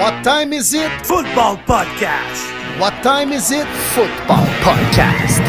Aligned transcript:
What 0.00 0.24
time 0.24 0.54
is 0.54 0.72
it? 0.72 0.90
Football 1.04 1.58
Podcast. 1.66 2.80
What 2.80 2.94
time 3.02 3.32
is 3.32 3.50
it? 3.50 3.66
Football 3.92 4.46
Podcast. 4.62 5.42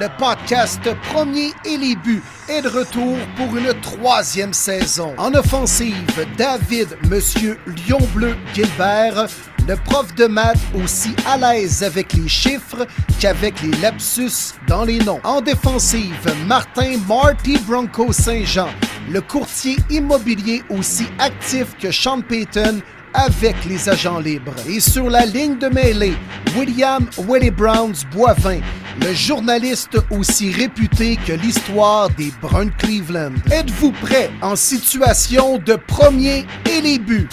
Le 0.00 0.08
podcast 0.16 0.88
Premier 1.12 1.50
et 1.66 1.76
les 1.76 1.94
buts 1.96 2.22
est 2.48 2.62
de 2.62 2.68
retour 2.68 3.18
pour 3.36 3.54
une 3.58 3.78
troisième 3.82 4.54
saison. 4.54 5.12
En 5.18 5.34
offensive, 5.34 6.26
David, 6.38 6.96
Monsieur 7.10 7.58
Lion 7.66 8.00
Bleu 8.14 8.34
Gilbert, 8.54 9.26
le 9.68 9.76
prof 9.76 10.14
de 10.14 10.26
maths 10.26 10.56
aussi 10.74 11.14
à 11.26 11.36
l'aise 11.36 11.82
avec 11.82 12.14
les 12.14 12.26
chiffres 12.26 12.86
qu'avec 13.20 13.60
les 13.60 13.76
lapsus 13.82 14.54
dans 14.66 14.84
les 14.84 14.98
noms. 14.98 15.20
En 15.24 15.42
défensive, 15.42 16.34
Martin 16.46 16.96
Marty 17.06 17.58
Bronco 17.66 18.10
Saint-Jean, 18.10 18.70
le 19.10 19.20
courtier 19.20 19.76
immobilier 19.90 20.62
aussi 20.70 21.06
actif 21.18 21.76
que 21.78 21.90
Sean 21.90 22.22
Payton 22.22 22.80
avec 23.12 23.56
les 23.66 23.88
agents 23.90 24.20
libres. 24.20 24.54
Et 24.66 24.80
sur 24.80 25.10
la 25.10 25.26
ligne 25.26 25.58
de 25.58 25.68
mêlée, 25.68 26.16
William 26.56 27.06
Willie 27.26 27.50
Browns 27.50 28.06
Boivin, 28.10 28.60
le 29.02 29.12
journaliste 29.12 29.98
aussi 30.10 30.50
réputé 30.50 31.18
que 31.26 31.34
l'histoire 31.34 32.08
des 32.10 32.32
Bruns 32.40 32.70
Cleveland. 32.78 33.34
Êtes-vous 33.50 33.92
prêt 33.92 34.30
en 34.40 34.56
situation 34.56 35.58
de 35.58 35.74
premier 35.74 36.46
et 36.70 36.80
les 36.80 36.98
buts? 36.98 37.28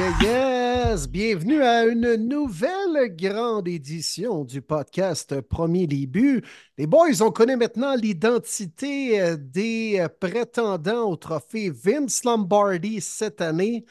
Yes! 0.00 1.06
Bienvenue 1.06 1.62
à 1.62 1.84
une 1.84 2.14
nouvelle 2.14 3.14
grande 3.16 3.68
édition 3.68 4.44
du 4.46 4.62
podcast 4.62 5.42
Premier 5.42 5.86
buts. 5.86 6.42
Les 6.78 6.86
boys, 6.86 7.20
on 7.20 7.30
connaît 7.30 7.56
maintenant 7.56 7.94
l'identité 7.94 9.20
euh, 9.20 9.36
des 9.36 9.98
euh, 10.00 10.08
prétendants 10.08 11.10
au 11.10 11.16
trophée 11.16 11.68
Vince 11.68 12.24
Lombardi 12.24 13.02
cette 13.02 13.42
année. 13.42 13.84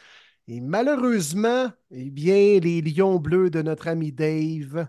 Et 0.47 0.61
malheureusement, 0.61 1.67
eh 1.91 2.09
bien, 2.09 2.59
les 2.59 2.81
Lions 2.81 3.19
bleus 3.19 3.51
de 3.51 3.61
notre 3.61 3.87
ami 3.87 4.11
Dave 4.11 4.87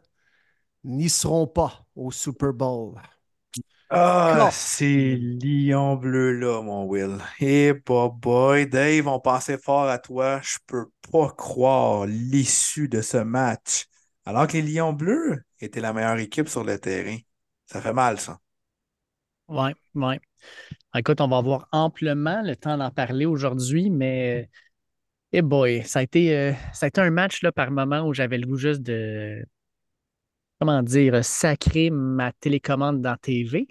n'y 0.85 1.11
seront 1.11 1.47
pas 1.47 1.87
au 1.95 2.11
Super 2.11 2.55
Bowl. 2.55 2.95
Ah, 3.93 4.31
Comment? 4.33 4.51
ces 4.53 5.17
lions 5.17 5.97
bleus-là, 5.97 6.63
mon 6.63 6.85
Will. 6.85 7.19
Eh, 7.41 7.73
boy, 7.73 8.67
Dave, 8.69 9.09
on 9.09 9.19
pensait 9.21 9.59
fort 9.59 9.89
à 9.89 9.99
toi. 9.99 10.41
Je 10.43 10.59
peux 10.67 10.87
pas 11.11 11.31
croire 11.37 12.07
l'issue 12.07 12.89
de 12.89 13.03
ce 13.03 13.17
match. 13.17 13.87
Alors 14.25 14.47
que 14.47 14.53
les 14.53 14.63
lions 14.63 14.93
bleus 14.93 15.43
étaient 15.61 15.81
la 15.81 15.93
meilleure 15.93 16.19
équipe 16.19 16.49
sur 16.49 16.63
le 16.63 16.79
terrain. 16.79 17.17
Ça 17.67 17.81
fait 17.81 17.93
mal, 17.93 18.21
ça. 18.21 18.39
Oui, 19.49 19.71
oui. 19.95 20.15
Écoute, 20.97 21.21
on 21.21 21.29
va 21.29 21.39
avoir 21.39 21.69
amplement 21.73 22.43
le 22.43 22.57
temps 22.57 22.79
d'en 22.79 22.91
parler 22.91 23.27
aujourd'hui, 23.27 23.91
mais 23.91 24.49
eh 25.33 25.43
boy, 25.43 25.85
ça 25.85 26.01
a 26.01 26.03
été, 26.03 26.37
euh, 26.37 26.53
ça 26.73 26.87
a 26.87 26.89
été 26.89 27.01
un 27.01 27.11
match 27.11 27.43
là, 27.43 27.53
par 27.53 27.71
moment 27.71 28.03
où 28.03 28.15
j'avais 28.15 28.39
le 28.39 28.47
goût 28.47 28.57
juste 28.57 28.83
de, 28.83 29.45
comment 30.61 30.83
dire, 30.83 31.25
sacrer 31.25 31.91
ma 31.91 32.33
télécommande 32.33 33.01
dans 33.01 33.17
TV. 33.17 33.67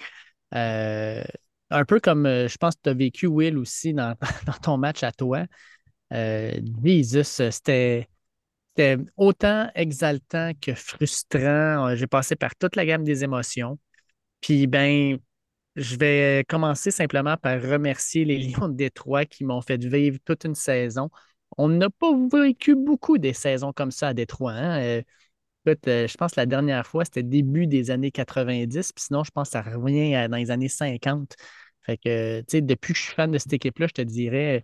Euh, 0.56 1.24
un 1.70 1.86
peu 1.86 2.00
comme 2.00 2.26
euh, 2.26 2.48
je 2.48 2.58
pense 2.58 2.76
que 2.76 2.82
tu 2.84 2.90
as 2.90 2.94
vécu, 2.94 3.28
Will, 3.28 3.58
aussi 3.58 3.94
dans, 3.94 4.16
dans 4.48 4.54
ton 4.54 4.78
match 4.78 5.04
à 5.04 5.12
toi. 5.12 5.46
Euh, 6.14 6.60
c'était. 7.24 8.08
Autant 9.18 9.70
exaltant 9.76 10.54
que 10.62 10.74
frustrant. 10.74 11.96
J'ai 11.96 12.08
passé 12.08 12.36
par 12.38 12.56
toute 12.56 12.78
la 12.78 12.86
gamme 12.86 13.04
des 13.04 13.26
émotions. 13.26 13.78
Puis, 14.42 14.68
ben, 14.68 15.20
je 15.76 15.98
vais 15.98 16.46
commencer 16.48 16.92
simplement 16.92 17.38
par 17.38 17.62
remercier 17.62 18.26
les 18.26 18.38
Lions 18.50 18.70
de 18.70 18.76
Détroit 18.76 19.26
qui 19.26 19.46
m'ont 19.46 19.62
fait 19.62 19.84
vivre 19.84 20.20
toute 20.26 20.46
une 20.46 20.56
saison. 20.56 21.10
On 21.58 21.70
n'a 21.70 21.90
pas 21.90 22.12
vécu 22.32 22.76
beaucoup 22.76 23.18
des 23.18 23.34
saisons 23.34 23.74
comme 23.74 23.92
ça 23.92 24.10
à 24.10 24.14
Détroit. 24.14 24.54
hein. 24.54 25.02
Euh, 25.88 26.08
je 26.08 26.18
pense 26.18 26.32
que 26.34 26.40
la 26.40 26.46
dernière 26.46 26.86
fois, 26.86 27.06
c'était 27.06 27.24
début 27.24 27.68
des 27.68 27.92
années 27.92 28.12
90, 28.12 28.94
puis 28.94 29.04
sinon, 29.04 29.24
je 29.24 29.32
pense 29.32 29.50
que 29.50 29.52
ça 29.54 29.62
revient 29.62 30.28
dans 30.30 30.38
les 30.38 30.52
années 30.52 30.70
50. 30.70 31.36
Fait 31.86 31.98
que, 31.98 32.40
tu 32.42 32.46
sais, 32.50 32.62
depuis 32.62 32.94
que 32.94 33.00
je 33.00 33.06
suis 33.06 33.14
fan 33.14 33.32
de 33.32 33.38
cette 33.38 33.54
équipe-là, 33.54 33.88
je 33.88 33.94
te 33.94 34.02
dirais, 34.02 34.64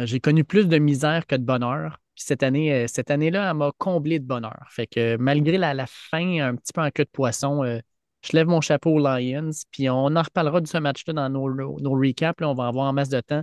euh, 0.00 0.06
j'ai 0.06 0.20
connu 0.20 0.44
plus 0.44 0.68
de 0.68 0.78
misère 0.78 1.26
que 1.26 1.36
de 1.36 1.44
bonheur. 1.44 2.00
Puis 2.14 2.24
cette 2.26 2.42
année, 2.42 2.72
euh, 2.72 2.86
cette 2.88 3.10
année-là, 3.10 3.50
elle 3.50 3.56
m'a 3.56 3.72
comblé 3.78 4.18
de 4.18 4.26
bonheur. 4.26 4.66
Fait 4.70 4.86
que 4.86 5.16
malgré 5.16 5.58
la, 5.58 5.86
fin 5.86 6.40
un 6.40 6.56
petit 6.56 6.72
peu 6.72 6.82
en 6.82 6.90
queue 6.90 7.04
de 7.04 7.10
poisson, 7.10 7.62
je 8.22 8.32
lève 8.32 8.46
mon 8.48 8.60
chapeau 8.60 8.90
aux 8.90 8.98
Lions, 8.98 9.50
puis 9.70 9.88
on 9.88 10.16
en 10.16 10.22
reparlera 10.22 10.60
de 10.60 10.66
ce 10.66 10.78
match-là 10.78 11.14
dans 11.14 11.28
nos, 11.30 11.44
recaps. 11.94 12.40
là. 12.40 12.48
on 12.48 12.54
va 12.54 12.66
avoir 12.66 12.86
en 12.88 12.92
masse 12.92 13.08
de 13.08 13.20
temps. 13.20 13.42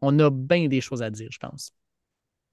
On 0.00 0.18
a 0.18 0.30
bien 0.30 0.68
des 0.68 0.80
choses 0.80 1.02
à 1.02 1.10
dire, 1.10 1.28
je 1.30 1.38
pense. 1.38 1.72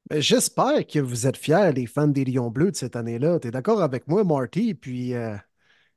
Ben, 0.09 0.21
J'espère 0.21 0.85
que 0.85 0.99
vous 0.99 1.25
êtes 1.27 1.37
fiers, 1.37 1.71
les 1.73 1.87
fans 1.87 2.07
des 2.07 2.25
Lions 2.25 2.51
Bleus 2.51 2.71
de 2.71 2.75
cette 2.75 2.95
année-là. 2.95 3.39
Tu 3.39 3.47
es 3.47 3.51
d'accord 3.51 3.81
avec 3.81 4.07
moi, 4.07 4.23
Marty? 4.23 4.75
Puis, 4.75 5.15
euh, 5.15 5.35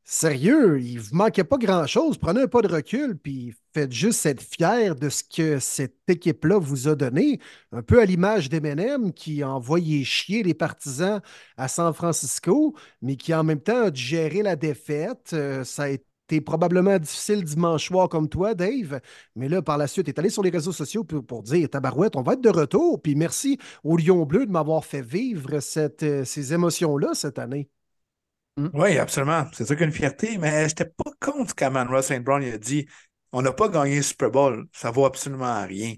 sérieux, 0.04 0.80
il 0.80 1.00
vous 1.00 1.16
manquait 1.16 1.44
pas 1.44 1.58
grand-chose. 1.58 2.18
Prenez 2.18 2.42
un 2.42 2.48
pas 2.48 2.62
de 2.62 2.68
recul, 2.68 3.18
puis 3.18 3.54
faites 3.74 3.92
juste 3.92 4.26
être 4.26 4.42
fiers 4.42 4.94
de 4.94 5.10
ce 5.10 5.24
que 5.24 5.58
cette 5.60 5.96
équipe-là 6.08 6.58
vous 6.58 6.88
a 6.88 6.96
donné. 6.96 7.40
Un 7.72 7.82
peu 7.82 8.00
à 8.00 8.06
l'image 8.06 8.48
d'Eminem 8.50 9.12
qui 9.12 9.42
a 9.42 9.50
envoyé 9.50 10.04
chier 10.04 10.42
les 10.42 10.54
partisans 10.54 11.22
à 11.58 11.68
San 11.68 11.94
Francisco, 11.94 12.76
mais 13.02 13.16
qui 13.16 13.34
en 13.34 13.44
même 13.44 13.60
temps 13.62 13.88
a 13.88 13.94
gérer 13.94 14.42
la 14.42 14.56
défaite. 14.56 15.32
Euh, 15.34 15.64
ça 15.64 15.84
a 15.84 15.88
été 15.90 16.06
probablement 16.40 16.98
difficile 16.98 17.44
dimanche 17.44 17.86
soir 17.86 18.08
comme 18.08 18.28
toi, 18.28 18.54
Dave. 18.54 19.00
Mais 19.36 19.48
là, 19.48 19.62
par 19.62 19.78
la 19.78 19.86
suite, 19.86 20.06
tu 20.06 20.12
es 20.12 20.18
allé 20.18 20.30
sur 20.30 20.42
les 20.42 20.50
réseaux 20.50 20.72
sociaux 20.72 21.04
pour, 21.04 21.24
pour 21.24 21.42
dire 21.42 21.68
Tabarouette, 21.70 22.16
on 22.16 22.22
va 22.22 22.34
être 22.34 22.40
de 22.40 22.50
retour. 22.50 23.00
Puis 23.02 23.14
merci 23.14 23.58
aux 23.84 23.96
Lions 23.96 24.24
Bleus 24.26 24.46
de 24.46 24.50
m'avoir 24.52 24.84
fait 24.84 25.02
vivre 25.02 25.60
cette, 25.60 26.02
euh, 26.02 26.24
ces 26.24 26.52
émotions-là 26.54 27.14
cette 27.14 27.38
année. 27.38 27.68
Oui, 28.74 28.98
absolument. 28.98 29.46
C'est 29.52 29.66
sûr 29.66 29.76
qu'une 29.76 29.92
fierté, 29.92 30.36
mais 30.36 30.68
j'étais 30.68 30.84
pas 30.84 31.12
contre 31.20 31.50
ce 31.50 31.54
qu'Amon 31.54 32.02
St. 32.02 32.22
Brown 32.24 32.42
il 32.42 32.54
a 32.54 32.58
dit. 32.58 32.86
On 33.32 33.42
n'a 33.42 33.52
pas 33.52 33.68
gagné 33.68 33.96
le 33.96 34.02
Super 34.02 34.30
Bowl. 34.30 34.66
Ça 34.72 34.90
vaut 34.90 35.04
absolument 35.04 35.64
rien. 35.66 35.94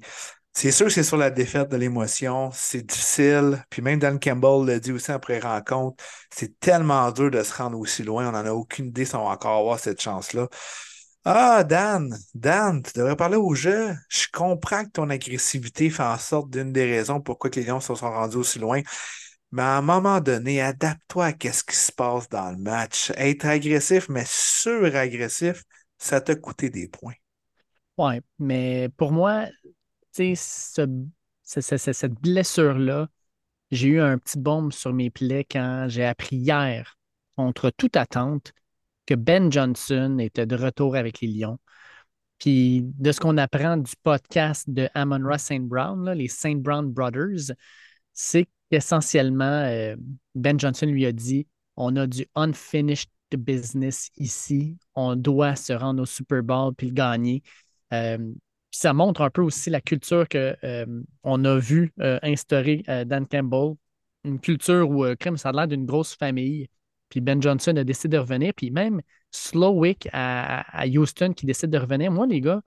C'est 0.52 0.72
sûr 0.72 0.86
que 0.86 0.92
c'est 0.92 1.04
sur 1.04 1.16
la 1.16 1.30
défaite 1.30 1.68
de 1.70 1.76
l'émotion. 1.76 2.50
C'est 2.52 2.82
difficile. 2.82 3.64
Puis 3.70 3.82
même 3.82 3.98
Dan 3.98 4.18
Campbell 4.18 4.66
l'a 4.66 4.78
dit 4.80 4.92
aussi 4.92 5.12
après 5.12 5.38
rencontre. 5.38 6.02
C'est 6.30 6.58
tellement 6.60 7.10
dur 7.12 7.30
de 7.30 7.42
se 7.42 7.54
rendre 7.54 7.78
aussi 7.78 8.02
loin. 8.02 8.28
On 8.28 8.32
n'en 8.32 8.44
a 8.44 8.52
aucune 8.52 8.86
idée 8.86 9.04
si 9.04 9.14
on 9.14 9.24
va 9.24 9.30
encore 9.30 9.58
avoir 9.58 9.78
cette 9.78 10.00
chance-là. 10.00 10.48
Ah, 11.24 11.64
Dan, 11.64 12.16
Dan, 12.34 12.82
tu 12.82 12.92
devrais 12.98 13.16
parler 13.16 13.36
au 13.36 13.54
jeu. 13.54 13.94
Je 14.08 14.26
comprends 14.32 14.84
que 14.84 14.90
ton 14.90 15.10
agressivité 15.10 15.90
fait 15.90 16.02
en 16.02 16.18
sorte 16.18 16.50
d'une 16.50 16.72
des 16.72 16.84
raisons 16.84 17.20
pourquoi 17.20 17.50
les 17.54 17.62
Lions 17.62 17.80
se 17.80 17.94
sont 17.94 18.10
rendus 18.10 18.36
aussi 18.36 18.58
loin. 18.58 18.80
Mais 19.52 19.62
à 19.62 19.76
un 19.78 19.82
moment 19.82 20.20
donné, 20.20 20.60
adapte-toi 20.62 21.26
à 21.26 21.52
ce 21.52 21.64
qui 21.64 21.76
se 21.76 21.92
passe 21.92 22.28
dans 22.28 22.50
le 22.50 22.56
match. 22.56 23.12
Être 23.16 23.46
agressif, 23.46 24.08
mais 24.08 24.24
sur-agressif, 24.26 25.62
ça 25.98 26.20
t'a 26.20 26.34
coûté 26.34 26.70
des 26.70 26.88
points. 26.88 27.14
Ouais, 27.98 28.22
mais 28.38 28.88
pour 28.96 29.12
moi, 29.12 29.46
ce- 30.12 30.82
ce- 31.42 31.60
ce- 31.60 31.76
ce- 31.78 31.92
cette 31.92 32.14
blessure-là, 32.14 33.08
j'ai 33.70 33.88
eu 33.88 34.00
un 34.00 34.18
petit 34.18 34.38
baume 34.38 34.72
sur 34.72 34.92
mes 34.92 35.10
plaies 35.10 35.44
quand 35.50 35.86
j'ai 35.88 36.04
appris 36.04 36.36
hier, 36.36 36.98
contre 37.36 37.70
toute 37.70 37.96
attente, 37.96 38.52
que 39.06 39.14
Ben 39.14 39.50
Johnson 39.50 40.18
était 40.18 40.46
de 40.46 40.56
retour 40.56 40.96
avec 40.96 41.20
les 41.20 41.28
Lions. 41.28 41.58
Puis 42.38 42.82
de 42.84 43.12
ce 43.12 43.20
qu'on 43.20 43.36
apprend 43.36 43.76
du 43.76 43.92
podcast 44.02 44.68
de 44.68 44.88
Amon 44.94 45.22
Ross 45.22 45.42
St. 45.42 45.62
Brown, 45.62 46.10
les 46.12 46.28
St. 46.28 46.56
Brown 46.62 46.90
Brothers, 46.90 47.52
c'est 48.12 48.48
qu'essentiellement, 48.70 49.44
euh, 49.44 49.96
Ben 50.34 50.58
Johnson 50.58 50.86
lui 50.86 51.06
a 51.06 51.12
dit 51.12 51.46
on 51.76 51.96
a 51.96 52.06
du 52.06 52.26
unfinished 52.34 53.10
business 53.36 54.10
ici, 54.16 54.76
on 54.94 55.16
doit 55.16 55.54
se 55.56 55.72
rendre 55.72 56.02
au 56.02 56.06
Super 56.06 56.42
Bowl 56.42 56.74
puis 56.74 56.88
le 56.88 56.94
gagner. 56.94 57.42
Euh, 57.92 58.18
puis 58.70 58.78
ça 58.78 58.92
montre 58.92 59.20
un 59.22 59.30
peu 59.30 59.42
aussi 59.42 59.68
la 59.70 59.80
culture 59.80 60.28
que 60.28 60.56
euh, 60.64 61.02
a 61.24 61.58
vu 61.58 61.92
euh, 62.00 62.18
instaurer 62.22 62.84
euh, 62.88 63.04
Dan 63.04 63.26
Campbell, 63.26 63.74
une 64.24 64.40
culture 64.40 64.88
où 64.88 65.04
crème, 65.16 65.36
ça 65.36 65.48
a 65.48 65.52
l'air 65.52 65.68
d'une 65.68 65.86
grosse 65.86 66.14
famille. 66.14 66.68
Puis 67.08 67.20
Ben 67.20 67.42
Johnson 67.42 67.76
a 67.76 67.84
décidé 67.84 68.16
de 68.16 68.20
revenir, 68.20 68.52
puis 68.54 68.70
même 68.70 69.00
Slowick 69.32 70.08
à, 70.12 70.84
Houston 70.86 71.32
qui 71.32 71.46
décide 71.46 71.70
de 71.70 71.78
revenir. 71.78 72.12
Moi, 72.12 72.26
les 72.26 72.40
gars, 72.40 72.60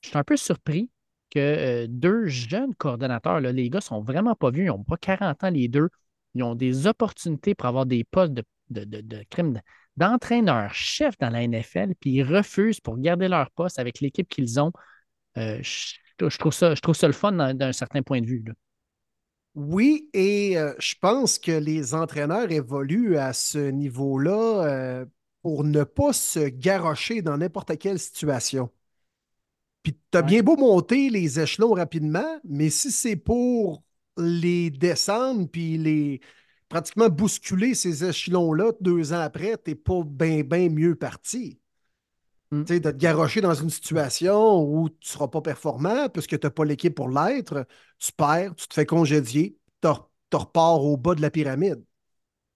je 0.00 0.08
suis 0.08 0.18
un 0.18 0.24
peu 0.24 0.36
surpris 0.36 0.90
que 1.30 1.86
deux 1.86 2.26
jeunes 2.26 2.74
coordonnateurs, 2.74 3.40
là, 3.40 3.52
les 3.52 3.70
gars 3.70 3.80
sont 3.80 4.00
vraiment 4.00 4.34
pas 4.34 4.50
vieux, 4.50 4.64
ils 4.64 4.68
n'ont 4.68 4.82
pas 4.82 4.96
40 4.96 5.44
ans 5.44 5.50
les 5.50 5.68
deux. 5.68 5.88
Ils 6.34 6.42
ont 6.42 6.56
des 6.56 6.86
opportunités 6.88 7.54
pour 7.54 7.66
avoir 7.68 7.86
des 7.86 8.02
postes 8.02 8.32
de, 8.32 8.44
de, 8.70 8.84
de, 8.84 9.00
de 9.00 9.24
crime 9.30 9.60
d'entraîneur-chef 9.96 11.16
dans 11.18 11.30
la 11.30 11.46
NFL, 11.46 11.94
puis 12.00 12.10
ils 12.10 12.22
refusent 12.24 12.80
pour 12.80 12.98
garder 12.98 13.28
leur 13.28 13.50
poste 13.52 13.78
avec 13.78 14.00
l'équipe 14.00 14.28
qu'ils 14.28 14.58
ont. 14.58 14.72
Euh, 15.38 15.58
je, 15.62 15.94
je 16.28 16.38
trouve 16.38 16.52
ça, 16.52 16.74
je 16.74 16.80
trouve 16.80 16.94
ça 16.94 17.06
le 17.06 17.12
fun 17.12 17.32
d'un 17.54 17.72
certain 17.72 18.02
point 18.02 18.20
de 18.20 18.26
vue. 18.26 18.42
là. 18.46 18.52
Oui, 19.54 20.10
et 20.14 20.58
euh, 20.58 20.74
je 20.80 20.94
pense 21.00 21.38
que 21.38 21.52
les 21.52 21.94
entraîneurs 21.94 22.50
évoluent 22.50 23.16
à 23.18 23.32
ce 23.32 23.58
niveau-là 23.70 24.64
euh, 24.66 25.06
pour 25.42 25.62
ne 25.64 25.84
pas 25.84 26.12
se 26.12 26.40
garrocher 26.48 27.22
dans 27.22 27.36
n'importe 27.38 27.78
quelle 27.78 28.00
situation. 28.00 28.70
Puis 29.82 29.98
tu 30.10 30.18
as 30.18 30.22
Ouais. 30.22 30.22
bien 30.22 30.42
beau 30.42 30.56
monter 30.56 31.10
les 31.10 31.40
échelons 31.40 31.72
rapidement, 31.72 32.40
mais 32.44 32.70
si 32.70 32.90
c'est 32.90 33.16
pour 33.16 33.82
les 34.16 34.70
descendre 34.70 35.48
puis 35.50 35.76
les 35.78 36.20
pratiquement 36.68 37.08
bousculer 37.08 37.74
ces 37.74 38.04
échelons-là 38.04 38.72
deux 38.80 39.12
ans 39.12 39.20
après, 39.20 39.56
t'es 39.58 39.74
pas 39.74 40.02
bien, 40.04 40.42
bien 40.42 40.70
mieux 40.70 40.94
parti. 40.96 41.60
Mm. 42.54 42.64
Tu 42.64 42.74
sais, 42.74 42.80
de 42.80 42.90
te 42.90 42.96
garrocher 42.96 43.40
dans 43.40 43.54
une 43.54 43.70
situation 43.70 44.62
où 44.62 44.88
tu 44.88 44.96
ne 45.08 45.12
seras 45.12 45.28
pas 45.28 45.40
performant 45.40 46.08
puisque 46.08 46.38
tu 46.38 46.46
n'as 46.46 46.50
pas 46.50 46.64
l'équipe 46.64 46.94
pour 46.94 47.08
l'être, 47.08 47.66
tu 47.98 48.12
perds, 48.12 48.54
tu 48.56 48.68
te 48.68 48.74
fais 48.74 48.86
congédier, 48.86 49.56
tu 49.82 49.88
repars 50.36 50.82
au 50.82 50.96
bas 50.96 51.14
de 51.14 51.22
la 51.22 51.30
pyramide. 51.30 51.84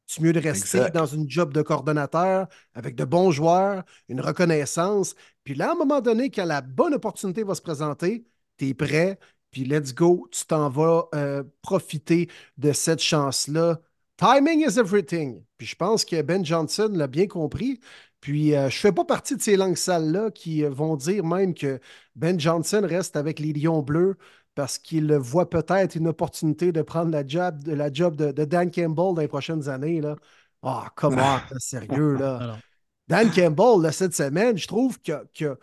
C'est 0.06 0.22
mieux 0.22 0.32
de 0.32 0.40
rester 0.40 0.78
Exact. 0.78 0.94
dans 0.94 1.06
une 1.06 1.28
job 1.28 1.52
de 1.52 1.60
coordonnateur 1.60 2.48
avec 2.72 2.94
de 2.96 3.04
bons 3.04 3.30
joueurs, 3.30 3.84
une 4.08 4.22
reconnaissance. 4.22 5.14
Puis 5.44 5.54
là, 5.54 5.68
à 5.68 5.72
un 5.72 5.74
moment 5.74 6.00
donné, 6.00 6.30
quand 6.30 6.46
la 6.46 6.62
bonne 6.62 6.94
opportunité 6.94 7.42
va 7.42 7.54
se 7.54 7.60
présenter, 7.60 8.24
tu 8.56 8.68
es 8.68 8.74
prêt, 8.74 9.18
puis 9.50 9.64
let's 9.64 9.94
go, 9.94 10.26
tu 10.30 10.46
t'en 10.46 10.70
vas 10.70 11.08
euh, 11.14 11.44
profiter 11.60 12.30
de 12.56 12.72
cette 12.72 13.00
chance-là. 13.00 13.80
Timing 14.16 14.66
is 14.66 14.78
everything. 14.78 15.44
Puis 15.58 15.66
je 15.66 15.76
pense 15.76 16.04
que 16.04 16.22
Ben 16.22 16.44
Johnson 16.44 16.90
l'a 16.92 17.06
bien 17.06 17.26
compris. 17.26 17.78
Puis 18.20 18.54
euh, 18.54 18.68
je 18.68 18.76
ne 18.76 18.80
fais 18.80 18.92
pas 18.92 19.04
partie 19.04 19.36
de 19.36 19.42
ces 19.42 19.56
langues 19.56 19.76
sales-là 19.76 20.30
qui 20.30 20.64
euh, 20.64 20.70
vont 20.70 20.96
dire 20.96 21.24
même 21.24 21.54
que 21.54 21.80
Ben 22.16 22.38
Johnson 22.38 22.82
reste 22.84 23.16
avec 23.16 23.38
les 23.38 23.52
Lions 23.52 23.82
bleus 23.82 24.16
parce 24.54 24.78
qu'il 24.78 25.12
voit 25.14 25.48
peut-être 25.48 25.94
une 25.94 26.08
opportunité 26.08 26.72
de 26.72 26.82
prendre 26.82 27.12
la 27.12 27.26
job, 27.26 27.62
de, 27.62 27.72
la 27.72 27.92
job 27.92 28.16
de, 28.16 28.32
de 28.32 28.44
Dan 28.44 28.70
Campbell 28.70 29.14
dans 29.14 29.20
les 29.20 29.28
prochaines 29.28 29.68
années. 29.68 30.00
Là. 30.00 30.16
Ah, 30.62 30.90
comment, 30.96 31.16
là, 31.50 31.58
sérieux, 31.58 32.14
là. 32.14 32.36
Alors, 32.38 32.58
Dan 33.06 33.30
Campbell, 33.30 33.82
là, 33.82 33.92
cette 33.92 34.14
semaine, 34.14 34.58
je 34.58 34.66
trouve 34.66 34.98
qu'il 35.00 35.56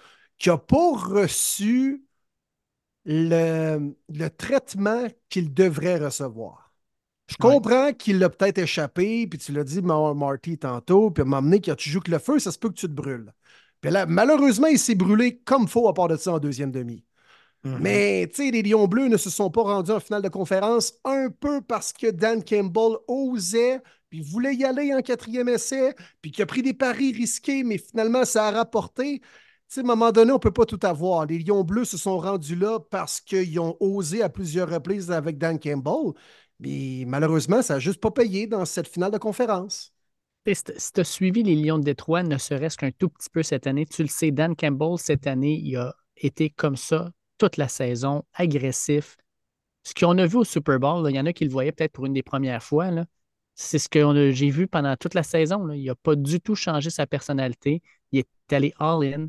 n'a 0.45 0.57
pas 0.57 0.91
reçu 0.95 2.05
le, 3.05 3.95
le 4.09 4.29
traitement 4.29 5.07
qu'il 5.29 5.53
devrait 5.53 5.97
recevoir. 5.97 6.64
Je 7.27 7.35
Ouais. 7.39 7.53
comprends 7.53 7.91
qu'il 7.93 8.19
l'a 8.19 8.29
peut-être 8.29 8.59
échappé, 8.59 9.25
puis 9.27 9.39
tu 9.39 9.51
l'as 9.51 9.63
dit, 9.63 9.81
Mar- 9.81 10.13
Marty, 10.13 10.57
tantôt, 10.57 11.09
puis 11.11 11.23
donné, 11.23 11.59
quand 11.59 11.75
tu 11.75 11.89
joues 11.89 11.99
que 12.01 12.11
le 12.11 12.19
feu, 12.19 12.37
ça 12.39 12.51
se 12.51 12.59
peut 12.59 12.69
que 12.69 12.75
tu 12.75 12.87
te 12.87 12.91
brûles. 12.91 13.33
Puis 13.81 13.91
là, 13.91 14.05
malheureusement, 14.05 14.67
il 14.67 14.79
s'est 14.79 14.95
brûlé 14.95 15.39
comme 15.39 15.67
faux 15.67 15.87
à 15.87 15.93
part 15.93 16.07
de 16.07 16.17
ça 16.17 16.33
en 16.33 16.39
deuxième 16.39 16.71
demi. 16.71 17.03
Mhm. 17.63 17.79
Mais, 17.81 18.27
tu 18.29 18.45
sais, 18.45 18.51
les 18.51 18.61
Lions 18.61 18.87
Bleus 18.87 19.07
ne 19.07 19.17
se 19.17 19.29
sont 19.31 19.49
pas 19.49 19.63
rendus 19.63 19.91
en 19.91 19.99
finale 19.99 20.21
de 20.21 20.29
conférence 20.29 20.93
un 21.03 21.29
peu 21.31 21.61
parce 21.61 21.91
que 21.93 22.11
Dan 22.11 22.43
Campbell 22.43 22.97
osait, 23.07 23.81
puis 24.09 24.21
voulait 24.21 24.55
y 24.55 24.63
aller 24.63 24.93
en 24.93 25.01
quatrième 25.01 25.49
essai, 25.49 25.95
puis 26.21 26.31
qu'il 26.31 26.43
a 26.43 26.45
pris 26.45 26.61
des 26.61 26.75
paris 26.75 27.11
risqués, 27.11 27.63
mais 27.63 27.79
finalement, 27.79 28.23
ça 28.23 28.47
a 28.47 28.51
rapporté. 28.51 29.19
Tu 29.19 29.25
sais, 29.67 29.79
à 29.81 29.83
un 29.83 29.87
moment 29.87 30.11
donné, 30.11 30.31
on 30.31 30.35
ne 30.35 30.39
peut 30.39 30.51
pas 30.51 30.65
tout 30.65 30.79
avoir. 30.83 31.25
Les 31.25 31.39
Lions 31.39 31.63
Bleus 31.63 31.85
se 31.85 31.97
sont 31.97 32.19
rendus 32.19 32.55
là 32.55 32.79
parce 32.79 33.19
qu'ils 33.19 33.59
ont 33.59 33.75
osé 33.79 34.21
à 34.21 34.29
plusieurs 34.29 34.69
reprises 34.69 35.09
avec 35.09 35.39
Dan 35.39 35.57
Campbell. 35.59 36.13
Mais 36.59 37.03
malheureusement, 37.05 37.61
ça 37.61 37.75
n'a 37.75 37.79
juste 37.79 37.99
pas 37.99 38.11
payé 38.11 38.47
dans 38.47 38.65
cette 38.65 38.87
finale 38.87 39.11
de 39.11 39.17
conférence. 39.17 39.93
si 40.47 40.63
tu 40.93 41.01
as 41.01 41.03
suivi 41.03 41.43
les 41.43 41.55
Lions 41.55 41.79
de 41.79 41.83
Détroit, 41.83 42.23
ne 42.23 42.37
serait-ce 42.37 42.77
qu'un 42.77 42.91
tout 42.91 43.09
petit 43.09 43.29
peu 43.29 43.43
cette 43.43 43.67
année, 43.67 43.85
tu 43.85 44.01
le 44.01 44.07
sais, 44.07 44.31
Dan 44.31 44.55
Campbell, 44.55 44.97
cette 44.97 45.27
année, 45.27 45.59
il 45.61 45.75
a 45.75 45.93
été 46.17 46.49
comme 46.49 46.77
ça 46.77 47.11
toute 47.37 47.57
la 47.57 47.67
saison, 47.67 48.23
agressif. 48.33 49.17
Ce 49.83 49.93
qu'on 49.93 50.17
a 50.17 50.25
vu 50.25 50.37
au 50.37 50.43
Super 50.43 50.79
Bowl, 50.79 51.07
il 51.09 51.15
y 51.15 51.19
en 51.19 51.25
a 51.25 51.33
qui 51.33 51.43
le 51.43 51.51
voyaient 51.51 51.71
peut-être 51.71 51.91
pour 51.91 52.05
une 52.05 52.13
des 52.13 52.23
premières 52.23 52.63
fois. 52.63 52.89
là, 52.89 53.05
C'est 53.53 53.77
ce 53.77 53.89
que 53.89 54.31
j'ai 54.31 54.49
vu 54.49 54.67
pendant 54.67 54.95
toute 54.95 55.13
la 55.13 55.23
saison. 55.23 55.69
Il 55.71 55.85
n'a 55.85 55.95
pas 55.95 56.15
du 56.15 56.39
tout 56.39 56.55
changé 56.55 56.89
sa 56.89 57.05
personnalité. 57.05 57.81
Il 58.11 58.19
est 58.19 58.53
allé 58.53 58.73
all-in. 58.79 59.27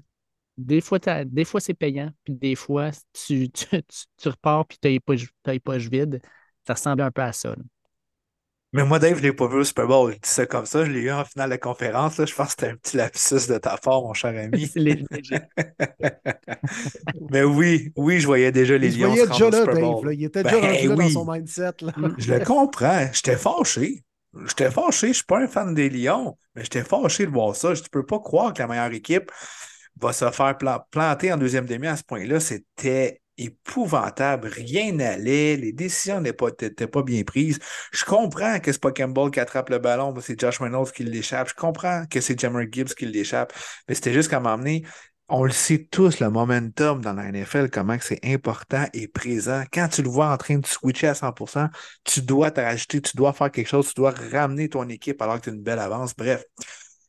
Des 0.57 0.81
fois, 0.81 0.99
des 0.99 1.45
fois 1.45 1.61
c'est 1.61 1.75
payant, 1.75 2.11
puis 2.25 2.33
des 2.35 2.55
fois, 2.55 2.91
tu, 3.13 3.51
repars, 4.25 4.67
puis 4.67 4.79
tu 4.81 5.01
t'as 5.43 5.53
les 5.53 5.61
poches 5.61 5.91
vides. 5.91 6.23
Ça 6.67 6.75
ressemble 6.75 7.03
un 7.03 7.11
peu 7.11 7.23
à 7.23 7.33
ça. 7.33 7.51
là. 7.51 7.57
Mais 8.73 8.85
moi, 8.85 8.99
Dave, 8.99 9.17
je 9.19 9.23
l'ai 9.23 9.33
pas 9.33 9.47
vu 9.47 9.59
au 9.61 9.65
Super 9.65 9.87
Bowl. 9.87 10.13
Je 10.13 10.19
dis 10.19 10.29
ça 10.29 10.45
comme 10.45 10.67
ça. 10.67 10.85
Je 10.85 10.91
l'ai 10.91 11.01
eu 11.01 11.11
en 11.11 11.25
finale 11.25 11.51
de 11.51 11.57
conférence. 11.57 12.19
Là. 12.19 12.27
Je 12.27 12.35
pense 12.35 12.49
que 12.49 12.53
c'était 12.61 12.73
un 12.73 12.77
petit 12.77 12.97
lapsus 12.97 13.49
de 13.49 13.59
ta 13.59 13.77
part, 13.79 14.03
mon 14.03 14.13
cher 14.13 14.35
ami. 14.39 14.71
Mais 17.31 17.43
oui, 17.43 17.93
oui, 17.97 18.21
je 18.21 18.27
voyais 18.27 18.53
déjà 18.53 18.77
les 18.77 18.95
Il 18.95 19.01
Lions 19.01 19.09
voyait 19.09 19.25
se 19.27 19.31
rendre 19.33 19.51
déjà 19.51 19.65
là, 19.65 19.73
Super 19.73 19.75
Dave. 19.75 20.05
Là. 20.05 20.13
Il 20.13 20.25
était 20.25 20.43
Ben 20.43 20.55
déjà 20.61 20.73
rendu 20.73 20.89
là 20.89 20.95
dans 20.97 21.05
oui. 21.05 21.13
son 21.13 21.33
mindset. 21.33 21.71
là. 21.81 21.93
Je 22.19 22.35
le 22.35 22.45
comprends. 22.45 23.07
J'étais 23.13 23.37
fâché. 23.37 24.05
J'étais 24.47 24.71
fâché. 24.71 25.09
Je 25.09 25.13
suis 25.15 25.25
pas 25.25 25.41
un 25.41 25.49
fan 25.49 25.75
des 25.75 25.89
Lions, 25.89 26.37
mais 26.55 26.63
j'étais 26.65 26.85
fâché 26.85 27.27
de 27.27 27.31
voir 27.31 27.57
ça. 27.57 27.75
Je 27.75 27.83
ne 27.83 27.89
peux 27.89 28.05
pas 28.05 28.19
croire 28.19 28.53
que 28.53 28.59
la 28.61 28.67
meilleure 28.69 28.93
équipe 28.93 29.31
va 29.99 30.13
se 30.13 30.31
faire 30.31 30.59
plan- 30.59 30.85
planter 30.91 31.33
en 31.33 31.39
deuxième 31.39 31.67
demi 31.67 31.87
à 31.87 31.97
ce 31.97 32.03
point-là. 32.05 32.41
C'était 32.41 33.21
épouvantable. 33.39 34.49
Rien 34.49 34.93
n'allait. 34.93 35.57
Les 35.57 35.73
décisions 35.73 36.21
n'étaient 36.21 36.87
pas, 36.87 37.03
bien 37.03 37.23
prises. 37.25 37.59
Je 37.93 38.05
comprends 38.05 38.59
que 38.61 38.73
c'est 38.73 38.81
pas 38.81 38.93
Campbell 38.93 39.31
qui 39.31 39.41
attrape 39.41 39.71
le 39.71 39.79
ballon, 39.79 40.13
mais 40.13 40.21
c'est 40.21 40.39
Josh 40.39 40.59
Reynolds 40.59 40.93
qui 40.93 41.05
l'échappe. 41.05 41.49
Je 41.49 41.55
comprends 41.55 42.05
que 42.07 42.21
c'est 42.21 42.39
Jammer 42.39 42.67
Gibbs 42.71 42.95
qui 42.95 43.07
l'échappe. 43.07 43.53
Mais 43.89 43.95
c'était 43.95 44.13
juste 44.13 44.31
qu'à 44.31 44.41
m'emmener. 44.41 44.85
On 45.29 45.43
le 45.43 45.51
sait 45.51 45.89
tous, 45.91 46.21
le 46.21 46.31
momentum 46.31 47.01
dans 47.01 47.13
la 47.13 47.33
NFL, 47.33 47.69
comment 47.71 47.97
c'est 48.01 48.21
important 48.25 48.87
et 48.93 49.09
présent. 49.09 49.65
Quand 49.73 49.89
tu 49.89 50.03
le 50.03 50.09
vois 50.09 50.29
en 50.29 50.37
train 50.37 50.59
de 50.59 50.67
switcher 50.67 51.09
à 51.09 51.15
100%, 51.15 51.69
tu 52.05 52.23
dois 52.23 52.53
te 52.53 52.61
rajouter, 52.61 53.01
tu 53.01 53.17
dois 53.17 53.33
faire 53.33 53.51
quelque 53.51 53.67
chose, 53.67 53.89
tu 53.89 53.95
dois 53.95 54.15
ramener 54.31 54.69
ton 54.69 54.89
équipe 54.89 55.21
alors 55.21 55.41
que 55.41 55.47
tu 55.47 55.51
as 55.51 55.55
une 55.55 55.63
belle 55.63 55.81
avance. 55.81 56.15
Bref, 56.15 56.45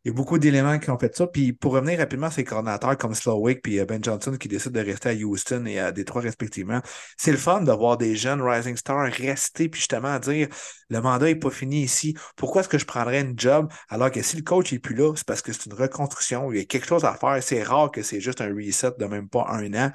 y 0.08 0.10
a 0.10 0.14
beaucoup 0.14 0.38
d'éléments 0.38 0.80
qui 0.80 0.90
ont 0.90 0.98
fait 0.98 1.16
ça. 1.16 1.28
Puis 1.28 1.54
pour 1.54 1.74
revenir 1.74 2.00
rapidement 2.00 2.28
à 2.28 2.32
ces 2.32 2.44
coordinateurs 2.44 2.98
comme 2.98 3.14
Slowick 3.14 3.62
puis 3.62 3.80
euh, 3.80 3.86
Ben 3.86 4.04
Johnson 4.04 4.38
qui 4.40 4.48
décident 4.48 4.80
de 4.80 4.86
rester 4.86 5.10
à 5.10 5.14
Houston 5.14 5.66
et 5.66 5.80
à 5.80 5.92
Détroit 5.92 6.22
respectivement, 6.22 6.82
c'est 7.18 7.32
le 7.32 7.38
fun 7.38 7.62
de 7.62 7.72
voir 7.72 7.98
des 7.98 8.16
jeunes 8.16 8.42
Rising 8.42 8.78
Stars 8.78 9.12
rester 9.12 9.70
puis 9.70 9.80
justement 9.80 10.18
dire 10.20 10.48
le 10.90 11.02
mandat 11.02 11.26
n'est 11.26 11.36
pas 11.36 11.50
fini 11.50 11.82
ici. 11.84 12.16
Pourquoi 12.36 12.62
est-ce 12.62 12.70
que 12.70 12.78
je 12.78 12.86
prendrais 12.86 13.22
une 13.22 13.38
job 13.38 13.72
alors 13.90 14.12
que 14.12 14.22
si 14.22 14.38
le 14.38 14.44
coach 14.44 14.72
n'est 14.72 14.80
plus 14.80 14.96
là, 14.96 15.14
c'est 15.16 15.26
parce 15.28 15.42
que 15.42 15.52
c'est 15.52 15.66
une 15.66 15.74
reconstruction, 15.74 16.52
il 16.52 16.60
y 16.60 16.62
a 16.62 16.66
quelque 16.66 16.88
chose 16.88 17.06
à 17.06 17.14
faire. 17.14 17.42
C'est 17.42 17.64
rare 17.64 17.92
que 17.92 18.02
c'est 18.02 18.22
juste 18.22 18.42
un 18.42 18.54
reset 18.54 18.92
de 18.98 19.06
même 19.06 19.30
pas 19.30 19.46
un 19.50 19.74
an. 19.74 19.92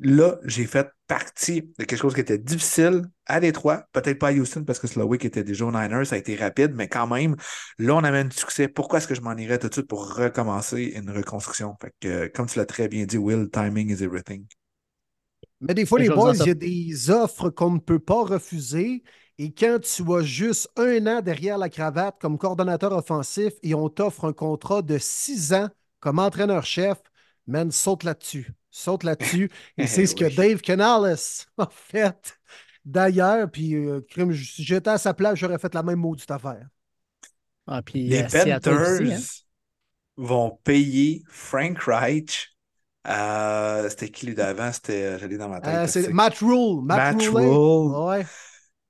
Là, 0.00 0.36
j'ai 0.44 0.66
fait 0.66 0.88
partie 1.12 1.60
de 1.78 1.84
quelque 1.84 1.98
chose 1.98 2.14
qui 2.14 2.20
était 2.20 2.38
difficile 2.38 3.02
à 3.26 3.38
Détroit, 3.38 3.84
peut-être 3.92 4.18
pas 4.18 4.28
à 4.28 4.32
Houston 4.32 4.64
parce 4.64 4.78
que 4.78 4.86
Slowick 4.86 5.26
était 5.26 5.44
déjà 5.44 5.66
au 5.66 5.70
Niners, 5.70 6.06
ça 6.06 6.14
a 6.14 6.18
été 6.18 6.36
rapide, 6.36 6.72
mais 6.74 6.88
quand 6.88 7.06
même, 7.06 7.36
là, 7.78 7.96
on 7.96 8.02
amène 8.02 8.28
du 8.28 8.36
succès. 8.36 8.66
Pourquoi 8.66 8.98
est-ce 8.98 9.08
que 9.08 9.14
je 9.14 9.20
m'en 9.20 9.36
irais 9.36 9.58
tout 9.58 9.68
de 9.68 9.74
suite 9.74 9.88
pour 9.88 10.14
recommencer 10.14 10.94
une 10.96 11.10
reconstruction? 11.10 11.76
Fait 11.82 11.92
que, 12.00 12.08
euh, 12.08 12.28
comme 12.34 12.46
tu 12.46 12.58
l'as 12.58 12.64
très 12.64 12.88
bien 12.88 13.04
dit, 13.04 13.18
Will, 13.18 13.50
timing 13.50 13.90
is 13.90 14.02
everything. 14.02 14.46
Mais 15.60 15.74
des 15.74 15.84
fois, 15.84 15.98
les 15.98 16.08
boys, 16.08 16.34
il 16.34 16.46
y 16.46 16.50
a 16.50 16.54
des 16.54 17.10
offres 17.10 17.50
qu'on 17.50 17.72
ne 17.72 17.78
peut 17.78 18.00
pas 18.00 18.24
refuser. 18.24 19.02
Et 19.36 19.52
quand 19.52 19.80
tu 19.82 20.02
as 20.14 20.22
juste 20.22 20.70
un 20.76 21.06
an 21.06 21.20
derrière 21.20 21.58
la 21.58 21.68
cravate 21.68 22.16
comme 22.22 22.38
coordonnateur 22.38 22.92
offensif 22.92 23.52
et 23.62 23.74
on 23.74 23.90
t'offre 23.90 24.24
un 24.24 24.32
contrat 24.32 24.80
de 24.80 24.96
six 24.96 25.52
ans 25.52 25.68
comme 26.00 26.18
entraîneur-chef, 26.18 26.96
man, 27.46 27.70
saute 27.70 28.04
là-dessus. 28.04 28.52
Saute 28.70 29.04
là-dessus. 29.04 29.50
Et 29.78 29.86
c'est 29.86 30.06
ce 30.06 30.14
que. 30.14 30.24
Dave 30.24 30.60
Canales 30.60 31.16
a 31.58 31.68
fait 31.70 32.38
d'ailleurs. 32.84 33.50
Puis, 33.50 33.74
euh, 33.74 34.00
crime, 34.08 34.32
si 34.34 34.64
j'étais 34.64 34.90
à 34.90 34.98
sa 34.98 35.14
place, 35.14 35.38
j'aurais 35.38 35.58
fait 35.58 35.74
la 35.74 35.82
même 35.82 35.98
maudite 35.98 36.30
affaire. 36.30 36.66
Ah, 37.66 37.82
puis, 37.82 38.08
Les 38.08 38.22
Seattle 38.28 38.60
Panthers 38.60 39.00
aussi, 39.00 39.12
hein? 39.12 39.20
vont 40.16 40.58
payer 40.64 41.22
Frank 41.28 41.78
Reich. 41.80 42.56
euh, 43.08 43.88
c'était 43.88 44.10
qui 44.10 44.26
lui 44.26 44.34
d'avant? 44.34 44.72
C'était, 44.72 45.02
euh, 45.04 45.18
j'allais 45.18 45.36
dans 45.38 45.48
ma 45.48 45.60
tête. 45.60 45.74
Euh, 45.74 45.86
c'est 45.86 46.08
Matt 46.08 46.38
Rule. 46.38 46.82
Matt, 46.84 47.16
Matt 47.16 47.22
Rule. 47.28 47.32
Rule. 47.32 47.96
Ouais. 48.06 48.26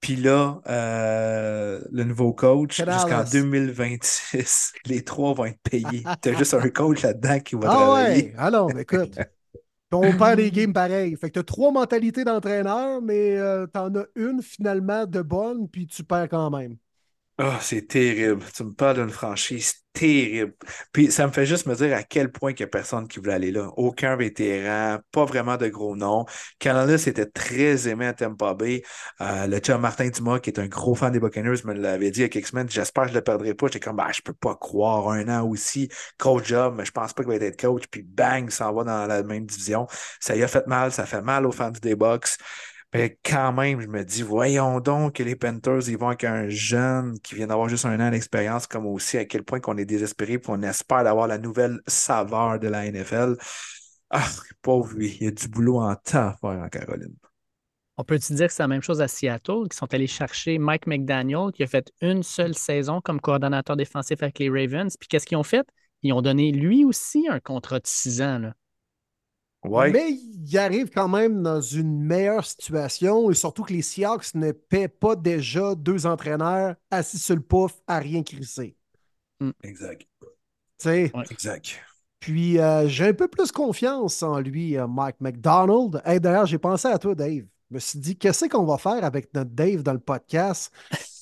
Puis 0.03 0.17
là, 0.17 0.63
euh, 0.69 1.81
le 1.93 2.05
nouveau 2.05 2.35
coach, 2.35 2.85
jusqu'en 2.89 3.25
2026, 3.25 4.75
les 4.87 5.05
trois 5.05 5.35
vont 5.35 5.47
être 5.47 5.63
payés. 5.63 6.11
T'as 6.23 6.35
juste 6.35 6.55
un 6.55 6.71
coach 6.71 7.03
là-dedans 7.03 7.41
qui 7.41 7.57
va 7.57 7.71
Ah 7.71 7.71
travailler. 7.71 8.29
ouais, 8.29 8.35
ah 8.37 8.51
non, 8.51 8.73
mais 8.73 8.83
écoute. 8.83 9.21
On 9.93 10.15
perd 10.15 10.39
des 10.39 10.53
games 10.53 10.73
pareils. 10.75 11.17
Fait 11.17 11.31
que 11.31 11.35
t'as 11.41 11.45
trois 11.45 11.73
mentalités 11.73 12.25
d'entraîneur, 12.25 13.03
mais 13.03 13.37
euh, 13.39 13.67
t'en 13.69 13.95
as 13.97 14.07
une 14.17 14.43
finalement 14.43 15.07
de 15.07 15.23
bonne, 15.23 15.69
puis 15.69 15.87
tu 15.87 16.05
perds 16.05 16.29
quand 16.31 16.51
même. 16.51 16.79
Ah, 17.45 17.59
c'est 17.61 17.89
terrible. 17.89 18.45
Tu 18.55 18.63
me 18.63 18.73
parles 18.73 18.99
d'une 18.99 19.11
franchise 19.11 19.75
terrible. 19.93 20.55
Puis 20.93 21.11
ça 21.11 21.27
me 21.27 21.33
fait 21.33 21.45
juste 21.45 21.67
me 21.67 21.75
dire 21.75 21.93
à 21.97 22.05
quel 22.05 22.31
point 22.31 22.53
il 22.53 22.55
n'y 22.57 22.63
a 22.63 22.69
personne 22.69 23.09
qui 23.09 23.19
voulait 23.19 23.33
aller 23.33 23.51
là. 23.51 23.69
Aucun 23.77 24.15
vétéran, 24.15 24.99
pas 25.11 25.25
vraiment 25.25 25.57
de 25.57 25.67
gros 25.67 25.97
noms. 25.97 26.25
Canada, 26.61 26.97
c'était 26.99 27.27
très 27.27 27.89
aimé 27.89 28.07
à 28.07 28.13
Tampa 28.15 28.55
Bay. 28.55 28.83
Euh, 29.21 29.49
le 29.49 29.59
chum 29.59 29.81
Martin 29.81 30.09
Dumas, 30.09 30.39
qui 30.39 30.51
est 30.51 30.61
un 30.61 30.69
gros 30.69 30.95
fan 30.95 31.13
des 31.13 31.19
Buccaneers, 31.19 31.57
me 31.65 31.73
l'avait 31.73 32.13
dit 32.13 32.21
il 32.21 32.23
y 32.23 32.27
a 32.27 32.29
quelques 32.29 32.47
semaines. 32.47 32.71
J'espère 32.71 33.05
que 33.05 33.09
je 33.09 33.15
ne 33.15 33.19
le 33.19 33.25
perdrai 33.25 33.55
pas. 33.55 33.67
J'étais 33.67 33.81
comme, 33.81 33.97
bah, 33.97 34.11
je 34.15 34.21
peux 34.23 34.35
pas 34.35 34.55
croire 34.55 35.09
un 35.11 35.29
an 35.29 35.45
aussi. 35.49 35.89
Coach 36.19 36.47
job, 36.47 36.75
mais 36.79 36.85
je 36.85 36.93
pense 36.93 37.13
pas 37.13 37.25
qu'il 37.25 37.37
va 37.37 37.45
être 37.45 37.61
coach. 37.61 37.85
Puis 37.91 38.03
bang, 38.03 38.45
il 38.47 38.53
s'en 38.53 38.73
va 38.73 38.85
dans 38.85 39.07
la 39.09 39.25
même 39.25 39.47
division. 39.47 39.89
Ça 40.21 40.37
y 40.37 40.45
a 40.45 40.49
fait 40.49 40.67
mal. 40.69 40.93
Ça 40.93 41.07
fait 41.07 41.23
mal 41.23 41.45
aux 41.45 41.53
fans 41.53 41.71
des 41.83 41.97
Bucks. 41.97 42.37
Mais 42.95 43.19
quand 43.25 43.53
même, 43.53 43.81
je 43.81 43.87
me 43.87 44.05
dis, 44.05 44.23
voyons 44.23 44.81
donc 44.81 45.15
que 45.15 45.23
les 45.23 45.35
Panthers, 45.35 45.89
ils 45.89 45.97
vont 45.97 46.09
avec 46.09 46.25
un 46.25 46.49
jeune 46.49 47.19
qui 47.21 47.35
vient 47.35 47.47
d'avoir 47.47 47.69
juste 47.69 47.87
un 47.87 47.99
an 48.01 48.11
d'expérience, 48.11 48.67
comme 48.67 48.87
aussi 48.87 49.17
à 49.17 49.25
quel 49.25 49.45
point 49.45 49.61
qu'on 49.61 49.79
est 49.79 49.87
désespéré 49.87 50.35
et 50.35 50.41
qu'on 50.41 50.63
espère 50.63 51.03
d'avoir 51.05 51.27
la 51.27 51.39
nouvelle 51.39 51.81
saveur 51.87 52.59
de 52.59 52.69
la 52.69 52.91
NFL. 52.91 53.37
Ah, 54.11 54.29
pauvre 54.61 54.93
lui, 54.95 55.17
il 55.21 55.25
y 55.25 55.29
a 55.29 55.31
du 55.31 55.49
boulot 55.49 55.81
en 55.81 55.95
temps 55.95 56.29
à 56.29 56.37
faire 56.39 56.61
en 56.63 56.69
Caroline. 56.69 57.17
On 57.97 58.05
peut-tu 58.05 58.35
dire 58.35 58.49
que 58.49 58.53
c'est 58.53 58.63
la 58.63 58.69
même 58.69 58.83
chose 58.83 59.01
à 59.01 59.09
Seattle, 59.09 59.69
qui 59.71 59.77
sont 59.77 59.93
allés 59.95 60.07
chercher 60.07 60.59
Mike 60.59 60.87
McDaniel, 60.87 61.51
qui 61.55 61.63
a 61.63 61.67
fait 61.67 61.91
une 62.03 62.23
seule 62.23 62.55
saison 62.55 63.01
comme 63.01 63.21
coordonnateur 63.21 63.77
défensif 63.77 64.23
avec 64.23 64.39
les 64.39 64.51
Ravens. 64.51 64.95
Puis 64.99 65.09
qu'est-ce 65.09 65.25
qu'ils 65.25 65.39
ont 65.39 65.43
fait? 65.43 65.67
Ils 66.03 66.13
ont 66.13 66.21
donné 66.21 66.53
lui 66.53 66.85
aussi 66.85 67.27
un 67.29 67.41
contrat 67.41 67.79
de 67.79 67.87
six 67.87 68.21
ans. 68.21 68.39
Là. 68.39 68.55
Ouais. 69.65 69.93
Mais 69.93 70.11
il 70.13 70.59
arrive 70.59 70.91
quand 70.91 71.09
même 71.09 71.43
dans 71.43 71.61
une 71.61 72.03
meilleure 72.03 72.45
situation 72.45 73.31
et 73.31 73.35
surtout 73.35 73.63
que 73.63 73.73
les 73.73 73.83
Seahawks 73.83 74.35
ne 74.35 74.51
paient 74.53 74.89
pas 74.89 75.15
déjà 75.15 75.75
deux 75.75 76.05
entraîneurs 76.07 76.75
assis 76.91 77.19
sur 77.19 77.37
le 77.37 77.43
pouf 77.43 77.73
à 77.87 77.99
rien 77.99 78.23
crisser. 78.23 78.77
Exact. 79.63 80.07
Tu 80.21 80.29
sais, 80.79 81.13
Ouais. 81.15 81.25
Exact. 81.31 81.81
Puis 82.21 82.59
euh, 82.61 82.87
j'ai 82.89 83.09
un 83.09 83.13
peu 83.15 83.27
plus 83.27 83.51
confiance 83.51 84.23
en 84.23 84.39
lui, 84.39 84.77
euh, 84.77 84.87
Mike 84.87 85.17
McDonald. 85.21 86.01
Hey, 86.05 86.21
D'ailleurs, 86.21 86.47
j'ai 86.47 86.59
pensé 86.59 86.87
à 86.89 86.99
toi, 86.99 87.15
Dave. 87.15 87.45
Je 87.71 87.75
me 87.75 87.79
suis 87.81 87.99
dit, 87.99 88.17
qu'est-ce 88.17 88.45
qu'on 88.47 88.65
va 88.65 88.79
faire 88.79 89.03
avec 89.05 89.33
notre 89.35 89.51
Dave 89.51 89.83
dans 89.83 89.95
le 89.95 89.99
podcast? 89.99 90.73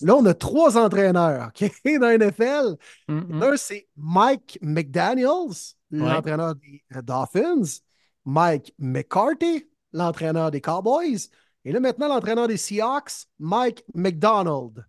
Là, 0.03 0.17
on 0.17 0.27
a 0.27 0.35
trois 0.35 0.77
entraîneurs, 0.77 1.49
OK, 1.49 1.71
dans 1.85 2.07
la 2.07 2.19
NFL. 2.19 2.77
Mhm. 3.09 3.43
Un, 3.43 3.57
c'est 3.57 3.89
Mike 3.97 4.59
McDaniels, 4.61 5.77
l'entraîneur 5.91 6.55
des 6.57 6.83
euh, 6.97 7.03
Dolphins. 7.03 7.81
Mike 8.25 8.75
McCarthy, 8.79 9.69
l'entraîneur 9.93 10.51
des 10.51 10.61
Cowboys. 10.61 11.29
Et 11.65 11.73
là, 11.73 11.81
maintenant, 11.81 12.09
l'entraîneur 12.09 12.49
des 12.49 12.57
Seahawks, 12.57 13.27
Mike 13.39 13.85
McDonald. 13.95 14.85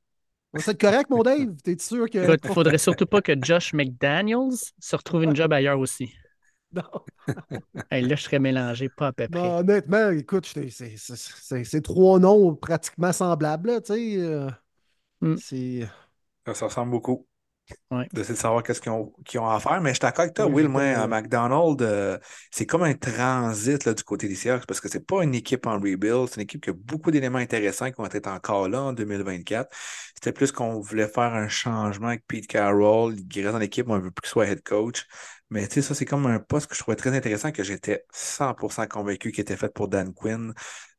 C'est 0.57 0.79
correct, 0.79 1.09
mon 1.09 1.23
Dave? 1.23 1.55
T'es 1.63 1.77
sûr 1.79 2.09
que. 2.09 2.37
Il 2.43 2.49
faudrait 2.53 2.77
surtout 2.77 3.05
pas 3.05 3.21
que 3.21 3.33
Josh 3.41 3.73
McDaniels 3.73 4.57
se 4.79 4.95
retrouve 4.95 5.23
une 5.23 5.35
job 5.35 5.51
ailleurs 5.53 5.79
aussi. 5.79 6.13
Non. 6.73 6.83
Hey, 7.91 8.01
là, 8.07 8.15
je 8.15 8.23
serais 8.23 8.39
mélangé 8.39 8.87
pas 8.87 9.07
à 9.07 9.11
peu 9.11 9.27
près. 9.27 9.39
Non, 9.39 9.57
honnêtement, 9.57 10.09
écoute, 10.11 10.45
c'est- 10.45 10.69
c'est- 10.69 10.95
c'est 10.97 11.63
c'est 11.65 11.81
trois 11.81 12.19
noms 12.19 12.55
pratiquement 12.55 13.11
semblables, 13.11 13.67
là, 13.71 13.81
tu 13.81 13.93
sais. 13.93 14.15
euh, 14.17 14.49
Mm. 15.21 15.35
Ça, 16.45 16.53
ça 16.53 16.65
ressemble 16.65 16.91
beaucoup. 16.91 17.27
Ouais. 17.91 18.09
D'essayer 18.13 18.33
de 18.35 18.39
savoir 18.39 18.61
qu'est-ce 18.63 18.81
qu'ils 18.81 18.91
ont, 18.91 19.13
ont 19.35 19.47
à 19.47 19.59
faire. 19.61 19.79
Mais 19.81 19.91
je 19.91 19.93
suis 19.95 20.01
d'accord 20.01 20.23
avec 20.23 20.33
toi, 20.35 20.45
Oui, 20.45 20.47
Will. 20.47 20.67
Moi, 20.67 20.83
à 20.83 21.07
McDonald's, 21.07 21.81
euh, 21.81 22.17
c'est 22.51 22.65
comme 22.65 22.83
un 22.83 22.93
transit 22.93 23.85
là, 23.85 23.93
du 23.93 24.03
côté 24.03 24.27
des 24.27 24.35
Seahawks 24.35 24.65
parce 24.65 24.81
que 24.81 24.89
c'est 24.89 25.05
pas 25.05 25.23
une 25.23 25.33
équipe 25.33 25.65
en 25.65 25.75
rebuild. 25.79 26.27
C'est 26.27 26.35
une 26.35 26.41
équipe 26.41 26.61
qui 26.63 26.71
a 26.71 26.73
beaucoup 26.73 27.09
d'éléments 27.11 27.37
intéressants 27.37 27.87
qui 27.89 27.95
vont 27.97 28.05
être 28.05 28.27
encore 28.27 28.67
là 28.67 28.81
en 28.81 28.93
2024. 28.93 29.73
C'était 30.15 30.33
plus 30.33 30.51
qu'on 30.51 30.81
voulait 30.81 31.07
faire 31.07 31.33
un 31.33 31.47
changement 31.47 32.07
avec 32.09 32.27
Pete 32.27 32.47
Carroll, 32.47 33.15
qui 33.29 33.41
reste 33.41 33.53
dans 33.53 33.59
l'équipe, 33.59 33.87
on 33.89 33.97
veut 33.99 34.11
plus 34.11 34.21
qu'il 34.23 34.29
soit 34.31 34.47
head 34.47 34.61
coach. 34.63 35.05
Mais 35.51 35.67
tu 35.67 35.75
sais, 35.75 35.81
ça, 35.81 35.93
c'est 35.93 36.05
comme 36.05 36.25
un 36.27 36.39
poste 36.39 36.67
que 36.67 36.75
je 36.75 36.79
trouvais 36.79 36.95
très 36.95 37.13
intéressant, 37.15 37.51
que 37.51 37.61
j'étais 37.63 38.05
100% 38.13 38.87
convaincu 38.87 39.31
qu'il 39.33 39.41
était 39.41 39.57
fait 39.57 39.67
pour 39.73 39.89
Dan 39.89 40.13
Quinn. 40.13 40.53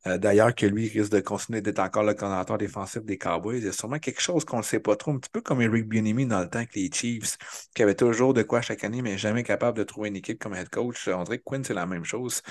Euh, 0.05 0.19
D'ailleurs, 0.19 0.53
que 0.53 0.67
lui 0.67 0.87
risque 0.89 1.11
de 1.11 1.21
continuer 1.21 1.61
d'être 1.61 1.79
encore 1.79 2.03
le 2.03 2.13
coordinateur 2.13 2.59
défensif 2.59 3.03
des 3.03 3.17
Cowboys. 3.17 3.57
Il 3.57 3.65
y 3.65 3.67
a 3.67 3.71
sûrement 3.71 3.97
quelque 3.97 4.21
chose 4.21 4.45
qu'on 4.45 4.57
ne 4.59 4.63
sait 4.63 4.79
pas 4.79 4.95
trop, 4.95 5.11
un 5.11 5.17
petit 5.17 5.31
peu 5.31 5.41
comme 5.41 5.61
Eric 5.61 5.87
Bieniemy 5.89 6.27
dans 6.27 6.39
le 6.39 6.49
temps 6.49 6.59
avec 6.59 6.75
les 6.75 6.91
Chiefs, 6.93 7.37
qui 7.73 7.81
avait 7.81 7.95
toujours 7.95 8.35
de 8.35 8.43
quoi 8.43 8.61
chaque 8.61 8.83
année, 8.83 9.01
mais 9.01 9.17
jamais 9.17 9.43
capable 9.43 9.75
de 9.77 9.83
trouver 9.83 10.09
une 10.09 10.17
équipe 10.17 10.39
comme 10.39 10.53
head 10.53 10.69
coach. 10.69 11.07
On 11.07 11.23
dirait 11.23 11.39
que 11.39 11.43
Quinn, 11.43 11.63
c'est 11.63 11.73
la 11.73 11.87
même 11.87 12.05
chose. 12.05 12.41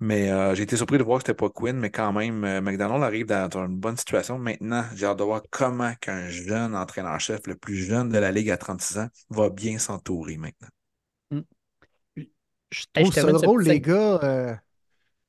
Mais 0.00 0.30
euh, 0.30 0.54
j'ai 0.54 0.62
été 0.62 0.76
surpris 0.76 0.96
de 0.98 1.02
voir 1.04 1.18
que 1.18 1.24
c'était 1.26 1.36
pas 1.36 1.50
Quinn, 1.50 1.76
mais 1.78 1.90
quand 1.90 2.12
même, 2.14 2.44
euh, 2.44 2.60
McDonald 2.62 3.02
arrive 3.04 3.26
dans, 3.26 3.48
dans 3.48 3.66
une 3.66 3.76
bonne 3.78 3.96
situation. 3.98 4.38
Maintenant, 4.38 4.84
j'ai 4.94 5.06
hâte 5.06 5.18
de 5.18 5.24
voir 5.24 5.42
comment 5.50 5.94
qu'un 6.00 6.28
jeune 6.30 6.74
entraîneur-chef, 6.74 7.40
le 7.46 7.56
plus 7.56 7.76
jeune 7.76 8.08
de 8.08 8.18
la 8.18 8.32
Ligue 8.32 8.50
à 8.50 8.56
36 8.56 8.98
ans, 8.98 9.08
va 9.30 9.50
bien 9.50 9.78
s'entourer 9.78 10.38
maintenant. 10.38 10.68
Je 12.72 12.86
Hey, 12.94 13.04
trouve 13.04 13.12
ça 13.12 13.32
drôle, 13.32 13.64
petit 13.64 13.68
les 13.68 13.80
gars. 13.80 14.20
euh, 14.24 14.54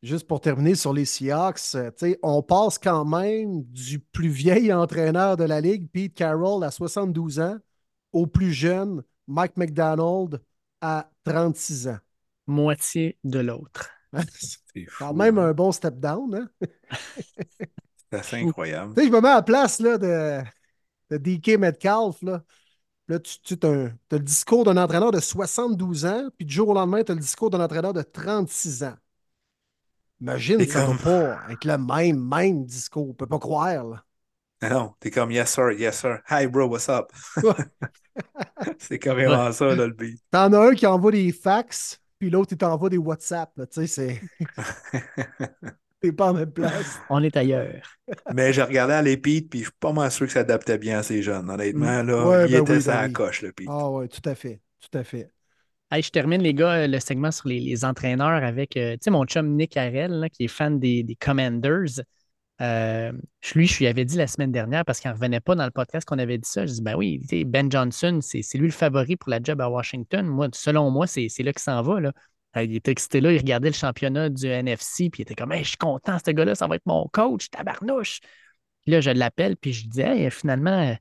juste 0.04 0.28
pour 0.28 0.42
terminer 0.42 0.76
sur 0.76 0.94
les 0.94 1.06
Seahawks, 1.06 1.76
euh, 1.76 1.92
tu 1.92 2.12
sais, 2.12 2.20
on 2.24 2.44
passe 2.44 2.80
quand 2.80 3.06
même 3.06 3.64
du 3.66 4.00
plus 4.00 4.30
vieil 4.30 4.74
entraîneur 4.74 5.38
de 5.38 5.46
la 5.46 5.62
Ligue, 5.62 5.90
Pete 5.92 6.16
Carroll, 6.16 6.64
à 6.64 6.72
72 6.72 7.40
ans, 7.40 7.58
au 8.14 8.28
plus 8.28 8.54
jeune, 8.54 9.04
Mike 9.28 9.58
McDonald, 9.58 10.42
à 10.82 11.12
36 11.26 11.88
ans. 11.90 12.00
Moitié 12.48 13.18
de 13.24 13.40
l'autre. 13.40 13.92
C'est 14.74 14.86
fou. 14.88 14.94
quand 15.00 15.14
même 15.14 15.38
hein. 15.40 15.50
un 15.50 15.54
bon 15.54 15.72
step 15.72 15.96
down. 16.00 16.36
Hein? 16.36 16.50
C'est 18.12 18.18
assez 18.20 18.36
incroyable. 18.38 18.96
Tu 18.96 19.02
sais, 19.02 19.08
je 19.08 19.12
me 19.14 19.22
mets 19.22 19.30
à 19.30 19.36
la 19.36 19.42
place 19.42 19.80
là, 19.80 19.98
de, 19.98 20.42
de 21.12 21.18
DK 21.18 21.58
Metcalf. 21.58 22.22
Là, 22.22 22.44
là 23.08 23.20
tu, 23.20 23.40
tu 23.58 23.68
as, 23.68 23.90
le 24.12 24.20
discours 24.20 24.64
d'un 24.64 24.78
entraîneur 24.78 25.12
de 25.12 25.20
72 25.20 26.06
ans, 26.06 26.30
puis 26.38 26.46
du 26.46 26.54
jour 26.54 26.70
au 26.70 26.74
lendemain, 26.74 27.04
tu 27.04 27.12
as 27.12 27.16
le 27.16 27.22
discours 27.22 27.50
d'un 27.50 27.60
entraîneur 27.62 27.94
de 27.94 28.02
36 28.02 28.84
ans. 28.84 28.96
Imagine, 30.22 30.60
C'est 30.60 30.68
ça 30.68 30.86
comme- 30.86 30.98
pas 31.00 31.40
être 31.50 31.66
le 31.66 31.78
même, 31.78 32.26
même 32.26 32.66
discours. 32.66 33.10
On 33.10 33.14
peut 33.14 33.28
pas 33.28 33.40
croire. 33.40 33.84
Là. 33.86 34.04
Ah 34.62 34.70
Non, 34.70 34.94
t'es 35.00 35.12
comme 35.12 35.32
yes 35.32 35.52
sir, 35.54 35.72
yes 35.74 36.00
sir. 36.00 36.20
Hi 36.30 36.48
bro, 36.48 36.66
what's 36.68 36.88
up? 36.88 37.12
C'est 38.80 39.00
carrément 39.00 39.52
ça, 39.52 39.76
là, 39.76 39.86
le 39.88 39.94
beat. 39.94 40.22
T'en 40.32 40.54
as 40.54 40.70
un 40.70 40.74
qui 40.74 40.86
envoie 40.88 41.12
des 41.12 41.32
fax, 41.34 42.00
puis 42.20 42.30
l'autre, 42.30 42.54
il 42.54 42.58
t'envoie 42.58 42.90
des 42.90 42.98
WhatsApp. 42.98 43.52
là. 43.58 43.66
Tu 43.66 43.86
sais, 43.86 43.88
c'est. 43.88 44.22
T'es 46.04 46.12
pas 46.12 46.32
en 46.32 46.34
même 46.36 46.52
place. 46.52 47.00
On 47.10 47.24
est 47.24 47.36
ailleurs. 47.38 47.82
Mais 48.30 48.54
j'ai 48.54 48.64
regardé 48.64 48.94
à 48.94 49.02
les 49.02 49.18
Pete, 49.18 49.50
puis 49.50 49.60
je 49.60 49.66
suis 49.66 49.74
pas 49.80 49.94
mal 49.94 50.12
sûr 50.12 50.26
que 50.28 50.34
ça 50.34 50.42
adaptait 50.42 50.78
bien 50.78 51.00
à 51.00 51.04
ces 51.04 51.22
jeunes. 51.22 51.50
Honnêtement, 51.50 52.04
là, 52.04 52.28
Ouais, 52.28 52.46
il 52.46 52.52
ben 52.52 52.62
était 52.62 52.74
oui, 52.74 52.82
ça 52.82 52.98
ben 52.98 53.04
à 53.04 53.08
oui. 53.08 53.14
coche, 53.14 53.42
le 53.42 53.52
Pete. 53.54 53.68
Ah 53.70 53.90
ouais, 53.90 54.08
tout 54.08 54.28
à 54.30 54.36
fait. 54.36 54.62
Tout 54.82 54.98
à 54.98 55.04
fait. 55.04 55.32
Hey, 55.92 56.04
je 56.04 56.10
termine, 56.12 56.42
les 56.42 56.54
gars, 56.54 56.88
le 56.88 57.00
segment 57.00 57.32
sur 57.32 57.48
les, 57.50 57.60
les 57.60 57.86
entraîneurs 57.86 58.44
avec 58.44 58.78
euh, 58.78 58.94
tu 58.94 59.00
sais, 59.04 59.12
mon 59.12 59.26
chum 59.26 59.56
Nick 59.56 59.78
Harrell, 59.78 60.12
là, 60.12 60.30
qui 60.30 60.46
est 60.46 60.48
fan 60.50 60.80
des, 60.80 61.04
des 61.04 61.16
Commanders. 61.16 62.02
Euh, 62.62 63.12
je- 63.42 63.56
lui, 63.60 63.68
je 63.68 63.80
lui 63.80 63.88
avais 63.88 64.06
dit 64.06 64.18
la 64.18 64.28
semaine 64.28 64.52
dernière 64.52 64.86
parce 64.86 65.00
qu'il 65.00 65.10
ne 65.12 65.16
revenait 65.16 65.42
pas 65.42 65.56
dans 65.56 65.66
le 65.66 65.72
podcast 65.72 66.08
qu'on 66.08 66.20
avait 66.20 66.38
dit 66.38 66.50
ça. 66.50 66.66
Je 66.66 66.74
dis 66.74 66.82
ben 66.82 66.96
oui, 66.96 67.22
Ben 67.48 67.72
Johnson, 67.72 68.20
c'est 68.22 68.42
c'est 68.44 68.58
lui 68.60 68.68
le 68.68 68.74
favori 68.74 69.16
pour 69.18 69.30
la 69.32 69.42
job 69.44 69.62
à 69.62 69.70
Washington. 69.70 70.26
Moi, 70.28 70.50
selon 70.54 70.92
moi, 70.92 71.08
c'est 71.08 71.30
c'est 71.30 71.44
là 71.44 71.54
qu'il 71.54 71.62
s'en 71.64 71.82
va. 71.84 72.00
Là. 72.00 72.14
Il 72.56 72.76
était 72.76 72.92
excité 72.92 73.20
là, 73.20 73.32
il 73.32 73.38
regardait 73.38 73.70
le 73.70 73.76
championnat 73.76 74.30
du 74.30 74.46
NFC, 74.46 75.10
puis 75.10 75.22
il 75.22 75.24
était 75.24 75.36
comme 75.36 75.52
Hey, 75.52 75.64
je 75.64 75.70
suis 75.70 75.78
content, 75.78 76.18
ce 76.24 76.32
gars-là, 76.32 76.56
ça 76.56 76.68
va 76.68 76.76
être 76.76 76.86
mon 76.86 77.08
coach, 77.12 77.50
tabarnouche. 77.50 78.20
Puis 78.82 78.92
là, 78.92 79.02
je 79.02 79.10
l'appelle, 79.10 79.58
puis 79.58 79.74
je 79.74 79.88
dis 79.88 80.02
Hey, 80.02 80.30
finalement, 80.30 80.96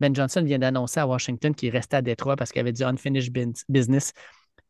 Ben 0.00 0.14
Johnson 0.14 0.42
vient 0.42 0.58
d'annoncer 0.58 1.00
à 1.00 1.06
Washington 1.06 1.54
qu'il 1.54 1.70
restait 1.70 1.96
à 1.96 2.02
Détroit 2.02 2.36
parce 2.36 2.52
qu'il 2.52 2.60
avait 2.60 2.72
du 2.72 2.82
unfinished 2.82 3.32
business. 3.68 4.12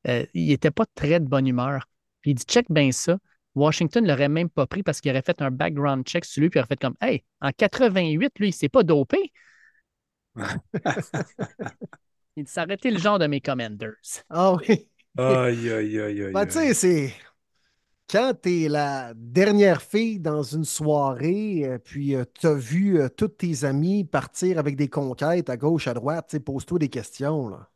Euh, 0.06 0.24
il 0.34 0.48
n'était 0.48 0.70
pas 0.70 0.86
très 0.94 1.20
de 1.20 1.26
bonne 1.26 1.46
humeur. 1.46 1.86
Puis 2.20 2.32
il 2.32 2.34
dit 2.34 2.44
check 2.44 2.66
bien 2.70 2.92
ça. 2.92 3.18
Washington 3.54 4.04
ne 4.04 4.08
l'aurait 4.08 4.28
même 4.28 4.48
pas 4.48 4.66
pris 4.66 4.84
parce 4.84 5.00
qu'il 5.00 5.10
aurait 5.10 5.22
fait 5.22 5.42
un 5.42 5.50
background 5.50 6.06
check 6.06 6.24
sur 6.24 6.40
lui, 6.40 6.50
puis 6.50 6.58
il 6.58 6.60
aurait 6.60 6.68
fait 6.68 6.80
comme 6.80 6.94
Hey, 7.00 7.24
en 7.40 7.50
88, 7.50 8.38
lui, 8.38 8.48
il 8.48 8.52
s'est 8.52 8.68
pas 8.68 8.84
dopé. 8.84 9.32
il 12.36 12.44
dit 12.44 12.90
le 12.90 12.98
genre 12.98 13.18
de 13.18 13.26
mes 13.26 13.40
commanders. 13.40 14.22
Ah 14.30 14.54
oui. 14.54 14.88
Aïe, 15.18 15.70
aïe, 15.70 16.00
aïe, 16.00 16.22
aïe. 16.24 16.32
Ben, 16.32 16.46
tu 16.46 16.52
sais, 16.54 16.74
c'est. 16.74 17.12
Quand 18.10 18.34
t'es 18.40 18.68
la 18.68 19.12
dernière 19.16 19.82
fille 19.82 20.18
dans 20.20 20.42
une 20.42 20.64
soirée, 20.64 21.64
euh, 21.66 21.78
puis 21.78 22.14
tu 22.40 22.46
as 22.46 22.54
vu 22.54 23.00
euh, 23.00 23.08
tous 23.08 23.28
tes 23.28 23.64
amis 23.64 24.04
partir 24.04 24.58
avec 24.58 24.76
des 24.76 24.88
conquêtes 24.88 25.50
à 25.50 25.56
gauche, 25.56 25.88
à 25.88 25.94
droite, 25.94 26.26
tu 26.30 26.36
sais, 26.36 26.40
pose-toi 26.40 26.78
des 26.78 26.88
questions. 26.88 27.48
Là. 27.48 27.68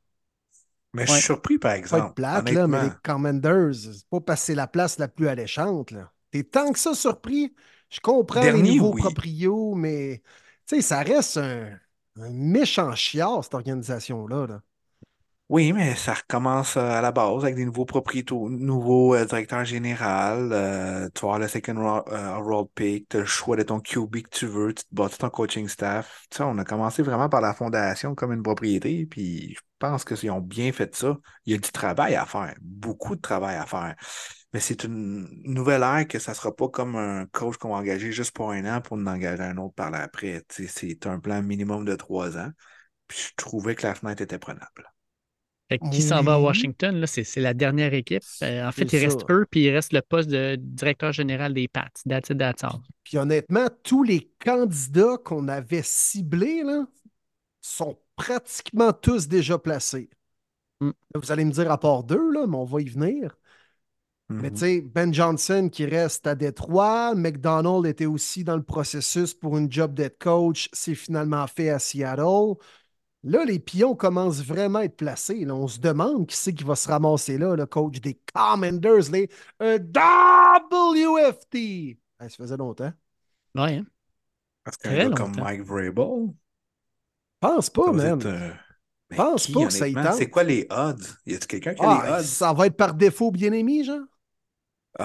Mais 0.94 1.06
je 1.06 1.12
suis 1.12 1.22
surpris, 1.22 1.58
par 1.58 1.72
Pas 1.72 1.76
exemple. 1.78 1.98
être 1.98 2.14
plate, 2.14 2.50
là, 2.50 2.66
mais 2.66 2.82
les. 2.84 2.90
Commanders, 3.02 3.74
c'est 3.74 4.06
pas 4.08 4.20
passer 4.20 4.54
la 4.54 4.66
place 4.66 4.98
la 4.98 5.08
plus 5.08 5.28
alléchante. 5.28 5.90
Là. 5.90 6.12
T'es 6.30 6.44
tant 6.44 6.72
que 6.72 6.78
ça 6.78 6.94
surpris. 6.94 7.54
Je 7.90 8.00
comprends 8.00 8.40
Dernier, 8.40 8.62
les 8.62 8.76
nouveaux 8.76 8.94
oui. 8.94 9.02
proprios, 9.02 9.74
mais 9.74 10.22
tu 10.66 10.76
sais, 10.76 10.82
ça 10.82 11.02
reste 11.02 11.36
un, 11.36 11.78
un 12.16 12.30
méchant 12.30 12.94
chiard, 12.94 13.44
cette 13.44 13.54
organisation-là. 13.54 14.46
là. 14.46 14.62
Oui, 15.48 15.72
mais 15.74 15.94
ça 15.96 16.14
recommence 16.14 16.78
euh, 16.78 16.80
à 16.80 17.02
la 17.02 17.12
base 17.12 17.42
avec 17.44 17.56
des 17.56 17.66
nouveaux 17.66 17.84
propriétaires, 17.84 18.38
nouveaux 18.48 19.14
euh, 19.14 19.26
directeurs 19.26 19.66
généraux. 19.66 20.02
euh, 20.50 21.10
tu 21.14 21.26
vas 21.26 21.36
le 21.38 21.46
second 21.46 21.74
ro- 21.74 22.08
euh, 22.10 22.64
pick, 22.74 23.06
tu 23.10 23.18
as 23.18 23.20
le 23.20 23.26
choix 23.26 23.56
de 23.56 23.62
ton 23.62 23.78
QB 23.80 24.22
que 24.22 24.30
tu 24.30 24.46
veux, 24.46 24.72
tu 24.72 24.82
te 24.84 24.94
bâtis 24.94 25.18
ton 25.18 25.28
coaching 25.28 25.68
staff. 25.68 26.24
Tu 26.30 26.38
sais, 26.38 26.42
on 26.44 26.56
a 26.56 26.64
commencé 26.64 27.02
vraiment 27.02 27.28
par 27.28 27.42
la 27.42 27.52
fondation 27.52 28.14
comme 28.14 28.32
une 28.32 28.42
propriété, 28.42 29.04
puis 29.04 29.52
je 29.54 29.60
pense 29.78 30.04
qu'ils 30.06 30.30
ont 30.30 30.40
bien 30.40 30.72
fait 30.72 30.94
ça. 30.96 31.18
Il 31.44 31.52
y 31.52 31.54
a 31.54 31.58
du 31.58 31.70
travail 31.70 32.14
à 32.14 32.24
faire, 32.24 32.54
beaucoup 32.62 33.14
de 33.14 33.20
travail 33.20 33.56
à 33.56 33.66
faire. 33.66 33.94
Mais 34.54 34.60
c'est 34.60 34.84
une 34.84 35.28
nouvelle 35.44 35.82
ère 35.82 36.06
que 36.08 36.18
ça 36.18 36.32
ne 36.32 36.36
sera 36.36 36.54
pas 36.56 36.68
comme 36.70 36.96
un 36.96 37.26
coach 37.26 37.56
qu'on 37.58 37.70
va 37.70 37.76
engager 37.76 38.10
juste 38.12 38.32
pour 38.32 38.52
un 38.52 38.64
an 38.76 38.80
pour 38.80 38.96
en 38.96 39.06
engager 39.06 39.42
un 39.42 39.56
autre 39.58 39.74
par 39.74 39.90
l'après. 39.90 40.42
Tu 40.48 40.66
sais, 40.66 40.88
C'est 40.98 41.06
un 41.06 41.18
plan 41.20 41.42
minimum 41.42 41.84
de 41.84 41.94
trois 41.94 42.38
ans. 42.38 42.50
Puis 43.08 43.18
je 43.30 43.34
trouvais 43.36 43.74
que 43.76 43.84
la 43.86 43.94
fenêtre 43.96 44.22
était 44.22 44.38
prenable. 44.40 44.91
Fait 45.72 45.78
que 45.78 45.88
qui 45.90 46.02
s'en 46.02 46.22
va 46.22 46.34
à. 46.34 46.38
Washington, 46.38 47.04
c'est 47.06 47.40
la 47.40 47.54
dernière 47.54 47.94
équipe. 47.94 48.22
Euh, 48.42 48.66
en 48.66 48.72
fait, 48.72 48.92
il 48.92 48.98
reste 48.98 49.24
eux, 49.30 49.46
puis 49.50 49.64
il 49.64 49.70
reste 49.70 49.92
le 49.92 50.02
poste 50.02 50.28
de 50.28 50.56
directeur 50.56 51.12
général 51.12 51.54
des 51.54 51.68
Pats. 51.68 51.88
That's 52.08 52.30
it, 52.30 52.38
that's 52.38 52.62
all. 52.64 52.80
Puis 53.04 53.18
honnêtement, 53.18 53.66
tous 53.82 54.02
les 54.02 54.30
candidats 54.44 55.16
qu'on 55.24 55.48
avait 55.48 55.82
ciblés 55.82 56.62
là, 56.62 56.86
sont 57.60 57.98
pratiquement 58.16 58.92
tous 58.92 59.28
déjà 59.28 59.58
placés. 59.58 60.10
Mm. 60.80 60.90
Là, 61.14 61.20
Vous 61.20 61.32
allez 61.32 61.44
me 61.44 61.52
dire 61.52 61.70
à 61.70 61.78
part 61.78 62.04
deux, 62.04 62.32
là, 62.32 62.46
mais 62.46 62.56
on 62.56 62.64
va 62.64 62.80
y 62.80 62.88
venir. 62.88 63.36
Mais 64.28 64.48
Mhm. 64.48 64.52
tu 64.52 64.58
sais, 64.60 64.80
Ben 64.80 65.12
Johnson 65.12 65.68
qui 65.70 65.84
reste 65.84 66.26
à 66.26 66.34
Détroit, 66.34 67.14
McDonald 67.14 67.84
était 67.86 68.06
aussi 68.06 68.44
dans 68.44 68.56
le 68.56 68.62
processus 68.62 69.34
pour 69.34 69.58
une 69.58 69.70
job 69.70 69.94
d'être 69.94 70.18
coach, 70.18 70.70
c'est 70.72 70.94
finalement 70.94 71.46
fait 71.46 71.68
à 71.68 71.78
Seattle. 71.78 72.54
Là, 73.24 73.44
les 73.44 73.60
pions 73.60 73.94
commencent 73.94 74.42
vraiment 74.42 74.80
à 74.80 74.84
être 74.84 74.96
placés. 74.96 75.44
là. 75.44 75.54
On 75.54 75.68
se 75.68 75.78
demande 75.78 76.26
qui 76.26 76.36
c'est 76.36 76.52
qui 76.54 76.64
va 76.64 76.74
se 76.74 76.88
ramasser 76.88 77.38
là, 77.38 77.54
le 77.54 77.66
coach 77.66 78.00
des 78.00 78.20
Commanders, 78.34 79.10
les 79.12 79.30
euh, 79.62 79.78
WFT. 79.78 81.98
Ça 82.20 82.28
faisait 82.28 82.56
longtemps. 82.56 82.92
Ouais, 83.54 83.76
hein? 83.76 83.86
Parce 84.64 84.76
qu'un 84.76 84.96
gars 84.96 85.04
longtemps. 85.08 85.14
comme 85.14 85.36
Mike 85.36 85.62
Vrabel, 85.62 86.32
Pense 87.40 87.70
pas, 87.70 87.92
man. 87.92 88.18
être, 88.20 88.26
euh, 88.26 88.50
mais 89.10 89.16
Pense 89.16 89.46
qui, 89.46 89.52
pas 89.52 89.66
que 89.66 89.72
ça 89.72 89.88
y 89.88 89.94
tente. 89.94 90.14
C'est 90.14 90.30
quoi 90.30 90.44
les 90.44 90.66
odds? 90.70 91.02
Y 91.26 91.34
a-t-il 91.34 91.46
quelqu'un 91.46 91.74
qui 91.74 91.84
a 91.84 91.90
Ah, 91.90 92.06
les 92.06 92.12
odds? 92.12 92.22
ça 92.24 92.52
va 92.52 92.66
être 92.66 92.76
par 92.76 92.94
défaut 92.94 93.30
bien-aimé, 93.30 93.84
genre? 93.84 94.04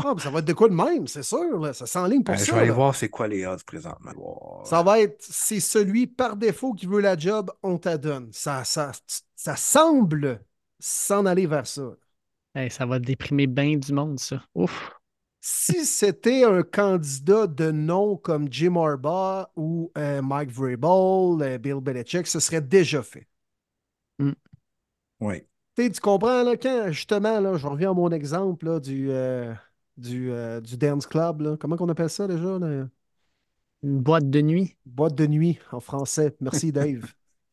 Ah, 0.00 0.14
mais 0.14 0.20
ça 0.22 0.30
va 0.30 0.38
être 0.38 0.44
de 0.44 0.52
quoi 0.52 0.68
de 0.68 0.74
même, 0.74 1.06
c'est 1.06 1.22
sûr. 1.22 1.58
Là. 1.58 1.72
Ça 1.72 1.86
s'enligne 1.86 2.22
pour 2.22 2.36
ça. 2.36 2.44
je 2.44 2.52
vais 2.52 2.60
aller 2.60 2.70
voir 2.70 2.94
c'est 2.94 3.08
quoi 3.08 3.28
les 3.28 3.46
odds 3.46 3.62
présentement. 3.66 4.12
Wow. 4.16 4.64
Ça 4.64 4.82
va 4.82 5.00
être, 5.00 5.16
c'est 5.20 5.60
celui 5.60 6.06
par 6.06 6.36
défaut 6.36 6.72
qui 6.72 6.86
veut 6.86 7.00
la 7.00 7.16
job, 7.16 7.50
on 7.62 7.78
t'adonne. 7.78 8.30
Ça, 8.32 8.64
ça, 8.64 8.92
ça 9.34 9.56
semble 9.56 10.40
s'en 10.78 11.26
aller 11.26 11.46
vers 11.46 11.66
ça. 11.66 11.90
Hey, 12.54 12.70
ça 12.70 12.86
va 12.86 12.98
déprimer 12.98 13.46
bien 13.46 13.76
du 13.76 13.92
monde, 13.92 14.18
ça. 14.18 14.42
Ouf. 14.54 14.92
Si 15.40 15.84
c'était 15.84 16.44
un 16.44 16.62
candidat 16.62 17.46
de 17.46 17.70
nom 17.70 18.16
comme 18.16 18.52
Jim 18.52 18.76
Harbaugh 18.76 19.46
ou 19.56 19.92
euh, 19.96 20.20
Mike 20.20 20.50
Vrabel, 20.50 21.42
euh, 21.42 21.58
Bill 21.58 21.80
Belichick, 21.80 22.26
ce 22.26 22.40
serait 22.40 22.60
déjà 22.60 23.02
fait. 23.02 23.28
Oui. 25.20 25.42
Tu 25.78 26.00
comprends, 26.00 26.42
là, 26.42 26.56
quand 26.56 26.90
justement, 26.90 27.38
là, 27.40 27.56
je 27.56 27.66
reviens 27.66 27.90
à 27.92 27.94
mon 27.94 28.10
exemple 28.10 28.66
là, 28.66 28.80
du, 28.80 29.10
euh, 29.10 29.54
du, 29.96 30.32
euh, 30.32 30.60
du 30.60 30.76
Dance 30.76 31.06
Club, 31.06 31.40
là. 31.40 31.56
comment 31.56 31.76
on 31.78 31.88
appelle 31.88 32.10
ça 32.10 32.26
déjà? 32.26 32.58
là? 32.58 32.88
Une 33.84 34.00
boîte 34.00 34.28
de 34.28 34.40
nuit. 34.40 34.76
Boîte 34.86 35.14
de 35.14 35.26
nuit 35.28 35.60
en 35.70 35.78
français. 35.78 36.36
Merci, 36.40 36.72
Dave. 36.72 37.06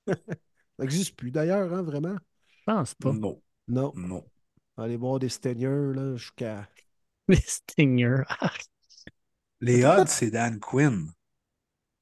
ça 0.07 0.15
n'existe 0.79 1.15
plus 1.15 1.29
d'ailleurs, 1.31 1.71
hein, 1.71 1.83
vraiment? 1.83 2.15
Je 2.47 2.63
pense 2.65 2.95
pas. 2.95 3.13
Non, 3.13 3.39
Non. 3.67 3.93
non. 3.95 4.23
Aller 4.77 4.97
boire 4.97 5.19
des 5.19 5.29
Steigneurs 5.29 5.93
là, 5.93 6.15
jusqu'à. 6.15 6.67
Les 7.27 7.37
Stingers. 7.37 8.23
Ah, 8.27 8.51
Les 9.61 9.85
odds, 9.85 10.07
c'est 10.07 10.31
Dan 10.31 10.59
Quinn, 10.59 11.11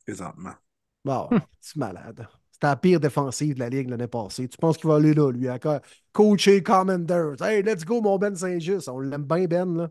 présentement. 0.06 0.56
Bon, 1.04 1.30
c'est 1.60 1.76
malade. 1.76 2.28
C'était 2.64 2.70
la 2.70 2.76
pire 2.78 3.00
défensive 3.02 3.56
de 3.56 3.60
la 3.60 3.68
Ligue 3.70 3.90
l'année 3.90 4.08
passée. 4.08 4.48
Tu 4.48 4.58
penses 4.58 4.78
qu'il 4.78 4.88
va 4.90 4.96
aller 4.96 5.14
là, 5.14 5.30
lui, 5.32 5.50
à 5.50 5.60
co- 5.60 5.80
coacher 6.14 6.64
Commanders. 6.64 7.42
Hey, 7.42 7.62
let's 7.62 7.84
go, 7.84 8.00
mon 8.00 8.18
Ben 8.18 8.34
Saint-Just. 8.38 8.88
On 8.88 9.02
l'aime 9.02 9.24
bien, 9.26 9.48
Ben, 9.48 9.76
là. 9.76 9.90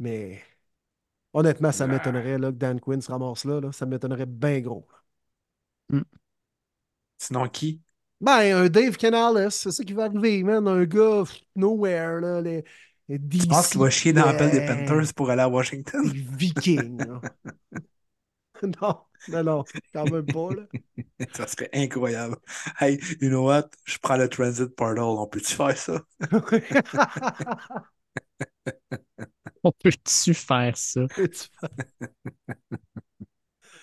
Mais 0.00 0.42
honnêtement, 1.32 1.72
ça 1.72 1.84
Ah. 1.84 1.86
m'étonnerait 1.86 2.38
que 2.38 2.50
Dan 2.50 2.80
Quinn 2.80 3.00
se 3.00 3.12
ramasse 3.12 3.44
là. 3.44 3.60
là. 3.60 3.70
Ça 3.72 3.86
m'étonnerait 3.86 4.26
bien 4.26 4.60
gros. 4.60 4.88
Sinon, 7.18 7.48
qui? 7.48 7.80
Ben, 8.20 8.52
un 8.56 8.68
Dave 8.68 8.96
Canales, 8.96 9.52
c'est 9.52 9.70
ça 9.70 9.84
qui 9.84 9.92
va 9.92 10.04
arriver, 10.06 10.42
man. 10.42 10.66
Un 10.66 10.84
gars 10.84 11.22
nowhere, 11.54 12.20
là. 12.20 12.40
Les, 12.40 12.64
les 13.08 13.18
Tu 13.20 13.46
penses 13.46 13.68
qu'il 13.68 13.80
va 13.80 13.90
chier 13.90 14.12
dans 14.12 14.26
la 14.26 14.34
pelle 14.34 14.50
des 14.50 14.58
euh, 14.58 14.66
Panthers 14.66 15.14
pour 15.14 15.30
aller 15.30 15.42
à 15.42 15.48
Washington? 15.48 16.02
Les 16.12 16.20
Vikings, 16.20 16.98
là. 16.98 17.20
non, 18.80 18.98
non, 19.28 19.44
non, 19.44 19.64
quand 19.92 20.10
même 20.10 20.26
pas, 20.26 20.54
là. 20.54 20.62
Ça 21.34 21.46
serait 21.46 21.70
incroyable. 21.72 22.36
Hey, 22.80 22.98
you 23.20 23.28
know 23.28 23.44
what? 23.44 23.70
Je 23.84 23.98
prends 23.98 24.16
le 24.16 24.28
transit 24.28 24.74
portal. 24.74 25.04
On 25.14 25.26
peut-tu 25.26 25.54
faire 25.54 25.76
ça? 25.76 26.02
On 29.64 29.72
peut-tu 29.72 30.34
faire 30.34 30.76
ça? 30.76 31.02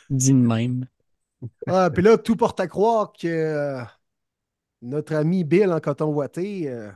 Dis 0.09 0.33
de 0.33 0.37
même. 0.37 0.87
ah, 1.67 1.89
puis 1.93 2.03
là, 2.03 2.17
tout 2.17 2.35
porte 2.35 2.59
à 2.59 2.67
croire 2.67 3.13
que 3.13 3.27
euh, 3.27 3.81
notre 4.81 5.15
ami 5.15 5.43
Bill 5.43 5.71
en 5.71 5.79
coton 5.79 6.13
ouaté 6.13 6.69
euh, 6.69 6.91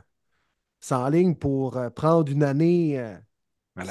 s'enligne 0.80 1.34
pour 1.34 1.76
euh, 1.76 1.90
prendre 1.90 2.30
une 2.30 2.42
année 2.42 2.98
euh, 2.98 3.16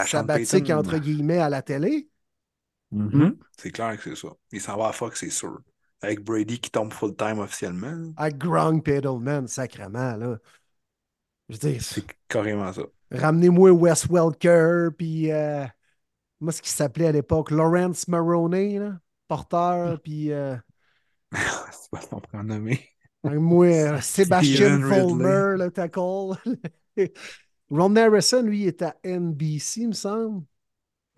sabbatique, 0.06 0.70
entre 0.70 0.98
guillemets, 0.98 1.40
à 1.40 1.50
la 1.50 1.62
télé. 1.62 2.10
Mhm. 2.94 3.38
C'est 3.58 3.72
clair 3.72 3.98
que 3.98 4.04
c'est 4.04 4.16
ça. 4.28 4.34
Il 4.52 4.62
s'en 4.62 4.78
va 4.78 4.90
à 4.90 4.94
Fox, 4.94 5.20
c'est 5.20 5.30
sûr. 5.30 5.60
Avec 6.02 6.22
Brady 6.24 6.60
qui 6.60 6.70
tombe 6.70 6.94
full-time 6.94 7.40
officiellement. 7.40 8.14
À 8.18 8.30
Gronk 8.32 8.84
Peddleman, 8.84 9.48
sacrement, 9.48 10.16
là. 10.18 10.38
Je 11.50 11.56
veux 11.56 11.72
dire, 11.72 11.82
C'est 11.82 12.06
carrément 12.28 12.72
ça. 12.74 12.84
ramenez-moi 13.12 13.72
Wes 13.72 14.08
Welker, 14.10 14.90
puis 14.98 15.32
euh, 15.32 15.66
moi, 16.42 16.52
ce 16.52 16.62
qui 16.62 16.70
s'appelait 16.72 17.08
à 17.08 17.12
l'époque 17.12 17.52
Lawrence 17.52 18.08
Maroney, 18.08 18.80
là, 18.80 19.00
porteur, 19.28 20.00
puis 20.02 20.32
euh, 20.32 20.56
c'est 21.32 21.92
pas 21.92 22.02
en 22.34 22.44
nommer. 22.44 22.90
moi, 23.24 23.68
euh, 23.68 24.02
Sébastien. 24.02 24.80
Fulmer, 24.82 25.58
le 25.58 25.70
tackle. 25.72 26.38
Ron 27.70 27.96
Harrison, 27.96 28.44
lui, 28.44 28.66
est 28.68 28.82
à 28.82 28.96
NBC, 29.04 29.82
il 29.82 29.88
me 29.90 29.94
semble. 29.94 30.44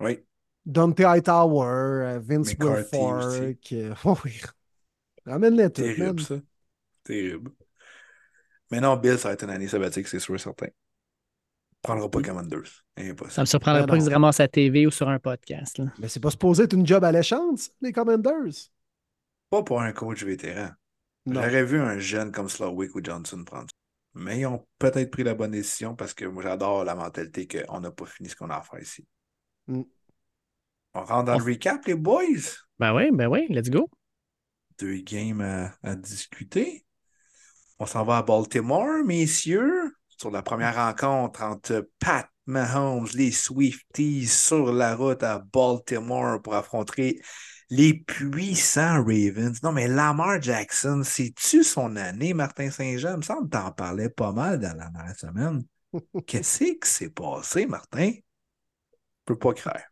Oui. 0.00 0.24
Dante 0.66 1.00
Hightower, 1.00 1.66
euh, 1.66 2.18
Vince 2.18 2.54
Wilfork. 2.58 3.72
euh, 3.72 3.94
oh 4.04 4.16
oui. 4.24 4.40
Ramène-les 5.24 5.70
tous. 5.70 5.82
Terrible, 5.82 6.20
ça. 6.20 6.34
Terrible. 7.04 7.52
Mais 8.70 8.80
non, 8.80 8.96
Bill, 8.96 9.16
ça 9.18 9.28
va 9.28 9.34
être 9.34 9.44
une 9.44 9.50
année 9.50 9.68
sabbatique, 9.68 10.08
c'est 10.08 10.18
sûr 10.18 10.34
et 10.34 10.38
certain. 10.38 10.66
prendra 11.82 12.10
pas 12.10 12.20
Commanders. 12.20 12.66
Ça 12.96 13.02
Impossible. 13.04 13.40
me 13.42 13.46
surprendrait 13.46 13.86
pas 13.86 13.94
qu'ils 13.94 14.06
se 14.06 14.10
ramassent 14.10 14.40
à 14.40 14.44
la 14.44 14.48
TV 14.48 14.86
ou 14.86 14.90
sur 14.90 15.08
un 15.08 15.20
podcast. 15.20 15.78
là. 15.78 15.86
Mais 16.00 16.08
c'est 16.08 16.20
pas 16.20 16.30
supposé 16.30 16.64
être 16.64 16.72
une 16.72 16.86
job 16.86 17.04
alléchante, 17.04 17.58
ça, 17.58 17.70
les 17.80 17.92
Commanders. 17.92 18.70
Pas 19.50 19.62
pour 19.62 19.80
un 19.80 19.92
coach 19.92 20.24
vétéran. 20.24 20.70
J'aurais 21.26 21.64
vu 21.64 21.80
un 21.80 21.98
jeune 21.98 22.32
comme 22.32 22.48
Slowick 22.48 22.94
ou 22.94 23.00
Johnson 23.02 23.44
prendre 23.44 23.68
ça. 23.68 23.76
Mais 24.14 24.40
ils 24.40 24.46
ont 24.46 24.64
peut-être 24.78 25.10
pris 25.10 25.22
la 25.22 25.34
bonne 25.34 25.50
décision 25.50 25.94
parce 25.94 26.14
que 26.14 26.24
moi, 26.24 26.42
j'adore 26.42 26.84
la 26.84 26.94
mentalité 26.94 27.46
qu'on 27.46 27.80
n'a 27.80 27.90
pas 27.90 28.06
fini 28.06 28.28
ce 28.28 28.36
qu'on 28.36 28.48
a 28.50 28.56
à 28.56 28.62
faire 28.62 28.80
ici. 28.80 29.04
Mm. 29.66 29.82
On 30.96 31.04
rentre 31.04 31.24
dans 31.24 31.38
le 31.38 31.44
recap, 31.44 31.84
les 31.86 31.94
boys? 31.94 32.24
Ben 32.78 32.94
oui, 32.94 33.10
ben 33.12 33.26
oui, 33.26 33.46
let's 33.50 33.68
go. 33.68 33.90
Deux 34.78 34.96
games 34.96 35.42
à, 35.42 35.74
à 35.82 35.94
discuter. 35.94 36.86
On 37.78 37.84
s'en 37.84 38.02
va 38.04 38.18
à 38.18 38.22
Baltimore, 38.22 39.04
messieurs, 39.04 39.94
sur 40.08 40.30
la 40.30 40.40
première 40.40 40.74
rencontre 40.74 41.42
entre 41.42 41.90
Pat 41.98 42.26
Mahomes, 42.46 43.08
les 43.12 43.30
Swifties, 43.30 44.26
sur 44.26 44.72
la 44.72 44.96
route 44.96 45.22
à 45.22 45.38
Baltimore 45.38 46.40
pour 46.40 46.54
affronter 46.54 47.20
les 47.68 47.92
puissants 47.92 49.04
Ravens. 49.04 49.62
Non, 49.62 49.72
mais 49.72 49.88
Lamar 49.88 50.40
Jackson, 50.40 51.02
c'est-tu 51.04 51.62
son 51.62 51.96
année, 51.96 52.32
Martin 52.32 52.70
Saint-Jean? 52.70 53.12
Il 53.12 53.16
me 53.18 53.22
semble 53.22 53.50
que 53.50 53.56
t'en 53.58 53.70
parlais 53.70 54.08
pas 54.08 54.32
mal 54.32 54.60
dans 54.60 54.74
la 54.74 54.88
dernière 54.88 55.16
semaine. 55.18 55.62
Qu'est-ce 56.26 56.64
qui 56.64 56.88
s'est 56.88 57.10
passé, 57.10 57.66
Martin? 57.66 58.12
Je 58.12 59.24
peux 59.26 59.38
pas 59.38 59.52
croire. 59.52 59.82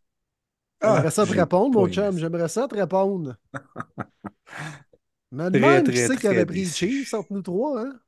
J'aimerais 0.83 1.11
ça 1.11 1.27
te 1.27 1.33
répondre, 1.33 1.79
mon 1.81 1.89
chum. 1.89 2.19
J'aimerais 2.19 2.49
ça 2.49 2.69
te 2.69 2.75
répondre. 2.75 3.37
Mais 5.33 5.51
demande 5.51 5.91
qui 5.91 5.99
c'est 5.99 6.17
qui 6.17 6.27
avait 6.27 6.47
pris 6.47 6.65
le 6.65 6.65
déçu. 6.65 6.87
Chiefs 6.89 7.15
entre 7.15 7.33
nous 7.33 7.43
trois, 7.43 7.81
hein? 7.81 8.01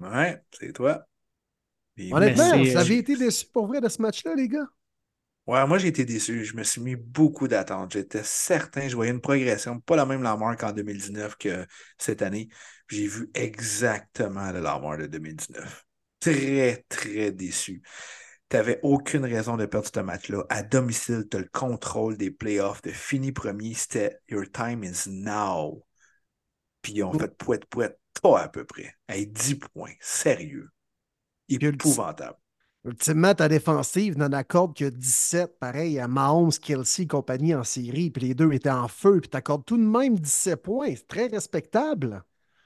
Ouais, 0.00 0.42
c'est 0.52 0.72
toi. 0.74 1.06
Honnêtement, 2.10 2.58
vous 2.58 2.76
avez 2.76 2.98
été 2.98 3.16
déçus 3.16 3.46
pour 3.46 3.66
vrai 3.66 3.80
de 3.80 3.88
ce 3.88 4.00
match-là, 4.00 4.34
les 4.36 4.48
gars? 4.48 4.68
Ouais, 5.46 5.66
moi 5.66 5.78
j'ai 5.78 5.88
été 5.88 6.04
déçu. 6.04 6.44
Je 6.44 6.54
me 6.56 6.62
suis 6.62 6.80
mis 6.80 6.94
beaucoup 6.94 7.48
d'attentes. 7.48 7.92
J'étais 7.92 8.22
certain, 8.22 8.86
je 8.88 8.94
voyais 8.94 9.10
une 9.10 9.20
progression, 9.20 9.80
pas 9.80 9.96
la 9.96 10.06
même 10.06 10.22
Lamar 10.22 10.56
qu'en 10.56 10.72
2019 10.72 11.36
que 11.36 11.66
cette 11.98 12.22
année. 12.22 12.48
J'ai 12.88 13.08
vu 13.08 13.28
exactement 13.34 14.52
le 14.52 14.60
Lamar 14.60 14.98
de 14.98 15.06
2019. 15.06 15.84
Très, 16.20 16.84
très 16.88 17.32
déçu. 17.32 17.82
Tu 18.52 18.58
n'avais 18.58 18.80
aucune 18.82 19.24
raison 19.24 19.56
de 19.56 19.64
perdre 19.64 19.88
ce 19.90 20.00
match-là. 20.00 20.44
À 20.50 20.62
domicile, 20.62 21.24
tu 21.30 21.38
as 21.38 21.40
le 21.40 21.48
contrôle 21.50 22.18
des 22.18 22.30
playoffs. 22.30 22.82
De 22.82 22.90
fini 22.90 23.32
premier, 23.32 23.72
c'était 23.72 24.20
Your 24.28 24.44
time 24.52 24.84
is 24.84 25.08
now. 25.08 25.82
Puis 26.82 26.92
ils 26.92 27.02
ont 27.02 27.14
fait 27.14 27.34
poète 27.34 27.64
poète, 27.64 27.98
pas 28.20 28.42
à 28.42 28.48
peu 28.50 28.66
près. 28.66 28.94
Hey, 29.08 29.26
10 29.26 29.54
points. 29.54 29.94
Sérieux. 30.00 30.68
le- 31.48 31.68
Épouvantable. 31.68 32.36
Ultimement, 32.84 33.34
ta 33.34 33.48
défensive 33.48 34.18
n'en 34.18 34.32
accorde 34.32 34.76
que 34.76 34.84
17, 34.84 35.58
pareil, 35.58 35.98
à 35.98 36.06
Mahomes, 36.06 36.52
Kelsey 36.52 37.04
et 37.04 37.06
compagnie 37.06 37.54
en 37.54 37.64
série, 37.64 38.10
puis 38.10 38.26
les 38.26 38.34
deux 38.34 38.52
étaient 38.52 38.68
en 38.68 38.86
feu, 38.86 39.22
puis 39.22 39.30
t'accordes 39.30 39.64
tout 39.64 39.78
de 39.78 39.82
même 39.82 40.18
17 40.18 40.60
points. 40.62 40.94
C'est 40.94 41.08
très 41.08 41.28
respectable. 41.28 42.22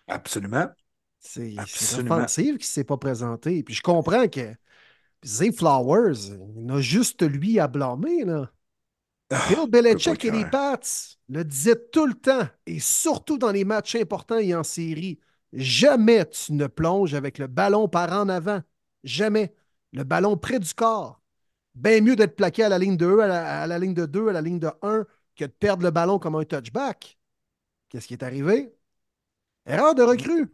Absolument. 0.09 0.67
C'est 1.21 1.55
l'offensive 2.03 2.57
qui 2.57 2.65
ne 2.65 2.71
s'est 2.71 2.83
pas 2.83 2.97
présentée. 2.97 3.63
Puis 3.63 3.75
je 3.75 3.83
comprends 3.83 4.27
que 4.27 4.53
Zay 5.25 5.53
Flowers, 5.53 6.37
il 6.57 6.71
a 6.71 6.81
juste 6.81 7.23
lui 7.23 7.59
à 7.59 7.69
blâmer. 7.69 8.25
Là. 8.25 8.51
Ah, 9.31 9.45
Bill 9.49 9.69
Belichick 9.69 10.25
et 10.25 10.31
les. 10.31 10.45
Pats 10.45 10.81
le 11.29 11.45
disaient 11.45 11.89
tout 11.93 12.07
le 12.07 12.15
temps, 12.15 12.47
et 12.67 12.79
surtout 12.79 13.39
dans 13.39 13.51
les 13.51 13.65
matchs 13.65 13.97
importants 13.97 14.39
et 14.39 14.55
en 14.55 14.63
série. 14.63 15.19
Jamais 15.53 16.29
tu 16.29 16.53
ne 16.53 16.67
plonges 16.67 17.15
avec 17.15 17.39
le 17.39 17.47
ballon 17.47 17.89
par 17.89 18.13
en 18.13 18.29
avant. 18.29 18.61
Jamais. 19.05 19.55
Le 19.93 20.05
ballon 20.05 20.37
près 20.37 20.59
du 20.59 20.73
corps. 20.75 21.21
Bien 21.75 22.01
mieux 22.01 22.17
d'être 22.17 22.37
plaqué 22.37 22.65
à 22.65 22.69
la 22.69 22.79
ligne 22.79 22.97
de 22.97 23.07
1, 23.07 23.19
à 23.19 23.27
la, 23.27 23.63
à 23.63 23.67
la 23.67 23.79
ligne 23.79 23.95
de 23.95 24.07
2, 24.07 24.29
à 24.29 24.33
la 24.33 24.43
ligne 24.43 24.59
de 24.59 24.71
1, 24.83 25.05
que 25.35 25.45
de 25.45 25.51
perdre 25.51 25.83
le 25.83 25.91
ballon 25.91 26.19
comme 26.19 26.35
un 26.37 26.45
touchback. 26.45 27.19
Qu'est-ce 27.89 28.07
qui 28.07 28.15
est 28.15 28.23
arrivé? 28.23 28.75
Erreur 29.67 29.95
de 29.95 30.03
recrue. 30.03 30.51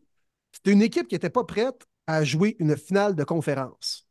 C'était 0.53 0.72
une 0.72 0.83
équipe 0.83 1.09
qui 1.09 1.14
n'était 1.14 1.31
pas 1.31 1.44
prête 1.44 1.87
à 2.07 2.25
jouer 2.25 2.57
une 2.59 2.77
finale 2.77 3.14
de 3.14 3.25
conférence. 3.25 4.09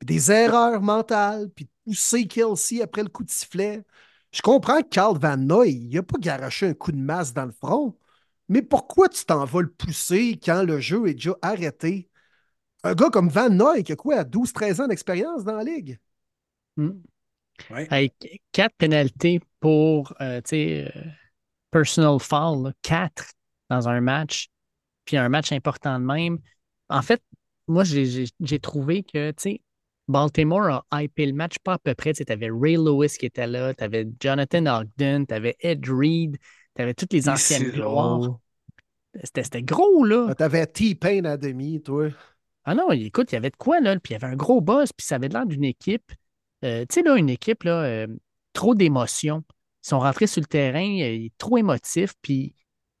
Puis 0.00 0.06
des 0.06 0.32
erreurs 0.32 0.82
mentales, 0.82 1.50
puis 1.50 1.66
de 1.66 1.70
pousser 1.86 2.28
Kelsey 2.28 2.82
après 2.82 3.04
le 3.04 3.10
coup 3.10 3.24
de 3.24 3.30
sifflet. 3.30 3.84
Je 4.32 4.42
comprends 4.42 4.82
que 4.82 4.88
Carl 4.90 5.18
Van 5.18 5.38
Noy, 5.38 5.72
il 5.72 5.90
n'a 5.96 6.04
pas 6.04 6.18
garoché 6.20 6.68
un 6.68 6.74
coup 6.74 6.92
de 6.92 6.98
masse 6.98 7.34
dans 7.34 7.46
le 7.46 7.52
front, 7.52 7.98
mais 8.48 8.62
pourquoi 8.62 9.08
tu 9.10 9.24
t'en 9.26 9.44
vas 9.46 9.62
le 9.62 9.70
pousser 9.72 10.40
quand 10.44 10.64
le 10.64 10.80
jeu 10.80 11.08
est 11.08 11.14
déjà 11.14 11.36
arrêté? 11.42 12.10
Un 12.84 12.94
gars 12.94 13.10
comme 13.10 13.28
Van 13.28 13.50
Noy 13.50 13.84
qui 13.84 13.92
a 13.92 13.96
quoi, 13.96 14.24
12-13 14.24 14.80
ans 14.80 14.88
d'expérience 14.88 15.44
dans 15.44 15.56
la 15.56 15.64
ligue? 15.64 15.98
Hmm. 16.76 16.90
Ouais. 17.70 17.92
Qu- 18.20 18.40
quatre 18.52 18.74
pénalités 18.76 19.40
pour 19.60 20.14
euh, 20.20 20.40
tu 20.42 20.50
sais, 20.50 20.92
euh, 20.96 21.02
personal 21.70 22.18
foul, 22.20 22.64
là, 22.68 22.72
quatre 22.82 23.32
dans 23.70 23.88
un 23.88 24.00
match, 24.00 24.48
puis 25.04 25.16
un 25.16 25.28
match 25.28 25.52
important 25.52 25.98
de 26.00 26.04
même. 26.06 26.38
En 26.88 27.02
fait, 27.02 27.22
moi, 27.68 27.84
j'ai 27.84 28.60
trouvé 28.60 29.04
que 29.04 29.30
tu 29.32 29.42
sais, 29.42 29.62
Baltimore 30.10 30.84
a 30.90 31.02
hypé 31.02 31.26
le 31.26 31.32
match 31.32 31.56
pas 31.62 31.74
à 31.74 31.78
peu 31.78 31.94
près. 31.94 32.12
Tu 32.12 32.24
avais 32.28 32.50
Ray 32.50 32.76
Lewis 32.76 33.16
qui 33.18 33.26
était 33.26 33.46
là, 33.46 33.74
tu 33.74 33.84
avais 33.84 34.06
Jonathan 34.20 34.66
Ogden, 34.66 35.26
tu 35.26 35.34
avais 35.34 35.56
Ed 35.60 35.86
Reed, 35.88 36.36
tu 36.76 36.82
avais 36.82 36.94
toutes 36.94 37.12
les 37.12 37.28
anciennes 37.28 37.70
gloires. 37.70 38.38
C'était 39.24 39.62
gros, 39.62 40.04
là. 40.04 40.26
Ah, 40.30 40.34
T'avais 40.34 40.66
T-Pain 40.66 41.24
à 41.24 41.36
demi, 41.36 41.82
toi. 41.82 42.08
Ah 42.64 42.74
non, 42.74 42.90
écoute, 42.92 43.32
il 43.32 43.34
y 43.34 43.38
avait 43.38 43.50
de 43.50 43.56
quoi, 43.56 43.80
là, 43.80 43.98
puis 43.98 44.12
il 44.14 44.20
y 44.20 44.22
avait 44.22 44.32
un 44.32 44.36
gros 44.36 44.60
boss, 44.60 44.92
puis 44.92 45.06
ça 45.06 45.16
avait 45.16 45.28
l'air 45.28 45.46
d'une 45.46 45.64
équipe, 45.64 46.12
euh, 46.64 46.84
tu 46.88 46.96
sais, 46.96 47.02
là, 47.02 47.16
une 47.16 47.30
équipe, 47.30 47.64
là, 47.64 47.82
euh, 47.82 48.06
trop 48.52 48.74
d'émotions. 48.74 49.42
Ils 49.84 49.88
sont 49.88 50.00
rentrés 50.00 50.26
sur 50.26 50.40
le 50.40 50.46
terrain, 50.46 51.00
euh, 51.00 51.28
trop 51.38 51.56
émotifs, 51.56 52.12
puis 52.20 52.54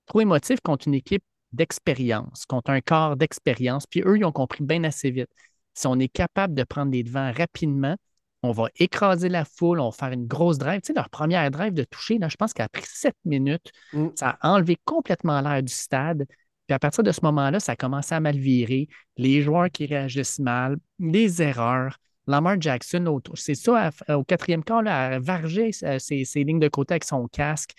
trop 0.06 0.20
émotifs 0.20 0.60
contre 0.60 0.88
une 0.88 0.94
équipe 0.94 1.22
d'expérience, 1.52 2.46
contre 2.46 2.70
un 2.70 2.80
corps 2.80 3.16
d'expérience, 3.16 3.86
puis 3.86 4.02
eux, 4.04 4.16
ils 4.16 4.24
ont 4.24 4.32
compris 4.32 4.64
bien 4.64 4.82
assez 4.84 5.10
vite. 5.10 5.30
Si 5.74 5.86
on 5.86 5.98
est 5.98 6.08
capable 6.08 6.54
de 6.54 6.64
prendre 6.64 6.92
les 6.92 7.02
devants 7.02 7.32
rapidement, 7.32 7.96
on 8.42 8.52
va 8.52 8.68
écraser 8.76 9.28
la 9.28 9.44
foule, 9.44 9.80
on 9.80 9.90
va 9.90 9.96
faire 9.96 10.12
une 10.12 10.26
grosse 10.26 10.58
drive. 10.58 10.80
Tu 10.80 10.88
sais, 10.88 10.92
leur 10.94 11.10
première 11.10 11.50
drive 11.50 11.74
de 11.74 11.84
toucher, 11.84 12.18
là, 12.18 12.28
je 12.28 12.36
pense 12.36 12.52
qu'elle 12.52 12.66
a 12.66 12.68
pris 12.70 12.84
sept 12.86 13.16
minutes. 13.24 13.70
Mm. 13.92 14.08
Ça 14.14 14.38
a 14.40 14.52
enlevé 14.52 14.78
complètement 14.84 15.40
l'air 15.40 15.62
du 15.62 15.72
stade. 15.72 16.26
Puis 16.66 16.74
à 16.74 16.78
partir 16.78 17.02
de 17.04 17.12
ce 17.12 17.20
moment-là, 17.24 17.60
ça 17.60 17.72
a 17.72 17.76
commencé 17.76 18.14
à 18.14 18.20
mal 18.20 18.36
virer. 18.38 18.88
Les 19.16 19.42
joueurs 19.42 19.70
qui 19.70 19.86
réagissent 19.86 20.38
mal, 20.38 20.76
les 20.98 21.42
erreurs. 21.42 21.98
Lamar 22.26 22.60
Jackson, 22.60 23.20
c'est 23.34 23.54
ça, 23.54 23.90
à- 24.06 24.16
au 24.16 24.24
quatrième 24.24 24.62
quart, 24.62 24.82
là, 24.82 25.14
à 25.14 25.18
varger 25.18 25.70
euh, 25.82 25.98
ses, 25.98 26.24
ses 26.24 26.44
lignes 26.44 26.60
de 26.60 26.68
côté 26.68 26.94
avec 26.94 27.04
son 27.04 27.26
casque. 27.26 27.72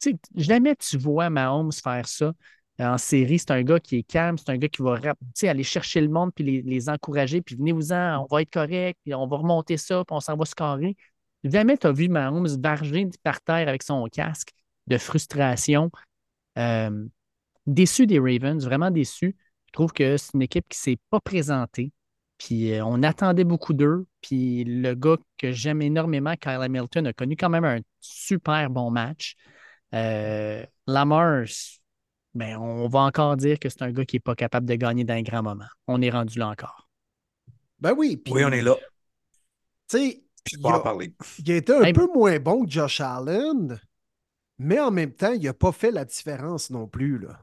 Tu 0.00 0.12
sais, 0.12 0.16
jamais 0.34 0.74
tu 0.76 0.96
vois 0.96 1.30
Mahomes 1.30 1.72
faire 1.72 2.08
ça. 2.08 2.32
En 2.78 2.98
série, 2.98 3.38
c'est 3.38 3.50
un 3.50 3.62
gars 3.62 3.78
qui 3.78 3.98
est 3.98 4.02
calme, 4.02 4.38
c'est 4.38 4.50
un 4.50 4.56
gars 4.56 4.68
qui 4.68 4.82
va 4.82 4.98
aller 5.42 5.62
chercher 5.62 6.00
le 6.00 6.08
monde 6.08 6.30
puis 6.34 6.62
les, 6.62 6.88
encourager, 6.88 7.40
puis 7.42 7.54
venez-vous-en, 7.54 8.24
on 8.24 8.26
va 8.34 8.42
être 8.42 8.50
correct, 8.50 8.98
puis 9.04 9.14
on 9.14 9.26
va 9.26 9.36
remonter 9.36 9.76
ça, 9.76 10.04
puis 10.04 10.16
on 10.16 10.20
s'en 10.20 10.36
va 10.36 10.44
scorer. 10.44 10.96
Jamais 11.44 11.76
tu 11.76 11.86
as 11.86 11.92
vu 11.92 12.08
Mahomes 12.08 12.48
varger 12.60 13.08
par 13.22 13.40
terre 13.40 13.68
avec 13.68 13.82
son 13.82 14.06
casque 14.06 14.52
de 14.86 14.98
frustration. 14.98 15.90
Euh, 16.58 17.06
déçu 17.66 18.06
des 18.06 18.18
Ravens, 18.18 18.64
vraiment 18.64 18.90
déçu. 18.90 19.36
Je 19.66 19.72
trouve 19.72 19.92
que 19.92 20.16
c'est 20.16 20.34
une 20.34 20.42
équipe 20.42 20.68
qui 20.68 20.78
ne 20.78 20.94
s'est 20.94 20.98
pas 21.10 21.20
présentée. 21.20 21.92
Puis 22.38 22.72
euh, 22.72 22.84
on 22.84 23.02
attendait 23.02 23.44
beaucoup 23.44 23.72
d'eux. 23.72 24.06
Puis 24.20 24.64
le 24.64 24.94
gars 24.94 25.16
que 25.38 25.52
j'aime 25.52 25.82
énormément, 25.82 26.34
Kyle 26.36 26.60
Hamilton, 26.60 27.06
a 27.06 27.12
connu 27.12 27.36
quand 27.36 27.50
même 27.50 27.64
un 27.64 27.80
super 28.00 28.70
bon 28.70 28.90
match. 28.90 29.36
Euh, 29.94 30.64
Lamar, 30.86 31.44
ben, 32.34 32.56
on 32.56 32.88
va 32.88 33.00
encore 33.00 33.36
dire 33.36 33.58
que 33.58 33.68
c'est 33.68 33.82
un 33.82 33.92
gars 33.92 34.04
qui 34.04 34.16
n'est 34.16 34.20
pas 34.20 34.34
capable 34.34 34.66
de 34.66 34.74
gagner 34.74 35.04
dans 35.04 35.14
un 35.14 35.22
grand 35.22 35.42
moment. 35.42 35.66
On 35.86 36.00
est 36.00 36.10
rendu 36.10 36.38
là 36.38 36.48
encore. 36.48 36.88
Ben 37.78 37.94
oui. 37.96 38.16
puis, 38.16 38.32
Oui, 38.32 38.44
on 38.44 38.52
est 38.52 38.62
là. 38.62 38.76
Tu 39.88 39.98
sais, 39.98 40.22
il 40.52 40.66
en 40.66 40.80
parler. 40.80 41.14
il 41.38 41.52
a 41.52 41.56
été 41.56 41.74
un 41.74 41.82
Hey, 41.82 41.92
peu 41.92 42.08
moins 42.14 42.38
bon 42.38 42.64
que 42.64 42.70
Josh 42.70 43.00
Allen, 43.00 43.80
mais 44.58 44.80
en 44.80 44.90
même 44.90 45.12
temps, 45.12 45.32
il 45.32 45.42
n'a 45.42 45.54
pas 45.54 45.72
fait 45.72 45.90
la 45.90 46.04
différence 46.04 46.70
non 46.70 46.86
plus. 46.86 47.18
Là. 47.18 47.40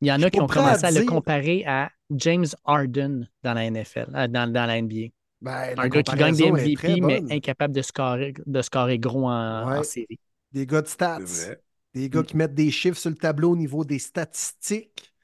Il 0.00 0.08
y 0.08 0.12
en 0.12 0.22
a 0.22 0.30
qui 0.30 0.40
ont 0.40 0.46
à 0.46 0.54
commencé 0.54 0.84
à, 0.84 0.90
le 0.90 1.04
comparer 1.04 1.64
à 1.66 1.90
James 2.10 2.46
Harden 2.64 3.28
dans 3.42 3.54
la 3.54 3.70
NFL, 3.70 4.06
euh, 4.14 4.28
dans, 4.28 4.50
dans 4.50 4.66
la 4.66 4.80
NBA. 4.80 5.08
Ben, 5.40 5.74
Un 5.76 5.88
gars 5.88 6.02
qui 6.02 6.16
gagne 6.16 6.34
des 6.34 6.50
MVP, 6.50 7.00
mais 7.00 7.22
incapable 7.30 7.74
de 7.74 7.82
scorer, 7.82 8.34
de 8.44 8.62
scorer 8.62 8.98
gros 8.98 9.26
en, 9.28 9.78
en 9.78 9.82
série. 9.82 10.18
Des 10.52 10.66
gars 10.66 10.82
de 10.82 10.88
stats. 10.88 11.18
Des 11.96 12.10
gars 12.10 12.20
Mm. 12.20 12.26
qui 12.26 12.36
mettent 12.36 12.54
des 12.54 12.70
chiffres 12.70 12.98
sur 12.98 13.08
le 13.08 13.16
tableau 13.16 13.52
au 13.52 13.56
niveau 13.56 13.82
des 13.82 13.98
statistiques, 13.98 15.14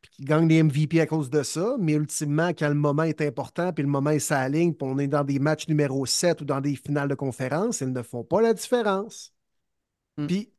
puis 0.00 0.10
qui 0.10 0.24
gagnent 0.24 0.48
des 0.48 0.56
MVP 0.64 1.00
à 1.00 1.06
cause 1.06 1.30
de 1.30 1.44
ça. 1.44 1.76
Mais 1.78 1.92
ultimement, 1.92 2.48
quand 2.48 2.68
le 2.68 2.74
moment 2.74 3.04
est 3.04 3.20
important, 3.20 3.72
puis 3.72 3.84
le 3.84 3.88
moment 3.88 4.10
est 4.10 4.18
sa 4.18 4.48
ligne, 4.48 4.74
puis 4.74 4.88
on 4.90 4.98
est 4.98 5.06
dans 5.06 5.22
des 5.22 5.38
matchs 5.38 5.68
numéro 5.68 6.04
7 6.04 6.40
ou 6.40 6.44
dans 6.44 6.60
des 6.60 6.74
finales 6.74 7.08
de 7.08 7.14
conférence, 7.14 7.82
ils 7.82 7.92
ne 7.92 8.02
font 8.02 8.24
pas 8.24 8.40
la 8.42 8.52
différence. 8.52 9.32
Mm. 10.16 10.26
Puis, 10.26 10.52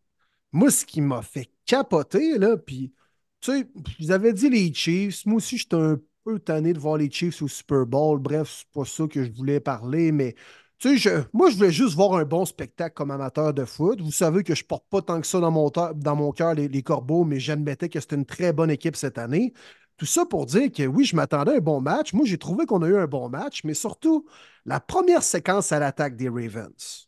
moi, 0.53 0.71
ce 0.71 0.85
qui 0.85 1.01
m'a 1.01 1.21
fait 1.21 1.49
capoter, 1.65 2.37
là, 2.37 2.55
puis, 2.57 2.93
tu 3.41 3.51
sais, 3.51 3.67
vous 3.99 4.11
avez 4.11 4.31
dit 4.31 4.49
les 4.49 4.73
Chiefs. 4.73 5.25
Moi 5.25 5.37
aussi, 5.37 5.57
j'étais 5.57 5.75
un 5.75 5.99
peu 6.23 6.39
tanné 6.39 6.71
de 6.71 6.79
voir 6.79 6.95
les 6.97 7.11
Chiefs 7.11 7.41
au 7.41 7.49
Super 7.49 7.85
Bowl. 7.85 8.19
Bref, 8.19 8.49
c'est 8.59 8.71
pas 8.71 8.85
ça 8.85 9.07
que 9.07 9.25
je 9.25 9.31
voulais 9.31 9.59
parler, 9.59 10.13
mais 10.13 10.35
tu 10.83 10.89
sais, 10.89 10.97
je- 10.97 11.23
moi, 11.33 11.49
je 11.49 11.55
voulais 11.55 11.71
juste 11.71 11.95
voir 11.95 12.13
un 12.15 12.25
bon 12.25 12.45
spectacle 12.45 12.93
comme 12.93 13.11
amateur 13.11 13.53
de 13.53 13.63
foot. 13.65 14.01
Vous 14.01 14.11
savez 14.11 14.43
que 14.43 14.53
je 14.55 14.65
porte 14.65 14.85
pas 14.89 15.01
tant 15.01 15.21
que 15.21 15.27
ça 15.27 15.39
dans 15.39 15.51
mon, 15.51 15.69
ta- 15.69 15.93
dans 15.93 16.15
mon 16.15 16.31
cœur 16.33 16.53
les, 16.55 16.67
les 16.67 16.83
Corbeaux, 16.83 17.23
mais 17.23 17.39
j'admettais 17.39 17.89
que 17.89 17.99
c'était 17.99 18.17
une 18.17 18.25
très 18.25 18.51
bonne 18.53 18.69
équipe 18.71 18.95
cette 18.97 19.17
année. 19.17 19.53
Tout 19.97 20.05
ça 20.05 20.25
pour 20.25 20.45
dire 20.45 20.71
que 20.71 20.83
oui, 20.85 21.05
je 21.05 21.15
m'attendais 21.15 21.53
à 21.53 21.55
un 21.57 21.59
bon 21.59 21.79
match. 21.81 22.13
Moi, 22.13 22.25
j'ai 22.25 22.37
trouvé 22.37 22.65
qu'on 22.65 22.81
a 22.83 22.87
eu 22.87 22.97
un 22.97 23.07
bon 23.07 23.29
match, 23.29 23.63
mais 23.63 23.73
surtout, 23.75 24.25
la 24.65 24.79
première 24.81 25.23
séquence 25.23 25.71
à 25.71 25.79
l'attaque 25.79 26.17
des 26.17 26.27
Ravens. 26.29 27.07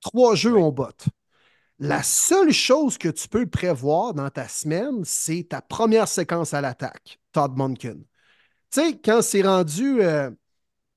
Trois 0.00 0.34
jeux, 0.36 0.56
on 0.56 0.72
botte. 0.72 1.06
La 1.78 2.02
seule 2.02 2.52
chose 2.52 2.98
que 2.98 3.08
tu 3.08 3.28
peux 3.28 3.46
prévoir 3.46 4.14
dans 4.14 4.30
ta 4.30 4.48
semaine, 4.48 5.02
c'est 5.04 5.48
ta 5.50 5.60
première 5.62 6.08
séquence 6.08 6.54
à 6.54 6.60
l'attaque, 6.60 7.20
Todd 7.32 7.56
Monken. 7.56 8.04
Tu 8.70 8.80
sais, 8.82 8.98
quand 9.00 9.22
c'est 9.22 9.42
rendu 9.42 10.02
euh, 10.02 10.30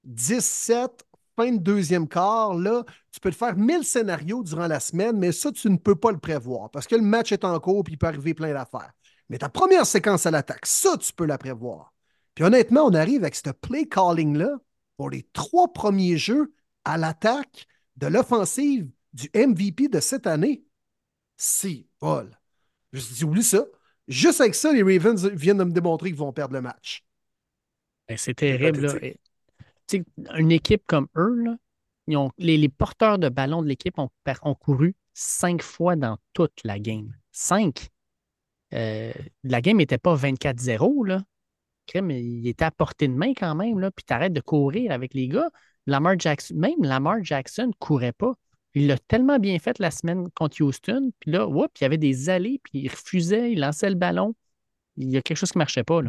17, 0.05 1.06
fin 1.37 1.51
de 1.51 1.59
deuxième 1.59 2.07
quart, 2.07 2.55
là, 2.55 2.83
tu 3.11 3.19
peux 3.19 3.29
te 3.29 3.35
faire 3.35 3.55
1000 3.55 3.83
scénarios 3.83 4.43
durant 4.43 4.67
la 4.67 4.79
semaine, 4.79 5.17
mais 5.17 5.31
ça, 5.31 5.51
tu 5.51 5.69
ne 5.69 5.77
peux 5.77 5.95
pas 5.95 6.11
le 6.11 6.17
prévoir 6.17 6.71
parce 6.71 6.87
que 6.87 6.95
le 6.95 7.03
match 7.03 7.31
est 7.31 7.45
en 7.45 7.59
cours 7.59 7.83
et 7.87 7.91
il 7.91 7.97
peut 7.97 8.07
arriver 8.07 8.33
plein 8.33 8.53
d'affaires. 8.53 8.91
Mais 9.29 9.37
ta 9.37 9.49
première 9.49 9.85
séquence 9.85 10.25
à 10.25 10.31
l'attaque, 10.31 10.65
ça, 10.65 10.97
tu 10.97 11.13
peux 11.13 11.25
la 11.25 11.37
prévoir. 11.37 11.93
Puis 12.33 12.43
honnêtement, 12.43 12.81
on 12.85 12.93
arrive 12.93 13.21
avec 13.21 13.35
ce 13.35 13.51
play 13.51 13.87
calling-là 13.87 14.57
pour 14.97 15.09
les 15.09 15.23
trois 15.33 15.71
premiers 15.71 16.17
jeux 16.17 16.53
à 16.83 16.97
l'attaque 16.97 17.67
de 17.97 18.07
l'offensive 18.07 18.89
du 19.13 19.29
MVP 19.35 19.89
de 19.89 19.99
cette 19.99 20.27
année. 20.27 20.63
C'est 21.35 21.85
Paul. 21.99 22.37
Je 22.91 22.97
me 22.97 23.03
suis 23.03 23.15
dit, 23.15 23.23
oublie 23.25 23.43
ça. 23.43 23.65
Juste 24.07 24.41
avec 24.41 24.55
ça, 24.55 24.71
les 24.71 24.81
Ravens 24.81 25.25
viennent 25.27 25.57
de 25.57 25.63
me 25.65 25.71
démontrer 25.71 26.09
qu'ils 26.09 26.17
vont 26.17 26.31
perdre 26.31 26.53
le 26.53 26.61
match. 26.61 27.05
Ben, 28.07 28.17
c'est 28.17 28.33
terrible. 28.33 28.81
là. 28.81 28.93
pathétique. 28.93 29.03
Et, 29.03 29.13
tu 29.13 29.19
sais, 29.19 29.76
une 30.35 30.51
équipe 30.51 30.83
comme 30.87 31.07
eux, 31.15 31.35
là, 31.43 31.57
ils 32.07 32.31
les, 32.37 32.69
porteurs 32.69 33.19
de 33.19 33.29
ballon 33.29 33.61
de 33.61 33.67
l'équipe 33.67 33.97
ont, 33.99 34.09
couru 34.55 34.95
cinq 35.13 35.61
fois 35.61 35.95
dans 35.95 36.17
toute 36.33 36.63
la 36.63 36.79
game. 36.79 37.13
Cinq. 37.31 37.89
Euh, 38.73 39.11
la 39.43 39.61
game 39.61 39.77
n'était 39.77 39.97
pas 39.97 40.15
24-0. 40.15 41.05
là. 41.05 41.23
Crème, 41.85 42.11
il 42.11 42.47
était 42.47 42.65
à 42.65 42.71
portée 42.71 43.07
de 43.07 43.13
main 43.13 43.33
quand 43.33 43.55
même. 43.55 43.79
Là, 43.79 43.91
puis 43.91 44.03
t'arrêtes 44.03 44.33
de 44.33 44.41
courir 44.41 44.91
avec 44.91 45.13
les 45.13 45.27
gars. 45.27 45.49
Lamar 45.85 46.19
Jackson, 46.19 46.55
même 46.55 46.81
Lamar 46.83 47.23
Jackson 47.23 47.71
courait 47.79 48.13
pas. 48.13 48.33
Il 48.73 48.87
l'a 48.87 48.97
tellement 48.97 49.39
bien 49.39 49.57
fait 49.59 49.79
la 49.79 49.89
semaine 49.89 50.29
contre 50.31 50.61
Houston. 50.61 51.11
Puis 51.19 51.31
là, 51.31 51.47
whoop, 51.47 51.71
il 51.79 51.83
y 51.83 51.85
avait 51.85 51.97
des 51.97 52.29
allées, 52.29 52.59
puis 52.63 52.81
il 52.81 52.89
refusait, 52.89 53.53
il 53.53 53.59
lançait 53.59 53.89
le 53.89 53.95
ballon. 53.95 54.35
Il 54.97 55.09
y 55.09 55.17
a 55.17 55.21
quelque 55.21 55.37
chose 55.37 55.51
qui 55.51 55.57
ne 55.57 55.61
marchait 55.61 55.83
pas. 55.83 56.01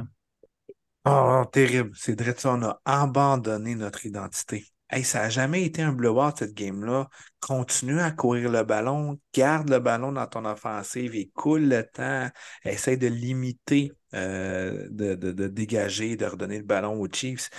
Oh, 1.10 1.44
terrible. 1.50 1.92
C'est 1.94 2.20
vrai 2.20 2.34
ça, 2.36 2.52
on 2.52 2.62
a 2.62 2.80
abandonné 2.84 3.74
notre 3.74 4.04
identité. 4.04 4.66
Hey, 4.90 5.04
ça 5.04 5.20
n'a 5.20 5.28
jamais 5.30 5.64
été 5.64 5.80
un 5.82 5.92
blowout, 5.92 6.32
cette 6.38 6.54
game-là. 6.54 7.08
Continue 7.40 8.00
à 8.00 8.10
courir 8.10 8.50
le 8.50 8.62
ballon, 8.62 9.18
garde 9.34 9.70
le 9.70 9.78
ballon 9.78 10.12
dans 10.12 10.26
ton 10.26 10.44
offensive 10.44 11.14
et 11.14 11.30
coule 11.34 11.62
le 11.68 11.82
temps. 11.84 12.28
Essaye 12.64 12.98
de 12.98 13.06
limiter, 13.06 13.92
euh, 14.14 14.86
de, 14.90 15.14
de, 15.14 15.48
dégager, 15.48 16.16
de 16.16 16.26
redonner 16.26 16.58
le 16.58 16.64
ballon 16.64 17.00
aux 17.00 17.08
Chiefs. 17.10 17.50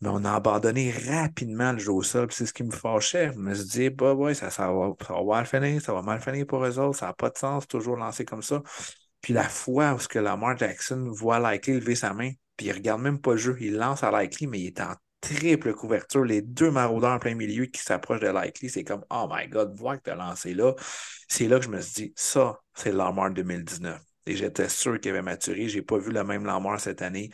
Mais 0.00 0.08
on 0.10 0.24
a 0.24 0.32
abandonné 0.34 0.90
rapidement 0.92 1.72
le 1.72 1.78
jeu 1.78 1.92
au 1.92 2.02
sol. 2.02 2.28
C'est 2.32 2.46
ce 2.46 2.52
qui 2.52 2.64
me 2.64 2.70
fâchait. 2.72 3.32
Je 3.32 3.38
me 3.38 3.54
suis 3.54 3.66
dit, 3.66 3.90
bah 3.90 4.14
ouais, 4.14 4.34
ça, 4.34 4.50
ça, 4.50 4.70
va, 4.72 4.90
ça 5.06 5.14
va 5.14 5.22
mal 5.24 5.46
finir, 5.46 5.80
ça 5.82 5.92
va 5.94 6.02
mal 6.02 6.20
finir 6.20 6.46
pour 6.46 6.64
eux 6.64 6.78
autres. 6.78 6.98
Ça 6.98 7.06
n'a 7.06 7.12
pas 7.14 7.30
de 7.30 7.38
sens, 7.38 7.66
toujours 7.68 7.96
lancer 7.96 8.24
comme 8.24 8.42
ça. 8.42 8.62
Puis 9.20 9.32
la 9.34 9.48
fois 9.48 9.94
où 9.94 9.98
ce 9.98 10.08
que 10.08 10.18
Lamar 10.18 10.56
Jackson 10.56 11.08
voit 11.12 11.38
Likely 11.40 11.78
lever 11.80 11.94
sa 11.94 12.14
main, 12.14 12.32
puis 12.60 12.66
il 12.66 12.72
regarde 12.72 13.00
même 13.00 13.18
pas 13.18 13.30
le 13.30 13.36
jeu, 13.38 13.56
il 13.58 13.76
lance 13.76 14.04
à 14.04 14.10
Likely, 14.10 14.46
mais 14.46 14.60
il 14.60 14.66
est 14.66 14.82
en 14.82 14.94
triple 15.22 15.72
couverture, 15.72 16.26
les 16.26 16.42
deux 16.42 16.70
maraudeurs 16.70 17.12
en 17.12 17.18
plein 17.18 17.34
milieu 17.34 17.64
qui 17.64 17.80
s'approchent 17.80 18.20
de 18.20 18.28
Likely, 18.28 18.68
c'est 18.68 18.84
comme 18.84 19.02
Oh 19.08 19.26
my 19.30 19.48
God, 19.48 19.74
vois 19.78 19.96
que 19.96 20.02
tu 20.02 20.10
as 20.10 20.14
lancé 20.14 20.52
là. 20.52 20.74
C'est 21.26 21.48
là 21.48 21.58
que 21.58 21.64
je 21.64 21.70
me 21.70 21.80
suis 21.80 22.08
dit, 22.08 22.12
ça, 22.16 22.60
c'est 22.74 22.92
Lamar 22.92 23.30
2019. 23.30 23.98
Et 24.26 24.36
j'étais 24.36 24.68
sûr 24.68 25.00
qu'il 25.00 25.10
avait 25.12 25.22
maturé. 25.22 25.70
Je 25.70 25.78
n'ai 25.78 25.82
pas 25.82 25.96
vu 25.96 26.12
le 26.12 26.22
même 26.22 26.44
Lamar 26.44 26.78
cette 26.78 27.00
année. 27.00 27.30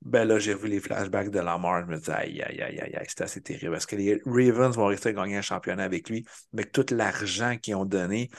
Ben 0.00 0.24
là, 0.24 0.38
j'ai 0.38 0.54
vu 0.54 0.66
les 0.66 0.80
flashbacks 0.80 1.28
de 1.28 1.40
Lamar. 1.40 1.82
Je 1.82 1.92
me 1.92 1.98
dis, 1.98 2.10
aïe, 2.10 2.40
aïe, 2.40 2.62
aïe, 2.62 2.80
aïe, 2.80 3.06
c'est 3.06 3.20
assez 3.20 3.42
terrible. 3.42 3.72
Parce 3.72 3.84
que 3.84 3.96
les 3.96 4.18
Ravens 4.24 4.74
vont 4.74 4.86
rester 4.86 5.10
à 5.10 5.12
gagner 5.12 5.36
un 5.36 5.42
championnat 5.42 5.84
avec 5.84 6.08
lui, 6.08 6.24
mais 6.54 6.64
tout 6.64 6.86
l'argent 6.90 7.58
qu'ils 7.58 7.74
ont 7.74 7.84
donné, 7.84 8.30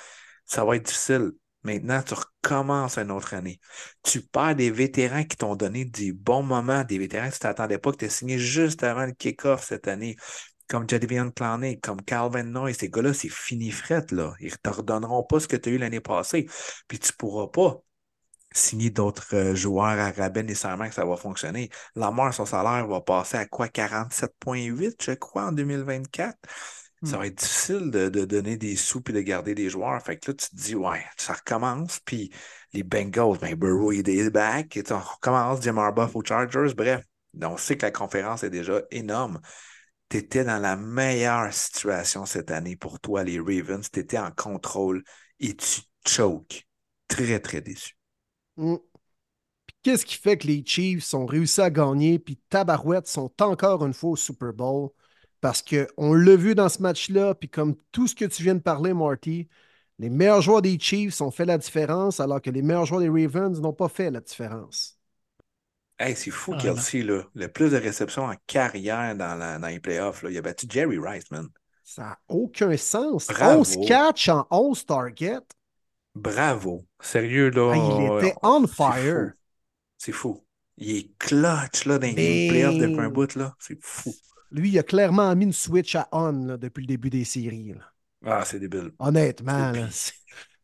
ça 0.45 0.65
va 0.65 0.75
être 0.75 0.87
difficile. 0.87 1.33
Maintenant, 1.63 2.01
tu 2.01 2.15
recommences 2.15 2.97
une 2.97 3.11
autre 3.11 3.33
année. 3.33 3.59
Tu 4.03 4.21
perds 4.21 4.55
des 4.55 4.71
vétérans 4.71 5.23
qui 5.23 5.37
t'ont 5.37 5.55
donné 5.55 5.85
des 5.85 6.11
bons 6.11 6.43
moments, 6.43 6.83
des 6.83 6.97
vétérans 6.97 7.29
que 7.29 7.33
tu 7.33 7.39
t'attendais 7.39 7.77
pas, 7.77 7.91
que 7.91 7.97
tu 7.97 8.05
as 8.05 8.09
signé 8.09 8.39
juste 8.39 8.83
avant 8.83 9.05
le 9.05 9.11
kick-off 9.11 9.63
cette 9.63 9.87
année, 9.87 10.15
comme 10.67 10.89
Jadivian 10.89 11.29
Clowney, 11.31 11.79
comme 11.79 12.01
Calvin 12.01 12.43
Noy. 12.43 12.73
Ces 12.73 12.89
gars-là, 12.89 13.13
c'est 13.13 13.29
fini 13.29 13.71
fret, 13.71 14.05
là. 14.11 14.33
Ils 14.39 14.51
ne 14.51 14.55
te 14.55 14.69
redonneront 14.69 15.23
pas 15.23 15.39
ce 15.39 15.47
que 15.47 15.55
tu 15.55 15.69
as 15.69 15.71
eu 15.73 15.77
l'année 15.77 15.99
passée. 15.99 16.47
Puis 16.87 16.97
tu 16.99 17.11
ne 17.11 17.17
pourras 17.17 17.47
pas 17.47 17.81
signer 18.53 18.89
d'autres 18.89 19.33
euh, 19.35 19.55
joueurs 19.55 19.99
à 19.99 20.11
rabais 20.11 20.43
nécessairement 20.43 20.87
que 20.87 20.93
ça 20.93 21.05
va 21.05 21.15
fonctionner. 21.15 21.69
Lamar, 21.95 22.33
son 22.33 22.45
salaire 22.45 22.87
va 22.87 23.01
passer 23.01 23.37
à 23.37 23.45
quoi? 23.45 23.67
47,8, 23.67 25.03
je 25.03 25.11
crois, 25.13 25.45
en 25.45 25.51
2024 25.51 26.37
ça 27.03 27.17
va 27.17 27.25
être 27.25 27.39
difficile 27.39 27.89
de, 27.89 28.09
donner 28.25 28.57
des 28.57 28.75
sous 28.75 29.01
et 29.09 29.11
de 29.11 29.21
garder 29.21 29.55
des 29.55 29.69
joueurs. 29.69 30.01
Fait 30.03 30.17
que 30.17 30.31
là, 30.31 30.35
tu 30.35 30.49
te 30.49 30.55
dis, 30.55 30.75
ouais, 30.75 31.03
ça 31.17 31.33
recommence. 31.33 31.99
Puis 32.05 32.31
les 32.73 32.83
Bengals, 32.83 33.39
ben, 33.39 33.55
Burrow 33.55 33.91
est 33.91 34.29
back. 34.29 34.77
Et 34.77 34.83
on 34.91 34.99
recommence 34.99 35.61
Jim 35.61 35.77
Harbaugh 35.77 36.11
aux 36.13 36.23
Chargers. 36.23 36.73
Bref, 36.75 37.03
on 37.41 37.57
sait 37.57 37.75
que 37.75 37.85
la 37.85 37.91
conférence 37.91 38.43
est 38.43 38.51
déjà 38.51 38.81
énorme. 38.91 39.41
Tu 40.09 40.17
étais 40.17 40.43
dans 40.43 40.59
la 40.59 40.75
meilleure 40.75 41.51
situation 41.51 42.25
cette 42.25 42.51
année 42.51 42.75
pour 42.75 42.99
toi, 42.99 43.23
les 43.23 43.39
Ravens. 43.39 43.89
Tu 43.89 43.99
étais 43.99 44.19
en 44.19 44.31
contrôle 44.31 45.03
et 45.39 45.55
tu 45.55 45.81
choques. 46.05 46.67
Très, 47.07 47.39
très 47.39 47.61
déçu. 47.61 47.97
Mm. 48.57 48.75
Qu'est-ce 49.81 50.05
qui 50.05 50.15
fait 50.15 50.37
que 50.37 50.45
les 50.45 50.63
Chiefs 50.63 51.15
ont 51.15 51.25
réussi 51.25 51.59
à 51.61 51.71
gagner, 51.71 52.19
puis 52.19 52.39
Tabarouette 52.49 53.07
sont 53.07 53.31
encore 53.41 53.83
une 53.85 53.93
fois 53.93 54.11
au 54.11 54.15
Super 54.15 54.53
Bowl? 54.53 54.91
Parce 55.41 55.63
qu'on 55.63 56.13
l'a 56.13 56.35
vu 56.35 56.55
dans 56.55 56.69
ce 56.69 56.81
match-là, 56.81 57.33
puis 57.33 57.49
comme 57.49 57.75
tout 57.91 58.07
ce 58.07 58.15
que 58.15 58.25
tu 58.25 58.43
viens 58.43 58.55
de 58.55 58.61
parler, 58.61 58.93
Marty, 58.93 59.47
les 59.97 60.09
meilleurs 60.09 60.41
joueurs 60.41 60.61
des 60.61 60.79
Chiefs 60.79 61.19
ont 61.21 61.31
fait 61.31 61.45
la 61.45 61.57
différence, 61.57 62.19
alors 62.19 62.41
que 62.41 62.49
les 62.49 62.61
meilleurs 62.61 62.85
joueurs 62.85 63.01
des 63.01 63.09
Ravens 63.09 63.59
n'ont 63.59 63.73
pas 63.73 63.89
fait 63.89 64.11
la 64.11 64.21
différence. 64.21 64.97
Hey, 65.99 66.15
c'est 66.15 66.31
fou, 66.31 66.53
ah, 66.55 66.59
Kelsey, 66.59 67.03
là. 67.03 67.23
Le 67.35 67.47
plus 67.47 67.71
de 67.71 67.77
réceptions 67.77 68.23
en 68.23 68.33
carrière 68.47 69.15
dans, 69.15 69.37
dans 69.59 69.67
les 69.67 69.79
playoffs. 69.79 70.23
Là. 70.23 70.31
Il 70.31 70.37
a 70.37 70.41
battu 70.41 70.65
Jerry 70.67 70.97
Rice, 70.97 71.29
man. 71.29 71.47
Ça 71.83 72.01
n'a 72.01 72.19
aucun 72.27 72.75
sens. 72.77 73.27
Bravo. 73.27 73.59
11 73.59 73.77
catch 73.87 74.29
en 74.29 74.47
11 74.49 74.85
targets. 74.85 75.37
Bravo. 76.15 76.85
Sérieux, 76.99 77.49
là. 77.49 77.75
il 77.75 78.27
était 78.27 78.35
on 78.41 78.65
fire. 78.65 79.33
C'est 79.97 80.11
fou. 80.11 80.43
Il 80.77 80.97
est 80.97 81.17
clutch, 81.19 81.85
là, 81.85 81.99
dans 81.99 82.07
les 82.07 82.47
playoffs 82.49 82.77
depuis 82.77 82.99
un 82.99 83.09
bout, 83.09 83.35
là. 83.35 83.53
C'est 83.59 83.77
fou. 83.79 84.11
Lui, 84.51 84.69
il 84.69 84.79
a 84.79 84.83
clairement 84.83 85.33
mis 85.35 85.45
une 85.45 85.53
switch 85.53 85.95
à 85.95 86.07
on 86.11 86.57
depuis 86.57 86.81
le 86.81 86.87
début 86.87 87.09
des 87.09 87.23
séries. 87.23 87.73
Ah, 88.25 88.43
c'est 88.45 88.59
débile. 88.59 88.91
Honnêtement. 88.99 89.71
Là, 89.71 89.87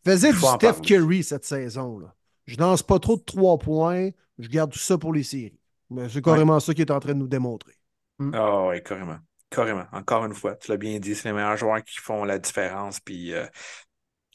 faisait 0.06 0.32
du 0.32 0.40
Steph 0.40 0.82
Curry 0.84 1.24
cette 1.24 1.46
saison. 1.46 2.00
Là. 2.00 2.14
Je 2.46 2.58
lance 2.58 2.84
pas 2.84 3.00
trop 3.00 3.18
de 3.18 3.24
trois 3.24 3.58
points. 3.58 4.10
Je 4.40 4.48
garde 4.48 4.72
tout 4.72 4.80
ça 4.80 4.98
pour 4.98 5.14
les 5.14 5.24
séries. 5.24 5.60
Mais 5.90 6.10
c'est 6.10 6.22
carrément 6.22 6.60
ça 6.60 6.74
qu'il 6.74 6.82
est 6.82 6.92
en 6.92 7.00
train 7.00 7.14
de 7.14 7.20
nous 7.20 7.28
démontrer. 7.28 7.74
Hmm. 8.20 8.32
Ah 8.34 8.68
oui, 8.68 8.84
carrément. 8.84 9.20
Carrément. 9.50 9.86
Encore 9.94 10.26
une 10.26 10.34
fois, 10.34 10.56
tu 10.56 10.70
l'as 10.70 10.78
bien 10.78 11.00
dit, 11.00 11.16
c'est 11.16 11.30
les 11.30 11.34
meilleurs 11.34 11.56
joueurs 11.56 11.84
qui 11.84 11.98
font 11.98 12.26
la 12.26 12.38
différence. 12.38 13.00
Puis 13.00 13.34
euh, 13.34 13.46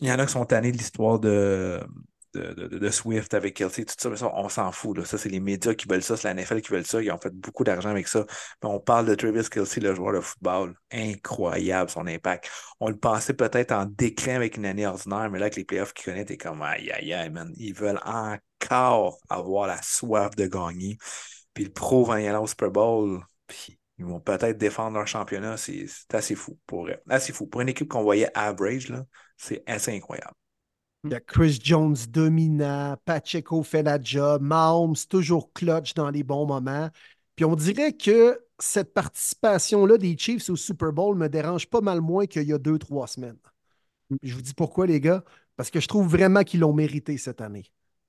il 0.01 0.09
y 0.09 0.13
en 0.13 0.19
a 0.19 0.27
qui 0.27 0.33
sont 0.33 0.47
tannés 0.47 0.73
de 0.73 0.79
l'histoire 0.79 1.21
de, 1.21 1.81
de, 2.35 2.91
Swift 2.91 3.35
avec 3.35 3.55
Kelsey, 3.55 3.85
tout 3.85 3.95
ça, 3.99 4.09
mais 4.11 4.17
ça, 4.17 4.31
on 4.35 4.49
s'en 4.49 4.73
fout. 4.73 5.05
Ça, 5.05 5.19
c'est 5.19 5.29
les 5.29 5.41
médias 5.41 5.75
qui 5.75 5.87
veulent 5.89 6.03
ça, 6.03 6.17
c'est 6.17 6.33
la 6.33 6.35
NFL 6.35 6.61
qui 6.61 6.73
veulent 6.73 6.87
ça. 6.87 7.03
Ils 7.03 7.11
ont 7.11 7.19
fait 7.19 7.35
beaucoup 7.35 7.65
d'argent 7.65 7.91
avec 7.91 8.09
ça. 8.09 8.25
Mais 8.63 8.69
on 8.69 8.81
parle 8.81 9.07
de 9.07 9.15
Travis 9.15 9.49
Kelsey, 9.49 9.81
le 9.81 9.95
joueur 9.95 10.15
de 10.15 10.21
football. 10.21 10.75
Incroyable 10.91 11.91
son 11.91 12.07
impact. 12.07 12.51
On 12.81 12.89
le 12.89 12.97
pensait 12.97 13.35
peut-être 13.35 13.73
en 13.73 13.87
déclin 13.87 14.37
avec 14.37 14.57
une 14.57 14.67
année 14.67 14.87
ordinaire, 14.87 15.31
mais 15.31 15.39
là, 15.39 15.47
avec 15.47 15.57
les 15.57 15.65
playoffs 15.65 15.93
qu'il 15.93 16.07
connaît, 16.07 16.25
t'es 16.25 16.37
comme 16.37 16.63
aïe, 16.63 16.91
aïe, 16.91 17.13
aïe, 17.13 17.31
man. 17.31 17.53
Ils 17.57 17.75
veulent 17.75 18.01
encore 18.05 19.19
avoir 19.29 19.67
la 19.67 19.81
soif 19.83 20.35
de 20.37 20.47
gagner. 20.47 20.99
Puis 21.55 21.65
le 21.65 21.71
pro 21.71 22.11
en 22.11 22.17
y 22.17 22.27
aller 22.27 22.39
au 22.39 22.47
Super 22.47 22.71
Bowl. 22.71 23.25
Puis 23.47 23.79
ils 23.99 24.05
vont 24.05 24.21
peut-être 24.21 24.59
défendre 24.59 24.97
leur 24.97 25.07
championnat. 25.07 25.57
C'est 25.57 25.87
assez 26.13 26.35
fou 26.35 26.59
pour 26.67 26.89
Assez 27.09 27.33
fou. 27.33 27.47
Pour 27.47 27.61
une 27.61 27.69
équipe 27.69 27.89
qu'on 27.89 28.03
voyait 28.03 28.31
average, 28.35 28.93
c'est 29.37 29.63
assez 29.67 29.95
incroyable. 29.95 30.35
Il 31.05 31.11
y 31.11 31.15
a 31.15 31.21
Chris 31.21 31.59
Jones 31.63 31.97
dominant, 32.11 32.97
Pacheco 33.05 33.63
fait 33.65 33.83
la 33.83 34.01
job, 34.01 34.41
Mahomes 34.43 34.95
toujours 35.09 35.53
clutch 35.53 35.95
dans 35.95 36.11
les 36.11 36.23
bons 36.23 36.47
moments. 36.47 36.89
Puis 37.35 37.45
on 37.45 37.57
dirait 37.57 37.93
que 37.93 38.41
cette 38.59 38.95
participation-là 38.95 39.99
des 39.99 40.17
Chiefs 40.17 40.49
au 40.49 40.57
Super 40.57 40.93
Bowl 40.93 41.17
me 41.17 41.29
dérange 41.29 41.69
pas 41.69 41.81
mal 41.81 42.01
moins 42.01 42.27
qu'il 42.27 42.45
y 42.45 42.53
a 42.53 42.59
deux, 42.59 42.79
trois 42.79 43.09
semaines. 43.09 43.39
Je 44.23 44.35
vous 44.35 44.43
dis 44.43 44.55
pourquoi, 44.55 44.87
les 44.87 45.01
gars? 45.01 45.25
Parce 45.57 45.71
que 45.71 45.81
je 45.81 45.89
trouve 45.89 46.07
vraiment 46.07 46.45
qu'ils 46.45 46.61
l'ont 46.61 46.73
mérité 46.73 47.19
cette 47.19 47.41
année. 47.41 47.65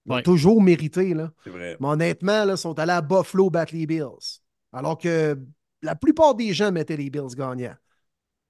Ils 0.06 0.21
toujours 0.21 0.62
mérité. 0.62 1.13
Là. 1.13 1.32
Vrai. 1.45 1.77
Mais 1.79 1.88
honnêtement, 1.88 2.43
ils 2.47 2.58
sont 2.58 2.77
allés 2.77 2.91
à 2.91 3.01
Buffalo 3.01 3.49
battre 3.49 3.73
les 3.73 3.88
Bills. 3.88 4.41
Alors 4.71 4.97
que 4.97 5.39
la 5.82 5.95
plupart 5.95 6.36
des 6.36 6.53
gens 6.53 6.71
mettaient 6.71 6.97
les 6.97 7.10
Bills 7.10 7.36
gagnants 7.36 7.75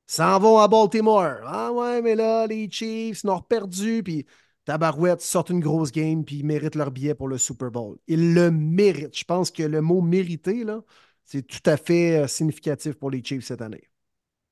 s'en 0.08 0.40
vont 0.40 0.60
à 0.60 0.68
Baltimore. 0.68 1.40
Ah 1.46 1.72
ouais, 1.72 2.02
mais 2.02 2.16
là, 2.16 2.48
les 2.48 2.70
Chiefs 2.70 3.24
n'ont 3.24 3.42
perdu, 3.42 4.04
puis 4.04 4.26
Tabarouette 4.66 5.22
sort 5.22 5.50
une 5.50 5.60
grosse 5.60 5.92
game, 5.92 6.24
puis 6.24 6.38
ils 6.38 6.46
méritent 6.46 6.76
leur 6.76 6.92
billet 6.92 7.16
pour 7.16 7.28
le 7.28 7.38
Super 7.38 7.72
Bowl. 7.72 7.98
Ils 8.08 8.34
le 8.34 8.52
méritent. 8.52 9.18
Je 9.18 9.26
pense 9.26 9.52
que 9.52 9.64
le 9.64 9.82
mot 9.82 10.02
mérité, 10.02 10.64
là, 10.64 10.82
c'est 11.26 11.46
tout 11.46 11.70
à 11.70 11.78
fait 11.78 12.24
euh, 12.24 12.28
significatif 12.28 12.96
pour 12.96 13.12
les 13.12 13.24
Chiefs 13.24 13.46
cette 13.46 13.62
année. 13.62 13.90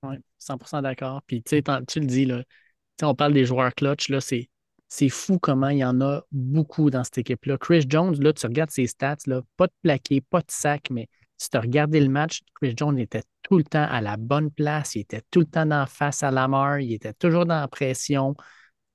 Oui, 0.03 0.15
100% 0.37 0.81
d'accord. 0.81 1.21
Puis 1.27 1.43
tu 1.43 1.55
le 1.55 2.05
dis, 2.05 2.25
là, 2.25 2.43
on 3.03 3.15
parle 3.15 3.33
des 3.33 3.45
joueurs 3.45 3.73
clutch, 3.73 4.09
là, 4.09 4.19
c'est, 4.21 4.49
c'est 4.87 5.09
fou 5.09 5.39
comment 5.39 5.69
il 5.69 5.79
y 5.79 5.85
en 5.85 6.01
a 6.01 6.23
beaucoup 6.31 6.89
dans 6.89 7.03
cette 7.03 7.19
équipe-là. 7.19 7.57
Chris 7.57 7.85
Jones, 7.87 8.15
là, 8.19 8.33
tu 8.33 8.45
regardes 8.45 8.71
ses 8.71 8.87
stats, 8.87 9.17
là, 9.27 9.41
pas 9.57 9.67
de 9.67 9.73
plaqué, 9.81 10.21
pas 10.21 10.39
de 10.39 10.49
sac, 10.49 10.89
mais 10.89 11.07
si 11.41 11.49
tu 11.49 11.57
as 11.57 11.61
regardé 11.61 11.99
le 11.99 12.07
match, 12.07 12.41
Chris 12.53 12.75
Jones 12.77 12.99
était 12.99 13.23
tout 13.41 13.57
le 13.57 13.63
temps 13.63 13.87
à 13.89 13.99
la 13.99 14.15
bonne 14.15 14.51
place, 14.51 14.93
il 14.93 14.99
était 14.99 15.23
tout 15.31 15.39
le 15.39 15.47
temps 15.47 15.69
en 15.71 15.87
face 15.87 16.21
à 16.21 16.29
Lamar, 16.29 16.79
il 16.79 16.93
était 16.93 17.13
toujours 17.13 17.47
dans 17.47 17.59
la 17.59 17.67
pression, 17.67 18.35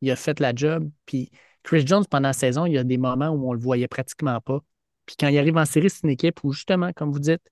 il 0.01 0.13
a 0.13 0.17
fait 0.17 0.39
la 0.39 0.55
job. 0.55 0.89
Puis 1.07 1.33
Chris 1.65 1.85
Jones, 1.85 2.05
pendant 2.09 2.29
la 2.29 2.33
saison, 2.33 2.65
il 2.65 2.75
y 2.75 2.79
a 2.79 2.85
des 2.85 2.99
moments 2.99 3.31
où 3.31 3.51
on 3.51 3.53
le 3.53 3.59
voyait 3.59 3.89
pratiquement 3.89 4.41
pas. 4.41 4.61
Puis 5.07 5.17
quand 5.19 5.27
il 5.27 5.37
arrive 5.39 5.57
en 5.57 5.65
série, 5.65 5.91
c'est 5.91 6.05
une 6.05 6.11
équipe 6.11 6.45
où, 6.45 6.53
justement, 6.53 6.93
comme 6.93 7.11
vous 7.11 7.19
dites, 7.19 7.43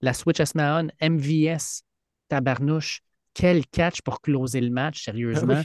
la 0.00 0.12
switch 0.12 0.38
à 0.38 0.46
Smaon, 0.46 0.86
MVS, 1.02 1.82
tabarnouche, 2.28 3.00
quel 3.34 3.66
catch 3.66 4.02
pour 4.02 4.20
closer 4.20 4.60
le 4.60 4.70
match, 4.70 5.02
sérieusement. 5.02 5.62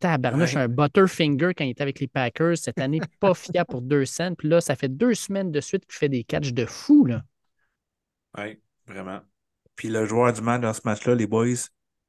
Tabarnouche, 0.00 0.56
un 0.56 0.68
Butterfinger 0.68 1.54
quand 1.56 1.64
il 1.64 1.70
était 1.70 1.82
avec 1.82 1.98
les 1.98 2.08
Packers 2.08 2.58
cette 2.58 2.78
année, 2.78 3.00
pas 3.20 3.32
fiable 3.32 3.68
pour 3.70 3.80
deux 3.80 4.04
cents. 4.04 4.34
Puis 4.34 4.48
là, 4.50 4.60
ça 4.60 4.76
fait 4.76 4.90
deux 4.90 5.14
semaines 5.14 5.50
de 5.50 5.62
suite 5.62 5.86
qu'il 5.86 5.96
fait 5.96 6.10
des 6.10 6.24
catchs 6.24 6.52
de 6.52 6.66
fou. 6.66 7.06
Là. 7.06 7.22
Oui, 8.38 8.60
vraiment. 8.86 9.20
Puis 9.76 9.88
le 9.88 10.06
joueur 10.06 10.32
du 10.32 10.40
match 10.42 10.60
dans 10.60 10.72
ce 10.72 10.80
match-là, 10.84 11.14
les 11.14 11.26
boys, 11.26 11.68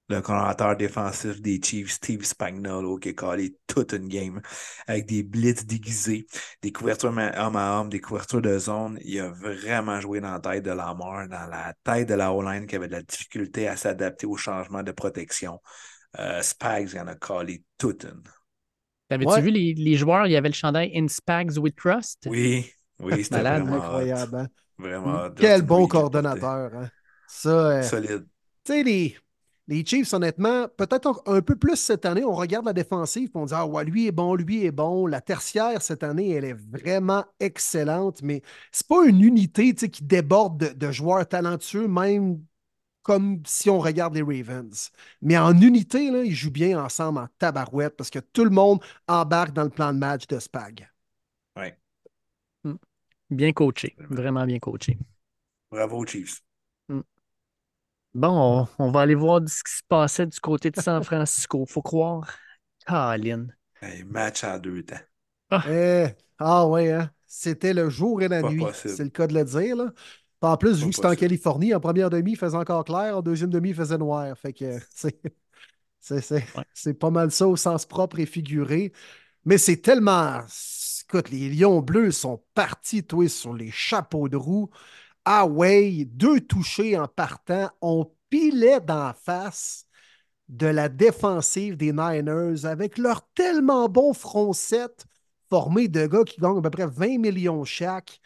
le 0.09 0.21
coordinateur 0.21 0.75
défensif 0.75 1.41
des 1.41 1.62
Chiefs, 1.62 1.91
Steve 1.91 2.23
Spagnolo, 2.23 2.97
qui 2.97 3.09
a 3.09 3.13
collé 3.13 3.57
toute 3.67 3.93
une 3.93 4.07
game 4.07 4.41
avec 4.88 5.05
des 5.05 5.23
blitz 5.23 5.65
déguisés, 5.65 6.27
des 6.62 6.71
couvertures 6.71 7.09
homme 7.09 7.55
à 7.55 7.79
homme, 7.79 7.89
des 7.89 8.01
couvertures 8.01 8.41
de 8.41 8.57
zone. 8.57 8.99
Il 9.03 9.19
a 9.19 9.29
vraiment 9.29 9.99
joué 10.01 10.19
dans 10.19 10.33
la 10.33 10.39
tête 10.39 10.63
de 10.63 10.71
la 10.71 10.93
mort, 10.93 11.27
dans 11.27 11.47
la 11.47 11.73
tête 11.83 12.09
de 12.09 12.15
la 12.15 12.33
O-line 12.33 12.67
qui 12.67 12.75
avait 12.75 12.88
de 12.88 12.93
la 12.93 13.01
difficulté 13.01 13.67
à 13.67 13.77
s'adapter 13.77 14.27
au 14.27 14.36
changement 14.36 14.83
de 14.83 14.91
protection. 14.91 15.59
Euh, 16.19 16.41
Spags, 16.41 16.91
il 16.93 16.99
en 16.99 17.07
a 17.07 17.15
collé 17.15 17.63
toute 17.77 18.03
une. 18.03 18.23
T'avais-tu 19.09 19.41
vu 19.41 19.51
les, 19.51 19.73
les, 19.73 19.95
joueurs, 19.95 20.27
il 20.27 20.31
y 20.31 20.36
avait 20.36 20.49
le 20.49 20.53
chandail 20.53 20.91
In 20.95 21.07
Spags 21.07 21.57
with 21.57 21.75
Trust? 21.75 22.27
Oui, 22.27 22.69
oui, 22.99 23.23
c'était 23.23 23.39
vraiment 23.39 23.73
incroyable. 23.73 24.38
Hein? 24.38 24.47
Vraiment. 24.77 25.29
Quel 25.36 25.62
bon 25.62 25.88
coordonnateur. 25.88 26.71
Hein? 26.75 26.89
Ça, 27.27 27.49
euh, 27.49 27.83
Solide. 27.83 28.25
Tu 28.63 28.73
sais, 28.73 28.83
les, 28.83 29.17
les 29.67 29.86
Chiefs, 29.86 30.13
honnêtement, 30.13 30.67
peut-être 30.77 31.23
un 31.25 31.41
peu 31.41 31.55
plus 31.55 31.77
cette 31.77 32.05
année, 32.05 32.23
on 32.23 32.33
regarde 32.33 32.65
la 32.65 32.73
défensive 32.73 33.29
et 33.33 33.38
on 33.38 33.45
dit 33.45 33.53
Ah 33.55 33.65
ouais, 33.65 33.86
lui 33.86 34.07
est 34.07 34.12
bon, 34.12 34.36
lui 34.36 34.65
est 34.65 34.71
bon. 34.71 35.07
La 35.07 35.21
tertiaire 35.21 35.81
cette 35.81 36.03
année, 36.03 36.31
elle 36.31 36.45
est 36.45 36.53
vraiment 36.53 37.25
excellente, 37.39 38.21
mais 38.21 38.41
c'est 38.71 38.88
pas 38.88 39.05
une 39.05 39.21
unité 39.21 39.73
qui 39.73 40.03
déborde 40.03 40.57
de, 40.57 40.73
de, 40.73 40.91
joueurs 40.91 41.27
talentueux, 41.27 41.88
même 41.88 42.43
comme 43.03 43.41
si 43.45 43.69
on 43.69 43.79
regarde 43.79 44.15
les 44.15 44.21
Ravens. 44.21 44.91
Mais 45.21 45.38
en 45.38 45.59
unité, 45.59 46.09
là, 46.09 46.23
ils 46.23 46.36
jouent 46.36 46.51
bien 46.51 46.81
ensemble 46.81 47.19
en 47.19 47.27
tabarouette 47.38 47.95
parce 47.97 48.09
que 48.09 48.19
tout 48.19 48.45
le 48.45 48.49
monde 48.49 48.79
embarque 49.07 49.53
dans 49.53 49.63
le 49.63 49.69
plan 49.69 49.93
de 49.93 49.99
match 49.99 50.27
de 50.27 50.39
Spag. 50.39 50.88
Bien 53.33 53.51
coaché, 53.51 53.95
vraiment 54.09 54.45
bien 54.45 54.59
coaché. 54.59 54.97
Bravo, 55.71 56.05
Chiefs. 56.05 56.41
Hmm. 56.87 57.01
Bon, 58.13 58.67
on, 58.77 58.91
va 58.91 59.01
aller 59.01 59.15
voir 59.15 59.41
ce 59.47 59.63
qui 59.63 59.73
se 59.73 59.83
passait 59.87 60.27
du 60.27 60.39
côté 60.39 60.69
de 60.69 60.79
San 60.79 61.03
Francisco. 61.03 61.65
Faut 61.65 61.81
croire. 61.81 62.37
Colin. 62.85 63.47
Hey, 63.81 64.03
match 64.03 64.43
en 64.43 64.59
deux 64.59 64.83
temps. 64.83 64.95
Ah, 65.49 65.63
eh, 65.67 66.07
ah 66.37 66.67
ouais, 66.67 66.91
hein? 66.91 67.11
c'était 67.25 67.73
le 67.73 67.89
jour 67.89 68.21
et 68.21 68.27
la 68.27 68.43
nuit. 68.43 68.63
C'est 68.73 69.03
le 69.03 69.09
cas 69.09 69.27
de 69.27 69.33
le 69.33 69.43
dire. 69.43 69.75
Là. 69.75 69.91
En 70.41 70.57
plus, 70.57 70.83
vu 70.83 70.89
que 70.89 70.95
c'était 70.95 71.07
en 71.07 71.15
Californie, 71.15 71.73
en 71.73 71.79
première 71.79 72.09
demi, 72.09 72.33
il 72.33 72.37
faisait 72.37 72.57
encore 72.57 72.83
clair, 72.83 73.17
en 73.17 73.21
deuxième 73.21 73.49
demi, 73.49 73.69
il 73.69 73.75
faisait 73.75 73.97
noir. 73.97 74.37
Fait 74.37 74.53
que 74.53 74.77
c'est 75.99 76.93
pas 76.93 77.09
mal 77.09 77.31
ça 77.31 77.47
au 77.47 77.55
sens 77.55 77.85
propre 77.85 78.19
et 78.19 78.25
figuré. 78.25 78.91
Mais 79.45 79.57
c'est 79.57 79.77
tellement. 79.77 80.41
Écoute, 81.13 81.30
les 81.30 81.47
Lions 81.47 81.80
bleus 81.80 82.10
sont 82.10 82.43
partis, 82.56 83.04
toi, 83.04 83.30
sur 83.30 83.54
les 83.54 83.69
chapeaux 83.69 84.30
de 84.30 84.36
roue. 84.36 84.71
Ah 85.26 85.45
deux 85.47 86.41
touchés 86.41 86.97
en 86.97 87.08
partant. 87.08 87.69
On 87.82 88.12
pilait 88.32 88.82
d'en 88.82 89.13
face 89.13 89.86
de 90.49 90.65
la 90.65 90.89
défensive 90.89 91.78
des 91.78 91.93
Niners 91.93 92.65
avec 92.65 92.97
leur 92.97 93.30
tellement 93.36 93.89
bon 93.89 94.13
front 94.13 94.54
set 94.54 95.06
formé 95.52 95.88
de 95.88 96.08
gars 96.08 96.23
qui 96.23 96.41
gagnent 96.41 96.58
à 96.58 96.62
peu 96.63 96.71
près 96.71 96.88
20 96.88 97.19
millions 97.19 97.63
chaque. 97.63 98.19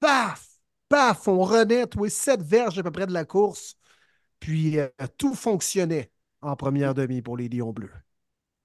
Paf! 0.00 0.44
paf, 0.88 1.28
on 1.28 1.44
renaît, 1.44 1.96
oui, 1.96 2.10
sept 2.10 2.42
verges 2.42 2.76
à 2.76 2.82
peu 2.82 2.90
près 2.90 3.06
de 3.06 3.12
la 3.12 3.24
course. 3.24 3.76
Puis 4.40 4.80
euh, 4.80 4.88
tout 5.16 5.36
fonctionnait 5.36 6.10
en 6.40 6.56
première 6.56 6.94
demi 6.94 7.22
pour 7.22 7.36
les 7.36 7.48
Lions 7.48 7.72
bleus. 7.72 7.92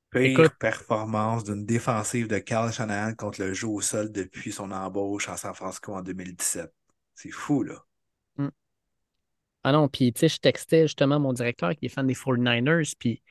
Pire 0.09 0.55
performance 0.57 1.43
d'une 1.43 1.65
défensive 1.65 2.27
de 2.27 2.37
Carl 2.37 2.71
Shanahan 2.71 3.13
contre 3.13 3.41
le 3.41 3.53
jeu 3.53 3.67
au 3.67 3.81
sol 3.81 4.11
depuis 4.11 4.51
son 4.51 4.71
embauche 4.71 5.27
à 5.27 5.37
San 5.37 5.53
Francisco 5.53 5.93
en 5.93 6.01
2017. 6.01 6.71
C'est 7.13 7.31
fou, 7.31 7.63
là. 7.63 7.83
Hmm. 8.37 8.49
Ah 9.63 9.71
non, 9.73 9.89
puis 9.89 10.13
tu 10.13 10.21
sais, 10.21 10.29
je 10.29 10.39
textais 10.39 10.83
justement 10.83 11.19
mon 11.19 11.33
directeur 11.33 11.75
qui 11.75 11.87
est 11.87 11.89
fan 11.89 12.07
des 12.07 12.13
49ers, 12.13 12.93
puis 12.97 13.21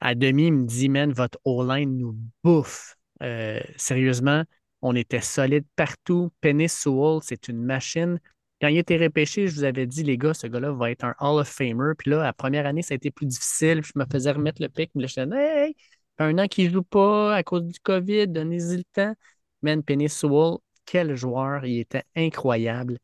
à 0.00 0.14
demi, 0.14 0.48
il 0.48 0.52
me 0.52 0.66
dit, 0.66 0.88
man, 0.88 1.12
votre 1.12 1.38
O-line 1.44 1.96
nous 1.96 2.16
bouffe. 2.42 2.96
Euh, 3.22 3.60
sérieusement, 3.76 4.44
on 4.82 4.94
était 4.94 5.22
solide 5.22 5.64
partout. 5.76 6.30
Penny 6.42 6.68
Sewell, 6.68 7.20
c'est 7.22 7.48
une 7.48 7.64
machine. 7.64 8.20
Quand 8.60 8.68
il 8.68 8.76
était 8.76 8.98
repêché, 8.98 9.48
je 9.48 9.54
vous 9.54 9.64
avais 9.64 9.86
dit, 9.86 10.02
les 10.02 10.18
gars, 10.18 10.34
ce 10.34 10.46
gars-là 10.46 10.72
va 10.72 10.90
être 10.90 11.04
un 11.04 11.14
Hall 11.20 11.40
of 11.40 11.48
Famer. 11.48 11.94
Puis 11.96 12.10
là, 12.10 12.22
la 12.22 12.32
première 12.34 12.66
année, 12.66 12.82
ça 12.82 12.92
a 12.92 12.96
été 12.96 13.10
plus 13.10 13.26
difficile. 13.26 13.82
Je 13.82 13.92
me 13.96 14.04
faisais 14.10 14.30
remettre 14.30 14.60
le 14.60 14.68
pic. 14.68 14.90
Mais 14.94 15.02
là, 15.02 15.06
je 15.08 15.22
disais, 15.22 15.66
hey, 15.66 15.76
un 16.18 16.38
an 16.38 16.46
qu'il 16.46 16.68
ne 16.68 16.74
joue 16.74 16.82
pas 16.82 17.34
à 17.34 17.42
cause 17.42 17.64
du 17.64 17.78
COVID, 17.80 18.28
donnez-y 18.28 18.78
le 18.78 18.84
temps. 18.92 19.14
Man, 19.62 19.82
Penny 19.82 20.08
Sewell, 20.08 20.58
quel 20.84 21.16
joueur. 21.16 21.64
Il 21.64 21.80
était 21.80 22.04
incroyable. 22.16 22.98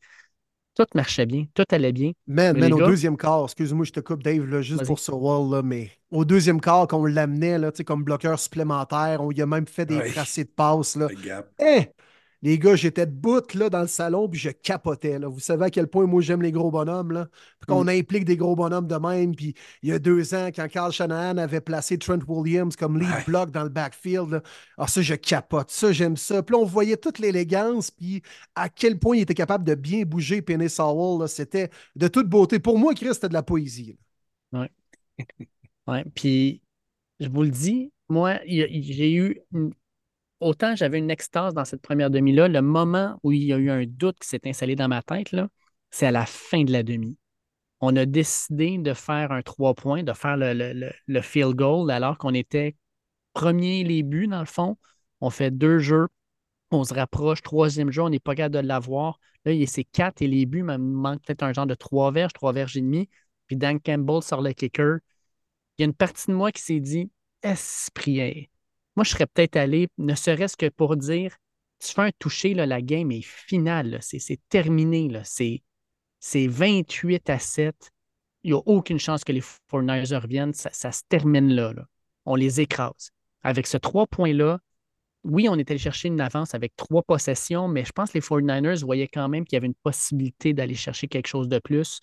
Tout 0.75 0.85
marchait 0.95 1.25
bien, 1.25 1.45
tout 1.53 1.65
allait 1.71 1.91
bien. 1.91 2.11
Man, 2.27 2.57
man 2.57 2.71
au 2.73 2.77
deuxième 2.85 3.17
quart, 3.17 3.43
excuse-moi, 3.43 3.83
je 3.83 3.91
te 3.91 3.99
coupe, 3.99 4.23
Dave, 4.23 4.45
là, 4.45 4.61
juste 4.61 4.85
pour 4.85 4.99
Sewell, 4.99 5.51
là, 5.51 5.61
mais 5.61 5.91
au 6.11 6.23
deuxième 6.23 6.61
quart, 6.61 6.87
quand 6.87 6.99
on 6.99 7.05
l'amenait 7.05 7.59
comme 7.85 8.03
bloqueur 8.03 8.39
supplémentaire, 8.39 9.21
on 9.21 9.31
lui 9.31 9.41
a 9.41 9.45
même 9.45 9.67
fait 9.67 9.85
des 9.85 10.11
tracés 10.11 10.45
de 10.45 10.49
passe. 10.49 10.95
Là. 10.95 11.09
Les 12.43 12.57
gars, 12.57 12.75
j'étais 12.75 13.05
debout 13.05 13.41
là, 13.53 13.69
dans 13.69 13.81
le 13.81 13.87
salon, 13.87 14.27
puis 14.27 14.39
je 14.39 14.49
capotais. 14.49 15.19
Là. 15.19 15.27
Vous 15.27 15.39
savez 15.39 15.65
à 15.65 15.69
quel 15.69 15.87
point 15.87 16.07
moi 16.07 16.21
j'aime 16.21 16.41
les 16.41 16.51
gros 16.51 16.71
bonhommes. 16.71 17.11
Là. 17.11 17.27
Qu'on 17.67 17.83
mm. 17.83 17.89
implique 17.89 18.25
des 18.25 18.35
gros 18.35 18.55
bonhommes 18.55 18.87
de 18.87 18.95
même. 18.95 19.35
Puis 19.35 19.53
il 19.83 19.89
y 19.89 19.91
a 19.91 19.99
deux 19.99 20.33
ans, 20.33 20.47
quand 20.47 20.67
Carl 20.67 20.91
Shanahan 20.91 21.37
avait 21.37 21.61
placé 21.61 21.99
Trent 21.99 22.19
Williams 22.27 22.75
comme 22.75 22.99
lead 22.99 23.25
block 23.27 23.51
dans 23.51 23.63
le 23.63 23.69
backfield, 23.69 24.41
ah, 24.77 24.87
ça, 24.87 25.01
je 25.01 25.13
capote. 25.13 25.69
Ça, 25.69 25.91
j'aime 25.91 26.17
ça. 26.17 26.41
Puis 26.41 26.53
là, 26.55 26.61
on 26.61 26.65
voyait 26.65 26.97
toute 26.97 27.19
l'élégance, 27.19 27.91
puis 27.91 28.23
à 28.55 28.69
quel 28.69 28.97
point 28.97 29.17
il 29.17 29.21
était 29.21 29.35
capable 29.35 29.63
de 29.63 29.75
bien 29.75 30.03
bouger 30.03 30.41
Penny 30.41 30.69
Sowell. 30.69 31.27
C'était 31.29 31.69
de 31.95 32.07
toute 32.07 32.27
beauté. 32.27 32.59
Pour 32.59 32.79
moi, 32.79 32.95
Chris, 32.95 33.13
c'était 33.13 33.29
de 33.29 33.33
la 33.33 33.43
poésie. 33.43 33.97
Oui. 34.51 34.65
ouais. 35.87 36.05
Puis, 36.15 36.61
je 37.19 37.29
vous 37.29 37.43
le 37.43 37.49
dis, 37.49 37.91
moi, 38.09 38.39
j'ai 38.45 39.13
eu 39.13 39.41
une 39.53 39.73
autant 40.41 40.75
j'avais 40.75 40.97
une 40.97 41.11
extase 41.11 41.53
dans 41.53 41.65
cette 41.65 41.81
première 41.81 42.09
demi-là, 42.09 42.47
le 42.47 42.61
moment 42.61 43.19
où 43.23 43.31
il 43.31 43.43
y 43.43 43.53
a 43.53 43.57
eu 43.57 43.69
un 43.69 43.85
doute 43.85 44.19
qui 44.19 44.27
s'est 44.27 44.41
installé 44.45 44.75
dans 44.75 44.87
ma 44.87 45.01
tête, 45.01 45.35
c'est 45.91 46.07
à 46.07 46.11
la 46.11 46.25
fin 46.25 46.63
de 46.63 46.71
la 46.71 46.83
demi. 46.83 47.17
On 47.79 47.95
a 47.95 48.05
décidé 48.05 48.77
de 48.77 48.93
faire 48.93 49.31
un 49.31 49.41
trois 49.41 49.73
points, 49.73 50.03
de 50.03 50.13
faire 50.13 50.37
le, 50.37 51.21
field 51.21 51.55
goal 51.55 51.89
alors 51.91 52.17
qu'on 52.17 52.33
était 52.33 52.75
premier 53.33 53.83
les 53.83 54.03
buts, 54.03 54.27
dans 54.27 54.39
le 54.39 54.45
fond. 54.45 54.77
On 55.21 55.29
fait 55.29 55.51
deux 55.51 55.79
jeux, 55.79 56.07
on 56.71 56.83
se 56.83 56.93
rapproche, 56.93 57.41
troisième 57.41 57.91
jeu, 57.91 58.03
on 58.03 58.09
n'est 58.09 58.19
pas 58.19 58.35
capable 58.35 58.55
de 58.55 58.67
l'avoir. 58.67 59.19
Là, 59.45 59.53
il 59.53 59.59
y 59.59 59.63
a 59.63 59.67
ces 59.67 59.83
quatre 59.83 60.21
et 60.21 60.27
les 60.27 60.45
buts, 60.45 60.63
mais 60.63 60.75
il 60.75 60.79
manque 60.79 61.21
peut-être 61.23 61.43
un 61.43 61.53
genre 61.53 61.65
de 61.67 61.75
trois 61.75 62.11
verges, 62.11 62.33
trois 62.33 62.53
verges 62.53 62.77
et 62.77 62.81
demi. 62.81 63.09
Puis 63.47 63.57
Dan 63.57 63.79
Campbell 63.79 64.21
sort 64.21 64.41
le 64.41 64.53
kicker. 64.53 64.99
Il 65.77 65.81
y 65.81 65.83
a 65.83 65.85
une 65.85 65.93
partie 65.93 66.27
de 66.27 66.35
moi 66.35 66.51
qui 66.51 66.61
s'est 66.61 66.79
dit 66.79 67.11
Esprit, 67.43 68.49
moi, 68.95 69.03
je 69.03 69.11
serais 69.11 69.27
peut-être 69.27 69.55
allé, 69.55 69.87
ne 69.97 70.15
serait-ce 70.15 70.57
que 70.57 70.69
pour 70.69 70.97
dire, 70.97 71.35
tu 71.79 71.93
fais 71.93 72.01
un 72.01 72.11
toucher, 72.19 72.53
là, 72.53 72.65
la 72.65 72.81
game 72.81 73.11
est 73.11 73.25
finale, 73.25 73.99
c'est 74.01 74.39
terminé, 74.49 75.09
c'est 76.19 76.47
28 76.47 77.29
à 77.29 77.39
7. 77.39 77.91
Il 78.43 78.51
n'y 78.51 78.57
a 78.57 78.61
aucune 78.65 78.99
chance 78.99 79.23
que 79.23 79.31
les 79.31 79.41
49ers 79.41 80.19
reviennent, 80.19 80.53
ça, 80.53 80.91
se 80.91 81.01
termine 81.07 81.53
là, 81.53 81.73
On 82.25 82.35
les 82.35 82.59
écrase. 82.61 83.11
Avec 83.43 83.67
ce 83.67 83.77
trois 83.77 84.07
points-là, 84.07 84.59
oui, 85.23 85.47
on 85.49 85.55
est 85.57 85.69
allé 85.69 85.77
chercher 85.77 86.07
une 86.07 86.21
avance 86.21 86.55
avec 86.55 86.75
trois 86.75 87.03
possessions, 87.03 87.67
mais 87.67 87.85
je 87.85 87.91
pense 87.91 88.11
que 88.11 88.17
les 88.17 88.21
49ers 88.21 88.83
voyaient 88.83 89.07
quand 89.07 89.29
même 89.29 89.45
qu'il 89.45 89.55
y 89.55 89.57
avait 89.57 89.67
une 89.67 89.75
possibilité 89.75 90.53
d'aller 90.53 90.75
chercher 90.75 91.07
quelque 91.07 91.27
chose 91.27 91.47
de 91.47 91.59
plus. 91.59 91.99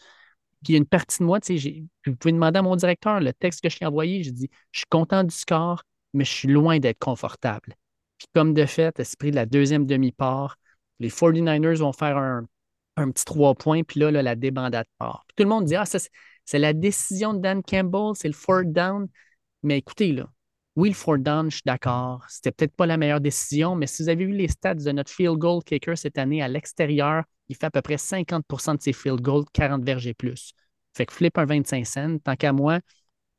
Puis 0.63 0.71
il 0.71 0.73
y 0.73 0.75
a 0.75 0.79
une 0.79 0.87
partie 0.87 1.19
de 1.19 1.25
moi, 1.25 1.41
tu 1.41 1.59
sais, 1.59 1.85
vous 2.07 2.17
pouvez 2.17 2.33
demander 2.33 2.59
à 2.59 2.63
mon 2.63 2.77
directeur 2.77 3.21
le 3.21 3.33
texte 3.33 3.61
que 3.61 3.69
je 3.69 3.79
t'ai 3.79 3.87
envoyé, 3.87 4.23
j'ai 4.23 4.33
dit, 4.33 4.51
je 4.73 4.81
suis 4.81 4.87
content 4.89 5.25
du 5.25 5.35
score, 5.35 5.83
mais 6.15 6.25
je 6.25 6.33
suis 6.33 6.49
loin 6.49 6.79
d'être 6.79 6.99
confortable. 6.99 7.77
Puis 8.19 8.27
comme 8.35 8.55
de 8.55 8.67
fait, 8.67 8.99
esprit 9.01 9.31
de 9.31 9.37
la 9.37 9.47
deuxième 9.47 9.87
demi-part, 9.87 10.57
les 10.99 11.11
49ers 11.11 11.79
vont 11.79 11.93
faire 11.93 12.17
un, 12.17 12.47
petit 12.97 13.25
trois 13.25 13.55
points, 13.55 13.85
puis 13.85 14.01
là, 14.01 14.11
la 14.11 14.35
débandade 14.35 14.87
part. 14.99 15.25
tout 15.37 15.45
le 15.45 15.49
monde 15.49 15.67
dit 15.67 15.77
Ah, 15.77 15.85
c'est 15.87 16.59
la 16.59 16.73
décision 16.73 17.33
de 17.35 17.41
Dan 17.41 17.63
Campbell, 17.63 18.13
c'est 18.15 18.29
le 18.29 18.35
fourth 18.35 18.73
down. 18.73 19.09
Mais 19.63 19.79
écoutez, 19.79 20.13
là, 20.13 20.29
oui, 20.77 20.91
le 20.91 20.95
fourth 20.95 21.23
down, 21.23 21.51
je 21.51 21.57
suis 21.57 21.63
d'accord. 21.67 22.25
C'était 22.29 22.53
peut-être 22.53 22.75
pas 22.75 22.87
la 22.87 22.97
meilleure 22.97 23.21
décision, 23.21 23.75
mais 23.77 23.87
si 23.87 24.03
vous 24.03 24.09
avez 24.09 24.25
vu 24.25 24.33
les 24.33 24.49
stats 24.49 24.75
de 24.75 24.93
notre 24.93 25.11
field 25.11 25.37
goal 25.39 25.63
kicker 25.65 25.97
cette 25.97 26.19
année 26.19 26.43
à 26.43 26.49
l'extérieur, 26.49 27.25
il 27.49 27.57
fait 27.57 27.67
à 27.67 27.71
peu 27.71 27.83
près 27.83 27.97
50% 27.97 28.77
de 28.77 28.83
ses 28.83 28.93
field 28.93 29.21
goals, 29.21 29.45
40 29.53 29.85
verges 29.85 30.07
et 30.07 30.15
plus. 30.15 30.53
Fait 30.97 31.07
que 31.07 31.13
flip 31.13 31.37
un 31.39 31.47
25 31.47 31.87
cents, 31.87 32.19
tant 32.19 32.37
qu'à 32.37 32.53
moi, 32.53 32.81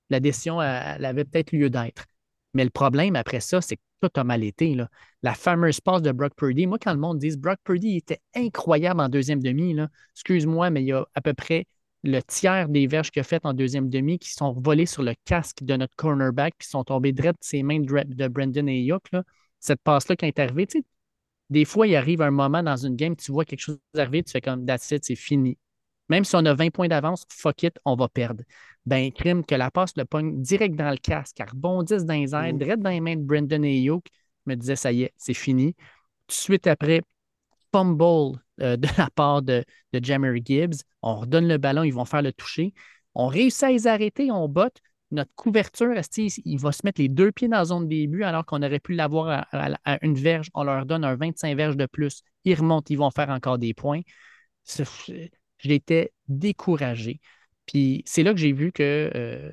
la 0.09 0.19
décision, 0.19 0.61
elle 0.61 1.05
avait 1.05 1.25
peut-être 1.25 1.51
lieu 1.51 1.69
d'être. 1.69 2.05
Mais 2.53 2.63
le 2.63 2.69
problème 2.69 3.15
après 3.15 3.39
ça, 3.39 3.61
c'est 3.61 3.77
que 3.77 3.81
tout 4.01 4.09
a 4.15 4.23
mal 4.23 4.43
été. 4.43 4.75
Là. 4.75 4.89
La 5.23 5.33
fameuse 5.33 5.81
passe 5.81 6.01
de 6.01 6.11
Brock 6.11 6.33
Purdy, 6.35 6.67
moi, 6.67 6.79
quand 6.79 6.93
le 6.93 6.99
monde 6.99 7.19
dit 7.19 7.35
Brock 7.37 7.59
Purdy 7.63 7.97
était 7.97 8.19
incroyable 8.35 9.01
en 9.01 9.09
deuxième 9.09 9.41
demi, 9.41 9.75
excuse-moi, 10.15 10.69
mais 10.69 10.81
il 10.81 10.87
y 10.87 10.93
a 10.93 11.05
à 11.15 11.21
peu 11.21 11.33
près 11.33 11.65
le 12.03 12.21
tiers 12.21 12.69
des 12.69 12.87
verges 12.87 13.11
qu'il 13.11 13.19
a 13.19 13.23
faites 13.23 13.45
en 13.45 13.53
deuxième 13.53 13.89
demi 13.89 14.19
qui 14.19 14.31
sont 14.31 14.53
volées 14.53 14.85
sur 14.85 15.03
le 15.03 15.13
casque 15.25 15.63
de 15.63 15.75
notre 15.75 15.95
cornerback 15.95 16.55
qui 16.57 16.67
sont 16.67 16.83
tombées 16.83 17.11
direct 17.11 17.41
de 17.41 17.45
ses 17.45 17.61
mains 17.61 17.79
de 17.79 18.27
Brandon 18.27 18.67
et 18.67 18.81
Yoke. 18.81 19.11
Cette 19.59 19.81
passe-là, 19.81 20.15
quand 20.15 20.25
elle 20.25 20.29
est 20.29 20.39
arrivée, 20.39 20.67
des 21.49 21.65
fois, 21.65 21.87
il 21.87 21.95
arrive 21.95 22.21
un 22.21 22.31
moment 22.31 22.63
dans 22.63 22.77
une 22.77 22.95
game, 22.95 23.15
tu 23.15 23.31
vois 23.31 23.43
quelque 23.43 23.59
chose 23.59 23.79
arriver, 23.97 24.23
tu 24.23 24.31
fais 24.31 24.41
comme 24.41 24.65
That's 24.65 24.93
c'est 25.01 25.15
fini. 25.15 25.57
Même 26.09 26.23
si 26.23 26.35
on 26.35 26.45
a 26.45 26.53
20 26.53 26.71
points 26.71 26.87
d'avance, 26.87 27.25
fuck 27.29 27.63
it, 27.63 27.79
on 27.85 27.95
va 27.95 28.07
perdre 28.07 28.43
ben, 28.89 29.11
crime 29.11 29.45
que 29.45 29.55
la 29.55 29.71
passe 29.71 29.95
le 29.97 30.05
pogne 30.05 30.41
direct 30.41 30.75
dans 30.75 30.89
le 30.89 30.97
casque, 30.97 31.39
elle 31.39 31.49
rebondisse 31.49 32.05
dans 32.05 32.15
les 32.15 32.33
airs, 32.33 32.53
direct 32.53 32.81
dans 32.81 32.89
les 32.89 33.01
mains 33.01 33.15
de 33.15 33.21
Brendan 33.21 33.63
et 33.63 33.79
Yoke. 33.79 34.07
me 34.45 34.55
disais, 34.55 34.75
ça 34.75 34.91
y 34.91 35.03
est, 35.03 35.13
c'est 35.15 35.35
fini. 35.35 35.73
Tout 35.73 35.81
de 36.27 36.33
suite 36.33 36.67
après, 36.67 37.01
fumble 37.71 38.39
euh, 38.61 38.77
de 38.77 38.87
la 38.97 39.09
part 39.11 39.41
de, 39.43 39.63
de 39.93 40.03
Jammer 40.03 40.41
Gibbs. 40.43 40.83
On 41.03 41.17
redonne 41.17 41.47
le 41.47 41.57
ballon, 41.57 41.83
ils 41.83 41.93
vont 41.93 42.05
faire 42.05 42.23
le 42.23 42.33
toucher. 42.33 42.73
On 43.13 43.27
réussit 43.27 43.63
à 43.63 43.69
les 43.69 43.87
arrêter, 43.87 44.31
on 44.31 44.47
botte. 44.49 44.77
Notre 45.11 45.33
couverture, 45.35 45.91
il 46.17 46.59
va 46.59 46.71
se 46.71 46.81
mettre 46.83 47.01
les 47.01 47.09
deux 47.09 47.31
pieds 47.31 47.47
dans 47.47 47.57
la 47.57 47.65
zone 47.65 47.87
début 47.87 48.23
alors 48.23 48.45
qu'on 48.45 48.61
aurait 48.61 48.79
pu 48.79 48.93
l'avoir 48.93 49.47
à, 49.51 50.05
une 50.05 50.13
verge. 50.13 50.49
On 50.53 50.63
leur 50.63 50.85
donne 50.85 51.03
un 51.03 51.15
25 51.15 51.55
verges 51.57 51.77
de 51.77 51.87
plus. 51.87 52.21
Ils 52.43 52.53
remontent, 52.55 52.85
ils 52.89 52.97
vont 52.97 53.09
faire 53.09 53.29
encore 53.29 53.57
des 53.57 53.73
points. 53.73 54.01
J'étais 55.59 56.11
découragé. 56.27 57.19
Puis 57.65 58.03
c'est 58.05 58.23
là 58.23 58.33
que 58.33 58.39
j'ai 58.39 58.53
vu 58.53 58.71
que, 58.71 59.11
euh, 59.15 59.51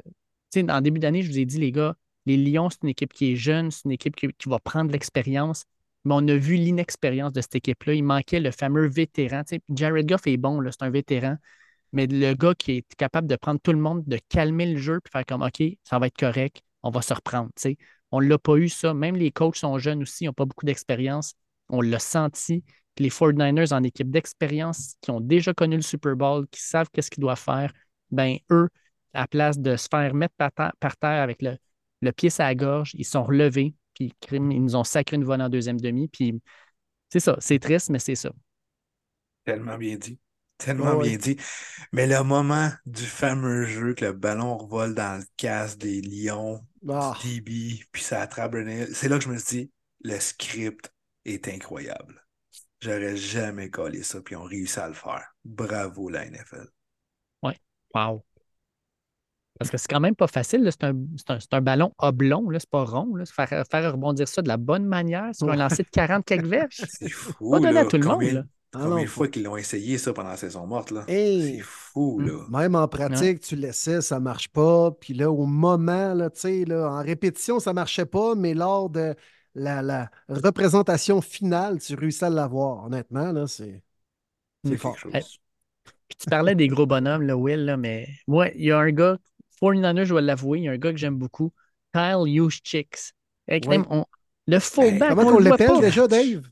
tu 0.52 0.60
sais, 0.60 0.70
en 0.70 0.80
début 0.80 1.00
d'année, 1.00 1.22
je 1.22 1.30
vous 1.30 1.38
ai 1.38 1.44
dit, 1.44 1.58
les 1.58 1.72
gars, 1.72 1.96
les 2.26 2.36
Lions, 2.36 2.70
c'est 2.70 2.82
une 2.82 2.88
équipe 2.88 3.12
qui 3.12 3.32
est 3.32 3.36
jeune, 3.36 3.70
c'est 3.70 3.84
une 3.84 3.92
équipe 3.92 4.16
qui, 4.16 4.28
qui 4.28 4.48
va 4.48 4.58
prendre 4.58 4.90
l'expérience. 4.90 5.64
Mais 6.04 6.14
on 6.14 6.28
a 6.28 6.36
vu 6.36 6.54
l'inexpérience 6.56 7.32
de 7.32 7.40
cette 7.40 7.56
équipe-là. 7.56 7.94
Il 7.94 8.04
manquait 8.04 8.40
le 8.40 8.50
fameux 8.52 8.86
vétéran. 8.88 9.42
Tu 9.44 9.56
sais, 9.56 9.62
Jared 9.74 10.08
Goff 10.08 10.26
est 10.26 10.36
bon, 10.36 10.62
c'est 10.70 10.82
un 10.82 10.90
vétéran. 10.90 11.36
Mais 11.92 12.06
le 12.06 12.34
gars 12.34 12.54
qui 12.54 12.72
est 12.72 12.94
capable 12.96 13.26
de 13.26 13.36
prendre 13.36 13.60
tout 13.60 13.72
le 13.72 13.78
monde, 13.78 14.04
de 14.06 14.18
calmer 14.28 14.66
le 14.66 14.78
jeu, 14.78 15.00
puis 15.00 15.10
faire 15.10 15.26
comme 15.26 15.42
OK, 15.42 15.62
ça 15.84 15.98
va 15.98 16.08
être 16.08 16.16
correct, 16.18 16.62
on 16.82 16.90
va 16.90 17.02
se 17.02 17.14
reprendre. 17.14 17.48
tu 17.56 17.62
sais. 17.62 17.78
On 18.12 18.20
ne 18.20 18.28
l'a 18.28 18.38
pas 18.38 18.56
eu, 18.56 18.68
ça. 18.68 18.94
Même 18.94 19.16
les 19.16 19.32
coachs 19.32 19.56
sont 19.56 19.78
jeunes 19.78 20.02
aussi, 20.02 20.24
ils 20.24 20.26
n'ont 20.28 20.32
pas 20.32 20.44
beaucoup 20.44 20.66
d'expérience. 20.66 21.34
On 21.68 21.80
l'a 21.80 21.98
senti. 21.98 22.64
Les 22.98 23.10
49ers 23.10 23.72
en 23.74 23.82
équipe 23.82 24.10
d'expérience, 24.10 24.94
qui 25.02 25.10
ont 25.10 25.20
déjà 25.20 25.52
connu 25.52 25.76
le 25.76 25.82
Super 25.82 26.16
Bowl, 26.16 26.46
qui 26.50 26.60
savent 26.62 26.88
qu'est-ce 26.92 27.10
qu'ils 27.10 27.20
doivent 27.20 27.38
faire, 27.38 27.72
ben 28.10 28.38
eux, 28.50 28.68
à 29.12 29.26
place 29.28 29.58
de 29.58 29.76
se 29.76 29.88
faire 29.90 30.14
mettre 30.14 30.34
par 30.36 30.52
terre, 30.52 30.72
par 30.80 30.96
terre 30.96 31.22
avec 31.22 31.42
le, 31.42 31.56
le 32.00 32.12
pied 32.12 32.30
à 32.38 32.44
la 32.44 32.54
gorge, 32.54 32.92
ils 32.94 33.04
sont 33.04 33.24
relevés, 33.24 33.74
puis 33.94 34.12
ils 34.32 34.40
nous 34.62 34.76
ont 34.76 34.84
sacré 34.84 35.16
une 35.16 35.24
voile 35.24 35.42
en 35.42 35.48
deuxième 35.50 35.80
demi. 35.80 36.08
Puis 36.08 36.40
c'est 37.10 37.20
ça, 37.20 37.36
c'est 37.40 37.58
triste, 37.60 37.90
mais 37.90 37.98
c'est 38.00 38.16
ça. 38.16 38.32
Tellement 39.44 39.78
bien 39.78 39.96
dit. 39.96 40.18
Tellement 40.58 40.96
bien 40.96 41.16
dit. 41.16 41.36
Mais 41.92 42.06
le 42.06 42.22
moment 42.22 42.70
du 42.86 43.04
fameux 43.04 43.64
jeu 43.66 43.94
que 43.94 44.06
le 44.06 44.12
ballon 44.12 44.56
revole 44.56 44.94
dans 44.94 45.20
le 45.20 45.26
casque 45.36 45.78
des 45.78 46.00
Lions, 46.00 46.64
Ah, 46.88 47.16
du 47.18 47.40
DB, 47.40 47.84
puis 47.92 48.02
ça 48.02 48.22
attrape 48.22 48.54
c'est 48.92 49.08
là 49.08 49.18
que 49.18 49.24
je 49.24 49.28
me 49.30 49.38
suis 49.38 49.64
dit, 49.64 49.72
le 50.02 50.18
script 50.18 50.92
est 51.26 51.48
incroyable. 51.48 52.22
J'aurais 52.80 53.16
jamais 53.16 53.70
collé 53.70 54.02
ça, 54.02 54.20
puis 54.20 54.36
on 54.36 54.42
réussi 54.44 54.78
à 54.78 54.88
le 54.88 54.94
faire. 54.94 55.24
Bravo, 55.44 56.08
la 56.08 56.26
NFL. 56.26 56.66
Wow. 57.94 58.22
Parce 59.58 59.70
que 59.70 59.78
c'est 59.78 59.88
quand 59.88 60.00
même 60.00 60.14
pas 60.14 60.26
facile. 60.26 60.62
là. 60.62 60.70
C'est 60.70 60.84
un, 60.84 60.92
c'est 61.16 61.30
un- 61.30 61.40
c'est 61.40 61.54
un 61.54 61.62
ballon 61.62 61.90
oblong, 61.98 62.50
là, 62.50 62.58
c'est 62.60 62.68
pas 62.68 62.84
rond. 62.84 63.14
Là. 63.16 63.24
Faire, 63.24 63.48
faire 63.48 63.92
rebondir 63.92 64.28
ça 64.28 64.42
de 64.42 64.48
la 64.48 64.58
bonne 64.58 64.84
manière 64.84 65.34
sur 65.34 65.46
un 65.48 65.52
Ouais. 65.52 65.56
lancer 65.56 65.82
de 65.82 65.88
40 65.88 66.26
quelques 66.26 66.44
verges. 66.44 66.76
C'est 66.90 67.08
fou, 67.08 67.52
Pas 67.52 67.60
donné 67.60 67.72
là. 67.72 67.80
à 67.80 67.84
tout 67.86 67.96
le 67.96 68.04
monde. 68.04 68.14
Combien, 68.18 68.32
là. 68.34 68.42
Ah 68.74 68.80
combien 68.82 69.04
de 69.04 69.08
fois 69.08 69.28
qu'ils 69.28 69.44
l'ont 69.44 69.56
essayé, 69.56 69.96
ça, 69.96 70.12
pendant 70.12 70.28
la 70.28 70.36
saison 70.36 70.66
morte, 70.66 70.90
là? 70.90 71.04
Hey. 71.08 71.56
C'est 71.56 71.62
fou, 71.62 72.18
là. 72.20 72.44
Même 72.50 72.74
en 72.74 72.86
pratique, 72.86 73.40
tu 73.40 73.56
laissais, 73.56 74.02
ça 74.02 74.20
marche 74.20 74.48
pas. 74.48 74.90
Puis 74.90 75.14
là, 75.14 75.30
au 75.30 75.46
moment, 75.46 76.12
là, 76.12 76.28
tu 76.28 76.40
sais, 76.40 76.64
là, 76.66 76.90
en 76.90 77.02
répétition, 77.02 77.58
ça 77.58 77.72
marchait 77.72 78.04
pas, 78.04 78.34
mais 78.34 78.52
lors 78.52 78.90
de 78.90 79.14
la, 79.56 79.82
la 79.82 80.10
représentation 80.28 81.20
finale, 81.20 81.80
tu 81.80 81.94
réussis 81.94 82.24
à 82.24 82.30
l'avoir. 82.30 82.84
Honnêtement, 82.84 83.32
là, 83.32 83.46
c'est 83.46 83.82
fort. 84.76 84.96
chose. 84.98 85.14
Hey. 85.14 85.22
Puis 86.08 86.16
tu 86.18 86.30
parlais 86.30 86.54
des 86.54 86.68
gros 86.68 86.86
bonhommes, 86.86 87.22
là, 87.22 87.36
Will, 87.36 87.64
là, 87.64 87.76
mais 87.76 88.08
moi, 88.28 88.48
il 88.50 88.66
y 88.66 88.70
a 88.72 88.78
un 88.78 88.90
gars, 88.92 89.18
49ers, 89.60 90.04
je 90.04 90.10
dois 90.10 90.20
l'avouer, 90.20 90.58
il 90.60 90.64
y 90.64 90.68
a 90.68 90.72
un 90.72 90.78
gars 90.78 90.92
que 90.92 90.98
j'aime 90.98 91.16
beaucoup, 91.16 91.52
Kyle. 91.92 92.48
Hey, 93.48 93.60
Oui. 93.66 93.78
on- 93.90 94.04
Le 94.46 94.58
fullback, 94.60 95.10
Comment 95.16 95.28
on 95.30 95.38
l'appelle 95.40 95.80
déjà, 95.80 96.06
Dave? 96.06 96.48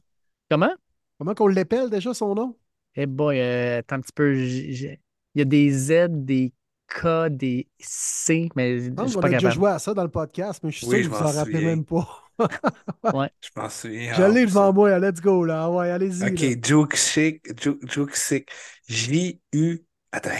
Comment? 0.51 0.75
Comment 1.19 1.35
qu'on 1.35 1.47
l'appelle 1.47 1.91
déjà, 1.91 2.13
son 2.15 2.35
nom? 2.35 2.57
Eh 2.97 3.07
boy, 3.07 3.41
euh, 3.41 3.79
attends 3.79 3.97
un 3.97 4.01
petit 4.01 4.13
peu. 4.13 4.37
Il 4.37 4.99
y 5.37 5.41
a 5.41 5.45
des 5.45 5.71
Z, 5.71 6.09
des 6.11 6.53
K, 6.89 7.29
des 7.29 7.69
C, 7.79 8.49
mais 8.57 8.79
je 8.79 8.91
Je 8.97 9.07
suis 9.07 9.15
qu'on 9.15 9.21
pas 9.21 9.29
a 9.29 9.31
déjà 9.31 9.51
joué 9.51 9.71
à 9.71 9.79
ça 9.79 9.95
dans 9.95 10.03
le 10.03 10.11
podcast, 10.11 10.61
mais 10.65 10.71
je 10.71 10.79
suis 10.79 10.87
Oui, 10.87 10.97
sûr 10.97 11.05
je 11.05 11.09
que 11.11 11.15
vous 11.15 11.23
m'en 11.23 11.29
en 11.31 11.33
rappelez 11.33 11.55
souviens. 11.55 11.71
même 11.71 11.85
pas. 11.85 12.24
Je 13.41 13.51
m'en 13.57 13.69
souviens. 13.69 14.15
Je 14.15 14.23
l'ai 14.23 14.41
ça. 14.41 14.47
devant 14.47 14.73
moi, 14.73 14.99
let's 14.99 15.21
go, 15.21 15.45
là. 15.45 15.65
Ah 15.65 15.71
Ouais, 15.71 15.91
allez-y. 15.91 16.21
là. 16.21 16.29
OK, 16.29 16.65
Juke 16.65 16.97
Sick, 16.97 17.61
Juke 17.63 17.91
Juke 17.91 18.17
Sick. 18.17 18.51
J-U. 18.89 19.85
Attends, 20.13 20.31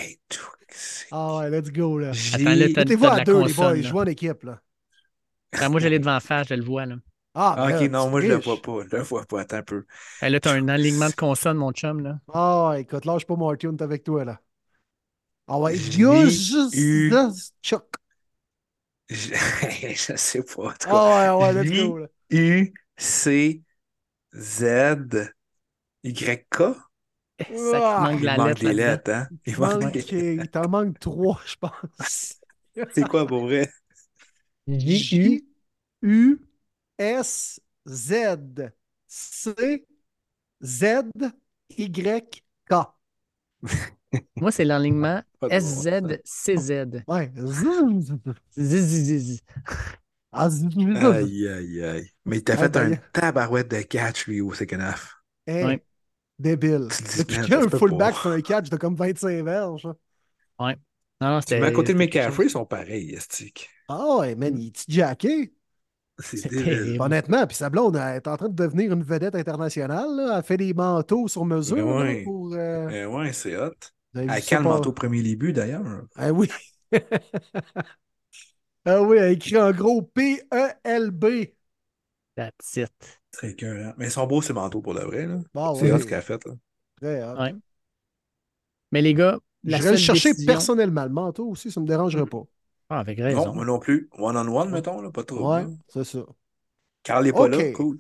Sick. 0.71 1.09
Ah 1.13 1.37
ouais, 1.39 1.51
let's 1.51 1.71
go, 1.71 1.99
là. 1.99 2.11
Attends, 2.11 2.45
là, 2.45 2.69
t'as- 2.69 2.81
Mettez-vous 2.81 3.03
t'as 3.05 3.11
de 3.11 3.15
à 3.15 3.19
la 3.19 3.25
deux, 3.25 3.33
les 3.35 3.41
consonne, 3.55 3.55
boys. 3.57 3.77
là. 3.77 3.83
Jouez 3.89 4.01
en 4.01 4.07
équipe, 4.07 4.43
là. 4.43 4.61
Ah, 5.53 5.69
moi, 5.69 5.81
je 5.81 5.87
l'ai 5.89 5.99
devant 6.01 6.19
face, 6.21 6.49
je 6.49 6.55
le 6.55 6.65
vois. 6.65 6.87
Là, 6.87 6.97
Ah, 7.37 7.55
Ah, 7.59 7.67
ben, 7.69 7.77
OK, 7.85 7.91
non, 7.91 8.05
tu 8.05 8.11
moi, 8.11 8.21
je 8.21 8.27
le 8.29 8.37
vois 8.37 8.63
pas. 8.63 8.79
Je 8.91 8.97
le 8.97 9.03
vois 9.03 9.25
pas. 9.25 9.41
Attends 9.41 9.57
un 9.57 9.63
peu. 9.63 9.85
Là 10.23 10.41
tu 10.41 10.49
as 10.49 10.53
un 10.53 10.69
alignement 10.69 11.09
de 11.09 11.15
consonnes, 11.15 11.57
mon 11.57 11.73
chum. 11.73 12.01
Là. 12.01 12.19
Ah, 12.33 12.69
ouais, 12.71 12.83
écoute, 12.83 13.05
lâche 13.05 13.25
pas 13.27 13.37
Marty, 13.37 13.67
on 13.69 13.73
est 13.77 13.83
avec 13.83 14.05
toi, 14.05 14.25
là. 14.25 14.41
Ah 15.47 15.59
ouais, 15.59 15.77
J- 15.77 16.03
U- 16.73 17.13
Chuck. 17.63 17.85
J- 19.09 19.33
Je 19.95 20.17
sais 20.17 20.43
pas. 20.43 20.63
En 20.69 20.73
tout 20.73 20.89
cas, 20.89 20.91
Ah 20.91 21.37
ouais, 21.39 21.47
ouais, 21.47 21.63
let's 21.65 21.73
J- 21.73 21.87
go, 21.89 21.99
là. 21.99 22.07
U, 22.31 22.73
C, 22.97 23.63
Z, 24.35 24.65
Y, 26.03 26.45
K. 26.51 26.63
Ça 27.51 28.01
manque 28.01 28.21
Il 28.21 28.25
la 28.25 28.37
manque 28.37 28.61
lettre. 28.61 28.65
là-dedans. 28.65 28.77
lettres, 28.77 29.11
hein? 29.11 29.29
Il 29.47 29.53
Il 29.53 29.59
manque 29.59 29.83
manque- 29.83 29.93
des 29.93 30.03
lettres. 30.03 30.43
il 30.45 30.51
t'en 30.51 30.69
manque 30.69 30.99
trois, 30.99 31.41
je 31.47 31.57
pense. 31.57 32.41
C'est 32.93 33.09
quoi 33.09 33.27
pour 33.27 33.43
vrai? 33.47 33.71
J-U. 34.67 35.45
U 36.03 36.39
S 36.99 37.61
Z 37.87 38.71
C 39.07 39.85
Z 40.63 41.05
Y 41.77 42.43
K. 42.71 42.75
Moi, 44.37 44.51
c'est 44.53 44.65
sens. 44.65 45.23
SZCZ. 46.25 47.03
Ouais. 47.07 47.31
Zizizizi. 48.57 49.41
Ah, 50.33 50.49
z- 50.49 50.67
Aïe, 50.97 51.49
aïe, 51.49 51.85
aïe. 51.85 52.11
Mais 52.25 52.39
il 52.39 52.45
t'a 52.45 52.55
Ah, 52.55 52.57
fait 52.57 52.77
un 52.77 52.91
tabarouette 53.13 53.71
de 53.71 53.81
catch, 53.83 54.27
lui, 54.27 54.41
au 54.41 54.53
second 54.53 54.81
half. 54.81 55.17
Hey. 55.47 55.81
Débile. 56.39 56.89
Depuis 57.19 57.37
man, 57.39 57.47
quand 57.49 57.55
ça 57.57 57.61
se 57.61 57.67
un 57.67 57.69
peut 57.69 57.79
fullback 57.79 58.15
fait 58.17 58.29
un 58.29 58.41
catch 58.41 58.69
de 58.69 58.77
comme 58.77 58.97
25 58.97 59.45
verges? 59.45 59.87
hein? 59.87 59.95
Ouais. 60.59 60.77
Non, 61.21 61.29
non, 61.31 61.41
c'était. 61.41 61.61
Mais 61.61 61.69
à 61.69 61.71
côté 61.71 61.93
de 61.93 61.99
McCaffrey, 61.99 62.47
ils 62.47 62.51
sont 62.51 62.67
pareils, 62.67 63.15
Estique. 63.15 63.71
Ah 63.89 64.17
ouais, 64.19 64.35
man, 64.35 64.59
il 64.59 64.69
est 64.69 64.91
jacké. 64.91 65.55
C'est 66.19 66.49
débile. 66.49 66.97
Honnêtement, 67.01 67.47
puis 67.47 67.57
sa 67.57 67.71
blonde 67.71 67.97
elle 67.97 68.17
est 68.17 68.29
en 68.29 68.37
train 68.37 68.49
de 68.49 68.55
devenir 68.55 68.93
une 68.93 69.03
vedette 69.03 69.35
internationale. 69.35 70.09
là. 70.17 70.39
Elle 70.39 70.45
fait 70.45 70.57
des 70.57 70.73
manteaux 70.75 71.29
sur 71.29 71.45
mesure 71.45 71.87
Ouais. 71.87 72.23
pour. 72.25 72.53
euh, 72.55 72.89
Euh, 72.89 73.07
ouais, 73.07 73.33
c'est 73.33 73.57
hot. 73.57 73.73
Quel 74.15 74.59
pas- 74.59 74.61
manteau 74.65 74.93
premier 74.93 75.23
début, 75.23 75.53
d'ailleurs? 75.53 75.85
Ah 76.17 76.33
oui. 76.33 76.49
ah 78.85 79.03
oui, 79.03 79.17
elle 79.19 79.33
écrit 79.33 79.57
en 79.57 79.73
gros 79.73 80.01
E 80.03 80.07
P-E-L-B. 80.15 81.27
That's 82.37 82.77
it. 82.77 83.21
Très 83.31 83.51
écœurant. 83.51 83.95
Mais 83.97 84.07
ils 84.07 84.11
sont 84.11 84.27
beaux, 84.27 84.43
ces 84.43 84.53
manteaux, 84.53 84.81
pour 84.81 84.95
de 84.95 85.01
vrai. 85.01 85.27
Là. 85.27 85.39
Ah 85.55 85.73
c'est 85.77 85.93
oui, 85.93 86.01
ce 86.01 86.07
qu'elle 86.07 86.19
a 86.19 86.23
fait. 86.23 86.45
Là. 86.45 86.53
très 87.01 87.23
hot. 87.23 87.37
Ouais. 87.39 87.55
Mais 88.93 89.03
les 89.03 89.15
gars, 89.15 89.39
la 89.65 89.79
J'irais 89.79 89.93
le 89.93 89.97
seule 89.97 90.05
chercher 90.07 90.31
décision- 90.33 90.53
personnellement, 90.53 91.05
le 91.05 91.11
manteau 91.11 91.49
aussi, 91.49 91.71
ça 91.71 91.81
ne 91.81 91.85
me 91.85 91.89
dérangerait 91.89 92.27
pas. 92.27 92.43
Ah, 92.91 93.01
avec 93.01 93.19
Non, 93.19 93.25
raison. 93.25 93.55
moi 93.55 93.65
non 93.65 93.79
plus. 93.79 94.09
One-on-one, 94.19 94.71
mettons, 94.71 95.01
là, 95.01 95.11
pas 95.11 95.25
trop. 95.25 95.53
Ouais, 95.55 95.63
là. 95.63 95.69
c'est 95.89 96.05
ça. 96.05 96.21
Carl 97.03 97.25
n'est 97.25 97.33
pas 97.33 97.49
là, 97.49 97.57
Ok. 97.59 97.73
cool. 97.73 97.99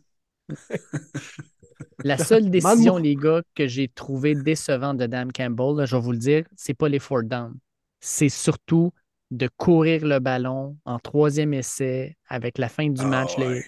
La 2.03 2.19
seule 2.19 2.51
décision, 2.51 2.97
les 2.97 3.15
gars, 3.17 3.43
que 3.55 3.67
j'ai 3.67 3.89
trouvé 3.89 4.35
décevante 4.35 4.99
de 4.99 5.07
Dan 5.07 5.33
Campbell, 5.33 5.77
là, 5.77 5.87
je 5.87 5.97
vais 5.97 6.03
vous 6.03 6.13
le 6.13 6.19
dire, 6.19 6.45
c'est 6.57 6.75
pas 6.75 6.89
les 6.89 6.99
four 6.99 7.23
down. 7.23 7.55
C'est 8.01 8.29
surtout 8.29 8.93
de 9.31 9.49
courir 9.57 10.05
le 10.05 10.19
ballon 10.19 10.77
en 10.85 10.99
troisième 10.99 11.55
essai 11.55 12.17
avec 12.29 12.59
la 12.59 12.69
fin 12.69 12.89
du 12.89 13.01
Ah, 13.03 13.07
match. 13.09 13.39
ouais. 13.39 13.65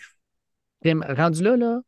Tim, 0.82 1.00
rendu 1.08 1.42
là, 1.42 1.56
là, 1.56 1.80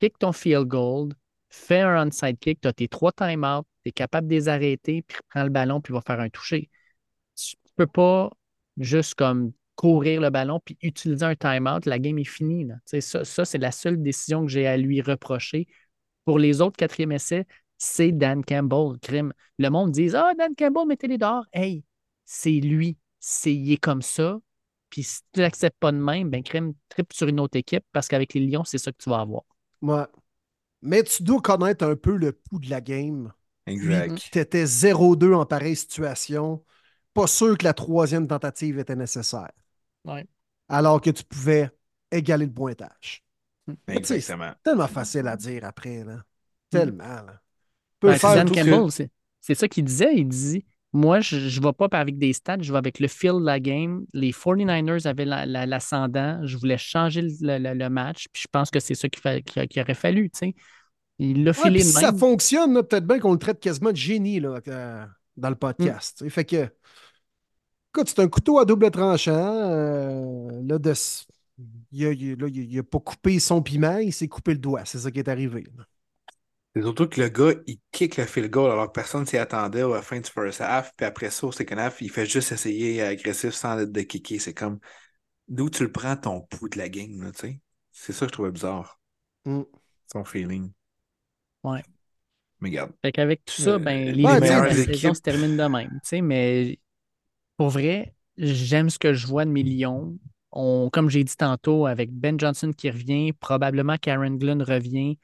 kick 0.00 0.18
ton 0.18 0.32
field 0.32 0.66
goal, 0.68 1.10
fais 1.50 1.80
un 1.80 2.06
onside 2.08 2.38
kick, 2.38 2.60
tu 2.60 2.68
as 2.68 2.72
tes 2.72 2.88
trois 2.88 3.12
timeouts, 3.12 3.64
tu 3.84 3.88
es 3.88 3.92
capable 3.92 4.28
de 4.28 4.34
les 4.34 4.48
arrêter, 4.48 5.02
puis 5.02 5.18
prends 5.28 5.44
le 5.44 5.50
ballon, 5.50 5.80
puis 5.80 5.92
va 5.92 6.00
faire 6.00 6.20
un 6.20 6.28
toucher. 6.30 6.70
Tu 7.36 7.56
peux 7.76 7.86
pas 7.86 8.30
juste 8.78 9.14
comme 9.14 9.52
courir 9.78 10.20
le 10.20 10.28
ballon 10.30 10.60
puis 10.64 10.76
utiliser 10.82 11.24
un 11.24 11.36
timeout, 11.36 11.86
la 11.86 12.00
game 12.00 12.18
est 12.18 12.24
finie. 12.24 12.64
là. 12.64 12.74
Tu 12.84 13.00
sais, 13.00 13.00
Ça, 13.00 13.24
ça 13.24 13.44
c'est 13.44 13.58
la 13.58 13.70
seule 13.70 14.02
décision 14.02 14.42
que 14.44 14.48
j'ai 14.50 14.66
à 14.66 14.76
lui 14.76 15.00
reprocher. 15.00 15.68
Pour 16.24 16.40
les 16.40 16.60
autres 16.60 16.76
quatrième 16.76 17.12
essais, 17.12 17.46
c'est 17.78 18.10
Dan 18.10 18.44
Campbell. 18.44 18.98
Crime. 19.00 19.32
Le 19.56 19.68
monde 19.70 19.92
dit 19.92 20.10
Ah, 20.16 20.32
Dan 20.36 20.56
Campbell, 20.56 20.88
mettez-les 20.88 21.16
dehors. 21.16 21.46
Hey, 21.52 21.84
c'est 22.24 22.50
lui. 22.50 22.98
C'est, 23.20 23.54
il 23.54 23.72
est 23.72 23.76
comme 23.76 24.02
ça. 24.02 24.40
Puis 24.90 25.04
si 25.04 25.20
tu 25.32 25.40
l'acceptes 25.40 25.78
pas 25.78 25.92
de 25.92 25.98
même, 25.98 26.28
ben 26.28 26.42
crime, 26.42 26.74
tripe 26.88 27.12
sur 27.12 27.28
une 27.28 27.38
autre 27.38 27.56
équipe 27.56 27.84
parce 27.92 28.08
qu'avec 28.08 28.34
les 28.34 28.40
Lions, 28.40 28.64
c'est 28.64 28.78
ça 28.78 28.90
que 28.90 28.96
tu 28.98 29.08
vas 29.10 29.20
avoir. 29.20 29.42
Ouais. 29.80 30.06
Mais 30.82 31.04
tu 31.04 31.22
dois 31.22 31.40
connaître 31.40 31.84
un 31.84 31.94
peu 31.94 32.16
le 32.16 32.32
pouls 32.32 32.58
de 32.58 32.70
la 32.70 32.80
game. 32.80 33.32
Exact. 33.66 34.16
Qui 34.16 34.38
était 34.40 34.64
0-2 34.64 35.34
en 35.34 35.46
pareille 35.46 35.76
situation, 35.76 36.64
pas 37.14 37.26
sûr 37.26 37.56
que 37.56 37.64
la 37.64 37.74
troisième 37.74 38.26
tentative 38.26 38.78
était 38.78 38.96
nécessaire. 38.96 39.50
Ouais. 40.08 40.26
Alors 40.68 41.00
que 41.00 41.10
tu 41.10 41.24
pouvais 41.24 41.70
égaler 42.10 42.46
le 42.46 42.52
pointage. 42.52 43.22
Mais 43.86 43.96
tu 43.96 44.04
sais, 44.04 44.16
Exactement. 44.16 44.52
Tellement 44.62 44.88
facile 44.88 45.26
à 45.28 45.36
dire 45.36 45.64
après, 45.64 46.04
là. 46.04 46.22
Tellement, 46.70 47.04
là. 47.04 47.40
Peut 48.00 48.12
Ben, 48.12 48.18
Campbell, 48.18 48.90
c'est, 48.90 49.10
c'est 49.40 49.54
ça 49.54 49.68
qu'il 49.68 49.84
disait. 49.84 50.14
Il 50.14 50.28
dit 50.28 50.64
Moi, 50.92 51.20
je 51.20 51.36
ne 51.36 51.62
vais 51.66 51.72
pas 51.72 51.88
avec 51.92 52.16
des 52.18 52.32
stats, 52.32 52.58
je 52.60 52.70
vais 52.72 52.78
avec 52.78 53.00
le 53.00 53.08
feel 53.08 53.34
de 53.40 53.44
la 53.44 53.60
game. 53.60 54.04
Les 54.14 54.32
49ers 54.32 55.06
avaient 55.06 55.24
la- 55.24 55.46
la- 55.46 55.66
l'ascendant. 55.66 56.40
je 56.44 56.56
voulais 56.56 56.78
changer 56.78 57.22
le, 57.22 57.58
le- 57.58 57.74
le 57.74 57.88
match. 57.90 58.26
Puis 58.32 58.42
je 58.42 58.48
pense 58.50 58.70
que 58.70 58.80
c'est 58.80 58.94
ça 58.94 59.08
qu'il, 59.08 59.80
aurait 59.80 59.94
fallu. 59.94 60.30
tu 60.30 60.38
sais. 60.38 60.54
Il 61.18 61.44
l'a 61.44 61.50
Ouais, 61.50 61.54
filé 61.54 61.78
puis 61.80 61.80
de 61.80 61.84
si 61.84 61.92
ça 61.92 62.12
fonctionne, 62.12 62.74
peut-être 62.84 63.06
bien 63.06 63.18
qu'on 63.18 63.32
le 63.32 63.38
traite 63.38 63.58
quasiment 63.60 63.90
de 63.90 63.96
génie 63.96 64.38
là, 64.38 64.60
euh, 64.68 65.04
dans 65.36 65.50
le 65.50 65.56
podcast. 65.56 66.18
tu 66.18 66.24
sais. 66.24 66.30
Fait 66.30 66.44
que 66.44 66.70
Écoute, 67.94 68.08
c'est 68.08 68.20
un 68.20 68.28
couteau 68.28 68.58
à 68.58 68.64
double 68.64 68.90
tranchant. 68.90 69.32
euh, 69.32 70.62
là, 70.62 70.78
de, 70.78 70.92
il 71.90 72.06
a, 72.06 72.12
il 72.12 72.32
a- 72.32 72.36
là, 72.36 72.48
il 72.48 72.78
a 72.78 72.82
pas 72.82 73.00
coupé 73.00 73.38
son 73.38 73.62
piment, 73.62 73.98
il 73.98 74.12
s'est 74.12 74.28
coupé 74.28 74.52
le 74.52 74.58
doigt. 74.58 74.84
C'est 74.84 74.98
ça 74.98 75.10
qui 75.10 75.18
est 75.18 75.28
arrivé. 75.28 75.64
C'est 76.76 76.82
surtout 76.82 77.08
que 77.08 77.20
le 77.20 77.28
gars, 77.28 77.52
il 77.66 77.78
kick 77.90 78.18
le 78.18 78.24
field 78.26 78.50
goal 78.50 78.70
alors 78.70 78.86
que 78.88 78.92
personne 78.92 79.26
s'y 79.26 79.36
attendait 79.38 79.82
à 79.82 79.88
la 79.88 80.02
fin 80.02 80.20
du 80.20 80.30
first 80.30 80.60
half. 80.60 80.92
Puis 80.96 81.06
après 81.06 81.30
ça, 81.30 81.46
au 81.46 81.52
second 81.52 81.78
half, 81.78 82.00
il 82.02 82.10
fait 82.10 82.26
juste 82.26 82.52
essayer 82.52 83.02
agressif 83.02 83.52
sans 83.54 83.78
être 83.80 83.90
de 83.90 84.02
kicker. 84.02 84.38
C'est 84.38 84.54
comme 84.54 84.78
d'où 85.48 85.70
tu 85.70 85.82
le 85.82 85.90
prends 85.90 86.16
ton 86.16 86.42
pouls 86.42 86.68
de 86.68 86.78
la 86.78 86.88
game, 86.88 87.22
là, 87.22 87.32
tu 87.32 87.38
sais? 87.40 87.60
C'est 87.90 88.12
ça 88.12 88.26
que 88.26 88.30
je 88.30 88.32
trouvais 88.34 88.52
bizarre. 88.52 89.00
Mm. 89.44 89.62
Son 90.12 90.24
feeling. 90.24 90.70
Ouais. 91.64 91.82
Mais 92.60 92.68
regarde. 92.68 92.92
Fait 93.02 93.12
qu'avec 93.12 93.44
tout 93.44 93.60
ça, 93.60 93.70
Euh, 93.70 93.78
ben, 93.78 94.06
les 94.06 94.12
les 94.12 94.22
de 94.22 94.40
meilleures 94.40 94.78
équipes- 94.78 95.14
se 95.14 95.20
terminent 95.20 95.56
de 95.64 95.72
même. 95.72 95.90
tu 95.90 95.98
sais, 96.04 96.20
mais 96.20 96.78
pour 97.58 97.70
vrai, 97.70 98.14
j'aime 98.38 98.90
ce 98.90 99.00
que 99.00 99.14
je 99.14 99.28
vois 99.28 99.46
de 99.46 99.52
mes 99.52 99.64
Lions. 99.64 100.18
On, 100.52 100.90
comme 100.92 101.10
j'ai 101.10 101.24
dit 101.24 101.36
tantôt, 101.36 101.86
avec 101.86 102.12
Ben 102.12 102.40
Johnson 102.40 102.72
qui 102.76 102.90
revient, 102.90 103.34
probablement 103.34 103.98
Karen 103.98 104.38
Glenn 104.38 104.62
revient. 104.62 105.18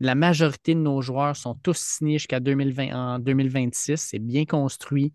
La 0.00 0.14
majorité 0.14 0.74
de 0.74 0.80
nos 0.80 1.02
joueurs 1.02 1.36
sont 1.36 1.56
tous 1.56 1.78
signés 1.78 2.18
jusqu'à 2.18 2.40
2020, 2.40 2.92
en 2.94 3.20
2026. 3.20 4.00
C'est 4.00 4.20
bien 4.20 4.46
construit. 4.46 5.14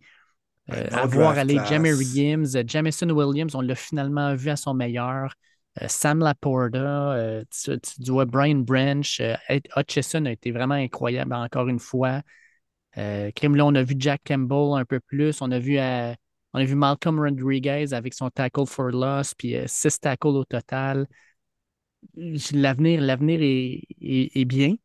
Euh, 0.71 0.87
Un 0.91 1.03
à 1.03 1.07
bon 1.07 1.19
voir 1.19 1.33
draft 1.33 1.39
aller. 1.39 1.59
Jamie 1.63 1.93
Williams, 1.93 2.55
euh, 2.55 2.63
Jamison 2.67 3.09
Williams, 3.09 3.55
on 3.55 3.61
l'a 3.61 3.75
finalement 3.75 4.35
vu 4.35 4.49
à 4.49 4.55
son 4.57 4.73
meilleur. 4.73 5.33
Euh, 5.81 5.87
Sam 5.89 6.19
Laporta, 6.19 7.13
euh, 7.13 7.43
tu, 7.51 7.79
tu 7.79 8.11
vois 8.11 8.25
Brian 8.25 8.59
Branch, 8.59 9.19
euh, 9.21 9.35
Hutchison 9.77 10.25
a 10.25 10.31
été 10.31 10.51
vraiment 10.51 10.75
incroyable 10.75 11.33
encore 11.33 11.69
une 11.69 11.79
fois. 11.79 12.21
Euh, 12.97 13.31
là, 13.43 13.65
on 13.65 13.75
a 13.75 13.83
vu 13.83 13.95
Jack 13.99 14.21
Campbell 14.25 14.79
un 14.79 14.85
peu 14.85 14.99
plus. 14.99 15.41
On 15.41 15.51
a 15.51 15.59
vu, 15.59 15.77
euh, 15.79 16.13
on 16.57 16.61
a 16.61 16.65
vu 16.65 16.73
Malcolm 16.75 17.19
Rodriguez 17.19 17.93
avec 17.93 18.15
son 18.15 18.29
tackle 18.31 18.65
for 18.65 18.89
loss, 18.89 19.35
puis 19.35 19.55
euh, 19.55 19.65
six 19.67 19.99
tackles 19.99 20.27
au 20.29 20.43
total. 20.43 21.07
L'avenir, 22.51 23.01
l'avenir 23.01 23.39
est, 23.41 23.81
est- 24.01 24.35
est 24.41 24.45
bien. 24.45 24.75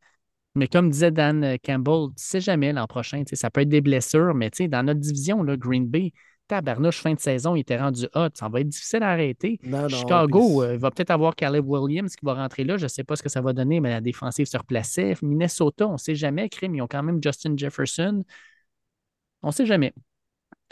Mais 0.55 0.69
comme 0.69 0.91
disait 0.91 1.11
Dan 1.11 1.43
euh, 1.45 1.57
Campbell, 1.65 2.09
tu 2.17 2.23
sais 2.25 2.41
jamais 2.41 2.73
l'an 2.75 2.87
prochain, 2.87 3.23
ça 3.33 3.51
peut 3.51 3.63
être 3.63 3.71
des 3.71 3.81
blessures, 3.81 4.35
mais 4.35 4.51
dans 4.69 4.83
notre 4.83 5.01
division, 5.01 5.43
là, 5.43 5.57
Green 5.57 5.87
Bay, 5.87 6.13
tabarnouche, 6.47 7.01
fin 7.01 7.15
de 7.15 7.21
saison, 7.21 7.57
il 7.57 7.61
était 7.61 7.79
rendu 7.81 8.07
hot. 8.15 8.29
Ça 8.35 8.51
va 8.51 8.61
être 8.61 8.69
difficile 8.69 9.03
à 9.03 9.11
arrêter. 9.11 9.59
Non, 9.63 9.83
non, 9.83 9.89
Chicago, 9.89 10.41
puis- 10.61 10.69
euh, 10.69 10.75
il 10.75 10.79
va 10.79 10.91
peut-être 10.91 11.11
avoir 11.11 11.35
Caleb 11.35 11.67
Williams 11.67 12.15
qui 12.15 12.27
va 12.27 12.35
rentrer 12.35 12.65
là. 12.65 12.77
Je 12.77 12.83
ne 12.85 12.89
sais 12.89 13.05
pas 13.05 13.17
ce 13.17 13.23
que 13.23 13.31
ça 13.31 13.41
va 13.41 13.55
donner, 13.55 13.81
mais 13.81 13.89
la 13.89 14.03
défensive 14.03 14.45
se 14.45 14.59
replaçait. 14.59 15.15
Minnesota, 15.23 15.89
on 15.89 15.93
ne 15.93 15.97
sait 15.97 16.15
jamais. 16.17 16.51
Crime, 16.51 16.75
ils 16.75 16.83
ont 16.83 16.87
quand 16.89 17.03
même 17.03 17.19
Justin 17.23 17.55
Jefferson. 17.57 18.23
On 19.43 19.49
ne 19.49 19.53
sait 19.53 19.65
jamais. 19.67 19.95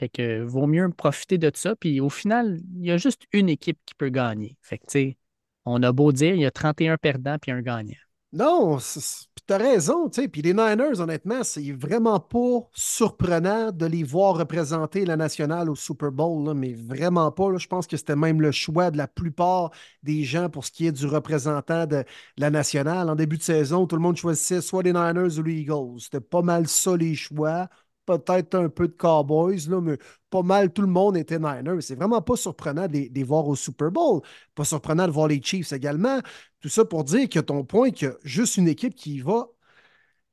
Fait 0.01 0.09
que 0.09 0.43
vaut 0.43 0.67
mieux 0.67 0.89
profiter 0.89 1.37
de 1.37 1.51
ça. 1.55 1.77
Puis 1.77 2.01
au 2.01 2.09
final, 2.09 2.59
il 2.79 2.87
y 2.87 2.91
a 2.91 2.97
juste 2.97 3.25
une 3.33 3.51
équipe 3.51 3.79
qui 3.85 3.95
peut 3.95 4.09
gagner. 4.09 4.57
Fait 4.63 4.79
que, 4.79 4.87
tu 4.87 4.93
sais, 4.93 5.19
on 5.67 5.83
a 5.83 5.93
beau 5.93 6.11
dire, 6.11 6.35
il 6.35 6.41
y 6.41 6.47
a 6.47 6.51
31 6.51 6.97
perdants 6.97 7.37
puis 7.39 7.51
un 7.51 7.61
gagnant. 7.61 7.99
Non, 8.33 8.79
puis 8.79 9.45
t'as 9.47 9.59
raison, 9.59 10.09
tu 10.09 10.23
sais. 10.23 10.29
Puis 10.29 10.41
les 10.41 10.55
Niners, 10.55 11.01
honnêtement, 11.01 11.43
c'est 11.43 11.73
vraiment 11.73 12.19
pas 12.19 12.67
surprenant 12.73 13.73
de 13.73 13.85
les 13.85 14.03
voir 14.03 14.39
représenter 14.39 15.05
la 15.05 15.19
nationale 15.19 15.69
au 15.69 15.75
Super 15.75 16.13
Bowl, 16.13 16.55
mais 16.55 16.73
vraiment 16.73 17.31
pas. 17.31 17.55
Je 17.59 17.67
pense 17.67 17.87
que 17.87 17.99
c'était 17.99 18.17
même 18.17 18.41
le 18.41 18.53
choix 18.53 18.91
de 18.91 18.97
la 18.97 19.07
plupart 19.07 19.71
des 20.03 20.25
gens 20.25 20.49
pour 20.49 20.65
ce 20.65 20.71
qui 20.71 20.87
est 20.87 20.93
du 20.93 21.05
représentant 21.07 21.87
de 21.87 22.05
la 22.39 22.49
nationale. 22.49 23.11
En 23.11 23.17
début 23.17 23.37
de 23.37 23.43
saison, 23.43 23.87
tout 23.87 23.97
le 23.97 24.03
monde 24.03 24.17
choisissait 24.17 24.63
soit 24.63 24.83
les 24.83 24.95
Niners 24.95 25.39
ou 25.39 25.43
les 25.43 25.61
Eagles. 25.61 26.01
C'était 26.01 26.21
pas 26.21 26.41
mal 26.41 26.69
ça 26.69 26.97
les 26.97 27.15
choix. 27.15 27.69
Peut-être 28.07 28.55
un 28.57 28.69
peu 28.69 28.89
de 28.89 28.93
Cowboys, 28.93 29.69
là, 29.69 29.81
mais 29.81 29.99
pas 30.31 30.43
mal 30.43 30.73
tout 30.73 30.83
le 30.83 30.89
monde 30.89 31.17
était 31.17 31.39
Niners. 31.39 31.83
C'est 31.83 31.95
vraiment 31.95 32.23
pas 32.23 32.37
surprenant 32.37 32.89
de 32.89 33.09
les, 33.13 33.23
voir 33.23 33.47
au 33.47 33.55
Super 33.55 33.91
Bowl. 33.91 34.23
Pas 34.55 34.65
surprenant 34.65 35.07
de 35.07 35.13
voir 35.13 35.29
les 35.29 35.41
Chiefs 35.43 35.73
également. 35.73 36.19
Tout 36.61 36.69
ça 36.69 36.85
pour 36.85 37.05
dire 37.05 37.29
que 37.29 37.39
ton 37.41 37.65
point, 37.65 37.91
a 37.91 38.11
juste 38.25 38.57
une 38.57 38.69
équipe 38.69 38.95
qui 38.95 39.17
y 39.17 39.21
va, 39.21 39.47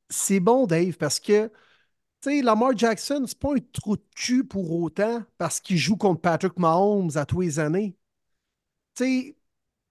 c'est 0.08 0.40
bon, 0.40 0.66
Dave, 0.66 0.96
parce 0.96 1.20
que, 1.20 1.50
sais, 2.22 2.42
Lamar 2.42 2.76
Jackson, 2.76 3.24
c'est 3.26 3.38
pas 3.38 3.54
un 3.54 3.58
trou 3.72 3.96
de 3.96 4.02
cul 4.14 4.44
pour 4.44 4.72
autant 4.72 5.22
parce 5.36 5.60
qu'il 5.60 5.76
joue 5.76 5.96
contre 5.96 6.20
Patrick 6.20 6.58
Mahomes 6.58 7.10
à 7.14 7.24
tous 7.26 7.42
les 7.42 7.58
années. 7.58 7.96
Tu 8.94 9.04
sais, 9.04 9.36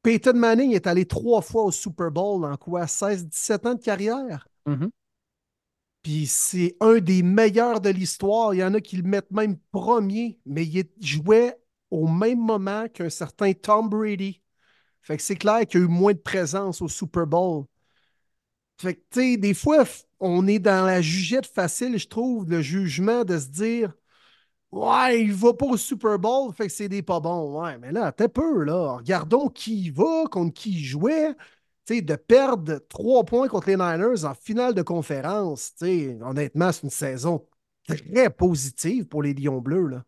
Peyton 0.03 0.33
Manning 0.33 0.73
est 0.73 0.87
allé 0.87 1.05
trois 1.05 1.41
fois 1.41 1.63
au 1.63 1.71
Super 1.71 2.11
Bowl 2.11 2.45
en 2.45 2.57
quoi? 2.57 2.87
16-17 2.87 3.65
ans 3.65 3.75
de 3.75 3.83
carrière? 3.83 4.47
Mhm. 4.65 4.89
Puis 6.07 6.25
c'est 6.25 6.77
un 6.79 6.99
des 6.99 7.21
meilleurs 7.21 7.81
de 7.81 7.89
l'histoire. 7.89 8.53
Il 8.53 8.59
y 8.59 8.63
en 8.63 8.73
a 8.73 8.79
qui 8.79 8.95
le 8.95 9.03
mettent 9.03 9.29
même 9.29 9.57
premier, 9.73 10.39
mais 10.45 10.65
il 10.65 10.87
jouait 11.01 11.59
au 11.91 12.07
même 12.07 12.39
moment 12.39 12.87
qu'un 12.87 13.09
certain 13.09 13.51
Tom 13.51 13.89
Brady. 13.89 14.41
Fait 15.01 15.17
que 15.17 15.23
c'est 15.23 15.35
clair 15.35 15.67
qu'il 15.67 15.81
y 15.81 15.83
a 15.83 15.85
eu 15.85 15.89
moins 15.89 16.13
de 16.13 16.19
présence 16.19 16.81
au 16.81 16.87
Super 16.87 17.27
Bowl. 17.27 17.65
Fait 18.79 18.95
que, 18.95 19.01
tu 19.11 19.19
sais, 19.33 19.37
des 19.37 19.53
fois, 19.53 19.83
on 20.21 20.47
est 20.47 20.59
dans 20.59 20.85
la 20.85 21.01
jugette 21.01 21.45
facile, 21.45 21.97
je 21.97 22.07
trouve, 22.07 22.49
le 22.49 22.61
jugement 22.61 23.25
de 23.25 23.37
se 23.37 23.47
dire 23.47 23.91
Ouais, 24.71 25.23
il 25.23 25.33
va 25.33 25.53
pas 25.53 25.65
au 25.65 25.77
Super 25.77 26.19
Bowl, 26.19 26.53
fait 26.53 26.67
que 26.67 26.73
c'est 26.73 26.89
des 26.89 27.01
pas 27.01 27.19
bons. 27.19 27.61
Ouais, 27.61 27.77
mais 27.79 27.91
là, 27.91 28.13
t'es 28.13 28.29
peu, 28.29 28.63
là. 28.63 28.97
Regardons 28.97 29.49
qui 29.49 29.89
va, 29.89 30.25
contre 30.31 30.53
qui 30.53 30.71
il 30.71 30.83
jouait. 30.85 31.35
De 31.89 32.15
perdre 32.15 32.79
trois 32.89 33.23
points 33.23 33.47
contre 33.47 33.69
les 33.69 33.77
Niners 33.77 34.25
en 34.25 34.33
finale 34.33 34.73
de 34.73 34.81
conférence, 34.81 35.73
tu 35.79 35.85
sais, 35.85 36.17
honnêtement, 36.21 36.71
c'est 36.73 36.83
une 36.83 36.89
saison 36.89 37.47
très 37.87 38.29
positive 38.29 39.07
pour 39.07 39.23
les 39.23 39.33
Lions 39.33 39.61
Bleus, 39.61 39.87
là. 39.87 40.03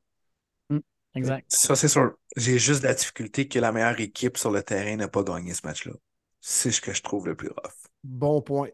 Exact. 1.16 1.46
Ça, 1.50 1.76
c'est 1.76 1.88
sûr. 1.88 2.14
J'ai 2.36 2.60
juste 2.60 2.84
la 2.84 2.94
difficulté 2.94 3.48
que 3.48 3.60
la 3.60 3.72
meilleure 3.72 4.00
équipe 4.00 4.38
sur 4.38 4.52
le 4.52 4.62
terrain 4.62 4.96
n'a 4.96 5.08
pas 5.08 5.24
gagné 5.24 5.54
ce 5.54 5.66
match-là. 5.66 5.94
C'est 6.42 6.72
ce 6.72 6.82
que 6.82 6.94
je 6.94 7.02
trouve 7.02 7.28
le 7.28 7.36
plus 7.36 7.50
rough. 7.50 7.74
Bon 8.04 8.42
point. 8.42 8.70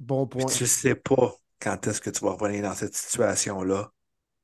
Bon 0.00 0.26
Puis 0.26 0.40
point. 0.40 0.52
tu 0.52 0.66
sais 0.66 0.94
pas 0.94 1.34
quand 1.60 1.86
est-ce 1.86 2.00
que 2.00 2.10
tu 2.10 2.24
vas 2.24 2.32
revenir 2.32 2.62
dans 2.62 2.74
cette 2.74 2.94
situation-là 2.94 3.90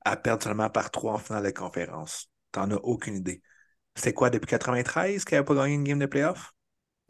à 0.05 0.17
perdre 0.17 0.43
seulement 0.45 0.71
par 0.71 0.91
trois 0.91 1.15
en 1.15 1.19
finale 1.19 1.45
de 1.45 1.51
conférence. 1.51 2.31
T'en 2.53 2.71
as 2.71 2.77
aucune 2.77 3.17
idée. 3.17 3.43
C'était 3.95 4.13
quoi 4.13 4.31
depuis 4.31 4.47
93 4.47 5.25
qu'il 5.25 5.37
n'avait 5.37 5.45
pas 5.45 5.55
gagné 5.55 5.75
une 5.75 5.85
game 5.85 5.99
de 5.99 6.07
playoff? 6.07 6.53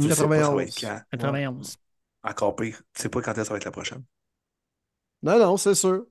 91. 0.08 0.74
quand. 0.80 1.00
91. 1.12 1.76
Encore 2.22 2.56
pire. 2.56 2.82
Tu 2.94 3.02
sais 3.02 3.08
pas 3.08 3.20
quand 3.22 3.32
est-ce 3.32 3.40
que 3.40 3.44
ça 3.46 3.52
va 3.54 3.56
être 3.58 3.64
la 3.64 3.70
prochaine. 3.70 4.04
Non, 5.22 5.38
non, 5.38 5.56
c'est 5.56 5.74
sûr. 5.74 6.06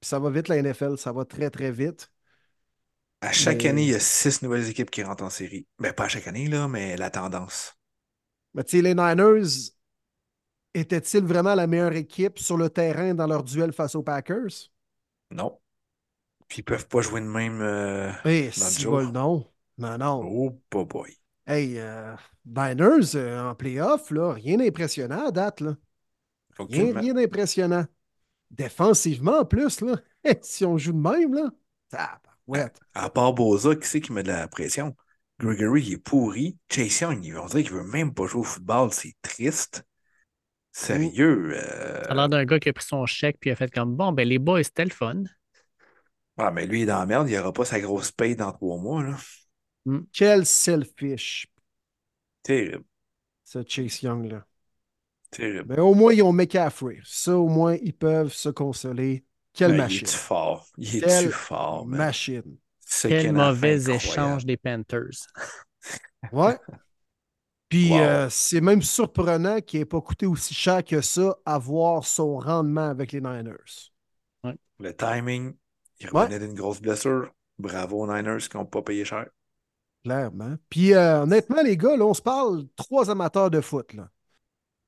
Puis 0.00 0.08
ça 0.08 0.18
va 0.18 0.30
vite, 0.30 0.48
la 0.48 0.56
NFL, 0.62 0.98
ça 0.98 1.12
va 1.12 1.24
très, 1.24 1.50
très 1.50 1.70
vite. 1.70 2.10
À 3.22 3.32
chaque 3.32 3.62
Mais- 3.62 3.68
année, 3.70 3.82
il 3.84 3.88
y 3.90 3.94
a 3.94 4.00
six 4.00 4.42
nouvelles 4.42 4.68
équipes 4.68 4.90
qui 4.90 5.02
rentrent 5.02 5.24
en 5.24 5.30
série. 5.30 5.66
Ben, 5.78 5.92
pas 5.92 6.04
à 6.04 6.08
chaque 6.08 6.26
année, 6.26 6.48
là, 6.48 6.68
mais 6.68 6.96
la 6.96 7.10
tendance. 7.10 7.74
Mais 8.54 8.62
tu 8.64 8.76
sais, 8.76 8.82
les 8.82 8.94
Niners, 8.94 9.72
étaient-ils 10.74 11.24
vraiment 11.24 11.54
la 11.54 11.66
meilleure 11.66 11.94
équipe 11.94 12.38
sur 12.38 12.56
le 12.56 12.68
terrain 12.70 13.14
dans 13.14 13.26
leur 13.26 13.42
duel 13.42 13.72
face 13.72 13.94
aux 13.94 14.02
Packers? 14.02 14.70
Non. 15.30 15.58
Puis 16.48 16.58
ils 16.58 16.62
peuvent 16.62 16.86
pas 16.86 17.00
jouer 17.00 17.20
de 17.20 17.26
même. 17.26 17.60
euh, 17.60 18.12
Dans 18.22 18.30
le 18.66 18.78
jour. 18.78 19.02
non. 19.02 19.50
Non, 19.78 19.98
non. 19.98 20.22
Oh, 20.74 20.84
boy. 20.84 21.16
Hey, 21.46 21.78
euh, 21.78 22.16
Niners 22.44 23.14
euh, 23.14 23.50
en 23.50 23.54
playoff, 23.54 24.10
là, 24.10 24.32
rien 24.32 24.56
d'impressionnant 24.56 25.26
à 25.28 25.30
date, 25.30 25.60
là. 25.60 25.76
Rien, 26.70 27.14
d'impressionnant. 27.14 27.86
Défensivement, 28.50 29.40
en 29.40 29.44
plus, 29.46 29.80
là, 29.82 29.96
si 30.42 30.64
on 30.66 30.78
joue 30.78 30.92
de 30.92 30.98
même, 30.98 31.34
là, 31.34 31.50
tabarouette. 31.88 32.80
À 32.94 33.10
part 33.10 33.32
Boza, 33.34 33.74
qui 33.76 33.86
c'est 33.86 34.00
qui 34.00 34.12
met 34.12 34.22
de 34.22 34.28
la 34.28 34.48
pression? 34.48 34.96
Gregory, 35.38 35.82
il 35.82 35.92
est 35.94 35.98
pourri. 35.98 36.56
Chase 36.70 37.00
Young, 37.00 37.24
il- 37.24 37.36
on 37.38 37.46
dirait 37.46 37.62
qu'il 37.62 37.72
veut 37.72 37.82
même 37.84 38.14
pas 38.14 38.26
jouer 38.26 38.40
au 38.40 38.44
football. 38.44 38.92
C'est 38.92 39.14
triste. 39.22 39.84
Sérieux. 40.72 41.52
euh, 41.56 42.02
Ça 42.08 42.14
a 42.14 42.16
l'air 42.16 42.28
d'un 42.28 42.44
gars 42.44 42.58
qui 42.58 42.68
a 42.68 42.72
pris 42.72 42.84
son 42.84 43.06
chèque 43.06 43.38
puis 43.40 43.50
a 43.50 43.56
fait 43.56 43.70
comme 43.72 43.94
bon, 43.96 44.10
ben 44.12 44.26
les 44.28 44.38
boys, 44.40 44.62
c'était 44.64 44.84
le 44.84 44.90
fun. 44.90 45.22
Ah, 46.38 46.50
mais 46.50 46.66
lui, 46.66 46.80
il 46.80 46.82
est 46.82 46.86
dans 46.86 46.98
la 46.98 47.06
merde. 47.06 47.28
Il 47.28 47.36
aura 47.38 47.52
pas 47.52 47.64
sa 47.64 47.80
grosse 47.80 48.12
paye 48.12 48.36
dans 48.36 48.52
trois 48.52 48.78
mois. 48.78 49.02
Là. 49.02 49.16
Quel 50.12 50.44
selfish, 50.46 51.46
Terrible. 52.42 52.84
ce 53.44 53.62
Chase 53.66 54.02
Young, 54.02 54.26
là. 54.30 54.46
Terrible. 55.30 55.66
Mais 55.68 55.80
au 55.80 55.94
moins, 55.94 56.12
ils 56.12 56.22
ont 56.22 56.32
McCaffrey. 56.32 57.00
Ça, 57.04 57.36
au 57.36 57.48
moins, 57.48 57.76
ils 57.82 57.94
peuvent 57.94 58.32
se 58.32 58.48
consoler. 58.48 59.24
Quelle 59.52 59.72
Ben, 59.72 59.78
machine. 59.78 60.00
Il 60.00 60.08
est-tu 60.08 60.16
fort? 60.16 60.66
Il 60.78 60.96
est-tu 60.96 61.06
Quelle 61.06 61.30
fort, 61.30 61.86
man? 61.86 61.98
machine. 61.98 62.56
Ce 62.80 63.08
Quel 63.08 63.32
mauvais 63.32 63.88
incroyable. 63.90 63.90
échange 63.90 64.46
des 64.46 64.56
Panthers. 64.56 65.26
Ouais. 66.32 66.58
Puis 67.68 67.90
Wow. 67.92 67.98
euh, 68.00 68.28
c'est 68.30 68.60
même 68.60 68.82
surprenant 68.82 69.60
qu'il 69.60 69.80
n'ait 69.80 69.86
pas 69.86 70.00
coûté 70.00 70.26
aussi 70.26 70.54
cher 70.54 70.84
que 70.84 71.00
ça 71.00 71.36
avoir 71.44 72.04
son 72.04 72.38
rendement 72.38 72.88
avec 72.88 73.12
les 73.12 73.20
Niners. 73.20 73.90
Le 74.78 74.92
timing, 74.96 75.54
il 76.00 76.10
Ouais. 76.12 76.22
revenait 76.22 76.38
d'une 76.38 76.54
grosse 76.54 76.80
blessure. 76.80 77.30
Bravo 77.58 78.02
aux 78.02 78.06
Niners 78.06 78.48
qui 78.48 78.56
n'ont 78.56 78.66
pas 78.66 78.82
payé 78.82 79.04
cher. 79.04 79.26
Clairement. 80.06 80.54
Puis 80.70 80.94
euh, 80.94 81.22
honnêtement, 81.24 81.62
les 81.64 81.76
gars, 81.76 81.96
là, 81.96 82.04
on 82.06 82.14
se 82.14 82.22
parle 82.22 82.64
trois 82.76 83.10
amateurs 83.10 83.50
de 83.50 83.60
foot. 83.60 83.90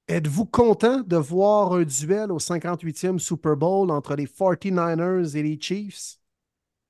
Êtes-vous 0.06 0.46
content 0.46 1.00
de 1.00 1.16
voir 1.16 1.72
un 1.72 1.82
duel 1.82 2.30
au 2.30 2.38
58e 2.38 3.18
Super 3.18 3.56
Bowl 3.56 3.90
entre 3.90 4.14
les 4.14 4.26
49ers 4.26 5.36
et 5.36 5.42
les 5.42 5.58
Chiefs? 5.60 6.18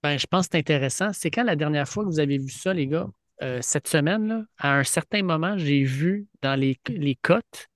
Ben, 0.03 0.19
je 0.19 0.27
pense 0.27 0.47
que 0.47 0.51
c'est 0.53 0.59
intéressant. 0.59 1.11
C'est 1.15 1.31
quand 1.31 1.43
la 1.43 1.57
dernière 1.57 1.89
fois 1.89 2.05
que 2.05 2.11
vous 2.11 2.21
avez 2.21 2.37
vu 2.37 2.51
ça, 2.51 2.75
les 2.75 2.87
gars? 2.87 3.09
Euh, 3.41 3.61
cette 3.63 3.89
semaine, 3.89 4.47
à 4.59 4.75
un 4.75 4.85
certain 4.85 5.23
moment, 5.23 5.57
j'ai 5.57 5.83
vu 5.85 6.27
dans 6.43 6.55
les, 6.55 6.79
les 6.89 7.15
cotes 7.15 7.69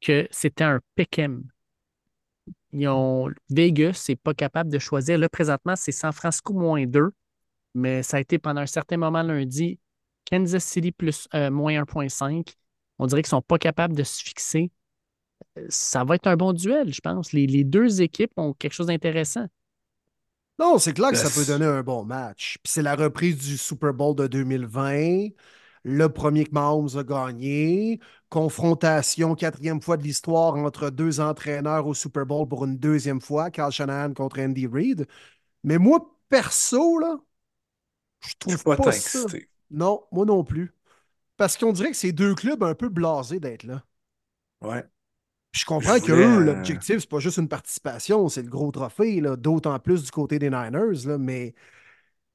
que 0.00 0.26
c'était 0.32 0.64
un 0.64 0.80
pick'em. 0.96 1.44
Ils 2.72 2.88
ont, 2.88 3.30
Vegas 3.50 4.06
n'est 4.08 4.16
pas 4.16 4.34
capable 4.34 4.68
de 4.68 4.80
choisir. 4.80 5.16
Là, 5.16 5.28
présentement, 5.28 5.76
c'est 5.76 5.92
San 5.92 6.10
Francisco 6.10 6.52
moins 6.52 6.86
2, 6.86 7.12
mais 7.76 8.02
ça 8.02 8.16
a 8.16 8.20
été 8.20 8.40
pendant 8.40 8.62
un 8.62 8.66
certain 8.66 8.96
moment 8.96 9.22
lundi, 9.22 9.78
Kansas 10.32 10.64
City 10.64 10.92
plus 10.92 11.28
euh, 11.34 11.50
moins 11.50 11.74
1.5. 11.74 12.54
On 12.98 13.06
dirait 13.06 13.22
qu'ils 13.22 13.28
ne 13.28 13.38
sont 13.38 13.42
pas 13.42 13.58
capables 13.58 13.94
de 13.96 14.04
se 14.04 14.22
fixer. 14.22 14.72
Euh, 15.58 15.66
Ça 15.70 16.04
va 16.04 16.16
être 16.16 16.28
un 16.28 16.36
bon 16.36 16.52
duel, 16.54 16.94
je 16.94 17.00
pense. 17.00 17.32
Les, 17.32 17.46
les 17.46 17.64
deux 17.64 18.02
équipes 18.02 18.32
ont 18.38 18.54
quelque 18.54 18.74
chose 18.74 18.88
d'intéressant. 18.88 19.46
Non, 20.58 20.78
c'est 20.78 20.92
clair 20.92 21.10
que 21.10 21.16
ça 21.16 21.30
peut 21.30 21.44
donner 21.44 21.66
un 21.66 21.82
bon 21.82 22.04
match. 22.04 22.58
Puis 22.62 22.72
c'est 22.72 22.82
la 22.82 22.94
reprise 22.94 23.36
du 23.38 23.56
Super 23.58 23.92
Bowl 23.94 24.14
de 24.14 24.26
2020. 24.26 25.28
Le 25.84 26.08
premier 26.08 26.44
que 26.44 26.52
Mahomes 26.52 26.90
a 26.96 27.02
gagné. 27.02 28.00
Confrontation, 28.28 29.34
quatrième 29.34 29.80
fois 29.82 29.96
de 29.96 30.02
l'histoire 30.04 30.54
entre 30.56 30.90
deux 30.90 31.20
entraîneurs 31.20 31.86
au 31.86 31.94
Super 31.94 32.26
Bowl 32.26 32.46
pour 32.48 32.64
une 32.64 32.78
deuxième 32.78 33.20
fois. 33.20 33.50
Carl 33.50 33.72
Shanahan 33.72 34.14
contre 34.14 34.40
Andy 34.40 34.66
Reid. 34.66 35.06
Mais 35.64 35.78
moi, 35.78 36.18
perso, 36.28 36.98
là, 36.98 37.18
je 38.20 38.34
trouve 38.38 38.64
pas 38.64 38.76
pas, 38.76 38.92
ça. 38.92 38.96
excité. 38.96 39.48
Non, 39.72 40.04
moi 40.12 40.24
non 40.26 40.44
plus. 40.44 40.72
Parce 41.36 41.56
qu'on 41.58 41.72
dirait 41.72 41.90
que 41.92 41.96
c'est 41.98 42.12
deux 42.12 42.34
clubs 42.34 42.62
un 42.64 42.74
peu 42.74 42.88
blasés 42.90 43.40
d'être 43.40 43.64
là. 43.64 43.84
Ouais. 44.60 44.84
Puis 45.50 45.60
je 45.60 45.66
comprends 45.66 45.98
Je 45.98 46.00
que 46.00 46.12
voulais, 46.12 46.24
eux, 46.24 46.38
euh, 46.38 46.40
l'objectif, 46.40 46.98
c'est 47.00 47.08
pas 47.08 47.18
juste 47.18 47.36
une 47.38 47.48
participation, 47.48 48.28
c'est 48.28 48.42
le 48.42 48.48
gros 48.48 48.70
trophée, 48.72 49.20
là, 49.20 49.36
d'autant 49.36 49.78
plus 49.78 50.02
du 50.04 50.10
côté 50.10 50.38
des 50.38 50.48
Niners. 50.50 51.04
Là, 51.06 51.18
mais 51.18 51.54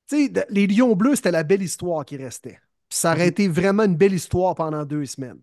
tu 0.08 0.18
sais, 0.26 0.30
de- 0.30 0.46
les 0.50 0.68
Lions 0.68 0.96
Bleus, 0.96 1.18
c'était 1.18 1.32
la 1.32 1.44
belle 1.44 1.64
histoire 1.64 2.06
qui 2.06 2.18
restait. 2.18 2.60
Puis 2.90 3.00
ça 3.00 3.14
aurait 3.14 3.26
Mhm. 3.26 3.30
été 3.30 3.48
vraiment 3.50 3.84
une 3.86 3.98
belle 3.98 4.14
histoire 4.14 4.56
pendant 4.56 4.86
deux 4.86 5.06
semaines. 5.06 5.42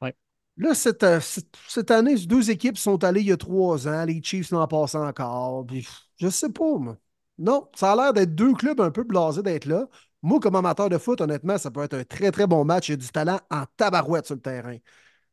Ouais. 0.00 0.16
Là, 0.56 0.74
cette, 0.74 1.02
euh, 1.02 1.20
cette, 1.20 1.54
cette 1.68 1.90
année, 1.90 2.16
ces 2.16 2.26
deux 2.26 2.50
équipes 2.50 2.78
sont 2.78 3.02
allées 3.04 3.20
il 3.20 3.26
y 3.28 3.32
a 3.32 3.36
trois 3.36 3.86
ans. 3.88 4.04
Les 4.04 4.22
Chiefs 4.22 4.52
n'en 4.52 4.66
passent 4.66 4.94
encore. 4.94 5.66
Puis, 5.66 5.86
je 6.18 6.28
sais 6.28 6.50
pas, 6.50 6.78
moi. 6.78 6.96
Non, 7.38 7.68
ça 7.76 7.92
a 7.92 7.96
l'air 7.96 8.12
d'être 8.14 8.34
deux 8.34 8.54
clubs 8.54 8.80
un 8.80 8.90
peu 8.90 9.04
blasés 9.04 9.42
d'être 9.42 9.66
là. 9.66 9.86
Moi, 10.26 10.40
comme 10.40 10.56
amateur 10.56 10.90
de 10.90 10.98
foot, 10.98 11.20
honnêtement, 11.22 11.58
ça 11.58 11.70
peut 11.70 11.82
être 11.84 11.94
un 11.94 12.04
très, 12.04 12.32
très 12.32 12.46
bon 12.48 12.64
match. 12.64 12.88
Il 12.88 12.92
y 12.92 12.94
a 12.94 12.98
du 12.98 13.08
talent 13.08 13.40
en 13.50 13.64
tabarouette 13.76 14.26
sur 14.26 14.34
le 14.36 14.40
terrain. 14.42 14.76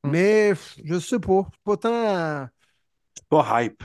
Mm. 0.05 0.13
Mais 0.13 0.53
je 0.85 0.99
sais 0.99 1.19
pas. 1.19 1.47
Pas 1.65 1.77
tant. 1.77 2.49
C'est 3.15 3.27
pas 3.27 3.63
hype. 3.63 3.83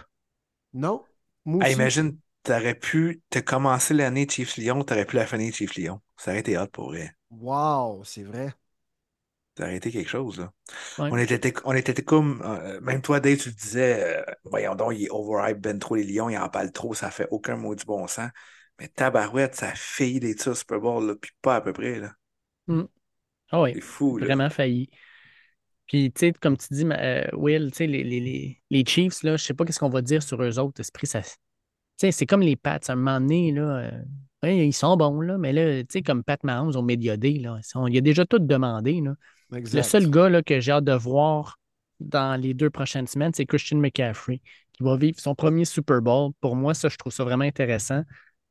Non. 0.73 1.07
Moi 1.45 1.61
Hey, 1.61 1.73
aussi. 1.73 1.75
imagine, 1.75 2.19
t'aurais 2.43 2.75
pu 2.75 3.23
te 3.31 3.39
commencer 3.39 3.95
l'année 3.95 4.27
Chiefs-Lyon, 4.29 4.83
t'aurais 4.85 5.07
pu 5.07 5.15
la 5.17 5.27
finir 5.27 5.55
Chiefs-Lyon. 5.55 6.01
Ça 6.17 6.31
aurait 6.33 6.41
été 6.41 6.59
hot 6.59 6.67
pour 6.69 6.87
vrai. 6.91 7.15
Wow, 7.31 8.05
c'est 8.05 8.23
vrai. 8.25 8.53
Ça 9.57 9.65
aurait 9.65 9.77
été 9.77 9.91
quelque 9.91 10.09
chose, 10.09 10.39
là. 10.39 10.53
Ouais. 10.99 11.13
On 11.13 11.19
était, 11.19 11.55
on 11.65 11.75
était 11.75 11.95
comme, 12.05 12.43
euh, 12.45 12.81
même 12.83 13.03
toi, 13.03 13.21
Dave, 13.21 13.39
tu 13.39 13.51
le 13.51 13.55
disais, 13.57 14.21
euh, 14.21 14.35
voyons 14.45 14.75
donc, 14.77 14.93
il 14.97 15.05
est 15.07 15.11
overhype 15.11 15.59
ben 15.61 15.79
trop 15.81 15.97
les 15.97 16.05
Lions, 16.05 16.31
il 16.31 16.39
en 16.39 16.49
parle 16.51 16.73
trop, 16.73 16.95
ça 16.95 17.11
fait 17.11 17.29
aucun 17.31 17.57
mot 17.57 17.75
du 17.75 17.85
bon 17.85 18.07
sens. 18.09 18.31
Mais 18.79 18.89
Tabarouette, 18.89 19.57
ça 19.57 19.71
a 19.71 19.75
failli 19.75 20.21
d'être 20.21 20.41
ça, 20.41 20.55
Super 20.55 20.81
Bowl, 20.81 21.07
là, 21.07 21.15
puis 21.21 21.31
pas 21.43 21.57
à 21.57 21.61
peu 21.61 21.73
près, 21.73 21.99
là. 21.99 22.13
Ah 23.51 23.63
oui, 23.63 23.73
C'est 23.75 23.81
fou, 23.81 24.19
là. 24.19 24.27
vraiment 24.27 24.51
failli. 24.51 24.91
Puis, 25.87 26.13
tu 26.13 26.21
sais, 26.21 26.33
comme 26.33 26.57
tu 26.57 26.67
dis, 26.71 26.85
ma- 26.85 26.99
euh, 26.99 27.25
Will, 27.33 27.71
tu 27.71 27.79
sais, 27.79 27.87
les, 27.87 28.05
les, 28.05 28.21
les, 28.21 28.63
les 28.71 28.85
Chiefs, 28.85 29.23
là, 29.23 29.37
je 29.37 29.45
sais 29.45 29.55
pas 29.55 29.65
qu'est-ce 29.65 29.79
qu'on 29.81 29.89
va 29.89 30.03
dire 30.03 30.23
sur 30.23 30.43
eux 30.43 30.59
autres. 30.59 30.81
Esprit, 30.81 31.07
ça. 31.07 31.23
Tu 31.23 31.29
sais, 31.99 32.13
c'est 32.13 32.27
comme 32.27 32.43
les 32.43 32.57
Pats. 32.57 32.79
À 32.89 32.93
un 32.93 32.97
moment 32.97 33.21
donné, 33.21 33.53
là, 33.53 33.63
euh, 33.63 33.91
ouais, 34.43 34.69
ils 34.69 34.73
sont 34.73 34.97
bons, 34.97 35.21
là, 35.23 35.39
mais 35.39 35.53
là, 35.53 35.83
tu 35.83 35.87
sais, 35.91 36.03
comme 36.03 36.23
Pat 36.23 36.43
Mahomes 36.45 36.77
au 36.77 36.83
Media 36.83 37.17
Day, 37.17 37.39
là, 37.39 37.57
ils 37.59 37.65
sont- 37.65 37.87
il 37.87 37.97
a 37.97 38.01
déjà 38.03 38.27
tout 38.27 38.39
demandé, 38.39 39.01
là. 39.01 39.15
Le 39.73 39.83
seul 39.83 40.11
gars 40.11 40.29
là, 40.29 40.43
que 40.43 40.61
j'ai 40.61 40.73
hâte 40.73 40.85
de 40.85 40.93
voir 40.93 41.59
dans 42.01 42.41
les 42.41 42.55
deux 42.55 42.71
prochaines 42.71 43.07
semaines, 43.07 43.33
c'est 43.35 43.47
Christian 43.47 43.79
McCaffrey, 43.79 44.41
qui 44.73 44.83
va 44.83 44.97
vivre 44.97 45.19
son 45.19 45.35
premier 45.35 45.65
Super 45.65 46.03
Bowl. 46.03 46.33
Pour 46.41 46.55
moi, 46.57 46.75
ça, 46.75 46.89
je 46.89 46.97
trouve 46.97 47.13
ça 47.13 47.25
vraiment 47.25 47.45
intéressant. 47.45 48.03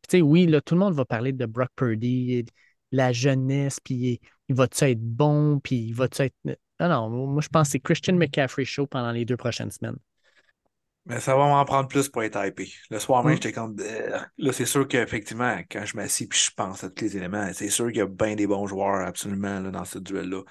Tu 0.04 0.18
sais, 0.18 0.22
oui, 0.22 0.46
là, 0.48 0.62
tout 0.62 0.76
le 0.76 0.80
monde 0.80 0.94
va 0.94 1.06
parler 1.06 1.34
de 1.34 1.46
Brock 1.46 1.70
Purdy, 1.76 2.46
la 2.92 3.12
jeunesse, 3.12 3.80
puis 3.80 4.20
il 4.50 4.56
va-tu 4.56 4.86
être 4.86 5.02
bon, 5.02 5.60
puis 5.60 5.76
il 5.78 5.94
va-tu 5.94 6.24
être. 6.24 6.36
Non, 6.80 6.90
non, 6.90 7.10
moi, 7.28 7.42
je 7.42 7.50
pense 7.50 7.68
que 7.68 7.72
c'est 7.74 7.80
Christian 7.80 8.16
McCaffrey 8.16 8.66
show 8.66 8.88
pendant 8.88 9.12
les 9.12 9.26
deux 9.26 9.38
prochaines 9.38 9.72
semaines. 9.72 9.98
Mais 11.06 11.22
ça 11.22 11.36
va 11.38 11.46
m'en 11.48 11.64
prendre 11.64 11.88
plus 11.88 12.10
pour 12.10 12.24
être 12.24 12.46
hypé. 12.46 12.70
Le 12.90 13.00
soir 13.00 13.24
même, 13.24 13.36
Mm. 13.36 13.36
j'étais 13.36 13.54
comme. 13.54 13.76
Bleh. 13.76 14.10
Là, 14.38 14.52
c'est 14.52 14.66
sûr 14.66 14.88
qu'effectivement, 14.88 15.58
quand 15.72 15.86
je 15.86 15.96
m'assis 15.96 16.28
puis 16.28 16.38
je 16.40 16.52
pense 16.54 16.84
à 16.84 16.90
tous 16.90 17.06
les 17.06 17.16
éléments, 17.18 17.50
c'est 17.54 17.70
sûr 17.70 17.88
qu'il 17.88 17.98
y 17.98 18.02
a 18.02 18.08
bien 18.08 18.36
des 18.36 18.46
bons 18.46 18.68
joueurs 18.68 19.08
absolument 19.08 19.60
là, 19.62 19.72
dans 19.72 19.86
ce 19.86 20.00
duel-là. 20.00 20.42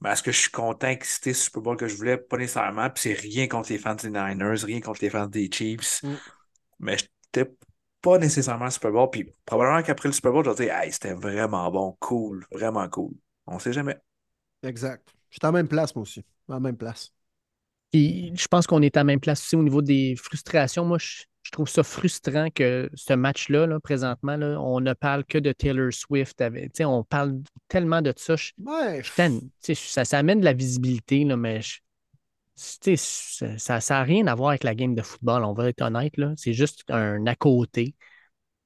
Mais 0.00 0.10
est-ce 0.10 0.22
que 0.24 0.32
je 0.32 0.40
suis 0.40 0.50
content 0.50 0.96
que 0.96 1.06
c'était 1.06 1.30
le 1.30 1.34
Super 1.34 1.62
Bowl 1.62 1.76
que 1.76 1.86
je 1.88 1.96
voulais? 1.96 2.18
Pas 2.18 2.36
nécessairement. 2.36 2.90
Puis 2.90 3.02
c'est 3.04 3.12
rien 3.14 3.46
contre 3.46 3.70
les 3.72 3.78
fans 3.78 3.94
des 3.94 4.10
Niners, 4.10 4.64
rien 4.64 4.80
contre 4.80 5.00
les 5.02 5.10
fans 5.10 5.26
des 5.26 5.48
Chiefs. 5.52 6.02
Mm. 6.02 6.16
Mais 6.80 6.96
j'étais 6.98 7.50
pas 8.06 8.18
nécessairement 8.18 8.70
Super 8.70 8.92
Bowl. 8.92 9.10
Puis 9.10 9.32
probablement 9.44 9.82
qu'après 9.82 10.08
le 10.08 10.12
Super 10.12 10.30
Bowl, 10.32 10.44
je 10.44 10.50
vais 10.50 10.64
dire, 10.66 10.74
hey, 10.76 10.92
c'était 10.92 11.14
vraiment 11.14 11.68
bon, 11.72 11.96
cool, 11.98 12.46
vraiment 12.52 12.88
cool. 12.88 13.12
On 13.46 13.58
sait 13.58 13.72
jamais. 13.72 13.96
Exact. 14.62 15.08
Je 15.30 15.34
suis 15.34 15.40
à 15.42 15.48
la 15.48 15.52
même 15.52 15.68
place, 15.68 15.94
moi 15.94 16.02
aussi. 16.02 16.20
À 16.48 16.54
la 16.54 16.60
même 16.60 16.76
place. 16.76 17.12
Puis 17.92 18.32
je 18.36 18.46
pense 18.46 18.66
qu'on 18.66 18.82
est 18.82 18.96
à 18.96 19.00
la 19.00 19.04
même 19.04 19.20
place 19.20 19.40
aussi 19.42 19.56
au 19.56 19.62
niveau 19.62 19.82
des 19.82 20.14
frustrations. 20.16 20.84
Moi, 20.84 20.98
je, 20.98 21.24
je 21.42 21.50
trouve 21.50 21.68
ça 21.68 21.82
frustrant 21.82 22.48
que 22.50 22.88
ce 22.94 23.12
match-là, 23.12 23.66
là, 23.66 23.80
présentement, 23.80 24.36
là, 24.36 24.60
on 24.60 24.80
ne 24.80 24.92
parle 24.92 25.24
que 25.24 25.38
de 25.38 25.52
Taylor 25.52 25.92
Swift. 25.92 26.40
avec- 26.40 26.72
tu 26.72 26.78
sais, 26.78 26.84
on 26.84 27.02
parle 27.04 27.40
tellement 27.68 28.02
de 28.02 28.12
ça. 28.16 28.36
Je, 28.36 28.52
Ouais. 28.64 29.02
je 29.02 29.74
ça, 29.74 30.04
ça 30.04 30.18
amène 30.18 30.40
de 30.40 30.44
la 30.44 30.52
visibilité, 30.52 31.24
là, 31.24 31.36
mais 31.36 31.60
je- 31.60 31.80
ça 32.56 33.78
n'a 33.90 34.02
rien 34.02 34.26
à 34.26 34.34
voir 34.34 34.50
avec 34.50 34.64
la 34.64 34.74
game 34.74 34.94
de 34.94 35.02
football, 35.02 35.44
on 35.44 35.52
va 35.52 35.68
être 35.68 35.82
honnête. 35.82 36.16
là. 36.16 36.32
C'est 36.36 36.52
juste 36.54 36.84
un 36.88 37.26
à 37.26 37.34
côté. 37.34 37.94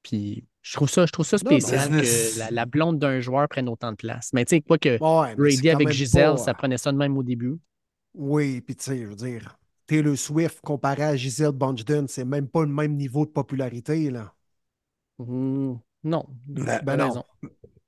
Puis 0.03 0.45
je 0.61 0.73
trouve 0.73 0.89
ça, 0.89 1.05
je 1.05 1.11
trouve 1.11 1.25
ça 1.25 1.37
non. 1.37 1.49
spécial 1.49 1.89
que 1.89 2.39
la, 2.39 2.51
la 2.51 2.65
blonde 2.65 2.99
d'un 2.99 3.19
joueur 3.19 3.47
prenne 3.49 3.67
autant 3.69 3.91
de 3.91 3.97
place. 3.97 4.31
Mais 4.33 4.45
tu 4.45 4.55
sais, 4.55 4.61
quoi 4.61 4.77
que 4.77 4.97
Ouais, 4.99 5.35
Brady 5.35 5.69
avec 5.69 5.89
Giselle, 5.91 6.31
pas- 6.31 6.37
ça 6.37 6.53
prenait 6.53 6.77
ça 6.77 6.91
de 6.91 6.97
même 6.97 7.17
au 7.17 7.23
début. 7.23 7.57
Oui, 8.13 8.61
puis 8.61 8.75
tu 8.75 8.83
sais, 8.85 8.97
je 8.99 9.05
veux 9.07 9.15
dire, 9.15 9.57
Taylor 9.87 10.17
Swift 10.17 10.59
comparé 10.61 11.03
à 11.03 11.15
Giselle 11.15 11.51
Bundchen, 11.51 12.07
c'est 12.07 12.25
même 12.25 12.47
pas 12.47 12.61
le 12.61 12.67
même 12.71 12.95
niveau 12.95 13.25
de 13.25 13.31
popularité, 13.31 14.09
là. 14.09 14.33
Hmm, 15.17 15.75
non. 16.03 16.25
La- 16.55 16.79
t'as 16.79 16.81
Ben 16.85 16.97
non. 16.97 17.07
raison. 17.09 17.23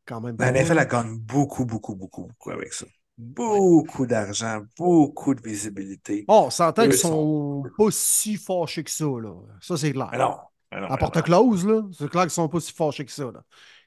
Quand 0.05 0.21
même 0.21 0.35
La 0.39 0.51
pas. 0.51 0.59
NFL, 0.59 0.77
elle 0.79 0.87
gagne 0.87 1.17
beaucoup, 1.19 1.65
beaucoup, 1.65 1.95
beaucoup, 1.95 2.23
beaucoup 2.27 2.51
avec 2.51 2.73
ça. 2.73 2.85
Beaucoup 3.17 4.07
d'argent, 4.07 4.63
beaucoup 4.77 5.35
de 5.35 5.41
visibilité. 5.41 6.25
Oh, 6.27 6.45
on 6.47 6.49
s'entend 6.49 6.83
qu'ils 6.83 6.93
sont 6.93 7.63
pas 7.77 7.91
si 7.91 8.37
fâchés 8.37 8.83
que 8.83 8.89
ça, 8.89 9.05
là. 9.05 9.35
Ça, 9.61 9.77
c'est 9.77 9.93
clair. 9.93 10.09
Mais 10.11 10.17
non. 10.17 10.37
mais 10.71 10.81
non, 10.81 10.87
À 10.87 10.97
porte 10.97 11.21
close, 11.21 11.65
là, 11.65 11.83
c'est 11.97 12.09
clair 12.09 12.23
qu'ils 12.23 12.31
sont 12.31 12.49
pas 12.49 12.59
si 12.59 12.73
fâchés 12.73 13.05
que 13.05 13.11
ça, 13.11 13.25
là. 13.25 13.43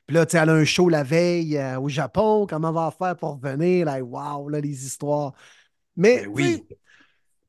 Puis 0.06 0.14
là, 0.14 0.24
tu 0.24 0.32
sais, 0.32 0.38
elle 0.38 0.50
a 0.50 0.54
un 0.54 0.64
show 0.64 0.88
la 0.88 1.02
veille 1.02 1.58
euh, 1.58 1.80
au 1.80 1.88
Japon, 1.88 2.46
comment 2.48 2.68
on 2.68 2.72
va 2.72 2.92
faire 2.96 3.16
pour 3.16 3.40
revenir, 3.40 3.86
là, 3.86 4.00
wow, 4.00 4.48
là, 4.48 4.60
les 4.60 4.86
histoires. 4.86 5.32
Mais, 5.96 6.22
Ben 6.22 6.28
oui. 6.32 6.64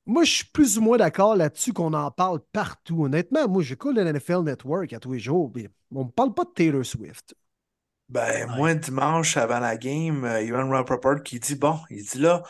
moi, 0.07 0.23
je 0.23 0.31
suis 0.31 0.45
plus 0.45 0.79
ou 0.79 0.81
moins 0.81 0.97
d'accord 0.97 1.35
là-dessus 1.35 1.73
qu'on 1.73 1.93
en 1.93 2.09
parle 2.09 2.39
partout. 2.51 3.05
Honnêtement, 3.05 3.47
moi, 3.47 3.61
j'écoute 3.61 3.95
le 3.95 4.11
NFL 4.11 4.41
Network 4.41 4.91
à 4.93 4.99
tous 4.99 5.13
les 5.13 5.19
jours, 5.19 5.53
on 5.93 6.05
me 6.05 6.09
parle 6.09 6.33
pas 6.33 6.45
de 6.45 6.49
Taylor 6.49 6.83
Swift. 6.83 7.35
Ben, 8.09 8.49
Ouais. 8.49 8.55
moi, 8.55 8.73
dimanche, 8.75 9.35
avant 9.37 9.59
la 9.59 9.75
game, 9.77 10.23
euh, 10.23 10.41
Ivan 10.41 10.69
Rappaport 10.69 11.21
qui 11.23 11.39
dit, 11.39 11.55
bon, 11.55 11.77
il 11.89 12.05
dit 12.05 12.19
là, 12.19 12.41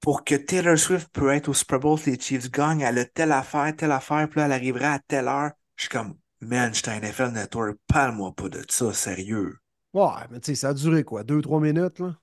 pour 0.00 0.24
que 0.24 0.34
Taylor 0.34 0.76
Swift 0.78 1.08
peut 1.12 1.30
être 1.32 1.48
au 1.48 1.54
Super 1.54 1.78
Bowl, 1.80 1.98
si 1.98 2.10
les 2.10 2.20
Chiefs 2.20 2.50
gagnent, 2.50 2.80
elle 2.80 2.98
a 2.98 3.04
telle 3.04 3.32
affaire, 3.32 3.74
telle 3.76 3.92
affaire, 3.92 4.28
puis 4.28 4.40
là, 4.40 4.46
elle 4.46 4.52
arrivera 4.52 4.94
à 4.94 4.98
telle 4.98 5.28
heure. 5.28 5.52
Je 5.76 5.82
suis 5.84 5.88
comme, 5.90 6.16
man, 6.40 6.74
j'étais 6.74 6.90
à 6.90 6.96
NFL 6.96 7.30
Network, 7.32 7.76
parle-moi 7.86 8.32
pas 8.34 8.48
de 8.48 8.64
ça, 8.68 8.92
sérieux. 8.92 9.54
Ouais, 9.94 10.10
mais 10.30 10.40
tu 10.40 10.46
sais, 10.52 10.54
ça 10.56 10.68
a 10.70 10.74
duré 10.74 11.04
quoi, 11.04 11.22
deux, 11.24 11.40
trois 11.40 11.60
minutes, 11.60 12.00
là? 12.00 12.16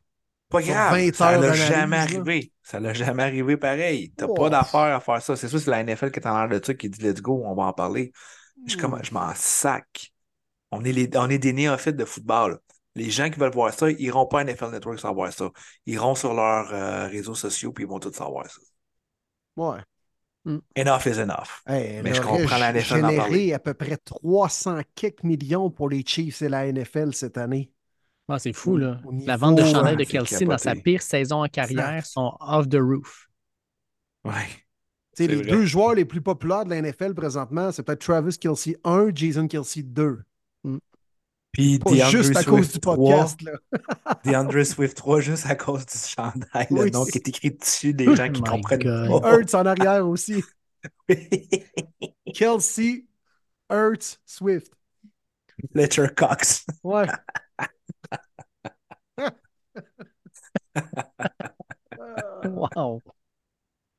Pas 0.50 0.62
Sur 0.62 0.74
grave, 0.74 0.94
20 0.94 1.16
ça 1.16 1.38
l'a 1.38 1.54
jamais 1.54 1.96
là. 1.98 2.02
arrivé. 2.04 2.54
Ça 2.62 2.80
l'a 2.80 2.94
jamais 2.94 3.24
arrivé 3.24 3.58
pareil. 3.58 4.14
T'as 4.16 4.28
Oh. 4.28 4.34
pas 4.36 4.50
d'affaire 4.50 4.96
à 4.96 5.00
faire 5.00 5.22
ça. 5.22 5.36
C'est 5.36 5.48
sûr, 5.48 5.60
c'est 5.60 5.72
la 5.72 5.80
NFL 5.84 6.12
qui 6.12 6.20
est 6.20 6.28
en 6.28 6.38
l'air 6.46 6.60
de 6.60 6.64
ça, 6.64 6.74
qui 6.76 6.90
dit 6.90 7.02
let's 7.02 7.22
go, 7.22 7.42
on 7.44 7.56
va 7.56 7.64
en 7.64 7.74
parler. 7.74 8.12
Je, 8.66 8.74
suis 8.74 8.80
comme, 8.80 8.94
Hmm. 8.94 9.04
je 9.04 9.12
m'en 9.14 9.34
sac. 9.36 10.12
On 10.72 10.84
est, 10.86 10.92
les, 10.92 11.10
on 11.18 11.30
est 11.30 11.40
des 11.40 11.54
néophytes 11.54 11.96
de 11.96 12.06
football. 12.06 12.60
Les 12.96 13.10
gens 13.10 13.30
qui 13.30 13.40
veulent 13.40 13.52
voir 13.54 13.74
ça, 13.74 13.90
ils 13.90 14.00
iront 14.02 14.26
pas 14.28 14.42
à 14.42 14.44
NFL 14.44 14.72
Network 14.72 15.00
sans 15.00 15.14
voir 15.14 15.34
ça. 15.34 15.50
Ils 15.86 15.96
iront 15.96 16.16
sur 16.16 16.34
leurs 16.34 16.72
euh, 16.74 17.08
réseaux 17.08 17.36
sociaux 17.36 17.72
puis 17.74 17.86
ils 17.86 17.88
vont 17.90 18.00
tout 18.00 18.14
savoir 18.14 18.46
ça. 18.50 18.60
Ouais. 19.56 19.80
Enough 20.76 21.06
is 21.06 21.20
enough. 21.20 21.62
Hey, 21.66 22.02
Mais 22.04 22.14
je 22.14 22.22
comprends 22.22 22.58
la 22.58 22.74
NFL 22.74 23.02
d'en 23.02 23.08
généré 23.08 23.16
parler. 23.16 23.54
à 23.54 23.60
peu 23.60 23.74
près 23.74 23.98
300 23.98 24.82
quelques 24.94 25.24
millions 25.24 25.70
pour 25.72 25.90
les 25.90 26.04
Chiefs 26.06 26.42
et 26.42 26.50
la 26.50 26.72
NFL 26.72 27.14
cette 27.14 27.38
année. 27.38 27.72
Ah, 28.28 28.40
c'est 28.40 28.54
fou, 28.54 28.78
là. 28.78 29.02
La 29.26 29.38
vente 29.38 29.58
de 29.58 29.64
chandail 29.64 29.94
euh, 29.94 29.98
de 29.98 30.04
Kelsey 30.04 30.46
dans 30.46 30.58
sa 30.58 30.76
pire 30.76 31.02
saison 31.02 31.44
en 31.44 31.48
carrière 31.48 32.06
sont 32.06 32.36
off 32.40 32.68
the 32.70 32.78
roof. 32.80 33.28
Ouais. 34.26 34.32
Tu 35.16 35.24
sais, 35.24 35.28
C'est 35.28 35.28
les 35.28 35.36
vrai. 35.36 35.46
deux 35.52 35.66
joueurs 35.66 35.94
les 35.94 36.06
plus 36.06 36.22
populaires 36.22 36.66
de 36.66 36.72
la 36.72 36.82
NFL 36.82 37.14
présentement, 37.14 37.72
c'est 37.72 37.84
peut-être 37.84 38.02
Travis 38.02 38.38
Kelsey 38.38 38.78
1, 38.84 39.10
Jason 39.14 39.48
Kelsey 39.48 39.84
2. 39.84 40.24
Puis 41.54 41.80
Pas 41.80 41.92
DeAndre 41.92 42.10
juste 42.10 42.36
à 42.36 42.44
cause 42.44 42.60
Swift 42.62 42.74
du 42.74 42.80
3, 42.82 42.96
podcast, 42.98 43.42
là. 43.44 43.52
DeAndre 44.26 44.66
Swift 44.66 44.98
3, 44.98 45.20
juste 45.22 45.46
à 45.46 45.56
cause 45.56 45.86
du 45.86 45.98
chandail, 45.98 46.68
le 46.72 46.82
Oui, 46.84 46.92
nom 46.92 47.06
c'est- 47.06 47.12
qui 47.12 47.18
est 47.20 47.28
écrit 47.30 47.52
dessus, 47.52 47.94
des 47.94 48.14
gens 48.16 48.30
qui 48.32 48.42
my 48.42 48.50
comprennent 48.50 48.80
God. 49.08 49.22
pas. 49.22 49.38
Hurts 49.38 49.54
en 49.54 49.66
arrière 49.68 50.08
aussi. 50.08 50.44
Kelsey, 52.34 53.06
Hurts, 53.70 54.18
Swift. 54.26 54.74
Fletcher 55.72 56.08
Cox. 56.16 56.66
Ouais. 56.84 57.08
Wow. 62.46 63.02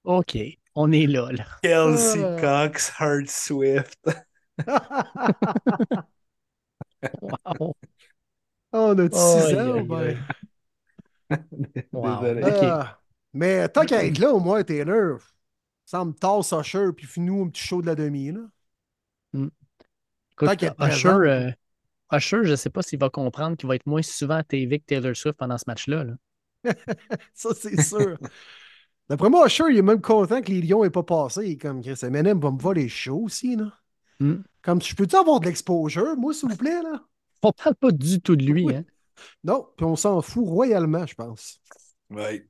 OK. 0.04 0.36
On 0.74 0.92
est 0.92 1.06
là, 1.06 1.30
là. 1.32 1.44
Kelsey 1.62 2.22
Ah. 2.22 2.36
Cox, 2.68 2.92
Hurt 3.00 3.28
Swift. 3.28 3.98
Wow. 7.22 7.76
on 8.72 8.98
a 8.98 9.10
6 9.10 9.16
Aïe, 9.16 9.60
ans, 9.60 9.82
ben. 9.82 10.18
Wow. 11.92 12.20
Désolé. 12.20 12.42
Ah. 12.44 12.98
Mais 13.32 13.68
tant 13.68 13.84
qu'à 13.84 14.04
être 14.04 14.18
là, 14.18 14.32
au 14.32 14.40
moins, 14.40 14.62
Taylor, 14.62 15.18
ça 15.84 16.04
me 16.04 16.12
tasse 16.12 16.52
Usher, 16.52 16.92
puis 16.96 17.06
finis-nous 17.06 17.44
un 17.44 17.48
petit 17.48 17.62
show 17.66 17.82
de 17.82 17.86
la 17.86 17.94
demi, 17.94 18.32
là. 18.32 18.40
Écoute, 19.34 20.58
Tant 20.76 20.86
Usher, 20.88 21.08
euh, 21.08 21.50
Usher, 22.12 22.44
je 22.44 22.50
ne 22.50 22.56
sais 22.56 22.70
pas 22.70 22.82
s'il 22.82 22.98
va 22.98 23.10
comprendre 23.10 23.56
qu'il 23.56 23.68
va 23.68 23.76
être 23.76 23.86
moins 23.86 24.02
souvent 24.02 24.36
à 24.36 24.44
TV 24.44 24.80
que 24.80 24.84
Taylor 24.86 25.16
Swift 25.16 25.36
pendant 25.36 25.58
ce 25.58 25.64
match-là. 25.66 26.04
là. 26.04 26.14
Ça, 27.34 27.50
c'est 27.54 27.80
sûr. 27.80 28.16
D'après 29.08 29.28
moi, 29.28 29.46
Usher, 29.46 29.64
il 29.70 29.78
est 29.78 29.82
même 29.82 30.00
content 30.00 30.40
que 30.40 30.50
les 30.50 30.60
Lions 30.62 30.82
n'aient 30.82 30.90
pas 30.90 31.02
passé. 31.02 31.56
Comme 31.58 31.82
Chris 31.82 31.98
Eminem 32.02 32.40
va 32.40 32.50
me 32.50 32.58
voir 32.58 32.74
les 32.74 32.88
shows 32.88 33.24
aussi, 33.24 33.56
là. 33.56 33.72
Hmm. 34.20 34.42
Comme, 34.62 34.80
je 34.80 34.94
peux-tu 34.94 35.16
avoir 35.16 35.40
de 35.40 35.46
l'exposure, 35.46 36.16
moi, 36.16 36.32
s'il 36.34 36.48
vous 36.48 36.56
plaît, 36.56 36.82
là? 36.82 37.02
On 37.42 37.52
parle 37.52 37.74
pas 37.74 37.90
du 37.90 38.20
tout 38.20 38.36
de 38.36 38.44
lui. 38.44 38.64
Oui. 38.64 38.74
Hein. 38.76 38.84
Non, 39.42 39.66
puis 39.76 39.84
on 39.86 39.96
s'en 39.96 40.22
fout 40.22 40.46
royalement, 40.46 41.06
je 41.06 41.14
pense. 41.14 41.60
Ouais. 42.10 42.48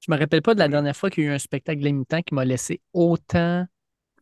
Je 0.00 0.10
me 0.10 0.18
rappelle 0.18 0.42
pas 0.42 0.54
de 0.54 0.58
la 0.58 0.68
dernière 0.68 0.96
fois 0.96 1.10
qu'il 1.10 1.24
y 1.24 1.26
a 1.26 1.30
eu 1.30 1.34
un 1.34 1.38
spectacle 1.38 1.80
limitant 1.82 2.22
qui 2.22 2.34
m'a 2.34 2.44
laissé 2.44 2.80
autant 2.92 3.66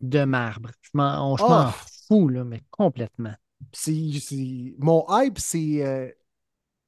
de 0.00 0.24
marbre. 0.24 0.70
Je 0.82 0.90
m'en 0.94 1.36
je 1.36 1.42
m'en 1.42 1.48
Ah. 1.68 1.74
fous, 2.08 2.28
là, 2.28 2.44
mais 2.44 2.60
complètement. 2.70 3.34
Mon 4.78 5.06
hype, 5.10 5.38
c'est. 5.38 5.84
euh, 5.84 6.10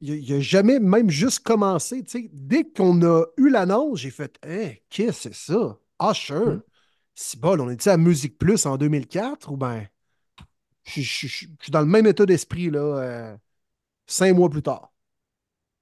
Il 0.02 0.32
n'a 0.32 0.40
jamais 0.40 0.78
même 0.80 1.10
juste 1.10 1.40
commencé. 1.40 2.02
tu 2.04 2.10
sais. 2.22 2.30
Dès 2.32 2.64
qu'on 2.64 3.02
a 3.02 3.24
eu 3.36 3.50
l'annonce, 3.50 3.98
j'ai 4.00 4.10
fait 4.10 4.38
Hein, 4.46 4.70
qu'est-ce 4.88 5.28
que 5.28 5.34
c'est 5.34 5.52
ça? 5.52 5.78
Usher. 6.02 6.34
Mm. 6.34 6.62
Si 7.22 7.36
bol, 7.36 7.60
on 7.60 7.68
était 7.68 7.90
à 7.90 7.98
Musique 7.98 8.38
Plus 8.38 8.64
en 8.64 8.78
2004 8.78 9.52
ou 9.52 9.56
ben. 9.58 9.86
Je 10.86 11.02
suis 11.02 11.50
dans 11.68 11.80
le 11.80 11.86
même 11.86 12.06
état 12.06 12.24
d'esprit, 12.24 12.70
là, 12.70 12.80
euh, 12.80 13.36
cinq 14.06 14.34
mois 14.34 14.48
plus 14.48 14.62
tard. 14.62 14.90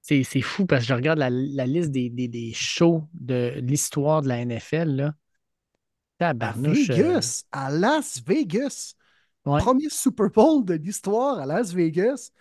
C'est 0.03 0.25
c'est 0.25 0.41
fou 0.41 0.67
parce 0.67 0.83
que 0.83 0.89
je 0.89 0.95
regarde 0.95 1.21
la, 1.21 1.31
la 1.31 1.65
liste 1.65 1.93
des, 1.93 2.11
des, 2.11 2.27
des 2.27 2.53
shows 2.53 3.05
de 3.15 3.55
l'histoire 3.61 4.23
de 4.23 4.29
la 4.29 4.45
NFL. 4.45 4.89
Là. 4.97 5.15
À 6.19 6.31
euh, 6.31 6.53
Vegas, 6.57 7.45
à 7.53 7.71
Las 7.71 8.21
Vegas. 8.27 8.95
ouais. 9.47 9.61
Premier 9.61 9.91
Super 9.91 10.31
Bowl 10.31 10.65
de 10.65 10.75
l'histoire 10.75 11.39
à 11.39 11.47
Las 11.47 11.73
Vegas. 11.73 12.33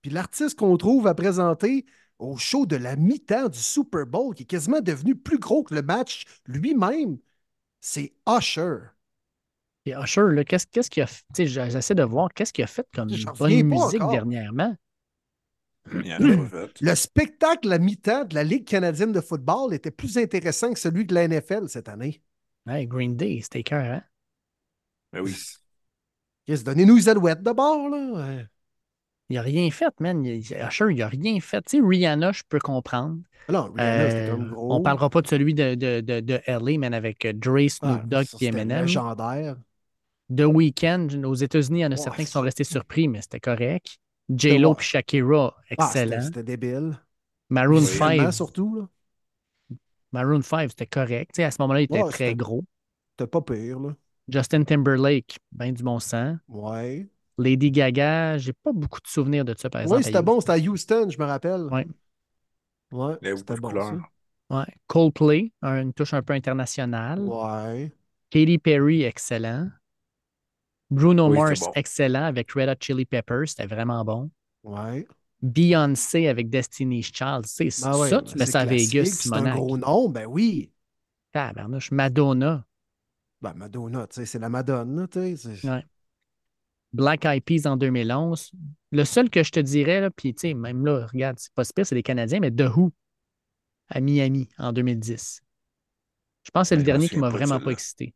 Puis 0.00 0.12
l'artiste 0.12 0.56
qu'on 0.56 0.76
trouve 0.76 1.08
à 1.08 1.14
présenter 1.14 1.86
au 2.20 2.36
show 2.36 2.66
de 2.66 2.76
la 2.76 2.94
mi-temps 2.94 3.48
du 3.48 3.58
Super 3.58 4.06
Bowl, 4.06 4.32
qui 4.32 4.44
est 4.44 4.46
quasiment 4.46 4.80
devenu 4.80 5.16
plus 5.16 5.40
gros 5.40 5.64
que 5.64 5.74
le 5.74 5.82
match 5.82 6.24
lui-même, 6.46 7.18
c'est 7.84 8.14
Usher. 8.26 8.78
Et 9.84 9.92
Usher, 9.92 10.22
là, 10.32 10.42
qu'est-ce 10.42 10.66
qu'est-ce 10.66 10.88
qu'il 10.88 11.02
a 11.02 11.06
fait? 11.06 11.46
J'essaie 11.46 11.94
de 11.94 12.02
voir 12.02 12.32
qu'est-ce 12.32 12.50
qu'il 12.50 12.64
a 12.64 12.66
fait 12.66 12.86
comme 12.94 13.10
J'en 13.10 13.32
bonne 13.32 13.62
musique 13.62 14.00
encore. 14.00 14.10
dernièrement. 14.10 14.74
Il 15.92 16.06
y 16.06 16.14
en 16.14 16.16
a 16.16 16.36
pas 16.48 16.66
fait. 16.66 16.80
Le 16.80 16.94
spectacle 16.94 17.70
à 17.70 17.78
mi-temps 17.78 18.24
de 18.24 18.34
la 18.34 18.42
Ligue 18.42 18.66
canadienne 18.66 19.12
de 19.12 19.20
football 19.20 19.74
était 19.74 19.90
plus 19.90 20.16
intéressant 20.16 20.72
que 20.72 20.78
celui 20.78 21.04
de 21.04 21.12
la 21.14 21.28
NFL 21.28 21.68
cette 21.68 21.90
année. 21.90 22.22
Hey, 22.66 22.86
Green 22.86 23.16
Day, 23.16 23.40
c'était 23.42 23.62
cœur, 23.62 23.84
hein? 23.84 24.02
Ben 25.12 25.20
oui. 25.20 25.36
Qu'est-ce, 26.46 26.64
Donnez-nous 26.64 26.96
les 26.96 27.08
alouettes 27.10 27.42
d'abord, 27.42 27.90
là. 27.90 28.44
Il 29.30 29.38
a 29.38 29.42
rien 29.42 29.70
fait, 29.70 29.98
man. 30.00 30.24
Il- 30.24 30.38
Usher, 30.40 30.86
il 30.90 31.02
a 31.02 31.08
rien 31.08 31.40
fait. 31.40 31.62
Tu 31.62 31.78
sais, 31.78 31.82
Rihanna, 31.86 32.32
je 32.32 32.42
peux 32.48 32.58
comprendre. 32.58 33.18
Non, 33.48 33.72
Rihanna, 33.72 34.10
c'était 34.10 34.22
Euh, 34.22 34.30
comme 34.30 34.48
gros. 34.48 34.74
on 34.74 34.80
parlera 34.82 35.10
pas 35.10 35.22
de 35.22 35.26
celui 35.28 35.54
de, 35.54 35.74
de, 35.74 36.00
de, 36.00 36.20
de 36.20 36.40
LA, 36.46 36.78
man, 36.78 36.94
avec 36.94 37.24
euh, 37.24 37.32
Dre, 37.34 37.68
Ah, 37.80 38.02
Snoop 38.02 38.06
Dogg 38.08 38.24
ça, 38.26 38.38
et 38.40 38.46
Eminem. 38.46 38.84
légendaire. 38.84 39.56
The 40.34 40.42
Weeknd, 40.46 41.08
aux 41.24 41.34
États-Unis, 41.34 41.80
il 41.80 41.82
y 41.82 41.86
en 41.86 41.92
a 41.92 41.96
Ouais, 41.96 41.96
certains 41.96 42.24
qui 42.24 42.30
sont 42.30 42.40
restés 42.40 42.64
surpris, 42.64 43.08
mais 43.08 43.22
c'était 43.22 43.40
correct. 43.40 43.98
J-Lo 44.28 44.70
Ouais. 44.70 44.76
et 44.78 44.82
Shakira, 44.82 45.54
Ah, 45.76 45.94
c'était, 45.96 46.20
excellent. 46.20 46.20
c'était 46.20 46.42
débile. 46.42 46.98
Maroon 47.48 47.80
Visuellement, 47.80 48.30
5, 48.30 48.32
surtout, 48.32 48.76
là. 48.76 48.88
Maroon 50.12 50.40
5, 50.42 50.70
c'était 50.70 50.86
correct. 50.86 51.32
Tu 51.34 51.36
sais, 51.38 51.44
à 51.44 51.50
ce 51.50 51.60
moment-là, 51.60 51.80
il 51.82 51.84
était 51.84 52.00
Ouais, 52.02 52.08
très 52.10 52.34
gros. 52.34 52.64
C'était 53.18 53.26
pas 53.30 53.42
pire, 53.42 53.80
là. 53.80 53.96
Justin 54.28 54.64
Timberlake, 54.64 55.38
ben 55.52 55.72
du 55.72 55.82
bon 55.82 55.98
sang. 55.98 56.36
Ouais. 56.48 57.06
Lady 57.38 57.70
Gaga, 57.70 58.38
j'ai 58.38 58.52
pas 58.52 58.72
beaucoup 58.72 59.00
de 59.00 59.06
souvenirs 59.08 59.44
de 59.44 59.54
ça, 59.58 59.68
par 59.70 59.82
exemple. 59.82 59.98
Oui, 59.98 60.04
c'était 60.04 60.22
bon, 60.22 60.40
c'était 60.40 60.52
à 60.52 60.58
Houston, 60.58 61.08
je 61.10 61.18
me 61.18 61.24
rappelle. 61.24 61.62
Ouais. 61.64 61.86
Ouais, 62.92 63.14
a 63.32 63.36
c'était 63.36 63.56
bon, 63.56 63.70
ça. 63.70 63.98
Ouais. 64.50 64.66
Coldplay, 64.86 65.52
un- 65.62 65.80
une 65.82 65.92
touche 65.92 66.14
un 66.14 66.22
peu 66.22 66.32
internationale. 66.34 67.20
Ouais. 67.20 67.92
Katy 68.30 68.58
Perry, 68.58 69.02
excellent. 69.02 69.70
Bruno 70.90 71.28
Oui, 71.28 71.38
Mars, 71.38 71.60
bon. 71.60 71.72
excellent, 71.74 72.24
avec 72.24 72.52
Red 72.52 72.68
Hot 72.68 72.74
Chili 72.80 73.04
Peppers, 73.04 73.48
c'était 73.48 73.66
vraiment 73.66 74.04
bon. 74.04 74.30
Ouais. 74.62 75.06
Beyoncé 75.42 76.28
avec 76.28 76.48
Destiny's 76.50 77.10
Child, 77.12 77.46
c'est 77.46 77.68
Ben 77.82 77.98
ouais, 77.98 78.08
ça, 78.10 78.20
ben 78.20 78.24
tu 78.24 78.38
mets 78.38 78.46
c'est 78.46 78.52
ça 78.52 78.60
à 78.60 78.64
Vegas, 78.64 79.04
C'est 79.06 79.32
un 79.34 79.54
gros 79.54 79.76
nom, 79.76 80.08
ben 80.08 80.26
oui. 80.26 80.70
Tabarnouche, 81.32 81.90
Madonna, 81.90 82.64
Ben, 83.40 83.52
Madonna, 83.54 84.06
tu 84.06 84.14
sais, 84.14 84.26
c'est 84.26 84.38
la 84.38 84.48
Madonna, 84.48 85.06
tu 85.08 85.36
sais. 85.36 85.36
c'est- 85.36 85.68
Ouais. 85.68 85.84
Black 86.94 87.24
Eyed 87.26 87.42
Peas 87.44 87.66
en 87.66 87.76
2011. 87.76 88.52
Le 88.92 89.04
seul 89.04 89.28
que 89.28 89.42
je 89.42 89.50
te 89.50 89.60
dirais, 89.60 90.00
là, 90.00 90.10
puis 90.10 90.32
tu 90.34 90.48
sais, 90.48 90.54
même 90.54 90.86
là, 90.86 91.06
regarde, 91.12 91.36
c'est 91.38 91.52
pas 91.52 91.64
si 91.64 91.72
pire, 91.74 91.84
c'est 91.84 91.94
des 91.96 92.02
Canadiens, 92.02 92.40
mais 92.40 92.50
The 92.50 92.68
Who 92.74 92.92
à 93.88 94.00
Miami 94.00 94.48
en 94.58 94.72
2010. 94.72 95.42
Je 96.44 96.50
pense 96.50 96.62
que 96.62 96.68
c'est 96.68 96.76
Ben, 96.76 96.78
le 96.78 96.82
me 96.82 96.86
dernier 96.86 97.08
qui 97.08 97.18
m'a 97.18 97.28
vraiment 97.30 97.58
pas 97.60 97.72
excité. 97.72 98.14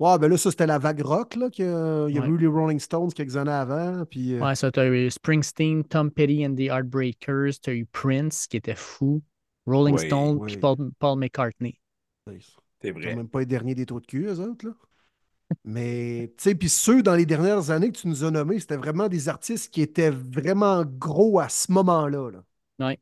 Ouais, 0.00 0.16
ben 0.18 0.28
là, 0.28 0.36
ça, 0.36 0.50
c'était 0.50 0.66
la 0.66 0.78
vague 0.78 1.00
rock, 1.00 1.34
là, 1.34 1.50
qu'il 1.50 1.64
y 1.64 1.68
a, 1.68 2.06
il 2.08 2.14
y 2.14 2.18
a 2.18 2.22
Ouais. 2.22 2.28
eu 2.28 2.36
les 2.38 2.46
Rolling 2.46 2.78
Stones 2.78 3.12
quelques 3.12 3.36
années 3.36 3.50
avant, 3.50 4.04
puis... 4.06 4.34
euh, 4.34 4.40
Ouais, 4.40 4.54
ça, 4.54 4.70
t'as 4.70 4.86
eu 4.86 5.10
Springsteen, 5.10 5.82
Tom 5.84 6.10
Petty 6.10 6.46
and 6.46 6.54
the 6.54 6.60
Heartbreakers, 6.70 7.58
t'as 7.60 7.72
eu 7.72 7.84
Prince 7.86 8.46
qui 8.46 8.56
était 8.56 8.76
fou, 8.76 9.22
Rolling 9.66 9.96
Oui, 9.96 10.06
Stone, 10.06 10.38
oui. 10.40 10.46
puis 10.52 10.56
Paul, 10.56 10.90
Paul 11.00 11.18
McCartney. 11.18 11.80
c'est- 12.80 12.90
vrai. 12.92 13.16
même 13.16 13.28
pas 13.28 13.40
les 13.40 13.46
derniers 13.46 13.74
des 13.74 13.86
trous 13.86 14.00
de 14.00 14.06
cul, 14.06 14.26
eux 14.26 14.38
autres, 14.40 14.66
là. 14.68 14.72
Mais, 15.64 16.32
tu 16.38 16.44
sais, 16.44 16.54
puis 16.54 16.68
ceux 16.68 17.02
dans 17.02 17.14
les 17.14 17.26
dernières 17.26 17.70
années 17.70 17.90
que 17.92 17.98
tu 17.98 18.08
nous 18.08 18.24
as 18.24 18.30
nommés, 18.30 18.60
c'était 18.60 18.76
vraiment 18.76 19.08
des 19.08 19.28
artistes 19.28 19.72
qui 19.72 19.82
étaient 19.82 20.10
vraiment 20.10 20.84
gros 20.84 21.40
à 21.40 21.48
ce 21.48 21.70
moment-là, 21.72 22.30
là. 22.30 22.42
Ouais. 22.78 22.98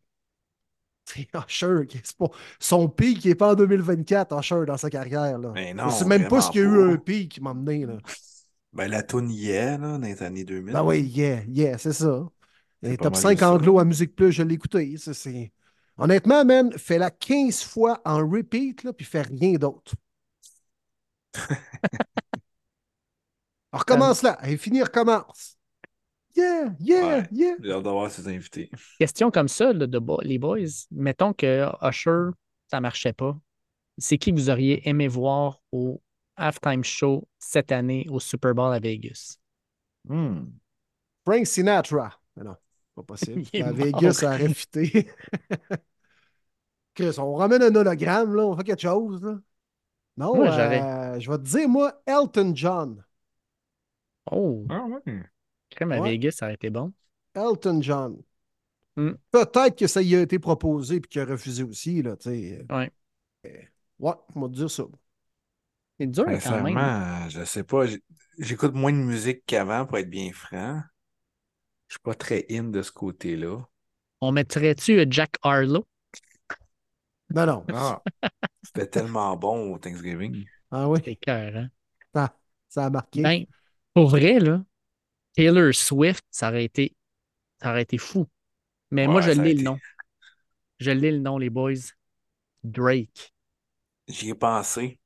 C'est 1.04 1.28
Usher, 1.34 1.86
qui 1.88 1.98
est 1.98 2.16
pas- 2.16 2.30
son 2.58 2.88
pic 2.88 3.20
qui 3.20 3.28
n'est 3.28 3.34
pas 3.36 3.52
en 3.52 3.54
2024, 3.54 4.36
Usher, 4.38 4.64
dans 4.66 4.76
sa 4.76 4.90
carrière, 4.90 5.38
là. 5.38 5.52
Mais 5.54 5.70
Je 5.70 5.74
non, 5.76 5.90
sais 5.90 6.04
même 6.04 6.26
pas 6.26 6.40
ce 6.40 6.50
qu'il 6.50 6.62
y 6.62 6.64
a 6.64 6.66
eu 6.68 6.92
un 6.94 6.96
pic 6.96 7.30
qui 7.32 7.40
m'a 7.40 7.50
amené, 7.50 7.86
là. 7.86 7.94
Ben, 8.72 8.88
la 8.88 9.02
toune 9.02 9.30
Yeah, 9.30 9.78
là, 9.78 9.98
dans 9.98 10.06
les 10.06 10.22
années 10.22 10.44
2000. 10.44 10.74
Ben 10.74 10.82
oui, 10.84 11.00
yeah, 11.02 11.42
yeah, 11.48 11.78
c'est 11.78 11.92
ça. 11.92 12.28
C'est 12.82 12.90
Les 12.90 12.98
top 12.98 13.14
mal 13.14 13.22
5 13.22 13.30
juste 13.30 13.52
ça. 13.52 13.54
anglo 13.54 13.78
à 13.78 13.84
Musique 13.84 14.14
Plus, 14.16 14.32
je 14.32 14.42
l'ai 14.42 14.54
écouté. 14.54 14.96
ça, 14.98 15.14
c'est... 15.14 15.52
Honnêtement, 15.98 16.44
man, 16.44 16.72
fais-la 16.76 17.10
15 17.10 17.62
fois 17.64 18.00
en 18.04 18.18
repeat, 18.28 18.82
là, 18.84 18.92
puis 18.92 19.06
fais 19.06 19.22
rien 19.22 19.54
d'autre. 19.54 19.94
On 23.76 23.78
recommence 23.78 24.22
là. 24.22 24.38
Et 24.48 24.56
fini, 24.56 24.82
recommence. 24.82 25.58
Yeah, 26.34 26.74
yeah, 26.80 27.06
Ouais. 27.18 27.28
yeah. 27.32 27.54
J'ai 27.62 27.72
hâte 27.72 27.82
d'avoir 27.82 28.10
ses 28.10 28.26
invités. 28.28 28.70
Question 28.98 29.30
comme 29.30 29.48
ça, 29.48 29.72
là, 29.72 29.86
de 29.86 29.98
bo- 29.98 30.20
les 30.22 30.38
boys, 30.38 30.58
mettons 30.90 31.32
que 31.32 31.66
Usher, 31.82 32.30
ça 32.70 32.80
marchait 32.80 33.12
pas. 33.12 33.38
C'est 33.98 34.18
qui 34.18 34.32
vous 34.32 34.50
auriez 34.50 34.86
aimé 34.88 35.08
voir 35.08 35.62
au 35.72 36.02
halftime 36.36 36.84
show 36.84 37.26
cette 37.38 37.72
année 37.72 38.06
au 38.10 38.20
Super 38.20 38.54
Bowl 38.54 38.72
à 38.74 38.78
Vegas? 38.78 39.36
Hmm. 40.06 40.44
Frank 41.24 41.46
Sinatra. 41.46 42.12
Mais 42.36 42.44
non, 42.44 42.56
pas 42.94 43.02
possible. 43.02 43.42
À. 43.62 43.72
Vegas, 43.72 44.12
ça 44.14 44.34
aurait 44.34 44.52
fité. 44.52 45.10
Chris, 46.94 47.14
on 47.18 47.34
ramène 47.34 47.62
un 47.62 47.74
hologramme, 47.74 48.34
là, 48.34 48.44
on 48.46 48.56
fait 48.56 48.64
quelque 48.64 48.82
chose. 48.82 49.22
Là. 49.22 49.38
Non, 50.18 50.34
Moi, 50.34 50.48
euh, 50.50 51.20
je 51.20 51.30
vais 51.30 51.38
te 51.38 51.42
dire, 51.42 51.68
moi, 51.68 52.02
Elton 52.06 52.52
John. 52.54 53.02
Oh, 54.30 54.66
Ah 54.68 54.84
ouais. 54.84 55.22
crème 55.70 55.92
à 55.92 56.00
Ouais. 56.00 56.10
Vegas, 56.12 56.32
ça 56.32 56.46
aurait 56.46 56.54
été 56.54 56.70
bon. 56.70 56.92
Elton 57.34 57.80
John. 57.82 58.16
Hmm. 58.96 59.12
Peut-être 59.30 59.76
que 59.78 59.86
ça 59.86 60.00
y 60.02 60.16
a 60.16 60.22
été 60.22 60.38
proposé 60.38 61.00
puis 61.00 61.08
qu'il 61.10 61.20
a 61.20 61.26
refusé 61.26 61.62
aussi, 61.62 62.02
là, 62.02 62.16
tu 62.16 62.30
sais. 62.30 62.64
Ouais. 62.70 62.90
Ouais, 63.98 64.12
on 64.34 64.40
va 64.40 64.48
te 64.48 64.54
dire 64.54 64.70
ça. 64.70 64.84
C'est 65.98 66.06
dur 66.06 66.24
quand 66.26 66.62
même. 66.62 67.28
Je 67.30 67.44
sais 67.44 67.62
pas. 67.64 67.84
J'écoute 68.38 68.74
moins 68.74 68.92
de 68.92 68.98
musique 68.98 69.44
qu'avant, 69.46 69.86
pour 69.86 69.98
être 69.98 70.10
bien 70.10 70.32
franc. 70.32 70.82
Je 71.88 71.94
suis 71.94 72.00
pas 72.00 72.14
très 72.14 72.46
in 72.50 72.64
de 72.64 72.82
ce 72.82 72.90
côté-là. 72.90 73.58
On 74.20 74.32
mettrait-tu 74.32 74.98
euh, 74.98 75.06
Jack 75.08 75.36
Harlow? 75.42 75.86
Non, 77.30 77.46
non. 77.46 77.64
Ah, 77.72 78.02
c'était 78.62 78.86
tellement 78.86 79.36
bon 79.36 79.74
au 79.74 79.78
Thanksgiving. 79.78 80.44
Ah 80.70 80.88
oui, 80.88 81.00
C'est 81.04 81.16
cœur, 81.16 81.56
hein? 81.56 81.68
ça, 82.14 82.36
ça 82.68 82.86
a 82.86 82.90
marqué. 82.90 83.22
Ben, 83.22 83.44
pour 83.96 84.08
vrai, 84.10 84.38
là, 84.40 84.62
Taylor 85.34 85.74
Swift, 85.74 86.22
ça 86.30 86.50
aurait 86.50 86.66
été, 86.66 86.94
ça 87.62 87.70
aurait 87.70 87.82
été 87.82 87.96
fou. 87.96 88.26
Mais 88.90 89.06
moi, 89.06 89.22
je 89.22 89.30
été- 89.30 89.54
le 89.54 89.62
nom. 89.62 89.78
Je 90.78 90.90
l'ai 90.90 91.12
le 91.12 91.18
nom, 91.20 91.38
les 91.38 91.48
boys. 91.48 91.72
Drake. 92.62 93.32
J'y 94.06 94.28
ai 94.28 94.34
pensé. 94.34 94.98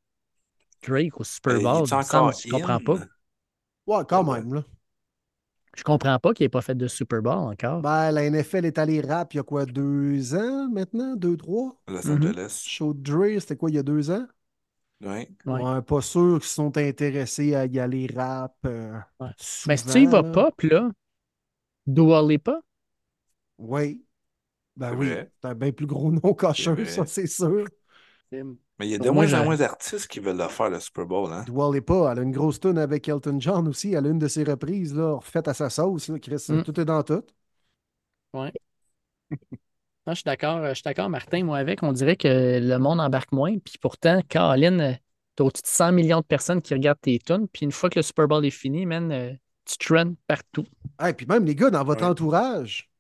Drake 0.83 1.21
au 1.21 1.23
Super 1.23 1.53
Euh, 1.53 1.61
Bowl. 1.61 1.87
je 1.87 2.51
comprends 2.51 2.81
pas. 2.81 2.99
ouais, 3.87 4.05
quand 4.09 4.27
Ouais. 4.27 4.41
même. 4.41 4.55
Là. 4.55 4.65
Je 5.77 5.85
comprends 5.85 6.19
pas 6.19 6.35
qu'il 6.35 6.45
n'ait 6.45 6.49
pas 6.49 6.61
fait 6.61 6.75
de 6.75 6.89
Super 6.89 7.23
Bowl 7.23 7.33
encore. 7.33 7.83
Ben, 7.83 8.11
la 8.11 8.25
NFL 8.25 8.65
est 8.65 8.77
allée 8.79 9.01
rap 9.03 9.33
il 9.35 9.37
y 9.37 9.41
a 9.41 9.45
quoi, 9.45 9.67
deux 9.67 10.35
ans 10.35 10.69
maintenant? 10.69 11.15
Deux, 11.15 11.37
trois? 11.37 11.81
Los 11.87 12.09
Mhm. 12.09 12.17
Angeles. 12.17 12.65
Show 12.67 12.93
de 12.93 13.03
Dre, 13.03 13.41
c'était 13.41 13.57
quoi, 13.57 13.71
il 13.71 13.77
y 13.77 13.79
a 13.79 13.85
deux 13.85 14.11
ans? 14.11 14.27
Ouais. 15.01 15.29
Ouais. 15.47 15.63
Ouais, 15.63 15.83
pas 15.83 16.01
sûr 16.03 16.39
qu'ils 16.41 16.49
sont 16.49 16.77
intéressés 16.77 17.55
à 17.55 17.65
y 17.67 17.79
aller 17.79 18.07
rap. 18.15 18.55
euh, 18.67 18.99
Ouais. 19.19 19.29
souvent, 19.39 19.73
Ben, 19.75 19.77
si 19.77 19.87
tu 19.87 20.03
y 20.03 20.07
vas 20.07 20.23
pop, 20.23 20.61
là, 20.63 20.91
Dua 21.87 22.23
Lipa, 22.23 22.63
Oui. 23.59 24.05
Ben 24.77 24.95
oui, 24.97 25.09
c'est 25.43 25.49
un 25.49 25.55
bien 25.55 25.73
plus 25.73 25.87
gros 25.87 26.11
nom 26.13 26.35
qu'Usher, 26.35 26.87
ça, 26.87 27.05
c'est 27.07 27.27
sûr. 27.27 27.67
Mais 28.79 28.87
il 28.87 28.91
y 28.93 28.95
a 28.95 28.99
de 28.99 29.11
moins 29.11 29.25
en 29.27 29.29
j'ai- 29.29 29.45
moins 29.45 29.57
d'artistes 29.57 30.07
qui 30.09 30.21
veulent 30.21 30.39
le 30.39 30.49
faire, 30.49 30.71
le 30.71 30.81
Super 30.81 31.05
Bowl. 31.07 31.31
Hein? 31.33 31.45
Dua 31.45 31.71
Lipa, 31.73 32.09
elle 32.13 32.19
a 32.21 32.23
une 32.23 32.33
grosse 32.33 32.61
tune 32.61 32.79
avec 32.79 33.09
Elton 33.09 33.39
John 33.39 33.69
aussi. 33.69 33.93
Elle 33.93 34.07
a 34.07 34.09
une 34.11 34.19
de 34.19 34.29
ses 34.29 34.45
reprises, 34.45 34.95
là, 34.95 35.15
refaite 35.17 35.49
à 35.49 35.55
sa 35.55 35.69
sauce. 35.71 36.09
Là, 36.09 36.19
Chris, 36.19 36.47
Mm. 36.49 36.63
tout 36.63 36.81
est 36.81 36.85
dans 36.85 37.03
tout. 37.03 37.23
Non, 40.11 40.15
je 40.15 40.23
suis 40.23 40.25
d'accord, 40.25 40.67
je 40.67 40.75
suis 40.75 40.83
d'accord, 40.83 41.09
Martin, 41.09 41.45
moi 41.45 41.59
avec, 41.59 41.85
on 41.85 41.93
dirait 41.93 42.17
que 42.17 42.59
le 42.61 42.79
monde 42.79 42.99
embarque 42.99 43.31
moins, 43.31 43.57
puis 43.59 43.75
pourtant, 43.81 44.21
Caroline, 44.29 44.81
euh, 44.81 44.93
t'as 45.37 45.45
au-dessus 45.45 45.63
de 45.63 45.69
100 45.69 45.93
millions 45.93 46.19
de 46.19 46.25
personnes 46.25 46.61
qui 46.61 46.75
regardent 46.75 47.01
tes 47.01 47.21
tunes, 47.21 47.47
puis 47.47 47.65
une 47.65 47.71
fois 47.71 47.89
que 47.91 48.01
le 48.01 48.03
Super 48.03 48.27
Bowl 48.27 48.45
est 48.45 48.51
fini, 48.51 48.87
man, 48.87 49.13
euh, 49.13 49.33
tu 49.65 49.79
trends 49.79 50.15
partout. 50.27 50.65
Et 51.07 51.13
puis 51.13 51.27
même 51.27 51.45
les 51.45 51.55
gars, 51.55 51.71
dans 51.71 51.85
votre 51.85 52.03
Ouais. 52.03 52.11
entourage, 52.11 52.91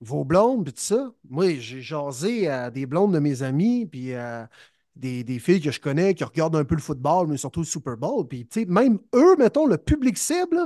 vos 0.00 0.24
blondes, 0.24 0.64
puis 0.64 0.72
tout 0.72 0.80
ça. 0.80 1.12
Moi, 1.30 1.54
j'ai 1.60 1.82
jasé 1.82 2.48
à 2.48 2.72
des 2.72 2.86
blondes 2.86 3.14
de 3.14 3.20
mes 3.20 3.44
amis, 3.44 3.86
puis 3.86 4.12
à 4.14 4.50
des, 4.96 5.22
des 5.22 5.38
filles 5.38 5.60
que 5.60 5.70
je 5.70 5.80
connais 5.80 6.14
qui 6.14 6.24
regardent 6.24 6.56
un 6.56 6.64
peu 6.64 6.74
le 6.74 6.82
football, 6.82 7.28
mais 7.28 7.36
surtout 7.36 7.60
le 7.60 7.66
Super 7.66 7.96
Bowl. 7.96 8.26
Puis, 8.26 8.44
tu 8.48 8.62
sais, 8.62 8.66
même 8.66 8.98
eux, 9.14 9.36
mettons, 9.36 9.66
le 9.66 9.78
public 9.78 10.18
cible, 10.18 10.58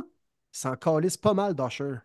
s'en 0.50 0.76
calisse 0.76 1.18
pas 1.18 1.34
mal 1.34 1.54
d'Usher. 1.54 1.96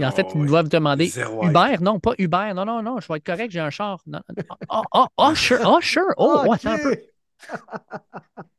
Et 0.00 0.04
en 0.06 0.10
fait, 0.10 0.26
Oh, 0.26 0.32
ils 0.34 0.40
ouais. 0.40 0.46
doivent 0.48 0.68
demander. 0.68 1.12
Uber, 1.42 1.76
non, 1.80 2.00
pas 2.00 2.12
Uber, 2.18 2.52
non, 2.54 2.64
non, 2.64 2.82
non, 2.82 3.00
je 3.00 3.08
vais 3.08 3.18
être 3.18 3.26
correct, 3.26 3.50
j'ai 3.50 3.60
un 3.60 3.70
char. 3.70 4.00
Non, 4.06 4.20
non. 4.28 4.56
Ah, 4.68 4.82
ah, 4.92 5.08
ah, 5.16 5.34
sure, 5.34 5.58
ah, 5.62 5.78
sure, 5.80 6.04
oh, 6.16 6.42
Ah, 6.48 6.54
attends 6.54 6.72
un 6.72 6.78
peu. 6.78 6.96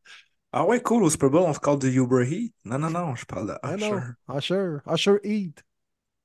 Ah 0.54 0.66
ouais, 0.66 0.82
cool, 0.82 1.04
au 1.04 1.10
Super 1.10 1.30
Bowl, 1.30 1.44
on 1.48 1.54
se 1.54 1.60
parle 1.60 1.80
de 1.80 1.88
Uber 1.88 2.26
Heat. 2.30 2.54
Non, 2.66 2.78
non, 2.78 2.90
non, 2.90 3.16
je 3.16 3.26
parle 3.26 3.48
de 3.48 3.54
Ah 3.64 3.76
Usher. 3.76 4.00
Usher, 4.30 4.78
Usher 4.86 5.20
Eat. 5.24 5.64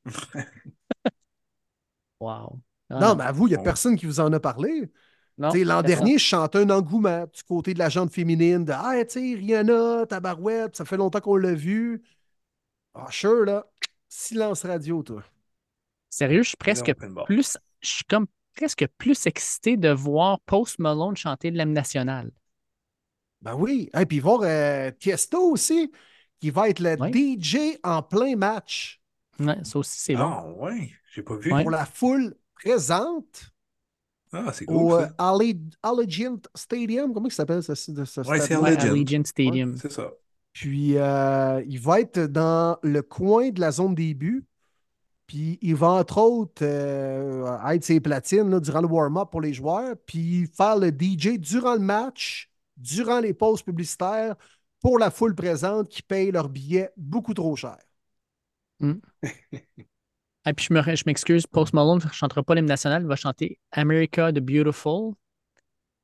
Wow. 2.20 2.60
Ah, 2.90 3.00
non, 3.00 3.14
mais 3.16 3.24
avoue, 3.24 3.46
il 3.46 3.50
n'y 3.50 3.56
a 3.56 3.58
personne 3.62 3.96
qui 3.96 4.06
vous 4.06 4.20
en 4.20 4.32
a 4.32 4.40
parlé. 4.40 4.90
L'an 5.38 5.82
dernier, 5.82 6.18
je 6.18 6.24
chantais 6.24 6.58
un 6.58 6.70
engouement 6.70 7.26
du 7.32 7.42
côté 7.42 7.74
de 7.74 7.78
la 7.78 7.88
gente 7.88 8.12
féminine 8.12 8.64
de 8.64 8.72
Ah, 8.72 8.94
tu 9.04 9.12
sais, 9.20 9.34
Rihanna, 9.38 10.06
Tabarouette, 10.06 10.76
ça 10.76 10.84
fait 10.84 10.96
longtemps 10.96 11.20
qu'on 11.20 11.36
l'a 11.36 11.54
vu. 11.54 12.02
Ah, 12.94 13.06
sure, 13.10 13.44
là, 13.44 13.66
silence 14.16 14.64
radio, 14.64 15.02
toi. 15.02 15.22
Sérieux, 16.08 16.42
je 16.42 16.48
suis 16.48 16.56
presque 16.56 16.94
plus, 17.26 17.58
je 17.80 17.88
suis 17.88 18.04
comme 18.04 18.26
presque 18.56 18.86
plus 18.96 19.26
excité 19.26 19.76
de 19.76 19.90
voir 19.90 20.40
Post 20.40 20.78
Malone 20.78 21.16
chanter 21.16 21.50
de 21.50 21.58
l'hymne 21.58 21.74
national. 21.74 22.30
Ben 23.42 23.54
oui. 23.54 23.90
Et 23.98 24.06
puis 24.06 24.18
voir 24.20 24.40
euh, 24.42 24.90
Tiesto 24.98 25.38
aussi, 25.52 25.92
qui 26.40 26.50
va 26.50 26.70
être 26.70 26.80
le. 26.80 26.96
DJ 27.12 27.78
en 27.82 28.02
plein 28.02 28.36
match 28.36 29.00
Ouais, 29.38 29.62
ça 29.64 29.78
aussi, 29.78 29.98
c'est 29.98 30.14
bon. 30.14 30.22
Ah 30.22 30.46
ouais, 30.46 30.90
j'ai 31.12 31.22
pas 31.22 31.36
vu. 31.36 31.52
Ouais. 31.52 31.60
pour 31.62 31.70
la 31.70 31.84
foule 31.84 32.34
présente 32.54 33.52
Ah, 34.32 34.50
c'est 34.54 34.66
au 34.66 34.88
cool, 34.88 34.92
euh, 34.92 35.06
ça. 35.08 35.14
Alle- 35.18 35.70
Allegiant 35.82 36.38
Stadium. 36.54 37.12
Comment 37.12 37.26
il 37.28 37.32
s'appelle 37.32 37.58
Ouais, 37.58 37.74
c'est 38.40 38.54
Allegiant. 38.54 38.92
Allegiant 38.92 39.24
Stadium. 39.24 39.76
C'est 39.76 39.92
ça. 39.92 40.10
Puis 40.57 40.96
euh, 40.96 41.62
il 41.68 41.78
va 41.78 42.00
être 42.00 42.18
dans 42.18 42.78
le 42.82 43.02
coin 43.02 43.50
de 43.50 43.61
la 43.61 43.70
zone 43.72 43.94
des 43.94 44.14
buts. 44.14 44.46
Puis 45.26 45.59
il 45.61 45.74
va 45.74 45.88
entre 45.88 46.16
autres 46.16 46.64
euh, 46.64 47.59
être 47.68 47.84
ses 47.84 48.00
platines 48.00 48.48
là, 48.48 48.59
durant 48.59 48.80
le 48.80 48.86
warm-up 48.86 49.28
pour 49.30 49.42
les 49.42 49.52
joueurs. 49.52 49.96
Puis 50.07 50.46
faire 50.46 50.78
le 50.78 50.90
DJ 50.90 51.38
durant 51.38 51.74
le 51.74 51.80
match, 51.80 52.50
durant 52.78 53.20
les 53.20 53.34
pauses 53.34 53.62
publicitaires 53.62 54.34
pour 54.80 54.98
la 54.98 55.11
foule 55.11 55.34
présente 55.34 55.90
qui 55.90 56.00
paye 56.00 56.30
leurs 56.30 56.48
billets 56.48 56.90
beaucoup 56.96 57.34
trop 57.34 57.54
cher. 57.54 57.76
Et 60.46 60.52
puis 60.57 60.68
je 60.70 60.72
me- 60.72 60.96
je 60.96 61.02
m'excuse, 61.04 61.46
Post 61.46 61.74
Malone 61.74 62.00
ne 62.02 62.11
chantera 62.12 62.42
pas 62.42 62.54
l'hymne 62.54 62.64
national, 62.64 63.02
il 63.02 63.09
va 63.09 63.16
chanter 63.16 63.59
America 63.72 64.32
the 64.32 64.38
Beautiful. 64.38 65.12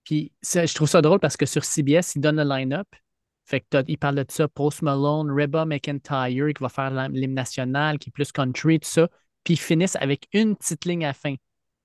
Puis 0.05 0.30
je 0.42 0.74
trouve 0.74 0.88
ça 0.90 1.00
drôle 1.00 1.20
parce 1.20 1.38
que 1.38 1.46
sur 1.46 1.64
CBS, 1.64 2.16
il 2.16 2.20
donne 2.20 2.36
le 2.36 2.44
line-up. 2.44 2.88
Fait 3.45 3.61
que 3.61 3.66
t'as- 3.70 3.84
il 3.88 3.99
parle 3.99 4.16
de 4.16 4.24
ça, 4.28 4.49
Post 4.49 4.82
Malone, 4.82 5.30
Reba 5.30 5.64
McIntyre 5.64 6.55
qui 6.55 6.62
va 6.62 6.68
faire 6.68 6.90
l'hymne 7.11 7.34
national, 7.34 7.99
qui 7.99 8.11
est 8.11 8.12
plus 8.12 8.32
country, 8.32 8.80
tout 8.80 8.88
ça. 8.88 9.09
Puis 9.45 9.55
ils 9.55 9.61
finissent 9.61 9.97
avec 9.97 10.28
une 10.32 10.57
petite 10.57 10.84
ligne 10.84 11.05
à 11.05 11.09
la 11.09 11.14
fin. 11.14 11.34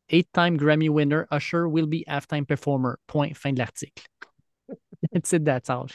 Eight-time 0.10 0.58
Grammy 0.58 0.90
winner, 0.90 1.26
Usher 1.32 1.66
will 1.66 1.88
be 1.88 2.04
halftime 2.08 2.46
performer. 2.46 2.96
Point. 3.08 3.34
Fin 3.36 3.54
de 3.54 3.60
l'article. 3.60 4.06
C'est 5.24 5.44
that's 5.44 5.70
all. 5.70 5.88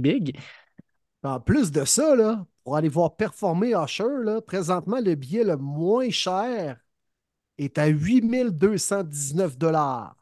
Big. 0.00 0.38
En 1.22 1.40
plus 1.40 1.70
de 1.70 1.84
ça, 1.84 2.14
là, 2.16 2.46
pour 2.64 2.76
aller 2.76 2.88
voir 2.88 3.16
performer 3.16 3.72
Usher, 3.72 4.22
là, 4.24 4.40
présentement, 4.40 5.00
le 5.00 5.14
billet 5.14 5.44
le 5.44 5.56
moins 5.56 6.10
cher 6.10 6.78
est 7.58 7.78
à 7.78 7.86
8219 7.86 9.56
dollars 9.58 10.16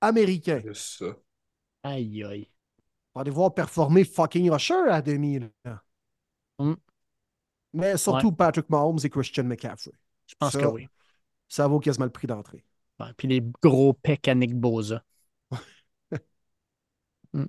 américains. 0.00 0.60
Aïe, 1.82 2.24
aïe. 2.24 2.48
Pour 3.14 3.20
aller 3.22 3.30
voir 3.30 3.54
performer 3.54 4.04
fucking 4.04 4.52
Usher 4.52 4.90
à 4.90 5.00
demi. 5.00 5.38
là. 5.64 5.80
Mm. 6.58 6.74
Mais 7.72 7.96
surtout 7.96 8.32
Patrick 8.32 8.68
Mahomes 8.68 8.98
et 9.02 9.08
Christian 9.08 9.44
McCaffrey. 9.44 9.92
Je 10.26 10.34
pense 10.38 10.52
Ça. 10.52 10.60
que 10.60 10.66
oui. 10.66 10.86
Ça 11.48 11.66
vaut 11.68 11.80
quasiment 11.80 12.04
le 12.06 12.10
prix 12.12 12.26
d'entrée. 12.26 12.64
Ouais, 13.00 13.06
puis 13.16 13.28
les 13.28 13.42
gros 13.62 13.92
pecs 13.94 14.28
à 14.28 14.34
Nick 14.34 14.54
Boza. 14.54 15.02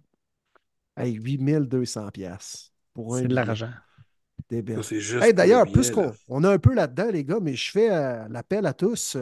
Hey, 0.98 1.14
8200 1.14 2.10
pièces 2.12 2.72
pour 2.94 3.16
un 3.16 3.18
C'est 3.18 3.24
de 3.24 3.28
billet. 3.30 3.46
l'argent. 3.46 3.72
Débile. 4.50 4.76
Ça, 4.78 4.84
c'est 4.84 5.00
juste 5.02 5.24
Hey, 5.24 5.32
pour 5.32 5.38
D'ailleurs, 5.38 5.66
le 5.66 5.72
plus 5.72 5.92
billet, 5.92 5.94
qu'on 5.94 6.02
là. 6.04 6.14
on 6.30 6.44
a 6.44 6.52
un 6.54 6.60
peu 6.60 6.74
là-dedans, 6.74 7.10
les 7.12 7.24
gars, 7.26 7.40
mais 7.42 7.54
je 7.56 7.72
fais 7.72 7.92
euh, 7.92 8.28
l'appel 8.30 8.66
à 8.66 8.74
tous. 8.74 9.18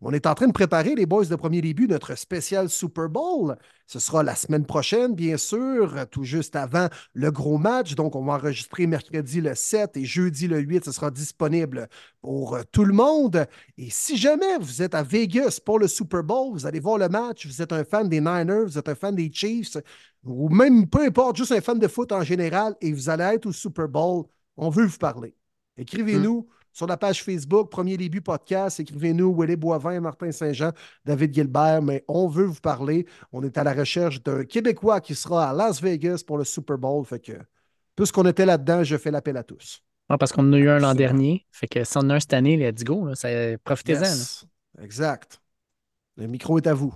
On 0.00 0.12
est 0.12 0.26
en 0.26 0.34
train 0.34 0.46
de 0.46 0.52
préparer, 0.52 0.94
les 0.94 1.06
boys 1.06 1.24
de 1.24 1.34
premier 1.34 1.60
début, 1.60 1.88
notre 1.88 2.16
spécial 2.16 2.70
Super 2.70 3.08
Bowl. 3.08 3.56
Ce 3.88 3.98
sera 3.98 4.22
la 4.22 4.36
semaine 4.36 4.64
prochaine, 4.64 5.16
bien 5.16 5.36
sûr, 5.36 6.06
tout 6.08 6.22
juste 6.22 6.54
avant 6.54 6.88
le 7.14 7.32
gros 7.32 7.58
match. 7.58 7.96
Donc, 7.96 8.14
on 8.14 8.24
va 8.24 8.34
enregistrer 8.34 8.86
mercredi 8.86 9.40
le 9.40 9.56
7 9.56 9.96
et 9.96 10.04
jeudi 10.04 10.46
le 10.46 10.60
8. 10.60 10.84
Ce 10.84 10.92
sera 10.92 11.10
disponible 11.10 11.88
pour 12.20 12.54
euh, 12.54 12.62
tout 12.70 12.84
le 12.84 12.92
monde. 12.94 13.46
Et 13.76 13.90
si 13.90 14.16
jamais 14.16 14.58
vous 14.60 14.82
êtes 14.82 14.94
à 14.94 15.02
Vegas 15.02 15.58
pour 15.64 15.80
le 15.80 15.88
Super 15.88 16.22
Bowl, 16.22 16.52
vous 16.52 16.64
allez 16.64 16.80
voir 16.80 16.98
le 16.98 17.08
match, 17.08 17.46
vous 17.46 17.60
êtes 17.60 17.72
un 17.72 17.82
fan 17.82 18.08
des 18.08 18.20
Niners, 18.20 18.66
vous 18.66 18.78
êtes 18.78 18.88
un 18.88 18.94
fan 18.94 19.16
des 19.16 19.32
Chiefs, 19.32 19.78
ou 20.24 20.48
même 20.48 20.88
peu 20.88 21.04
importe, 21.04 21.38
juste 21.38 21.52
un 21.52 21.60
fan 21.60 21.80
de 21.80 21.88
foot 21.88 22.12
en 22.12 22.22
général, 22.22 22.76
et 22.80 22.92
vous 22.92 23.08
allez 23.10 23.24
être 23.24 23.46
au 23.46 23.52
Super 23.52 23.88
Bowl, 23.88 24.26
on 24.56 24.70
veut 24.70 24.86
vous 24.86 24.98
parler. 24.98 25.34
Écrivez-nous 25.76 26.48
sur 26.78 26.86
la 26.86 26.96
page 26.96 27.24
Facebook, 27.24 27.70
Premier 27.72 27.96
Début 27.96 28.20
Podcast. 28.20 28.78
Écrivez-nous 28.78 29.34
Willy 29.36 29.56
Boivin, 29.56 29.98
Martin 29.98 30.30
Saint-Jean, 30.30 30.70
David 31.04 31.34
Gilbert, 31.34 31.82
mais 31.82 32.04
on 32.06 32.28
veut 32.28 32.44
vous 32.44 32.60
parler. 32.60 33.04
On 33.32 33.42
est 33.42 33.58
à 33.58 33.64
la 33.64 33.72
recherche 33.72 34.22
d'un 34.22 34.44
Québécois 34.44 35.00
qui 35.00 35.16
sera 35.16 35.50
à 35.50 35.52
Las 35.52 35.82
Vegas 35.82 36.22
pour 36.24 36.38
le 36.38 36.44
Super 36.44 36.78
Bowl. 36.78 37.04
Fait 37.04 37.18
que, 37.18 37.32
puisqu'on 37.96 38.24
était 38.26 38.46
là-dedans, 38.46 38.84
je 38.84 38.96
fais 38.96 39.10
l'appel 39.10 39.36
à 39.36 39.42
tous. 39.42 39.82
Ouais, 40.08 40.16
parce 40.18 40.30
qu'on 40.30 40.48
en 40.48 40.52
a 40.52 40.56
eu 40.56 40.68
un 40.68 40.78
l'an 40.78 40.94
dernier. 40.94 41.44
Fait 41.50 41.66
que 41.66 41.82
si 41.82 41.96
on 41.96 42.02
en 42.02 42.10
a 42.10 42.14
un 42.14 42.20
cette 42.20 42.32
année, 42.32 42.56
let's 42.56 42.84
go. 42.84 43.10
Profitez-en. 43.64 44.02
Yes. 44.02 44.46
Exact. 44.80 45.42
Le 46.16 46.28
micro 46.28 46.58
est 46.58 46.68
à 46.68 46.74
vous. 46.74 46.94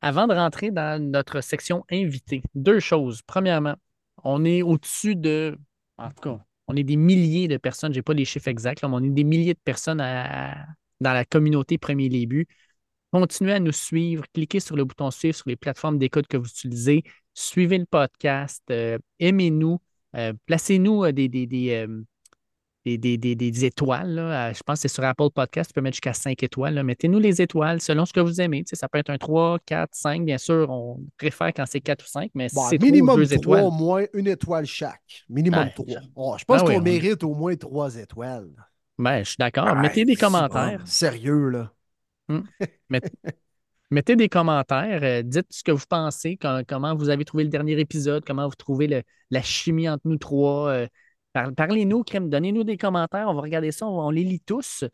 Avant 0.00 0.26
de 0.26 0.34
rentrer 0.34 0.72
dans 0.72 1.00
notre 1.00 1.42
section 1.42 1.84
invité, 1.92 2.42
deux 2.56 2.80
choses. 2.80 3.22
Premièrement, 3.22 3.76
on 4.24 4.44
est 4.44 4.62
au-dessus 4.62 5.14
de. 5.14 5.56
En 5.96 6.08
tout 6.08 6.22
cas, 6.22 6.44
on 6.68 6.76
est 6.76 6.84
des 6.84 6.96
milliers 6.96 7.48
de 7.48 7.56
personnes. 7.56 7.92
Je 7.92 7.98
n'ai 7.98 8.02
pas 8.02 8.14
les 8.14 8.24
chiffres 8.24 8.48
exacts, 8.48 8.82
mais 8.82 8.88
on 8.92 9.02
est 9.02 9.10
des 9.10 9.24
milliers 9.24 9.54
de 9.54 9.60
personnes 9.64 9.98
dans 9.98 11.12
la 11.12 11.24
communauté 11.24 11.78
Premier 11.78 12.08
Début. 12.08 12.46
Continuez 13.12 13.52
à 13.52 13.60
nous 13.60 13.72
suivre. 13.72 14.24
Cliquez 14.32 14.60
sur 14.60 14.76
le 14.76 14.84
bouton 14.84 15.10
suivre 15.10 15.36
sur 15.36 15.48
les 15.48 15.56
plateformes 15.56 15.98
d'écoute 15.98 16.26
que 16.26 16.36
vous 16.36 16.48
utilisez. 16.48 17.04
Suivez 17.34 17.78
le 17.78 17.86
podcast. 17.86 18.62
euh, 18.70 18.98
Aimez-nous. 19.20 19.80
euh, 20.16 20.32
Placez-nous 20.46 21.04
euh, 21.04 21.12
des, 21.12 21.28
des, 21.28 21.46
des, 21.46 21.86
des, 22.84 22.98
des, 22.98 23.16
des, 23.16 23.34
des 23.34 23.64
étoiles. 23.64 24.14
Là. 24.14 24.52
Je 24.52 24.62
pense 24.62 24.76
que 24.78 24.88
c'est 24.88 24.94
sur 24.94 25.04
Apple 25.04 25.30
Podcast, 25.34 25.70
tu 25.70 25.74
peux 25.74 25.80
mettre 25.80 25.94
jusqu'à 25.94 26.12
5 26.12 26.42
étoiles. 26.42 26.82
Mettez-nous 26.82 27.18
les 27.18 27.40
étoiles 27.40 27.80
selon 27.80 28.04
ce 28.04 28.12
que 28.12 28.20
vous 28.20 28.40
aimez. 28.40 28.62
Tu 28.64 28.70
sais, 28.70 28.76
ça 28.76 28.88
peut 28.88 28.98
être 28.98 29.10
un 29.10 29.18
3, 29.18 29.58
4, 29.64 29.90
5. 29.94 30.24
Bien 30.24 30.38
sûr, 30.38 30.68
on 30.70 31.00
préfère 31.18 31.48
quand 31.48 31.64
c'est 31.66 31.80
4 31.80 32.02
ou 32.02 32.06
5, 32.08 32.30
mais 32.34 32.48
Bon, 32.52 32.62
c'est 32.68 32.80
minimum 32.80 33.16
2 33.16 33.26
3, 33.26 33.36
étoiles. 33.36 33.64
au 33.64 33.70
moins 33.70 34.04
une 34.12 34.26
étoile 34.28 34.66
chaque. 34.66 35.24
Minimum 35.28 35.60
Ouais. 35.64 35.72
3. 35.74 35.86
Oh, 36.16 36.36
je 36.38 36.44
pense 36.44 36.60
Ah 36.62 36.66
qu'on 36.66 36.76
on- 36.78 36.82
mérite 36.82 37.22
au 37.24 37.34
moins 37.34 37.56
3 37.56 37.96
étoiles. 37.96 38.50
Ben, 38.98 39.18
je 39.24 39.28
suis 39.30 39.36
d'accord. 39.38 39.64
Ouais, 39.66 39.74
Mettez 39.82 40.04
des 40.04 40.16
commentaires. 40.16 40.80
Sérieux, 40.84 41.48
là. 41.48 41.72
Met- 42.90 43.00
Mettez 43.90 44.16
des 44.16 44.28
commentaires, 44.28 45.22
dites 45.22 45.46
ce 45.50 45.62
que 45.62 45.70
vous 45.70 45.84
pensez, 45.88 46.36
com- 46.36 46.62
comment 46.66 46.94
vous 46.96 47.10
avez 47.10 47.24
trouvé 47.24 47.44
le 47.44 47.50
dernier 47.50 47.78
épisode, 47.78 48.24
comment 48.26 48.48
vous 48.48 48.54
trouvez 48.56 48.86
le- 48.88 49.02
la 49.30 49.42
chimie 49.42 49.88
entre 49.88 50.02
nous 50.06 50.16
trois. 50.16 50.68
euh, 50.70 50.86
Parlez-nous, 51.56 52.04
crème, 52.04 52.30
donnez-nous 52.30 52.64
des 52.64 52.76
commentaires, 52.76 53.26
on 53.28 53.34
va 53.34 53.40
regarder 53.40 53.72
ça, 53.72 53.86
on, 53.86 54.10
les 54.10 54.22
lit 54.22 54.40
tous. 54.40 54.84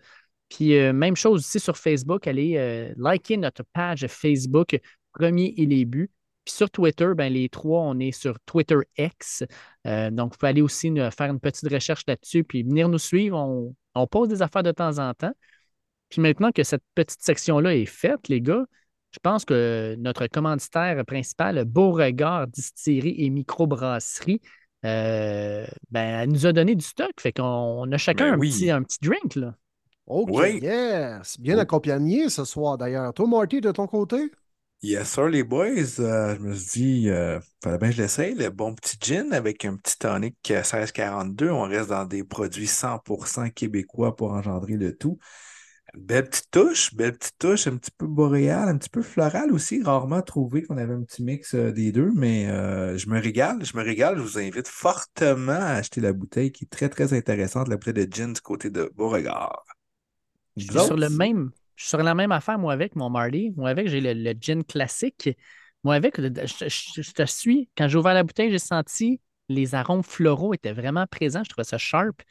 Puis 0.48 0.76
euh, 0.76 0.92
même 0.92 1.14
chose 1.14 1.42
ici 1.42 1.60
sur 1.60 1.76
Facebook, 1.76 2.26
allez 2.26 2.56
euh, 2.56 2.92
liker 2.96 3.36
notre 3.36 3.62
page 3.72 4.06
Facebook 4.06 4.78
Premier 5.12 5.54
et 5.56 5.66
les 5.66 5.84
buts. 5.84 6.10
Puis 6.44 6.54
sur 6.54 6.70
Twitter, 6.70 7.08
ben, 7.14 7.32
les 7.32 7.50
trois, 7.50 7.82
on 7.82 7.98
est 7.98 8.12
sur 8.12 8.40
Twitter 8.46 8.78
X. 8.96 9.44
Euh, 9.86 10.10
donc, 10.10 10.32
vous 10.32 10.38
pouvez 10.38 10.50
aller 10.50 10.62
aussi 10.62 10.92
faire 11.16 11.30
une 11.30 11.40
petite 11.40 11.70
recherche 11.70 12.04
là-dessus, 12.06 12.44
puis 12.44 12.62
venir 12.62 12.88
nous 12.88 12.98
suivre. 12.98 13.36
On, 13.36 13.74
on 13.94 14.06
pose 14.06 14.28
des 14.30 14.40
affaires 14.40 14.62
de 14.62 14.72
temps 14.72 14.98
en 14.98 15.12
temps. 15.12 15.32
Puis 16.08 16.20
maintenant 16.20 16.50
que 16.52 16.62
cette 16.62 16.82
petite 16.94 17.22
section-là 17.22 17.74
est 17.76 17.86
faite, 17.86 18.28
les 18.28 18.40
gars, 18.40 18.64
je 19.12 19.18
pense 19.22 19.44
que 19.44 19.96
notre 19.98 20.26
commanditaire 20.28 21.04
principal, 21.04 21.64
Beauregard 21.64 22.46
Distillerie 22.46 23.16
et 23.18 23.30
Microbrasserie, 23.30 24.40
euh, 24.84 25.66
ben, 25.90 26.20
elle 26.22 26.30
nous 26.30 26.46
a 26.46 26.52
donné 26.52 26.74
du 26.74 26.84
stock. 26.84 27.12
Fait 27.20 27.32
qu'on 27.32 27.42
on 27.44 27.92
a 27.92 27.98
chacun 27.98 28.30
Ben 28.30 28.34
un, 28.34 28.38
oui. 28.38 28.50
petit, 28.50 28.70
un 28.70 28.82
petit 28.82 28.98
drink. 29.02 29.34
Là. 29.36 29.54
OK, 30.06 30.30
Oui. 30.30 30.60
yes. 30.60 31.38
Bien 31.40 31.58
Oh. 31.58 31.60
accompagné 31.60 32.28
ce 32.30 32.44
soir, 32.44 32.78
d'ailleurs. 32.78 33.14
Toi, 33.14 33.26
Marty, 33.28 33.60
de 33.60 33.72
ton 33.72 33.86
côté? 33.86 34.30
Yes, 34.82 35.10
sir, 35.12 35.28
les 35.28 35.42
boys. 35.42 36.00
Euh, 36.00 36.36
je 36.36 36.40
me 36.40 36.54
suis 36.54 36.80
dit, 37.02 37.10
euh, 37.10 37.38
fallait 37.62 37.76
bien 37.78 37.90
que 37.90 37.96
je 37.96 38.02
l'essaye. 38.02 38.34
Le 38.34 38.48
bon 38.48 38.74
petit 38.74 38.96
gin 38.98 39.32
avec 39.34 39.64
un 39.66 39.76
petit 39.76 39.98
tonic 39.98 40.36
euh, 40.50 40.62
1642. 40.62 41.50
On 41.50 41.62
reste 41.62 41.90
dans 41.90 42.06
des 42.06 42.24
produits 42.24 42.66
100% 42.66 43.50
québécois 43.50 44.16
pour 44.16 44.32
engendrer 44.32 44.74
le 44.78 44.96
tout. 44.96 45.18
Belle 45.96 46.28
petite 46.28 46.50
touche, 46.52 46.94
belle 46.94 47.16
petite 47.18 47.38
touche, 47.38 47.66
un 47.66 47.76
petit 47.76 47.90
peu 47.90 48.06
boréal, 48.06 48.68
un 48.68 48.78
petit 48.78 48.88
peu 48.88 49.02
floral 49.02 49.52
aussi. 49.52 49.82
Rarement 49.82 50.22
trouvé 50.22 50.62
qu'on 50.62 50.78
avait 50.78 50.94
un 50.94 51.02
petit 51.02 51.22
mix 51.24 51.54
euh, 51.54 51.72
des 51.72 51.90
deux, 51.90 52.12
mais 52.14 52.46
euh, 52.48 52.96
je 52.96 53.08
me 53.08 53.18
régale, 53.20 53.64
je 53.64 53.76
me 53.76 53.82
régale. 53.82 54.16
Je 54.18 54.22
vous 54.22 54.38
invite 54.38 54.68
fortement 54.68 55.52
à 55.52 55.74
acheter 55.74 56.00
la 56.00 56.12
bouteille 56.12 56.52
qui 56.52 56.64
est 56.64 56.68
très, 56.68 56.88
très 56.88 57.12
intéressante, 57.12 57.68
la 57.68 57.76
bouteille 57.76 58.06
de 58.06 58.12
gin 58.12 58.32
du 58.32 58.40
côté 58.40 58.70
de 58.70 58.90
Beauregard. 58.94 59.64
Je 60.56 60.72
suis 60.72 60.80
sur 60.80 60.96
le 60.96 61.10
même. 61.10 61.50
Je 61.76 61.84
suis 61.84 61.88
sur 61.90 62.02
la 62.02 62.14
même 62.14 62.32
affaire, 62.32 62.58
moi, 62.58 62.72
avec 62.72 62.94
mon 62.96 63.08
Marley. 63.10 63.52
Moi, 63.56 63.70
avec, 63.70 63.88
j'ai 63.88 64.00
le, 64.00 64.12
le 64.12 64.34
gin 64.38 64.62
classique. 64.64 65.30
Moi, 65.84 65.94
avec, 65.94 66.20
je, 66.20 66.68
je- 66.68 67.02
je 67.02 67.12
te 67.12 67.24
suis. 67.24 67.70
Quand 67.76 67.88
j'ai 67.88 67.96
ouvert 67.98 68.14
la 68.14 68.22
bouteille, 68.22 68.50
j'ai 68.50 68.58
senti 68.58 69.20
les 69.48 69.74
arômes 69.74 70.02
floraux 70.02 70.54
étaient 70.54 70.72
vraiment 70.72 71.06
présents. 71.06 71.42
Je 71.44 71.48
trouvais 71.50 71.64
ça 71.64 71.78
sharp. 71.78 72.22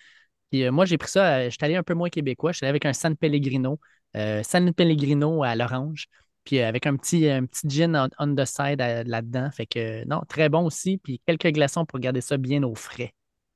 Puis 0.49 0.63
euh, 0.63 0.71
moi, 0.71 0.85
j'ai 0.85 0.97
pris 0.97 1.09
ça, 1.09 1.37
euh, 1.37 1.43
je 1.45 1.49
suis 1.49 1.57
allé 1.61 1.75
un 1.75 1.83
peu 1.83 1.93
moins 1.93 2.09
québécois. 2.09 2.51
Je 2.51 2.57
suis 2.57 2.65
allé 2.65 2.71
avec 2.71 2.85
un 2.85 2.93
San 2.93 3.15
Pellegrino. 3.15 3.79
euh, 4.15 4.41
San 4.43 4.73
Pellegrino 4.73 5.43
à 5.43 5.55
l'orange. 5.55 6.07
Puis 6.43 6.61
avec 6.61 6.87
un 6.87 6.95
petit, 6.95 7.29
un 7.29 7.45
petit 7.45 7.69
gin 7.69 8.09
on, 8.17 8.35
the 8.35 8.45
side 8.45 8.79
là-dedans. 8.79 9.49
Fait 9.51 9.67
que 9.67 10.05
non, 10.07 10.21
très 10.27 10.49
bon 10.49 10.65
aussi. 10.65 10.97
Puis 10.97 11.21
quelques 11.25 11.51
glaçons 11.53 11.85
pour 11.85 11.99
garder 11.99 12.21
ça 12.21 12.37
bien 12.37 12.63
au 12.63 12.73
frais. 12.75 13.13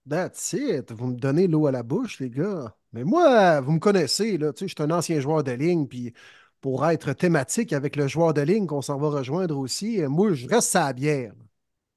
That's 0.07 0.53
it. 0.53 0.91
Vous 0.91 1.07
me 1.07 1.15
donnez 1.15 1.47
l'eau 1.47 1.65
à 1.65 1.71
la 1.71 1.81
bouche, 1.81 2.19
les 2.19 2.29
gars. 2.29 2.75
Mais 2.91 3.03
moi, 3.03 3.61
vous 3.61 3.71
me 3.71 3.79
connaissez, 3.79 4.37
là. 4.37 4.51
Je 4.55 4.65
suis 4.65 4.75
un 4.79 4.91
ancien 4.91 5.19
joueur 5.19 5.43
de 5.43 5.53
ligne, 5.53 5.87
puis 5.87 6.13
pour 6.61 6.85
être 6.85 7.13
thématique 7.13 7.73
avec 7.73 7.95
le 7.95 8.07
joueur 8.07 8.33
de 8.33 8.41
ligne 8.41 8.67
qu'on 8.67 8.81
s'en 8.81 8.97
va 8.97 9.09
rejoindre 9.09 9.57
aussi, 9.57 10.01
moi, 10.03 10.33
je 10.33 10.47
reste 10.47 10.75
à 10.75 10.87
la 10.87 10.93
bière. 10.93 11.33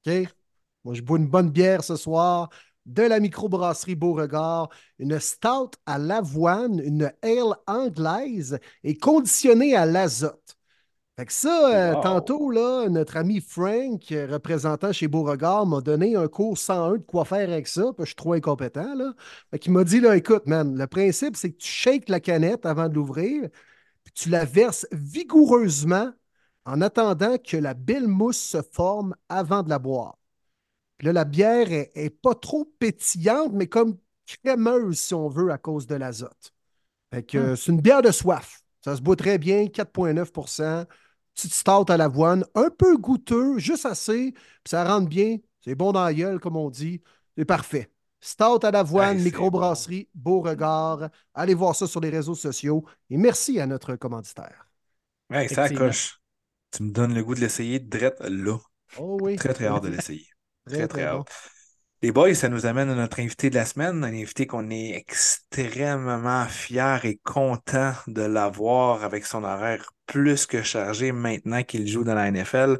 OK? 0.07 0.13
Moi, 0.83 0.93
je 0.93 1.01
bois 1.01 1.19
une 1.19 1.27
bonne 1.27 1.51
bière 1.51 1.83
ce 1.83 1.97
soir 1.97 2.49
de 2.87 3.03
la 3.03 3.19
microbrasserie 3.19 3.95
Beauregard, 3.95 4.69
une 4.99 5.19
stout 5.19 5.71
à 5.85 5.97
l'avoine, 5.99 6.79
une 6.79 7.11
ale 7.21 7.55
anglaise 7.67 8.59
et 8.83 8.97
conditionnée 8.97 9.75
à 9.75 9.85
l'azote. 9.85 10.57
Fait 11.17 11.25
que 11.25 11.33
ça, 11.33 11.73
euh, 11.73 12.01
tantôt, 12.01 12.51
là, 12.51 12.87
notre 12.89 13.17
ami 13.17 13.41
Frank, 13.41 14.11
euh, 14.11 14.27
représentant 14.31 14.91
chez 14.93 15.07
Beauregard, 15.07 15.65
m'a 15.65 15.81
donné 15.81 16.15
un 16.15 16.27
cours 16.27 16.59
101 16.59 16.97
de 16.97 17.03
quoi 17.03 17.25
faire 17.25 17.49
avec 17.49 17.67
ça, 17.67 17.85
parce 17.85 17.95
que 17.97 18.03
je 18.03 18.09
suis 18.09 18.15
trop 18.15 18.33
incompétent, 18.33 18.93
là. 18.93 19.13
Fait 19.49 19.57
qu'il 19.57 19.71
m'a 19.73 19.83
dit, 19.83 19.99
là, 19.99 20.15
écoute, 20.15 20.45
man, 20.45 20.77
le 20.77 20.85
principe, 20.85 21.35
c'est 21.35 21.51
que 21.51 21.57
tu 21.57 21.67
shakes 21.67 22.07
la 22.09 22.19
canette 22.19 22.67
avant 22.67 22.87
de 22.87 22.93
l'ouvrir, 22.93 23.49
puis 24.03 24.13
tu 24.13 24.29
la 24.29 24.45
verses 24.45 24.87
vigoureusement 24.91 26.11
en 26.65 26.81
attendant 26.81 27.37
que 27.39 27.57
la 27.57 27.73
belle 27.73 28.07
mousse 28.07 28.37
se 28.37 28.61
forme 28.61 29.15
avant 29.29 29.63
de 29.63 29.69
la 29.69 29.79
boire. 29.79 30.17
Puis 30.97 31.07
là, 31.07 31.13
la 31.13 31.25
bière 31.25 31.71
est, 31.71 31.91
est 31.95 32.09
pas 32.09 32.35
trop 32.35 32.65
pétillante, 32.79 33.53
mais 33.53 33.67
comme 33.67 33.97
crémeuse, 34.25 34.99
si 34.99 35.13
on 35.13 35.29
veut, 35.29 35.51
à 35.51 35.57
cause 35.57 35.87
de 35.87 35.95
l'azote. 35.95 36.53
Fait 37.13 37.23
que 37.23 37.37
euh, 37.37 37.55
c'est 37.55 37.71
une 37.71 37.81
bière 37.81 38.01
de 38.01 38.11
soif. 38.11 38.61
Ça 38.83 38.95
se 38.95 39.01
boit 39.01 39.15
très 39.15 39.37
bien, 39.37 39.67
4,9% 39.67 40.85
Petite 41.33 41.53
stout 41.53 41.85
à 41.89 41.97
l'avoine, 41.97 42.45
un 42.55 42.69
peu 42.71 42.97
goûteux, 42.97 43.59
juste 43.59 43.85
assez, 43.85 44.31
puis 44.31 44.71
ça 44.71 44.83
rentre 44.83 45.07
bien. 45.07 45.37
C'est 45.61 45.75
bon 45.75 45.91
dans 45.91 46.03
la 46.03 46.13
gueule, 46.13 46.39
comme 46.39 46.55
on 46.55 46.69
dit. 46.69 47.01
C'est 47.37 47.45
parfait. 47.45 47.91
Stout 48.19 48.59
à 48.63 48.71
l'avoine, 48.71 49.17
Hey, 49.17 49.23
microbrasserie, 49.23 50.09
Beauregard. 50.15 51.09
Allez 51.35 51.53
voir 51.53 51.75
ça 51.75 51.85
sur 51.85 51.99
les 52.01 52.09
réseaux 52.09 52.33
sociaux. 52.33 52.85
Et 53.11 53.17
merci 53.17 53.59
à 53.59 53.67
notre 53.67 53.95
commanditaire. 53.95 54.67
Hey, 55.29 55.47
ça 55.49 55.69
coche. 55.69 56.19
Tu 56.71 56.83
me 56.83 56.91
donnes 56.91 57.13
le 57.13 57.23
goût 57.23 57.35
de 57.35 57.39
l'essayer 57.41 57.79
direct 57.79 58.19
là. 58.21 58.57
Oh 58.97 59.17
oui. 59.21 59.35
Très, 59.35 59.53
très 59.53 59.67
hâte 59.67 59.83
de 59.83 59.89
l'essayer. 59.89 60.27
Très, 60.67 60.87
Très, 60.87 60.87
très, 60.87 61.01
très 61.01 61.07
bon. 61.07 61.21
hâte. 61.21 61.27
Les 62.03 62.11
boys, 62.11 62.35
ça 62.35 62.49
nous 62.49 62.65
amène 62.67 62.89
à 62.91 62.95
notre 62.95 63.19
invité 63.19 63.49
de 63.49 63.55
la 63.55 63.65
semaine, 63.65 64.03
un 64.03 64.13
invité 64.13 64.45
qu'on 64.47 64.69
est 64.69 64.91
extrêmement 64.95 66.45
fier 66.47 67.03
et 67.05 67.17
content 67.23 67.93
de 68.07 68.21
l'avoir 68.21 69.03
avec 69.03 69.25
son 69.25 69.43
horaire 69.43 69.91
plus 70.05 70.45
que 70.45 70.61
chargé 70.63 71.11
maintenant 71.11 71.63
qu'il 71.63 71.87
joue 71.87 72.03
dans 72.03 72.13
la 72.15 72.27
NFL. 72.31 72.77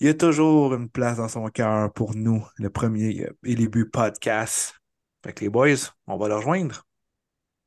Il 0.00 0.08
y 0.08 0.10
a 0.10 0.14
toujours 0.14 0.74
une 0.74 0.88
place 0.90 1.18
dans 1.18 1.28
son 1.28 1.46
cœur 1.48 1.92
pour 1.92 2.14
nous, 2.16 2.44
le 2.56 2.70
premier 2.70 3.22
euh, 3.26 3.38
et 3.44 3.54
les 3.56 3.68
buts 3.68 3.88
podcast. 3.90 4.74
Fait 5.24 5.32
que 5.32 5.44
les 5.44 5.50
boys, 5.50 5.76
on 6.06 6.16
va 6.18 6.28
le 6.28 6.36
rejoindre. 6.36 6.84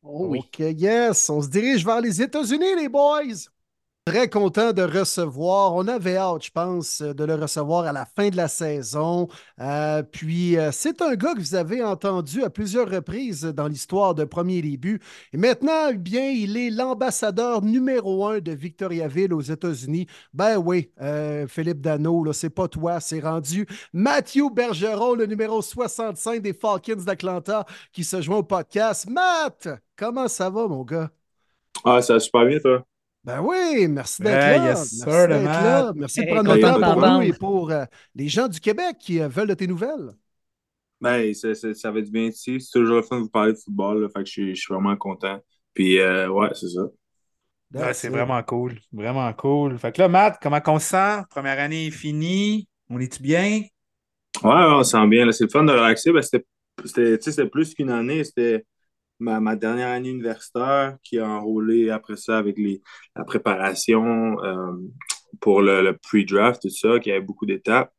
Oui. 0.01 0.39
OK, 0.39 0.59
yes. 0.59 1.29
On 1.29 1.41
se 1.41 1.47
dirige 1.49 1.85
vers 1.85 2.01
les 2.01 2.21
États-Unis, 2.21 2.75
les 2.75 2.89
boys. 2.89 3.47
Très 4.09 4.27
content 4.27 4.73
de 4.73 4.81
recevoir. 4.81 5.75
On 5.75 5.87
avait 5.87 6.17
hâte, 6.17 6.45
je 6.45 6.49
pense, 6.49 7.03
de 7.03 7.23
le 7.23 7.35
recevoir 7.35 7.85
à 7.85 7.91
la 7.91 8.05
fin 8.05 8.29
de 8.29 8.37
la 8.37 8.47
saison. 8.47 9.27
Euh, 9.61 10.01
puis, 10.01 10.57
euh, 10.57 10.71
c'est 10.71 11.03
un 11.03 11.13
gars 11.13 11.35
que 11.35 11.39
vous 11.39 11.53
avez 11.53 11.83
entendu 11.83 12.41
à 12.41 12.49
plusieurs 12.49 12.89
reprises 12.89 13.43
dans 13.43 13.67
l'histoire 13.67 14.15
de 14.15 14.23
Premier 14.23 14.63
Début. 14.63 14.99
Et 15.31 15.37
maintenant, 15.37 15.89
eh 15.91 15.97
bien, 15.97 16.27
il 16.27 16.57
est 16.57 16.71
l'ambassadeur 16.71 17.61
numéro 17.61 18.25
un 18.25 18.39
de 18.39 18.51
Victoriaville 18.51 19.31
aux 19.31 19.41
États-Unis. 19.41 20.07
Ben 20.33 20.57
oui, 20.57 20.89
euh, 21.01 21.45
Philippe 21.45 21.81
Dano, 21.81 22.23
là, 22.23 22.33
c'est 22.33 22.49
pas 22.49 22.67
toi, 22.67 22.99
c'est 22.99 23.19
rendu 23.19 23.67
Matthew 23.93 24.51
Bergeron, 24.51 25.13
le 25.13 25.27
numéro 25.27 25.61
65 25.61 26.41
des 26.41 26.53
Falcons 26.53 27.03
d'Atlanta, 27.05 27.63
qui 27.93 28.03
se 28.03 28.19
joint 28.23 28.37
au 28.37 28.43
podcast. 28.43 29.07
Matt, 29.07 29.69
comment 29.95 30.27
ça 30.27 30.49
va, 30.49 30.67
mon 30.67 30.83
gars? 30.83 31.11
Ah, 31.85 32.01
ça 32.01 32.13
va 32.13 32.19
super 32.19 32.47
bien, 32.47 32.57
toi? 32.57 32.83
Ben 33.23 33.41
oui, 33.41 33.87
merci 33.89 34.21
d'être 34.21 34.47
Ouais, 34.47 34.57
là. 34.57 34.57
yes, 34.69 34.93
merci 34.93 35.27
d'être 35.27 35.59
là. 35.61 35.91
Merci 35.95 36.21
de 36.21 36.25
prendre 36.25 36.49
le 36.53 36.59
temps 36.59 36.79
pour 36.79 37.01
nous 37.01 37.21
et 37.21 37.33
pour 37.33 37.71
euh, 37.71 37.85
les 38.15 38.27
gens 38.29 38.47
du 38.47 38.59
Québec 38.59 38.97
qui 38.99 39.19
euh, 39.21 39.27
veulent 39.27 39.49
de 39.49 39.53
tes 39.53 39.67
nouvelles. 39.67 40.13
Ben, 41.01 41.33
ça, 41.33 41.55
ça, 41.55 41.73
ça 41.73 41.91
va 41.91 41.99
être 41.99 42.11
bien 42.11 42.25
ici. 42.25 42.59
C'est 42.59 42.71
toujours 42.79 42.97
le 42.97 43.01
fun 43.03 43.17
de 43.17 43.21
vous 43.23 43.29
parler 43.29 43.53
de 43.53 43.57
football. 43.57 44.01
Là, 44.01 44.09
fait 44.09 44.19
que 44.23 44.25
je 44.25 44.31
suis, 44.31 44.55
je 44.55 44.61
suis 44.61 44.73
vraiment 44.73 44.95
content. 44.97 45.39
Puis, 45.73 45.99
euh, 45.99 46.29
ouais, 46.29 46.49
c'est 46.53 46.69
ça. 46.69 46.83
Ouais, 47.73 47.93
c'est 47.93 48.09
vraiment 48.09 48.41
cool. 48.43 48.79
Vraiment 48.91 49.31
cool. 49.33 49.77
Fait 49.77 49.91
que 49.91 50.01
là, 50.01 50.07
Matt, 50.07 50.39
comment 50.41 50.59
on 50.67 50.79
se 50.79 50.87
sent? 50.87 51.21
Première 51.29 51.59
année 51.59 51.87
est 51.87 51.91
finie. 51.91 52.67
On 52.89 52.99
est-tu 52.99 53.21
bien? 53.21 53.61
Ouais, 54.43 54.51
on 54.53 54.83
se 54.83 54.91
sent 54.91 55.07
bien. 55.07 55.29
C'est 55.31 55.45
le 55.45 55.49
fun 55.49 55.63
de 55.63 55.71
relaxer. 55.71 56.11
Ben, 56.11 56.21
c'était, 56.21 56.45
c'était, 56.85 57.17
tu 57.17 57.23
sais, 57.25 57.31
c'était 57.31 57.49
plus 57.49 57.73
qu'une 57.73 57.89
année. 57.89 58.23
C'était 58.23 58.65
ma, 59.19 59.39
ma 59.39 59.55
dernière 59.55 59.89
année 59.89 60.09
universitaire 60.09 60.97
qui 61.03 61.19
a 61.19 61.27
enrôlé 61.27 61.89
après 61.89 62.17
ça 62.17 62.37
avec 62.37 62.57
les, 62.57 62.81
la 63.15 63.23
préparation 63.23 64.41
euh, 64.43 64.73
pour 65.41 65.61
le, 65.61 65.93
pre-draft, 65.93 66.61
tout 66.61 66.69
ça, 66.69 66.99
qui 66.99 67.11
avait 67.11 67.21
beaucoup 67.21 67.45
d'étapes. 67.45 67.93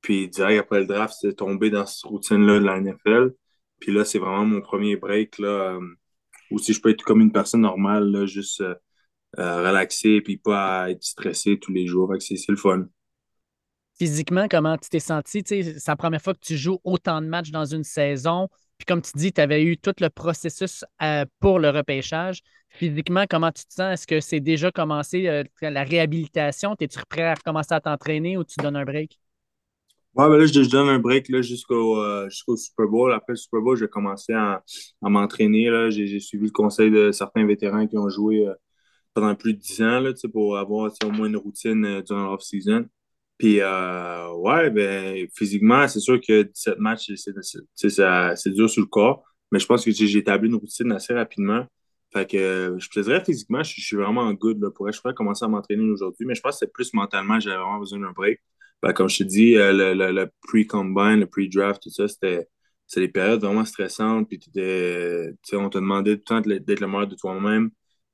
Puis, 0.00 0.28
direct 0.28 0.60
après 0.60 0.80
le 0.80 0.86
draft, 0.86 1.14
c'est 1.20 1.34
tombé 1.34 1.70
dans 1.70 1.86
cette 1.86 2.04
routine-là 2.04 2.58
de 2.58 2.64
la 2.64 2.80
NFL. 2.80 3.32
Puis 3.80 3.92
là, 3.92 4.04
c'est 4.04 4.18
vraiment 4.18 4.44
mon 4.44 4.60
premier 4.60 4.96
break, 4.96 5.38
là, 5.38 5.74
euh, 5.74 5.80
où 6.50 6.58
si 6.58 6.72
je 6.72 6.80
peux 6.80 6.90
être 6.90 7.02
comme 7.02 7.20
une 7.20 7.32
personne 7.32 7.62
normale, 7.62 8.10
là, 8.10 8.26
juste 8.26 8.60
euh, 8.60 8.74
euh, 9.38 9.66
relaxer, 9.66 10.20
puis 10.20 10.36
pas 10.36 10.90
être 10.90 11.02
stressé 11.02 11.58
tous 11.58 11.72
les 11.72 11.86
jours. 11.86 12.12
C'est, 12.18 12.36
le 12.48 12.56
fun. 12.56 12.86
Physiquement, 13.98 14.48
comment 14.48 14.76
tu 14.76 14.88
t'es 14.88 15.00
senti? 15.00 15.42
C'est 15.44 15.86
la 15.86 15.96
première 15.96 16.22
fois 16.22 16.34
que 16.34 16.40
tu 16.40 16.56
joues 16.56 16.80
autant 16.84 17.20
de 17.20 17.26
matchs 17.26 17.50
dans 17.50 17.66
une 17.66 17.84
saison. 17.84 18.48
Puis 18.80 18.86
comme 18.86 19.02
tu 19.02 19.10
dis, 19.14 19.30
tu 19.30 19.42
avais 19.42 19.62
eu 19.62 19.76
tout 19.76 19.92
le 20.00 20.08
processus 20.08 20.86
euh, 21.02 21.26
pour 21.38 21.58
le 21.58 21.68
repêchage. 21.68 22.40
Physiquement, 22.70 23.26
comment 23.28 23.52
tu 23.52 23.66
te 23.66 23.74
sens? 23.74 23.92
Est-ce 23.92 24.06
que 24.06 24.20
c'est 24.20 24.40
déjà 24.40 24.72
commencé 24.72 25.28
euh, 25.28 25.44
la 25.60 25.84
réhabilitation? 25.84 26.74
Es-tu 26.80 26.98
prêt 27.06 27.24
à 27.24 27.34
recommencer 27.34 27.74
à 27.74 27.80
t'entraîner 27.82 28.38
ou 28.38 28.44
tu 28.44 28.54
donnes 28.58 28.76
un 28.76 28.86
break? 28.86 29.20
Ouais, 30.14 30.30
ben 30.30 30.38
là, 30.38 30.46
je, 30.46 30.70
donne 30.70 30.88
un 30.88 30.98
break 30.98 31.30
jusqu'au 31.42 32.26
Super 32.56 32.86
Bowl. 32.86 33.12
Après 33.12 33.34
le 33.34 33.36
Super 33.36 33.60
Bowl, 33.60 33.76
j'ai 33.76 33.86
commencé 33.86 34.32
à, 34.32 34.64
m'entraîner. 35.02 35.90
J'ai 35.90 36.18
suivi 36.18 36.46
le 36.46 36.50
conseil 36.50 36.90
de 36.90 37.12
certains 37.12 37.44
vétérans 37.44 37.86
qui 37.86 37.98
ont 37.98 38.08
joué 38.08 38.48
pendant 39.12 39.34
plus 39.34 39.52
de 39.52 39.58
10 39.58 39.82
ans 39.82 40.00
là, 40.00 40.12
pour 40.32 40.56
avoir 40.56 40.90
au 41.04 41.10
moins 41.10 41.26
une 41.26 41.36
routine 41.36 42.00
durant 42.00 42.30
l'off-season. 42.30 42.86
Puis, 43.40 43.58
euh, 43.62 44.32
ouais, 44.34 44.68
ben, 44.68 45.26
physiquement, 45.34 45.88
c'est 45.88 46.00
sûr 46.00 46.20
que 46.20 46.42
17 46.42 46.78
matchs, 46.78 47.10
c'est 47.14 48.50
dur 48.50 48.68
sur 48.68 48.82
le 48.82 48.86
corps, 48.86 49.24
mais 49.50 49.58
je 49.58 49.64
pense 49.64 49.82
que 49.82 49.90
j'ai 49.90 50.18
établi 50.18 50.50
une 50.50 50.56
routine 50.56 50.92
assez 50.92 51.14
rapidement. 51.14 51.64
Fait 52.12 52.30
que 52.30 52.76
je 52.78 52.88
te 52.90 53.00
dirais 53.00 53.24
physiquement, 53.24 53.62
je, 53.62 53.80
suis 53.80 53.96
vraiment 53.96 54.30
good. 54.34 54.60
Là, 54.60 54.68
je 54.92 55.00
pourrais 55.00 55.14
commencer 55.14 55.46
à 55.46 55.48
m'entraîner 55.48 55.82
aujourd'hui, 55.90 56.26
mais 56.26 56.34
je 56.34 56.42
pense 56.42 56.56
que 56.56 56.66
c'est 56.66 56.72
plus 56.72 56.92
mentalement, 56.92 57.40
j'avais 57.40 57.56
vraiment 57.56 57.78
besoin 57.78 58.00
d'un 58.00 58.12
break. 58.12 58.40
Ben, 58.82 58.92
comme 58.92 59.08
je 59.08 59.18
te 59.18 59.22
dis, 59.22 59.56
euh, 59.56 59.72
le, 59.72 59.94
le, 59.94 60.12
le 60.12 60.30
pre-combine, 60.42 61.20
le 61.20 61.26
pre-draft, 61.26 61.82
tout 61.82 61.88
ça, 61.90 62.08
c'était 62.08 62.46
des 62.94 63.08
périodes 63.08 63.40
vraiment 63.40 63.64
stressantes. 63.64 64.28
Puis, 64.28 64.38
on 65.54 65.70
te 65.70 65.78
demandait 65.78 66.18
tout 66.18 66.34
le 66.34 66.42
temps 66.42 66.46
d'être 66.46 66.80
le 66.80 66.86
meilleur 66.86 67.06
de 67.06 67.16
toi-même. 67.16 67.70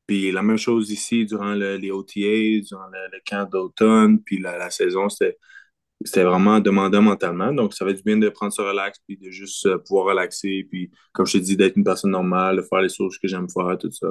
Puis 0.06 0.30
la 0.30 0.42
même 0.42 0.58
chose 0.58 0.90
ici 0.90 1.26
durant 1.26 1.54
les 1.54 1.90
OTA, 1.90 2.64
durant 2.66 2.86
le, 2.86 3.18
camp 3.26 3.48
d'automne, 3.50 4.22
puis 4.22 4.38
la, 4.38 4.70
saison, 4.70 5.08
c'était 5.08 6.22
vraiment 6.22 6.60
demandant 6.60 7.02
mentalement. 7.02 7.52
Donc, 7.52 7.74
ça 7.74 7.84
fait 7.84 7.94
du 7.94 8.02
bien 8.02 8.16
de 8.16 8.28
prendre 8.28 8.52
ce 8.52 8.62
relax, 8.62 8.98
puis 9.06 9.16
de 9.16 9.30
juste 9.30 9.66
euh, 9.66 9.78
pouvoir 9.78 10.06
relaxer, 10.06 10.66
puis 10.70 10.90
comme 11.12 11.26
je 11.26 11.38
te 11.38 11.38
dis, 11.38 11.56
d'être 11.56 11.76
une 11.76 11.84
personne 11.84 12.12
normale, 12.12 12.56
de 12.56 12.62
faire 12.62 12.82
les 12.82 12.88
choses 12.88 13.18
que 13.18 13.26
j'aime 13.26 13.48
faire, 13.50 13.76
tout 13.78 13.90
ça. 13.90 14.08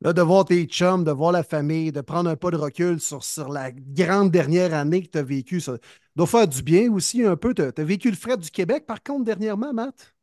Là, 0.00 0.12
de 0.12 0.22
voir 0.22 0.44
tes 0.44 0.64
chums, 0.64 1.04
de 1.04 1.10
voir 1.10 1.32
la 1.32 1.42
famille, 1.42 1.92
de 1.92 2.00
prendre 2.00 2.28
un 2.28 2.36
pas 2.36 2.50
de 2.50 2.56
recul 2.56 3.00
sur, 3.00 3.22
sur 3.24 3.48
la 3.48 3.70
grande 3.72 4.30
dernière 4.30 4.74
année 4.74 5.02
que 5.02 5.08
tu 5.08 5.18
as 5.18 5.22
vécue, 5.22 5.60
ça 5.60 5.78
doit 6.14 6.26
faire 6.26 6.48
du 6.48 6.62
bien 6.62 6.92
aussi 6.92 7.24
un 7.24 7.36
peu. 7.36 7.54
Tu 7.54 7.62
as, 7.62 7.84
vécu 7.84 8.10
le 8.10 8.16
frais 8.16 8.36
du 8.36 8.50
Québec, 8.50 8.84
par 8.86 9.02
contre, 9.02 9.24
dernièrement, 9.24 9.72
Matt? 9.72 10.14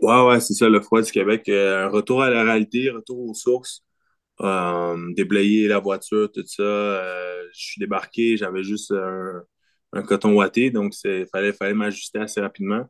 Ouais, 0.00 0.26
ouais, 0.26 0.40
c'est 0.40 0.54
ça, 0.54 0.68
le 0.68 0.80
froid 0.80 1.02
du 1.02 1.12
Québec. 1.12 1.48
Euh, 1.48 1.86
un 1.86 1.88
retour 1.88 2.22
à 2.22 2.30
la 2.30 2.42
réalité, 2.42 2.90
retour 2.90 3.20
aux 3.20 3.34
sources. 3.34 3.84
Euh, 4.42 5.12
déblayer 5.14 5.68
la 5.68 5.78
voiture, 5.78 6.30
tout 6.32 6.44
ça. 6.46 6.62
Euh, 6.62 7.42
je 7.52 7.60
suis 7.60 7.78
débarqué, 7.78 8.36
j'avais 8.36 8.62
juste 8.62 8.92
un, 8.92 10.02
coton 10.02 10.34
ouaté, 10.34 10.70
donc 10.70 10.94
il 11.04 11.26
fallait, 11.30 11.52
fallait 11.52 11.74
m'ajuster 11.74 12.20
assez 12.20 12.40
rapidement. 12.40 12.86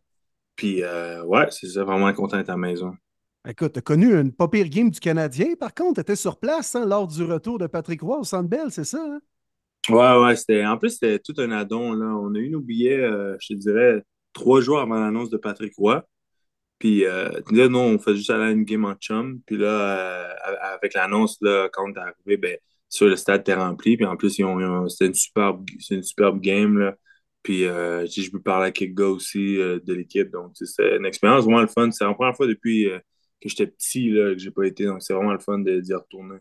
Puis, 0.55 0.83
euh, 0.83 1.25
ouais, 1.25 1.49
c'est 1.51 1.81
vraiment 1.81 2.13
content 2.13 2.37
d'être 2.37 2.51
à 2.51 2.53
la 2.53 2.59
maison. 2.59 2.95
Écoute, 3.49 3.73
tu 3.73 3.79
as 3.79 3.83
connu 3.83 4.15
une 4.15 4.33
pas 4.33 4.49
pire 4.49 4.69
game 4.69 4.91
du 4.91 5.01
Canadien, 5.01 5.55
par 5.59 5.75
contre, 5.75 5.95
tu 5.95 6.01
étais 6.03 6.17
sur 6.17 6.39
place 6.39 6.77
hein, 6.77 6.87
lors 6.87 7.09
du 7.09 7.25
retour 7.25 7.59
de 7.59 7.67
Patrick 7.67 8.03
Roy 8.03 8.19
au 8.19 8.25
Centre 8.25 8.49
Bell, 8.49 8.71
c'est 8.71 8.85
ça? 8.85 9.03
Hein? 9.03 9.21
Ouais, 9.89 10.23
ouais, 10.23 10.37
c'était. 10.37 10.65
En 10.67 10.77
plus, 10.77 10.91
c'était 10.91 11.19
tout 11.19 11.35
un 11.39 11.51
addon. 11.51 11.95
Là. 11.95 12.15
On 12.15 12.35
a 12.35 12.39
eu 12.39 12.51
nos 12.51 12.61
billets, 12.61 13.01
je 13.41 13.55
te 13.55 13.59
dirais, 13.59 14.05
trois 14.35 14.61
jours 14.61 14.79
avant 14.79 15.01
l'annonce 15.01 15.31
de 15.31 15.39
Patrick 15.39 15.75
Roy. 15.77 16.05
Puis 16.81 17.05
euh, 17.05 17.29
là, 17.53 17.69
non, 17.69 17.83
on 17.83 17.99
fait 17.99 18.17
juste 18.17 18.31
aller 18.31 18.45
à 18.45 18.51
une 18.51 18.65
game 18.65 18.87
en 18.87 18.95
chum. 18.95 19.41
Puis 19.47 19.59
là, 19.59 19.69
euh, 19.69 20.57
avec 20.73 20.95
l'annonce, 20.95 21.37
là, 21.43 21.69
quand 21.71 21.93
t'es 21.93 22.01
arrivé, 22.01 22.37
ben, 22.39 22.57
sur 22.89 23.07
le 23.07 23.17
stade 23.17 23.43
était 23.43 23.55
rempli. 23.55 23.99
Puis 23.99 24.07
en 24.07 24.17
plus, 24.17 24.31
c'était 24.31 25.07
une 25.07 25.15
superbe, 25.15 25.69
une 25.91 26.03
superbe 26.03 26.41
game. 26.41 26.79
Là. 26.79 26.97
Puis 27.43 27.67
euh, 27.67 28.07
je 28.07 28.31
peux 28.31 28.41
parler 28.41 28.69
à 28.69 28.71
quelques 28.73 28.95
gars 28.97 29.09
aussi 29.09 29.57
de 29.59 29.93
l'équipe. 29.93 30.31
Donc, 30.31 30.53
c'est 30.55 30.97
une 30.97 31.05
expérience 31.05 31.45
vraiment 31.45 31.61
le 31.61 31.69
fun. 31.69 31.91
C'est 31.91 32.05
la 32.05 32.15
première 32.15 32.35
fois 32.35 32.47
depuis 32.47 32.89
que 33.43 33.49
j'étais 33.51 33.67
petit 33.67 34.11
là, 34.11 34.33
que 34.33 34.39
j'ai 34.39 34.51
pas 34.51 34.65
été. 34.65 34.87
Donc, 34.87 35.03
c'est 35.03 35.13
vraiment 35.13 35.33
le 35.33 35.39
fun 35.39 35.59
d'y 35.59 35.95
retourner. 35.95 36.39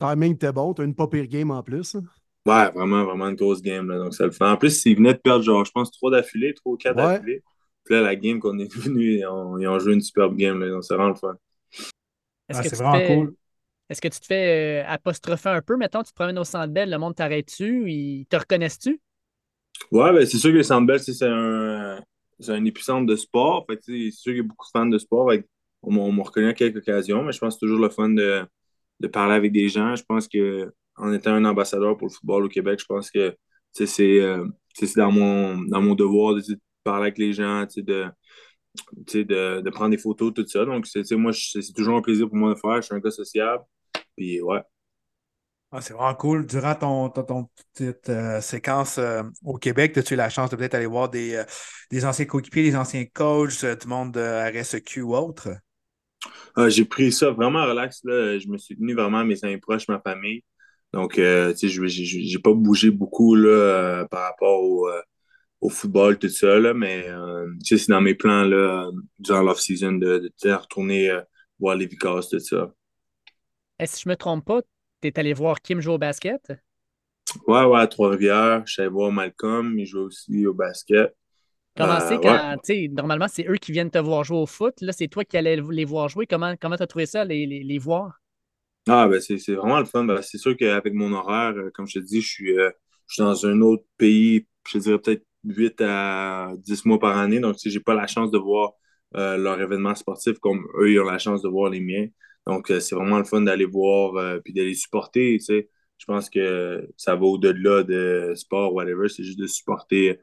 Timing 0.00 0.34
était 0.34 0.52
bon. 0.52 0.72
T'as 0.72 0.84
une 0.84 0.94
pas 0.94 1.08
pire 1.08 1.26
game 1.26 1.50
en 1.50 1.62
plus. 1.62 1.94
Hein? 1.94 2.04
Ouais, 2.46 2.70
vraiment, 2.72 3.04
vraiment 3.04 3.28
une 3.28 3.36
grosse 3.36 3.60
game. 3.60 3.88
Là, 3.88 3.98
donc, 3.98 4.14
ça 4.14 4.24
le 4.24 4.30
fait. 4.30 4.44
En 4.44 4.56
plus, 4.56 4.84
ils 4.86 4.96
venaient 4.96 5.12
de 5.12 5.18
perdre, 5.18 5.44
genre, 5.44 5.62
je 5.64 5.72
pense, 5.72 5.90
trois 5.90 6.10
d'affilée, 6.10 6.54
trois 6.54 6.72
ou 6.72 6.76
quatre 6.78 6.96
d'affilée. 6.96 7.42
Puis 7.84 7.94
là, 7.94 8.00
la 8.00 8.16
game 8.16 8.40
qu'on 8.40 8.58
est 8.58 8.72
venu, 8.74 9.18
ils 9.18 9.26
ont, 9.26 9.78
joué 9.78 9.94
une 9.94 10.00
superbe 10.00 10.36
game. 10.36 10.60
Là, 10.60 10.70
donc 10.70 10.84
c'est 10.84 10.94
vraiment 10.94 11.10
le 11.10 11.16
fun. 11.16 11.36
Ah, 12.48 12.62
c'est 12.62 12.76
vraiment 12.76 13.06
cool. 13.06 13.34
Est-ce 13.90 14.00
que 14.00 14.08
tu 14.08 14.18
te 14.18 14.26
fais 14.26 14.82
euh, 14.82 14.88
apostropher 14.88 15.50
un 15.50 15.60
peu? 15.60 15.76
Mettons, 15.76 16.02
tu 16.02 16.10
te 16.10 16.14
promènes 16.14 16.38
au 16.38 16.44
Centre 16.44 16.72
Bell, 16.72 16.90
le 16.90 16.98
monde 16.98 17.14
t'arrête-tu? 17.14 17.90
Ils 17.90 18.26
te 18.26 18.36
reconnaissent-tu? 18.36 19.00
Ouais, 19.90 20.12
ben, 20.12 20.24
c'est 20.24 20.38
sûr 20.38 20.50
que 20.50 20.56
le 20.56 20.62
Centre 20.62 20.86
Bell, 20.86 21.00
c'est 21.00 21.22
un, 21.22 22.00
un 22.48 22.64
épicentre 22.64 23.06
de 23.06 23.16
sport. 23.16 23.66
Fait 23.68 23.78
c'est 23.82 24.10
sûr 24.10 24.32
qu'il 24.32 24.38
y 24.38 24.40
a 24.40 24.42
beaucoup 24.44 24.66
de 24.66 24.78
fans 24.78 24.86
de 24.86 24.98
sport. 24.98 25.30
on, 25.82 26.12
m'a 26.12 26.22
reconnu 26.22 26.48
à 26.48 26.54
quelques 26.54 26.78
occasions, 26.78 27.22
mais 27.22 27.32
je 27.32 27.38
pense 27.38 27.54
que 27.54 27.60
c'est 27.60 27.66
toujours 27.66 27.80
le 27.80 27.90
fun 27.90 28.08
de, 28.08 28.46
de, 29.00 29.08
parler 29.08 29.34
avec 29.34 29.52
des 29.52 29.68
gens. 29.68 29.94
Je 29.94 30.04
pense 30.04 30.28
que 30.28 30.72
en 30.96 31.12
étant 31.12 31.32
un 31.32 31.44
ambassadeur 31.44 31.96
pour 31.96 32.08
le 32.08 32.12
football 32.12 32.44
au 32.44 32.48
Québec, 32.48 32.80
je 32.80 32.86
pense 32.86 33.10
que 33.10 33.36
c'est 33.72 34.20
euh, 34.20 34.46
dans, 34.96 35.12
mon, 35.12 35.60
dans 35.62 35.82
mon 35.82 35.94
devoir 35.94 36.34
de 36.34 36.42
parler 36.84 37.06
avec 37.06 37.18
les 37.18 37.32
gens, 37.32 37.66
de, 37.76 38.06
de, 38.92 39.60
de, 39.60 39.70
prendre 39.70 39.90
des 39.90 39.98
photos, 39.98 40.32
tout 40.34 40.46
ça. 40.46 40.64
Donc, 40.64 40.86
moi, 41.12 41.32
c'est 41.32 41.72
toujours 41.74 41.96
un 41.96 42.02
plaisir 42.02 42.28
pour 42.28 42.36
moi 42.36 42.54
de 42.54 42.58
faire. 42.58 42.76
Je 42.76 42.82
suis 42.82 42.94
un 42.94 42.98
gars 42.98 43.10
sociable. 43.10 43.64
Puis, 44.16 44.40
ouais. 44.40 44.62
Ah, 45.76 45.80
c'est 45.80 45.92
vraiment 45.92 46.14
cool. 46.14 46.46
Durant 46.46 46.76
ton, 46.76 47.08
ton, 47.08 47.48
petite 47.74 48.08
euh, 48.08 48.40
séquence 48.40 48.98
euh, 48.98 49.24
au 49.42 49.58
Québec, 49.58 49.98
as-tu 49.98 50.14
eu 50.14 50.16
la 50.16 50.28
chance 50.28 50.48
de 50.50 50.54
peut-être 50.54 50.74
aller 50.74 50.86
voir 50.86 51.08
des, 51.08 51.34
euh, 51.34 51.44
des 51.90 52.04
anciens 52.04 52.26
coéquipiers, 52.26 52.62
des 52.62 52.76
anciens 52.76 53.04
coachs 53.12 53.64
du 53.64 53.88
monde 53.88 54.12
de 54.12 54.60
RSEQ 54.60 55.02
ou 55.02 55.16
autre? 55.16 55.48
J'ai 56.68 56.84
pris 56.84 57.10
ça 57.10 57.32
vraiment 57.32 57.66
relax. 57.66 58.02
Là. 58.04 58.38
Je 58.38 58.46
me 58.46 58.56
suis 58.56 58.76
tenu 58.76 58.94
vraiment 58.94 59.18
à 59.18 59.24
mes 59.24 59.44
amis 59.44 59.58
proches, 59.58 59.88
ma 59.88 60.00
famille. 60.00 60.44
Donc, 60.92 61.14
je 61.16 62.34
n'ai 62.36 62.42
pas 62.42 62.52
bougé 62.52 62.92
beaucoup 62.92 63.34
là, 63.34 64.06
par 64.08 64.22
rapport 64.22 64.62
au, 64.62 64.88
au 65.64 65.70
football, 65.70 66.18
tout 66.18 66.28
ça, 66.28 66.58
là, 66.58 66.74
mais 66.74 67.08
euh, 67.08 67.50
c'est 67.62 67.88
dans 67.88 68.02
mes 68.02 68.14
plans 68.14 68.44
là, 68.44 68.90
durant 69.18 69.40
l'off-season 69.40 69.92
de, 69.92 70.30
de, 70.42 70.52
retourner 70.52 71.08
euh, 71.08 71.22
voir 71.58 71.74
les 71.74 71.86
Vicars, 71.86 72.28
tout 72.28 72.38
ça. 72.38 72.70
Est-ce 73.78 73.96
que 73.96 74.02
je 74.02 74.08
me 74.10 74.16
trompe 74.16 74.44
pas, 74.44 74.60
tu 75.00 75.08
es 75.08 75.18
allé 75.18 75.32
voir 75.32 75.62
Kim 75.62 75.80
jouer 75.80 75.94
au 75.94 75.98
basket? 75.98 76.52
Ouais, 77.46 77.64
ouais, 77.64 77.80
à 77.80 77.86
Trois-Rivières. 77.86 78.62
Je 78.66 78.74
suis 78.74 78.82
allé 78.82 78.90
voir 78.90 79.10
Malcolm, 79.10 79.78
il 79.78 79.86
joue 79.86 80.00
aussi 80.00 80.46
au 80.46 80.52
basket. 80.52 81.16
Comment 81.74 81.98
c'est 81.98 82.16
euh, 82.16 82.20
quand, 82.22 82.56
sais, 82.62 82.90
normalement, 82.92 83.26
c'est 83.26 83.48
eux 83.48 83.56
qui 83.56 83.72
viennent 83.72 83.90
te 83.90 83.98
voir 83.98 84.22
jouer 84.22 84.36
au 84.36 84.46
foot. 84.46 84.74
Là, 84.82 84.92
c'est 84.92 85.08
toi 85.08 85.24
qui 85.24 85.38
allais 85.38 85.56
les 85.56 85.84
voir 85.86 86.10
jouer. 86.10 86.26
Comment 86.26 86.54
tu 86.54 86.66
as 86.66 86.86
trouvé 86.86 87.06
ça, 87.06 87.24
les, 87.24 87.46
les, 87.46 87.78
voir? 87.78 88.20
Ah, 88.86 89.08
ben, 89.08 89.18
c'est 89.18 89.54
vraiment 89.54 89.78
le 89.78 89.86
fun. 89.86 90.04
Ben, 90.04 90.20
c'est 90.20 90.36
sûr 90.36 90.54
qu'avec 90.58 90.92
mon 90.92 91.14
horaire, 91.14 91.54
comme 91.72 91.86
je 91.86 92.00
te 92.00 92.04
dis, 92.04 92.20
je 92.20 92.28
suis, 92.28 92.54
je 92.54 92.72
suis 93.08 93.22
dans 93.22 93.46
un 93.46 93.62
autre 93.62 93.84
pays, 93.96 94.46
je 94.68 94.78
dirais 94.78 94.98
peut-être 94.98 95.24
8 95.44 95.80
à 95.80 96.52
10 96.58 96.84
mois 96.86 96.98
par 96.98 97.16
année. 97.18 97.40
Donc, 97.40 97.56
je 97.64 97.68
n'ai 97.70 97.80
pas 97.82 97.94
la 97.94 98.06
chance 98.06 98.30
de 98.30 98.38
voir 98.38 98.72
euh, 99.16 99.36
leur 99.36 99.60
événement 99.60 99.94
sportif 99.94 100.38
comme 100.40 100.66
eux, 100.78 100.90
ils 100.90 101.00
ont 101.00 101.04
la 101.04 101.18
chance 101.18 101.42
de 101.42 101.48
voir 101.48 101.70
les 101.70 101.80
miens. 101.80 102.06
Donc, 102.46 102.70
euh, 102.70 102.80
c'est 102.80 102.94
vraiment 102.94 103.18
le 103.18 103.24
fun 103.24 103.42
d'aller 103.42 103.64
voir 103.64 104.16
euh, 104.16 104.40
puis 104.40 104.52
d'aller 104.52 104.74
supporter. 104.74 105.38
Je 105.38 106.04
pense 106.06 106.28
que 106.30 106.88
ça 106.96 107.14
va 107.14 107.24
au-delà 107.24 107.82
de 107.84 108.32
sport, 108.36 108.74
whatever. 108.74 109.08
C'est 109.08 109.24
juste 109.24 109.38
de 109.38 109.46
supporter 109.46 110.18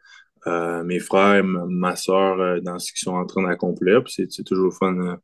mes 0.46 1.00
frères, 1.00 1.44
ma 1.44 1.96
soeur 1.96 2.62
dans 2.64 2.80
ce 2.80 2.92
qu'ils 2.92 3.00
sont 3.02 3.16
en 3.16 3.26
train 3.26 3.44
d'accomplir. 3.44 4.04
Puis 4.04 4.28
c'est 4.30 4.44
toujours 4.44 4.66
le 4.66 4.72
fun 4.72 5.18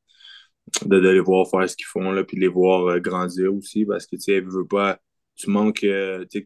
de, 0.85 0.97
les 0.97 1.19
voir 1.19 1.47
faire 1.49 1.69
ce 1.69 1.76
qu'ils 1.76 1.88
font, 1.88 2.11
là, 2.11 2.23
puis 2.23 2.38
de 2.38 2.41
les 2.41 2.47
voir 2.47 2.99
grandir 2.99 3.53
aussi 3.53 3.85
parce 3.85 4.05
que, 4.05 4.15
tu 4.15 4.21
sais, 4.21 4.43
pas 4.69 4.99
tu 5.38 5.49
manques, 5.49 5.84
euh, 5.84 6.26
tu 6.30 6.45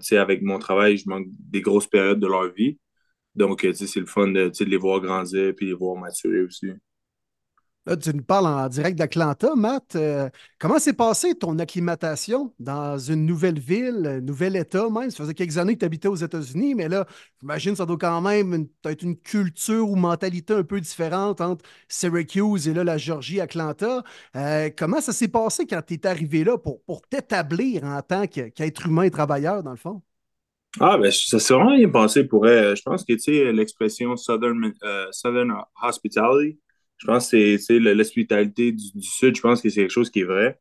sais, 0.00 0.16
avec 0.16 0.42
mon 0.42 0.58
travail, 0.58 0.96
je 0.96 1.08
manque 1.08 1.26
des 1.28 1.60
grosses 1.60 1.86
périodes 1.86 2.20
de 2.20 2.26
leur 2.26 2.52
vie. 2.52 2.78
Donc, 3.34 3.64
euh, 3.64 3.72
c'est 3.72 4.00
le 4.00 4.06
fun 4.06 4.28
de, 4.28 4.48
de 4.48 4.64
les 4.64 4.76
voir 4.76 5.00
grandir 5.00 5.54
puis 5.56 5.66
les 5.66 5.74
voir 5.74 5.96
maturer 5.96 6.42
aussi. 6.42 6.68
Là, 7.86 7.98
tu 7.98 8.14
nous 8.14 8.22
parles 8.22 8.46
en 8.46 8.66
direct 8.68 8.96
d'Atlanta, 8.96 9.54
Matt. 9.54 9.94
Euh, 9.94 10.30
comment 10.58 10.78
s'est 10.78 10.94
passée 10.94 11.34
ton 11.34 11.58
acclimatation 11.58 12.54
dans 12.58 12.96
une 12.98 13.26
nouvelle 13.26 13.58
ville, 13.58 14.06
un 14.06 14.20
nouvel 14.22 14.56
État 14.56 14.88
même? 14.88 15.10
Ça 15.10 15.18
faisait 15.18 15.34
quelques 15.34 15.58
années 15.58 15.74
que 15.74 15.80
tu 15.80 15.84
habitais 15.84 16.08
aux 16.08 16.14
États-Unis, 16.16 16.74
mais 16.74 16.88
là, 16.88 17.06
j'imagine 17.42 17.72
que 17.72 17.76
ça 17.78 17.84
doit 17.84 17.98
quand 17.98 18.22
même 18.22 18.68
être 18.86 19.02
une 19.02 19.18
culture 19.18 19.90
ou 19.90 19.96
mentalité 19.96 20.54
un 20.54 20.62
peu 20.62 20.80
différente 20.80 21.42
entre 21.42 21.62
Syracuse 21.86 22.68
et 22.68 22.72
là, 22.72 22.84
la 22.84 22.96
Georgie, 22.96 23.38
Atlanta. 23.42 24.02
Euh, 24.34 24.70
comment 24.74 25.02
ça 25.02 25.12
s'est 25.12 25.28
passé 25.28 25.66
quand 25.66 25.82
tu 25.86 25.94
es 25.94 26.06
arrivé 26.06 26.42
là 26.42 26.56
pour, 26.56 26.82
pour 26.84 27.02
t'établir 27.02 27.84
en 27.84 28.00
tant 28.00 28.26
qu'être 28.26 28.86
humain 28.86 29.02
et 29.02 29.10
travailleur, 29.10 29.62
dans 29.62 29.72
le 29.72 29.76
fond? 29.76 30.00
Ah, 30.80 30.98
ben, 30.98 31.10
ça 31.10 31.38
s'est 31.38 31.54
vraiment 31.54 31.76
bien 31.76 31.88
passé 31.88 32.24
pour 32.24 32.48
elle. 32.48 32.76
Je 32.76 32.82
pense 32.82 33.04
que, 33.04 33.12
tu 33.12 33.20
sais, 33.20 33.52
l'expression 33.52 34.16
Southern, 34.16 34.72
euh, 34.82 35.06
Southern 35.12 35.54
Hospitality, 35.80 36.58
je 36.96 37.06
pense 37.06 37.30
que 37.30 37.58
c'est 37.58 37.78
l'hospitalité 37.78 38.72
du, 38.72 39.02
Sud, 39.02 39.36
je 39.36 39.40
pense 39.40 39.62
que 39.62 39.68
c'est 39.68 39.82
quelque 39.82 39.90
chose 39.90 40.10
qui 40.10 40.20
est 40.20 40.24
vrai. 40.24 40.58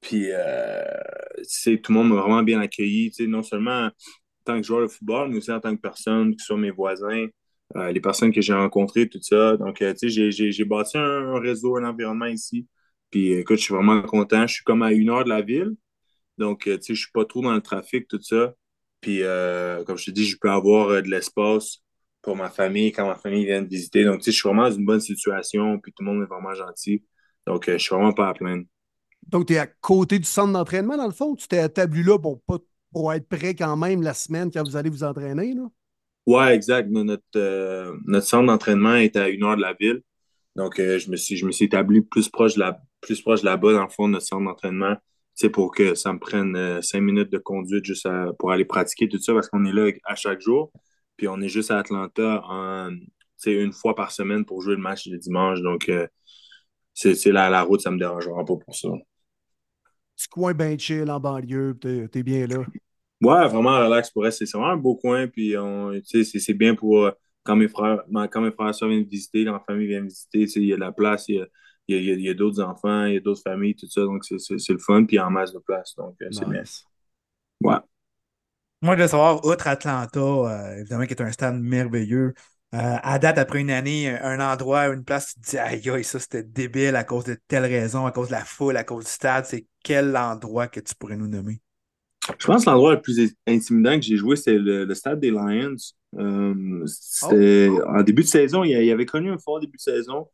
Puis, 0.00 0.26
euh, 0.30 0.84
tout 1.82 1.92
le 1.92 1.94
monde 1.94 2.10
m'a 2.10 2.16
vraiment 2.16 2.42
bien 2.42 2.60
accueilli, 2.60 3.12
non 3.20 3.42
seulement 3.42 3.86
en 3.86 3.90
tant 4.44 4.60
que 4.60 4.66
joueur 4.66 4.82
de 4.82 4.88
football, 4.88 5.30
mais 5.30 5.38
aussi 5.38 5.52
en 5.52 5.60
tant 5.60 5.74
que 5.74 5.80
personne, 5.80 6.36
que 6.36 6.42
ce 6.42 6.46
soit 6.48 6.58
mes 6.58 6.70
voisins. 6.70 7.26
les 7.74 8.00
personnes 8.00 8.32
que 8.32 8.40
j'ai 8.42 8.54
rencontrées, 8.54 9.08
tout 9.08 9.20
ça. 9.22 9.56
Donc, 9.56 9.78
tu 9.78 10.10
sais, 10.10 10.30
j'ai 10.30 10.64
bâti 10.64 10.98
un, 10.98 11.38
réseau, 11.40 11.76
un 11.78 11.84
environnement 11.84 12.26
ici. 12.26 12.66
Puis, 13.10 13.32
écoute, 13.32 13.58
je 13.58 13.62
suis 13.64 13.74
vraiment 13.74 14.02
content. 14.02 14.46
Je 14.46 14.54
suis 14.54 14.64
comme 14.64 14.82
à 14.82 14.92
une 14.92 15.10
heure 15.10 15.24
de 15.24 15.30
la 15.30 15.42
ville. 15.42 15.74
Donc, 16.38 16.64
tu 16.64 16.72
sais, 16.72 16.94
je 16.94 17.00
suis 17.00 17.12
pas 17.12 17.24
trop 17.24 17.42
dans 17.42 17.54
le 17.54 17.62
trafic, 17.62 18.08
tout 18.08 18.20
ça. 18.22 18.54
Puis, 19.00 19.20
comme 19.86 19.98
je 19.98 20.06
te 20.06 20.10
dis, 20.10 20.26
je 20.26 20.36
peux 20.40 20.50
avoir 20.50 21.02
de 21.02 21.08
l'espace 21.08 21.78
pour 22.22 22.36
ma 22.36 22.50
famille 22.50 22.90
quand 22.92 23.06
ma 23.06 23.14
famille 23.14 23.44
vient 23.44 23.62
de 23.62 23.68
visiter. 23.68 24.04
Donc, 24.04 24.18
tu 24.18 24.24
sais, 24.24 24.32
je 24.32 24.36
suis 24.36 24.48
vraiment 24.48 24.68
dans 24.68 24.74
une 24.74 24.84
bonne 24.84 25.00
situation, 25.00 25.78
puis 25.78 25.92
tout 25.92 26.02
le 26.02 26.12
monde 26.12 26.22
est 26.24 26.26
vraiment 26.26 26.54
gentil. 26.54 27.04
Donc, 27.46 27.70
je 27.70 27.76
suis 27.78 27.94
vraiment 27.94 28.12
pas 28.12 28.28
à 28.28 28.34
plaindre. 28.34 28.64
Donc, 29.28 29.46
tu 29.46 29.54
es 29.54 29.58
à 29.58 29.66
côté 29.66 30.18
du 30.18 30.24
centre 30.24 30.52
d'entraînement, 30.52 30.96
dans 30.96 31.06
le 31.06 31.12
fond? 31.12 31.34
Tu 31.34 31.46
t'es 31.46 31.64
établi 31.64 32.02
là 32.02 32.18
pour, 32.18 32.40
pour 32.92 33.12
être 33.12 33.28
prêt 33.28 33.54
quand 33.54 33.76
même 33.76 34.02
la 34.02 34.14
semaine 34.14 34.50
quand 34.50 34.64
vous 34.64 34.76
allez 34.76 34.90
vous 34.90 35.04
entraîner, 35.04 35.54
là? 35.54 35.68
Ouais, 36.26 36.54
exact. 36.54 36.90
Notre, 36.90 37.22
euh, 37.36 37.96
notre 38.04 38.26
centre 38.26 38.46
d'entraînement 38.46 38.96
est 38.96 39.16
à 39.16 39.28
une 39.28 39.44
heure 39.44 39.56
de 39.56 39.62
la 39.62 39.74
ville. 39.74 40.02
Donc, 40.56 40.80
euh, 40.80 40.98
je, 40.98 41.10
me 41.10 41.16
suis, 41.16 41.36
je 41.36 41.46
me 41.46 41.52
suis 41.52 41.66
établi 41.66 42.00
plus 42.00 42.28
proche 42.28 42.54
de 42.54 42.60
la, 42.60 42.80
plus 43.00 43.20
proche 43.20 43.42
là-bas, 43.42 43.72
dans 43.72 43.82
le 43.82 43.88
fond, 43.88 44.08
de 44.08 44.14
notre 44.14 44.26
centre 44.26 44.44
d'entraînement. 44.44 44.96
C'est 45.36 45.50
pour 45.50 45.72
que 45.72 45.94
ça 45.94 46.12
me 46.12 46.18
prenne 46.18 46.56
euh, 46.56 46.82
cinq 46.82 47.02
minutes 47.02 47.30
de 47.30 47.38
conduite 47.38 47.84
juste 47.84 48.08
pour 48.40 48.50
aller 48.50 48.64
pratiquer 48.64 49.08
tout 49.08 49.20
ça, 49.20 49.32
parce 49.32 49.48
qu'on 49.48 49.64
est 49.64 49.72
là 49.72 49.92
à 50.04 50.16
chaque 50.16 50.40
jour. 50.40 50.72
Puis 51.16 51.28
on 51.28 51.40
est 51.40 51.48
juste 51.48 51.70
à 51.70 51.78
Atlanta 51.78 52.42
en, 52.48 52.90
une 53.46 53.72
fois 53.72 53.94
par 53.94 54.10
semaine 54.10 54.44
pour 54.44 54.60
jouer 54.60 54.74
le 54.74 54.82
match 54.82 55.06
le 55.06 55.18
dimanche. 55.18 55.60
Donc, 55.60 55.90
c'est 56.94 57.26
la, 57.26 57.48
la 57.48 57.62
route, 57.62 57.80
ça 57.80 57.92
me 57.92 57.98
dérangera 57.98 58.44
pas 58.44 58.56
pour 58.56 58.74
ça 58.74 58.88
petit 60.16 60.28
coin 60.28 60.54
bien 60.54 60.76
chill 60.78 61.10
en 61.10 61.20
banlieue, 61.20 61.76
t'es 61.80 62.08
es 62.12 62.22
bien 62.22 62.46
là. 62.46 62.64
Ouais, 63.22 63.48
vraiment 63.48 63.78
relax 63.78 64.10
pour 64.10 64.24
rester. 64.24 64.46
C'est 64.46 64.56
vraiment 64.56 64.72
un 64.72 64.76
beau 64.76 64.96
coin, 64.96 65.26
puis 65.28 65.54
c'est 66.04 66.54
bien 66.54 66.74
pour 66.74 67.04
euh, 67.04 67.10
quand 67.44 67.56
mes 67.56 67.68
frères, 67.68 68.02
quand 68.30 68.40
mes 68.40 68.50
frères 68.50 68.72
viennent 68.82 69.04
visiter, 69.04 69.44
quand 69.44 69.52
ma 69.52 69.60
famille 69.60 69.86
vient 69.86 70.02
visiter, 70.02 70.46
il 70.56 70.66
y 70.66 70.72
a 70.72 70.76
de 70.76 70.80
la 70.80 70.92
place, 70.92 71.26
il 71.28 71.36
y 71.36 71.40
a, 71.40 71.46
y 71.88 72.28
a, 72.28 72.34
d'autres 72.34 72.60
enfants, 72.62 73.04
il 73.04 73.14
y 73.14 73.16
a 73.16 73.20
d'autres 73.20 73.42
familles, 73.42 73.74
tout 73.74 73.88
ça, 73.88 74.02
donc 74.02 74.24
c'est 74.24 74.72
le 74.72 74.78
fun, 74.78 75.04
puis 75.04 75.18
en 75.18 75.30
masse 75.30 75.52
de 75.52 75.58
place, 75.58 75.94
donc 75.96 76.14
euh, 76.22 76.28
c'est 76.30 76.48
bien. 76.48 76.62
Ouais. 77.60 77.76
Moi, 78.82 78.96
je 78.96 79.02
veux 79.02 79.08
savoir, 79.08 79.44
outre 79.44 79.66
Atlanta, 79.66 80.20
euh, 80.20 80.76
évidemment, 80.78 81.06
qui 81.06 81.14
est 81.14 81.22
un 81.22 81.32
stade 81.32 81.58
merveilleux, 81.58 82.34
euh, 82.74 82.96
à 83.02 83.18
date, 83.18 83.38
après 83.38 83.60
une 83.60 83.70
année, 83.70 84.08
un 84.08 84.40
endroit, 84.40 84.88
une 84.88 85.04
place, 85.04 85.34
tu 85.34 85.40
te 85.40 85.50
dis, 85.50 85.58
aïe, 85.58 85.88
aïe, 85.88 86.04
ça 86.04 86.18
c'était 86.18 86.42
débile 86.42 86.96
à 86.96 87.04
cause 87.04 87.24
de 87.24 87.38
telle 87.48 87.64
raison, 87.64 88.06
à 88.06 88.12
cause 88.12 88.28
de 88.28 88.32
la 88.32 88.44
foule, 88.44 88.76
à 88.76 88.84
cause 88.84 89.04
du 89.04 89.10
stade. 89.10 89.46
C'est 89.46 89.66
quel 89.82 90.16
endroit 90.16 90.66
que 90.66 90.80
tu 90.80 90.94
pourrais 90.94 91.16
nous 91.16 91.28
nommer? 91.28 91.60
Je 92.38 92.46
pense 92.46 92.64
que 92.64 92.70
l'endroit 92.70 92.94
le 92.94 93.00
plus 93.00 93.34
intimidant 93.46 93.96
que 93.96 94.04
j'ai 94.04 94.16
joué, 94.16 94.36
c'est 94.36 94.58
le, 94.58 94.92
stade 94.94 95.20
des 95.20 95.30
Lions. 95.30 95.76
Euh, 96.18 96.82
c'était 96.86 97.68
oh. 97.70 97.82
en 97.88 98.02
début 98.02 98.22
de 98.22 98.28
saison, 98.28 98.64
il, 98.64 98.70
y 98.70 98.90
avait 98.90 99.06
connu 99.06 99.30
un 99.30 99.38
fort 99.38 99.60
début 99.60 99.76
de 99.76 99.82
saison. 99.82 100.28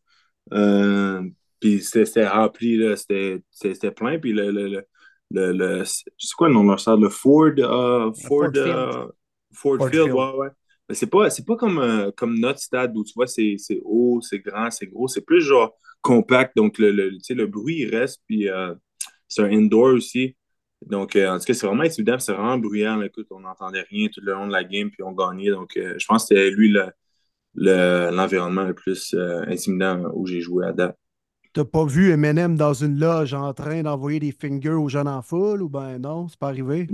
Euh, 0.53 1.23
puis 1.62 1.80
c'était 1.80 2.26
rempli, 2.26 2.82
c'était 2.97 3.90
plein. 3.90 4.18
Puis 4.18 4.32
le, 4.32 4.51
le, 4.51 4.84
le, 5.30 5.84
c'est 5.84 6.34
quoi 6.36 6.48
le 6.48 6.55
nom 6.55 6.64
de 6.64 6.68
leur 6.68 6.80
stade? 6.80 7.01
Le 7.01 7.09
Ford, 7.09 7.52
Ford, 7.56 8.51
Ford, 9.55 9.89
Field, 9.89 10.12
ouais, 10.12 10.32
ouais 10.36 10.48
c'est 10.94 11.10
pas, 11.10 11.28
pas 11.47 11.56
comme, 11.56 11.78
euh, 11.78 12.10
comme 12.16 12.39
notre 12.39 12.59
stade 12.59 12.97
où 12.97 13.05
tu 13.05 13.12
vois, 13.14 13.26
c'est 13.26 13.56
haut, 13.84 14.20
c'est 14.22 14.40
grand, 14.40 14.70
c'est 14.70 14.86
gros. 14.86 15.09
C'est 15.09 15.24
plus 15.24 15.40
genre 15.40 15.76
compact. 16.01 16.56
Donc, 16.56 16.78
le, 16.78 16.90
le, 16.90 17.10
le 17.30 17.47
bruit, 17.47 17.80
il 17.80 17.94
reste. 17.94 18.22
Puis, 18.26 18.48
euh, 18.48 18.74
c'est 19.28 19.43
un 19.43 19.51
indoor 19.51 19.94
aussi. 19.94 20.36
Donc, 20.82 21.16
euh, 21.16 21.28
en 21.30 21.39
tout 21.39 21.44
cas, 21.44 21.55
c'est 21.55 21.66
vraiment 21.66 21.84
intimidant. 21.84 22.18
C'est 22.18 22.32
vraiment 22.32 22.59
bruyant. 22.59 23.01
Écoute, 23.02 23.26
on 23.30 23.40
n'entendait 23.40 23.82
rien 23.82 24.09
tout 24.12 24.20
le 24.22 24.32
long 24.32 24.47
de 24.47 24.52
la 24.52 24.64
game. 24.64 24.90
Puis, 24.90 25.02
on 25.02 25.12
gagnait. 25.12 25.51
Donc, 25.51 25.72
je 25.76 26.06
pense 26.06 26.24
que 26.24 26.34
c'était 26.34 26.51
lui 26.51 26.74
l'environnement 27.55 28.64
le, 28.64 28.74
plus 28.74 29.14
intimidant 29.47 30.10
où 30.14 30.26
j'ai 30.26 30.40
joué 30.40 30.66
à 30.66 30.72
date. 30.72 30.97
T'as 31.55 31.65
pas 31.66 31.85
vu 31.85 32.11
Eminem 32.11 32.57
dans 32.57 32.73
une 32.73 32.99
loge 32.99 33.35
en 33.35 33.53
train 33.53 33.83
d'envoyer 33.83 34.19
des 34.19 34.33
fingers 34.33 34.70
aux 34.70 34.89
jeunes 34.89 35.09
en 35.09 35.20
foule 35.20 35.62
ou 35.62 35.69
ben 35.69 35.99
non, 35.99 36.27
c'est 36.29 36.39
pas 36.39 36.49
arrivé? 36.49 36.89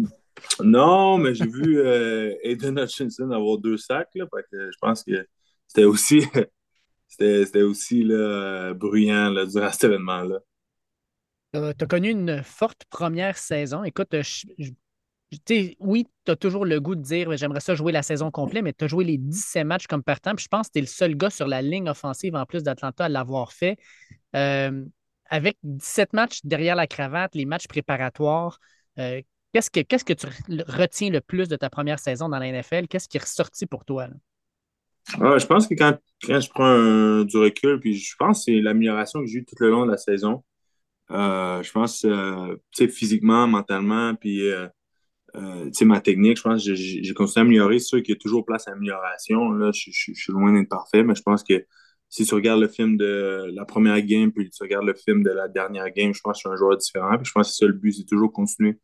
Non, 0.61 1.17
mais 1.19 1.35
j'ai 1.35 1.47
vu 1.47 1.79
euh, 1.79 2.35
Aiden 2.43 2.79
Hutchinson 2.79 3.31
avoir 3.31 3.59
deux 3.59 3.77
sacs. 3.77 4.11
Là, 4.15 4.27
je 4.53 4.79
pense 4.81 5.05
que 5.05 5.27
c'était 5.67 5.85
aussi, 5.85 6.23
c'était, 7.09 7.63
aussi 7.63 8.03
là, 8.03 8.75
bruyant 8.75 9.31
là, 9.31 9.47
durant 9.47 9.71
cet 9.71 9.85
événement-là. 9.85 10.41
Euh, 11.57 11.73
tu 11.79 11.85
as 11.85 11.87
connu 11.87 12.11
une 12.11 12.43
forte 12.43 12.85
première 12.91 13.39
saison. 13.39 13.85
Écoute, 13.85 14.15
oui, 15.81 16.07
tu 16.25 16.33
as 16.33 16.37
toujours 16.37 16.65
le 16.65 16.81
goût 16.81 16.95
de 16.95 17.03
dire 17.03 17.37
j'aimerais 17.37 17.61
ça 17.61 17.75
jouer 17.75 17.93
la 17.93 18.03
saison 18.03 18.31
complète, 18.31 18.65
mais 18.65 18.73
tu 18.73 18.85
as 18.85 18.89
joué 18.89 19.05
les 19.05 19.19
17 19.19 19.67
matchs 19.67 19.87
comme 19.87 20.03
partant. 20.03 20.35
Puis 20.35 20.45
je 20.45 20.49
pense 20.49 20.69
que 20.69 20.73
tu 20.73 20.79
es 20.79 20.83
le 20.83 20.87
seul 20.87 21.15
gars 21.17 21.31
sur 21.31 21.47
la 21.47 21.63
ligne 21.63 21.89
offensive 21.89 22.35
en 22.35 22.47
plus 22.47 22.63
d'Atlanta 22.63 23.05
à 23.05 23.09
l'avoir 23.09 23.53
fait. 23.53 23.77
Euh, 24.37 24.85
avec 25.31 25.59
17 25.63 26.15
matchs 26.15 26.41
derrière 26.45 26.77
la 26.77 26.87
cravate, 26.87 27.35
les 27.35 27.45
matchs 27.45 27.67
préparatoires, 27.67 28.59
Qu'est-ce 29.53 29.71
que, 29.71 29.81
que 29.81 30.13
tu 30.13 30.27
retiens 30.67 31.11
le 31.11 31.21
plus 31.21 31.49
de 31.49 31.57
ta 31.57 31.71
première 31.71 31.99
saison 31.99 32.29
dans 32.29 32.39
la 32.39 32.53
NFL? 32.53 32.87
Qu'est-ce 32.87 33.09
qui 33.09 33.17
est 33.17 33.23
ressorti 33.23 33.67
pour 33.67 33.85
toi? 33.85 34.09
je 35.07 35.47
pense 35.47 35.67
que 35.67 35.75
quand, 35.75 35.97
je 36.23 36.49
prends 36.51 37.25
du 37.25 37.37
recul, 37.39 37.81
puis 37.81 37.97
je 37.97 38.15
pense 38.19 38.45
que 38.45 38.53
c'est 38.53 38.61
l'amélioration 38.61 39.21
que 39.21 39.27
j'ai 39.27 39.39
eue 39.39 39.45
tout 39.45 39.57
le 39.61 39.71
long 39.71 39.87
de 39.87 39.91
la 39.91 39.97
saison. 39.97 40.45
Euh, 41.11 41.63
je 41.63 41.73
pense, 41.73 42.05
euh, 42.05 42.57
physiquement, 42.77 43.47
mentalement, 43.47 44.15
puis 44.15 44.43
euh, 45.39 45.70
ma 45.82 46.01
technique, 46.01 46.39
je 46.39 46.43
pense 46.43 46.65
que 46.65 46.74
j'ai, 46.74 47.15
continué 47.15 47.40
à 47.43 47.47
améliorer. 47.47 47.78
C'est 47.78 47.86
sûr 47.86 48.02
qu'il 48.02 48.15
y 48.15 48.16
a 48.16 48.20
toujours 48.20 48.44
place 48.44 48.66
à 48.69 48.73
amélioration. 48.73 49.51
Là, 49.52 49.70
je, 49.73 49.90
suis 49.90 50.32
loin 50.32 50.52
d'être 50.52 50.69
parfait, 50.69 51.02
mais 51.05 51.15
je 51.15 51.23
pense 51.23 51.44
que 51.44 51.65
si 52.09 52.24
tu 52.24 52.35
regardes 52.35 52.60
le 52.60 52.69
film 52.69 52.97
de 52.97 53.51
la 53.55 53.65
première 53.65 54.01
game, 54.02 54.32
puis 54.32 54.48
tu 54.51 54.62
regardes 54.62 54.86
le 54.86 54.94
film 54.94 55.23
de 55.23 55.31
la 55.31 55.48
dernière 55.48 55.90
game, 55.90 56.15
je 56.15 56.20
pense 56.20 56.35
que 56.35 56.39
je 56.39 56.48
suis 56.48 56.55
un 56.55 56.56
joueur 56.56 56.77
différent. 56.77 57.16
Puis 57.16 57.27
je 57.27 57.32
pense 57.32 57.48
que 57.48 57.55
c'est 57.55 57.65
ça 57.65 57.66
le 57.66 57.74
but, 57.74 57.93
c'est 57.93 58.06
toujours 58.06 58.32
continuer 58.32 58.78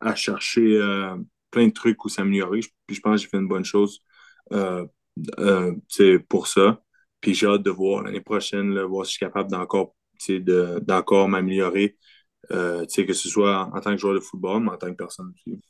à 0.00 0.14
chercher 0.14 0.78
euh, 0.80 1.16
plein 1.50 1.66
de 1.68 1.72
trucs 1.72 2.04
où 2.04 2.08
s'améliorer. 2.08 2.60
Puis 2.86 2.96
je 2.96 3.00
pense 3.00 3.16
que 3.16 3.22
j'ai 3.24 3.28
fait 3.28 3.38
une 3.38 3.48
bonne 3.48 3.64
chose 3.64 4.00
euh, 4.52 4.86
euh, 5.38 5.74
pour 6.28 6.46
ça. 6.48 6.80
Puis 7.20 7.34
j'ai 7.34 7.46
hâte 7.46 7.62
de 7.62 7.70
voir 7.70 8.02
l'année 8.04 8.20
prochaine, 8.20 8.78
voir 8.82 9.04
si 9.06 9.12
je 9.12 9.16
suis 9.16 9.26
capable 9.26 9.50
d'encore 9.50 9.94
d'encore 10.82 11.28
m'améliorer, 11.28 11.98
que 12.48 12.86
ce 12.88 13.28
soit 13.28 13.70
en 13.74 13.80
tant 13.80 13.92
que 13.92 13.98
joueur 13.98 14.14
de 14.14 14.20
football, 14.20 14.62
mais 14.62 14.70
en 14.70 14.78
tant 14.78 14.90
que 14.90 14.96
personne 14.96 15.30
aussi. 15.34 15.60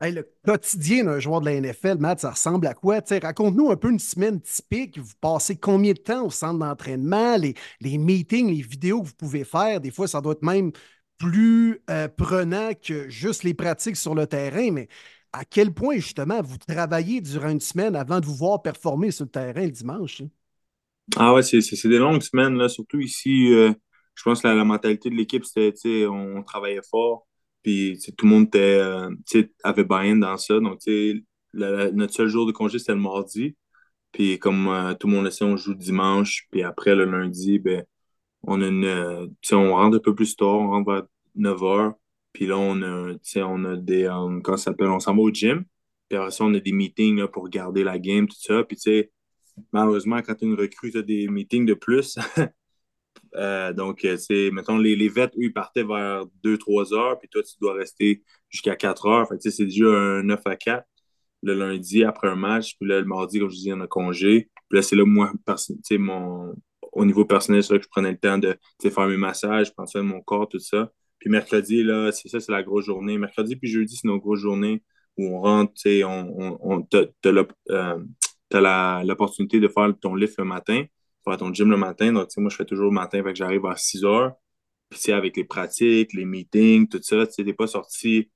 Le 0.00 0.28
quotidien 0.44 1.04
d'un 1.04 1.18
joueur 1.18 1.40
de 1.40 1.46
la 1.46 1.54
NFL, 1.54 1.98
Matt, 1.98 2.20
ça 2.20 2.30
ressemble 2.30 2.66
à 2.66 2.74
quoi? 2.74 3.00
Raconte-nous 3.22 3.70
un 3.70 3.76
peu 3.76 3.90
une 3.90 3.98
semaine 3.98 4.40
typique. 4.40 4.98
Vous 4.98 5.14
passez 5.20 5.56
combien 5.56 5.92
de 5.92 5.98
temps 5.98 6.26
au 6.26 6.30
centre 6.30 6.58
d'entraînement, 6.58 7.36
les, 7.36 7.54
meetings, 7.98 8.48
les 8.48 8.62
vidéos 8.62 9.02
que 9.02 9.08
vous 9.08 9.14
pouvez 9.14 9.44
faire? 9.44 9.80
Des 9.80 9.90
fois, 9.90 10.06
ça 10.06 10.20
doit 10.20 10.32
être 10.32 10.42
même 10.42 10.72
plus 11.18 11.80
euh, 11.90 12.08
prenant 12.08 12.70
que 12.74 13.08
juste 13.08 13.42
les 13.42 13.54
pratiques 13.54 13.96
sur 13.96 14.14
le 14.14 14.26
terrain, 14.26 14.70
mais 14.70 14.88
à 15.32 15.44
quel 15.44 15.74
point, 15.74 15.96
justement, 15.96 16.40
vous 16.42 16.58
travaillez 16.58 17.20
durant 17.20 17.50
une 17.50 17.60
semaine 17.60 17.96
avant 17.96 18.20
de 18.20 18.26
vous 18.26 18.36
voir 18.36 18.62
performer 18.62 19.10
sur 19.10 19.24
le 19.24 19.30
terrain 19.30 19.64
le 19.64 19.70
dimanche? 19.70 20.22
Hein? 20.22 20.28
Ah 21.16 21.34
ouais, 21.34 21.42
c'est 21.42 21.88
des 21.88 21.98
longues 21.98 22.22
semaines, 22.22 22.56
là. 22.56 22.68
surtout 22.68 23.00
ici. 23.00 23.52
Euh, 23.52 23.72
je 24.14 24.22
pense 24.24 24.42
que 24.42 24.48
la, 24.48 24.64
mentalité 24.64 25.10
de 25.10 25.14
l'équipe, 25.14 25.44
c'était, 25.44 26.06
on, 26.06 26.42
travaillait 26.42 26.80
fort, 26.90 27.27
puis 27.62 27.98
tout 28.16 28.26
le 28.26 28.30
monde 28.30 28.48
euh, 28.56 29.10
avait 29.64 29.84
buy 29.84 30.18
dans 30.18 30.36
ça. 30.36 30.60
Donc, 30.60 30.80
notre 31.54 32.14
seul 32.14 32.28
jour 32.28 32.46
de 32.46 32.52
congé, 32.52 32.78
c'était 32.78 32.94
le 32.94 33.00
mardi. 33.00 33.56
Puis 34.12 34.38
comme 34.38 34.96
tout 34.98 35.06
le 35.06 35.14
monde 35.14 35.24
le 35.24 35.30
sait, 35.30 35.44
on 35.44 35.56
joue 35.56 35.74
dimanche, 35.74 36.46
puis 36.50 36.62
après, 36.62 36.94
le 36.94 37.04
lundi, 37.04 37.58
ben, 37.58 37.84
on 38.42 38.62
a 38.62 38.66
une, 38.68 38.84
euh, 38.84 39.26
on 39.52 39.74
rentre 39.74 39.96
un 39.96 40.00
peu 40.00 40.14
plus 40.14 40.36
tard, 40.36 40.48
on 40.48 40.70
rentre 40.70 40.90
vers 40.90 41.02
9 41.36 41.60
h. 41.60 41.94
Puis 42.32 42.46
là, 42.46 42.58
on 42.58 42.82
a, 42.82 43.14
on 43.44 43.64
a 43.64 43.76
des, 43.76 44.04
euh, 44.04 44.40
ça 44.44 44.56
s'appelle, 44.56 44.88
on 44.88 45.00
s'en 45.00 45.14
va 45.14 45.22
au 45.22 45.30
gym. 45.32 45.64
Puis 46.08 46.16
après 46.18 46.30
ça, 46.30 46.44
on 46.44 46.54
a 46.54 46.60
des 46.60 46.72
meetings 46.72 47.26
pour 47.28 47.44
regarder 47.44 47.84
la 47.84 47.98
game, 47.98 48.28
tout 48.28 48.36
ça. 48.38 48.64
Puis 48.64 48.76
tu 48.76 48.82
sais, 48.82 49.12
malheureusement, 49.72 50.18
quand 50.22 50.34
tu 50.34 50.46
une 50.46 50.54
recrue, 50.54 50.90
tu 50.90 50.98
as 50.98 51.02
des 51.02 51.28
meetings 51.28 51.66
de 51.66 51.74
plus. 51.74 52.18
Euh, 53.36 53.72
donc, 53.72 54.06
c'est, 54.18 54.50
mettons, 54.52 54.78
les, 54.78 54.96
les 54.96 55.08
eux, 55.08 55.30
ils 55.36 55.52
partaient 55.52 55.84
vers 55.84 56.24
2-3 56.44 56.94
heures, 56.94 57.18
puis 57.18 57.28
toi, 57.28 57.42
tu 57.42 57.54
dois 57.60 57.74
rester 57.74 58.22
jusqu'à 58.48 58.76
4 58.76 59.06
heures. 59.06 59.28
Fait 59.28 59.38
que, 59.38 59.50
c'est 59.50 59.64
déjà 59.64 59.86
un 59.86 60.22
9 60.22 60.40
à 60.46 60.56
4 60.56 60.84
le 61.42 61.54
lundi 61.54 62.04
après 62.04 62.28
un 62.28 62.36
match. 62.36 62.76
Puis 62.78 62.88
là, 62.88 63.00
le 63.00 63.06
mardi, 63.06 63.38
comme 63.38 63.50
je 63.50 63.54
disais, 63.54 63.72
on 63.72 63.80
a 63.80 63.86
congé. 63.86 64.50
Puis 64.68 64.78
là, 64.78 64.82
c'est 64.82 64.96
là, 64.96 65.04
moi, 65.04 65.32
mon, 65.92 66.54
au 66.92 67.04
niveau 67.04 67.24
personnel, 67.24 67.62
c'est 67.62 67.76
que 67.78 67.84
je 67.84 67.88
prenais 67.88 68.12
le 68.12 68.18
temps 68.18 68.38
de 68.38 68.56
faire 68.82 69.06
mes 69.06 69.16
massages, 69.16 69.72
soin 69.86 70.02
de 70.02 70.08
mon 70.08 70.20
corps, 70.20 70.48
tout 70.48 70.58
ça. 70.58 70.90
Puis 71.18 71.30
mercredi, 71.30 71.82
là, 71.82 72.12
c'est 72.12 72.28
ça, 72.28 72.40
c'est 72.40 72.52
la 72.52 72.62
grosse 72.62 72.86
journée. 72.86 73.18
Mercredi 73.18 73.56
puis 73.56 73.68
jeudi, 73.68 73.96
c'est 73.96 74.06
nos 74.06 74.18
grosses 74.18 74.40
journées 74.40 74.82
où 75.16 75.36
on 75.36 75.40
rentre, 75.40 75.74
tu 75.74 75.80
sais, 75.82 76.04
on, 76.04 76.58
on, 76.62 76.82
t'as, 76.82 77.06
euh, 77.70 79.02
l'opportunité 79.04 79.58
de 79.58 79.68
faire 79.68 79.92
ton 80.00 80.14
lift 80.14 80.38
le 80.38 80.44
matin, 80.44 80.84
faire 81.28 81.38
ton 81.38 81.52
gym 81.52 81.70
le 81.70 81.76
matin. 81.76 82.12
Donc, 82.12 82.28
moi, 82.36 82.50
je 82.50 82.56
fais 82.56 82.64
toujours 82.64 82.86
le 82.86 82.94
matin, 82.94 83.22
fait 83.22 83.30
que 83.30 83.38
j'arrive 83.38 83.66
à 83.66 83.76
6 83.76 84.04
heures. 84.04 84.32
Puis, 84.90 85.12
avec 85.12 85.36
les 85.36 85.44
pratiques, 85.44 86.12
les 86.14 86.24
meetings, 86.24 86.88
tout 86.88 87.00
ça, 87.02 87.26
tu 87.26 87.44
t'es 87.44 87.52
pas 87.54 87.66
sorti, 87.66 88.30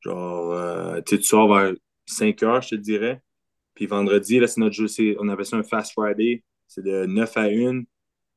genre, 0.00 0.52
euh, 0.52 1.00
tu 1.02 1.22
sors 1.22 1.52
vers 1.54 1.74
5 2.06 2.42
heures, 2.42 2.62
je 2.62 2.70
te 2.70 2.74
dirais. 2.76 3.22
Puis 3.78 3.86
vendredi, 3.86 4.40
là, 4.40 4.48
c'est 4.48 4.60
notre 4.60 4.74
jeu, 4.74 4.88
on 5.20 5.28
avait 5.28 5.44
ça 5.44 5.56
un 5.56 5.62
Fast 5.62 5.92
Friday. 5.92 6.42
C'est 6.66 6.82
de 6.84 7.06
9 7.06 7.36
à 7.36 7.42
1. 7.42 7.82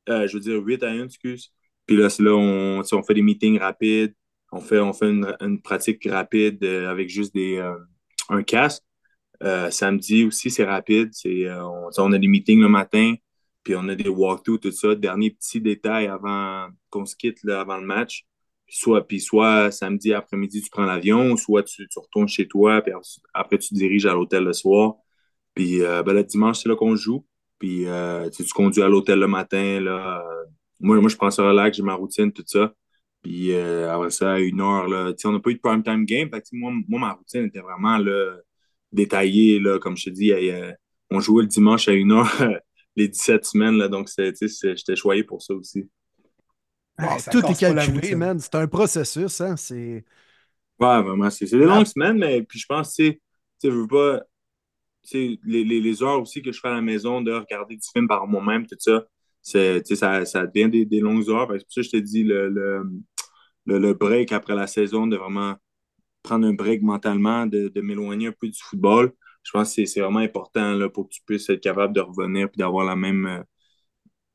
Euh, 0.08 0.28
je 0.28 0.34
veux 0.34 0.40
dire 0.40 0.62
8 0.62 0.84
à 0.84 0.90
1, 0.90 1.06
excuse. 1.06 1.52
Puis 1.84 1.96
là, 1.96 2.10
c'est 2.10 2.22
là, 2.22 2.32
on, 2.36 2.80
on 2.92 3.02
fait 3.02 3.14
des 3.14 3.22
meetings 3.22 3.58
rapides. 3.58 4.14
On 4.52 4.60
fait, 4.60 4.78
on 4.78 4.92
fait 4.92 5.10
une, 5.10 5.60
pratique 5.60 6.06
rapide 6.08 6.62
euh, 6.62 6.88
avec 6.88 7.08
juste 7.08 7.34
des, 7.34 7.56
euh, 7.56 7.74
un 8.28 8.44
casque. 8.44 8.84
samedi 9.70 10.24
aussi, 10.24 10.50
c'est 10.50 10.64
rapide. 10.64 11.10
On, 11.98 12.12
a 12.12 12.18
des 12.18 12.28
meetings 12.28 12.60
le 12.60 12.68
matin, 12.68 13.14
puis 13.64 13.74
on 13.76 13.88
a 13.88 13.94
des 13.94 14.08
walkthroughs, 14.08 14.58
tout 14.58 14.72
ça. 14.72 14.94
Dernier 14.94 15.30
petit 15.30 15.60
détail 15.60 16.06
avant 16.06 16.68
qu'on 16.90 17.04
se 17.06 17.16
quitte 17.16 17.42
là, 17.44 17.60
avant 17.60 17.78
le 17.78 17.86
match. 17.86 18.26
Soit, 18.68 19.06
puis 19.06 19.20
soit 19.20 19.70
samedi 19.70 20.14
après-midi, 20.14 20.62
tu 20.62 20.70
prends 20.70 20.86
l'avion, 20.86 21.36
soit 21.36 21.62
tu, 21.62 21.86
tu, 21.88 21.98
retournes 21.98 22.28
chez 22.28 22.48
toi, 22.48 22.80
puis 22.80 22.92
après, 23.34 23.58
tu 23.58 23.74
diriges 23.74 24.06
à 24.06 24.14
l'hôtel 24.14 24.44
le 24.44 24.52
soir. 24.54 24.94
Puis 25.54 25.80
ben, 25.80 26.12
le 26.14 26.24
dimanche, 26.24 26.60
c'est 26.60 26.68
là 26.68 26.76
qu'on 26.76 26.96
joue. 26.96 27.26
Puis 27.62 27.86
euh, 27.86 28.28
tu 28.30 28.44
conduis 28.52 28.82
à 28.82 28.88
l'hôtel 28.88 29.20
le 29.20 29.28
matin. 29.28 29.80
Là, 29.80 30.24
moi, 30.80 31.00
moi, 31.00 31.08
je 31.08 31.16
prends 31.16 31.30
ça 31.30 31.44
relax, 31.44 31.76
j'ai 31.76 31.84
ma 31.84 31.94
routine, 31.94 32.32
tout 32.32 32.42
ça. 32.44 32.74
Puis 33.22 33.52
euh, 33.52 33.88
après 33.94 34.10
ça, 34.10 34.32
à 34.32 34.40
une 34.40 34.60
heure, 34.60 34.88
là, 34.88 35.12
on 35.24 35.32
n'a 35.32 35.38
pas 35.38 35.50
eu 35.50 35.54
de 35.54 35.60
prime 35.60 35.80
time 35.84 36.04
game. 36.04 36.28
Fait 36.28 36.42
moi, 36.50 36.72
moi, 36.88 36.98
ma 36.98 37.12
routine 37.12 37.44
était 37.44 37.60
vraiment 37.60 37.98
là, 37.98 38.36
détaillée. 38.90 39.60
Là, 39.60 39.78
comme 39.78 39.96
je 39.96 40.06
te 40.06 40.10
dis, 40.10 40.32
on 41.08 41.20
jouait 41.20 41.42
le 41.44 41.48
dimanche 41.48 41.86
à 41.86 41.92
une 41.92 42.10
heure 42.10 42.26
les 42.96 43.08
17 43.08 43.44
semaines. 43.44 43.76
Là, 43.76 43.88
donc, 43.88 44.08
j'étais 44.16 44.96
choyé 44.96 45.24
pour 45.24 45.42
ça 45.42 45.54
aussi. 45.54 45.88
tout 47.30 47.44
est 47.46 47.58
calculé, 47.58 48.14
man. 48.14 48.38
C'est 48.38 48.54
un 48.54 48.66
processus. 48.66 49.40
Hein? 49.40 49.56
C'est... 49.56 50.04
Ouais, 50.78 51.02
vraiment. 51.02 51.30
C'est, 51.30 51.50
des 51.50 51.64
longues 51.64 51.86
semaines, 51.86 52.18
mais 52.18 52.42
puis 52.42 52.58
je 52.58 52.66
pense, 52.66 52.94
tu 52.94 53.04
sais, 53.04 53.20
je 53.62 53.68
veux 53.68 53.86
pas 53.86 54.22
les, 55.12 55.38
les, 55.44 55.80
les, 55.80 56.02
heures 56.02 56.20
aussi 56.20 56.42
que 56.42 56.52
je 56.52 56.60
fais 56.60 56.68
à 56.68 56.74
la 56.74 56.82
maison 56.82 57.20
de 57.20 57.32
regarder 57.32 57.76
du 57.76 57.88
film 57.92 58.08
par 58.08 58.26
moi-même, 58.26 58.66
tout 58.66 58.76
ça, 58.78 59.04
ça, 59.42 60.24
ça 60.24 60.46
devient 60.46 60.70
des, 60.70 60.84
des, 60.84 61.00
longues 61.00 61.28
heures. 61.28 61.48
C'est 61.50 61.64
pour 61.64 61.72
ça 61.72 61.80
que 61.80 61.86
je 61.86 61.90
te 61.90 61.96
dis 61.96 62.22
le, 62.22 62.48
le, 62.48 63.78
le, 63.78 63.94
break 63.94 64.32
après 64.32 64.54
la 64.54 64.66
saison, 64.66 65.06
de 65.06 65.16
vraiment 65.16 65.56
prendre 66.22 66.46
un 66.46 66.52
break 66.54 66.82
mentalement, 66.82 67.46
de, 67.46 67.68
de 67.68 67.80
m'éloigner 67.80 68.28
un 68.28 68.34
peu 68.38 68.48
du 68.48 68.58
football. 68.60 69.12
Je 69.42 69.50
pense 69.50 69.74
que 69.74 69.84
c'est 69.84 70.00
vraiment 70.00 70.20
important 70.20 70.72
là, 70.72 70.88
pour 70.88 71.08
que 71.08 71.14
tu 71.14 71.20
puisses 71.26 71.48
être 71.50 71.60
capable 71.60 71.94
de 71.94 72.00
revenir 72.00 72.48
et 72.52 72.56
d'avoir 72.56 72.84
la 72.84 72.96
même. 72.96 73.26
Euh, 73.26 73.42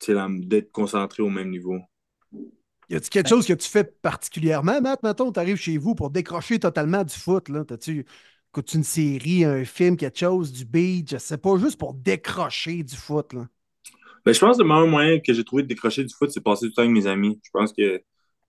d'être 0.06 0.70
concentré 0.70 1.24
au 1.24 1.28
même 1.28 1.50
niveau. 1.50 1.76
Y 2.88 2.94
a-t-il 2.94 3.10
quelque 3.10 3.28
chose 3.28 3.46
que 3.46 3.52
tu 3.52 3.68
fais 3.68 3.84
particulièrement, 3.84 4.80
Matt? 4.80 5.02
Mettons, 5.02 5.30
tu 5.32 5.40
arrives 5.40 5.56
chez 5.56 5.76
vous 5.76 5.94
pour 5.94 6.10
décrocher 6.10 6.58
totalement 6.58 7.04
du 7.04 7.14
foot. 7.14 7.48
Là? 7.48 7.64
As-tu 7.68 8.06
écoutes 8.50 8.72
une 8.74 8.84
série, 8.84 9.44
un 9.44 9.64
film, 9.64 9.96
quelque 9.96 10.18
chose, 10.18 10.52
du 10.52 10.64
beat, 10.64 11.10
je 11.10 11.18
sais 11.18 11.36
pas, 11.36 11.56
juste 11.58 11.78
pour 11.78 11.94
décrocher 11.94 12.82
du 12.82 12.96
foot. 12.96 13.32
Là. 13.34 13.46
Ben, 14.24 14.32
je 14.32 14.38
pense 14.38 14.56
que 14.56 14.62
le 14.62 14.68
meilleur 14.68 14.86
moyen 14.86 15.18
que 15.20 15.32
j'ai 15.34 15.44
trouvé 15.44 15.62
de 15.64 15.68
décrocher 15.68 16.04
du 16.04 16.14
foot, 16.14 16.30
c'est 16.30 16.40
passer 16.40 16.66
du 16.66 16.72
temps 16.72 16.82
avec 16.82 16.94
mes 16.94 17.06
amis. 17.06 17.38
Je 17.42 17.50
pense 17.52 17.72
que 17.72 18.02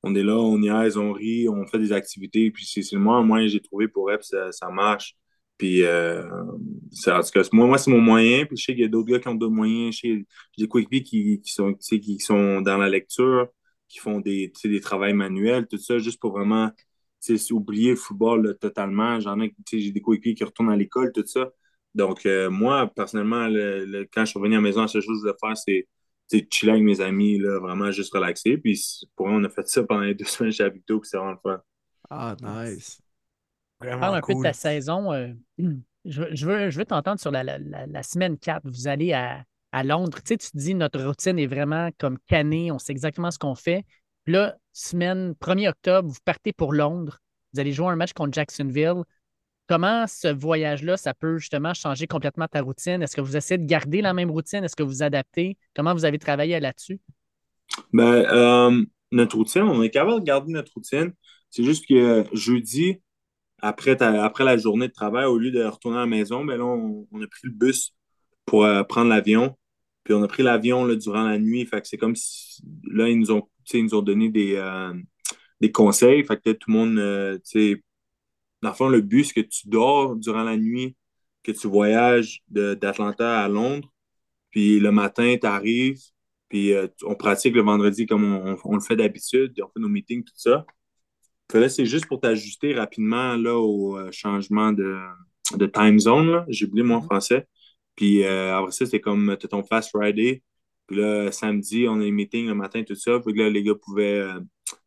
on 0.03 0.15
est 0.15 0.23
là, 0.23 0.37
on 0.37 0.57
niaise, 0.57 0.95
on 0.95 1.11
rit, 1.11 1.49
on 1.49 1.65
fait 1.67 1.79
des 1.79 1.91
activités, 1.91 2.51
puis 2.51 2.65
c'est 2.65 2.81
le 2.93 2.99
meilleur 2.99 3.23
moyen 3.23 3.47
que 3.47 3.51
j'ai 3.51 3.59
trouvé 3.59 3.89
pour 3.89 4.09
elle, 4.09 4.19
ça, 4.21 4.51
ça 4.53 4.69
marche. 4.69 5.17
Puis, 5.59 5.83
euh, 5.83 6.23
en 6.23 7.21
tout 7.21 7.31
cas, 7.33 7.43
moi, 7.51 7.67
moi 7.67 7.77
c'est 7.77 7.91
mon 7.91 7.99
moyen. 7.99 8.45
Puis, 8.45 8.55
je 8.57 8.63
sais 8.63 8.73
qu'il 8.73 8.81
y 8.81 8.85
a 8.85 8.87
d'autres 8.87 9.09
gars 9.09 9.19
qui 9.19 9.27
ont 9.27 9.35
d'autres 9.35 9.53
moyens. 9.53 9.93
J'ai 10.01 10.25
des 10.57 10.67
quick 10.67 10.89
qui, 10.89 11.41
qui, 11.41 11.51
sont, 11.51 11.73
qui 11.73 12.19
sont 12.19 12.61
dans 12.61 12.77
la 12.77 12.87
lecture, 12.87 13.49
qui 13.89 13.99
font 13.99 14.21
des, 14.21 14.53
des 14.63 14.79
travails 14.79 15.13
manuels, 15.13 15.67
tout 15.67 15.77
ça, 15.77 15.99
juste 15.99 16.19
pour 16.21 16.31
vraiment 16.31 16.71
oublier 17.51 17.89
le 17.89 17.97
football 17.97 18.57
totalement. 18.61 19.19
J'en 19.19 19.41
ai, 19.41 19.53
j'ai 19.69 19.91
des 19.91 20.01
coéquipiers 20.01 20.33
qui 20.33 20.45
retournent 20.45 20.71
à 20.71 20.77
l'école, 20.77 21.11
tout 21.13 21.25
ça. 21.27 21.51
Donc, 21.93 22.25
euh, 22.25 22.49
moi, 22.49 22.87
personnellement, 22.95 23.47
quand 24.13 24.23
je 24.23 24.29
suis 24.29 24.39
revenu 24.39 24.55
à 24.55 24.59
la 24.59 24.61
maison, 24.61 24.81
la 24.81 24.87
seule 24.87 25.01
chose 25.01 25.21
que 25.21 25.27
je 25.27 25.33
voulais 25.33 25.55
faire, 25.55 25.57
c'est 26.25 26.47
chiller 26.49 26.71
avec 26.71 26.83
mes 26.83 27.01
amis, 27.01 27.37
là, 27.37 27.59
vraiment 27.59 27.91
juste 27.91 28.13
relaxer. 28.13 28.57
Puis, 28.57 28.81
pour 29.13 29.27
moi, 29.27 29.37
on 29.37 29.43
a 29.43 29.49
fait 29.49 29.67
ça 29.67 29.83
pendant 29.83 30.03
les 30.03 30.15
deux 30.15 30.23
semaines 30.23 30.53
chez 30.53 30.63
Abito, 30.63 31.01
puis 31.01 31.09
c'est 31.09 31.17
vraiment 31.17 31.33
le 31.33 31.39
fun. 31.43 31.61
Ah, 32.09 32.37
nice. 32.41 33.01
Vraiment 33.81 33.99
Parle 33.99 34.15
un 34.17 34.21
peu 34.21 34.33
de 34.33 34.43
ta 34.43 34.53
saison. 34.53 35.13
Euh, 35.13 35.29
je, 36.05 36.23
je, 36.31 36.45
veux, 36.45 36.69
je 36.69 36.77
veux 36.77 36.85
t'entendre 36.85 37.19
sur 37.19 37.31
la, 37.31 37.43
la, 37.43 37.57
la, 37.57 38.03
semaine 38.03 38.37
4. 38.37 38.61
Vous 38.65 38.87
allez 38.87 39.13
à, 39.13 39.43
à 39.71 39.83
Londres. 39.83 40.17
Tu 40.23 40.29
sais, 40.33 40.37
tu 40.37 40.51
te 40.51 40.57
dis, 40.57 40.75
notre 40.75 41.01
routine 41.03 41.39
est 41.39 41.47
vraiment 41.47 41.89
comme 41.97 42.17
canée, 42.27 42.71
on 42.71 42.79
sait 42.79 42.91
exactement 42.91 43.31
ce 43.31 43.39
qu'on 43.39 43.55
fait. 43.55 43.85
Là, 44.25 44.57
semaine 44.73 45.33
1er 45.39 45.69
octobre, 45.69 46.09
vous 46.09 46.19
partez 46.25 46.53
pour 46.53 46.73
Londres. 46.73 47.19
Vous 47.53 47.59
allez 47.59 47.71
jouer 47.71 47.87
un 47.87 47.95
match 47.95 48.13
contre 48.13 48.33
Jacksonville. 48.33 49.03
Comment 49.67 50.07
ce 50.07 50.27
voyage-là, 50.27 50.97
ça 50.97 51.13
peut 51.13 51.37
justement 51.37 51.73
changer 51.73 52.07
complètement 52.07 52.47
ta 52.47 52.61
routine? 52.61 53.01
Est-ce 53.03 53.15
que 53.15 53.21
vous 53.21 53.37
essayez 53.37 53.59
de 53.59 53.65
garder 53.65 54.01
la 54.01 54.13
même 54.13 54.31
routine? 54.31 54.63
Est-ce 54.63 54.75
que 54.75 54.83
vous 54.83 55.03
adaptez? 55.03 55.57
Comment 55.75 55.93
vous 55.93 56.05
avez 56.05 56.17
travaillé 56.17 56.59
là-dessus? 56.59 56.99
Ben, 57.93 58.03
euh, 58.03 58.83
notre 59.11 59.37
routine, 59.37 59.61
on 59.61 59.83
est 59.83 59.89
capable 59.89 60.21
de 60.21 60.25
garder 60.25 60.51
notre 60.51 60.73
routine. 60.73 61.13
C'est 61.51 61.63
juste 61.63 61.85
que 61.87 62.25
jeudi, 62.33 63.01
après, 63.61 64.01
après 64.01 64.43
la 64.43 64.57
journée 64.57 64.87
de 64.87 64.93
travail, 64.93 65.25
au 65.25 65.37
lieu 65.37 65.51
de 65.51 65.63
retourner 65.63 65.97
à 65.97 66.01
la 66.01 66.05
maison, 66.05 66.45
ben 66.45 66.57
là, 66.57 66.65
on, 66.65 67.05
a 67.21 67.27
pris 67.27 67.41
le 67.43 67.51
bus 67.51 67.93
pour 68.45 68.65
euh, 68.65 68.83
prendre 68.83 69.09
l'avion. 69.09 69.55
Puis 70.03 70.13
on 70.13 70.23
a 70.23 70.27
pris 70.27 70.43
l'avion 70.43 70.87
durant 70.95 71.23
la 71.23 71.37
nuit. 71.37 71.65
Fait 71.65 71.81
que 71.81 71.87
c'est 71.87 71.97
comme 71.97 72.15
si 72.15 72.61
là, 72.83 73.09
ils 73.09 73.19
nous 73.19 73.31
ont 73.31 73.47
ils 73.73 73.83
nous 73.83 73.95
ont 73.95 74.01
donné 74.01 74.29
des, 74.29 74.55
euh, 74.55 74.93
des 75.61 75.71
conseils. 75.71 76.25
Fait 76.25 76.37
que 76.41 76.51
tout 76.51 76.71
le 76.71 76.73
monde, 76.73 76.97
euh, 76.97 77.37
dans 78.61 78.69
le 78.69 78.75
fond, 78.75 78.89
le 78.89 79.05
c'est 79.23 79.33
que 79.43 79.47
tu 79.47 79.67
dors 79.67 80.15
durant 80.15 80.43
la 80.43 80.57
nuit, 80.57 80.95
que 81.43 81.51
tu 81.51 81.67
voyages 81.67 82.41
d'Atlanta 82.49 83.41
à 83.43 83.47
Londres, 83.47 83.91
puis 84.51 84.79
le 84.79 84.91
matin, 84.91 85.35
tu 85.39 85.47
arrives, 85.47 86.01
puis 86.49 86.73
euh, 86.73 86.87
on 87.03 87.15
pratique 87.15 87.55
le 87.55 87.61
vendredi 87.61 88.05
comme 88.05 88.57
on, 88.63 88.73
le 88.73 88.81
fait 88.81 88.95
d'habitude, 88.95 89.53
on 89.61 89.67
fait 89.67 89.79
nos 89.79 89.89
meetings, 89.89 90.23
tout 90.23 90.33
ça. 90.35 90.65
Là, 91.53 91.69
c'est 91.69 91.85
juste 91.85 92.05
pour 92.07 92.19
t'ajuster 92.19 92.73
rapidement 92.73 93.35
là, 93.35 93.55
au 93.57 93.97
changement 94.11 94.71
de, 94.71 94.97
de 95.55 95.65
time 95.65 95.99
zone. 95.99 96.45
J'ai 96.49 96.65
oublié 96.65 96.83
mon 96.83 96.99
mm-hmm. 96.99 97.05
français. 97.05 97.47
Puis 97.95 98.23
après 98.25 98.71
ça, 98.71 98.85
c'était 98.85 99.01
comme 99.01 99.35
ton 99.49 99.63
Fast 99.63 99.89
Friday. 99.89 100.43
Puis 100.89 100.97
là, 100.97 101.31
samedi, 101.31 101.85
on 101.87 101.99
a 101.99 102.03
les 102.03 102.11
meetings 102.11 102.47
le 102.47 102.55
matin, 102.55 102.81
tout 102.83 102.95
ça. 102.95 103.19
Puis 103.19 103.35
là, 103.35 103.47
les 103.47 103.61
gars 103.61 103.75
pouvaient 103.75 104.21
euh, 104.21 104.39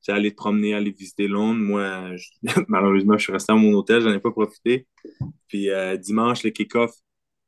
aller 0.09 0.33
te 0.33 0.37
promener, 0.37 0.75
aller 0.75 0.91
visiter 0.91 1.29
Londres. 1.29 1.61
Moi, 1.61 2.17
malheureusement, 2.69 3.17
je 3.17 3.23
suis 3.23 3.33
resté 3.33 3.53
à 3.53 3.55
mon 3.55 3.73
hôtel, 3.75 4.03
j'en 4.03 4.13
ai 4.13 4.19
pas 4.19 4.33
profité. 4.33 4.89
Puis 5.47 5.71
euh, 5.71 5.97
dimanche, 5.97 6.43
le 6.43 6.51
kick-off, 6.51 6.91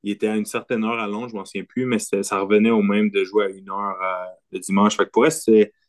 il 0.04 0.12
était 0.12 0.28
à 0.28 0.36
une 0.36 0.44
certaine 0.44 0.84
heure 0.84 1.00
à 1.00 1.08
Londres, 1.08 1.30
je 1.30 1.34
m'en 1.34 1.44
souviens 1.44 1.64
plus, 1.64 1.84
mais 1.84 1.98
ça 1.98 2.38
revenait 2.38 2.70
au 2.70 2.82
même 2.82 3.10
de 3.10 3.24
jouer 3.24 3.46
à 3.46 3.48
une 3.48 3.68
heure 3.70 3.96
euh, 4.00 4.24
le 4.52 4.60
dimanche. 4.60 4.96
Fait 4.96 5.06
que 5.06 5.10
pour 5.10 5.26
elle, 5.26 5.32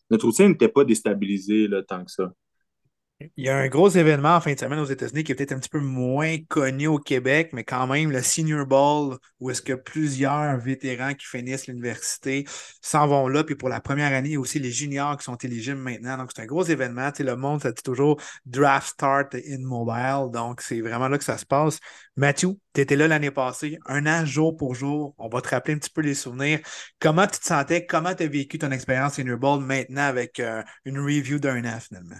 notre 0.09 0.25
routine 0.25 0.47
n'était 0.47 0.69
pas 0.69 0.85
déstabilisée 0.85 1.67
là, 1.67 1.83
tant 1.83 2.03
que 2.03 2.11
ça. 2.11 2.33
Il 3.21 3.45
y 3.45 3.49
a 3.49 3.55
un 3.55 3.69
gros 3.69 3.87
événement 3.87 4.35
en 4.35 4.41
fin 4.41 4.53
de 4.53 4.59
semaine 4.59 4.79
aux 4.79 4.85
États-Unis 4.85 5.23
qui 5.23 5.31
est 5.31 5.35
peut-être 5.35 5.53
un 5.53 5.59
petit 5.59 5.69
peu 5.69 5.79
moins 5.79 6.37
connu 6.49 6.87
au 6.87 6.97
Québec, 6.99 7.51
mais 7.53 7.63
quand 7.63 7.87
même 7.87 8.11
le 8.11 8.21
Senior 8.21 8.65
Bowl, 8.65 9.17
où 9.39 9.49
est-ce 9.49 9.61
que 9.61 9.71
plusieurs 9.71 10.57
vétérans 10.57 11.13
qui 11.13 11.25
finissent 11.25 11.67
l'université 11.67 12.45
s'en 12.81 13.07
vont 13.07 13.29
là. 13.29 13.45
Puis 13.45 13.55
pour 13.55 13.69
la 13.69 13.79
première 13.79 14.11
année, 14.11 14.29
il 14.29 14.33
y 14.33 14.35
a 14.35 14.39
aussi 14.41 14.59
les 14.59 14.71
juniors 14.71 15.15
qui 15.15 15.23
sont 15.23 15.37
éligibles 15.37 15.79
maintenant. 15.79 16.17
Donc 16.17 16.31
c'est 16.35 16.41
un 16.41 16.45
gros 16.45 16.63
événement. 16.65 17.09
Tu 17.13 17.23
le 17.23 17.37
monde, 17.37 17.61
ça 17.61 17.71
dit 17.71 17.81
toujours 17.81 18.19
Draft 18.45 18.89
Start 18.89 19.35
in 19.35 19.59
Mobile. 19.61 20.29
Donc 20.33 20.59
c'est 20.59 20.81
vraiment 20.81 21.07
là 21.07 21.17
que 21.17 21.23
ça 21.23 21.37
se 21.37 21.45
passe. 21.45 21.79
Mathieu, 22.17 22.49
tu 22.73 22.81
étais 22.81 22.97
là 22.97 23.07
l'année 23.07 23.31
passée, 23.31 23.79
un 23.85 24.07
an 24.07 24.25
jour 24.25 24.57
pour 24.57 24.75
jour. 24.75 25.15
On 25.17 25.29
va 25.29 25.39
te 25.41 25.47
rappeler 25.47 25.75
un 25.75 25.77
petit 25.77 25.89
peu 25.89 26.01
les 26.01 26.15
souvenirs. 26.15 26.59
Comment 26.99 27.27
tu 27.27 27.39
te 27.39 27.45
sentais? 27.45 27.85
Comment 27.85 28.13
tu 28.13 28.23
as 28.23 28.27
vécu 28.27 28.57
ton 28.57 28.71
expérience 28.71 29.13
Senior 29.13 29.37
Bowl 29.37 29.63
maintenant 29.63 30.03
avec 30.03 30.41
euh, 30.41 30.61
une 30.83 30.99
review 30.99 31.39
d'un 31.39 31.63
an 31.63 31.79
finalement? 31.79 32.17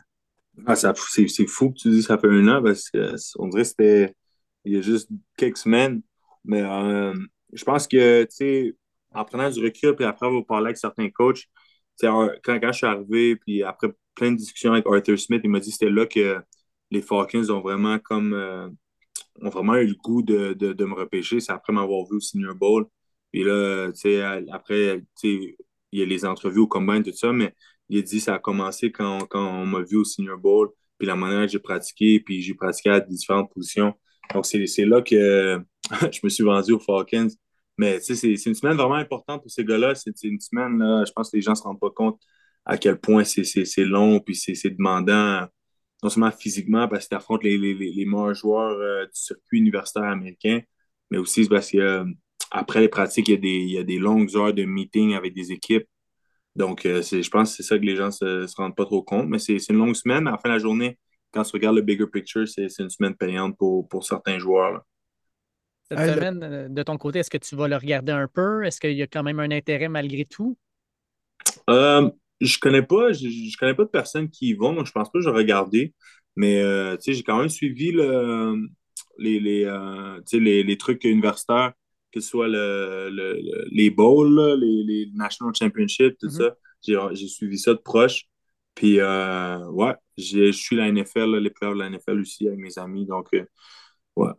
Ah, 0.65 0.76
c'est 0.76 1.48
fou 1.48 1.72
que 1.72 1.80
tu 1.80 1.90
dis 1.90 2.03
ça 2.03 2.18
fait 2.18 2.30
un 2.30 2.48
an 2.48 2.64
parce 2.64 2.90
qu'on 2.90 3.48
dirait 3.48 3.64
que 3.64 3.68
c'était 3.68 4.15
il 4.65 4.73
y 4.73 4.77
a 4.77 4.82
juste 4.82 5.10
quelques 5.38 5.57
semaines. 5.57 6.02
Mais 6.44 6.61
euh, 6.61 7.14
je 7.53 7.64
pense 7.64 7.88
que, 7.88 8.23
tu 8.23 8.30
sais, 8.32 8.76
en 9.14 9.26
prenant 9.26 9.49
du 9.49 9.64
recul, 9.64 9.95
puis 9.95 10.06
après 10.06 10.27
avoir 10.27 10.45
parlé 10.45 10.68
avec 10.68 10.77
certains 10.77 11.10
coachs, 11.10 11.45
quand, 12.02 12.30
quand 12.44 12.60
je 12.72 12.77
suis 12.77 12.88
arrivé, 12.88 13.36
puis 13.38 13.64
après 13.64 13.90
plein 14.15 14.32
de 14.32 14.38
discussions 14.38 14.73
avec 14.73 14.86
Arthur 14.88 15.19
Smith, 15.19 15.41
il 15.44 15.49
m'a 15.49 15.60
dit 15.60 15.69
que 15.69 15.73
c'était 15.73 15.91
là 15.91 16.06
que 16.06 16.41
les 16.91 17.02
Falcons 17.02 17.49
ont 17.49 17.61
vraiment 17.61 17.99
comme 17.99 18.34
euh, 18.34 18.69
ont 19.41 19.49
vraiment 19.49 19.76
eu 19.76 19.88
le 19.88 19.95
goût 19.95 20.22
de, 20.22 20.53
de, 20.53 20.86
me 20.86 20.94
repêcher. 20.95 21.40
C'est 21.40 21.52
après 21.52 21.73
m'avoir 21.73 22.06
vu 22.06 22.18
au 22.18 22.19
Senior 22.19 22.56
Bowl. 22.56 22.88
Puis 23.32 23.44
là, 23.44 23.91
tu 23.91 23.99
sais, 24.02 24.22
après, 24.52 25.02
tu 25.19 25.44
sais, 25.44 25.57
il 25.91 25.99
y 25.99 26.03
a 26.03 26.06
les 26.06 26.26
entrevues 26.26 26.61
au 26.61 26.68
combine, 26.68 27.03
tout 27.03 27.11
ça, 27.14 27.32
mais 27.34 27.53
il 27.90 27.99
a 27.99 28.02
dit 28.02 28.20
ça 28.20 28.36
a 28.36 28.40
commencé 28.40 28.91
quand, 28.91 29.26
quand 29.28 29.45
on 29.62 29.66
m'a 29.66 29.82
vu 29.82 29.98
au 29.98 30.03
Senior 30.03 30.38
Bowl, 30.38 30.70
puis 30.98 31.07
la 31.07 31.16
manière 31.16 31.45
que 31.45 31.52
j'ai 31.52 31.60
pratiqué, 31.60 32.20
puis 32.20 32.41
j'ai 32.41 32.53
pratiqué 32.53 32.90
à 32.90 32.99
différentes 32.99 33.52
positions. 33.53 33.94
Donc, 34.34 34.45
c'est 34.45 34.86
là 34.86 35.02
que 35.02 35.62
je 36.12 36.20
me 36.24 36.30
suis 36.30 36.44
vendu 36.44 36.74
aux 36.74 36.80
Falcons. 36.80 37.28
Mais 37.78 37.99
c'est 37.99 38.32
une 38.45 38.56
semaine 38.56 38.78
vraiment 38.78 38.95
importante 38.95 39.41
pour 39.41 39.52
ces 39.52 39.66
gars-là. 39.66 39.95
C'est 39.95 40.24
une 40.24 40.40
semaine, 40.40 40.80
je 41.06 41.12
pense 41.12 41.30
que 41.30 41.36
les 41.36 41.41
gens 41.41 41.52
ne 41.52 41.56
se 41.57 41.64
rendent 41.64 41.80
pas 41.80 41.90
compte 41.90 42.20
à 42.66 42.78
quel 42.78 42.99
point 42.99 43.24
c'est 43.24 43.86
long, 43.86 44.20
puis 44.20 44.36
c'est 44.36 44.70
demandant, 44.72 45.48
non 46.03 46.10
seulement 46.10 46.32
physiquement, 46.32 46.88
parce 46.88 47.06
que 47.06 47.10
tu 47.10 47.16
affrontes 47.16 47.44
les, 47.44 47.57
les, 47.57 47.74
les, 47.74 48.06
meilleurs 48.06 48.34
joueurs 48.34 48.72
euh, 48.80 49.06
du 49.06 49.12
circuit 49.14 49.60
universitaire 49.60 50.03
américain, 50.03 50.62
mais 51.12 51.18
aussi 51.20 51.48
parce 51.48 51.72
qu'après 51.72 52.82
les 52.82 52.90
pratiques, 52.90 53.28
il 53.28 53.34
y, 53.34 53.36
a 53.36 53.40
des, 53.40 53.49
il 53.49 53.72
y 53.72 53.78
a 53.78 53.84
des 53.84 53.99
longues 53.99 54.36
heures 54.36 54.53
de 54.53 54.66
meeting 54.66 55.14
avec 55.14 55.34
des 55.36 55.52
équipes. 55.52 55.88
Donc, 56.56 56.82
je 56.84 57.30
pense 57.30 57.52
que 57.52 57.57
c'est 57.57 57.64
ça 57.64 57.77
que 57.77 57.84
les 57.84 57.95
gens 57.95 58.07
ne 58.07 58.11
se, 58.11 58.48
se, 58.48 58.56
rendent 58.56 58.76
pas 58.76 58.86
trop 58.86 59.03
compte. 59.03 59.27
Mais 59.27 59.40
c'est 59.40 59.57
une 59.69 59.77
longue 59.77 59.95
semaine. 59.95 60.23
Mais 60.23 60.30
à 60.30 60.34
la 60.34 60.38
fin 60.38 60.49
de 60.49 60.53
la 60.53 60.60
journée, 60.60 60.98
quand 61.32 61.44
tu 61.44 61.52
regardes 61.52 61.76
le 61.76 61.82
bigger 61.82 62.07
picture, 62.07 62.48
c'est 62.48 62.80
une 62.80 62.90
semaine 62.90 63.15
payante 63.15 63.57
pour, 63.57 63.88
pour 63.90 64.06
certains 64.06 64.40
joueurs. 64.40 64.82
Cette 65.91 66.15
semaine, 66.15 66.73
de 66.73 66.84
ton 66.84 66.98
côté, 66.98 67.19
est-ce 67.19 67.30
que 67.30 67.38
tu 67.38 67.56
vas 67.56 67.68
le 67.68 67.76
regarder 67.76 68.11
un 68.11 68.27
peu? 68.27 68.64
Est-ce 68.64 68.80
qu'il 68.80 68.94
y 68.94 69.03
a 69.03 69.07
quand 69.07 69.22
même 69.22 69.40
un 69.40 69.52
intérêt 69.52 69.88
malgré 69.88 70.26
tout? 70.26 70.57
Euh, 71.69 72.10
je 72.41 72.57
connais 72.57 72.82
pas, 72.82 73.11
je, 73.11 73.57
connais 73.57 73.76
pas 73.76 73.84
de 73.84 73.90
personnes 73.90 74.30
qui 74.30 74.49
y 74.49 74.53
vont, 74.53 74.73
donc 74.73 74.88
je 74.88 74.91
pense 74.91 75.11
pas 75.11 75.19
que 75.19 75.23
je 75.23 75.30
vais 75.30 75.36
regarder. 75.36 75.94
Mais 76.36 76.61
euh, 76.61 76.98
j'ai 77.06 77.22
quand 77.22 77.38
même 77.38 77.49
suivi 77.49 77.91
le, 77.91 78.68
les, 79.19 79.40
les, 79.40 79.65
euh, 79.65 80.19
les, 80.34 80.64
les, 80.64 80.77
trucs 80.77 81.03
universitaires, 81.03 81.73
que 82.15 82.21
ce 82.21 82.29
soit 82.29 82.47
le, 82.47 83.09
les 83.71 83.89
bowls, 83.89 84.57
les, 84.61 84.83
les, 84.83 85.11
National 85.13 85.53
Championships, 85.53 86.17
tout 86.17 86.27
mm-hmm. 86.27 86.55
ça. 86.81 87.11
J'ai 87.13 87.27
suivi 87.27 87.59
ça 87.59 87.73
de 87.73 87.79
proche. 87.79 88.23
Puis, 88.73 88.99
euh, 89.01 89.69
ouais, 89.71 89.95
je 90.17 90.51
suis 90.53 90.77
la 90.77 90.89
NFL, 90.89 91.37
les 91.37 91.49
players 91.49 91.73
de 91.73 91.79
la 91.79 91.89
NFL 91.89 92.21
aussi 92.21 92.47
avec 92.47 92.59
mes 92.59 92.77
amis. 92.79 93.05
Donc, 93.05 93.29
ouais. 94.15 94.31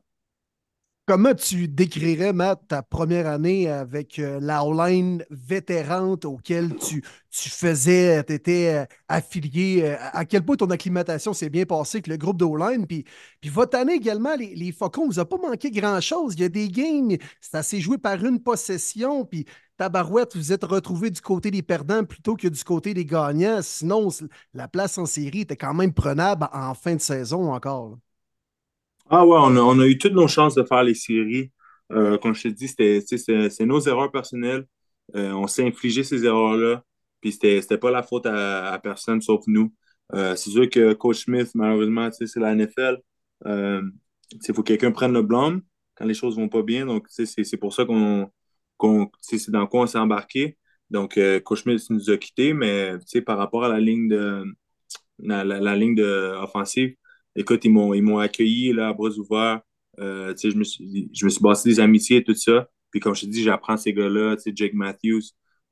Comment 1.09 1.35
tu 1.35 1.69
décrirais, 1.69 2.33
Matt, 2.33 2.63
ta 2.67 2.83
première 2.83 3.29
année 3.29 3.71
avec 3.71 4.19
euh, 4.19 4.41
la 4.41 4.65
line 4.65 5.25
vétérante 5.31 6.25
auquel 6.25 6.75
tu, 6.75 7.01
tu 7.31 7.49
faisais, 7.49 8.25
tu 8.25 8.33
étais 8.33 8.75
euh, 8.75 8.85
affilié? 9.07 9.83
Euh, 9.85 9.97
à 10.01 10.25
quel 10.25 10.45
point 10.45 10.57
ton 10.57 10.69
acclimatation 10.69 11.33
s'est 11.33 11.49
bien 11.49 11.65
passée 11.65 11.99
avec 11.99 12.09
le 12.09 12.17
groupe 12.17 12.39
d'O-line? 12.39 12.89
Puis, 12.89 13.05
puis 13.41 13.51
votre 13.51 13.79
année 13.79 13.95
également, 13.95 14.35
les, 14.35 14.57
les 14.57 14.73
Faucons, 14.73 15.07
vous 15.07 15.21
a 15.21 15.25
pas 15.29 15.37
manqué 15.37 15.71
grand-chose. 15.71 16.35
Il 16.35 16.41
y 16.41 16.45
a 16.45 16.49
des 16.49 16.69
games, 16.69 17.17
c'est 17.41 17.55
assez 17.57 17.81
joué 17.81 17.99
par 17.99 18.25
une 18.25 18.43
possession. 18.43 19.25
Puis 19.25 19.47
Tabarouette, 19.77 20.37
vous 20.37 20.53
êtes 20.53 20.65
retrouvé 20.65 21.11
du 21.11 21.21
côté 21.21 21.53
des 21.53 21.63
perdants 21.63 22.03
plutôt 22.03 22.35
que 22.35 22.49
du 22.49 22.65
côté 22.65 22.95
des 22.95 23.05
gagnants. 23.05 23.61
Sinon, 23.63 24.09
la 24.55 24.67
place 24.67 24.99
en 24.99 25.07
série 25.07 25.43
était 25.43 25.57
quand 25.57 25.75
même 25.75 25.93
prenable 25.93 26.49
en 26.53 26.75
fin 26.75 26.97
de 26.97 27.01
saison 27.01 27.53
encore. 27.53 27.97
Ah 29.09 29.25
ouais, 29.25 29.37
on 29.39 29.79
a, 29.79 29.87
eu 29.87 29.99
toutes 29.99 30.15
nos 30.15 30.27
chances 30.27 30.55
de 30.57 30.65
faire 30.65 30.83
les 30.83 30.95
séries. 30.95 31.53
Euh, 31.93 32.19
comme 32.19 32.35
je 32.35 32.45
te 32.45 32.49
dis, 32.49 32.69
c'est 32.69 33.67
nos 33.67 33.81
erreurs 33.81 34.11
personnelles. 34.11 34.67
Euh, 35.15 35.33
on 35.33 35.47
s'est 35.47 35.67
infligé 35.67 36.03
ces 36.03 36.25
erreurs-là. 36.25 36.83
Puis 37.21 37.33
c'était 37.33 37.79
pas 37.79 37.91
la 37.91 38.03
faute 38.03 38.27
à, 38.27 38.79
personne 38.83 39.21
sauf 39.23 39.45
nous. 39.47 39.73
Euh, 40.15 40.35
c'est 40.37 40.51
sûr 40.51 40.69
que 40.71 40.93
Coach 40.95 41.25
Smith, 41.25 41.51
malheureusement, 41.55 42.11
c'est 42.13 42.37
la 42.37 42.55
NFL. 42.55 42.99
Il 43.45 44.55
faut 44.55 44.63
que 44.63 44.69
quelqu'un 44.69 44.93
prenne 44.93 45.13
le 45.13 45.23
blâme 45.23 45.63
quand 45.95 46.05
les 46.05 46.15
choses 46.15 46.37
vont 46.37 46.49
pas 46.49 46.63
bien. 46.63 46.87
Donc, 46.87 47.07
c'est 47.09 47.57
pour 47.59 47.75
ça 47.75 47.85
qu'on 47.85 48.31
c'est 49.21 49.51
dans 49.51 49.67
quoi 49.69 49.83
on 49.83 49.87
s'est 49.87 49.99
embarqué. 49.99 50.59
Donc, 50.91 51.19
Coach 51.45 51.63
Smith 51.63 51.83
nous 51.91 52.11
a 52.11 52.17
quittés, 52.17 52.55
mais 52.55 52.95
par 53.25 53.39
rapport 53.39 53.65
à 53.65 53.69
la 53.69 53.81
ligne 53.81 54.09
de 54.09 54.45
la, 55.21 55.45
la 55.45 55.77
ligne 55.77 55.95
de 55.95 56.35
offensive, 56.43 56.97
écoute, 57.37 57.65
ils 57.65 57.71
m'ont, 57.71 57.95
ils 57.95 58.03
m'ont 58.03 58.19
accueilli 58.19 58.73
là, 58.73 58.89
à 58.89 58.93
bras 58.93 59.11
ouverts. 59.11 59.61
Euh, 59.99 60.35
je, 60.37 60.57
me 60.57 60.65
suis, 60.65 61.11
je 61.15 61.25
me 61.25 61.31
suis 61.31 61.41
bâti 61.41 61.69
des 61.69 61.81
amitiés 61.81 62.19
et 62.19 62.25
tout 62.25 62.35
ça. 62.35 62.69
Puis 62.91 63.01
comme 63.01 63.15
je 63.15 63.23
te 63.23 63.27
dis, 63.27 63.43
j'apprends 63.43 63.77
ces 63.77 63.93
gars-là. 63.93 64.37
Jake 64.55 64.75
Matthews, 64.75 65.23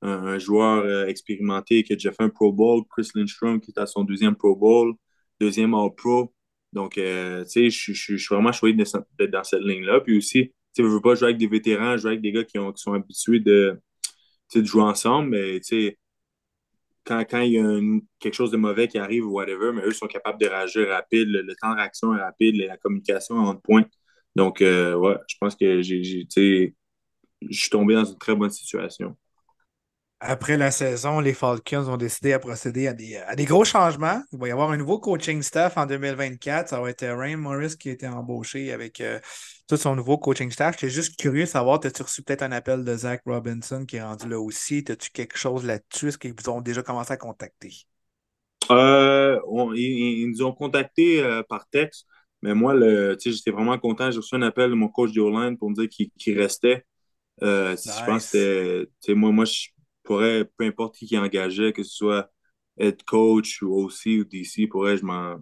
un, 0.02 0.38
joueur 0.38 0.84
euh, 0.84 1.06
expérimenté 1.06 1.82
qui 1.82 1.92
a 1.92 1.96
déjà 1.96 2.12
fait 2.12 2.24
un 2.24 2.28
Pro 2.28 2.52
Bowl. 2.52 2.82
Chris 2.90 3.08
Lindstrom 3.14 3.60
qui 3.60 3.70
est 3.70 3.80
à 3.80 3.86
son 3.86 4.04
deuxième 4.04 4.36
Pro 4.36 4.56
Bowl, 4.56 4.94
deuxième 5.40 5.74
All-Pro. 5.74 6.32
Donc, 6.72 6.98
euh, 6.98 7.44
je 7.54 7.68
suis 7.70 8.16
vraiment 8.28 8.52
choisi 8.52 8.76
d'être 8.76 9.30
dans 9.30 9.44
cette 9.44 9.62
ligne-là. 9.62 10.00
Puis 10.00 10.18
aussi, 10.18 10.52
je 10.76 10.82
ne 10.82 10.88
veux 10.88 11.00
pas 11.00 11.14
jouer 11.14 11.28
avec 11.28 11.38
des 11.38 11.46
vétérans, 11.46 11.96
jouer 11.96 12.12
avec 12.12 12.22
des 12.22 12.32
gars 12.32 12.44
qui, 12.44 12.58
ont, 12.58 12.72
qui 12.72 12.82
sont 12.82 12.94
habitués 12.94 13.40
de, 13.40 13.78
de 14.54 14.64
jouer 14.64 14.82
ensemble. 14.82 15.30
Mais 15.30 15.60
quand, 17.04 17.20
quand 17.28 17.40
il 17.40 17.52
y 17.52 17.58
a 17.58 17.80
quelque 18.18 18.34
chose 18.34 18.50
de 18.50 18.56
mauvais 18.56 18.88
qui 18.88 18.98
arrive 18.98 19.26
ou 19.26 19.32
whatever, 19.32 19.72
mais 19.72 19.82
eux 19.82 19.92
sont 19.92 20.06
capables 20.06 20.40
de 20.40 20.46
réagir 20.46 20.88
rapide, 20.88 21.28
le, 21.28 21.54
temps 21.56 21.70
de 21.70 21.76
réaction 21.76 22.16
est 22.16 22.20
rapide, 22.20 22.56
la 22.56 22.76
communication 22.76 23.36
est 23.36 23.48
en 23.48 23.56
point. 23.56 23.84
Donc, 24.36 24.62
euh, 24.62 24.94
ouais, 24.94 25.16
je 25.28 25.36
pense 25.38 25.54
que 25.54 25.82
j'ai, 25.82 26.02
je 26.02 26.68
suis 27.50 27.70
tombé 27.70 27.94
dans 27.94 28.04
une 28.04 28.18
très 28.18 28.34
bonne 28.34 28.50
situation. 28.50 29.16
Après 30.26 30.56
la 30.56 30.70
saison, 30.70 31.20
les 31.20 31.34
Falcons 31.34 31.86
ont 31.88 31.98
décidé 31.98 32.32
à 32.32 32.38
procéder 32.38 32.88
à 32.88 32.94
des, 32.94 33.16
à 33.16 33.36
des, 33.36 33.44
gros 33.44 33.64
changements. 33.64 34.22
Il 34.32 34.38
va 34.38 34.48
y 34.48 34.50
avoir 34.52 34.70
un 34.70 34.76
nouveau 34.78 34.98
coaching 34.98 35.42
staff 35.42 35.76
en 35.76 35.84
2024. 35.84 36.68
Ça 36.70 36.80
va 36.80 36.88
être 36.88 37.06
Rain 37.06 37.36
Morris 37.36 37.76
qui 37.78 37.90
a 37.90 37.92
été 37.92 38.08
embauché 38.08 38.72
avec 38.72 39.02
euh, 39.02 39.20
tout 39.66 39.76
son 39.76 39.96
nouveau 39.96 40.18
coaching 40.18 40.50
staff. 40.50 40.74
J'étais 40.78 40.92
juste 40.92 41.18
curieux 41.18 41.44
de 41.44 41.48
savoir, 41.48 41.80
as-tu 41.84 42.02
reçu 42.02 42.22
peut-être 42.22 42.42
un 42.42 42.52
appel 42.52 42.84
de 42.84 42.96
Zach 42.96 43.22
Robinson 43.26 43.84
qui 43.86 43.96
est 43.96 44.02
rendu 44.02 44.28
là 44.28 44.38
aussi? 44.38 44.84
As-tu 44.88 45.10
quelque 45.10 45.38
chose 45.38 45.64
là-dessus? 45.64 46.08
Est-ce 46.08 46.18
qu'ils 46.18 46.34
vous 46.34 46.50
ont 46.50 46.60
déjà 46.60 46.82
commencé 46.82 47.12
à 47.12 47.16
contacter? 47.16 47.72
Euh, 48.70 49.38
ils, 49.74 50.30
nous 50.30 50.42
ont 50.42 50.52
contactés 50.52 51.22
euh, 51.22 51.42
par 51.42 51.68
texte, 51.68 52.06
mais 52.42 52.54
moi, 52.54 52.74
j'étais 53.18 53.50
vraiment 53.50 53.78
content. 53.78 54.10
J'ai 54.10 54.18
reçu 54.18 54.34
un 54.34 54.42
appel 54.42 54.70
de 54.70 54.74
mon 54.74 54.88
coach 54.88 55.12
de 55.12 55.54
pour 55.56 55.70
me 55.70 55.74
dire 55.74 55.88
qu'il 55.88 56.38
restait. 56.38 56.84
Je 57.40 58.06
pense 58.06 58.32
que 58.32 58.88
moi, 59.08 59.32
moi 59.32 59.44
je, 59.44 59.68
pourrais, 60.04 60.44
peu 60.56 60.64
importe 60.64 60.94
qui 60.94 61.06
qui 61.06 61.18
engageait, 61.18 61.72
que 61.72 61.82
ce 61.82 61.94
soit 61.94 62.30
head 62.78 63.02
coach 63.04 63.62
ou 63.62 63.84
OC 63.84 64.20
ou 64.20 64.24
DC, 64.24 64.68
pourrais, 64.68 64.96
je 64.96 65.04
m'en. 65.04 65.36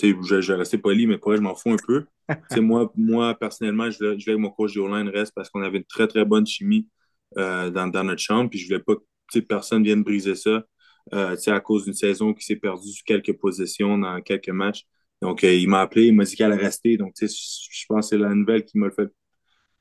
Je, 0.00 0.40
je 0.40 0.52
vais 0.52 0.58
rester 0.58 0.78
poli, 0.78 1.06
mais 1.06 1.18
pourrais, 1.18 1.36
je 1.36 1.42
m'en 1.42 1.54
fous 1.54 1.72
un 1.72 1.76
peu. 1.86 2.06
moi, 2.60 2.92
moi, 2.96 3.34
personnellement, 3.34 3.90
je 3.90 3.98
voulais, 3.98 4.16
que 4.16 4.34
mon 4.36 4.50
coach 4.50 4.74
de 4.74 5.10
reste 5.10 5.32
parce 5.34 5.50
qu'on 5.50 5.62
avait 5.62 5.78
une 5.78 5.84
très, 5.84 6.06
très 6.06 6.24
bonne 6.24 6.46
chimie 6.46 6.88
euh, 7.36 7.70
dans, 7.70 7.88
dans, 7.88 8.04
notre 8.04 8.20
chambre. 8.20 8.48
Puis 8.50 8.58
je 8.58 8.66
voulais 8.66 8.82
pas 8.82 8.94
que 9.32 9.38
personne 9.40 9.82
vienne 9.82 10.02
briser 10.02 10.34
ça 10.34 10.64
euh, 11.12 11.36
à 11.46 11.60
cause 11.60 11.84
d'une 11.84 11.94
saison 11.94 12.32
qui 12.34 12.44
s'est 12.44 12.56
perdue 12.56 12.90
sur 12.90 13.04
quelques 13.04 13.36
positions 13.38 13.98
dans 13.98 14.20
quelques 14.22 14.48
matchs. 14.50 14.86
Donc, 15.20 15.44
euh, 15.44 15.54
il 15.54 15.68
m'a 15.68 15.80
appelé, 15.80 16.06
il 16.06 16.14
m'a 16.14 16.24
dit 16.24 16.34
qu'elle 16.36 16.52
allait 16.52 16.62
rester. 16.62 16.96
Donc, 16.96 17.14
je 17.20 17.84
pense 17.88 18.06
que 18.06 18.16
c'est 18.16 18.18
la 18.18 18.34
nouvelle 18.34 18.64
qui 18.64 18.78
m'a 18.78 18.90
fait, 18.90 19.08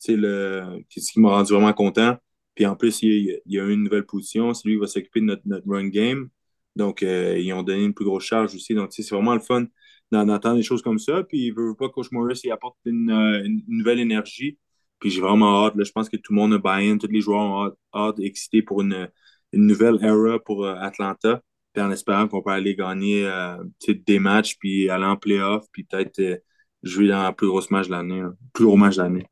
le, 0.09 0.81
qui, 0.89 1.01
qui 1.01 1.19
m'a 1.19 1.29
rendu 1.29 1.53
vraiment 1.53 1.73
content. 1.73 2.17
Puis 2.55 2.65
en 2.65 2.75
plus, 2.75 3.01
il 3.03 3.39
y 3.45 3.59
a, 3.59 3.65
une 3.65 3.83
nouvelle 3.83 4.05
position. 4.05 4.53
C'est 4.53 4.67
lui 4.67 4.75
qui 4.75 4.81
va 4.81 4.87
s'occuper 4.87 5.21
de 5.21 5.39
notre, 5.45 5.67
run 5.67 5.87
game. 5.87 6.29
Donc, 6.75 7.03
euh, 7.03 7.37
ils 7.37 7.51
ont 7.53 7.63
donné 7.63 7.83
une 7.83 7.93
plus 7.93 8.05
grosse 8.05 8.25
charge 8.25 8.55
aussi. 8.55 8.73
Donc, 8.75 8.91
c'est 8.91 9.07
vraiment 9.09 9.33
le 9.33 9.41
fun 9.41 9.65
d'entendre 10.11 10.57
des 10.57 10.63
choses 10.63 10.81
comme 10.81 10.99
ça. 10.99 11.23
Puis, 11.23 11.47
il 11.47 11.53
veut 11.53 11.75
pas 11.75 11.89
Coach 11.89 12.11
Morris 12.11 12.41
il 12.43 12.51
apporte 12.51 12.77
une, 12.85 13.11
euh, 13.11 13.47
nouvelle 13.67 13.99
énergie. 13.99 14.57
Puis, 14.99 15.09
j'ai 15.09 15.21
vraiment 15.21 15.65
hâte. 15.65 15.73
je 15.77 15.91
pense 15.91 16.09
que 16.09 16.17
tout 16.17 16.33
le 16.33 16.39
monde 16.39 16.53
a 16.53 16.57
buy-in. 16.57 16.97
Tous 16.97 17.07
les 17.07 17.21
joueurs 17.21 17.41
ont 17.41 17.71
hâte, 17.95 18.19
excités 18.19 18.61
pour 18.61 18.81
une, 18.81 19.09
nouvelle 19.53 19.97
era 20.03 20.39
pour 20.39 20.65
euh, 20.65 20.75
Atlanta. 20.75 21.41
Puis, 21.73 21.83
en 21.83 21.91
espérant 21.91 22.27
qu'on 22.27 22.41
peut 22.41 22.51
aller 22.51 22.75
gagner 22.75 23.29
des 23.87 24.19
matchs, 24.19 24.57
puis 24.59 24.89
aller 24.89 25.05
en 25.05 25.15
playoff, 25.15 25.65
puis 25.71 25.85
peut-être 25.85 26.41
jouer 26.83 27.07
dans 27.07 27.27
le 27.27 27.33
plus 27.35 27.47
gros 27.47 27.61
match 27.69 27.87
de 27.87 27.91
l'année. 27.91 28.23
plus 28.53 28.65
gros 28.65 28.75
match 28.75 28.97
de 28.97 29.03
l'année. 29.03 29.25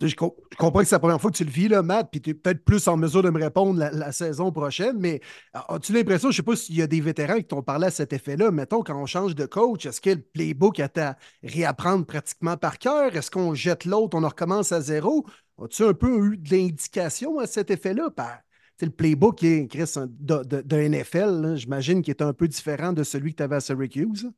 Je, 0.00 0.14
comprends 0.14 0.80
que 0.80 0.84
c'est 0.84 0.94
la 0.94 0.98
première 0.98 1.20
fois 1.20 1.30
que 1.30 1.36
tu 1.36 1.44
le 1.44 1.50
vis, 1.50 1.68
là, 1.68 1.82
Matt, 1.82 2.08
puis 2.10 2.20
tu 2.20 2.30
es 2.30 2.34
peut-être 2.34 2.64
plus 2.64 2.86
en 2.88 2.96
mesure 2.96 3.22
de 3.22 3.30
me 3.30 3.40
répondre 3.40 3.78
la, 3.78 4.12
saison 4.12 4.50
prochaine, 4.50 4.96
mais 4.98 5.20
as-tu 5.52 5.92
l'impression, 5.92 6.30
je 6.30 6.34
ne 6.34 6.36
sais 6.36 6.42
pas 6.42 6.56
s'il 6.56 6.76
y 6.76 6.82
a 6.82 6.86
des 6.86 7.00
vétérans 7.00 7.36
qui 7.36 7.44
t'ont 7.44 7.62
parlé 7.62 7.86
à 7.86 7.90
cet 7.90 8.12
effet-là, 8.12 8.50
mettons, 8.50 8.82
quand 8.82 9.00
on 9.00 9.06
change 9.06 9.34
de 9.34 9.46
coach, 9.46 9.86
est-ce 9.86 10.00
que 10.00 10.10
le 10.10 10.20
playbook 10.20 10.80
est 10.80 10.98
à 10.98 11.16
réapprendre 11.42 12.06
pratiquement 12.06 12.56
par 12.56 12.78
cœur? 12.78 13.14
Est-ce 13.14 13.30
qu'on 13.30 13.54
jette 13.54 13.84
l'autre, 13.84 14.16
on 14.18 14.26
recommence 14.26 14.72
à 14.72 14.80
zéro? 14.80 15.26
As-tu 15.62 15.84
un 15.84 15.94
peu 15.94 16.32
eu 16.32 16.36
de 16.36 16.50
l'indication 16.50 17.38
à 17.38 17.46
cet 17.46 17.70
effet-là? 17.70 18.10
Par, 18.10 18.38
le 18.80 18.90
playbook 18.90 19.42
est, 19.42 19.66
Chris, 19.68 19.94
d'un 20.20 20.88
NFL, 20.88 21.54
j'imagine 21.56 22.02
qu'il 22.02 22.12
est 22.12 22.22
un 22.22 22.32
peu 22.32 22.48
différent 22.48 22.92
de 22.92 23.02
celui 23.02 23.32
que 23.32 23.38
tu 23.38 23.42
avais 23.42 23.56
à 23.56 23.60
Syracuse. 23.60 24.30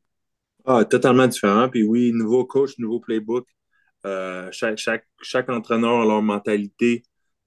Ah, 0.65 0.85
totalement 0.85 1.27
différent. 1.27 1.69
Puis 1.69 1.83
oui, 1.83 2.13
nouveau 2.13 2.45
coach, 2.45 2.79
nouveau 2.79 3.01
playbook. 3.01 3.47
Euh, 4.07 4.51
chaque, 4.53 5.49
entraîneur 5.49 6.01
a 6.01 6.05
leur 6.05 6.23
mentalité 6.23 7.03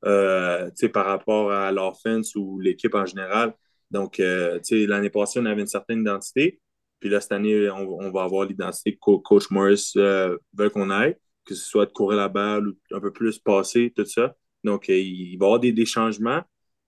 euh, 0.05 0.69
par 0.93 1.05
rapport 1.05 1.51
à 1.51 1.71
l'offense 1.71 2.35
ou 2.35 2.59
l'équipe 2.59 2.93
en 2.93 3.05
général. 3.05 3.53
Donc, 3.91 4.19
euh, 4.19 4.59
l'année 4.71 5.09
passée, 5.09 5.39
on 5.39 5.45
avait 5.45 5.61
une 5.61 5.67
certaine 5.67 6.01
identité. 6.01 6.59
Puis 6.99 7.09
là, 7.09 7.19
cette 7.19 7.31
année, 7.33 7.69
on, 7.69 8.11
va 8.11 8.23
avoir 8.23 8.45
l'identité 8.45 8.93
que 8.93 9.17
Coach 9.17 9.49
Morris 9.51 9.93
veut 9.95 10.69
qu'on 10.73 10.89
aille, 10.89 11.15
que 11.45 11.53
ce 11.53 11.65
soit 11.65 11.85
de 11.85 11.91
courir 11.91 12.17
la 12.17 12.29
balle 12.29 12.69
ou 12.69 12.75
un 12.91 12.99
peu 13.01 13.11
plus 13.11 13.39
passer, 13.39 13.91
tout 13.95 14.05
ça. 14.05 14.35
Donc, 14.63 14.87
il 14.87 15.37
va 15.37 15.45
y 15.45 15.47
avoir 15.47 15.59
des, 15.59 15.85
changements, 15.85 16.41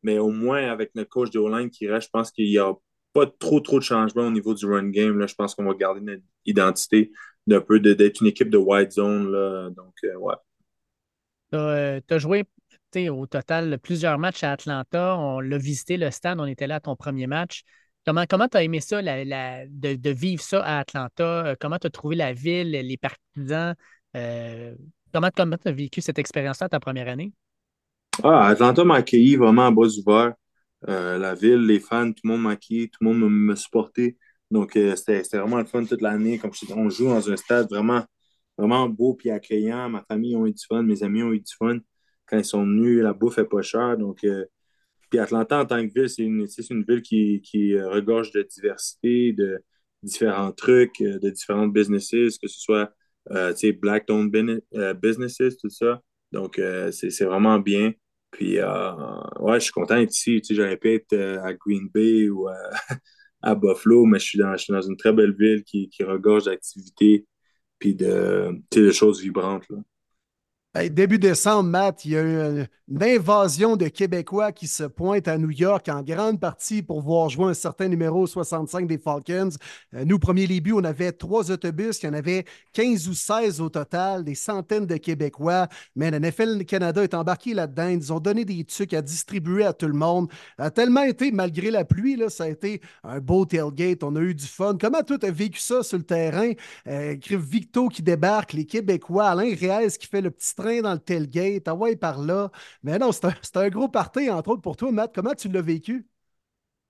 mais 0.03 0.17
au 0.17 0.29
moins 0.29 0.67
avec 0.71 0.95
notre 0.95 1.09
coach 1.09 1.31
de 1.31 1.39
O-line 1.39 1.69
qui 1.69 1.89
reste, 1.89 2.07
je 2.07 2.11
pense 2.11 2.31
qu'il 2.31 2.45
n'y 2.45 2.57
a 2.57 2.73
pas 3.11 3.25
trop, 3.25 3.59
trop 3.59 3.79
de 3.79 3.83
changements 3.83 4.27
au 4.27 4.31
niveau 4.31 4.53
du 4.53 4.65
run 4.65 4.89
game. 4.89 5.17
Là, 5.19 5.27
je 5.27 5.35
pense 5.35 5.53
qu'on 5.53 5.65
va 5.65 5.73
garder 5.73 6.01
notre 6.01 6.23
identité 6.45 7.11
d'un 7.47 7.61
peu 7.61 7.79
d'être 7.79 8.21
une 8.21 8.27
équipe 8.27 8.49
de 8.49 8.57
wide 8.57 8.91
zone. 8.91 9.31
Là. 9.31 9.69
Donc, 9.69 9.93
euh, 10.03 10.15
ouais. 10.15 10.35
Tu 11.51 12.13
as, 12.13 12.17
joué 12.17 12.43
au 13.09 13.27
total 13.27 13.77
plusieurs 13.79 14.17
matchs 14.17 14.43
à 14.43 14.51
Atlanta. 14.51 15.17
On 15.17 15.39
l'a 15.39 15.57
visité, 15.57 15.97
le 15.97 16.11
stade. 16.11 16.39
On 16.39 16.45
était 16.45 16.67
là 16.67 16.75
à 16.75 16.79
ton 16.79 16.95
premier 16.95 17.27
match. 17.27 17.63
Comment 18.05 18.47
tu 18.47 18.57
as 18.57 18.63
aimé 18.63 18.79
ça, 18.81 19.01
de, 19.01 20.09
vivre 20.11 20.41
ça 20.41 20.61
à 20.63 20.79
Atlanta? 20.79 21.45
Euh, 21.45 21.55
comment 21.59 21.77
tu 21.77 21.87
as 21.87 21.89
trouvé 21.89 22.15
la 22.15 22.33
ville, 22.33 22.71
les 22.71 22.97
partisans? 22.97 23.75
Euh, 24.15 24.75
Comment 25.15 25.57
tu 25.57 25.67
as 25.69 25.71
vécu 25.71 26.01
cette 26.01 26.19
expérience-là 26.19 26.67
ta 26.67 26.81
première 26.81 27.07
année? 27.07 27.31
Ah, 28.21 28.47
Atlanta 28.47 28.83
m'a 28.83 28.95
accueilli 28.95 29.37
vraiment 29.37 29.67
à 29.67 29.71
bras 29.71 29.87
ouverts. 29.87 30.33
Euh, 30.89 31.17
la 31.17 31.33
ville, 31.35 31.65
les 31.65 31.79
fans, 31.79 32.11
tout 32.11 32.21
le 32.25 32.31
monde 32.31 32.41
m'a 32.41 32.51
accueilli, 32.51 32.89
tout 32.89 32.97
le 32.99 33.13
monde 33.13 33.31
me, 33.31 33.55
supportait. 33.55 34.17
Donc, 34.51 34.75
euh, 34.75 34.95
c'était 34.95 35.37
vraiment 35.37 35.57
le 35.57 35.65
fun 35.65 35.83
toute 35.85 36.01
l'année. 36.01 36.37
Comme 36.37 36.53
je 36.53 36.65
on 36.73 36.89
joue 36.89 37.05
dans 37.05 37.29
un 37.29 37.35
stade 37.37 37.67
vraiment, 37.69 38.03
vraiment 38.57 38.87
beau 38.89 39.17
et 39.23 39.31
accueillant. 39.31 39.89
Ma 39.89 40.03
famille 40.07 40.35
a 40.35 40.45
eu 40.45 40.51
du 40.51 40.63
fun, 40.67 40.83
mes 40.83 41.03
amis 41.03 41.23
ont 41.23 41.33
eu 41.33 41.39
du 41.39 41.53
fun. 41.57 41.79
Quand 42.27 42.37
ils 42.37 42.45
sont 42.45 42.63
venus, 42.63 43.01
la 43.01 43.13
bouffe 43.13 43.37
n'est 43.37 43.45
pas 43.45 43.61
chère. 43.61 43.97
Donc, 43.97 44.23
euh, 44.23 44.45
puis 45.09 45.19
Atlanta, 45.19 45.61
en 45.61 45.65
tant 45.65 45.87
que 45.87 45.93
ville, 45.93 46.09
c'est 46.09 46.23
une, 46.23 46.47
une, 46.69 46.83
ville 46.83 47.01
qui, 47.01 47.41
qui, 47.41 47.79
regorge 47.79 48.31
de 48.31 48.41
diversité, 48.43 49.33
de 49.33 49.63
différents 50.03 50.51
trucs, 50.51 50.99
de 51.01 51.29
différentes 51.29 51.73
businesses, 51.73 52.37
que 52.37 52.47
ce 52.47 52.59
soit 52.59 52.91
black-owned 53.81 54.61
businesses, 55.01 55.57
tout 55.57 55.69
ça. 55.69 56.01
Donc, 56.31 56.59
c'est 56.91 57.25
vraiment 57.25 57.59
bien. 57.59 57.93
Puis, 58.35 58.59
euh, 58.59 58.91
ouais, 59.39 59.59
je 59.61 59.65
suis 59.65 59.71
content 59.71 59.95
d'être 59.95 60.13
ici. 60.13 60.41
Tu 60.41 60.55
sais, 60.55 60.79
euh, 61.13 61.41
à 61.41 61.53
Green 61.53 61.87
Bay 61.93 62.27
ou 62.29 62.49
à, 63.45 63.55
Buffalo, 63.55 64.05
mais 64.05 64.19
je 64.19 64.25
suis, 64.25 64.39
dans, 64.39 64.55
dans 64.69 64.81
une 64.81 64.97
très 64.97 65.13
belle 65.13 65.35
ville 65.37 65.63
qui, 65.63 65.89
qui 65.89 66.03
regorge 66.03 66.45
d'activités 66.45 67.25
puis 67.79 67.95
de, 67.95 68.51
de 68.71 68.91
choses 68.91 69.21
vibrantes. 69.21 69.67
Là 69.69 69.77
début 70.89 71.19
décembre, 71.19 71.69
Matt, 71.69 72.03
il 72.05 72.11
y 72.11 72.17
a 72.17 72.21
eu 72.21 72.65
une 72.87 73.01
invasion 73.01 73.77
de 73.77 73.87
Québécois 73.87 74.51
qui 74.51 74.67
se 74.67 74.83
pointent 74.83 75.27
à 75.27 75.37
New 75.37 75.49
York 75.49 75.87
en 75.89 76.03
grande 76.03 76.39
partie 76.39 76.83
pour 76.83 77.01
voir 77.01 77.29
jouer 77.29 77.45
un 77.45 77.53
certain 77.53 77.87
numéro 77.87 78.27
65 78.27 78.85
des 78.85 78.97
Falcons. 78.97 79.49
Euh, 79.95 80.05
nous, 80.05 80.19
premier 80.19 80.45
début, 80.47 80.73
on 80.73 80.83
avait 80.83 81.11
trois 81.11 81.49
autobus. 81.49 82.01
Il 82.01 82.07
y 82.07 82.09
en 82.09 82.13
avait 82.13 82.45
15 82.73 83.07
ou 83.07 83.13
16 83.13 83.61
au 83.61 83.69
total, 83.69 84.23
des 84.23 84.35
centaines 84.35 84.85
de 84.85 84.97
Québécois. 84.97 85.67
Mais 85.95 86.11
la 86.11 86.19
NFL 86.19 86.65
Canada 86.65 87.03
est 87.03 87.13
embarqué 87.13 87.53
là-dedans. 87.53 87.87
Ils 87.87 88.11
ont 88.13 88.19
donné 88.19 88.43
des 88.43 88.63
trucs 88.65 88.93
à 88.93 89.01
distribuer 89.01 89.63
à 89.63 89.73
tout 89.73 89.87
le 89.87 89.93
monde. 89.93 90.29
Ça 90.57 90.65
a 90.65 90.71
tellement 90.71 91.03
été, 91.03 91.31
malgré 91.31 91.71
la 91.71 91.85
pluie, 91.85 92.21
ça 92.29 92.43
a 92.43 92.49
été 92.49 92.81
un 93.03 93.19
beau 93.19 93.45
tailgate. 93.45 94.03
On 94.03 94.15
a 94.15 94.21
eu 94.21 94.35
du 94.35 94.45
fun. 94.45 94.77
Comment 94.79 95.01
tout 95.03 95.19
a 95.23 95.31
vécu 95.31 95.59
ça 95.59 95.83
sur 95.83 95.97
le 95.97 96.03
terrain? 96.03 96.51
Euh, 96.87 97.15
Victo 97.29 97.87
qui 97.87 98.01
débarque, 98.01 98.53
les 98.53 98.65
Québécois, 98.65 99.29
Alain 99.29 99.55
Reyes 99.55 99.97
qui 99.97 100.07
fait 100.07 100.21
le 100.21 100.31
petit 100.31 100.53
dans 100.81 100.93
le 100.93 100.99
tailgate, 100.99 101.67
ah 101.67 101.75
ouais, 101.75 101.95
par 101.95 102.19
là. 102.19 102.51
Mais 102.83 102.97
non, 102.97 103.11
c'est 103.11 103.57
un, 103.57 103.69
gros 103.69 103.87
party, 103.87 104.29
entre 104.29 104.51
autres, 104.51 104.61
pour 104.61 104.77
toi, 104.77 104.91
Matt. 104.91 105.13
Comment 105.13 105.33
tu 105.33 105.49
l'as 105.49 105.61
vécu? 105.61 106.05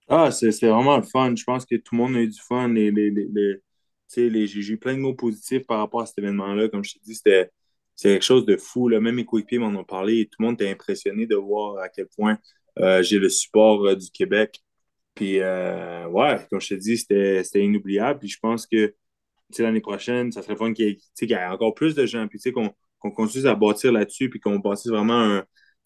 Ah, 0.08 0.32
c'est 0.32 0.50
vraiment 0.62 0.98
le 0.98 1.04
fun. 1.04 1.36
Je 1.36 1.44
pense 1.44 1.66
que 1.66 1.76
tout 1.76 1.96
le 1.96 1.98
monde 1.98 2.16
a 2.16 2.22
eu 2.22 2.28
du 2.28 2.40
fun. 2.40 2.68
Les, 2.70 2.92
les, 2.92 3.10
les, 3.10 4.48
j'ai 4.48 4.74
eu 4.74 4.78
plein 4.78 4.94
de 4.94 5.00
mots 5.00 5.16
positifs 5.16 5.66
par 5.66 5.80
rapport 5.80 6.02
à 6.02 6.06
cet 6.06 6.18
événement-là. 6.20 6.70
Comme 6.70 6.84
je 6.84 6.94
te 6.94 7.00
dis, 7.04 7.16
c'était 7.16 7.52
quelque 8.02 8.24
chose 8.24 8.46
de 8.46 8.58
fou. 8.58 8.88
Là. 8.88 9.00
Même 9.00 9.16
mes 9.16 9.26
coéquipiers 9.26 9.60
m'en 9.60 9.68
ont 9.68 9.84
parlé 9.84 10.20
et 10.22 10.26
tout 10.26 10.38
le 10.40 10.46
monde 10.46 10.56
était 10.56 10.70
impressionné 10.70 11.26
de 11.26 11.36
voir 11.36 11.80
à 11.80 11.90
quel 11.90 12.08
point 12.08 12.38
euh, 12.80 13.02
j'ai 13.02 13.20
le 13.20 13.30
support 13.30 13.86
euh, 13.86 13.96
du 13.96 14.10
Québec. 14.12 14.62
Puis, 15.16 15.40
euh, 15.40 16.08
ouais, 16.08 16.46
comme 16.50 16.60
je 16.60 16.70
te 16.70 16.74
dis, 16.76 16.98
c'était 16.98 17.44
inoubliable. 17.56 18.20
Puis, 18.20 18.30
je 18.30 18.40
pense 18.40 18.68
que 18.68 18.94
l'année 19.60 19.82
prochaine, 19.82 20.32
ça 20.32 20.42
serait 20.42 20.56
fun 20.58 20.74
qu'il 20.74 20.98
y, 21.22 21.34
ait 21.34 21.46
encore 21.46 21.74
plus 21.74 21.96
de 21.96 22.06
gens. 22.06 22.28
Puis, 22.28 22.40
tu 22.40 22.44
sais, 22.44 22.52
qu'on 22.52 22.74
qu'on 23.10 23.12
continue 23.12 23.48
à 23.48 23.56
bâtir 23.56 23.92
là-dessus, 23.92 24.30
puis 24.30 24.40
qu'on 24.40 24.60
bâtisse 24.60 24.88
vraiment 24.88 25.42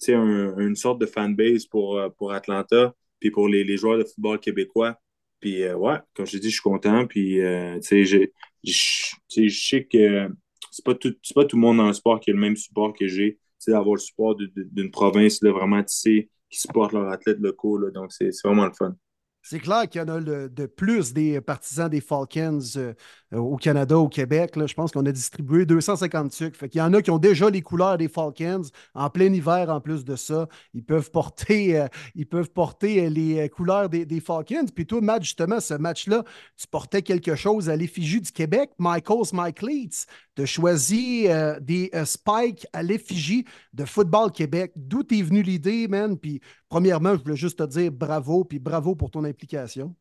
une 0.08 0.76
sorte 0.76 1.00
de 1.00 1.06
fanbase 1.06 1.66
pour, 1.66 1.98
euh, 1.98 2.10
pour 2.10 2.32
Atlanta, 2.32 2.94
puis 3.20 3.32
pour 3.32 3.48
les, 3.48 3.78
joueurs 3.78 3.98
de 3.98 4.04
football 4.06 4.40
québécois. 4.40 5.00
Puis, 5.40 5.64
euh, 5.64 5.76
ouais, 5.76 5.98
comme 6.16 6.26
je 6.26 6.34
te 6.34 6.38
dis, 6.38 6.50
je 6.50 6.54
suis 6.54 6.62
content. 6.62 7.08
Puis, 7.08 7.42
euh, 7.42 7.80
sais, 7.82 8.04
je 8.06 8.30
sais 8.64 9.86
que 9.86 10.30
c'est 10.72 10.86
pas, 10.86 10.94
pas 10.94 11.46
tout 11.46 11.56
le 11.56 11.62
monde 11.62 11.78
dans 11.78 11.88
le 11.88 11.94
sport 11.94 12.20
qui 12.20 12.30
a 12.30 12.34
le 12.34 12.40
même 12.40 12.56
support 12.56 12.94
que 12.94 13.08
j'ai. 13.08 13.40
C'est 13.58 13.72
d'avoir 13.72 13.96
le 13.96 14.02
support 14.02 14.36
d'une 14.36 14.92
province 14.92 15.42
là, 15.42 15.52
vraiment 15.52 15.84
tissée 15.84 16.30
qui 16.50 16.60
supporte 16.60 16.94
leurs 16.94 17.10
athlètes 17.10 17.40
locaux. 17.40 17.78
Là, 17.78 17.92
donc, 17.92 18.12
c'est 18.12 18.32
vraiment 18.44 18.66
le 18.66 18.74
fun. 18.74 18.96
C'est 19.42 19.60
clair 19.60 19.88
qu'il 19.88 20.00
y 20.00 20.04
en 20.04 20.10
a 20.10 20.20
de 20.22 20.66
plus 20.66 21.14
des 21.14 21.40
partisans 21.42 21.90
des 21.90 22.02
Falcons 22.02 22.60
euh, 22.76 22.94
au 23.32 23.58
Canada, 23.58 23.98
au 23.98 24.10
Québec. 24.10 24.54
je 24.56 24.74
pense 24.74 24.92
qu'on 24.92 25.06
a 25.06 25.12
distribué 25.12 25.66
250 25.66 26.32
sucres. 26.32 26.58
Fait 26.58 26.70
qu'il 26.70 26.80
y 26.80 26.82
en 26.82 26.94
a 26.94 27.02
qui 27.02 27.12
ont 27.12 27.20
déjà 27.20 27.50
les 27.50 27.62
couleurs 27.62 27.98
des 27.98 28.08
Falcons 28.08 28.64
en 28.96 29.10
plein 29.10 29.32
hiver 29.32 29.70
en 29.70 29.80
plus 29.82 30.04
de 30.04 30.16
ça. 30.16 30.48
Ils 30.74 30.84
peuvent 30.84 31.12
porter, 31.12 31.80
euh, 31.80 31.88
ils 32.16 32.26
peuvent 32.26 32.50
porter 32.50 33.06
euh, 33.06 33.10
les 33.10 33.50
couleurs 33.50 33.90
des, 33.90 34.20
Falcons. 34.20 34.66
Puis 34.74 34.86
toi, 34.86 35.02
Matt, 35.02 35.24
justement, 35.24 35.60
ce 35.60 35.76
match-là, 35.76 36.24
tu 36.58 36.68
portais 36.68 37.02
quelque 37.02 37.36
chose 37.36 37.70
à 37.70 37.76
l'effigie 37.76 38.22
du 38.22 38.32
Québec. 38.32 38.72
Michael's 38.80 39.34
Mike 39.34 39.62
Leeds. 39.62 40.06
Tu 40.36 40.42
as 40.42 40.46
choisi 40.46 41.28
des 41.62 41.92
spikes 42.06 42.66
à 42.74 42.84
l'effigie 42.84 43.46
de 43.74 43.86
Football 43.86 44.32
Québec. 44.32 44.72
D'où 44.76 45.04
t'es 45.04 45.22
venu 45.22 45.42
l'idée, 45.42 45.88
man? 45.88 46.18
Puis 46.18 46.42
premièrement, 46.70 47.16
je 47.16 47.24
voulais 47.24 47.36
juste 47.36 47.60
te 47.60 47.64
dire 47.64 47.92
bravo, 47.92 48.44
puis 48.44 48.60
bravo 48.60 48.96
pour 48.96 49.12
ton 49.12 49.24
implication. 49.24 49.96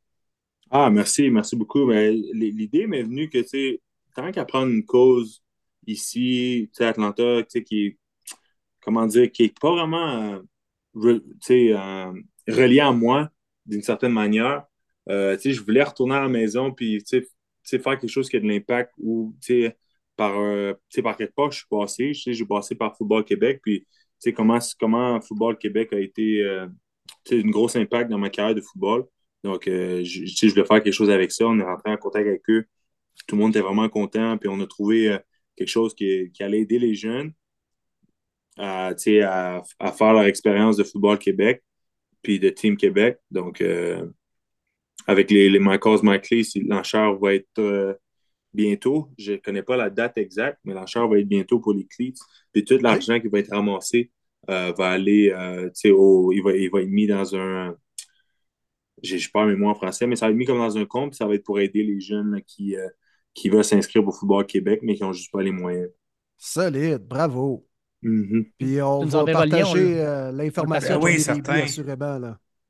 Ah, 0.71 0.91
merci, 0.91 1.31
merci 1.31 1.57
beaucoup. 1.57 1.87
Mais 1.87 2.13
l'idée 2.13 2.87
m'est 2.87 3.03
venue 3.03 3.29
que, 3.31 3.39
tu 3.39 3.49
sais, 3.49 3.81
tant 4.15 4.31
qu'à 4.33 4.45
prendre 4.45 4.73
une 4.73 4.85
cause 4.85 5.43
ici, 5.87 6.69
tu 6.73 6.79
sais, 6.79 6.85
Atlanta, 6.87 7.43
tu 7.43 7.47
sais, 7.49 7.63
qui 7.65 7.87
est, 7.87 7.99
comment 8.83 9.07
dire, 9.07 9.31
qui 9.33 9.45
est 9.45 9.59
pas 9.61 9.73
vraiment, 9.73 10.43
euh, 10.97 11.21
tu 11.21 11.23
sais, 11.43 11.73
euh, 11.75 12.13
relié 12.49 12.81
à 12.81 12.93
moi 12.93 13.31
d'une 13.67 13.83
certaine 13.83 14.13
manière, 14.13 14.65
euh, 15.09 15.37
tu 15.37 15.43
sais, 15.43 15.53
je 15.53 15.63
voulais 15.65 15.83
retourner 15.83 16.15
à 16.17 16.23
la 16.23 16.29
maison 16.29 16.73
puis, 16.73 17.03
tu 17.05 17.27
sais, 17.63 17.79
faire 17.79 17.99
quelque 17.99 18.11
chose 18.11 18.29
qui 18.29 18.37
a 18.37 18.41
de 18.41 18.49
l'impact 18.49 18.93
ou, 18.99 19.35
tu 19.43 19.65
sais, 19.65 19.77
par, 20.17 20.35
par 21.03 21.17
quelque 21.17 21.35
part, 21.35 21.51
je 21.53 21.59
suis 21.59 21.69
passé, 21.71 22.15
je 22.15 22.23
sais, 22.25 22.35
j'ai 22.35 22.45
passé 22.47 22.75
par 22.75 22.97
Football 22.97 23.25
Québec, 23.25 23.61
puis, 23.63 23.81
tu 23.83 23.87
sais, 24.21 24.33
comment, 24.33 24.59
comment 24.81 25.21
Football 25.21 25.59
Québec 25.59 25.93
a 25.93 25.99
été, 26.01 26.45
tu 27.25 27.37
sais, 27.37 27.41
une 27.41 27.51
grosse 27.51 27.77
impact 27.77 28.11
dans 28.11 28.19
ma 28.19 28.31
carrière 28.31 28.55
de 28.55 28.61
football. 28.61 29.07
Donc, 29.45 29.69
euh, 29.69 30.03
je, 30.05 30.25
je 30.27 30.49
voulais 30.51 30.65
faire 30.65 30.83
quelque 30.83 30.93
chose 30.93 31.11
avec 31.11 31.33
ça. 31.33 31.47
On 31.47 31.59
est 31.59 31.65
rentré 31.65 31.91
en 31.91 31.97
contact 31.97 32.27
avec 32.27 32.43
eux. 32.49 32.67
Tout 33.27 33.37
le 33.37 33.43
monde 33.43 33.51
était 33.51 33.61
vraiment 33.61 33.89
content. 33.89 34.37
Puis 34.39 34.49
on 34.49 34.61
a 34.61 34.67
trouvé 34.67 35.13
euh, 35.13 35.19
quelque 35.57 35.69
chose 35.69 35.95
qui, 35.95 36.31
allait 36.41 36.61
aider 36.61 36.79
les 36.79 36.95
jeunes 36.95 37.33
à, 38.57 38.89
à, 38.89 39.93
faire 39.93 40.13
leur 40.13 40.25
expérience 40.25 40.77
de 40.77 40.85
football 40.85 41.19
Québec 41.19 41.63
puis 42.23 42.41
de 42.41 42.49
Team 42.51 42.77
Québec. 42.77 43.19
Donc, 43.31 43.61
euh, 43.61 44.07
avec 45.07 45.31
les, 45.31 45.49
les 45.49 45.61
Michaels 45.61 46.01
l'enchère 46.67 47.15
va 47.17 47.35
être 47.35 47.99
bientôt. 48.53 49.11
Je 49.17 49.33
ne 49.33 49.37
connais 49.37 49.63
pas 49.63 49.77
la 49.77 49.89
date 49.89 50.19
exacte, 50.19 50.59
mais 50.65 50.75
l'enchère 50.75 51.07
va 51.09 51.19
être 51.19 51.29
bientôt 51.29 51.61
pour 51.61 51.73
les 51.73 51.87
Cleats. 51.87 52.19
Puis 52.53 52.65
tout 52.65 52.79
l'argent 52.79 53.21
qui 53.21 53.29
va 53.29 53.39
être 53.39 53.51
ramassé 53.51 54.11
va 54.47 54.75
aller, 54.91 55.33
au, 55.87 56.33
il, 56.33 56.43
va, 56.43 56.57
il 56.57 56.71
va 56.71 56.83
être 56.83 56.89
mis 56.89 57.07
dans 57.07 57.37
un 57.37 57.75
j'ai 59.03 59.19
pas 59.33 59.47
mes 59.47 59.57
mots 59.57 59.69
en 59.69 59.75
français, 59.75 60.07
mais 60.07 60.17
ça 60.17 60.27
va 60.27 60.33
être 60.33 60.37
mis 60.37 60.45
comme 60.45 60.59
dans 60.59 60.77
un 60.77 60.85
compte, 60.85 61.15
ça 61.15 61.27
va 61.27 61.35
être 61.35 61.45
pour 61.45 61.61
aider 61.61 61.83
les 61.83 62.01
jeunes 62.01 62.41
qui, 62.47 62.77
euh, 62.77 62.89
qui 63.35 63.49
veulent 63.49 63.65
s'inscrire 63.65 64.07
au 64.07 64.13
Football 64.13 64.47
Québec, 64.47 64.81
mais 64.83 64.95
qui 64.95 65.03
n'ont 65.03 65.13
juste 65.13 65.33
pas 65.33 65.43
les 65.43 65.53
moyens. 65.53 65.89
Solide, 66.37 67.07
bravo. 67.07 67.67
Mm-hmm. 68.03 68.51
Puis 68.59 68.83
on 68.83 69.05
va 69.05 69.25
partager 69.25 70.01
euh, 70.01 70.31
l'information 70.33 71.01
oui, 71.03 71.21
certain. 71.21 71.65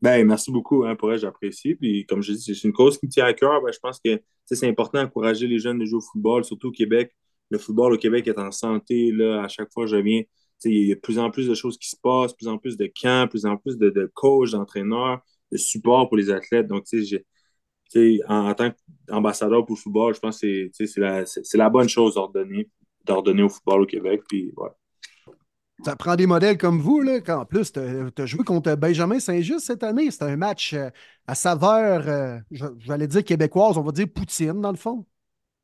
Ben, 0.01 0.25
merci 0.25 0.53
beaucoup 0.53 0.85
hein, 0.85 0.95
pour 0.95 1.13
elle, 1.13 1.19
j'apprécie. 1.19 1.75
Puis 1.75 2.07
comme 2.07 2.23
je 2.23 2.33
dis, 2.33 2.55
c'est 2.55 2.67
une 2.67 2.73
cause 2.73 2.99
qui 2.99 3.07
me 3.07 3.11
tient 3.11 3.27
à 3.27 3.33
cœur. 3.35 3.61
Ben, 3.63 3.73
je 3.73 3.79
pense 3.79 4.01
que 4.03 4.21
c'est 4.45 4.69
important 4.69 5.03
d'encourager 5.03 5.47
les 5.47 5.59
jeunes 5.59 5.79
de 5.79 5.85
jouer 5.85 5.99
au 5.99 6.01
football, 6.01 6.45
surtout 6.45 6.69
au 6.69 6.73
Québec. 6.73 7.13
Le 7.51 7.59
football 7.59 7.95
au 7.95 7.99
Québec 7.99 8.27
est 8.29 8.39
en 8.39 8.51
santé. 8.53 9.11
Là, 9.13 9.43
à 9.43 9.49
chaque 9.49 9.73
fois 9.73 9.85
que 9.85 9.91
je 9.91 9.97
viens, 9.97 10.23
il 10.65 10.89
y 10.89 10.93
a 10.93 10.95
de 10.95 11.01
plus 11.01 11.19
en 11.19 11.31
plus 11.31 11.49
de 11.49 11.55
choses 11.55 11.79
qui 11.79 11.89
se 11.89 11.97
passent, 12.03 12.33
plus 12.33 12.49
en 12.49 12.59
plus 12.59 12.77
de 12.77 12.91
camps, 13.01 13.27
plus 13.29 13.45
en 13.45 13.57
plus 13.57 13.77
de, 13.77 13.91
de 13.91 14.11
coachs, 14.15 14.53
d'entraîneurs 14.53 15.21
de 15.53 15.57
support 15.57 16.09
pour 16.09 16.17
les 16.17 16.31
athlètes. 16.31 16.67
Donc, 16.67 16.85
tu 16.85 17.05
sais, 17.05 18.19
en, 18.29 18.49
en, 18.49 18.55
tant 18.55 18.71
qu'ambassadeur 19.07 19.65
pour 19.65 19.77
le 19.77 19.81
football, 19.81 20.15
je 20.15 20.21
pense 20.21 20.41
que 20.41 20.71
c'est 20.73 20.99
la, 20.99 21.25
la, 21.55 21.71
bonne 21.71 21.89
chose 21.89 22.15
d'ordonner, 22.15 22.69
d'ordonner 23.05 23.43
au 23.43 23.49
football 23.49 23.83
au 23.83 23.87
Québec. 23.87 24.23
Puis, 24.29 24.53
voilà. 24.57 24.75
Ça 25.85 25.95
prend 25.95 26.17
des 26.17 26.27
modèles 26.27 26.59
comme 26.59 26.81
vous, 26.81 27.01
là, 27.01 27.21
en 27.29 27.45
plus, 27.45 27.73
tu 27.73 27.79
as, 27.79 28.27
joué 28.27 28.43
contre 28.43 28.75
Benjamin 28.75 29.21
Saint-Just 29.21 29.61
cette 29.61 29.85
année. 29.85 30.11
C'était 30.11 30.25
un 30.25 30.37
match 30.37 30.75
euh, 30.75 30.91
à 31.27 31.35
saveur, 31.37 32.09
euh, 32.09 32.39
j'allais 32.79 33.07
dire 33.07 33.23
québécoise, 33.23 33.79
on 33.79 33.83
va 33.83 33.93
dire 33.93 34.07
poutine, 34.13 34.61
dans 34.61 34.73
le 34.73 34.77
fond. 34.77 35.07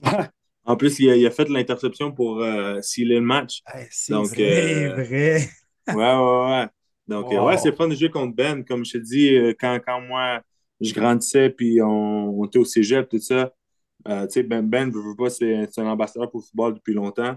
en 0.64 0.76
plus, 0.76 0.98
il 1.00 1.26
a, 1.26 1.30
fait 1.30 1.48
l'interception 1.48 2.12
pour 2.12 2.42
euh, 2.42 2.80
le 2.98 3.18
match. 3.20 3.62
c'est 3.90 4.14
vrai, 4.14 4.84
euh, 4.84 4.94
vrai. 4.94 5.48
ouais, 5.88 5.94
ouais, 5.94 6.50
ouais. 6.50 6.68
Donc, 7.06 7.32
euh, 7.32 7.44
ouais, 7.44 7.58
c'est 7.58 7.74
fun 7.76 7.88
de 7.88 7.94
jouer 7.94 8.10
contre 8.10 8.34
Ben. 8.34 8.64
Comme 8.64 8.84
je 8.84 8.92
te 8.92 8.98
dis, 8.98 9.34
euh, 9.34 9.52
quand, 9.58 9.78
quand 9.84 10.00
moi, 10.00 10.40
je 10.80 10.94
grandissais, 10.94 11.50
puis 11.50 11.82
on, 11.82 12.40
on 12.40 12.44
était 12.46 12.58
au 12.58 12.64
cégep, 12.64 13.08
tout 13.08 13.18
ça, 13.18 13.52
euh, 14.08 14.26
tu 14.26 14.32
sais, 14.32 14.42
Ben, 14.42 14.62
Ben, 14.66 14.90
je 14.92 14.98
veux 14.98 15.16
pas, 15.16 15.30
c'est 15.30 15.68
un 15.78 15.86
ambassadeur 15.86 16.30
pour 16.30 16.40
le 16.40 16.44
football 16.44 16.74
depuis 16.74 16.94
longtemps. 16.94 17.36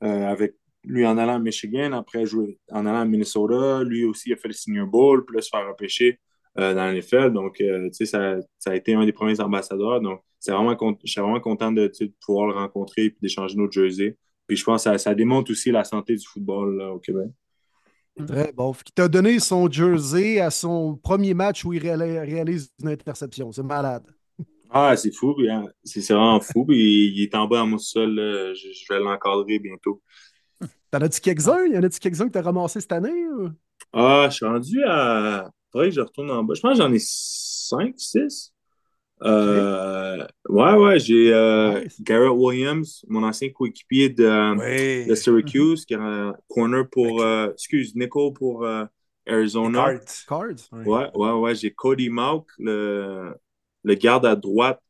avec 0.00 0.54
lui 0.84 1.04
en 1.06 1.18
allant 1.18 1.34
à 1.34 1.38
Michigan, 1.38 1.92
après 1.92 2.24
jouer 2.24 2.58
en 2.70 2.86
allant 2.86 3.00
à 3.00 3.04
Minnesota, 3.04 3.82
lui 3.84 4.04
aussi 4.04 4.32
a 4.32 4.36
fait 4.36 4.48
le 4.48 4.54
Senior 4.54 4.86
Bowl, 4.86 5.24
puis 5.24 5.36
là, 5.36 5.42
se 5.42 5.48
faire 5.48 5.66
repêcher 5.68 6.20
dans 6.56 6.92
l'NFL. 6.92 7.32
Donc, 7.32 7.56
tu 7.56 7.88
sais, 7.92 8.06
ça, 8.06 8.36
ça, 8.58 8.70
a 8.70 8.76
été 8.76 8.94
un 8.94 9.04
des 9.04 9.12
premiers 9.12 9.40
ambassadeurs. 9.40 10.00
Donc, 10.00 10.22
c'est 10.38 10.52
vraiment, 10.52 10.76
je 11.04 11.10
suis 11.10 11.20
vraiment 11.20 11.40
content 11.40 11.72
de, 11.72 11.90
de, 12.00 12.12
pouvoir 12.24 12.46
le 12.46 12.54
rencontrer 12.54 13.06
et 13.06 13.16
d'échanger 13.20 13.56
nos 13.56 13.70
jerseys. 13.70 14.16
puis 14.46 14.56
je 14.56 14.64
pense 14.64 14.84
que 14.84 14.90
ça, 14.90 14.98
ça 14.98 15.14
démontre 15.14 15.50
aussi 15.50 15.70
la 15.72 15.84
santé 15.84 16.14
du 16.14 16.26
football 16.26 16.76
là, 16.76 16.92
au 16.92 16.98
Québec. 17.00 17.28
Très 18.26 18.52
bon. 18.52 18.72
Qui 18.72 18.92
t'a 18.92 19.08
donné 19.08 19.38
son 19.38 19.70
jersey 19.70 20.40
à 20.40 20.50
son 20.50 20.96
premier 20.96 21.34
match 21.34 21.64
où 21.64 21.72
il 21.72 21.80
réalise 21.80 22.72
une 22.82 22.88
interception. 22.88 23.52
C'est 23.52 23.62
malade. 23.62 24.04
Ah, 24.70 24.96
c'est 24.96 25.12
fou. 25.12 25.34
Hein, 25.48 25.66
c'est 25.82 26.00
vraiment 26.12 26.40
fou. 26.40 26.64
Puis 26.66 27.12
il 27.14 27.22
est 27.22 27.34
en 27.34 27.46
bas 27.46 27.62
à 27.62 27.64
mon 27.64 27.78
sol. 27.78 28.16
Je, 28.16 28.92
vais 28.92 29.00
l'encadrer 29.00 29.58
bientôt. 29.58 30.02
T'en 30.90 30.98
as-tu 30.98 31.20
quelques-uns? 31.20 31.66
Y 31.66 31.78
en 31.78 31.82
a-tu 31.82 31.98
quelques-uns 31.98 32.26
que 32.26 32.32
t'as 32.32 32.42
ramassé 32.42 32.80
cette 32.80 32.92
année? 32.92 33.26
Ah, 33.92 34.26
je 34.30 34.36
suis 34.36 34.46
rendu 34.46 34.82
à. 34.84 35.50
Faudrait 35.70 35.88
que 35.88 35.94
je 35.94 36.00
retourne 36.00 36.30
en 36.30 36.44
bas. 36.44 36.54
Je 36.54 36.60
pense 36.60 36.78
que 36.78 36.82
j'en 36.82 36.92
ai 36.92 36.98
5, 36.98 37.94
6. 37.96 38.52
Euh, 39.22 40.26
ouais, 40.48 40.72
ouais, 40.74 40.98
j'ai 40.98 41.32
euh, 41.32 41.84
Garrett 42.00 42.32
Williams, 42.32 43.04
mon 43.08 43.22
ancien 43.22 43.50
coéquipier 43.50 44.08
de, 44.08 45.08
de, 45.08 45.14
Syracuse, 45.14 45.84
qui 45.84 45.94
est 45.94 45.98
un 45.98 46.34
corner 46.48 46.88
pour, 46.88 47.22
euh, 47.22 47.50
excuse, 47.52 47.94
nickel 47.94 48.32
pour 48.34 48.66
Arizona. 49.26 49.98
Cards. 50.26 50.54
Ouais, 50.72 51.10
ouais, 51.14 51.32
ouais. 51.32 51.54
J'ai 51.54 51.70
Cody 51.72 52.08
Mauk, 52.08 52.48
le, 52.58 53.34
le 53.82 53.94
garde 53.94 54.26
à 54.26 54.36
droite 54.36 54.80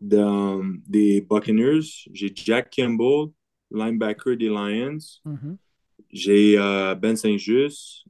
de, 0.00 0.78
des 0.88 1.20
Buccaneers. 1.20 2.06
J'ai 2.12 2.32
Jack 2.34 2.70
Kimball, 2.70 3.28
linebacker 3.70 4.36
des 4.36 4.48
Lions. 4.48 4.98
Mm-hmm. 5.26 5.56
J'ai 6.10 6.56
Ben 7.00 7.16
Saint-Just. 7.16 8.04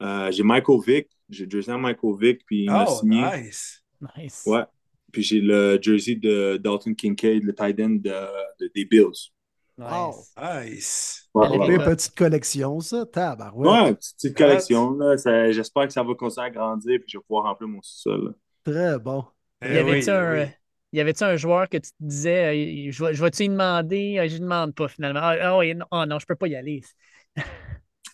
j'ai 0.00 0.42
Michael 0.42 0.80
Vick. 0.86 1.08
J'ai 1.30 1.48
jersey 1.48 1.76
Michael 1.76 2.14
Vick, 2.18 2.46
puis 2.46 2.64
il 2.64 2.70
m'a 2.70 2.86
oh, 2.88 2.94
signé. 3.00 3.22
Nice. 3.22 3.82
Nice. 4.16 4.44
Ouais. 4.46 4.64
Puis 5.12 5.22
j'ai 5.22 5.40
le 5.40 5.78
jersey 5.80 6.16
de 6.16 6.58
Dalton 6.58 6.94
Kincaid, 6.94 7.42
le 7.42 7.54
tight 7.54 7.80
end 7.80 7.96
de, 8.00 8.10
de, 8.60 8.70
des 8.74 8.84
Bills. 8.84 9.32
Nice. 9.78 10.34
nice. 10.36 11.28
Ouais, 11.34 11.48
ouais, 11.48 11.76
ouais. 11.76 11.84
petite 11.84 12.14
collection, 12.16 12.80
ça. 12.80 13.06
Tabarouette. 13.06 13.70
Ouais, 13.70 13.94
petite, 13.94 14.16
petite 14.16 14.36
collection. 14.36 14.98
J'espère 15.52 15.86
que 15.86 15.92
ça 15.92 16.02
va 16.02 16.14
continuer 16.14 16.46
à 16.46 16.50
grandir 16.50 16.98
puis 16.98 17.08
je 17.08 17.18
vais 17.18 17.22
pouvoir 17.22 17.44
remplir 17.44 17.68
mon 17.68 17.80
sous-sol. 17.80 18.34
Très 18.64 18.98
bon. 18.98 19.24
Eh 19.62 19.74
y 19.74 19.78
avait-tu 19.78 20.10
oui, 20.10 20.16
un, 20.16 20.32
oui. 20.34 20.46
y 20.92 21.00
avait 21.00 21.22
un 21.22 21.36
joueur 21.36 21.68
que 21.68 21.76
tu 21.76 21.90
te 21.90 21.96
disais, 22.00 22.90
je, 22.90 23.12
je 23.12 23.22
vais-tu 23.22 23.44
y 23.44 23.48
demander? 23.48 24.24
Je 24.28 24.34
ne 24.34 24.40
demande 24.40 24.74
pas 24.74 24.88
finalement. 24.88 25.20
Ah, 25.22 25.36
ah 25.40 25.58
oui, 25.58 25.74
non, 25.74 25.86
oh, 25.90 26.04
non, 26.06 26.18
je 26.18 26.26
peux 26.26 26.36
pas 26.36 26.48
y 26.48 26.56
aller. 26.56 26.82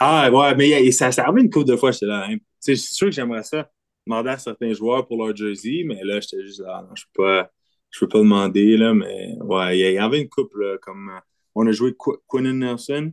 ah 0.00 0.30
ouais, 0.30 0.54
mais 0.54 0.92
ça 0.92 1.12
s'est 1.12 1.22
arrivé 1.22 1.42
une 1.42 1.50
couple 1.50 1.68
de 1.68 1.76
fois, 1.76 1.92
j'étais 1.92 2.06
là. 2.06 2.26
Hein. 2.28 2.36
C'est 2.60 2.76
sûr 2.76 3.08
que 3.08 3.12
j'aimerais 3.12 3.42
ça 3.42 3.70
demander 4.06 4.30
à 4.30 4.38
certains 4.38 4.72
joueurs 4.72 5.06
pour 5.06 5.24
leur 5.24 5.34
jersey, 5.34 5.82
mais 5.84 6.02
là, 6.04 6.20
j'étais 6.20 6.42
juste 6.42 6.60
là, 6.60 6.84
non, 6.86 6.94
je 6.94 7.04
peux 7.12 7.22
pas, 7.22 7.50
je 7.90 8.00
peux 8.00 8.08
pas 8.08 8.18
demander, 8.18 8.76
là, 8.76 8.94
mais 8.94 9.36
ouais, 9.40 9.78
il 9.78 9.92
y 9.94 9.98
avait 9.98 10.20
une 10.20 10.28
couple, 10.28 10.62
là, 10.62 10.78
comme 10.78 11.10
euh, 11.10 11.20
on 11.54 11.66
a 11.66 11.72
joué 11.72 11.94
Qu 11.94 12.10
Quinn 12.26 12.50
Nelson, 12.58 13.12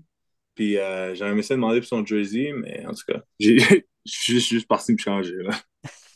puis 0.56 0.78
euh, 0.78 1.16
j'avais 1.16 1.38
essayé 1.40 1.56
de 1.56 1.62
demander 1.62 1.80
pour 1.80 1.88
son 1.88 2.06
jersey, 2.06 2.54
mais 2.56 2.86
en 2.86 2.94
tout 2.94 3.04
cas, 3.08 3.22
je 3.40 3.82
suis 4.06 4.40
juste, 4.40 4.68
parti 4.68 4.94
me 4.94 4.98
changer, 4.98 5.38
là. 5.44 5.52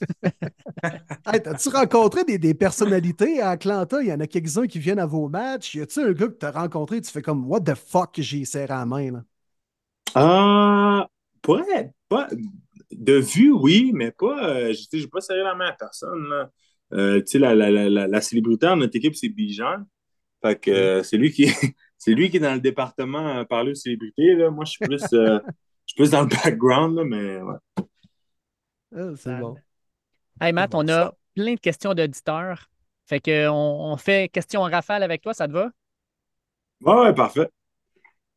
hey, 1.31 1.39
As-tu 1.45 1.69
rencontré 1.69 2.25
des, 2.25 2.37
des, 2.37 2.53
personnalités 2.53 3.39
à 3.39 3.51
Atlanta? 3.51 4.01
Il 4.01 4.09
y 4.09 4.13
en 4.13 4.19
a 4.19 4.27
quelques-uns 4.27 4.67
qui 4.67 4.77
viennent 4.77 4.99
à 4.99 5.05
vos 5.05 5.29
matchs. 5.29 5.73
Y 5.75 5.81
a-tu 5.81 6.01
un 6.01 6.11
gars 6.11 6.27
que 6.27 6.37
tu 6.37 6.45
as 6.45 6.51
rencontré 6.51 6.97
et 6.97 7.01
tu 7.01 7.09
fais 7.09 7.21
comme 7.21 7.47
What 7.47 7.61
the 7.61 7.75
fuck 7.75 8.11
j'ai 8.17 8.43
serré 8.43 8.73
à 8.73 8.79
la 8.79 8.85
main? 8.85 9.11
Là? 9.11 9.23
Ah, 10.15 11.07
pas, 11.41 11.63
pas, 12.09 12.27
de 12.97 13.13
vue, 13.13 13.51
oui, 13.51 13.91
mais 13.93 14.11
pas. 14.11 14.49
Euh, 14.49 14.73
je 14.73 14.97
n'ai 14.97 15.07
pas 15.07 15.21
serré 15.21 15.43
la 15.43 15.55
main 15.55 15.67
à 15.67 15.73
personne. 15.73 16.27
Là. 16.29 16.49
Euh, 16.93 17.21
la, 17.33 17.55
la, 17.55 17.69
la, 17.71 18.07
la, 18.07 18.21
célébrité 18.21 18.67
dans 18.67 18.75
notre 18.75 18.95
équipe, 18.95 19.15
c'est 19.15 19.29
Bijan. 19.29 19.83
Fait 20.41 20.59
que 20.59 20.71
euh, 20.71 21.03
c'est 21.03 21.17
lui 21.17 21.31
qui 21.31 21.47
c'est 21.97 22.13
lui 22.13 22.29
qui 22.29 22.37
est 22.37 22.41
dans 22.41 22.53
le 22.53 22.59
département 22.59 23.39
à 23.39 23.45
parler 23.45 23.71
aux 23.71 23.75
célébrités. 23.75 24.35
Là. 24.35 24.51
Moi, 24.51 24.65
je 24.65 24.71
suis 24.71 24.85
plus, 24.85 25.03
euh, 25.13 25.39
je 25.85 25.93
suis 25.93 25.95
plus 25.95 26.11
dans 26.11 26.21
le 26.21 26.27
background, 26.27 26.95
là, 26.95 27.03
mais 27.03 27.41
ouais. 27.41 27.57
Oh, 28.97 29.15
c'est 29.15 29.39
bon. 29.39 29.55
Hey 30.39 30.53
Matt, 30.53 30.75
on 30.75 30.87
a 30.89 31.13
plein 31.33 31.55
de 31.55 31.59
questions 31.59 31.93
d'auditeurs. 31.93 32.69
Fait 33.07 33.19
qu'on 33.19 33.51
on 33.51 33.97
fait 33.97 34.29
question 34.29 34.61
en 34.61 34.69
rafale 34.69 35.03
avec 35.03 35.21
toi, 35.21 35.33
ça 35.33 35.47
te 35.47 35.53
va? 35.53 35.69
Ouais, 36.81 36.93
ouais, 36.93 37.13
parfait. 37.13 37.49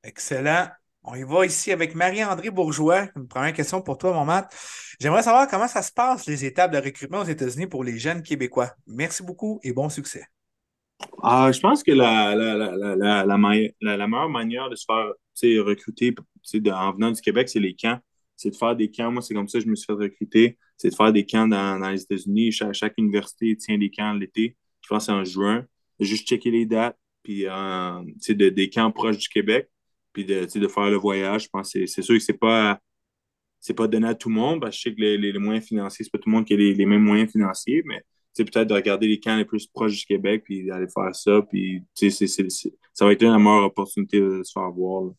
Excellent. 0.02 0.68
On 1.10 1.14
y 1.14 1.22
va 1.22 1.46
ici 1.46 1.72
avec 1.72 1.94
Marie-André 1.94 2.50
Bourgeois. 2.50 3.08
Une 3.16 3.26
première 3.26 3.54
question 3.54 3.80
pour 3.80 3.96
toi, 3.96 4.12
mon 4.12 4.26
Matt. 4.26 4.54
J'aimerais 5.00 5.22
savoir 5.22 5.48
comment 5.48 5.66
ça 5.66 5.80
se 5.80 5.90
passe, 5.90 6.26
les 6.26 6.44
étapes 6.44 6.70
de 6.70 6.76
recrutement 6.76 7.20
aux 7.20 7.24
États-Unis 7.24 7.66
pour 7.66 7.82
les 7.82 7.98
jeunes 7.98 8.22
Québécois. 8.22 8.72
Merci 8.86 9.22
beaucoup 9.22 9.58
et 9.62 9.72
bon 9.72 9.88
succès. 9.88 10.26
Ah, 11.22 11.50
je 11.50 11.60
pense 11.60 11.82
que 11.82 11.92
la, 11.92 12.34
la, 12.34 12.54
la, 12.94 13.24
la, 13.24 13.38
meilleure 13.38 14.28
manière 14.28 14.68
de 14.68 14.76
se 14.76 14.84
faire 14.84 15.64
recruter 15.64 16.14
en 16.70 16.92
venant 16.92 17.10
du 17.10 17.22
Québec, 17.22 17.48
c'est 17.48 17.60
les 17.60 17.74
camps. 17.74 17.98
C'est 18.36 18.50
de 18.50 18.56
faire 18.56 18.76
des 18.76 18.90
camps. 18.90 19.10
Moi, 19.10 19.22
c'est 19.22 19.32
comme 19.32 19.48
ça 19.48 19.60
que 19.60 19.64
je 19.64 19.70
me 19.70 19.76
suis 19.76 19.86
fait 19.86 19.94
recruter. 19.94 20.58
C'est 20.76 20.90
de 20.90 20.94
faire 20.94 21.12
des 21.14 21.24
camps 21.24 21.48
dans, 21.48 21.88
les 21.88 22.02
États-Unis. 22.02 22.52
Chaque, 22.52 22.92
université 22.98 23.56
tient 23.56 23.78
des 23.78 23.90
camps 23.90 24.12
l'été. 24.12 24.58
Je 24.82 24.88
pense 24.88 25.06
que 25.06 25.12
c'est 25.12 25.18
en 25.18 25.24
juin. 25.24 25.64
Juste 26.00 26.28
checker 26.28 26.50
les 26.50 26.66
dates. 26.66 26.98
Puis, 27.22 27.46
euh, 27.46 28.02
de, 28.28 28.48
des 28.50 28.68
camps 28.68 28.90
proches 28.90 29.16
du 29.16 29.28
Québec 29.28 29.70
de, 30.24 30.58
de 30.58 30.68
faire 30.68 30.90
le 30.90 30.96
voyage. 30.96 31.44
Je 31.44 31.48
pense 31.48 31.70
c'est 31.70 32.02
sûr 32.02 32.16
que 32.16 32.22
c'est 32.22 32.38
pas 32.38 32.78
c'est 33.60 33.74
pas 33.74 33.88
donné 33.88 34.08
à 34.08 34.14
tout 34.14 34.28
le 34.28 34.36
monde, 34.36 34.64
je 34.70 34.78
sais 34.78 34.94
que 34.94 35.00
les, 35.00 35.18
les, 35.18 35.38
moyens 35.38 35.66
financiers, 35.66 36.04
c'est 36.04 36.12
pas 36.12 36.18
tout 36.18 36.30
le 36.30 36.36
monde 36.36 36.44
qui 36.44 36.54
a 36.54 36.56
les, 36.56 36.74
les 36.74 36.86
mêmes 36.86 37.02
moyens 37.02 37.30
financiers, 37.32 37.82
mais 37.84 38.02
peut-être 38.44 38.68
de 38.68 38.74
regarder 38.74 39.08
les 39.08 39.20
camps 39.20 39.36
les 39.36 39.44
plus 39.44 39.66
proches 39.66 39.98
du 39.98 40.04
Québec, 40.04 40.42
puis 40.44 40.66
d'aller 40.66 40.86
faire 40.88 41.14
ça, 41.14 41.42
puis 41.42 41.82
ça 41.94 43.04
va 43.04 43.12
être 43.12 43.22
une 43.22 43.36
meilleure 43.36 43.64
opportunité 43.64 44.20
de 44.20 44.42
se 44.42 44.52
faire 44.52 44.70
voir. 44.70 45.12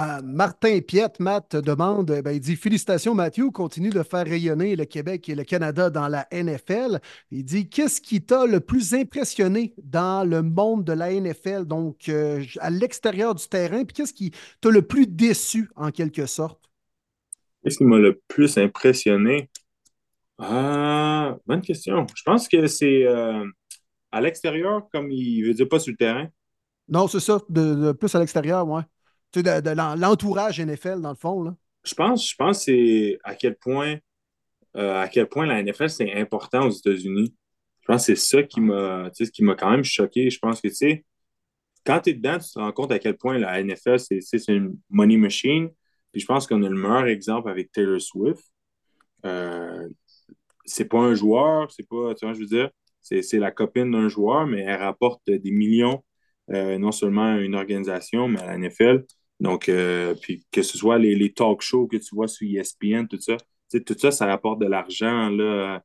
Euh, 0.00 0.22
Martin 0.24 0.80
Piette, 0.80 1.20
Matt 1.20 1.56
demande, 1.56 2.06
ben, 2.24 2.30
il 2.30 2.40
dit 2.40 2.56
Félicitations 2.56 3.14
Mathieu, 3.14 3.50
continue 3.50 3.90
de 3.90 4.02
faire 4.02 4.24
rayonner 4.24 4.74
le 4.74 4.86
Québec 4.86 5.28
et 5.28 5.34
le 5.34 5.44
Canada 5.44 5.90
dans 5.90 6.08
la 6.08 6.26
NFL. 6.32 7.00
Il 7.30 7.44
dit 7.44 7.68
Qu'est-ce 7.68 8.00
qui 8.00 8.22
t'a 8.24 8.46
le 8.46 8.60
plus 8.60 8.94
impressionné 8.94 9.74
dans 9.82 10.26
le 10.26 10.40
monde 10.40 10.84
de 10.84 10.94
la 10.94 11.12
NFL, 11.12 11.66
donc 11.66 12.08
euh, 12.08 12.42
à 12.60 12.70
l'extérieur 12.70 13.34
du 13.34 13.46
terrain, 13.46 13.84
puis 13.84 13.92
qu'est-ce 13.92 14.14
qui 14.14 14.32
t'a 14.62 14.70
le 14.70 14.80
plus 14.80 15.06
déçu 15.06 15.68
en 15.76 15.90
quelque 15.90 16.24
sorte? 16.24 16.70
Qu'est-ce 17.62 17.76
qui 17.76 17.84
m'a 17.84 17.98
le 17.98 18.22
plus 18.26 18.56
impressionné? 18.56 19.50
Ah, 20.38 21.36
Bonne 21.44 21.60
question. 21.60 22.06
Je 22.16 22.22
pense 22.22 22.48
que 22.48 22.66
c'est 22.68 23.04
euh, 23.04 23.44
à 24.12 24.22
l'extérieur, 24.22 24.88
comme 24.94 25.10
il 25.10 25.42
veut 25.42 25.52
dire 25.52 25.68
pas 25.68 25.78
sur 25.78 25.90
le 25.90 25.98
terrain. 25.98 26.28
Non, 26.88 27.06
c'est 27.06 27.20
ça, 27.20 27.38
de, 27.50 27.92
plus 27.92 28.14
à 28.14 28.18
l'extérieur, 28.18 28.66
ouais 28.66 28.82
de, 29.34 29.60
de 29.60 29.70
l'entourage 30.00 30.60
NFL, 30.60 31.00
dans 31.00 31.10
le 31.10 31.16
fond. 31.16 31.42
Là? 31.42 31.54
Je 31.84 31.94
pense, 31.94 32.28
je 32.30 32.36
pense 32.36 32.64
c'est 32.64 33.18
à 33.24 33.34
quel 33.34 33.56
point 33.56 33.98
euh, 34.76 35.00
à 35.00 35.08
quel 35.08 35.28
point 35.28 35.46
la 35.46 35.62
NFL, 35.62 35.90
c'est 35.90 36.12
important 36.14 36.66
aux 36.66 36.70
États-Unis. 36.70 37.34
Je 37.80 37.86
pense 37.86 38.06
que 38.06 38.14
c'est 38.14 38.36
ça 38.36 38.42
qui 38.42 38.60
m'a 38.60 39.10
qui 39.10 39.42
m'a 39.42 39.54
quand 39.56 39.70
même 39.70 39.84
choqué. 39.84 40.30
Je 40.30 40.38
pense 40.38 40.60
que 40.60 40.68
tu 40.68 40.74
sais, 40.74 41.04
quand 41.84 42.00
tu 42.00 42.10
es 42.10 42.14
dedans, 42.14 42.38
tu 42.38 42.50
te 42.52 42.58
rends 42.58 42.72
compte 42.72 42.92
à 42.92 42.98
quel 42.98 43.16
point 43.16 43.38
la 43.38 43.62
NFL, 43.62 43.98
c'est 43.98 44.48
une 44.48 44.76
money 44.90 45.16
machine. 45.16 45.70
Puis 46.12 46.20
je 46.22 46.26
pense 46.26 46.46
qu'on 46.46 46.62
a 46.62 46.68
le 46.68 46.76
meilleur 46.76 47.06
exemple 47.06 47.48
avec 47.50 47.72
Taylor 47.72 48.00
Swift. 48.00 48.44
Euh, 49.24 49.88
c'est 50.64 50.86
pas 50.86 50.98
un 50.98 51.14
joueur, 51.14 51.70
c'est 51.72 51.88
pas, 51.88 52.14
tu 52.14 52.26
vois, 52.26 52.34
je 52.34 52.40
veux 52.40 52.46
dire, 52.46 52.70
c'est 53.00 53.38
la 53.38 53.50
copine 53.50 53.90
d'un 53.90 54.08
joueur, 54.08 54.46
mais 54.46 54.60
elle 54.60 54.80
rapporte 54.80 55.22
des 55.26 55.50
millions, 55.50 56.04
euh, 56.50 56.78
non 56.78 56.92
seulement 56.92 57.34
à 57.34 57.38
une 57.38 57.54
organisation, 57.54 58.28
mais 58.28 58.40
à 58.40 58.46
la 58.46 58.58
NFL. 58.58 59.04
Donc, 59.40 59.68
euh, 59.68 60.14
puis 60.20 60.44
que 60.52 60.62
ce 60.62 60.76
soit 60.78 60.98
les, 60.98 61.14
les, 61.14 61.32
talk 61.32 61.62
shows 61.62 61.86
que 61.86 61.96
tu 61.96 62.14
vois 62.14 62.28
sur 62.28 62.46
ESPN, 62.48 63.06
tout 63.06 63.20
ça, 63.20 63.36
tout 63.70 63.96
ça, 63.98 64.10
ça 64.10 64.26
rapporte 64.26 64.60
de 64.60 64.66
l'argent. 64.66 65.30
là. 65.30 65.82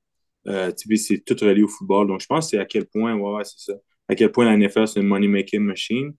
Euh, 0.48 0.72
c'est 0.96 1.24
tout 1.26 1.36
relié 1.42 1.64
au 1.64 1.68
football. 1.68 2.08
Donc, 2.08 2.22
je 2.22 2.28
pense 2.28 2.46
que 2.46 2.50
c'est 2.52 2.60
à 2.60 2.66
quel 2.66 2.86
point, 2.86 3.16
ouais, 3.16 3.44
c'est 3.46 3.72
ça. 3.72 3.74
À 4.08 4.16
quel 4.16 4.32
point 4.32 4.46
la 4.46 4.58
NFL, 4.58 4.88
c'est 4.88 5.00
une 5.00 5.08
money-making 5.08 5.62
machine. 5.62 6.14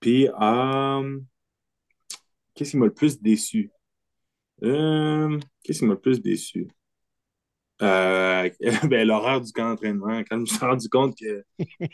Puis, 0.00 0.28
euh, 0.28 1.20
qu'est-ce 2.54 2.72
qui 2.72 2.76
m'a 2.76 2.86
le 2.86 2.94
plus 2.94 3.20
déçu? 3.20 3.70
Euh, 4.62 5.38
qu'est-ce 5.62 5.80
qui 5.80 5.86
m'a 5.86 5.94
le 5.94 6.00
plus 6.00 6.20
déçu? 6.20 6.68
Euh, 7.82 8.48
ben, 8.88 9.06
l'horaire 9.06 9.40
du 9.40 9.52
camp 9.52 9.70
d'entraînement. 9.70 10.22
Quand 10.28 10.36
je 10.36 10.40
me 10.40 10.46
suis 10.46 10.58
rendu 10.58 10.88
compte 10.88 11.16
que 11.18 11.44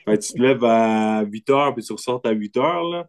ben, 0.06 0.18
tu 0.18 0.32
te 0.32 0.42
lèves 0.42 0.64
à 0.64 1.22
8 1.22 1.50
heures 1.50 1.74
puis 1.74 1.84
tu 1.84 1.92
ressors 1.92 2.20
à 2.24 2.30
8 2.30 2.56
heures, 2.56 2.84
là, 2.84 3.08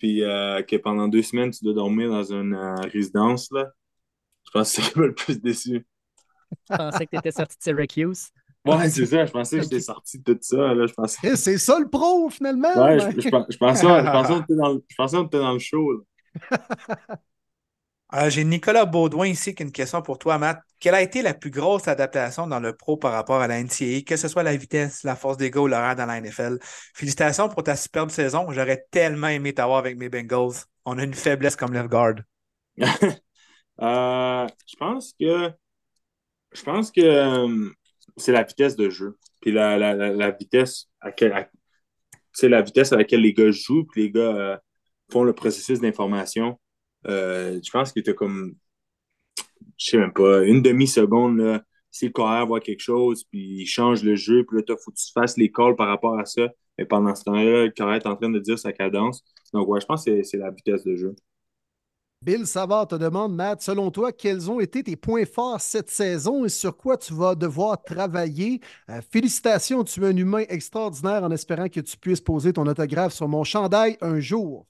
puis 0.00 0.24
euh, 0.24 0.62
que 0.62 0.76
pendant 0.76 1.06
deux 1.06 1.22
semaines, 1.22 1.50
tu 1.50 1.62
dois 1.62 1.74
dormir 1.74 2.10
dans 2.10 2.32
une 2.32 2.54
euh, 2.54 2.74
résidence, 2.92 3.52
là. 3.52 3.68
Je 4.46 4.50
pense 4.50 4.74
que 4.74 4.82
c'est 4.82 4.96
le 4.96 5.14
plus 5.14 5.40
déçu. 5.40 5.86
Je 6.68 6.76
pensais 6.76 7.06
que 7.06 7.10
tu 7.10 7.18
étais 7.18 7.30
sorti 7.30 7.56
de 7.58 7.62
Syracuse. 7.62 8.30
Ouais, 8.66 8.88
c'est 8.88 9.06
ça. 9.06 9.24
Je 9.26 9.30
pensais 9.30 9.58
que 9.58 9.62
j'étais 9.62 9.80
sorti 9.80 10.18
de 10.18 10.32
tout 10.32 10.38
ça. 10.40 10.74
Là. 10.74 10.86
Je 10.86 10.92
pensais... 10.92 11.18
Eh, 11.22 11.36
c'est 11.36 11.58
ça 11.58 11.78
le 11.78 11.88
pro, 11.88 12.28
finalement. 12.30 12.74
Ouais, 12.76 12.98
je, 12.98 13.10
je, 13.10 13.20
je, 13.20 13.28
pensais, 13.28 13.52
je, 13.52 13.58
pensais, 13.58 13.86
qu'on 13.86 14.40
était 14.40 14.56
dans 14.56 14.72
le, 14.72 14.84
je 14.88 14.96
pensais 14.96 15.16
qu'on 15.16 15.26
était 15.26 15.38
dans 15.38 15.52
le 15.52 15.58
show. 15.58 16.04
j'ai 18.28 18.44
Nicolas 18.44 18.86
Baudouin 18.86 19.28
ici 19.28 19.54
qui 19.54 19.62
a 19.62 19.66
une 19.66 19.72
question 19.72 20.02
pour 20.02 20.18
toi, 20.18 20.38
Matt. 20.38 20.60
Quelle 20.80 20.94
a 20.94 21.02
été 21.02 21.22
la 21.22 21.34
plus 21.34 21.50
grosse 21.50 21.86
adaptation 21.86 22.46
dans 22.46 22.58
le 22.58 22.74
pro 22.74 22.96
par 22.96 23.12
rapport 23.12 23.40
à 23.40 23.46
la 23.46 23.62
NCAA, 23.62 24.02
que 24.06 24.16
ce 24.16 24.26
soit 24.26 24.42
la 24.42 24.56
vitesse, 24.56 25.04
la 25.04 25.14
force 25.14 25.36
des 25.36 25.50
gars 25.50 25.60
ou 25.60 25.68
l'horaire 25.68 25.94
dans 25.94 26.06
la 26.06 26.20
NFL? 26.20 26.58
Félicitations 26.94 27.48
pour 27.48 27.62
ta 27.62 27.76
superbe 27.76 28.10
saison. 28.10 28.50
J'aurais 28.50 28.84
tellement 28.90 29.28
aimé 29.28 29.52
t'avoir 29.52 29.78
avec 29.78 29.96
mes 29.96 30.08
Bengals. 30.08 30.64
On 30.84 30.98
a 30.98 31.04
une 31.04 31.14
faiblesse 31.14 31.56
comme 31.56 31.72
left 31.72 31.88
guard. 31.88 32.16
Euh, 33.82 34.46
je 34.66 34.76
pense 34.76 35.14
que 35.18 35.50
je 36.52 36.62
pense 36.62 36.90
que 36.90 37.00
euh, 37.00 37.70
c'est 38.18 38.30
la 38.30 38.42
vitesse 38.42 38.76
de 38.76 38.90
jeu. 38.90 39.16
Puis 39.40 39.52
la, 39.52 40.30
vitesse 40.32 40.90
à, 41.00 41.08
la 42.42 42.60
vitesse 42.60 42.92
à 42.92 42.96
laquelle 42.96 43.22
les 43.22 43.32
gars 43.32 43.50
jouent, 43.50 43.86
puis 43.86 44.02
les 44.02 44.10
gars 44.10 44.60
font 45.10 45.22
le 45.22 45.32
processus 45.32 45.80
d'information. 45.80 46.60
Euh, 47.06 47.60
je 47.62 47.70
pense 47.70 47.92
qu'il 47.92 48.00
était 48.00 48.14
comme, 48.14 48.54
je 49.76 49.90
sais 49.90 49.98
même 49.98 50.12
pas, 50.12 50.44
une 50.44 50.62
demi-seconde, 50.62 51.62
si 51.90 52.06
le 52.06 52.12
coureur 52.12 52.46
voit 52.46 52.60
quelque 52.60 52.80
chose, 52.80 53.24
puis 53.24 53.62
il 53.62 53.66
change 53.66 54.02
le 54.02 54.14
jeu, 54.14 54.44
puis 54.46 54.58
là, 54.58 54.64
il 54.68 54.76
faut 54.82 54.90
que 54.90 54.96
tu 54.96 55.12
fasses 55.12 55.36
les 55.36 55.50
calls 55.50 55.76
par 55.76 55.88
rapport 55.88 56.18
à 56.18 56.24
ça. 56.24 56.48
Et 56.78 56.84
pendant 56.84 57.14
ce 57.14 57.24
temps-là, 57.24 57.64
le 57.64 57.72
coureur 57.76 57.94
est 57.94 58.06
en 58.06 58.16
train 58.16 58.30
de 58.30 58.38
dire 58.38 58.58
sa 58.58 58.72
cadence. 58.72 59.22
Donc, 59.52 59.68
ouais, 59.68 59.80
je 59.80 59.86
pense 59.86 60.04
que 60.04 60.22
c'est 60.22 60.38
la 60.38 60.50
vitesse 60.50 60.84
de 60.84 60.96
jeu. 60.96 61.14
Bill 62.22 62.46
Savard 62.46 62.86
te 62.86 62.96
demande, 62.96 63.34
Matt, 63.34 63.62
selon 63.62 63.90
toi, 63.90 64.12
quels 64.12 64.50
ont 64.50 64.60
été 64.60 64.82
tes 64.82 64.94
points 64.94 65.24
forts 65.24 65.60
cette 65.60 65.88
saison 65.88 66.44
et 66.44 66.50
sur 66.50 66.76
quoi 66.76 66.98
tu 66.98 67.14
vas 67.14 67.34
devoir 67.34 67.82
travailler? 67.82 68.60
Euh, 68.90 69.00
félicitations, 69.10 69.84
tu 69.84 70.04
es 70.04 70.06
un 70.06 70.16
humain 70.16 70.44
extraordinaire 70.50 71.24
en 71.24 71.30
espérant 71.30 71.70
que 71.70 71.80
tu 71.80 71.96
puisses 71.96 72.20
poser 72.20 72.52
ton 72.52 72.66
autographe 72.66 73.14
sur 73.14 73.26
mon 73.26 73.42
chandail 73.42 73.96
un 74.02 74.20
jour. 74.20 74.66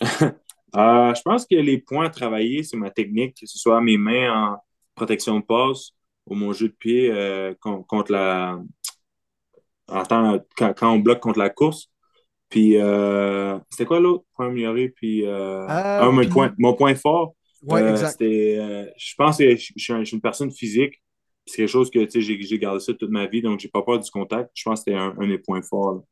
Euh, 0.74 1.14
je 1.14 1.22
pense 1.22 1.46
que 1.46 1.54
les 1.54 1.78
points 1.78 2.06
à 2.06 2.10
travailler, 2.10 2.62
c'est 2.62 2.76
ma 2.76 2.90
technique, 2.90 3.36
que 3.40 3.46
ce 3.46 3.58
soit 3.58 3.80
mes 3.80 3.96
mains 3.96 4.32
en 4.32 4.56
protection 4.94 5.38
de 5.40 5.44
passe 5.44 5.92
ou 6.26 6.34
mon 6.34 6.52
jeu 6.52 6.68
de 6.68 6.74
pied 6.74 7.10
euh, 7.10 7.54
contre 7.60 8.12
la. 8.12 8.60
quand, 9.88 10.82
on 10.82 10.98
bloque 10.98 11.20
contre 11.20 11.38
la 11.38 11.50
course. 11.50 11.90
Puis, 12.48 12.76
euh, 12.76 13.58
c'était 13.70 13.86
quoi 13.86 14.00
l'autre 14.00 14.24
point 14.34 14.46
amélioré? 14.46 14.88
Puis, 14.88 15.24
mon 16.58 16.74
point 16.74 16.94
fort, 16.94 17.34
je 17.62 19.14
pense 19.16 19.38
que 19.38 19.56
je, 19.56 19.72
suis 19.76 20.12
une 20.12 20.20
personne 20.20 20.50
physique. 20.50 21.02
C'est 21.46 21.58
quelque 21.58 21.68
chose 21.68 21.90
que 21.90 22.08
j'ai 22.08 22.58
gardé 22.58 22.80
ça 22.80 22.92
toute 22.92 23.10
ma 23.10 23.26
vie, 23.26 23.40
donc 23.40 23.60
j'ai 23.60 23.68
pas 23.68 23.82
peur 23.82 24.00
du 24.00 24.10
contact. 24.10 24.50
Je 24.52 24.64
pense 24.64 24.80
que 24.80 24.90
c'était 24.90 24.98
un, 24.98 25.14
un, 25.20 25.28
des 25.28 25.38
points 25.38 25.62
forts. 25.62 26.02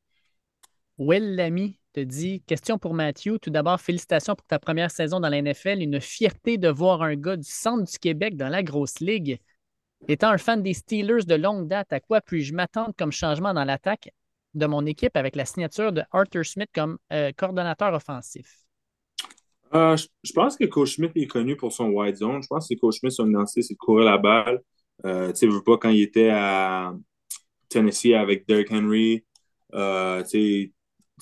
Will 0.97 1.35
l'ami 1.35 1.76
te 1.94 2.00
dit 2.00 2.42
Question 2.42 2.78
pour 2.78 2.92
Mathieu. 2.92 3.38
Tout 3.38 3.50
d'abord, 3.50 3.80
félicitations 3.80 4.34
pour 4.34 4.46
ta 4.46 4.58
première 4.58 4.90
saison 4.90 5.20
dans 5.20 5.28
la 5.28 5.40
NFL. 5.40 5.80
Une 5.80 6.00
fierté 6.00 6.58
de 6.58 6.68
voir 6.68 7.02
un 7.02 7.14
gars 7.14 7.36
du 7.36 7.48
centre 7.48 7.90
du 7.90 7.98
Québec 7.98 8.36
dans 8.36 8.48
la 8.48 8.62
grosse 8.62 9.00
ligue. 9.00 9.38
Étant 10.08 10.28
un 10.28 10.38
fan 10.38 10.62
des 10.62 10.74
Steelers 10.74 11.24
de 11.24 11.34
longue 11.34 11.66
date, 11.68 11.92
à 11.92 12.00
quoi 12.00 12.20
puis-je 12.20 12.52
m'attendre 12.52 12.92
comme 12.98 13.12
changement 13.12 13.54
dans 13.54 13.64
l'attaque 13.64 14.10
de 14.52 14.66
mon 14.66 14.84
équipe 14.84 15.16
avec 15.16 15.34
la 15.36 15.44
signature 15.44 15.92
de 15.92 16.02
Arthur 16.12 16.44
Smith 16.44 16.68
comme 16.74 16.98
euh, 17.12 17.32
coordonnateur 17.36 17.94
offensif? 17.94 18.64
Euh, 19.74 19.96
je, 19.96 20.32
pense 20.32 20.56
que 20.56 20.64
Coach 20.64 20.96
Smith 20.96 21.12
est 21.14 21.26
connu 21.26 21.56
pour 21.56 21.72
son 21.72 21.88
wide 21.88 22.16
zone. 22.16 22.42
Je 22.42 22.46
pense 22.48 22.68
que 22.68 22.74
Coach 22.74 22.98
Smith, 22.98 23.12
son 23.12 23.28
identité, 23.28 23.62
c'est 23.62 23.74
de 23.74 23.78
courir 23.78 24.04
la 24.04 24.18
balle. 24.18 24.62
Euh, 25.04 25.32
tu 25.32 25.50
sais, 25.50 25.60
pas 25.64 25.78
quand 25.78 25.88
il 25.88 26.02
était 26.02 26.30
à 26.30 26.94
Tennessee 27.68 28.14
avec 28.14 28.46
Derrick 28.46 28.70
Henry. 28.70 29.24
Euh, 29.74 30.22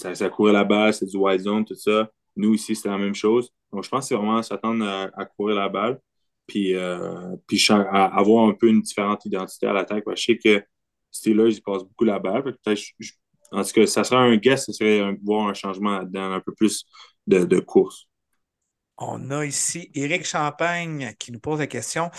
ça, 0.03 0.15
ça 0.15 0.29
courait 0.29 0.53
la 0.53 0.65
balle, 0.65 0.93
c'est 0.93 1.07
du 1.07 1.17
wide 1.17 1.41
zone, 1.41 1.65
tout 1.65 1.75
ça. 1.75 2.11
Nous, 2.37 2.55
ici, 2.55 2.75
c'est 2.75 2.89
la 2.89 2.99
même 2.99 3.15
chose. 3.15 3.53
Donc, 3.73 3.85
je 3.85 3.89
pense 3.89 4.05
que 4.05 4.09
c'est 4.09 4.15
vraiment 4.15 4.43
s'attendre 4.43 4.85
à, 4.87 5.25
courir 5.25 5.57
la 5.57 5.69
balle, 5.69 6.01
puis, 6.47 6.75
euh, 6.75 7.37
puis 7.47 7.65
à, 7.71 8.07
avoir 8.17 8.49
un 8.49 8.55
peu 8.55 8.69
une 8.69 8.83
différente 8.83 9.25
identité 9.25 9.67
à 9.67 9.73
l'attaque. 9.73 10.05
Je 10.15 10.23
sais 10.23 10.39
que 10.39 10.63
Steelers, 11.11 11.53
ils 11.53 11.63
passent 11.63 11.85
beaucoup 11.85 12.05
la 12.05 12.19
balle. 12.19 12.43
en 13.53 13.65
tout 13.65 13.73
cas, 13.73 13.87
ça 13.87 14.05
serait 14.05 14.21
un 14.21 14.37
guess, 14.37 14.67
ce 14.67 14.73
serait 14.73 15.17
voir 15.23 15.49
un 15.49 15.55
changement 15.55 16.03
dans 16.05 16.33
un 16.33 16.41
peu 16.41 16.53
plus 16.53 16.85
de, 17.27 17.45
de 17.45 17.61
course. 17.61 18.07
On 18.99 19.31
a 19.31 19.45
ici 19.45 19.91
Éric 19.95 20.25
Champagne 20.25 21.15
qui 21.19 21.33
nous 21.33 21.41
pose 21.41 21.59
la 21.59 21.67
question. 21.67 22.11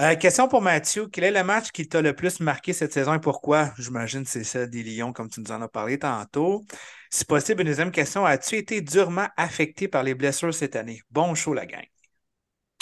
Euh, 0.00 0.14
question 0.16 0.48
pour 0.48 0.62
Mathieu. 0.62 1.06
Quel 1.12 1.24
est 1.24 1.30
le 1.30 1.44
match 1.44 1.70
qui 1.70 1.86
t'a 1.86 2.00
le 2.00 2.14
plus 2.14 2.40
marqué 2.40 2.72
cette 2.72 2.92
saison 2.92 3.12
et 3.12 3.20
pourquoi? 3.20 3.72
J'imagine 3.78 4.24
que 4.24 4.30
c'est 4.30 4.44
celle 4.44 4.70
des 4.70 4.82
Lions, 4.82 5.12
comme 5.12 5.28
tu 5.28 5.40
nous 5.40 5.52
en 5.52 5.60
as 5.60 5.68
parlé 5.68 5.98
tantôt. 5.98 6.62
Si 7.10 7.26
possible, 7.26 7.60
une 7.60 7.68
deuxième 7.68 7.90
question. 7.90 8.24
As-tu 8.24 8.56
été 8.56 8.80
durement 8.80 9.26
affecté 9.36 9.88
par 9.88 10.02
les 10.02 10.14
blessures 10.14 10.54
cette 10.54 10.76
année? 10.76 11.02
Bon 11.10 11.34
show, 11.34 11.52
la 11.52 11.66
gang. 11.66 11.84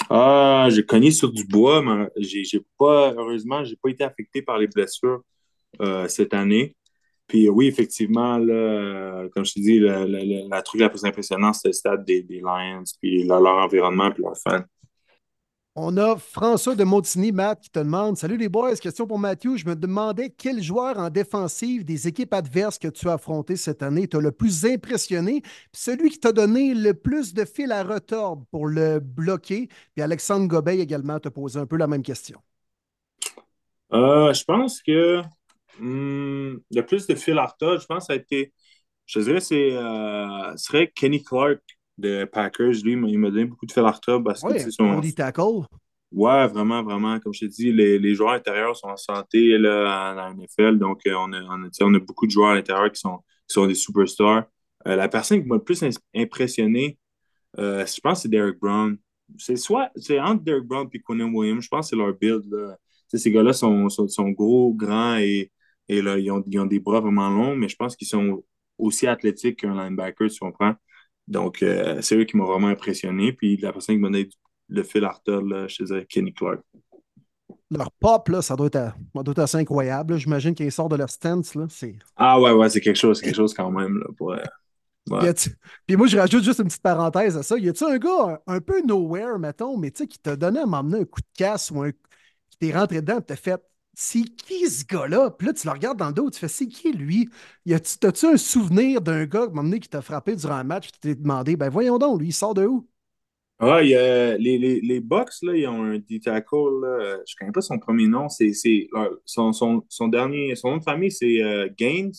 Ah, 0.08 0.68
j'ai 0.70 0.86
cogné 0.86 1.10
sur 1.10 1.32
du 1.32 1.44
bois, 1.44 1.82
mais 1.82 2.08
j'ai 2.16 2.60
pas, 2.78 3.12
heureusement, 3.12 3.64
j'ai 3.64 3.76
pas 3.76 3.90
été 3.90 4.04
affecté 4.04 4.42
par 4.42 4.58
les 4.58 4.68
blessures 4.68 5.22
euh, 5.82 6.06
cette 6.06 6.32
année. 6.32 6.76
Puis 7.26 7.48
oui, 7.48 7.66
effectivement, 7.66 8.38
comme 8.38 9.44
je 9.44 9.52
te 9.52 9.60
dis, 9.60 9.78
la 9.80 10.62
truc 10.62 10.80
la 10.80 10.88
plus 10.88 11.04
impressionnante, 11.04 11.56
c'était 11.56 11.68
le 11.68 11.72
stade 11.72 12.04
des, 12.04 12.22
Lions, 12.40 12.84
puis 13.00 13.24
leur 13.24 13.44
environnement, 13.44 14.10
puis 14.10 14.22
leurs 14.22 14.36
fans. 14.36 14.64
On 15.76 15.96
a 15.98 16.16
François 16.16 16.74
de 16.74 16.82
Montigny, 16.82 17.30
Matt, 17.30 17.60
qui 17.60 17.70
te 17.70 17.78
demande 17.78 18.16
Salut 18.16 18.36
les 18.36 18.48
boys, 18.48 18.74
question 18.74 19.06
pour 19.06 19.20
Mathieu. 19.20 19.56
Je 19.56 19.64
me 19.66 19.76
demandais 19.76 20.30
quel 20.30 20.60
joueur 20.60 20.98
en 20.98 21.10
défensive 21.10 21.84
des 21.84 22.08
équipes 22.08 22.34
adverses 22.34 22.76
que 22.76 22.88
tu 22.88 23.08
as 23.08 23.12
affronté 23.12 23.54
cette 23.54 23.80
année 23.80 24.08
t'a 24.08 24.18
le 24.18 24.32
plus 24.32 24.64
impressionné, 24.66 25.42
puis 25.42 25.70
celui 25.72 26.10
qui 26.10 26.18
t'a 26.18 26.32
donné 26.32 26.74
le 26.74 26.92
plus 26.92 27.34
de 27.34 27.44
fil 27.44 27.70
à 27.70 27.84
retordre 27.84 28.44
pour 28.50 28.66
le 28.66 28.98
bloquer. 28.98 29.68
Puis 29.94 30.02
Alexandre 30.02 30.48
Gobey 30.48 30.80
également 30.80 31.20
t'a 31.20 31.30
posé 31.30 31.60
un 31.60 31.66
peu 31.66 31.76
la 31.76 31.86
même 31.86 32.02
question. 32.02 32.40
Euh, 33.92 34.32
je 34.32 34.42
pense 34.42 34.82
que 34.82 35.22
hmm, 35.78 36.58
le 36.68 36.80
plus 36.80 37.06
de 37.06 37.14
fil 37.14 37.38
à 37.38 37.46
retordre, 37.46 37.80
je 37.80 37.86
pense, 37.86 38.08
ça 38.08 38.14
a 38.14 38.16
été. 38.16 38.52
Je 39.06 39.20
dirais, 39.20 39.40
c'est 39.40 39.70
euh, 39.72 40.56
serait 40.56 40.88
Kenny 40.88 41.22
Clark 41.22 41.60
de 42.00 42.24
Packers, 42.24 42.82
lui, 42.82 42.92
il 42.92 43.18
m'a 43.18 43.30
donné 43.30 43.44
beaucoup 43.44 43.66
de 43.66 43.72
fil 43.72 43.84
à 43.84 43.92
parce 44.24 44.42
que 44.42 44.58
c'est 44.58 44.70
son. 44.70 45.00
tackle. 45.00 45.66
Ouais, 46.12 46.48
vraiment, 46.48 46.82
vraiment. 46.82 47.20
Comme 47.20 47.32
je 47.32 47.40
t'ai 47.40 47.48
dit, 47.48 47.72
les, 47.72 47.98
les, 47.98 48.14
joueurs 48.14 48.32
intérieurs 48.32 48.76
sont 48.76 48.88
en 48.88 48.96
santé 48.96 49.56
là, 49.58 50.14
dans 50.14 50.28
la 50.28 50.34
NFL. 50.34 50.78
Donc, 50.78 51.02
euh, 51.06 51.14
on 51.16 51.32
a, 51.32 51.40
on, 51.42 51.94
a, 51.94 51.98
beaucoup 52.00 52.26
de 52.26 52.32
joueurs 52.32 52.50
à 52.50 52.54
l'intérieur 52.54 52.90
qui 52.90 53.00
sont, 53.00 53.18
qui 53.18 53.54
sont 53.54 53.66
des 53.66 53.76
superstars. 53.76 54.44
Euh, 54.88 54.96
la 54.96 55.08
personne 55.08 55.40
qui 55.42 55.48
m'a 55.48 55.56
le 55.56 55.62
plus 55.62 55.84
impressionné, 56.14 56.98
euh, 57.58 57.86
je 57.86 58.00
pense 58.00 58.18
que 58.18 58.22
c'est 58.22 58.28
Derek 58.28 58.58
Brown. 58.58 58.96
C'est 59.38 59.54
soit 59.54 59.90
c'est 59.94 60.18
entre 60.18 60.42
Derek 60.42 60.64
Brown 60.64 60.88
et 60.92 61.00
Quinn 61.00 61.22
Williams. 61.22 61.62
Je 61.62 61.68
pense 61.68 61.86
que 61.86 61.90
c'est 61.90 61.96
leur 61.96 62.12
build. 62.12 62.44
Là. 62.50 62.76
Ces 63.08 63.30
gars-là 63.30 63.52
sont, 63.52 63.88
sont, 63.88 64.30
gros, 64.30 64.74
grands 64.74 65.16
et, 65.16 65.52
et 65.88 66.02
là, 66.02 66.18
ils, 66.18 66.30
ont, 66.30 66.42
ils 66.46 66.58
ont 66.58 66.66
des 66.66 66.80
bras 66.80 67.00
vraiment 67.00 67.28
longs, 67.28 67.54
mais 67.54 67.68
je 67.68 67.76
pense 67.76 67.94
qu'ils 67.94 68.08
sont 68.08 68.42
aussi 68.78 69.06
athlétiques 69.06 69.60
qu'un 69.60 69.74
linebacker, 69.74 70.28
tu 70.28 70.40
comprends. 70.40 70.74
Donc, 71.30 71.62
euh, 71.62 72.02
c'est 72.02 72.16
eux 72.16 72.24
qui 72.24 72.36
m'ont 72.36 72.44
vraiment 72.44 72.66
impressionné. 72.66 73.32
Puis 73.32 73.56
la 73.56 73.72
personne 73.72 73.94
qui 73.94 74.00
m'a 74.00 74.08
donné 74.08 74.28
le 74.68 74.82
fil 74.82 75.04
à 75.04 75.10
retordre, 75.10 75.68
je 75.68 75.76
te 75.76 75.84
dirais 75.84 76.06
Kenny 76.06 76.34
Clark. 76.34 76.60
Leur 77.70 77.92
pop, 77.92 78.28
là, 78.28 78.42
ça 78.42 78.56
doit 78.56 78.66
être, 78.66 79.38
assez 79.38 79.56
incroyable. 79.56 80.18
J'imagine 80.18 80.54
qu'ils 80.54 80.72
sortent 80.72 80.90
de 80.90 80.96
leur 80.96 81.08
stance. 81.08 81.54
Là, 81.54 81.66
ah 82.16 82.40
ouais, 82.40 82.50
ouais, 82.50 82.68
c'est 82.68 82.80
quelque 82.80 82.98
chose, 82.98 83.20
quelque 83.20 83.36
chose 83.36 83.54
quand 83.54 83.70
même. 83.70 83.98
Là, 83.98 84.06
pour, 84.18 84.32
euh, 84.32 85.32
Puis 85.86 85.96
moi, 85.96 86.08
je 86.08 86.18
rajoute 86.18 86.42
juste 86.42 86.58
une 86.58 86.66
petite 86.66 86.82
parenthèse 86.82 87.36
à 87.36 87.44
ça. 87.44 87.56
Y 87.56 87.68
a-tu 87.68 87.84
un 87.84 87.98
gars 87.98 88.42
un, 88.48 88.60
peu 88.60 88.82
nowhere, 88.82 89.38
mettons, 89.38 89.76
mais 89.76 89.92
tu 89.92 90.02
sais, 90.02 90.08
qui 90.08 90.18
t'a 90.18 90.34
donné 90.34 90.58
à 90.58 90.66
m'emmener 90.66 91.00
un 91.00 91.04
coup 91.04 91.20
de 91.20 91.38
casse 91.38 91.70
ou 91.70 91.80
un, 91.82 91.92
qui 91.92 92.58
t'est 92.58 92.76
rentré 92.76 93.02
dedans 93.02 93.18
et 93.18 93.22
t'a 93.22 93.36
fait 93.36 93.62
c'est 94.02 94.22
qui 94.22 94.66
ce 94.66 94.82
gars-là? 94.86 95.30
Puis 95.30 95.46
là, 95.46 95.52
tu 95.52 95.66
le 95.66 95.72
regardes 95.74 95.98
dans 95.98 96.06
le 96.08 96.14
dos, 96.14 96.30
tu 96.30 96.38
fais, 96.38 96.48
c'est 96.48 96.66
qui 96.66 96.90
lui? 96.90 97.28
As-tu 97.70 98.26
un 98.26 98.38
souvenir 98.38 99.02
d'un 99.02 99.26
gars 99.26 99.46
qui 99.78 99.88
t'a 99.90 100.00
frappé 100.00 100.34
durant 100.36 100.54
un 100.54 100.64
match, 100.64 100.90
tu 100.90 101.00
t'es 101.00 101.14
demandé, 101.14 101.54
ben 101.54 101.68
voyons 101.68 101.98
donc, 101.98 102.18
lui, 102.18 102.28
il 102.28 102.32
sort 102.32 102.54
de 102.54 102.64
où? 102.64 102.88
Ah, 103.58 103.82
il 103.82 103.90
y 103.90 103.94
a, 103.94 104.38
les, 104.38 104.56
les, 104.56 104.80
les 104.80 105.00
Bucks, 105.00 105.42
là, 105.42 105.54
ils 105.54 105.66
ont 105.66 105.84
un 105.84 105.98
D-tackle, 105.98 107.20
je 107.28 107.34
connais 107.38 107.52
pas 107.52 107.60
son 107.60 107.78
premier 107.78 108.06
nom, 108.06 108.30
c'est 108.30 108.52
son, 109.26 109.52
son, 109.52 109.84
son, 109.90 110.08
dernier, 110.08 110.54
son 110.56 110.70
nom 110.70 110.76
de 110.78 110.82
famille, 110.82 111.12
c'est 111.12 111.42
euh, 111.42 111.68
Gaines. 111.76 112.14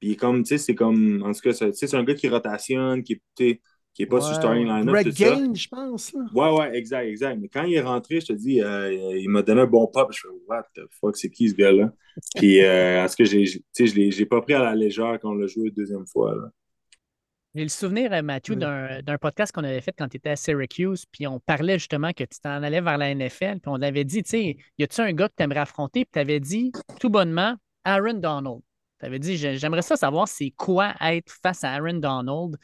Puis 0.00 0.16
comme, 0.16 0.42
tu 0.44 0.48
sais, 0.48 0.58
c'est 0.58 0.74
comme, 0.74 1.22
en 1.22 1.32
tout 1.32 1.40
cas, 1.42 1.52
c'est 1.52 1.94
un 1.94 2.04
gars 2.04 2.14
qui 2.14 2.26
rotationne, 2.26 3.02
qui 3.02 3.20
est, 3.40 3.60
qui 3.94 4.02
n'est 4.02 4.06
pas 4.06 4.20
sur 4.20 4.34
starting 4.34 4.66
line 4.66 4.86
Greg 4.86 5.12
Gain, 5.12 5.54
je 5.54 5.68
pense. 5.68 6.12
Là. 6.12 6.20
Ouais, 6.34 6.58
ouais, 6.58 6.76
exact, 6.76 7.04
exact. 7.04 7.38
Mais 7.40 7.48
quand 7.48 7.64
il 7.64 7.74
est 7.74 7.82
rentré, 7.82 8.20
je 8.20 8.26
te 8.26 8.32
dis, 8.32 8.62
euh, 8.62 9.18
il 9.18 9.28
m'a 9.28 9.42
donné 9.42 9.62
un 9.62 9.66
bon 9.66 9.86
pop. 9.86 10.10
Je 10.12 10.20
fais, 10.20 10.28
what 10.48 10.64
the 10.74 10.80
fuck, 11.00 11.16
c'est 11.16 11.30
qui 11.30 11.50
ce 11.50 11.54
gars-là? 11.54 11.92
Puis, 12.34 12.62
euh, 12.62 13.04
est-ce 13.04 13.16
que 13.16 13.24
j'ai, 13.24 13.44
tu 13.44 13.62
sais, 13.72 13.86
je 13.86 14.18
l'ai 14.18 14.26
pas 14.26 14.40
pris 14.40 14.54
à 14.54 14.60
la 14.60 14.74
légère 14.74 15.18
quand 15.20 15.30
on 15.32 15.34
l'a 15.34 15.46
joué 15.46 15.68
une 15.68 15.74
deuxième 15.74 16.06
fois. 16.06 16.34
Là. 16.34 16.50
J'ai 17.54 17.64
le 17.64 17.68
souvenir, 17.68 18.10
euh, 18.14 18.22
Mathieu, 18.22 18.56
d'un 18.56 19.18
podcast 19.20 19.52
qu'on 19.52 19.64
avait 19.64 19.82
fait 19.82 19.92
quand 19.96 20.08
tu 20.08 20.16
étais 20.16 20.30
à 20.30 20.36
Syracuse, 20.36 21.04
puis 21.12 21.26
on 21.26 21.38
parlait 21.38 21.78
justement 21.78 22.12
que 22.12 22.24
tu 22.24 22.40
t'en 22.40 22.62
allais 22.62 22.80
vers 22.80 22.96
la 22.96 23.14
NFL, 23.14 23.60
puis 23.60 23.66
on 23.66 23.82
avait 23.82 24.04
dit, 24.04 24.22
tu 24.22 24.30
sais, 24.30 24.56
y 24.78 24.82
a-tu 24.82 25.02
un 25.02 25.12
gars 25.12 25.28
que 25.28 25.34
tu 25.36 25.42
aimerais 25.42 25.60
affronter? 25.60 26.06
Puis 26.06 26.12
tu 26.14 26.18
avais 26.18 26.40
dit, 26.40 26.72
tout 26.98 27.10
bonnement, 27.10 27.56
Aaron 27.84 28.14
Donald. 28.14 28.60
Tu 29.00 29.06
avais 29.06 29.18
dit, 29.18 29.36
j'aimerais 29.36 29.82
ça 29.82 29.96
savoir 29.96 30.28
c'est 30.28 30.50
quoi 30.52 30.94
être 31.02 31.30
face 31.42 31.62
à 31.62 31.72
Aaron 31.72 31.94
Donald. 31.94 32.56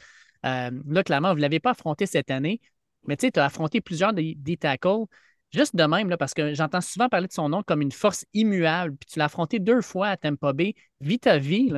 Euh, 0.45 0.71
là, 0.87 1.03
clairement, 1.03 1.29
vous 1.29 1.37
ne 1.37 1.41
l'avez 1.41 1.59
pas 1.59 1.71
affronté 1.71 2.05
cette 2.05 2.31
année. 2.31 2.61
Mais 3.07 3.17
tu 3.17 3.27
sais, 3.27 3.31
tu 3.31 3.39
as 3.39 3.45
affronté 3.45 3.81
plusieurs 3.81 4.13
des, 4.13 4.57
tackles. 4.59 5.05
Juste 5.51 5.75
de 5.75 5.83
même, 5.83 6.15
parce 6.17 6.33
que 6.33 6.53
j'entends 6.53 6.81
souvent 6.81 7.09
parler 7.09 7.27
de 7.27 7.33
son 7.33 7.49
nom 7.49 7.63
comme 7.63 7.81
une 7.81 7.91
force 7.91 8.25
immuable. 8.33 8.95
Puis 8.97 9.09
tu 9.13 9.19
l'as 9.19 9.25
affronté 9.25 9.59
deux 9.59 9.81
fois 9.81 10.09
à 10.09 10.17
Tampa 10.17 10.53
Bay. 10.53 10.75
Vis 11.01 11.19
ta 11.19 11.37
vie. 11.37 11.73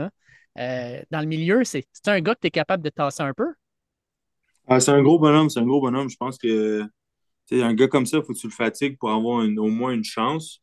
Euh, 0.58 1.02
dans 1.10 1.22
le 1.22 1.28
milieu, 1.28 1.64
c'est 1.64 1.86
un 2.08 2.20
gars 2.20 2.36
que 2.36 2.42
tu 2.42 2.48
es 2.48 2.52
capable 2.52 2.84
de 2.84 2.90
tasser 2.90 3.24
un 3.24 3.34
peu? 3.34 3.48
C'est 4.80 4.92
un 4.92 5.02
gros 5.02 5.20
bonhomme, 5.20 5.50
c'est 5.50 5.60
un 5.60 5.66
gros 5.66 5.82
bonhomme. 5.82 6.10
Je 6.10 6.18
pense 6.18 6.38
que 6.38 6.86
un 7.52 7.74
gars 7.74 7.88
comme 7.88 8.06
ça, 8.06 8.18
il 8.18 8.24
faut 8.24 8.34
que 8.34 8.38
tu 8.38 8.48
le 8.48 8.54
fatigues 8.54 8.98
pour 8.98 9.12
avoir 9.12 9.46
au 9.46 9.68
moins 9.68 9.92
une 9.92 10.04
chance 10.04 10.62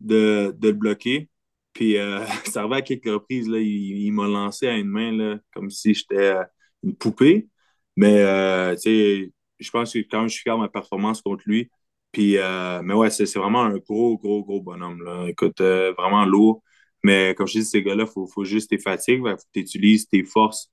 de, 0.00 0.54
de 0.58 0.68
le 0.68 0.74
bloquer. 0.74 1.30
Puis 1.72 1.98
euh, 1.98 2.24
ça 2.44 2.60
arrivait 2.60 2.76
à 2.76 2.82
quelques 2.82 3.06
reprises, 3.06 3.48
là, 3.48 3.58
il, 3.58 4.10
m'a 4.12 4.26
lancé 4.26 4.66
à 4.66 4.76
une 4.76 4.88
main 4.88 5.38
comme 5.52 5.70
si 5.70 5.94
j'étais 5.94 6.36
une 6.82 6.96
poupée. 6.96 7.48
Mais 7.96 8.20
euh, 8.22 8.76
je 8.76 9.70
pense 9.70 9.92
que 9.92 9.98
quand 10.00 10.28
je 10.28 10.34
suis 10.34 10.42
fier 10.42 10.56
de 10.56 10.62
ma 10.62 10.68
performance 10.68 11.22
contre 11.22 11.44
lui, 11.46 11.70
puis, 12.12 12.38
euh, 12.38 12.82
mais 12.82 12.94
ouais, 12.94 13.10
c'est 13.10 13.32
vraiment 13.36 13.62
un 13.64 13.76
gros, 13.78 14.18
gros, 14.18 14.44
gros 14.44 14.62
bonhomme. 14.62 15.02
Là. 15.04 15.26
Écoute, 15.28 15.60
vraiment 15.60 16.24
lourd. 16.24 16.62
Mais 17.04 17.34
comme 17.34 17.46
je 17.46 17.60
dis, 17.60 17.64
ces 17.64 17.82
gars-là, 17.82 18.04
il 18.08 18.10
faut, 18.12 18.26
faut, 18.26 18.44
juste 18.44 18.70
tes 18.70 18.78
fatigues, 18.78 19.22
il 19.24 19.30
faut 19.30 19.36
que 19.36 19.42
tu 19.54 19.60
utilises 19.60 20.08
tes 20.08 20.24
forces 20.24 20.72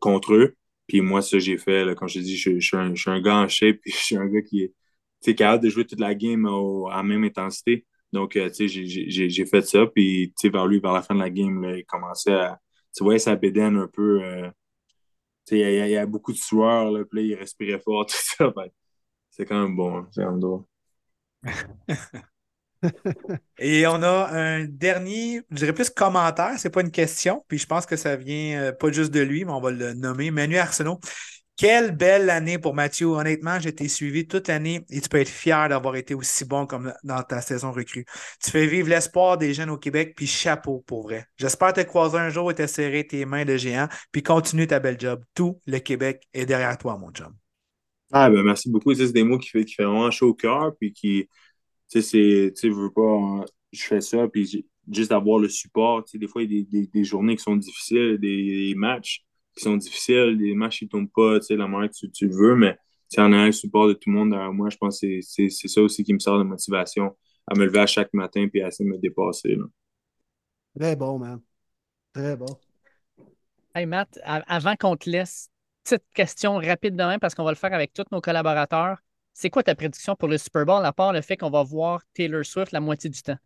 contre 0.00 0.34
eux. 0.34 0.56
Puis 0.86 1.00
moi, 1.00 1.22
ça, 1.22 1.38
j'ai 1.38 1.58
fait, 1.58 1.84
là, 1.84 1.94
comme 1.94 2.08
je 2.08 2.20
dis, 2.20 2.36
je, 2.36 2.58
suis 2.60 2.76
un, 2.76 2.94
je, 2.94 3.00
suis 3.00 3.10
un, 3.10 3.20
gars 3.20 3.36
en 3.36 3.48
shape, 3.48 3.76
puis 3.82 3.92
je 3.92 3.96
suis 3.98 4.16
un 4.16 4.26
gars 4.26 4.42
qui 4.42 4.72
est 5.26 5.34
capable 5.34 5.64
de 5.64 5.70
jouer 5.70 5.84
toute 5.86 6.00
la 6.00 6.14
game 6.14 6.46
à 6.46 6.96
la 6.96 7.02
même 7.02 7.24
intensité. 7.24 7.86
Donc, 8.12 8.36
euh, 8.36 8.48
tu 8.50 8.68
sais, 8.68 8.86
j'ai 8.86 9.46
fait 9.46 9.62
ça, 9.62 9.86
puis, 9.86 10.32
tu 10.38 10.46
sais, 10.46 10.48
vers 10.48 10.66
lui, 10.66 10.80
vers 10.80 10.92
la 10.92 11.02
fin 11.02 11.14
de 11.14 11.20
la 11.20 11.30
game, 11.30 11.64
il 11.76 11.84
commençait 11.84 12.34
à, 12.34 12.60
tu 12.96 13.04
vois, 13.04 13.18
ça 13.18 13.36
bédaine 13.36 13.76
un 13.76 13.88
peu, 13.88 14.22
euh, 14.22 14.50
il 15.50 15.58
y, 15.58 15.96
a 15.96 16.06
beaucoup 16.06 16.32
de 16.32 16.38
sueur, 16.38 16.90
là, 16.90 17.04
puis 17.04 17.28
il 17.28 17.34
respirait 17.34 17.80
fort, 17.80 18.06
tout 18.10 18.16
ça, 18.16 18.52
c'est 19.30 19.44
quand 19.44 19.62
même 19.62 19.76
bon, 19.76 19.98
hein, 19.98 20.08
c'est 20.12 20.22
quand 20.22 20.36
même. 20.36 20.62
Et 23.58 23.86
on 23.86 24.02
a 24.02 24.28
un 24.32 24.64
dernier, 24.64 25.42
je 25.50 25.56
dirais 25.56 25.72
plus 25.72 25.90
commentaire, 25.90 26.58
c'est 26.58 26.70
pas 26.70 26.82
une 26.82 26.90
question, 26.90 27.44
puis 27.48 27.58
je 27.58 27.66
pense 27.66 27.86
que 27.86 27.96
ça 27.96 28.16
vient 28.16 28.60
euh, 28.60 28.72
pas 28.72 28.90
juste 28.92 29.12
de 29.12 29.20
lui, 29.20 29.44
mais 29.44 29.52
on 29.52 29.60
va 29.60 29.70
le 29.70 29.94
nommer. 29.94 30.30
Manu 30.30 30.56
Arsenault. 30.58 31.00
Quelle 31.56 31.96
belle 31.96 32.28
année 32.28 32.58
pour 32.58 32.74
Mathieu. 32.74 33.06
Honnêtement, 33.06 33.58
j'ai 33.58 33.70
été 33.70 33.88
suivi 33.88 34.26
toute 34.26 34.48
l'année 34.48 34.84
et 34.90 35.00
tu 35.00 35.08
peux 35.08 35.16
être 35.16 35.30
fier 35.30 35.70
d'avoir 35.70 35.96
été 35.96 36.14
aussi 36.14 36.44
bon 36.44 36.66
comme 36.66 36.92
dans 37.02 37.22
ta 37.22 37.40
saison 37.40 37.72
recrue. 37.72 38.04
Tu 38.44 38.50
fais 38.50 38.66
vivre 38.66 38.90
l'espoir 38.90 39.38
des 39.38 39.54
jeunes 39.54 39.70
au 39.70 39.78
Québec, 39.78 40.12
puis 40.14 40.26
chapeau 40.26 40.84
pour 40.86 41.04
vrai. 41.04 41.24
J'espère 41.38 41.72
te 41.72 41.80
croiser 41.80 42.18
un 42.18 42.28
jour 42.28 42.50
et 42.50 42.54
te 42.54 42.66
serrer 42.66 43.06
tes 43.06 43.24
mains 43.24 43.46
de 43.46 43.56
géant, 43.56 43.88
puis 44.12 44.22
continue 44.22 44.66
ta 44.66 44.80
belle 44.80 45.00
job. 45.00 45.24
Tout 45.34 45.58
le 45.66 45.78
Québec 45.78 46.24
est 46.34 46.44
derrière 46.44 46.76
toi, 46.76 46.98
mon 46.98 47.08
job. 47.14 47.32
Ah, 48.12 48.28
ben 48.28 48.42
merci 48.42 48.70
beaucoup. 48.70 48.94
C'est 48.94 49.12
des 49.12 49.24
mots 49.24 49.38
qui 49.38 49.48
fait, 49.48 49.64
qui 49.64 49.76
vraiment 49.78 50.10
chaud 50.10 50.28
au 50.28 50.34
cœur, 50.34 50.76
puis 50.78 50.92
qui, 50.92 51.26
tu 51.90 52.02
sais, 52.02 52.52
je 52.54 52.68
veux 52.68 52.90
pas, 52.90 53.46
je 53.72 53.82
fais 53.82 54.02
ça, 54.02 54.28
puis 54.28 54.66
juste 54.92 55.10
d'avoir 55.10 55.38
le 55.38 55.48
support. 55.48 56.04
Tu 56.04 56.12
sais, 56.12 56.18
des 56.18 56.28
fois, 56.28 56.42
il 56.42 56.52
y 56.52 56.60
a 56.60 56.64
des, 56.70 56.86
des, 56.86 57.04
journées 57.04 57.36
qui 57.36 57.42
sont 57.42 57.56
difficiles, 57.56 58.18
des, 58.18 58.74
matchs 58.76 59.22
qui 59.56 59.64
sont 59.64 59.76
difficiles, 59.76 60.36
des 60.38 60.54
matchs 60.54 60.80
qui 60.80 60.84
ne 60.84 60.90
tombent 60.90 61.10
pas, 61.14 61.40
tu 61.40 61.46
sais, 61.46 61.56
la 61.56 61.66
manière 61.66 61.90
que 61.90 61.96
tu, 61.96 62.10
tu 62.10 62.28
veux, 62.28 62.54
mais 62.54 62.76
tu 63.10 63.20
en 63.20 63.32
as 63.32 63.46
le 63.46 63.52
support 63.52 63.88
de 63.88 63.94
tout 63.94 64.10
le 64.10 64.16
monde 64.16 64.30
derrière 64.30 64.52
moi. 64.52 64.68
Je 64.68 64.76
pense 64.76 65.00
que 65.00 65.20
c'est 65.20 65.48
ça 65.48 65.82
aussi 65.82 66.04
qui 66.04 66.12
me 66.12 66.18
sert 66.18 66.38
de 66.38 66.42
motivation 66.42 67.16
à 67.46 67.58
me 67.58 67.64
lever 67.64 67.80
à 67.80 67.86
chaque 67.86 68.12
matin 68.12 68.48
puis 68.48 68.62
à 68.62 68.68
essayer 68.68 68.88
de 68.88 68.94
me 68.94 68.98
dépasser. 69.00 69.54
Là. 69.54 69.64
Très 70.78 70.96
bon, 70.96 71.18
man. 71.18 71.40
Très 72.12 72.36
bon. 72.36 72.46
Hey, 73.74 73.86
Matt, 73.86 74.18
avant 74.24 74.74
qu'on 74.74 74.96
te 74.96 75.08
laisse, 75.08 75.50
petite 75.84 76.04
question 76.14 76.56
rapide 76.56 76.96
demain 76.96 77.18
parce 77.18 77.34
qu'on 77.34 77.44
va 77.44 77.50
le 77.50 77.56
faire 77.56 77.72
avec 77.72 77.92
tous 77.92 78.04
nos 78.10 78.20
collaborateurs. 78.20 78.98
C'est 79.32 79.50
quoi 79.50 79.62
ta 79.62 79.74
prédiction 79.74 80.16
pour 80.16 80.28
le 80.28 80.38
Super 80.38 80.64
Bowl, 80.64 80.84
à 80.84 80.92
part 80.92 81.12
le 81.12 81.20
fait 81.20 81.36
qu'on 81.36 81.50
va 81.50 81.62
voir 81.62 82.02
Taylor 82.14 82.44
Swift 82.44 82.72
la 82.72 82.80
moitié 82.80 83.10
du 83.10 83.22
temps? 83.22 83.36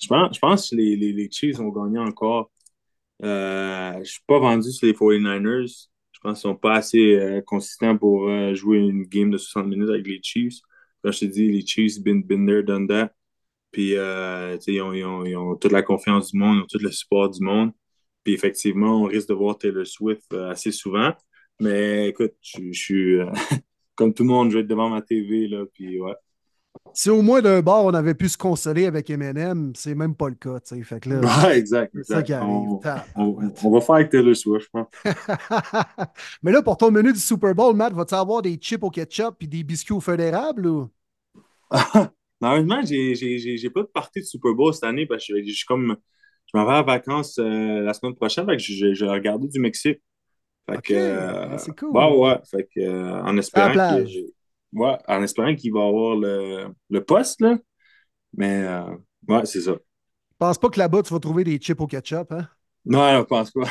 Je 0.00 0.06
pense, 0.06 0.34
je 0.34 0.38
pense 0.38 0.70
que 0.70 0.76
les, 0.76 0.94
les, 0.94 1.12
les 1.12 1.28
Chiefs 1.30 1.56
vont 1.56 1.70
gagner 1.70 1.98
encore. 1.98 2.50
Euh, 3.22 3.98
je 4.00 4.10
suis 4.10 4.22
pas 4.26 4.38
vendu 4.38 4.70
sur 4.72 4.86
les 4.86 4.92
49ers. 4.92 5.88
Je 6.12 6.20
pense 6.20 6.38
qu'ils 6.38 6.42
sont 6.50 6.56
pas 6.56 6.74
assez 6.74 7.14
euh, 7.16 7.40
consistants 7.42 7.96
pour 7.96 8.28
euh, 8.28 8.54
jouer 8.54 8.78
une 8.78 9.04
game 9.04 9.30
de 9.30 9.38
60 9.38 9.66
minutes 9.66 9.90
avec 9.90 10.06
les 10.06 10.20
Chiefs. 10.22 10.60
Quand 11.02 11.12
je 11.12 11.20
te 11.20 11.24
dis, 11.26 11.50
les 11.50 11.64
Chiefs, 11.66 12.00
been, 12.02 12.22
been. 12.22 12.46
Puis, 13.70 13.92
ils 13.92 13.98
ont, 14.80 14.92
ils, 14.92 15.04
ont, 15.04 15.24
ils, 15.24 15.36
ont, 15.36 15.56
toute 15.56 15.72
la 15.72 15.82
confiance 15.82 16.32
du 16.32 16.38
monde, 16.38 16.58
ils 16.58 16.62
ont 16.62 16.66
tout 16.66 16.78
le 16.78 16.90
support 16.90 17.30
du 17.30 17.42
monde. 17.44 17.72
Puis, 18.24 18.34
effectivement, 18.34 19.02
on 19.02 19.04
risque 19.04 19.28
de 19.28 19.34
voir 19.34 19.58
Taylor 19.58 19.86
Swift 19.86 20.32
assez 20.34 20.72
souvent. 20.72 21.12
Mais 21.60 22.08
écoute, 22.08 22.34
je, 22.42 22.60
je 22.72 22.78
suis 22.78 23.18
comme 23.94 24.14
tout 24.14 24.24
le 24.24 24.30
monde, 24.30 24.50
je 24.50 24.56
vais 24.58 24.62
être 24.62 24.68
devant 24.68 24.90
ma 24.90 25.02
TV, 25.02 25.48
là, 25.48 25.64
puis 25.72 26.00
ouais. 26.00 26.14
Si 26.98 27.10
au 27.10 27.20
moins 27.20 27.42
d'un 27.42 27.60
bord, 27.60 27.84
on 27.84 27.92
avait 27.92 28.14
pu 28.14 28.26
se 28.26 28.38
consoler 28.38 28.86
avec 28.86 29.10
Eminem, 29.10 29.74
c'est 29.76 29.94
même 29.94 30.14
pas 30.14 30.30
le 30.30 30.34
cas, 30.34 30.58
tu 30.60 30.76
sais. 30.76 30.82
Fait 30.82 30.98
que 30.98 31.10
là, 31.10 31.20
ouais, 31.46 31.58
exact. 31.58 31.92
C'est 31.94 32.04
ça 32.04 32.22
qui 32.22 32.32
arrive. 32.32 32.48
On, 32.48 32.80
on, 33.62 33.70
va 33.70 33.80
faire 33.82 33.96
avec 33.96 34.08
Taylor 34.08 34.34
Swift, 34.34 34.64
je 34.64 34.70
pense. 34.70 34.86
Mais 36.42 36.52
là, 36.52 36.62
pour 36.62 36.78
ton 36.78 36.90
menu 36.90 37.12
du 37.12 37.18
Super 37.18 37.54
Bowl, 37.54 37.76
Matt, 37.76 37.92
vas-tu 37.92 38.14
avoir 38.14 38.40
des 38.40 38.54
chips 38.54 38.82
au 38.82 38.88
ketchup 38.88 39.34
et 39.42 39.46
des 39.46 39.62
biscuits 39.62 39.92
au 39.92 40.00
feu 40.00 40.16
d'érable 40.16 40.66
ou? 40.66 40.88
Normalement, 42.40 42.80
j'ai 42.82 43.70
pas 43.74 43.82
de 43.82 43.88
partie 43.88 44.20
de 44.20 44.24
Super 44.24 44.54
Bowl 44.54 44.72
cette 44.72 44.84
année 44.84 45.04
parce 45.04 45.26
que 45.26 45.34
je 45.44 45.52
suis 45.52 45.66
comme. 45.66 45.98
Je 46.50 46.56
m'en 46.56 46.64
vais 46.64 46.78
en 46.78 46.82
vacances 46.82 47.38
euh, 47.38 47.80
la 47.80 47.92
semaine 47.92 48.14
prochaine, 48.14 48.46
fait 48.46 48.56
que 48.56 48.62
j'ai 48.94 49.06
regardé 49.06 49.48
du 49.48 49.60
Mexique. 49.60 50.00
Fait 50.70 50.80
que, 50.80 50.94
euh, 50.94 51.58
c'est 51.58 51.76
cool. 51.78 51.90
Ouais, 51.90 52.16
ouais. 52.16 52.38
Fait 52.50 52.66
que, 52.74 52.80
euh, 52.80 53.22
en 53.22 53.36
espérant 53.36 53.74
ouais, 54.76 54.98
en 55.08 55.22
espérant 55.22 55.54
qu'il 55.54 55.72
va 55.72 55.84
avoir 55.86 56.16
le, 56.16 56.68
le 56.90 57.04
poste, 57.04 57.40
là. 57.40 57.58
Mais, 58.36 58.64
euh, 58.64 58.96
ouais, 59.28 59.46
c'est 59.46 59.62
ça. 59.62 59.72
Je 59.72 60.36
pense 60.38 60.58
pas 60.58 60.68
que 60.68 60.78
là-bas, 60.78 61.02
tu 61.02 61.14
vas 61.14 61.20
trouver 61.20 61.44
des 61.44 61.56
chips 61.58 61.80
au 61.80 61.86
ketchup, 61.86 62.32
hein? 62.32 62.48
Non, 62.88 63.18
je 63.18 63.22
pense 63.24 63.50
pas. 63.50 63.64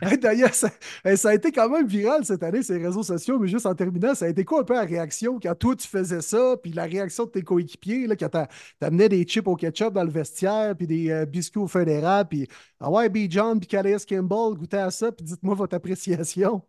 D'ailleurs, 0.22 0.54
ça, 0.54 0.70
ça, 1.16 1.28
a 1.28 1.34
été 1.34 1.52
quand 1.52 1.68
même 1.68 1.86
viral 1.86 2.24
cette 2.24 2.42
année, 2.42 2.62
ces 2.62 2.78
réseaux 2.78 3.02
sociaux, 3.02 3.38
mais 3.38 3.46
juste 3.46 3.66
en 3.66 3.74
terminant, 3.74 4.14
ça 4.14 4.24
a 4.24 4.28
été 4.28 4.42
quoi 4.42 4.62
un 4.62 4.64
peu 4.64 4.72
la 4.72 4.84
réaction 4.84 5.38
quand 5.38 5.54
toi 5.54 5.76
tu 5.76 5.86
faisais 5.86 6.22
ça, 6.22 6.56
puis 6.62 6.72
la 6.72 6.84
réaction 6.84 7.26
de 7.26 7.30
tes 7.30 7.42
coéquipiers, 7.42 8.06
là, 8.06 8.16
quand 8.16 8.46
t'amenais 8.80 9.10
des 9.10 9.24
chips 9.24 9.46
au 9.46 9.54
ketchup 9.54 9.92
dans 9.92 10.04
le 10.04 10.10
vestiaire, 10.10 10.74
puis 10.74 10.86
des 10.86 11.10
euh, 11.10 11.26
biscuits 11.26 11.60
au 11.60 11.66
feu 11.66 11.84
d'érable, 11.84 12.30
puis 12.30 12.48
ah 12.80 12.90
ouais, 12.90 13.10
B. 13.10 13.26
John, 13.28 13.60
puis 13.60 13.68
Calais 13.68 13.96
Kimball, 14.06 14.54
goûtez 14.54 14.78
à 14.78 14.90
ça, 14.90 15.12
puis 15.12 15.24
dites-moi 15.24 15.54
votre 15.54 15.76
appréciation. 15.76 16.62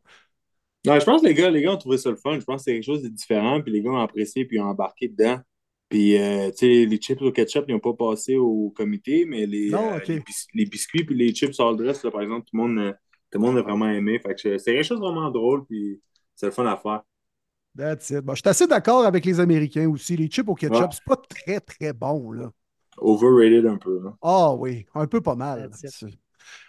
Non, 0.86 1.00
je 1.00 1.06
pense 1.06 1.22
que 1.22 1.28
les 1.28 1.34
gars, 1.34 1.50
les 1.50 1.62
gars 1.62 1.74
ont 1.74 1.78
trouvé 1.78 1.98
ça 1.98 2.10
le 2.10 2.16
fun. 2.16 2.40
Je 2.40 2.46
pense 2.46 2.58
que 2.58 2.64
c'est 2.64 2.74
quelque 2.74 2.84
chose 2.84 3.04
de 3.04 3.10
différent, 3.10 3.62
puis 3.62 3.72
les 3.72 3.82
gars 3.82 3.92
ont 3.92 3.98
apprécié, 3.98 4.46
puis 4.46 4.60
ont 4.60 4.66
embarqué 4.66 5.08
dedans. 5.08 5.40
Puis, 5.90 6.18
euh, 6.18 6.50
tu 6.50 6.58
sais, 6.58 6.86
les 6.86 6.98
chips 6.98 7.22
au 7.22 7.32
ketchup, 7.32 7.66
ils 7.68 7.74
n'ont 7.74 7.80
pas 7.80 7.94
passé 7.94 8.38
au 8.38 8.74
comité, 8.76 9.26
mais 9.26 9.46
les, 9.46 9.74
euh, 9.74 10.00
les, 10.54 10.66
biscuits 10.66 11.04
puis 11.04 11.16
les 11.16 11.34
chips 11.34 11.60
all 11.60 11.78
dress, 11.78 12.04
là, 12.04 12.12
par 12.12 12.22
exemple, 12.22 12.46
tout 12.50 12.58
le, 12.58 12.64
monde, 12.64 12.80
euh, 12.80 12.92
tout 13.32 13.40
le 13.40 13.40
monde 13.40 13.58
a 13.58 13.62
vraiment 13.62 13.90
aimé. 13.90 14.20
Fait 14.20 14.34
que 14.34 14.58
c'est 14.58 14.74
quelque 14.74 14.84
chose 14.84 15.00
de 15.00 15.06
vraiment 15.06 15.30
drôle, 15.30 15.66
puis 15.66 16.02
c'est 16.36 16.48
le 16.48 16.52
fun 16.52 16.66
à 16.66 16.78
faire. 16.78 17.04
That's 17.78 18.10
it. 18.10 18.22
Bon, 18.22 18.34
je 18.34 18.42
suis 18.42 18.50
assez 18.50 18.68
d'accord 18.68 19.06
avec 19.06 19.26
les 19.26 19.40
Américains 19.40 19.88
aussi. 19.88 20.18
Les 20.18 20.28
chips 20.28 20.48
au 20.48 20.56
ketchup, 20.56 20.92
c'est 20.92 21.04
pas 21.06 21.18
très, 21.18 21.60
très 21.60 21.94
bon, 21.94 22.32
là. 22.32 22.52
Overrated 22.98 23.66
un 23.66 23.78
peu, 23.78 24.02
Ah 24.22 24.54
oui, 24.54 24.86
un 24.96 25.06
peu 25.06 25.20
pas 25.20 25.36
mal. 25.36 25.70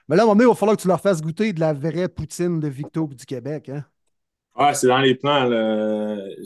Mais 0.08 0.16
là, 0.16 0.22
à 0.22 0.24
un 0.24 0.26
moment 0.26 0.34
donné, 0.34 0.44
il 0.44 0.48
va 0.48 0.54
falloir 0.54 0.76
que 0.76 0.82
tu 0.82 0.88
leur 0.88 1.00
fasses 1.00 1.22
goûter 1.22 1.52
de 1.52 1.60
la 1.60 1.72
vraie 1.72 2.08
poutine 2.08 2.58
de 2.58 2.68
Victo 2.68 3.06
du 3.06 3.24
Québec, 3.24 3.68
hein? 3.68 3.84
Ah, 4.56 4.74
c'est 4.74 4.86
dans 4.86 4.98
les 4.98 5.14
plans. 5.14 5.48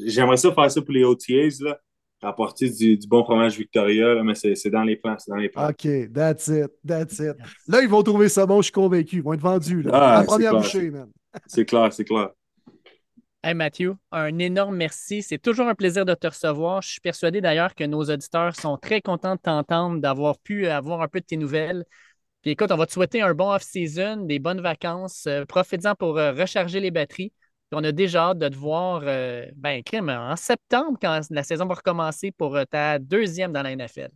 J'aimerais 0.06 0.36
ça 0.36 0.52
faire 0.52 0.70
ça 0.70 0.82
pour 0.82 0.92
les 0.92 1.04
OTAs, 1.04 1.62
là 1.62 1.78
apporter 2.22 2.68
du, 2.68 2.96
du 2.96 3.06
bon 3.06 3.24
fromage 3.24 3.56
Victoria, 3.56 4.22
mais 4.22 4.34
c'est 4.34 4.70
dans 4.70 4.82
les 4.82 4.96
plans, 4.96 5.16
c'est 5.18 5.30
dans 5.30 5.36
les 5.36 5.48
plans. 5.48 5.68
OK, 5.68 6.12
that's 6.12 6.48
it, 6.48 6.70
that's 6.86 7.18
it. 7.18 7.36
Là, 7.66 7.82
ils 7.82 7.88
vont 7.88 8.02
trouver 8.02 8.28
ça 8.28 8.46
bon, 8.46 8.58
je 8.58 8.64
suis 8.64 8.72
convaincu. 8.72 9.16
Ils 9.16 9.22
vont 9.22 9.32
être 9.32 9.40
vendus. 9.40 9.82
Là. 9.82 9.90
Ah, 9.94 10.18
la 10.20 10.24
première 10.24 10.56
bouchée, 10.56 10.90
man. 10.90 11.08
C'est 11.46 11.64
clair, 11.64 11.92
c'est 11.92 12.04
clair. 12.04 12.30
Hey 13.42 13.54
Mathieu, 13.54 13.94
un 14.12 14.38
énorme 14.38 14.76
merci. 14.76 15.22
C'est 15.22 15.38
toujours 15.38 15.66
un 15.66 15.74
plaisir 15.74 16.04
de 16.04 16.12
te 16.12 16.26
recevoir. 16.26 16.82
Je 16.82 16.90
suis 16.90 17.00
persuadé 17.00 17.40
d'ailleurs 17.40 17.74
que 17.74 17.84
nos 17.84 18.02
auditeurs 18.02 18.54
sont 18.54 18.76
très 18.76 19.00
contents 19.00 19.36
de 19.36 19.40
t'entendre, 19.40 19.98
d'avoir 19.98 20.38
pu 20.38 20.66
avoir 20.66 21.00
un 21.00 21.08
peu 21.08 21.20
de 21.20 21.24
tes 21.24 21.38
nouvelles. 21.38 21.84
Puis 22.42 22.50
écoute, 22.50 22.70
on 22.70 22.76
va 22.76 22.84
te 22.84 22.92
souhaiter 22.92 23.22
un 23.22 23.32
bon 23.32 23.50
off-season, 23.50 24.26
des 24.26 24.38
bonnes 24.38 24.60
vacances. 24.60 25.26
Euh, 25.26 25.46
Profite-en 25.46 25.94
pour 25.94 26.18
euh, 26.18 26.32
recharger 26.32 26.80
les 26.80 26.90
batteries 26.90 27.32
on 27.72 27.84
a 27.84 27.92
déjà 27.92 28.30
hâte 28.30 28.38
de 28.38 28.48
te 28.48 28.56
voir 28.56 29.02
euh, 29.04 29.46
ben, 29.56 29.82
en 30.08 30.36
septembre, 30.36 30.98
quand 31.00 31.20
la 31.30 31.42
saison 31.42 31.66
va 31.66 31.74
recommencer 31.74 32.32
pour 32.32 32.56
euh, 32.56 32.64
ta 32.64 32.98
deuxième 32.98 33.52
dans 33.52 33.62
la 33.62 33.74
NFL. 33.76 34.10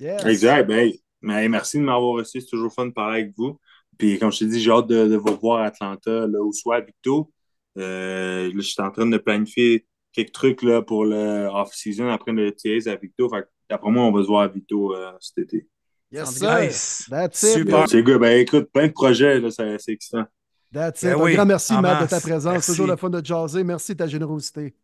Exact. 0.00 0.66
Ben, 0.66 0.92
merci 1.20 1.78
de 1.78 1.82
m'avoir 1.82 2.12
reçu. 2.12 2.40
C'est 2.40 2.48
toujours 2.48 2.72
fun 2.72 2.86
de 2.86 2.92
parler 2.92 3.22
avec 3.22 3.34
vous. 3.36 3.58
Puis, 3.98 4.18
comme 4.18 4.32
je 4.32 4.38
t'ai 4.40 4.46
dit, 4.46 4.60
j'ai 4.60 4.70
hâte 4.70 4.86
de, 4.86 5.16
vous 5.16 5.36
voir 5.36 5.60
à 5.60 5.66
Atlanta 5.66 6.26
là, 6.26 6.40
ou 6.40 6.52
soit 6.52 6.76
à 6.76 6.80
Victo. 6.80 7.32
Euh, 7.76 8.50
je 8.54 8.60
suis 8.60 8.80
en 8.80 8.90
train 8.90 9.06
de 9.06 9.18
planifier 9.18 9.86
quelques 10.12 10.32
trucs 10.32 10.62
là, 10.62 10.82
pour 10.82 11.04
le 11.04 11.48
off-season 11.52 12.08
après 12.08 12.32
le 12.32 12.52
TS 12.52 12.86
à 12.86 12.96
Victo. 12.96 13.28
Fait 13.28 13.44
d'après 13.68 13.90
moi, 13.90 14.04
on 14.04 14.12
va 14.12 14.22
se 14.22 14.28
voir 14.28 14.42
à 14.42 14.48
Victo 14.48 14.94
cet 15.20 15.38
été. 15.38 15.68
Yes, 16.10 16.36
sir. 16.36 16.60
Nice. 16.60 17.06
That's 17.10 17.42
it. 17.42 17.58
Super. 17.58 17.88
C'est 17.88 18.02
good. 18.02 18.20
Ben, 18.20 18.40
écoute, 18.40 18.70
plein 18.72 18.86
de 18.86 18.92
projets, 18.92 19.42
c'est 19.50 19.92
excitant. 19.92 20.24
That's 20.72 21.02
Ben 21.02 21.14
oui, 21.14 21.32
un 21.32 21.34
grand 21.36 21.46
merci, 21.46 21.72
Matt, 21.78 22.02
de 22.02 22.06
ta 22.06 22.20
présence. 22.20 22.52
Merci. 22.52 22.70
Toujours 22.72 22.86
le 22.86 22.96
fun 22.96 23.10
de 23.10 23.24
jaser. 23.24 23.64
Merci 23.64 23.92
de 23.92 23.98
ta 23.98 24.06
générosité. 24.06 24.74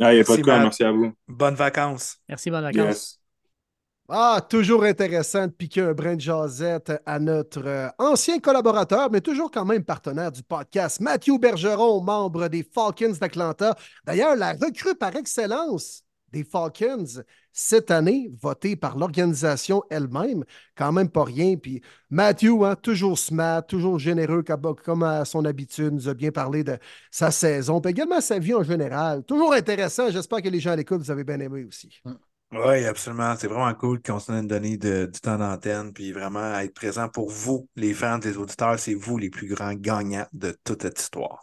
Ah, 0.00 0.12
il 0.12 0.16
n'y 0.16 0.20
a 0.20 0.24
pas 0.24 0.36
Merci, 0.36 0.36
de 0.36 0.42
quoi, 0.42 0.54
Matt. 0.54 0.62
merci 0.64 0.84
à 0.84 0.92
vous. 0.92 1.12
Bonnes 1.28 1.54
vacances. 1.54 2.18
Merci, 2.28 2.50
bonne 2.50 2.62
vacances. 2.62 2.84
Yes. 2.86 3.16
Ah, 4.12 4.44
toujours 4.48 4.82
intéressant 4.84 5.46
de 5.46 5.52
piquer 5.52 5.82
un 5.82 5.92
brin 5.94 6.16
de 6.16 6.20
jasette 6.20 6.92
à 7.06 7.20
notre 7.20 7.64
euh, 7.64 7.88
ancien 7.98 8.40
collaborateur, 8.40 9.08
mais 9.10 9.20
toujours 9.20 9.52
quand 9.52 9.64
même 9.64 9.84
partenaire 9.84 10.32
du 10.32 10.42
podcast, 10.42 11.00
Mathieu 11.00 11.38
Bergeron, 11.38 12.02
membre 12.02 12.48
des 12.48 12.64
Falcons 12.64 13.14
d'Atlanta. 13.20 13.76
D'ailleurs, 14.04 14.34
la 14.34 14.52
recrue 14.54 14.96
par 14.96 15.14
excellence 15.14 16.02
des 16.32 16.44
Falcons 16.44 17.22
cette 17.52 17.90
année, 17.90 18.30
votée 18.40 18.76
par 18.76 18.96
l'organisation 18.96 19.82
elle-même, 19.90 20.44
quand 20.76 20.92
même 20.92 21.08
pas 21.08 21.24
rien. 21.24 21.56
Puis 21.56 21.82
Matthew, 22.10 22.64
hein, 22.64 22.76
toujours 22.76 23.18
smart, 23.18 23.64
toujours 23.66 23.98
généreux 23.98 24.42
comme, 24.42 24.74
comme 24.76 25.02
à 25.02 25.24
son 25.24 25.44
habitude, 25.44 25.92
nous 25.92 26.08
a 26.08 26.14
bien 26.14 26.30
parlé 26.30 26.64
de 26.64 26.78
sa 27.10 27.30
saison, 27.30 27.80
puis 27.80 27.90
également 27.90 28.20
sa 28.20 28.38
vie 28.38 28.54
en 28.54 28.62
général. 28.62 29.24
Toujours 29.24 29.52
intéressant. 29.52 30.10
J'espère 30.10 30.42
que 30.42 30.48
les 30.48 30.60
gens 30.60 30.72
à 30.72 30.76
l'écoute, 30.76 31.00
vous 31.00 31.10
avez 31.10 31.24
bien 31.24 31.40
aimé 31.40 31.64
aussi. 31.64 32.02
Oui, 32.52 32.84
absolument. 32.84 33.36
C'est 33.36 33.46
vraiment 33.46 33.72
cool 33.74 34.02
qu'on 34.02 34.18
se 34.18 34.32
donne 34.32 34.46
de, 34.48 35.06
du 35.06 35.20
temps 35.20 35.38
d'antenne, 35.38 35.92
puis 35.92 36.12
vraiment 36.12 36.58
être 36.58 36.74
présent 36.74 37.08
pour 37.08 37.30
vous, 37.30 37.68
les 37.76 37.94
fans, 37.94 38.18
les 38.18 38.36
auditeurs. 38.36 38.78
C'est 38.78 38.94
vous 38.94 39.18
les 39.18 39.30
plus 39.30 39.46
grands 39.48 39.74
gagnants 39.74 40.26
de 40.32 40.56
toute 40.64 40.82
cette 40.82 41.00
histoire. 41.00 41.42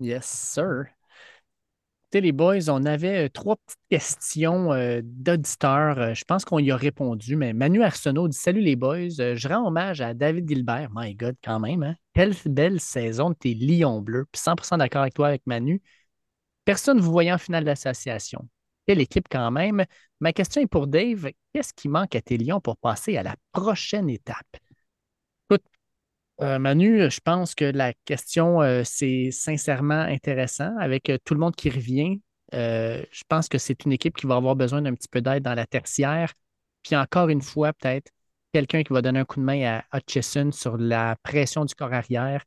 Yes, 0.00 0.26
sir. 0.26 0.88
Écoutez, 2.10 2.22
les 2.22 2.32
boys, 2.32 2.70
on 2.70 2.86
avait 2.86 3.26
euh, 3.26 3.28
trois 3.28 3.56
petites 3.56 3.78
questions 3.90 4.72
euh, 4.72 5.02
d'auditeurs. 5.04 5.98
Euh, 5.98 6.14
je 6.14 6.24
pense 6.24 6.46
qu'on 6.46 6.58
y 6.58 6.70
a 6.70 6.76
répondu, 6.76 7.36
mais 7.36 7.52
Manu 7.52 7.82
Arsenault 7.82 8.28
dit 8.28 8.36
Salut 8.38 8.62
les 8.62 8.76
boys, 8.76 9.10
je 9.10 9.46
rends 9.46 9.66
hommage 9.66 10.00
à 10.00 10.14
David 10.14 10.48
Gilbert. 10.48 10.88
My 10.94 11.14
God, 11.14 11.36
quand 11.44 11.60
même. 11.60 11.82
Hein? 11.82 11.96
Quelle 12.14 12.32
belle 12.46 12.80
saison 12.80 13.28
de 13.28 13.34
tes 13.34 13.52
Lions 13.52 14.00
bleus. 14.00 14.24
Puis 14.32 14.40
100% 14.40 14.78
d'accord 14.78 15.02
avec 15.02 15.12
toi, 15.12 15.28
avec 15.28 15.42
Manu. 15.44 15.82
Personne 16.64 16.96
ne 16.96 17.02
vous 17.02 17.12
voyait 17.12 17.32
en 17.32 17.36
finale 17.36 17.64
d'association. 17.64 18.48
Quelle 18.86 19.02
équipe 19.02 19.26
quand 19.30 19.50
même. 19.50 19.84
Ma 20.20 20.32
question 20.32 20.62
est 20.62 20.66
pour 20.66 20.86
Dave. 20.86 21.28
Qu'est-ce 21.52 21.74
qui 21.74 21.90
manque 21.90 22.16
à 22.16 22.22
tes 22.22 22.38
Lions 22.38 22.62
pour 22.62 22.78
passer 22.78 23.18
à 23.18 23.22
la 23.22 23.36
prochaine 23.52 24.08
étape? 24.08 24.56
Euh, 26.40 26.58
Manu, 26.58 27.10
je 27.10 27.20
pense 27.20 27.54
que 27.54 27.64
la 27.64 27.92
question, 28.04 28.62
euh, 28.62 28.82
c'est 28.84 29.30
sincèrement 29.32 30.00
intéressant 30.00 30.76
avec 30.78 31.10
euh, 31.10 31.18
tout 31.24 31.34
le 31.34 31.40
monde 31.40 31.56
qui 31.56 31.68
revient. 31.68 32.20
Je 32.52 33.22
pense 33.28 33.48
que 33.48 33.58
c'est 33.58 33.84
une 33.84 33.92
équipe 33.92 34.16
qui 34.16 34.26
va 34.26 34.36
avoir 34.36 34.56
besoin 34.56 34.80
d'un 34.82 34.94
petit 34.94 35.08
peu 35.08 35.20
d'aide 35.20 35.42
dans 35.42 35.54
la 35.54 35.66
tertiaire. 35.66 36.32
Puis 36.82 36.96
encore 36.96 37.28
une 37.28 37.42
fois, 37.42 37.72
peut-être 37.74 38.10
quelqu'un 38.52 38.82
qui 38.82 38.92
va 38.92 39.02
donner 39.02 39.20
un 39.20 39.24
coup 39.24 39.40
de 39.40 39.44
main 39.44 39.82
à 39.90 39.98
Hutchison 39.98 40.50
sur 40.52 40.78
la 40.78 41.16
pression 41.22 41.64
du 41.64 41.74
corps 41.74 41.92
arrière. 41.92 42.44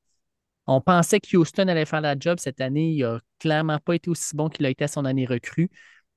On 0.68 0.81
pensait 0.81 1.19
que 1.19 1.38
Houston 1.38 1.68
allait 1.68 1.85
faire 1.85 2.01
la 2.01 2.15
job 2.18 2.39
cette 2.39 2.61
année. 2.61 2.91
Il 2.93 3.03
n'a 3.03 3.19
clairement 3.39 3.80
pas 3.80 3.95
été 3.95 4.09
aussi 4.09 4.35
bon 4.35 4.49
qu'il 4.49 4.65
a 4.65 4.69
été 4.69 4.85
à 4.85 4.88
son 4.88 5.05
année 5.05 5.26
recrue. 5.26 5.69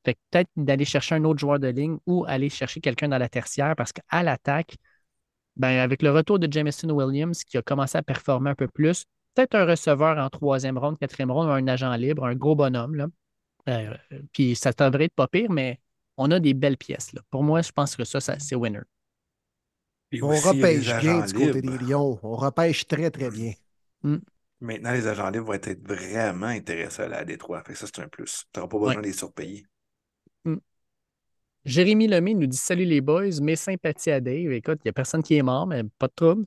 Fait 0.05 0.17
peut-être 0.31 0.51
d'aller 0.57 0.85
chercher 0.85 1.17
un 1.17 1.25
autre 1.25 1.41
joueur 1.41 1.59
de 1.59 1.69
ligne 1.69 1.99
ou 2.07 2.25
aller 2.27 2.49
chercher 2.51 2.81
quelqu'un 2.81 3.09
dans 3.09 3.19
la 3.19 3.29
tertiaire 3.29 3.75
parce 3.77 3.93
qu'à 3.93 4.23
l'attaque, 4.23 4.77
ben, 5.57 5.79
avec 5.79 6.03
le 6.03 6.11
retour 6.11 6.39
de 6.39 6.51
Jameson 6.51 6.89
Williams 6.91 7.45
qui 7.45 7.57
a 7.59 7.63
commencé 7.63 7.97
à 7.99 8.03
performer 8.03 8.51
un 8.51 8.55
peu 8.55 8.69
plus, 8.69 9.05
peut-être 9.35 9.55
un 9.55 9.65
receveur 9.67 10.19
en 10.19 10.29
troisième 10.31 10.79
ronde, 10.79 10.99
quatrième 10.99 11.31
ronde, 11.31 11.49
un 11.49 11.67
agent 11.69 11.95
libre, 11.97 12.25
un 12.25 12.35
gros 12.35 12.55
bonhomme. 12.57 12.95
Là. 12.97 13.07
Euh, 13.69 13.95
puis 14.33 14.55
ça 14.57 14.73
devrait 14.73 15.05
être 15.05 15.15
pas 15.15 15.29
pire, 15.29 15.51
mais 15.51 15.81
on 16.17 16.31
a 16.31 16.39
des 16.41 16.55
belles 16.55 16.77
pièces. 16.77 17.13
Là. 17.13 17.23
Pour 17.31 17.43
moi, 17.43 17.63
je 17.63 17.73
pense 17.73 17.97
que 17.97 18.05
ça, 18.05 18.21
ça 18.21 18.39
c'est 18.39 18.55
winner. 18.57 18.81
Puis 20.11 20.23
On 20.23 20.29
aussi, 20.29 20.47
repêche 20.47 20.87
bien 21.01 21.25
du 21.25 21.33
côté 21.33 21.61
libres. 21.61 21.79
des 21.79 21.85
Lions. 21.87 22.19
On 22.23 22.37
repêche 22.37 22.87
très, 22.87 23.11
très 23.11 23.31
bien. 23.31 23.53
Maintenant, 24.61 24.93
les 24.93 25.07
agents 25.07 25.31
libres 25.31 25.47
vont 25.47 25.53
être 25.55 25.87
vraiment 25.87 26.47
intéressés 26.47 27.03
à 27.03 27.09
la 27.09 27.25
Détroit. 27.25 27.63
Fait 27.65 27.73
que 27.73 27.79
ça, 27.79 27.87
c'est 27.87 28.01
un 28.03 28.09
plus. 28.09 28.45
Tu 28.53 28.61
n'auras 28.61 28.69
pas 28.69 28.79
besoin 28.79 28.95
Ouais. 28.95 29.03
de 29.03 29.07
les 29.07 29.13
surpayer. 29.13 29.67
Jérémy 31.65 32.07
Lemay 32.09 32.35
nous 32.35 32.47
dit 32.47 32.57
Salut 32.57 32.85
les 32.85 33.01
boys, 33.01 33.41
mes 33.41 33.57
sympathies 33.57 34.11
à 34.11 34.20
Dave. 34.20 34.53
Écoute, 34.53 34.78
il 34.85 34.86
n'y 34.86 34.91
a 34.91 34.93
personne 34.93 35.23
qui 35.23 35.35
est 35.36 35.43
mort, 35.43 35.66
mais 35.66 35.82
pas 35.99 36.09
de 36.09 36.12
trouble. 36.15 36.47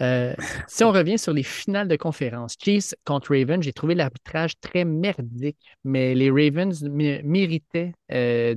Euh, 0.00 0.34
si 0.68 0.84
on 0.84 0.92
revient 0.92 1.18
sur 1.18 1.32
les 1.32 1.42
finales 1.42 1.88
de 1.88 1.96
conférence, 1.96 2.56
Chiefs 2.62 2.94
contre 3.04 3.36
Ravens, 3.36 3.62
j'ai 3.62 3.72
trouvé 3.72 3.94
l'arbitrage 3.94 4.58
très 4.60 4.84
merdique, 4.84 5.58
mais 5.84 6.14
les 6.14 6.30
Ravens 6.30 6.82
mé- 6.84 7.22
méritaient, 7.22 7.92
euh, 8.12 8.54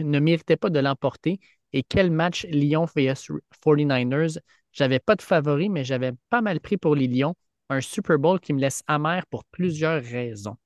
ne 0.00 0.18
méritaient 0.20 0.56
pas 0.56 0.70
de 0.70 0.78
l'emporter. 0.80 1.40
Et 1.72 1.82
quel 1.82 2.10
match 2.10 2.46
Lyon 2.50 2.86
vs 2.94 3.30
49ers. 3.62 4.38
J'avais 4.72 4.98
pas 4.98 5.16
de 5.16 5.22
favori, 5.22 5.68
mais 5.68 5.84
j'avais 5.84 6.12
pas 6.30 6.42
mal 6.42 6.60
pris 6.60 6.76
pour 6.76 6.94
les 6.96 7.06
Lions. 7.08 7.34
Un 7.70 7.80
Super 7.80 8.18
Bowl 8.18 8.40
qui 8.40 8.52
me 8.52 8.60
laisse 8.60 8.82
amer 8.86 9.24
pour 9.26 9.44
plusieurs 9.46 10.02
raisons. 10.02 10.56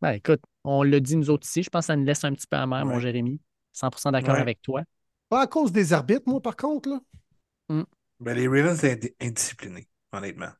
Ben, 0.00 0.12
écoute, 0.12 0.40
on 0.64 0.82
l'a 0.82 1.00
dit 1.00 1.16
nous 1.16 1.30
autres 1.30 1.46
ici, 1.46 1.62
je 1.62 1.70
pense 1.70 1.82
que 1.84 1.86
ça 1.88 1.96
nous 1.96 2.04
laisse 2.04 2.24
un 2.24 2.32
petit 2.32 2.46
peu 2.46 2.56
amer, 2.56 2.84
mon. 2.86 2.98
Jérémy. 3.00 3.40
100% 3.78 4.12
d'accord 4.12 4.34
Ouais. 4.34 4.40
avec 4.40 4.60
toi. 4.62 4.82
Pas 5.28 5.42
à 5.42 5.46
cause 5.46 5.72
des 5.72 5.92
arbitres, 5.92 6.24
moi, 6.26 6.40
par 6.40 6.56
contre. 6.56 6.88
Là. 6.88 7.00
Ben, 8.20 8.34
les 8.34 8.48
Ravens 8.48 8.82
étaient 8.84 9.14
indisciplinés, 9.20 9.88
honnêtement. 10.12 10.50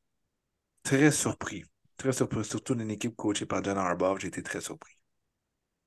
Très 0.82 1.10
surpris. 1.10 1.64
Très 1.96 2.12
surpris. 2.12 2.44
Surtout 2.44 2.74
d'une 2.74 2.90
équipe 2.90 3.16
coachée 3.16 3.46
par 3.46 3.62
John 3.64 3.76
Harbaugh, 3.78 4.18
j'ai 4.18 4.28
été 4.28 4.42
très 4.42 4.60
surpris. 4.60 4.92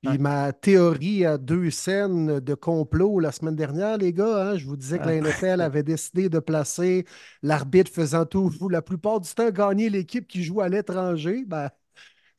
Puis 0.02 0.18
ma 0.18 0.52
théorie 0.52 1.24
à 1.24 1.38
deux 1.38 1.70
scènes 1.70 2.40
de 2.40 2.54
complot 2.54 3.20
la 3.20 3.30
semaine 3.30 3.54
dernière, 3.54 3.98
les 3.98 4.12
gars, 4.12 4.50
hein, 4.50 4.56
je 4.56 4.66
vous 4.66 4.76
disais 4.76 4.98
que 4.98 5.04
la 5.04 5.10
Ah. 5.12 5.14
NFL 5.18 5.60
avait 5.60 5.84
décidé 5.84 6.28
de 6.28 6.40
placer 6.40 7.06
l'arbitre 7.40 7.90
faisant 7.92 8.26
tout, 8.26 8.50
la 8.68 8.82
plupart 8.82 9.20
du 9.20 9.32
temps, 9.32 9.48
gagner 9.50 9.90
l'équipe 9.90 10.26
qui 10.26 10.42
joue 10.42 10.60
à 10.60 10.68
l'étranger. 10.68 11.44
Ben, 11.46 11.70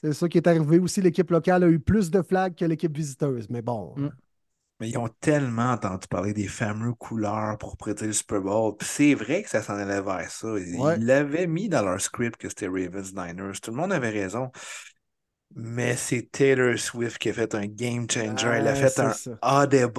c'est 0.04 0.12
ça 0.14 0.28
qui 0.28 0.38
est 0.38 0.48
arrivé 0.48 0.78
aussi. 0.80 1.02
L'équipe 1.02 1.32
locale 1.32 1.64
a 1.64 1.70
eu 1.70 1.80
plus 1.80 2.12
de 2.12 2.22
flags 2.22 2.54
que 2.56 2.66
l'équipe 2.66 2.96
visiteuse. 2.96 3.50
Mais 3.50 3.62
bon, 3.62 3.94
Mm. 3.96 4.10
Mais 4.80 4.90
ils 4.90 4.98
ont 4.98 5.10
tellement 5.22 5.72
entendu 5.72 6.08
parler 6.08 6.34
des 6.34 6.48
fameux 6.48 6.94
couleurs 6.94 7.58
pour 7.58 7.78
prêter 7.78 8.06
le 8.08 8.14
Super 8.14 8.42
Bowl. 8.42 8.76
Puis 8.78 8.88
c'est 8.92 9.14
vrai 9.14 9.44
que 9.44 9.50
ça 9.50 9.62
s'en 9.62 9.76
allait 9.78 10.02
vers 10.02 10.30
ça. 10.30 10.48
Ils 10.58 10.80
Ouais. 10.80 10.98
l'avaient 10.98 11.48
mis 11.48 11.70
dans 11.70 11.84
leur 11.84 12.02
script 12.02 12.38
que 12.38 12.50
c'était 12.50 12.68
Ravens 12.68 13.14
Niners. 13.14 13.60
Tout 13.62 13.72
le 13.72 13.78
monde 13.78 13.94
avait 13.94 14.10
raison. 14.10 14.52
Mais 15.56 15.96
c'est 15.96 16.32
Taylor 16.32 16.78
Swift 16.80 17.20
qui 17.20 17.30
a 17.30 17.34
fait 17.34 17.54
un 17.54 17.68
game 17.68 18.08
changer. 18.10 18.48
Elle 18.48 18.68
a 18.68 18.72
Ah, 18.72 18.76
fait 18.76 19.00
un 19.00 19.14
ça. 19.14 19.32
audible 19.44 19.94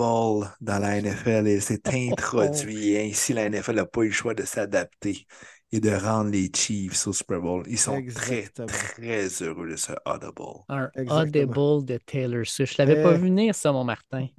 dans 0.61 0.79
la 0.81 0.97
NFL. 0.99 1.47
Elle 1.47 1.63
s'est 1.63 1.81
introduite. 1.95 2.97
Ainsi, 2.99 3.33
la 3.35 3.45
NFL 3.45 3.77
n'a 3.77 3.87
pas 3.87 4.01
eu 4.03 4.07
le 4.09 4.13
choix 4.13 4.35
de 4.35 4.43
s'adapter 4.45 5.27
et 5.73 5.81
de 5.81 5.91
rendre 5.91 6.31
les 6.31 6.51
Chiefs 6.55 7.07
au 7.09 7.13
Super 7.13 7.41
Bowl. 7.41 7.65
Ils 7.69 7.79
sont 7.79 7.97
Exactement. 7.97 8.67
très, 8.69 9.29
très 9.29 9.43
heureux 9.43 9.69
de 9.71 9.77
ce 9.77 9.93
audible. 10.07 10.61
Un 10.69 10.91
Exactement. 10.95 11.53
audible 11.53 11.85
de 11.87 11.99
Taylor 11.99 12.47
Swift. 12.47 12.75
Je 12.77 12.83
l'avais 12.83 13.03
pas 13.03 13.15
Eh. 13.15 13.19
vu 13.19 13.25
venir, 13.25 13.55
ça, 13.55 13.73
mon 13.73 13.85
Martin. 13.85 14.29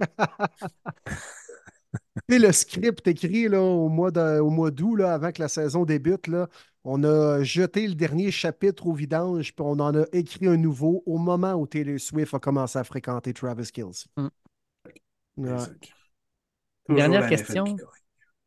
Tu 2.28 2.34
sais, 2.34 2.38
le 2.38 2.52
script 2.52 3.06
écrit 3.06 3.48
là, 3.48 3.60
au 3.60 3.88
mois 3.88 4.10
de- 4.10 4.40
au 4.40 4.50
mois 4.50 4.70
d'août, 4.70 4.96
là, 4.96 5.14
avant 5.14 5.32
que 5.32 5.40
la 5.40 5.48
saison 5.48 5.84
débute, 5.84 6.26
là, 6.26 6.48
on 6.84 7.04
a 7.04 7.42
jeté 7.42 7.86
le 7.86 7.94
dernier 7.94 8.30
chapitre 8.30 8.86
au 8.86 8.92
vidange, 8.94 9.54
puis 9.54 9.64
on 9.66 9.78
en 9.80 9.94
a 9.94 10.04
écrit 10.12 10.46
un 10.46 10.56
nouveau 10.56 11.02
au 11.06 11.18
moment 11.18 11.54
où 11.54 11.66
Taylor 11.66 11.98
Swift 12.00 12.34
a 12.34 12.38
commencé 12.38 12.78
à 12.78 12.84
fréquenter 12.84 13.32
Travis 13.32 13.70
Kelce. 13.70 14.06
Mm. 14.16 14.28
Ouais. 15.36 15.56
Dernière 16.88 17.28
question. 17.28 17.76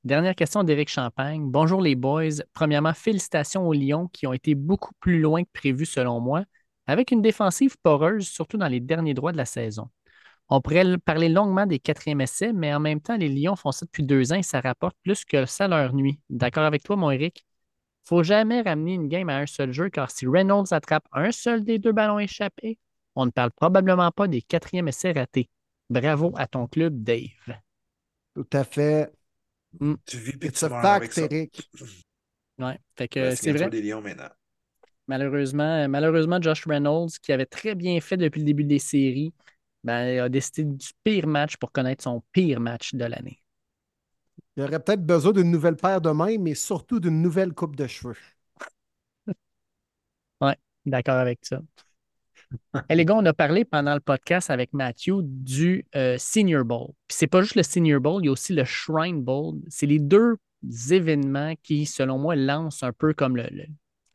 Dernière 0.06 0.36
question 0.36 0.64
d'Éric 0.64 0.90
Champagne. 0.90 1.44
Bonjour 1.52 1.82
les 1.82 1.96
boys. 1.96 2.42
Premièrement, 2.54 2.94
félicitations 2.94 3.68
aux 3.68 3.74
Lions 3.74 4.08
qui 4.08 4.28
ont 4.28 4.34
été 4.34 4.56
beaucoup 4.56 4.94
plus 5.02 5.20
loin 5.20 5.44
que 5.44 5.50
prévu 5.54 5.86
selon 5.86 6.22
moi, 6.22 6.46
avec 6.88 7.12
une 7.12 7.22
défensive 7.22 7.76
poreuse, 7.84 8.26
surtout 8.28 8.58
dans 8.58 8.70
les 8.70 8.80
derniers 8.80 9.14
droits 9.14 9.34
de 9.34 9.38
la 9.38 9.46
saison. 9.46 9.90
On 10.48 10.62
pourrait 10.62 10.98
parler 11.00 11.28
longuement 11.28 11.66
des 11.66 11.80
quatrièmes 11.80 12.22
essais, 12.22 12.54
mais 12.54 12.74
en 12.74 12.80
même 12.80 13.02
temps, 13.02 13.18
les 13.18 13.28
Lions 13.28 13.58
font 13.58 13.74
ça 13.74 13.86
depuis 13.86 14.04
deux 14.04 14.32
ans 14.32 14.38
et 14.38 14.44
ça 14.44 14.62
rapporte 14.62 14.96
plus 15.04 15.26
que 15.26 15.46
ça 15.46 15.68
leur 15.68 15.94
nuit. 15.94 16.20
D'accord 16.30 16.64
avec 16.64 16.84
toi, 16.84 16.96
mon 16.96 17.12
Eric? 17.12 17.46
faut 18.06 18.24
jamais 18.24 18.62
ramener 18.62 18.96
une 18.96 19.08
game 19.08 19.30
à 19.30 19.38
un 19.38 19.46
seul 19.46 19.72
jeu, 19.72 19.90
car 19.90 20.10
si 20.10 20.26
Reynolds 20.26 20.72
attrape 20.74 21.06
un 21.12 21.32
seul 21.32 21.64
des 21.64 21.78
deux 21.78 21.92
ballons 21.92 22.18
échappés, 22.18 22.80
on 23.16 23.28
ne 23.28 23.32
parle 23.32 23.52
probablement 23.52 24.10
pas 24.10 24.28
des 24.28 24.42
quatrièmes 24.42 24.88
essais 24.88 25.12
ratés. 25.12 25.50
Bravo 25.92 26.34
à 26.36 26.48
ton 26.48 26.68
club, 26.68 27.04
Dave. 27.04 27.60
Tout 28.34 28.48
à 28.54 28.64
fait. 28.64 29.12
Tu 30.06 30.18
vis 30.18 30.38
puis 30.38 30.52
tu 30.52 30.66
meurs 30.66 30.86
avec 30.86 31.14
ça. 31.14 31.22
Eric. 31.24 31.70
Ouais, 32.60 32.78
fait 32.98 33.08
que 33.08 33.36
c'est 33.36 33.54
vrai. 33.54 33.70
des 33.70 33.82
Lions 33.82 34.02
maintenant. 34.02 34.28
Malheureusement, 35.08 35.88
malheureusement, 35.88 36.42
Josh 36.42 36.66
Reynolds, 36.68 37.12
qui 37.22 37.32
avait 37.32 37.46
très 37.46 37.74
bien 37.74 38.02
fait 38.02 38.18
depuis 38.18 38.40
le 38.40 38.46
début 38.46 38.66
des 38.66 38.80
séries, 38.80 39.34
ben, 39.86 40.20
a 40.20 40.28
décidé 40.28 40.66
du 40.66 40.90
pire 41.06 41.26
match 41.26 41.56
pour 41.56 41.72
connaître 41.72 42.04
son 42.04 42.22
pire 42.34 42.60
match 42.60 42.94
de 42.94 43.06
l'année. 43.06 43.42
Il 44.58 44.64
aurait 44.64 44.82
peut-être 44.82 45.06
besoin 45.06 45.32
d'une 45.32 45.52
nouvelle 45.52 45.78
paire 45.78 46.02
de 46.02 46.10
mains, 46.12 46.38
mais 46.38 46.54
surtout 46.54 47.00
d'une 47.00 47.22
nouvelle 47.22 47.54
coupe 47.54 47.78
de 47.78 47.88
cheveux. 47.88 48.18
D'accord 50.86 51.18
avec 51.18 51.40
ça. 51.44 51.62
Et 52.90 52.96
les 52.96 53.06
gars, 53.06 53.16
on 53.16 53.26
a 53.26 53.34
parlé 53.34 53.66
pendant 53.66 53.94
le 53.94 54.00
podcast 54.00 54.50
avec 54.50 54.74
Matthew 54.74 55.22
du 55.22 55.86
euh, 55.96 56.16
Senior 56.18 56.66
Bowl. 56.66 56.88
Puis 57.08 57.18
c'est 57.20 57.28
pas 57.28 57.42
juste 57.42 57.56
le 57.56 57.64
Senior 57.64 58.02
Bowl, 58.02 58.22
il 58.24 58.26
y 58.26 58.30
a 58.30 58.32
aussi 58.32 58.54
le 58.54 58.64
Shrine 58.66 59.22
Bowl. 59.22 59.56
C'est 59.68 59.86
les 59.86 60.00
deux 60.00 60.38
événements 60.92 61.54
qui, 61.64 61.86
selon 61.86 62.18
moi, 62.18 62.36
lancent 62.36 62.84
un 62.84 62.92
peu 62.92 63.14
comme 63.14 63.36
le, 63.38 63.44
le- 63.52 63.66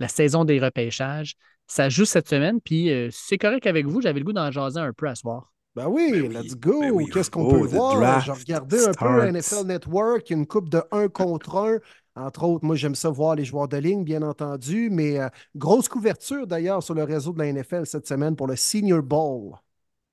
la 0.00 0.08
saison 0.08 0.44
des 0.44 0.58
repêchages. 0.58 1.36
Ça 1.66 1.88
joue 1.88 2.04
cette 2.04 2.28
semaine, 2.28 2.60
puis 2.60 2.90
euh, 2.90 3.08
c'est 3.10 3.38
correct 3.38 3.66
avec 3.66 3.86
vous. 3.86 4.00
J'avais 4.02 4.18
le 4.18 4.24
goût 4.24 4.32
d'en 4.32 4.50
jaser 4.50 4.80
un 4.80 4.92
peu 4.92 5.08
à 5.08 5.14
soir. 5.14 5.52
Ben 5.74 5.86
oui, 5.88 6.12
Ben 6.12 6.22
oui, 6.28 6.34
let's 6.34 6.54
go. 6.56 6.80
ben 6.80 6.90
oui, 6.90 7.08
Qu'est-ce 7.12 7.30
qu'on 7.30 7.46
oh, 7.46 7.50
peut 7.52 7.66
voir? 7.66 8.20
J'ai 8.20 8.32
regardé 8.32 8.84
un 8.84 8.92
peu. 8.92 9.30
NFL 9.30 9.66
Network, 9.66 10.30
une 10.30 10.46
coupe 10.46 10.68
de 10.68 10.82
1 10.92 11.08
contre 11.08 11.56
1. 11.56 11.78
Entre 12.16 12.44
autres, 12.44 12.64
moi, 12.64 12.76
j'aime 12.76 12.94
ça 12.94 13.10
voir 13.10 13.34
les 13.34 13.44
joueurs 13.44 13.68
de 13.68 13.76
ligne, 13.76 14.04
bien 14.04 14.22
entendu, 14.22 14.88
mais 14.90 15.18
euh, 15.18 15.28
grosse 15.56 15.88
couverture 15.88 16.46
d'ailleurs 16.46 16.82
sur 16.82 16.94
le 16.94 17.02
réseau 17.02 17.32
de 17.32 17.38
la 17.38 17.46
NFL 17.46 17.86
cette 17.86 18.06
semaine 18.06 18.36
pour 18.36 18.46
le 18.46 18.56
Senior 18.56 19.02
Bowl. 19.02 19.54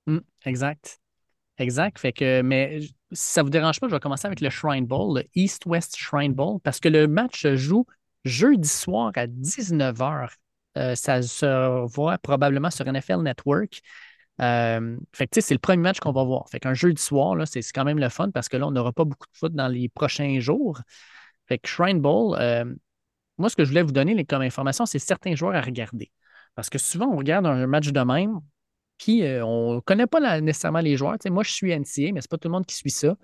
Hmm, 0.08 0.20
exact. 0.46 1.00
Exact. 1.58 2.00
Fait 2.00 2.12
que, 2.12 2.42
mais 2.42 2.82
si 2.82 2.92
ça 3.12 3.42
ne 3.42 3.46
vous 3.46 3.50
dérange 3.52 3.80
pas, 3.80 3.88
je 3.88 3.94
vais 3.94 4.00
commencer 4.00 4.26
avec 4.26 4.42
le 4.42 4.50
Shrine 4.50 4.86
Bowl, 4.86 5.20
le 5.20 5.24
East-West 5.36 5.96
Shrine 5.96 6.34
Bowl, 6.34 6.60
parce 6.64 6.80
que 6.80 6.90
le 6.90 7.08
match 7.08 7.42
se 7.42 7.56
joue 7.56 7.86
jeudi 8.26 8.68
soir 8.68 9.12
à 9.16 9.28
19h. 9.28 10.38
Euh, 10.78 10.96
ça 10.96 11.22
se 11.22 11.86
voit 11.86 12.18
probablement 12.18 12.72
sur 12.72 12.88
NFL 12.88 13.22
Network. 13.22 13.82
Euh, 14.42 14.98
c'est 15.14 15.52
le 15.52 15.60
premier 15.60 15.84
match 15.84 16.00
qu'on 16.00 16.12
va 16.14 16.24
voir. 16.24 16.50
Fait 16.50 16.60
qu'un 16.60 16.74
jeudi 16.74 17.02
soir, 17.02 17.36
là, 17.36 17.46
c'est 17.46 17.62
quand 17.74 17.84
même 17.84 18.00
le 18.00 18.10
fun 18.10 18.32
parce 18.32 18.50
que 18.50 18.58
là, 18.58 18.68
on 18.68 18.72
n'aura 18.72 18.92
pas 18.92 19.04
beaucoup 19.04 19.28
de 19.28 19.38
foot 19.38 19.54
dans 19.54 19.68
les 19.68 19.90
prochains 19.90 20.40
jours. 20.40 20.82
Fait 21.52 21.58
que 21.58 21.68
Shrine 21.68 22.00
Bowl, 22.00 22.38
euh, 22.40 22.64
moi, 23.38 23.50
ce 23.50 23.58
que 23.58 23.66
je 23.66 23.70
voulais 23.70 23.82
vous 23.82 23.92
donner 23.92 24.24
comme 24.24 24.42
information, 24.42 24.86
c'est 24.86 25.00
certains 25.00 25.36
joueurs 25.36 25.54
à 25.54 25.60
regarder. 25.60 26.10
Parce 26.56 26.70
que 26.70 26.78
souvent, 26.78 27.08
on 27.08 27.18
regarde 27.18 27.46
un 27.46 27.68
match 27.68 27.90
de 27.90 28.00
même, 28.00 28.40
puis 28.98 29.24
euh, 29.24 29.46
on 29.46 29.76
ne 29.76 29.80
connaît 29.82 30.08
pas 30.08 30.40
nécessairement 30.40 30.80
les 30.80 30.96
joueurs. 30.96 31.18
Moi, 31.26 31.44
je 31.44 31.52
suis 31.52 31.72
NCA, 31.72 32.14
mais 32.14 32.22
c'est 32.22 32.32
pas 32.32 32.38
tout 32.38 32.48
le 32.48 32.54
monde 32.54 32.66
qui 32.66 32.76
suit 32.76 32.90
ça. 32.90 33.18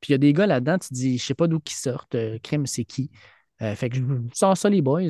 Puis 0.00 0.08
il 0.08 0.10
y 0.10 0.14
a 0.16 0.18
des 0.18 0.32
gars 0.32 0.48
là-dedans, 0.48 0.76
tu 0.78 0.92
dis, 0.92 1.18
je 1.18 1.24
sais 1.24 1.34
pas 1.34 1.46
d'où 1.46 1.60
qui 1.60 1.74
sortent. 1.74 2.16
Euh, 2.16 2.40
Crème, 2.42 2.66
c'est 2.66 2.84
qui? 2.84 3.12
Euh, 3.62 3.76
fait 3.76 3.90
que 3.90 3.96
je 3.98 4.02
vous 4.02 4.28
sors 4.32 4.56
ça, 4.56 4.68
les 4.68 4.82
boys. 4.82 5.02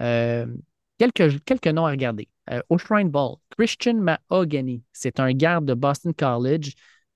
Quelques, 0.00 1.44
quelques 1.44 1.68
noms 1.68 1.86
à 1.86 1.92
regarder. 1.92 2.28
Au 2.68 2.78
Shrine 2.78 3.10
Bowl, 3.10 3.36
Christian 3.56 3.94
Mahogany, 3.94 4.82
c'est 4.92 5.20
un 5.20 5.32
garde 5.32 5.66
de 5.66 5.74
Boston 5.74 6.12
College. 6.12 6.72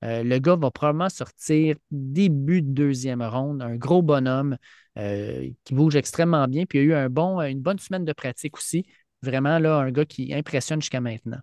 Euh, 0.07 0.23
le 0.23 0.39
gars 0.39 0.57
va 0.57 0.71
probablement 0.71 1.09
sortir 1.09 1.77
début 1.91 2.63
de 2.63 2.69
deuxième 2.69 3.23
ronde, 3.23 3.61
un 3.61 3.77
gros 3.77 4.03
bonhomme 4.03 4.57
euh, 4.99 5.51
qui 5.65 5.75
bouge 5.75 5.97
extrêmement 5.97 6.47
bien. 6.49 6.65
Puis 6.65 6.83
il 6.83 6.93
a 6.93 7.07
eu 7.07 7.09
bon, 7.09 7.41
une 7.41 7.61
bonne 7.61 7.79
semaine 7.79 8.05
de 8.05 8.13
pratique 8.13 8.57
aussi. 8.57 8.87
Vraiment, 9.23 9.59
là, 9.59 9.79
un 9.79 9.91
gars 9.91 10.05
qui 10.05 10.33
impressionne 10.33 10.81
jusqu'à 10.81 11.01
maintenant. 11.01 11.41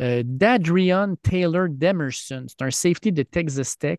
Euh, 0.00 0.22
D'Adrian 0.24 1.14
Taylor 1.22 1.68
Demerson, 1.68 2.46
c'est 2.48 2.62
un 2.62 2.70
safety 2.70 3.12
de 3.12 3.22
Texas 3.22 3.76
Tech. 3.76 3.98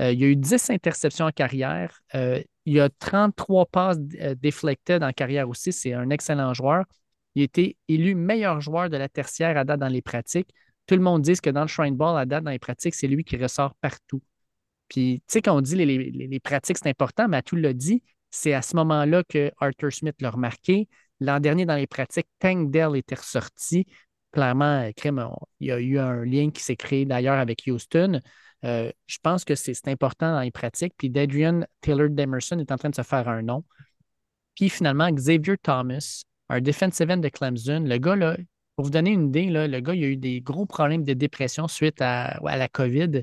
Euh, 0.00 0.12
il 0.12 0.24
a 0.24 0.26
eu 0.28 0.36
10 0.36 0.70
interceptions 0.70 1.26
en 1.26 1.30
carrière. 1.30 2.00
Euh, 2.14 2.42
il 2.64 2.80
a 2.80 2.88
33 2.88 3.66
passes 3.66 3.98
euh, 4.20 4.34
déflectées 4.34 4.98
en 5.02 5.12
carrière 5.12 5.48
aussi. 5.48 5.72
C'est 5.72 5.92
un 5.92 6.10
excellent 6.10 6.54
joueur. 6.54 6.84
Il 7.34 7.42
a 7.42 7.44
été 7.44 7.76
élu 7.88 8.14
meilleur 8.14 8.60
joueur 8.60 8.90
de 8.90 8.96
la 8.96 9.08
tertiaire 9.08 9.56
à 9.56 9.64
date 9.64 9.80
dans 9.80 9.88
les 9.88 10.02
pratiques. 10.02 10.50
Tout 10.86 10.96
le 10.96 11.00
monde 11.00 11.22
dit 11.22 11.34
que 11.34 11.50
dans 11.50 11.62
le 11.62 11.66
Shrine 11.68 11.96
Ball, 11.96 12.18
à 12.18 12.26
date 12.26 12.44
dans 12.44 12.50
les 12.50 12.58
pratiques, 12.58 12.94
c'est 12.94 13.06
lui 13.06 13.24
qui 13.24 13.36
ressort 13.36 13.74
partout. 13.76 14.22
Puis, 14.88 15.22
tu 15.26 15.32
sais, 15.32 15.42
quand 15.42 15.56
on 15.56 15.60
dit 15.60 15.76
les, 15.76 15.86
les- 15.86 16.40
pratiques, 16.40 16.78
c'est 16.78 16.88
important, 16.88 17.26
Mathieu 17.28 17.56
l'a 17.58 17.72
dit, 17.72 18.02
c'est 18.30 18.52
à 18.52 18.62
ce 18.62 18.76
moment-là 18.76 19.22
que 19.28 19.50
Arthur 19.58 19.92
Smith 19.92 20.16
l'a 20.20 20.30
remarqué. 20.30 20.88
L'an 21.20 21.40
dernier, 21.40 21.64
dans 21.64 21.76
les 21.76 21.86
pratiques, 21.86 22.26
Tank 22.38 22.70
Dell 22.70 22.96
était 22.96 23.14
ressorti. 23.14 23.86
Clairement, 24.32 24.80
euh, 24.82 24.90
il 25.60 25.68
y 25.68 25.70
a 25.70 25.78
eu 25.78 25.98
un 25.98 26.24
lien 26.24 26.50
qui 26.50 26.62
s'est 26.62 26.76
créé 26.76 27.06
d'ailleurs 27.06 27.38
avec 27.38 27.62
Houston. 27.66 28.20
Euh, 28.64 28.90
je 29.06 29.18
pense 29.22 29.44
que 29.44 29.54
c'est 29.54 29.74
c'est 29.74 29.88
important 29.88 30.32
dans 30.32 30.40
les 30.40 30.50
pratiques. 30.50 30.94
Puis 30.96 31.08
D'Adrian 31.10 31.64
Taylor 31.80 32.08
Demerson 32.10 32.58
est 32.58 32.72
en 32.72 32.76
train 32.76 32.90
de 32.90 32.94
se 32.94 33.02
faire 33.02 33.28
un 33.28 33.42
nom. 33.42 33.64
Puis 34.56 34.68
finalement, 34.68 35.10
Xavier 35.10 35.56
Thomas, 35.58 36.24
un 36.48 36.60
defensive 36.60 37.10
end 37.10 37.18
de 37.18 37.28
Clemson. 37.28 37.84
Le 37.86 37.98
gars, 37.98 38.16
là, 38.16 38.36
pour 38.76 38.84
vous 38.84 38.90
donner 38.90 39.10
une 39.10 39.28
idée, 39.28 39.46
le 39.46 39.80
gars, 39.80 39.94
il 39.94 40.04
a 40.04 40.08
eu 40.08 40.16
des 40.16 40.40
gros 40.40 40.66
problèmes 40.66 41.04
de 41.04 41.12
dépression 41.12 41.68
suite 41.68 42.00
à, 42.00 42.38
la 42.42 42.68
COVID. 42.68 43.22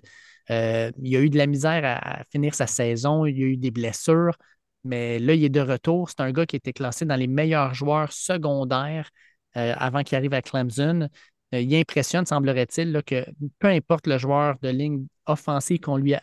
Euh, 0.49 0.91
il 1.01 1.15
a 1.15 1.19
eu 1.19 1.29
de 1.29 1.37
la 1.37 1.47
misère 1.47 1.81
à, 1.83 2.23
finir 2.31 2.55
sa 2.55 2.67
saison. 2.67 3.25
Il 3.25 3.41
a 3.43 3.45
eu 3.47 3.57
des 3.57 3.71
blessures. 3.71 4.35
Mais 4.83 5.19
là, 5.19 5.33
il 5.33 5.43
est 5.43 5.49
de 5.49 5.61
retour. 5.61 6.09
C'est 6.09 6.21
un 6.21 6.31
gars 6.31 6.45
qui 6.45 6.55
était 6.55 6.73
classé 6.73 7.05
dans 7.05 7.15
les 7.15 7.27
meilleurs 7.27 7.73
joueurs 7.73 8.11
secondaires 8.13 9.09
euh, 9.57 9.73
avant 9.77 10.03
qu'il 10.03 10.17
arrive 10.17 10.33
à 10.33 10.41
Clemson. 10.41 11.09
Euh, 11.53 11.59
il 11.59 11.75
impressionne, 11.75 12.25
semblerait-il, 12.25 13.01
que 13.05 13.25
peu 13.59 13.67
importe 13.67 14.07
le 14.07 14.17
joueur 14.17 14.57
de 14.61 14.69
ligne 14.69 15.05
offensive 15.25 15.81
qu'on 15.81 15.97
lui 15.97 16.15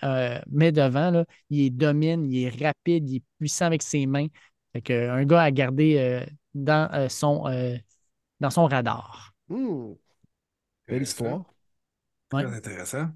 met 0.50 0.72
devant, 0.72 1.24
il 1.50 1.70
domine, 1.70 2.24
il 2.30 2.44
est 2.44 2.64
rapide, 2.64 3.08
il 3.10 3.16
est 3.16 3.22
puissant 3.38 3.66
avec 3.66 3.82
ses 3.82 4.06
mains. 4.06 4.26
Un 4.74 5.24
gars 5.24 5.42
à 5.42 5.50
garder 5.50 6.24
dans, 6.54 7.08
son, 7.08 7.44
dans 8.40 8.50
son 8.50 8.66
radar. 8.66 9.32
Hmm, 9.48 9.94
Belle 10.86 11.02
histoire. 11.02 11.44
Ouais. 12.32 12.44
Très 12.44 12.56
intéressant. 12.56 13.08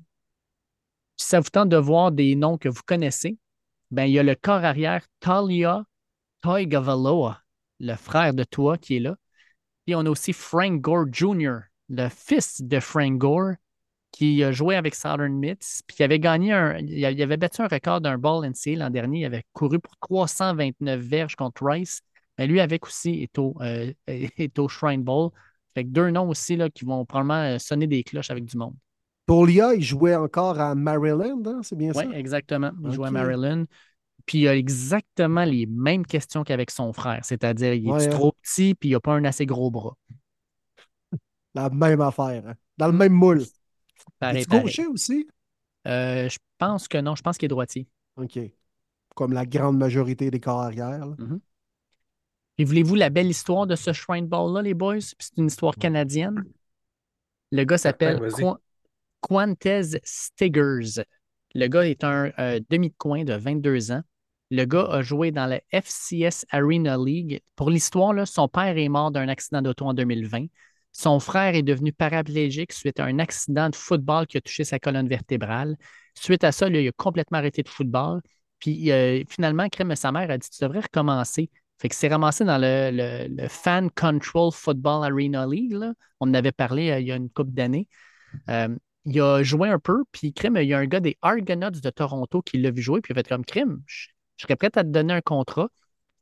Si 1.16 1.26
ça 1.28 1.40
vous 1.40 1.50
tente 1.50 1.68
de 1.68 1.76
voir 1.76 2.12
des 2.12 2.34
noms 2.34 2.58
que 2.58 2.68
vous 2.68 2.82
connaissez, 2.84 3.38
ben, 3.90 4.04
il 4.04 4.12
y 4.12 4.18
a 4.18 4.22
le 4.22 4.34
corps 4.34 4.64
arrière 4.64 5.06
Talia 5.20 5.84
Toigavaloa, 6.40 7.42
le 7.80 7.94
frère 7.94 8.34
de 8.34 8.44
toi 8.44 8.78
qui 8.78 8.96
est 8.96 9.00
là. 9.00 9.16
Puis 9.86 9.94
on 9.94 10.00
a 10.00 10.10
aussi 10.10 10.32
Frank 10.32 10.80
Gore 10.80 11.06
Jr., 11.12 11.58
le 11.88 12.08
fils 12.08 12.62
de 12.62 12.80
Frank 12.80 13.18
Gore, 13.18 13.54
qui 14.12 14.44
a 14.44 14.52
joué 14.52 14.76
avec 14.76 14.94
Southern 14.94 15.32
Miss, 15.32 15.82
puis 15.86 15.96
qui 15.96 16.02
avait 16.02 16.20
gagné 16.20 16.52
un. 16.52 16.78
Il 16.78 17.04
avait 17.04 17.36
battu 17.36 17.62
un 17.62 17.68
record 17.68 18.00
d'un 18.00 18.18
ball 18.18 18.44
NCA 18.44 18.76
l'an 18.76 18.90
dernier. 18.90 19.20
Il 19.20 19.24
avait 19.24 19.44
couru 19.52 19.78
pour 19.78 19.96
329 19.98 21.00
verges 21.00 21.36
contre 21.36 21.64
Rice. 21.64 22.02
Mais 22.42 22.48
lui, 22.48 22.58
avec 22.58 22.84
aussi, 22.84 23.22
est 23.22 23.38
au, 23.38 23.54
euh, 23.60 23.92
est 24.08 24.58
au 24.58 24.66
Shrine 24.68 25.04
Bowl. 25.04 25.30
Fait 25.74 25.84
que 25.84 25.90
deux 25.90 26.10
noms 26.10 26.28
aussi 26.28 26.56
là, 26.56 26.68
qui 26.68 26.84
vont 26.84 27.04
probablement 27.06 27.54
euh, 27.54 27.58
sonner 27.60 27.86
des 27.86 28.02
cloches 28.02 28.32
avec 28.32 28.44
du 28.44 28.56
monde. 28.56 28.74
Pour 29.26 29.46
l'IA, 29.46 29.74
il 29.74 29.82
jouait 29.82 30.16
encore 30.16 30.58
à 30.58 30.74
Maryland, 30.74 31.40
hein, 31.46 31.60
c'est 31.62 31.76
bien 31.76 31.92
Oui, 31.94 32.02
ça? 32.04 32.18
exactement. 32.18 32.72
Il 32.84 32.90
joue 32.90 33.04
à. 33.04 33.12
Maryland. 33.12 33.64
Puis 34.26 34.38
il 34.40 34.48
a 34.48 34.56
exactement 34.56 35.44
les 35.44 35.66
mêmes 35.66 36.04
questions 36.04 36.42
qu'avec 36.42 36.72
son 36.72 36.92
frère. 36.92 37.20
C'est-à-dire, 37.24 37.74
il 37.74 37.86
est 37.86 37.92
Ouais, 37.92 38.06
hein. 38.08 38.10
trop 38.10 38.32
petit, 38.42 38.74
puis 38.74 38.88
il 38.88 38.92
n'a 38.92 39.00
pas 39.00 39.14
un 39.14 39.24
assez 39.24 39.46
gros 39.46 39.70
bras? 39.70 39.96
La 41.54 41.70
même 41.70 42.00
affaire, 42.00 42.42
hein. 42.44 42.54
dans 42.76 42.88
le 42.88 42.92
même 42.92 43.12
moule. 43.12 43.44
Pareil. 44.18 44.44
gaucher 44.46 44.86
aussi? 44.86 45.28
Euh, 45.86 46.28
je 46.28 46.38
pense 46.58 46.88
que 46.88 46.98
non, 46.98 47.14
je 47.14 47.22
pense 47.22 47.38
qu'il 47.38 47.46
est 47.46 47.48
droitier. 47.48 47.86
OK. 48.16 48.38
Comme 49.14 49.32
la 49.32 49.46
grande 49.46 49.78
majorité 49.78 50.30
des 50.30 50.40
corps 50.40 50.60
arrière. 50.60 51.06
là. 51.06 51.16
Puis 52.56 52.64
voulez-vous 52.64 52.94
la 52.94 53.10
belle 53.10 53.28
histoire 53.28 53.66
de 53.66 53.76
ce 53.76 53.92
Shrine 53.92 54.26
Ball-là, 54.26 54.62
les 54.62 54.74
boys? 54.74 54.96
Puis 54.98 55.14
c'est 55.18 55.38
une 55.38 55.46
histoire 55.46 55.74
canadienne. 55.76 56.44
Le 57.50 57.64
gars 57.64 57.78
s'appelle. 57.78 58.18
Qu- 58.36 58.44
Quantez 59.20 60.00
Stiggers. 60.04 61.04
Le 61.54 61.66
gars 61.68 61.86
est 61.88 62.04
un 62.04 62.32
euh, 62.38 62.60
demi 62.70 62.90
de 62.90 62.94
coin 62.98 63.24
de 63.24 63.34
22 63.34 63.92
ans. 63.92 64.02
Le 64.50 64.64
gars 64.64 64.86
a 64.90 65.02
joué 65.02 65.30
dans 65.30 65.46
la 65.46 65.60
FCS 65.70 66.44
Arena 66.50 66.96
League. 66.98 67.42
Pour 67.56 67.70
l'histoire, 67.70 68.26
son 68.26 68.48
père 68.48 68.76
est 68.76 68.88
mort 68.88 69.10
d'un 69.10 69.28
accident 69.28 69.62
d'auto 69.62 69.86
en 69.86 69.94
2020. 69.94 70.46
Son 70.92 71.20
frère 71.20 71.54
est 71.54 71.62
devenu 71.62 71.92
paraplégique 71.92 72.72
suite 72.72 73.00
à 73.00 73.04
un 73.04 73.18
accident 73.18 73.70
de 73.70 73.76
football 73.76 74.26
qui 74.26 74.36
a 74.38 74.40
touché 74.42 74.64
sa 74.64 74.78
colonne 74.78 75.08
vertébrale. 75.08 75.76
Suite 76.14 76.44
à 76.44 76.52
ça, 76.52 76.68
il 76.68 76.88
a 76.88 76.92
complètement 76.92 77.38
arrêté 77.38 77.62
de 77.62 77.68
football. 77.68 78.20
Puis 78.58 78.90
euh, 78.92 79.22
finalement, 79.28 79.68
Crème, 79.70 79.94
sa 79.96 80.12
mère 80.12 80.30
a 80.30 80.36
dit 80.38 80.48
Tu 80.50 80.62
devrais 80.62 80.80
recommencer. 80.80 81.50
Fait 81.80 81.88
que 81.88 81.94
c'est 81.94 82.08
ramassé 82.08 82.44
dans 82.44 82.58
le, 82.58 82.90
le- 82.92 83.42
le 83.42 83.48
Fan 83.48 83.90
Control 83.90 84.52
Football 84.52 85.04
Arena 85.04 85.46
League. 85.46 85.72
là. 85.72 85.92
On 86.20 86.28
en 86.28 86.34
avait 86.34 86.52
parlé 86.52 86.90
euh, 86.90 87.00
il 87.00 87.06
y 87.08 87.12
a 87.12 87.16
une 87.16 87.28
couple 87.30 87.50
d'années. 87.52 87.88
Euh, 88.48 88.68
il 89.04 89.20
a 89.20 89.42
joué 89.42 89.68
un 89.68 89.78
peu, 89.78 90.04
puis 90.12 90.32
Crème, 90.32 90.56
il 90.56 90.68
y 90.68 90.74
a 90.74 90.78
un 90.78 90.86
gars 90.86 91.00
des 91.00 91.16
Argonauts 91.22 91.70
de 91.70 91.90
Toronto 91.90 92.40
qui 92.42 92.58
l'a 92.58 92.70
vu 92.70 92.82
jouer, 92.82 93.00
puis 93.00 93.12
il 93.12 93.18
a 93.18 93.22
fait 93.22 93.28
comme 93.28 93.44
Crème, 93.44 93.82
je, 93.86 94.06
serais 94.38 94.56
prêt 94.56 94.70
à 94.74 94.84
te 94.84 94.88
donner 94.88 95.12
un 95.14 95.20
contrat. 95.20 95.68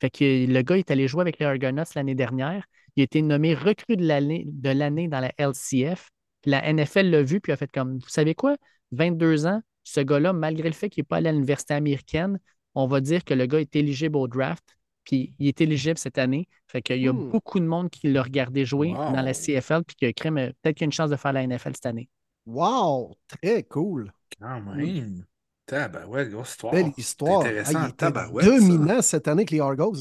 Fait 0.01 0.11
que 0.11 0.47
le 0.47 0.63
gars 0.63 0.79
est 0.79 0.91
allé 0.91 1.09
jouer 1.09 1.21
avec 1.23 1.39
les 1.39 1.47
Argonauts 1.47 1.85
l'année 1.95 2.15
dernière. 2.15 2.65
Il 2.97 3.03
a 3.03 3.05
été 3.05 3.21
nommé 3.23 3.55
recrue 3.55 3.97
de 3.97 4.07
l'année 4.07 4.45
de 4.47 4.71
l'année 4.71 5.09
dans 5.09 5.21
la 5.21 5.33
LCF. 5.39 6.11
La 6.47 6.67
NFL 6.67 7.11
l'a 7.11 7.23
vu, 7.23 7.41
puis 7.41 7.53
a 7.53 7.57
fait 7.57 7.71
comme, 7.71 7.99
vous 7.99 8.09
savez 8.09 8.35
quoi, 8.35 8.57
22 8.93 9.47
ans, 9.47 9.61
ce 9.85 10.01
gars-là, 10.01 10.33
malgré 10.33 10.69
le 10.69 10.75
fait 10.75 10.89
qu'il 10.89 11.03
n'est 11.03 11.07
pas 11.07 11.17
allé 11.19 11.29
à 11.29 11.33
l'université 11.33 11.75
américaine, 11.75 12.39
on 12.75 12.87
va 12.87 13.01
dire 13.01 13.25
que 13.25 13.35
le 13.35 13.45
gars 13.47 13.61
est 13.61 13.77
éligible 13.77 14.17
au 14.17 14.27
draft, 14.27 14.65
puis 15.11 15.35
il 15.39 15.49
est 15.49 15.61
éligible 15.61 15.99
cette 15.99 16.19
année. 16.19 16.47
Fait 16.69 16.83
qu'il 16.83 17.01
y 17.03 17.09
a 17.09 17.13
Hmm. 17.13 17.31
beaucoup 17.31 17.59
de 17.59 17.65
monde 17.67 17.91
qui 17.91 18.13
l'a 18.13 18.23
regardé 18.23 18.65
jouer 18.65 18.91
Wow. 18.93 19.13
dans 19.13 19.23
la 19.23 19.35
CFL, 19.35 19.83
puis 19.85 19.97
que 19.97 20.11
Crème, 20.13 20.39
euh, 20.39 20.53
peut-être 20.63 20.77
qu'il 20.77 20.83
y 20.83 20.87
a 20.87 20.87
une 20.87 20.93
chance 20.93 21.11
de 21.11 21.17
faire 21.17 21.33
la 21.33 21.43
NFL 21.43 21.73
cette 21.75 21.87
année. 21.87 22.09
Wow! 22.47 23.17
Très 23.43 23.63
cool. 23.65 24.13
Quand 24.41 24.61
même. 24.61 25.25
Tabarouette, 25.67 26.31
grosse 26.31 26.51
histoire. 26.51 26.73
Belle 26.73 26.93
histoire. 26.97 27.43
C'est 27.43 27.49
Ah, 27.49 27.51
intéressant. 27.51 27.81
il 27.83 27.85
était 27.89 27.97
Tabarouette, 27.97 28.47
ça. 28.47 28.51
dominant 28.59 29.03
cette 29.03 29.29
année 29.29 29.41
avec 29.41 29.51
les 29.51 29.61
Argos. 29.61 29.95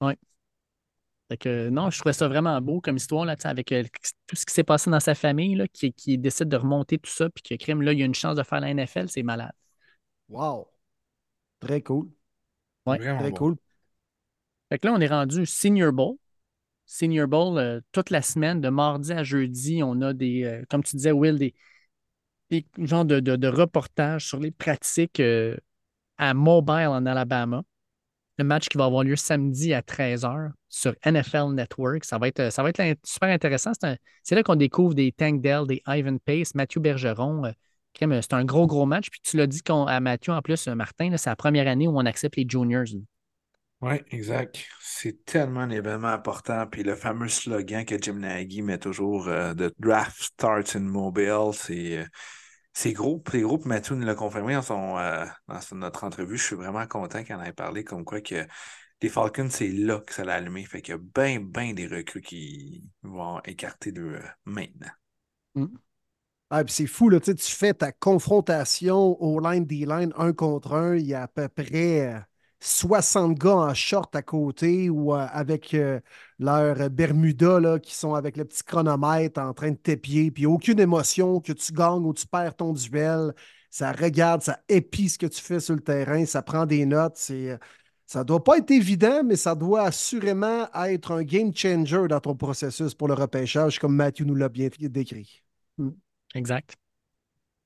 hein. 0.00 0.14
Fait 1.28 1.36
que 1.38 1.68
non, 1.70 1.88
je 1.90 1.98
trouvais 1.98 2.12
ça 2.12 2.28
vraiment 2.28 2.60
beau 2.60 2.80
comme 2.80 2.96
histoire, 2.96 3.24
là, 3.24 3.36
avec 3.44 3.72
euh, 3.72 3.84
tout 4.26 4.36
ce 4.36 4.44
qui 4.44 4.52
s'est 4.52 4.64
passé 4.64 4.90
dans 4.90 5.00
sa 5.00 5.14
famille, 5.14 5.54
là, 5.54 5.66
qui, 5.68 5.92
qui 5.92 6.18
décide 6.18 6.48
de 6.48 6.56
remonter 6.56 6.98
tout 6.98 7.10
ça, 7.10 7.30
puis 7.30 7.42
que 7.42 7.54
Crème, 7.62 7.80
là, 7.82 7.92
il 7.92 7.98
y 8.00 8.02
a 8.02 8.06
une 8.06 8.14
chance 8.14 8.36
de 8.36 8.42
faire 8.42 8.60
la 8.60 8.68
NFL, 8.74 9.08
c'est 9.08 9.22
malade. 9.22 9.52
Wow! 10.28 10.68
Très 11.60 11.80
cool. 11.80 12.10
Ouais, 12.84 12.98
Très 12.98 13.30
bon. 13.30 13.36
cool. 13.36 13.56
Fait 14.72 14.78
que 14.78 14.86
là, 14.86 14.94
on 14.94 15.00
est 15.02 15.06
rendu 15.06 15.44
Senior 15.44 15.92
Bowl. 15.92 16.16
Senior 16.86 17.28
Bowl 17.28 17.58
euh, 17.58 17.82
toute 17.92 18.08
la 18.08 18.22
semaine, 18.22 18.62
de 18.62 18.70
mardi 18.70 19.12
à 19.12 19.22
jeudi. 19.22 19.82
On 19.82 20.00
a 20.00 20.14
des, 20.14 20.44
euh, 20.44 20.64
comme 20.70 20.82
tu 20.82 20.96
disais, 20.96 21.12
Will, 21.12 21.36
des, 21.36 21.54
des 22.48 22.64
genres 22.78 23.04
de, 23.04 23.20
de, 23.20 23.36
de 23.36 23.48
reportages 23.48 24.26
sur 24.26 24.40
les 24.40 24.50
pratiques 24.50 25.20
euh, 25.20 25.58
à 26.16 26.32
Mobile 26.32 26.86
en 26.88 27.04
Alabama. 27.04 27.62
Le 28.38 28.44
match 28.44 28.70
qui 28.70 28.78
va 28.78 28.86
avoir 28.86 29.04
lieu 29.04 29.14
samedi 29.14 29.74
à 29.74 29.82
13h 29.82 30.52
sur 30.70 30.94
NFL 31.04 31.52
Network. 31.52 32.06
Ça 32.06 32.16
va 32.16 32.28
être, 32.28 32.50
ça 32.50 32.62
va 32.62 32.70
être 32.70 32.98
super 33.04 33.28
intéressant. 33.28 33.72
C'est 34.22 34.34
là 34.34 34.42
qu'on 34.42 34.56
découvre 34.56 34.94
des 34.94 35.12
Tank 35.12 35.42
Dell, 35.42 35.66
des 35.66 35.82
Ivan 35.86 36.16
Pace, 36.16 36.54
Mathieu 36.54 36.80
Bergeron. 36.80 37.42
C'est 37.94 38.32
un 38.32 38.44
gros, 38.46 38.66
gros 38.66 38.86
match. 38.86 39.10
Puis 39.10 39.20
tu 39.22 39.36
l'as 39.36 39.46
dit 39.46 39.60
à 39.68 40.00
Mathieu, 40.00 40.32
en 40.32 40.40
plus, 40.40 40.66
Martin, 40.68 41.14
c'est 41.18 41.28
la 41.28 41.36
première 41.36 41.68
année 41.68 41.88
où 41.88 41.98
on 41.98 42.06
accepte 42.06 42.36
les 42.36 42.46
juniors. 42.48 42.86
Oui, 43.82 43.94
exact. 44.12 44.64
C'est 44.80 45.24
tellement 45.24 45.60
un 45.60 45.70
événement 45.70 46.08
important. 46.08 46.66
Puis 46.68 46.84
le 46.84 46.94
fameux 46.94 47.28
slogan 47.28 47.84
que 47.84 48.00
Jim 48.00 48.14
Nagy 48.14 48.62
met 48.62 48.78
toujours 48.78 49.26
euh, 49.28 49.54
de 49.54 49.74
Draft 49.80 50.22
Starts 50.22 50.76
in 50.76 50.80
Mobile, 50.80 51.50
c'est 51.52 51.98
euh, 51.98 52.04
c'est 52.72 52.92
gros. 52.92 53.22
C'est 53.30 53.40
gros. 53.40 53.58
Puis 53.58 53.68
Mathieu 53.68 53.96
nous 53.96 54.06
l'a 54.06 54.14
confirmé 54.14 54.54
dans, 54.54 54.62
son, 54.62 54.98
euh, 54.98 55.26
dans 55.48 55.76
notre 55.76 56.04
entrevue. 56.04 56.38
Je 56.38 56.44
suis 56.44 56.56
vraiment 56.56 56.86
content 56.86 57.22
qu'il 57.22 57.34
en 57.34 57.42
ait 57.42 57.52
parlé, 57.52 57.84
comme 57.84 58.04
quoi 58.04 58.20
que 58.20 58.46
les 59.02 59.08
Falcons, 59.08 59.48
c'est 59.50 59.68
là 59.68 60.00
que 60.00 60.14
ça 60.14 60.24
l'a 60.24 60.34
allumé. 60.34 60.64
Fait 60.64 60.80
qu'il 60.80 60.94
y 60.94 60.96
a 60.96 61.00
bien, 61.00 61.40
bien 61.40 61.74
des 61.74 61.86
recrues 61.86 62.22
qui 62.22 62.84
vont 63.02 63.40
écarter 63.44 63.92
de 63.92 64.02
euh, 64.02 64.20
maintenant. 64.44 64.90
Ah, 66.50 66.64
puis 66.64 66.72
c'est 66.72 66.86
fou, 66.86 67.08
là, 67.08 67.18
tu 67.18 67.34
fais 67.36 67.74
ta 67.74 67.92
confrontation 67.92 69.20
au 69.20 69.40
line 69.40 69.64
D-line 69.64 70.12
un 70.16 70.32
contre 70.32 70.74
un, 70.74 70.96
il 70.96 71.06
y 71.06 71.14
a 71.14 71.22
à 71.22 71.28
peu 71.28 71.48
près 71.48 72.14
euh, 72.14 72.20
60 72.62 73.36
gars 73.38 73.56
en 73.56 73.74
short 73.74 74.14
à 74.14 74.22
côté 74.22 74.88
ou 74.88 75.14
euh, 75.14 75.26
avec 75.32 75.74
euh, 75.74 76.00
leur 76.38 76.90
Bermuda 76.90 77.78
qui 77.80 77.94
sont 77.94 78.14
avec 78.14 78.36
le 78.36 78.44
petit 78.44 78.62
chronomètre 78.62 79.40
en 79.40 79.52
train 79.52 79.72
de 79.72 79.76
t'épier, 79.76 80.30
puis 80.30 80.46
aucune 80.46 80.78
émotion 80.78 81.40
que 81.40 81.52
tu 81.52 81.72
gagnes 81.72 82.04
ou 82.04 82.14
tu 82.14 82.26
perds 82.26 82.56
ton 82.56 82.72
duel. 82.72 83.34
Ça 83.70 83.90
regarde, 83.90 84.42
ça 84.42 84.60
épie 84.68 85.08
ce 85.08 85.18
que 85.18 85.26
tu 85.26 85.40
fais 85.42 85.58
sur 85.58 85.74
le 85.74 85.80
terrain, 85.80 86.24
ça 86.24 86.42
prend 86.42 86.64
des 86.64 86.86
notes. 86.86 87.16
C'est, 87.16 87.50
euh, 87.50 87.58
ça 88.06 88.22
doit 88.22 88.44
pas 88.44 88.58
être 88.58 88.70
évident, 88.70 89.24
mais 89.24 89.36
ça 89.36 89.54
doit 89.54 89.82
assurément 89.82 90.68
être 90.86 91.12
un 91.12 91.22
game 91.22 91.52
changer 91.54 92.06
dans 92.08 92.20
ton 92.20 92.36
processus 92.36 92.94
pour 92.94 93.08
le 93.08 93.14
repêchage, 93.14 93.78
comme 93.78 93.96
Matthew 93.96 94.22
nous 94.22 94.34
l'a 94.34 94.48
bien 94.48 94.68
décrit. 94.78 95.42
Exact. 96.34 96.76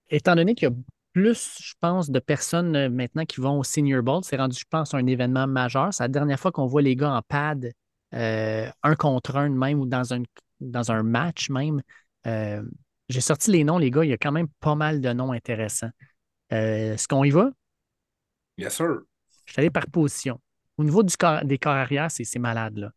Étant 0.09 0.37
donné 0.37 0.55
qu'il 0.55 0.69
y 0.69 0.73
a 0.73 0.75
plus, 1.21 1.59
je 1.63 1.75
pense, 1.81 2.11
de 2.11 2.19
personnes 2.21 2.77
euh, 2.77 2.91
maintenant 2.91 3.25
qui 3.25 3.41
vont 3.41 3.59
au 3.59 3.65
Senior 3.65 4.03
Bowl, 4.03 4.23
c'est 4.25 4.37
rendu, 4.37 4.59
je 4.59 4.65
pense, 4.69 4.93
un 4.95 5.07
événement 5.07 5.47
majeur. 5.47 5.95
C'est 5.95 6.05
la 6.05 6.09
dernière 6.09 6.39
fois 6.39 6.53
qu'on 6.53 6.67
voit 6.67 6.83
les 6.83 6.95
gars 6.97 7.13
en 7.13 7.23
pad, 7.23 7.73
euh, 8.15 8.69
un 8.83 8.95
contre 8.97 9.37
un 9.37 9.49
même, 9.49 9.81
ou 9.81 9.87
dans 9.87 10.13
un, 10.15 10.23
dans 10.61 10.93
un 10.93 11.03
match 11.03 11.49
même. 11.51 11.81
Euh, 12.27 12.63
J'ai 13.09 13.21
sorti 13.23 13.51
les 13.51 13.65
noms, 13.65 13.79
les 13.79 13.91
gars. 13.91 14.05
Il 14.05 14.11
y 14.11 14.13
a 14.13 14.19
quand 14.19 14.33
même 14.33 14.49
pas 14.61 14.75
mal 14.75 15.01
de 15.01 15.13
noms 15.13 15.33
intéressants. 15.33 15.91
Euh, 16.53 16.95
Est-ce 16.95 17.09
qu'on 17.09 17.25
y 17.25 17.31
va? 17.31 17.51
Yes, 18.57 18.75
sir. 18.77 19.07
Je 19.47 19.53
suis 19.53 19.61
allé 19.61 19.71
par 19.71 19.87
position. 19.87 20.41
Au 20.79 20.85
niveau 20.85 21.03
du 21.03 21.17
corps- 21.17 21.45
des 21.45 21.59
corps 21.59 21.73
arrière, 21.75 22.11
c'est 22.11 22.39
malade, 22.39 22.77
là. 22.79 22.91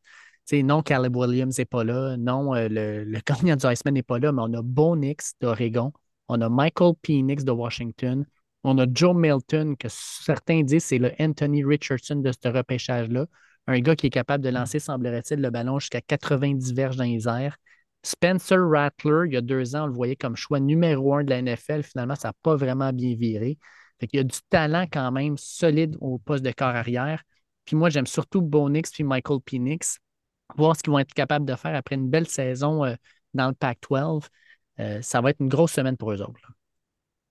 Non, 0.64 0.82
Caleb 0.82 1.16
Williams 1.16 1.58
n'est 1.60 1.66
pas 1.66 1.84
là. 1.84 2.18
Non, 2.18 2.54
le, 2.56 3.04
le 3.04 3.20
gagnant 3.26 3.56
du 3.56 3.66
Iceman 3.68 3.94
n'est 3.94 4.04
pas 4.04 4.20
là, 4.20 4.32
mais 4.32 4.42
on 4.44 4.54
a 4.54 4.62
Bo 4.64 4.96
Nix 4.96 5.34
d'Oregon. 5.40 5.94
On 6.30 6.42
a 6.42 6.48
Michael 6.50 6.94
Penix 7.02 7.44
de 7.44 7.52
Washington. 7.52 8.26
On 8.64 8.78
a 8.78 8.86
Joe 8.92 9.16
Milton, 9.16 9.76
que 9.76 9.88
certains 9.90 10.62
disent 10.62 10.86
c'est 10.86 11.00
le 11.00 11.12
Anthony 11.20 11.64
Richardson 11.64 12.18
de 12.18 12.32
ce 12.32 12.48
repêchage-là. 12.48 13.26
Un 13.68 13.80
gars 13.80 13.96
qui 13.96 14.08
est 14.08 14.12
capable 14.12 14.44
de 14.44 14.50
lancer, 14.50 14.80
semblerait-il, 14.80 15.42
le 15.42 15.50
ballon 15.50 15.80
jusqu'à 15.80 16.02
90 16.02 16.74
verges 16.74 16.98
dans 16.98 17.04
les 17.04 17.28
airs. 17.28 17.58
Spencer 18.04 18.58
Rattler, 18.60 19.24
il 19.28 19.34
y 19.34 19.38
a 19.38 19.42
deux 19.42 19.76
ans, 19.76 19.84
on 19.84 19.88
le 19.88 19.94
voyait 19.94 20.16
comme 20.16 20.36
choix 20.36 20.60
numéro 20.60 21.16
un 21.16 21.24
de 21.24 21.30
la 21.30 21.42
NFL. 21.42 21.84
Finalement, 21.84 22.16
ça 22.16 22.30
n'a 22.30 22.34
pas 22.44 22.56
vraiment 22.56 22.94
bien 22.94 23.16
viré. 23.16 23.58
Qu'il 24.00 24.18
y 24.18 24.20
a 24.20 24.24
du 24.24 24.38
talent 24.50 24.86
quand 24.92 25.12
même 25.12 25.38
solide 25.38 25.98
au 26.00 26.20
poste 26.20 26.44
de 26.44 26.52
corps 26.52 26.70
arrière. 26.70 27.22
Puis 27.66 27.76
moi, 27.76 27.90
j'aime 27.90 28.08
surtout 28.08 28.42
Bonix 28.42 28.92
puis 28.92 29.04
Michael 29.04 29.40
Penix. 29.42 30.00
Voir 30.56 30.76
ce 30.76 30.84
qu'ils 30.84 30.92
vont 30.92 31.00
être 31.00 31.14
capables 31.14 31.46
de 31.46 31.56
faire 31.56 31.76
après 31.76 31.96
une 31.96 32.10
belle 32.10 32.28
saison 32.28 32.86
euh, 32.86 32.96
dans 33.34 33.50
le 33.50 33.54
Pac-12. 33.54 34.28
Euh, 34.80 35.02
ça 35.02 35.22
va 35.22 35.32
être 35.32 35.42
une 35.42 35.50
grosse 35.50 35.74
semaine 35.74 35.98
pour 35.98 36.12
eux 36.12 36.22
autres. 36.22 36.52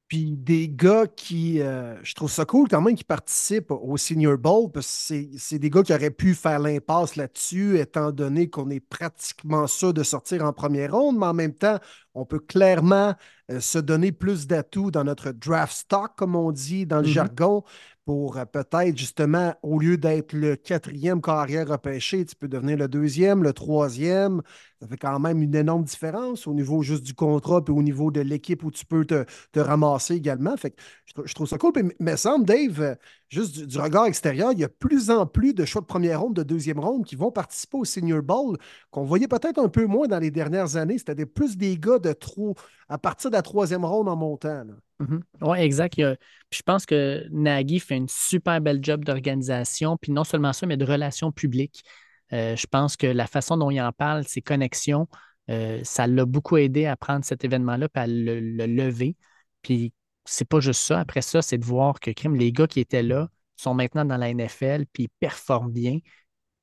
Puis 0.09 0.37
des 0.39 0.71
gars 0.71 1.07
qui, 1.07 1.61
euh, 1.61 2.03
je 2.03 2.15
trouve 2.15 2.31
ça 2.31 2.47
cool 2.47 2.67
quand 2.69 2.81
même, 2.81 2.97
qui 2.97 3.05
participent 3.05 3.71
au 3.71 3.97
Senior 3.99 4.39
Bowl, 4.39 4.71
parce 4.73 4.87
que 5.11 5.37
c'est- 5.39 5.59
des 5.59 5.69
gars 5.71 5.83
qui 5.83 5.93
auraient 5.93 6.11
pu 6.11 6.35
faire 6.35 6.61
l'impasse 6.61 7.17
là-dessus, 7.17 7.79
étant 7.79 8.11
donné 8.11 8.49
qu'on 8.49 8.71
est 8.71 8.81
pratiquement 8.81 9.67
sûr 9.67 9.93
de 9.93 10.03
sortir 10.03 10.45
en 10.45 10.53
première 10.55 10.93
ronde, 10.93 11.19
mais 11.19 11.27
en 11.27 11.35
même 11.35 11.55
temps, 11.55 11.79
on 12.15 12.25
peut 12.25 12.39
clairement 12.41 13.15
se 13.61 13.79
donner 13.79 14.13
plus 14.13 14.47
d'atouts 14.47 14.91
dans 14.91 15.05
notre 15.05 15.33
draft 15.33 15.73
stock, 15.75 16.13
comme 16.17 16.37
on 16.37 16.53
dit 16.53 16.87
dans 16.87 16.99
le 17.01 17.07
Mhm. 17.07 17.09
jargon, 17.09 17.65
pour 18.05 18.39
euh, 18.39 18.45
peut-être 18.47 18.97
justement, 18.97 19.55
au 19.63 19.79
lieu 19.79 19.97
d'être 19.99 20.33
le 20.33 20.57
quatrième 20.57 21.21
carrière 21.21 21.69
repêché, 21.69 22.25
tu 22.25 22.35
peux 22.37 22.49
devenir 22.49 22.77
le 22.79 22.89
deuxième, 22.89 23.43
le 23.43 23.53
troisième. 23.53 24.43
Ça 24.81 24.87
fait 24.87 24.97
quand 24.97 25.19
même 25.19 25.43
une 25.43 25.55
énorme 25.55 25.85
différence 25.85 26.47
au 26.47 26.55
niveau 26.55 26.83
juste 26.83 27.03
du 27.05 27.13
contrat, 27.15 27.63
puis 27.65 27.75
au 27.75 27.83
niveau 27.83 28.11
de 28.11 28.21
l'équipe 28.21 28.63
où 28.65 28.71
tu 28.71 28.87
peux 28.87 29.05
te, 29.05 29.25
te 29.53 29.61
ramasser 29.61 30.15
également. 30.15 30.57
Fait 30.57 30.71
que 30.71 30.81
je, 31.05 31.13
trou- 31.15 31.27
je 31.27 31.35
trouve 31.35 31.49
ça 31.49 31.59
cool. 31.59 31.73
Puis, 31.73 31.83
mais 32.01 32.17
semble, 32.17 32.45
Dave, 32.47 32.81
euh, 32.81 32.95
juste 33.29 33.55
du, 33.59 33.67
du 33.67 33.79
regard 33.79 34.07
extérieur, 34.07 34.53
il 34.53 34.59
y 34.61 34.65
a 34.65 34.69
plus 34.69 35.11
en 35.11 35.27
plus 35.27 35.53
de 35.55 35.65
choix 35.65 35.81
de 35.83 35.87
première 35.87 36.21
ronde, 36.23 36.35
de 36.37 36.43
deuxième 36.43 36.79
ronde 36.81 37.05
qui 37.05 37.17
vont 37.17 37.31
participer 37.33 37.77
au 37.79 37.85
Senior 37.85 38.23
Bowl, 38.23 38.57
qu'on 38.91 39.05
voyait 39.05 39.29
peut-être 39.29 39.59
un 39.59 39.69
peu 39.69 39.85
moins 39.87 40.07
dans 40.07 40.19
les 40.19 40.31
dernières 40.31 40.77
années. 40.77 40.99
C'était 40.99 41.27
plus 41.27 41.57
des 41.57 41.77
gars 41.79 41.99
de 41.99 42.13
trop 42.13 42.55
à 42.89 42.99
partir 42.99 43.31
de 43.31 43.38
troisième 43.43 43.85
ronde 43.85 44.09
en 44.09 44.17
montant. 44.17 44.65
Mhm. 44.99 45.23
Oui, 45.43 45.59
exact. 45.59 45.95
Je 45.99 46.63
pense 46.63 46.87
que 46.87 47.27
Nagy 47.31 47.81
fait 47.81 47.97
une 47.97 48.09
super 48.09 48.61
belle 48.61 48.81
job 48.83 49.05
d'organisation, 49.05 49.97
puis 49.97 50.13
non 50.13 50.25
seulement 50.25 50.53
ça, 50.53 50.67
mais 50.67 50.77
de 50.77 50.85
relations 50.85 51.33
publiques. 51.33 51.85
Euh, 52.33 52.57
je 52.57 52.67
pense 52.67 52.97
que 52.97 53.07
la 53.07 53.27
façon 53.27 53.57
dont 53.57 53.71
il 53.71 53.81
en 53.81 53.93
parle, 53.93 54.25
ses 54.25 54.43
connexions, 54.43 55.09
euh, 55.51 55.81
ça 55.83 56.07
l'a 56.07 56.27
beaucoup 56.27 56.57
aidé 56.57 56.87
à 56.87 56.97
prendre 56.97 57.25
cet 57.25 57.45
événement-là 57.45 57.89
puis 57.89 58.03
à 58.03 58.07
le, 58.07 58.41
le 58.41 58.67
lever. 58.67 59.17
Puis 59.63 59.93
c'est 60.25 60.45
pas 60.49 60.61
juste 60.61 60.83
ça. 60.83 61.01
Après 61.01 61.23
ça, 61.23 61.41
c'est 61.43 61.59
de 61.59 61.65
voir 61.65 62.01
que 62.01 62.11
les 62.29 62.53
gars 62.53 62.67
qui 62.67 62.81
étaient 62.81 63.03
là 63.03 63.29
sont 63.57 63.75
maintenant 63.75 64.05
dans 64.05 64.17
la 64.17 64.29
NFL, 64.31 64.85
puis 64.93 65.05
ils 65.05 65.09
performent 65.21 65.73
bien. 65.73 65.99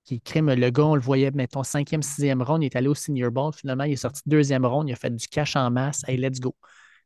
Qui 0.05 0.21
crime 0.21 0.53
le 0.53 0.69
gars, 0.69 0.83
on 0.85 0.95
le 0.95 1.01
voyait, 1.01 1.31
mettons, 1.31 1.63
cinquième, 1.63 2.03
sixième 2.03 2.41
round, 2.43 2.61
il 2.63 2.67
est 2.67 2.75
allé 2.75 2.87
au 2.87 2.93
Senior 2.95 3.31
Bowl. 3.31 3.51
Finalement, 3.53 3.85
il 3.85 3.93
est 3.93 3.95
sorti 3.97 4.21
deuxième 4.27 4.65
round, 4.65 4.87
il 4.87 4.93
a 4.93 4.95
fait 4.95 5.09
du 5.13 5.27
cash 5.27 5.55
en 5.55 5.71
masse. 5.71 6.03
Hey, 6.07 6.17
let's 6.17 6.39
go. 6.39 6.55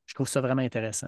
Je 0.05 0.13
trouve 0.13 0.27
ça 0.27 0.41
vraiment 0.41 0.61
intéressant. 0.61 1.07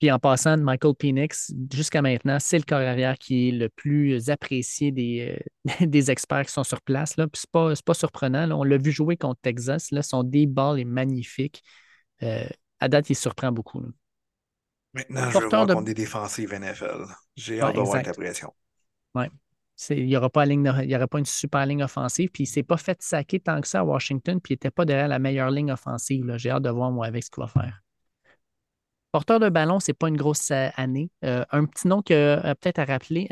Puis 0.00 0.10
en 0.10 0.18
passant, 0.18 0.58
Michael 0.58 0.94
Penix, 0.94 1.52
jusqu'à 1.72 2.02
maintenant, 2.02 2.38
c'est 2.40 2.58
le 2.58 2.64
corps 2.64 2.80
arrière 2.80 3.16
qui 3.16 3.48
est 3.48 3.52
le 3.52 3.68
plus 3.70 4.28
apprécié 4.28 4.90
des, 4.92 5.38
euh, 5.70 5.86
des 5.86 6.10
experts 6.10 6.44
qui 6.46 6.52
sont 6.52 6.64
sur 6.64 6.82
place. 6.82 7.16
Là. 7.16 7.26
Puis 7.28 7.40
c'est 7.42 7.50
pas, 7.50 7.72
pas 7.86 7.94
surprenant. 7.94 8.44
là. 8.44 8.56
On 8.56 8.64
l'a 8.64 8.76
vu 8.76 8.90
jouer 8.92 9.16
contre 9.16 9.40
Texas. 9.40 9.90
Là. 9.92 10.02
Son 10.02 10.22
D-ball 10.22 10.80
est 10.80 10.84
magnifique. 10.84 11.62
Euh, 12.22 12.44
à 12.80 12.88
date, 12.88 13.08
il 13.08 13.16
surprend 13.16 13.52
beaucoup. 13.52 13.80
là. 13.80 13.88
Maintenant, 14.92 15.30
je 15.30 15.38
veux 15.38 15.48
voir 15.48 15.66
de- 15.66 15.74
contre 15.74 15.86
des 15.86 15.94
défensives 15.94 16.52
NFL. 16.52 17.06
J'ai 17.36 17.54
Ouais, 17.56 17.62
hâte 17.62 17.76
de 17.76 17.80
voir 17.80 18.02
ta 18.02 18.12
pression. 18.12 18.52
C'est- 19.16 19.30
Il 19.90 20.06
n'y 20.06 20.16
aura, 20.16 20.30
pas 20.30 20.46
une 20.46 21.24
super 21.24 21.66
ligne 21.66 21.82
offensive. 21.82 22.30
Puis 22.30 22.44
il 22.44 22.46
ne 22.46 22.52
s'est 22.52 22.62
pas 22.62 22.76
fait 22.76 23.02
saquer 23.02 23.40
tant 23.40 23.60
que 23.60 23.66
ça 23.66 23.80
à 23.80 23.84
Washington. 23.84 24.40
Puis 24.40 24.52
il 24.52 24.54
n'était 24.54 24.70
pas 24.70 24.84
derrière 24.84 25.08
la 25.08 25.18
meilleure 25.18 25.50
ligne 25.50 25.72
offensive. 25.72 26.34
J'ai 26.36 26.50
hâte 26.50 26.62
de 26.62 26.70
voir, 26.70 26.90
moi, 26.90 27.06
avec 27.06 27.24
ce 27.24 27.30
qu'il 27.30 27.42
va 27.42 27.48
faire. 27.48 27.82
Porteur 29.14 29.38
de 29.38 29.48
ballon, 29.48 29.78
ce 29.78 29.90
n'est 29.90 29.94
pas 29.94 30.08
une 30.08 30.16
grosse 30.16 30.50
euh, 30.50 30.70
année. 30.74 31.10
Euh, 31.24 31.44
un 31.50 31.66
petit 31.66 31.86
nom 31.86 32.02
que 32.02 32.12
euh, 32.12 32.54
peut-être 32.54 32.80
à 32.80 32.84
rappeler, 32.84 33.28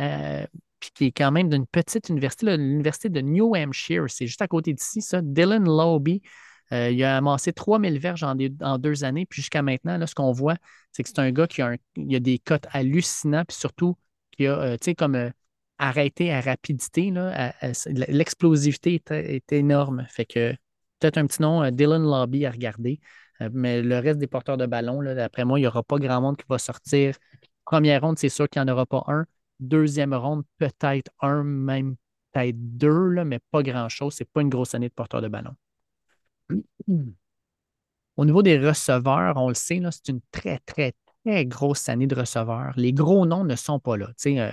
puis 0.79 0.91
qui 0.95 1.05
est 1.07 1.11
quand 1.13 1.33
même 1.33 1.49
d'une 1.49 1.67
petite 1.67 2.09
université, 2.09 2.57
l'université 2.57 3.09
de 3.09 3.21
New 3.21 3.57
Hampshire. 3.57 4.05
C'est 4.09 4.27
juste 4.27 4.43
à 4.43 4.49
côté 4.49 4.73
d'ici, 4.75 5.03
ça. 5.03 5.21
Dylan 5.23 5.65
Lobby. 5.65 6.23
Il 6.71 7.05
a 7.05 7.19
amassé 7.19 7.53
3000 7.53 7.99
verges 7.99 8.23
en, 8.23 8.37
en 8.63 8.79
deux 8.79 9.05
années. 9.05 9.27
Puis 9.27 9.43
jusqu'à 9.43 9.61
maintenant, 9.61 9.99
là, 9.99 10.07
ce 10.07 10.15
qu'on 10.15 10.33
voit, 10.33 10.57
c'est 10.93 11.03
que 11.03 11.09
c'est 11.09 11.19
un 11.19 11.31
gars 11.31 11.47
qui 11.47 11.61
a, 11.61 11.77
des 11.97 12.39
cotes 12.39 12.67
hallucinants. 12.71 13.45
Puis 13.45 13.59
surtout, 13.59 13.97
qui 14.31 14.47
a, 14.47 14.79
tu 14.79 14.85
sais, 14.85 14.95
comme 14.95 15.33
arrêté 15.79 16.33
à 16.33 16.41
rapidité. 16.41 17.13
L'explosivité 18.09 19.03
est, 19.13 19.53
énorme. 19.53 20.07
Fait 20.09 20.25
que 20.25 20.53
peut-être 20.99 21.19
un 21.19 21.27
petit 21.27 21.43
nom, 21.43 21.63
euh, 21.63 21.71
Dylan 21.71 22.03
Lobby 22.03 22.47
à 22.47 22.51
regarder. 22.51 23.01
Euh, 23.41 23.49
mais 23.53 23.83
le 23.83 23.99
reste 23.99 24.19
des 24.19 24.27
porteurs 24.27 24.57
de 24.57 24.67
ballon, 24.67 25.03
d'après 25.03 25.45
moi, 25.45 25.59
il 25.59 25.63
n'y 25.63 25.67
aura 25.67 25.83
pas 25.83 25.99
grand 25.99 26.21
monde 26.21 26.37
qui 26.37 26.45
va 26.49 26.59
sortir. 26.59 27.17
Première 27.65 28.01
ronde, 28.01 28.19
c'est 28.19 28.29
sûr 28.29 28.49
qu'il 28.49 28.63
n'y 28.63 28.71
en 28.71 28.73
aura 28.73 28.87
pas 28.87 29.05
un. 29.09 29.25
Deuxième 29.61 30.15
ronde, 30.15 30.45
peut-être 30.59 31.11
un, 31.21 31.43
même 31.45 31.97
peut-être 32.33 32.57
deux, 32.59 33.25
mais 33.25 33.39
pas 33.51 33.63
grand-chose. 33.63 34.15
Ce 34.15 34.23
n'est 34.23 34.29
pas 34.33 34.41
une 34.43 34.49
grosse 34.49 34.75
année 34.75 34.89
de 34.89 34.95
porteurs 34.95 35.23
de 35.23 35.29
ballon. 35.29 35.55
Au 38.17 38.25
niveau 38.25 38.43
des 38.43 38.59
receveurs, 38.59 39.37
on 39.37 39.49
le 39.49 39.55
sait, 39.55 39.81
c'est 39.91 40.09
une 40.09 40.21
très, 40.31 40.59
très, 40.61 40.93
très 41.25 41.47
grosse 41.47 41.89
année 41.89 42.07
de 42.07 42.15
receveurs. 42.15 42.75
Les 42.77 42.93
gros 42.93 43.25
noms 43.27 43.45
ne 43.45 43.57
sont 43.57 43.79
pas 43.79 43.97
là. 43.97 44.11
Euh, 44.27 44.51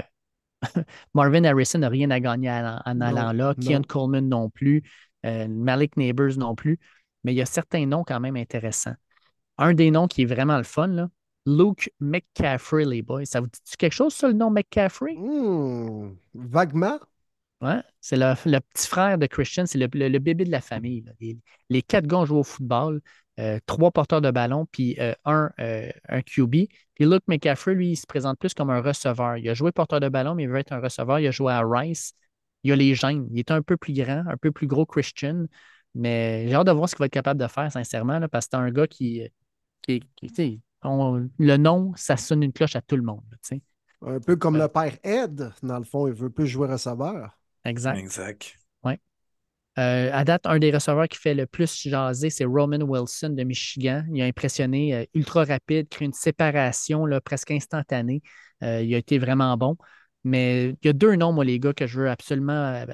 Marvin 1.13 1.43
Harrison 1.43 1.79
n'a 1.79 1.89
rien 1.89 2.11
à 2.11 2.19
gagner 2.19 2.49
en, 2.49 2.79
en 2.85 2.95
Non, 2.95 3.05
allant 3.05 3.31
là. 3.31 3.53
non. 3.57 3.65
Kian 3.65 3.81
Coleman 3.83 4.27
non 4.27 4.49
plus. 4.49 4.83
Malik 5.23 5.97
Neighbors 5.97 6.37
non 6.37 6.55
plus. 6.55 6.79
Mais 7.23 7.33
il 7.33 7.37
y 7.37 7.41
a 7.41 7.45
certains 7.45 7.85
noms 7.85 8.03
quand 8.03 8.19
même 8.19 8.35
intéressants. 8.35 8.95
Un 9.57 9.73
des 9.73 9.91
noms 9.91 10.07
qui 10.07 10.21
est 10.21 10.25
vraiment 10.25 10.57
le 10.57 10.63
fun, 10.63 10.87
là, 10.87 11.09
Luke 11.45 11.91
McCaffrey, 11.99 12.85
les 12.85 13.01
boys. 13.01 13.25
Ça 13.25 13.41
vous 13.41 13.47
dit 13.47 13.59
quelque 13.77 13.93
chose, 13.93 14.13
ça, 14.13 14.27
le 14.27 14.33
nom 14.33 14.49
McCaffrey? 14.49 15.15
Hmm, 15.15 16.15
vaguement. 16.33 16.99
Ouais, 17.61 17.81
c'est 17.99 18.15
le, 18.15 18.59
petit 18.59 18.87
frère 18.87 19.17
de 19.17 19.25
Christian, 19.25 19.65
c'est 19.65 19.77
le, 19.77 19.87
bébé 19.87 20.45
de 20.45 20.51
la 20.51 20.61
famille. 20.61 21.03
Les, 21.69 21.81
quatre 21.81 22.07
gars 22.07 22.19
ont 22.19 22.25
joué 22.25 22.39
au 22.39 22.43
football, 22.43 23.01
euh, 23.39 23.57
trois 23.65 23.91
porteurs 23.91 24.19
de 24.19 24.31
ballon, 24.31 24.67
puis 24.69 24.97
euh, 24.99 25.13
un, 25.23 25.49
euh, 25.59 25.89
un 26.09 26.21
QB. 26.21 26.51
Puis 26.95 27.05
Luke 27.05 27.23
McCaffrey, 27.27 27.73
lui, 27.73 27.91
il 27.91 27.95
se 27.95 28.05
présente 28.05 28.37
plus 28.37 28.53
comme 28.53 28.69
un 28.69 28.81
receveur. 28.81 29.37
Il 29.37 29.47
a 29.47 29.53
joué 29.53 29.71
porteur 29.71 30.01
de 30.01 30.09
ballon, 30.09 30.35
mais 30.35 30.43
il 30.43 30.49
veut 30.49 30.57
être 30.57 30.73
un 30.73 30.81
receveur. 30.81 31.19
Il 31.19 31.27
a 31.27 31.31
joué 31.31 31.53
à 31.53 31.61
Rice. 31.63 32.13
Il 32.63 32.73
a 32.73 32.75
les 32.75 32.95
gènes. 32.95 33.27
Il 33.31 33.39
est 33.39 33.51
un 33.51 33.61
peu 33.61 33.77
plus 33.77 33.93
grand, 33.93 34.25
un 34.27 34.35
peu 34.35 34.51
plus 34.51 34.67
gros 34.67 34.85
Christian. 34.85 35.45
Mais 35.95 36.47
j'ai 36.49 36.53
hâte 36.53 36.67
de 36.67 36.71
voir 36.71 36.89
ce 36.89 36.95
qu'il 36.95 36.99
va 36.99 37.05
être 37.05 37.13
capable 37.13 37.39
de 37.39 37.47
faire, 37.47 37.71
sincèrement, 37.71 38.19
parce 38.29 38.47
que 38.47 38.49
c'est 38.51 38.57
un 38.57 38.69
gars 38.71 38.87
qui, 38.87 39.27
qui, 39.81 40.03
le 40.83 41.57
nom, 41.57 41.93
ça 41.95 42.17
sonne 42.17 42.43
une 42.43 42.53
cloche 42.53 42.75
à 42.75 42.81
tout 42.81 42.97
le 42.97 43.01
monde. 43.03 43.23
un 44.01 44.19
peu 44.19 44.35
comme 44.35 44.57
le 44.57 44.67
père 44.67 44.97
Ed, 45.03 45.51
dans 45.63 45.79
le 45.79 45.85
fond, 45.85 46.07
il 46.07 46.13
veut 46.13 46.29
plus 46.29 46.47
jouer 46.47 46.67
receveur. 46.67 47.37
Exact. 47.65 47.97
Exact. 47.97 48.58
Euh, 49.79 50.09
à 50.11 50.25
date, 50.25 50.45
un 50.45 50.59
des 50.59 50.71
receveurs 50.71 51.07
qui 51.07 51.17
fait 51.17 51.33
le 51.33 51.45
plus 51.45 51.87
jaser, 51.87 52.29
c'est 52.29 52.43
Roman 52.43 52.81
Wilson 52.81 53.29
de 53.29 53.43
Michigan. 53.43 54.03
Il 54.13 54.21
a 54.21 54.25
impressionné 54.25 54.93
euh, 54.93 55.05
ultra 55.13 55.45
rapide, 55.45 55.87
créé 55.87 56.05
une 56.05 56.13
séparation 56.13 57.05
presque 57.23 57.51
instantanée. 57.51 58.21
Euh, 58.61 58.81
il 58.81 58.93
a 58.93 58.97
été 58.97 59.17
vraiment 59.19 59.55
bon. 59.55 59.77
Mais 60.25 60.75
il 60.81 60.87
y 60.87 60.89
a 60.89 60.93
deux 60.93 61.15
noms, 61.15 61.31
moi, 61.31 61.45
les 61.45 61.59
gars, 61.59 61.73
que 61.73 61.87
je 61.87 62.01
veux 62.01 62.09
absolument 62.09 62.85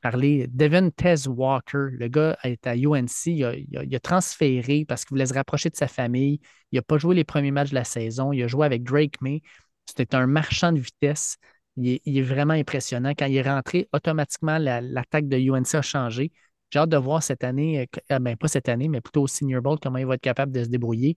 parler. 0.00 0.46
Devin 0.48 0.90
Tez 0.90 1.26
Walker, 1.26 1.88
le 1.90 2.06
gars 2.06 2.38
est 2.44 2.64
à 2.68 2.76
UNC. 2.76 3.26
Il 3.26 3.94
a, 3.96 4.00
transféré 4.00 4.84
parce 4.86 5.04
qu'il 5.04 5.16
voulait 5.16 5.26
se 5.26 5.34
rapprocher 5.34 5.70
de 5.70 5.76
sa 5.76 5.88
famille. 5.88 6.40
Il 6.70 6.76
n'a 6.76 6.82
pas 6.82 6.98
joué 6.98 7.16
les 7.16 7.24
premiers 7.24 7.50
matchs 7.50 7.70
de 7.70 7.74
la 7.74 7.84
saison. 7.84 8.32
Il 8.32 8.42
a 8.44 8.46
joué 8.46 8.64
avec 8.64 8.84
Drake 8.84 9.20
May. 9.22 9.42
C'était 9.86 10.14
un 10.14 10.28
marchand 10.28 10.70
de 10.70 10.78
vitesse. 10.78 11.36
Il 11.82 12.18
est, 12.18 12.22
vraiment 12.22 12.54
impressionnant. 12.54 13.10
Quand 13.10 13.26
il 13.26 13.36
est 13.36 13.42
rentré, 13.42 13.88
automatiquement, 13.92 14.58
l'attaque 14.58 15.28
de 15.28 15.38
UNC 15.38 15.74
a 15.74 15.82
changé. 15.82 16.32
J'ai 16.70 16.78
hâte 16.78 16.90
de 16.90 16.96
voir 16.96 17.22
cette 17.22 17.42
année, 17.42 17.80
euh, 17.80 18.14
euh, 18.14 18.18
ben, 18.18 18.36
pas 18.36 18.48
cette 18.48 18.68
année, 18.68 18.88
mais 18.88 19.00
plutôt 19.00 19.22
au 19.22 19.26
Senior 19.26 19.62
Bowl, 19.62 19.78
comment 19.80 19.98
il 19.98 20.06
va 20.06 20.14
être 20.14 20.20
capable 20.20 20.52
de 20.52 20.62
se 20.62 20.68
débrouiller. 20.68 21.16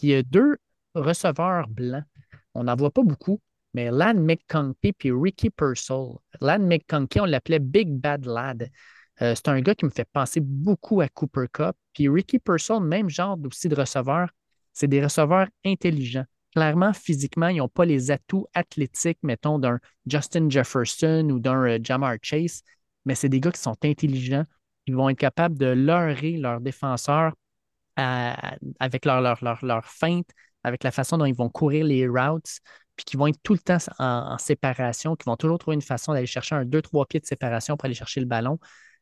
Il 0.00 0.08
y 0.10 0.14
a 0.14 0.22
deux 0.22 0.56
receveurs 0.94 1.68
blancs. 1.68 2.04
On 2.54 2.64
n'en 2.64 2.76
voit 2.76 2.90
pas 2.90 3.02
beaucoup, 3.02 3.40
mais 3.74 3.90
Lan 3.90 4.14
McConkey 4.14 4.92
puis 4.92 5.10
Ricky 5.12 5.50
Purcell. 5.50 6.18
Lan 6.40 6.58
McConkey, 6.58 7.20
on 7.20 7.24
l'appelait 7.24 7.60
Big 7.60 7.88
Bad 7.88 8.26
Lad. 8.26 8.70
Euh, 9.22 9.34
c'est 9.34 9.48
un 9.48 9.60
gars 9.60 9.74
qui 9.74 9.84
me 9.84 9.90
fait 9.90 10.08
penser 10.12 10.40
beaucoup 10.40 11.00
à 11.00 11.08
Cooper 11.08 11.46
Cup. 11.52 11.76
Puis 11.94 12.08
Ricky 12.08 12.38
Purcell, 12.38 12.80
même 12.80 13.08
genre 13.08 13.38
aussi 13.44 13.68
de 13.68 13.74
receveur, 13.74 14.28
c'est 14.72 14.88
des 14.88 15.02
receveurs 15.02 15.48
intelligents 15.64 16.26
clairement, 16.54 16.92
physiquement, 16.92 17.48
ils 17.48 17.58
n'ont 17.58 17.68
pas 17.68 17.84
les 17.84 18.10
atouts 18.10 18.46
athlétiques, 18.54 19.18
mettons, 19.22 19.58
d'un 19.58 19.78
Justin 20.06 20.48
Jefferson 20.48 21.28
ou 21.30 21.40
d'un 21.40 21.64
euh, 21.66 21.78
Jamar 21.82 22.16
Chase, 22.22 22.62
mais 23.04 23.14
c'est 23.14 23.28
des 23.28 23.40
gars 23.40 23.52
qui 23.52 23.60
sont 23.60 23.76
intelligents. 23.82 24.44
Ils 24.86 24.94
vont 24.94 25.08
être 25.08 25.18
capables 25.18 25.56
de 25.56 25.66
leurrer 25.66 26.36
leurs 26.36 26.60
défenseurs 26.60 27.32
avec 27.96 29.04
leur, 29.04 29.84
feinte, 29.84 30.28
avec 30.64 30.82
la 30.82 30.90
façon 30.90 31.18
dont 31.18 31.24
ils 31.24 31.34
vont 31.34 31.50
courir 31.50 31.84
les 31.84 32.08
routes, 32.08 32.58
puis 32.96 33.04
qui 33.04 33.16
vont 33.16 33.26
être 33.26 33.40
tout 33.42 33.52
le 33.52 33.58
temps 33.58 33.78
en, 33.98 34.38
séparation, 34.38 35.14
qui 35.14 35.24
vont 35.26 35.36
toujours 35.36 35.58
trouver 35.58 35.74
une 35.74 35.82
façon 35.82 36.12
d'aller 36.12 36.26
chercher 36.26 36.54
un 36.54 36.64
2-3 36.64 37.06
pieds 37.06 37.20
de 37.20 37.26
séparation 37.26 37.76
pour 37.76 37.84
aller 37.86 37.94
chercher 37.94 38.20
le 38.20 38.26
ballon. 38.26 38.58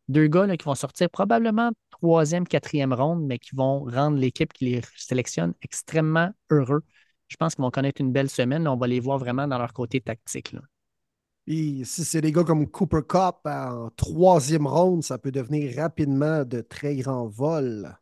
Deux 0.08 0.26
gars 0.26 0.56
qui 0.56 0.64
vont 0.64 0.74
sortir 0.74 1.08
probablement 1.08 1.70
troisième, 1.90 2.46
quatrième 2.46 2.92
ronde, 2.92 3.24
mais 3.24 3.38
qui 3.38 3.54
vont 3.54 3.84
rendre 3.84 4.18
l'équipe 4.18 4.52
qui 4.52 4.66
les 4.66 4.80
sélectionne 4.96 5.54
extrêmement 5.62 6.30
heureux 6.50 6.82
je 7.30 7.36
pense 7.36 7.54
qu'ils 7.54 7.62
vont 7.62 7.70
connaître 7.70 8.00
une 8.00 8.12
belle 8.12 8.28
semaine. 8.28 8.66
On 8.66 8.76
va 8.76 8.88
les 8.88 9.00
voir 9.00 9.18
vraiment 9.18 9.46
dans 9.46 9.58
leur 9.58 9.72
côté 9.72 10.00
tactique. 10.00 10.54
Et 11.46 11.84
si 11.84 12.04
c'est 12.04 12.20
des 12.20 12.32
gars 12.32 12.44
comme 12.44 12.68
Cooper 12.68 13.02
Cup 13.08 13.36
en 13.44 13.88
troisième 13.96 14.66
ronde, 14.66 15.04
ça 15.04 15.16
peut 15.16 15.30
devenir 15.30 15.76
rapidement 15.76 16.44
de 16.44 16.60
très 16.60 16.96
grands 16.96 17.28
vols. 17.28 17.96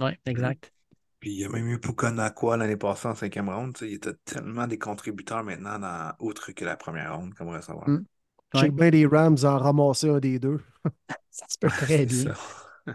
Oui, 0.00 0.10
exact. 0.26 0.72
Puis 1.20 1.32
il 1.32 1.40
y 1.40 1.44
a 1.44 1.48
même 1.48 1.68
eu 1.68 1.78
Pukanakwa 1.78 2.56
l'année 2.56 2.76
passée 2.76 3.08
en 3.08 3.14
cinquième 3.14 3.48
ronde. 3.48 3.78
Il 3.80 3.94
était 3.94 4.14
tellement 4.24 4.66
des 4.66 4.78
contributeurs 4.78 5.44
maintenant, 5.44 5.78
dans, 5.78 6.12
autre 6.18 6.52
que 6.52 6.64
la 6.64 6.76
première 6.76 7.16
ronde, 7.16 7.32
comme 7.34 7.48
on 7.48 7.52
va 7.52 7.62
savoir. 7.62 7.88
Mm. 7.88 8.04
Ouais. 8.54 8.70
bien 8.70 8.90
les 8.90 9.06
Rams 9.06 9.38
en 9.44 9.58
ramasser 9.58 10.10
un 10.10 10.18
des 10.18 10.38
deux. 10.38 10.60
ça 11.30 11.46
se 11.48 11.58
peut 11.58 11.68
très 11.68 12.06
bien. 12.06 12.34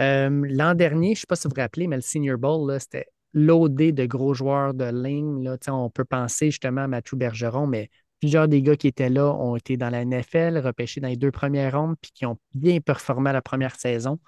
Euh, 0.00 0.46
l'an 0.48 0.74
dernier, 0.74 1.08
je 1.08 1.10
ne 1.10 1.14
sais 1.16 1.26
pas 1.28 1.36
si 1.36 1.46
vous 1.46 1.52
vous 1.54 1.60
rappelez, 1.60 1.86
mais 1.86 1.96
le 1.96 2.02
Senior 2.02 2.38
Bowl, 2.38 2.74
c'était 2.80 3.11
loadé 3.34 3.92
de 3.92 4.06
gros 4.06 4.34
joueurs 4.34 4.74
de 4.74 4.84
ligne. 4.84 5.42
Là. 5.42 5.56
On 5.68 5.90
peut 5.90 6.04
penser 6.04 6.50
justement 6.50 6.82
à 6.82 6.88
Mathieu 6.88 7.16
Bergeron, 7.16 7.66
mais 7.66 7.90
plusieurs 8.20 8.48
des 8.48 8.62
gars 8.62 8.76
qui 8.76 8.88
étaient 8.88 9.08
là 9.08 9.32
ont 9.32 9.56
été 9.56 9.76
dans 9.76 9.90
la 9.90 10.04
NFL, 10.04 10.58
repêchés 10.58 11.00
dans 11.00 11.08
les 11.08 11.16
deux 11.16 11.30
premières 11.30 11.78
rondes, 11.78 11.96
puis 12.00 12.12
qui 12.12 12.26
ont 12.26 12.38
bien 12.54 12.80
performé 12.80 13.32
la 13.32 13.42
première 13.42 13.76
saison. 13.76 14.18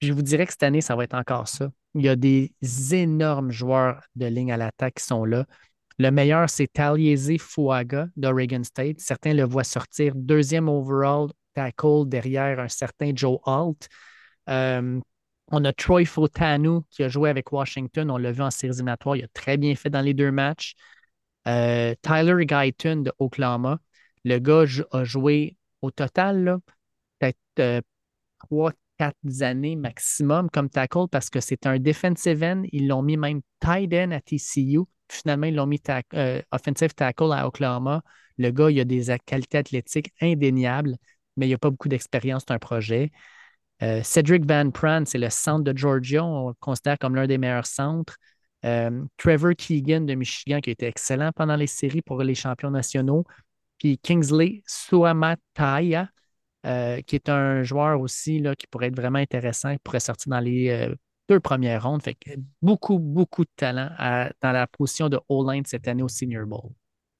Je 0.00 0.12
vous 0.12 0.22
dirais 0.22 0.44
que 0.46 0.52
cette 0.52 0.62
année, 0.64 0.80
ça 0.80 0.96
va 0.96 1.04
être 1.04 1.14
encore 1.14 1.48
ça. 1.48 1.70
Il 1.94 2.02
y 2.02 2.08
a 2.08 2.16
des 2.16 2.52
énormes 2.92 3.50
joueurs 3.50 4.02
de 4.16 4.26
ligne 4.26 4.52
à 4.52 4.56
l'attaque 4.56 4.94
qui 4.94 5.04
sont 5.04 5.24
là. 5.24 5.46
Le 5.98 6.10
meilleur, 6.10 6.50
c'est 6.50 6.66
Taliesin 6.66 7.36
Fuaga 7.38 8.08
d'Oregon 8.16 8.64
State. 8.64 8.98
Certains 8.98 9.32
le 9.32 9.44
voient 9.44 9.64
sortir 9.64 10.12
deuxième 10.16 10.68
overall 10.68 11.28
tackle 11.54 12.06
derrière 12.06 12.58
un 12.58 12.68
certain 12.68 13.12
Joe 13.14 13.38
Alt. 13.46 13.88
On 15.54 15.64
a 15.64 15.72
Troy 15.72 16.04
Fotanu 16.04 16.80
qui 16.90 17.04
a 17.04 17.08
joué 17.08 17.30
avec 17.30 17.52
Washington. 17.52 18.10
On 18.10 18.16
l'a 18.16 18.32
vu 18.32 18.42
en 18.42 18.50
séries 18.50 18.74
éliminatoires. 18.74 19.16
Il 19.16 19.24
a 19.24 19.28
très 19.28 19.56
bien 19.56 19.74
fait 19.76 19.90
dans 19.90 20.00
les 20.00 20.14
deux 20.14 20.32
matchs. 20.32 20.74
Euh, 21.46 21.94
Tyler 22.02 22.44
Guyton 22.44 23.02
de 23.02 23.12
Oklahoma. 23.18 23.78
Le 24.24 24.38
gars 24.38 24.64
a 24.90 25.04
joué 25.04 25.56
au 25.82 25.90
total 25.90 26.58
peut-être 27.18 27.38
euh, 27.60 27.80
trois, 28.38 28.72
quatre 28.98 29.42
années 29.42 29.76
maximum 29.76 30.50
comme 30.50 30.68
tackle 30.68 31.06
parce 31.10 31.30
que 31.30 31.40
c'est 31.40 31.66
un 31.66 31.78
defensive 31.78 32.42
end. 32.42 32.62
Ils 32.72 32.88
l'ont 32.88 33.02
mis 33.02 33.16
même 33.16 33.40
tight 33.60 33.92
end 33.94 34.10
à 34.10 34.20
TCU. 34.20 34.80
Finalement, 35.08 35.46
ils 35.46 35.54
l'ont 35.54 35.66
mis 35.66 35.80
euh, 36.14 36.42
offensive 36.50 36.94
tackle 36.94 37.32
à 37.32 37.46
Oklahoma. 37.46 38.02
Le 38.38 38.50
gars, 38.50 38.70
il 38.70 38.80
a 38.80 38.84
des 38.84 39.16
qualités 39.24 39.58
athlétiques 39.58 40.12
indéniables, 40.20 40.96
mais 41.36 41.46
il 41.46 41.52
n'a 41.52 41.58
pas 41.58 41.70
beaucoup 41.70 41.88
d'expérience. 41.88 42.44
C'est 42.48 42.54
un 42.54 42.58
projet. 42.58 43.12
Euh, 43.84 44.02
Cedric 44.02 44.46
Van 44.46 44.70
Pran, 44.70 45.04
c'est 45.04 45.18
le 45.18 45.28
centre 45.30 45.64
de 45.64 45.76
Georgia. 45.76 46.24
On 46.24 46.48
le 46.48 46.54
considère 46.60 46.98
comme 46.98 47.14
l'un 47.14 47.26
des 47.26 47.38
meilleurs 47.38 47.66
centres. 47.66 48.16
Euh, 48.64 49.04
Trevor 49.18 49.54
Keegan 49.56 50.02
de 50.02 50.14
Michigan, 50.14 50.60
qui 50.60 50.70
a 50.70 50.72
été 50.72 50.86
excellent 50.86 51.30
pendant 51.34 51.56
les 51.56 51.66
séries 51.66 52.00
pour 52.00 52.22
les 52.22 52.34
champions 52.34 52.70
nationaux. 52.70 53.24
Puis 53.78 53.98
Kingsley 53.98 54.62
Suamataya, 54.66 56.08
euh, 56.64 57.02
qui 57.02 57.16
est 57.16 57.28
un 57.28 57.62
joueur 57.62 58.00
aussi 58.00 58.38
là, 58.38 58.56
qui 58.56 58.66
pourrait 58.66 58.86
être 58.86 58.96
vraiment 58.96 59.18
intéressant, 59.18 59.74
qui 59.74 59.80
pourrait 59.84 60.00
sortir 60.00 60.30
dans 60.30 60.40
les 60.40 60.90
deux 61.28 61.40
premières 61.40 61.82
rondes. 61.82 62.02
Fait 62.02 62.16
beaucoup, 62.62 62.98
beaucoup 62.98 63.44
de 63.44 63.50
talent 63.56 63.90
dans 64.40 64.52
la 64.52 64.66
position 64.66 65.10
de 65.10 65.20
O-line 65.28 65.64
cette 65.66 65.86
année 65.88 66.02
au 66.02 66.08
Senior 66.08 66.46
Bowl 66.46 66.70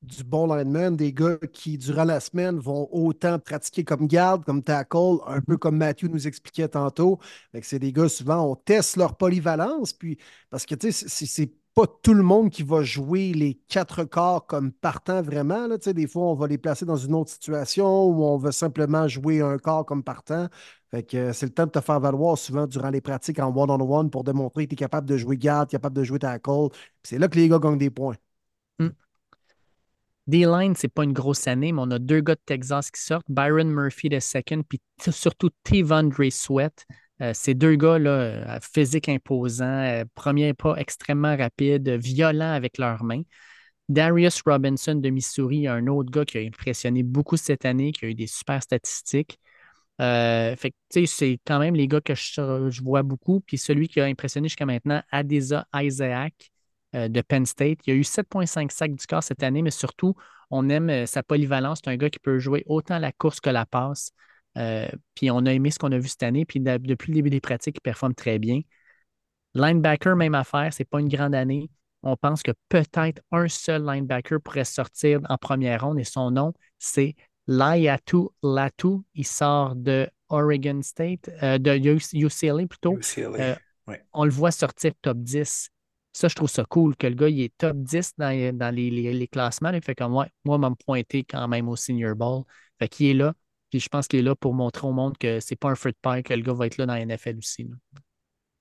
du 0.05 0.25
bon 0.25 0.47
lineman, 0.47 0.97
des 0.97 1.13
gars 1.13 1.39
qui, 1.53 1.79
durant 1.79 2.05
la 2.05 2.21
semaine, 2.21 2.59
vont 2.59 2.89
autant 2.93 3.39
pratiquer 3.39 3.85
comme 3.85 4.07
garde, 4.07 4.45
comme 4.45 4.63
tackle, 4.63 5.19
un 5.27 5.41
peu 5.41 5.57
comme 5.57 5.77
Matthew 5.77 6.05
nous 6.05 6.27
expliquait 6.27 6.69
tantôt. 6.69 7.19
C'est 7.63 7.79
des 7.79 7.93
gars, 7.93 8.09
souvent, 8.09 8.51
on 8.51 8.57
teste 8.57 8.97
leur 8.97 9.17
polyvalence, 9.17 9.93
puis 9.93 10.19
parce 10.51 10.67
que, 10.67 10.75
tu 10.75 10.93
sais, 10.93 11.27
c'est 11.27 11.53
pas 11.75 11.87
tout 12.03 12.15
le 12.15 12.23
monde 12.23 12.51
qui 12.51 12.63
va 12.63 12.83
jouer 12.85 13.33
les 13.33 13.55
quatre 13.69 14.05
corps 14.05 14.47
comme 14.47 14.71
partant 14.73 15.23
vraiment. 15.23 15.67
Là. 15.67 15.77
Des 15.79 16.07
fois, 16.07 16.25
on 16.25 16.35
va 16.35 16.47
les 16.47 16.59
placer 16.59 16.85
dans 16.85 16.97
une 16.97 17.15
autre 17.15 17.31
situation 17.31 18.07
où 18.07 18.25
on 18.25 18.37
veut 18.37 18.53
simplement 18.53 19.09
jouer 19.09 19.41
un 19.41 19.59
corps 19.59 19.85
comme 19.85 20.05
partant. 20.05 20.49
Que 21.09 21.33
c'est 21.33 21.47
le 21.47 21.53
temps 21.53 21.67
de 21.67 21.73
te 21.73 21.81
faire 21.81 21.99
valoir 21.99 22.39
souvent 22.39 22.69
durant 22.69 22.91
les 22.91 23.01
pratiques 23.01 23.41
en 23.41 23.53
one-on-one 23.53 24.11
pour 24.11 24.23
démontrer 24.23 24.67
que 24.67 24.71
tu 24.71 24.75
es 24.75 24.77
capable 24.77 25.09
de 25.09 25.17
jouer 25.17 25.37
garde, 25.37 25.69
capable 25.69 25.97
de 25.97 26.05
jouer 26.05 26.21
tackle. 26.21 26.69
C'est 27.03 27.19
là 27.19 27.27
que 27.27 27.37
les 27.37 27.49
gars 27.49 27.59
gagnent 27.59 27.79
des 27.79 27.91
points. 27.91 28.15
Hmm. 28.79 28.91
D-line, 30.27 30.75
c'est 30.75 30.89
pas 30.89 31.05
une 31.05 31.13
grosse 31.13 31.47
année, 31.47 31.73
mais 31.73 31.83
on 31.83 31.91
a 31.91 31.99
deux 31.99 32.21
gars 32.21 32.35
de 32.35 32.41
Texas 32.47 32.91
qui 32.91 33.01
sortent, 33.01 33.27
Byron 33.29 33.71
Murphy 33.71 34.09
de 34.09 34.21
second, 34.21 34.63
puis 34.63 34.81
surtout 35.11 35.51
Dre 35.71 36.31
Sweat. 36.31 36.87
Euh, 37.21 37.33
ces 37.35 37.55
deux 37.55 37.77
gars-là, 37.77 38.11
euh, 38.11 38.59
physique 38.61 39.09
imposant, 39.09 39.65
euh, 39.65 40.05
premier 40.15 40.53
pas 40.55 40.75
extrêmement 40.77 41.37
rapide, 41.37 41.89
violent 41.91 42.53
avec 42.53 42.79
leurs 42.79 43.05
mains. 43.05 43.23
Darius 43.89 44.43
Robinson 44.47 44.97
de 44.97 45.11
Missouri, 45.11 45.69
un 45.69 45.87
autre 45.87 46.11
gars 46.11 46.25
qui 46.25 46.39
a 46.39 46.41
impressionné 46.41 47.03
beaucoup 47.03 47.37
cette 47.37 47.65
année, 47.67 47.93
qui 47.93 48.07
a 48.07 48.09
eu 48.09 48.15
des 48.15 48.27
super 48.27 48.63
statistiques. 48.63 49.39
fait 49.99 50.75
c'est 50.91 51.39
quand 51.47 51.59
même 51.59 51.75
les 51.75 51.89
gars 51.89 52.01
que 52.01 52.15
je, 52.15 52.83
vois 52.83 53.03
beaucoup. 53.03 53.41
Puis 53.41 53.59
celui 53.59 53.89
qui 53.89 54.01
a 54.01 54.05
impressionné 54.07 54.49
jusqu'à 54.49 54.67
maintenant, 54.67 55.03
Adesa 55.11 55.67
Isaac, 55.75 56.53
de 56.95 57.21
Penn 57.21 57.45
State. 57.47 57.79
Il 57.87 57.91
y 57.91 57.93
a 57.93 57.97
eu 57.97 58.05
7,5 58.05 58.71
sacs 58.71 58.95
du 58.95 59.07
corps 59.07 59.23
cette 59.23 59.43
année, 59.43 59.62
mais 59.62 59.71
surtout, 59.71 60.15
on 60.51 60.69
aime 60.69 60.91
euh, 60.91 61.07
sa 61.07 61.23
polyvalence. 61.23 61.81
C'est 61.85 61.91
un 61.91 61.97
gars 61.97 62.11
qui 62.11 62.19
peut 62.19 62.39
jouer 62.39 62.62
autant 62.66 62.99
la 62.99 63.12
course 63.12 63.41
que 63.41 63.51
la 63.51 63.66
passe. 63.66 64.12
Euh, 64.57 64.89
puis 65.15 65.31
on 65.31 65.45
a 65.47 65.53
aimé 65.53 65.71
ce 65.71 65.79
qu'on 65.79 65.93
a 65.93 65.99
vu 65.99 66.09
cette 66.09 66.23
année. 66.23 66.45
Puis 66.45 66.61
depuis 66.61 67.11
le 67.11 67.16
début 67.16 67.31
des 67.31 67.41
pratiques, 67.41 67.77
il 67.79 67.81
performe 67.81 68.15
très 68.15 68.39
bien. 68.39 68.61
Linebacker, 69.55 70.16
même 70.16 70.35
affaire, 70.35 70.73
c'est 70.73 70.85
pas 70.85 71.01
une 71.01 71.09
grande 71.09 71.35
année. 71.35 71.71
On 72.03 72.16
pense 72.16 72.43
que 72.43 72.53
peut-être 72.69 73.23
un 73.33 73.49
seul 73.49 73.85
linebacker 73.85 74.41
pourrait 74.41 74.65
sortir 74.65 75.21
en 75.29 75.39
première 75.39 75.85
ronde 75.85 75.99
et 75.99 76.05
son 76.05 76.31
nom, 76.31 76.53
c'est 76.79 77.15
Layatu 77.47 78.29
Latu. 78.43 78.99
Il 79.15 79.27
sort 79.27 79.75
de 79.75 80.09
Oregon 80.29 80.83
State, 80.83 81.31
euh, 81.43 81.59
de 81.59 81.77
UCLA 81.77 82.66
plutôt. 82.66 82.99
UCLA, 82.99 83.59
euh, 83.89 83.97
On 84.12 84.25
le 84.25 84.31
voit 84.31 84.51
sortir 84.51 84.93
top 85.01 85.19
10. 85.19 85.71
Ça, 86.15 86.28
je 86.28 86.35
trouve 86.36 86.49
ça 86.49 86.65
cool 86.65 86.97
que 86.97 87.09
le 87.09 87.15
gars 87.15 87.28
il 87.28 87.41
est 87.41 87.53
top 87.59 87.77
10 87.77 88.12
dans, 88.19 88.57
dans 88.57 88.74
les, 88.74 89.28
classements. 89.31 89.70
Il 89.70 89.82
fait 89.82 89.97
comme 89.97 90.12
moi, 90.12 90.28
moi, 90.45 90.59
m'a 90.59 90.70
pointé 90.86 91.24
quand 91.24 91.49
même 91.49 91.69
au 91.69 91.74
Senior 91.74 92.15
Bowl. 92.15 92.45
Fait 92.78 92.89
qu'il 92.89 93.07
est 93.07 93.15
là. 93.15 93.35
Puis 93.70 93.81
je 93.81 93.89
pense 93.89 94.07
qu'il 94.07 94.20
est 94.20 94.23
là 94.23 94.36
pour 94.36 94.55
montrer 94.55 94.86
au 94.86 94.93
monde 94.93 95.19
que 95.19 95.41
c'est 95.41 95.57
pas 95.57 95.70
un 95.70 95.74
fruit 95.74 95.93
pie, 96.01 96.23
que 96.23 96.32
le 96.32 96.43
gars 96.43 96.53
va 96.53 96.66
être 96.66 96.78
là 96.78 96.86
dans 96.86 96.95
la 96.95 97.05
NFL 97.05 97.39
aussi. 97.39 97.69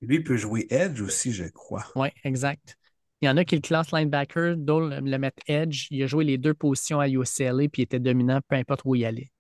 Lui, 0.02 0.16
il 0.16 0.24
peut 0.24 0.36
jouer 0.36 0.66
Edge 0.72 1.00
aussi, 1.02 1.32
je 1.32 1.46
crois. 1.46 1.86
Oui, 1.96 2.08
exact. 2.24 2.76
Il 3.22 3.28
y 3.28 3.30
en 3.30 3.38
a 3.38 3.46
qui 3.46 3.56
le 3.56 3.62
classent 3.62 3.92
linebacker, 3.92 4.58
d'autres 4.58 5.00
le 5.02 5.18
mettent 5.18 5.40
Edge. 5.46 5.88
Il 5.92 6.02
a 6.02 6.08
joué 6.08 6.26
les 6.26 6.40
deux 6.40 6.56
positions 6.56 7.00
à 7.00 7.08
UCLA, 7.08 7.70
puis 7.70 7.82
il 7.82 7.82
était 7.84 8.00
dominant 8.00 8.42
peu 8.48 8.56
importe 8.56 8.82
où 8.86 8.96
il 8.96 9.06
allait. 9.06 9.32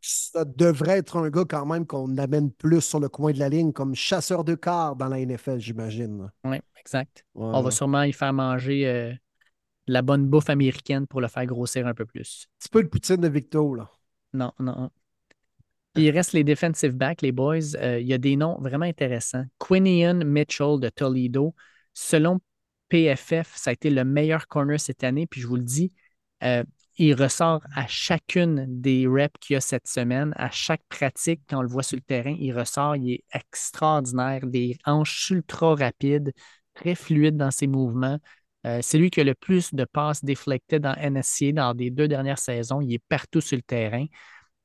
Ça 0.00 0.44
devrait 0.44 0.98
être 0.98 1.16
un 1.16 1.30
gars 1.30 1.44
quand 1.48 1.66
même 1.66 1.86
qu'on 1.86 2.16
amène 2.18 2.50
plus 2.50 2.80
sur 2.80 3.00
le 3.00 3.08
coin 3.08 3.32
de 3.32 3.38
la 3.38 3.48
ligne 3.48 3.72
comme 3.72 3.94
chasseur 3.94 4.44
de 4.44 4.54
quart 4.54 4.96
dans 4.96 5.08
la 5.08 5.20
NFL, 5.20 5.58
j'imagine. 5.58 6.30
Oui, 6.44 6.58
exact. 6.78 7.24
On 7.34 7.62
va 7.62 7.70
sûrement 7.70 8.02
y 8.02 8.12
faire 8.12 8.32
manger 8.32 8.86
euh, 8.86 9.12
la 9.86 10.02
bonne 10.02 10.26
bouffe 10.26 10.50
américaine 10.50 11.06
pour 11.06 11.20
le 11.20 11.28
faire 11.28 11.46
grossir 11.46 11.86
un 11.86 11.94
peu 11.94 12.04
plus. 12.04 12.46
Petit 12.58 12.68
peu 12.68 12.82
de 12.82 12.88
poutine 12.88 13.16
de 13.16 13.28
Victo, 13.28 13.74
là. 13.74 13.90
Non, 14.32 14.52
non. 14.58 14.90
il 15.96 16.10
reste 16.10 16.32
les 16.32 16.44
defensive 16.44 16.92
backs, 16.92 17.22
les 17.22 17.32
boys. 17.32 17.76
Euh, 17.76 18.00
il 18.00 18.06
y 18.06 18.14
a 18.14 18.18
des 18.18 18.36
noms 18.36 18.58
vraiment 18.60 18.86
intéressants. 18.86 19.44
Quinian 19.58 20.24
Mitchell 20.24 20.80
de 20.80 20.88
Toledo. 20.88 21.54
Selon 21.92 22.40
PFF, 22.88 23.54
ça 23.56 23.70
a 23.70 23.72
été 23.72 23.90
le 23.90 24.04
meilleur 24.04 24.48
corner 24.48 24.78
cette 24.80 25.04
année. 25.04 25.26
Puis 25.26 25.40
je 25.40 25.46
vous 25.46 25.56
le 25.56 25.64
dis, 25.64 25.92
euh, 26.42 26.64
il 26.98 27.14
ressort 27.14 27.62
à 27.74 27.86
chacune 27.86 28.66
des 28.68 29.06
reps 29.06 29.34
qu'il 29.40 29.54
y 29.54 29.56
a 29.56 29.60
cette 29.60 29.88
semaine, 29.88 30.32
à 30.36 30.50
chaque 30.50 30.82
pratique, 30.88 31.40
quand 31.48 31.62
le 31.62 31.68
voit 31.68 31.82
sur 31.82 31.96
le 31.96 32.02
terrain, 32.02 32.36
il 32.38 32.52
ressort, 32.52 32.96
il 32.96 33.12
est 33.12 33.24
extraordinaire, 33.32 34.46
des 34.46 34.76
hanches 34.84 35.30
ultra 35.30 35.74
rapides, 35.74 36.32
très 36.74 36.94
fluide 36.94 37.36
dans 37.36 37.50
ses 37.50 37.66
mouvements. 37.66 38.18
Euh, 38.66 38.80
c'est 38.82 38.98
lui 38.98 39.10
qui 39.10 39.20
a 39.20 39.24
le 39.24 39.34
plus 39.34 39.74
de 39.74 39.84
passes 39.84 40.24
déflectées 40.24 40.78
dans 40.78 40.94
NSC 40.94 41.52
dans 41.52 41.72
les 41.72 41.90
deux 41.90 42.08
dernières 42.08 42.38
saisons. 42.38 42.80
Il 42.80 42.94
est 42.94 43.02
partout 43.08 43.40
sur 43.40 43.56
le 43.56 43.62
terrain. 43.62 44.06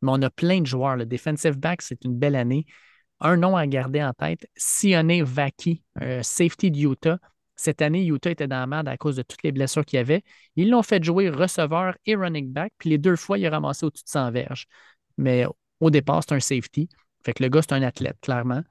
Mais 0.01 0.11
on 0.11 0.21
a 0.21 0.29
plein 0.29 0.61
de 0.61 0.67
joueurs. 0.67 0.95
Le 0.97 1.05
defensive 1.05 1.57
back, 1.57 1.81
c'est 1.81 2.03
une 2.05 2.17
belle 2.17 2.35
année. 2.35 2.65
Un 3.19 3.37
nom 3.37 3.55
à 3.57 3.65
garder 3.65 4.03
en 4.03 4.13
tête, 4.13 4.47
Sione 4.55 5.23
Vaki, 5.23 5.83
safety 6.21 6.69
de 6.69 6.77
Utah. 6.77 7.17
Cette 7.57 7.81
année, 7.81 8.05
Utah 8.05 8.31
était 8.31 8.47
dans 8.47 8.59
la 8.59 8.67
merde 8.67 8.87
à 8.87 8.97
cause 8.97 9.17
de 9.17 9.23
toutes 9.23 9.43
les 9.43 9.51
blessures 9.51 9.83
qu'il 9.83 9.97
y 9.97 9.99
avait. 9.99 10.23
Ils 10.55 10.69
l'ont 10.69 10.83
fait 10.83 11.03
jouer 11.03 11.29
receveur 11.29 11.95
et 12.05 12.15
running 12.15 12.51
back, 12.51 12.71
puis 12.77 12.89
les 12.89 12.97
deux 12.97 13.15
fois, 13.15 13.37
il 13.37 13.45
a 13.45 13.49
ramassé 13.49 13.85
au-dessus 13.85 14.05
de 14.05 14.09
100 14.09 14.31
verges. 14.31 14.67
Mais 15.17 15.45
au 15.79 15.89
départ, 15.89 16.23
c'est 16.23 16.35
un 16.35 16.39
safety. 16.39 16.87
Fait 17.25 17.33
que 17.33 17.43
le 17.43 17.49
gars, 17.49 17.61
c'est 17.61 17.73
un 17.73 17.81
athlète, 17.81 18.17
clairement. 18.21 18.61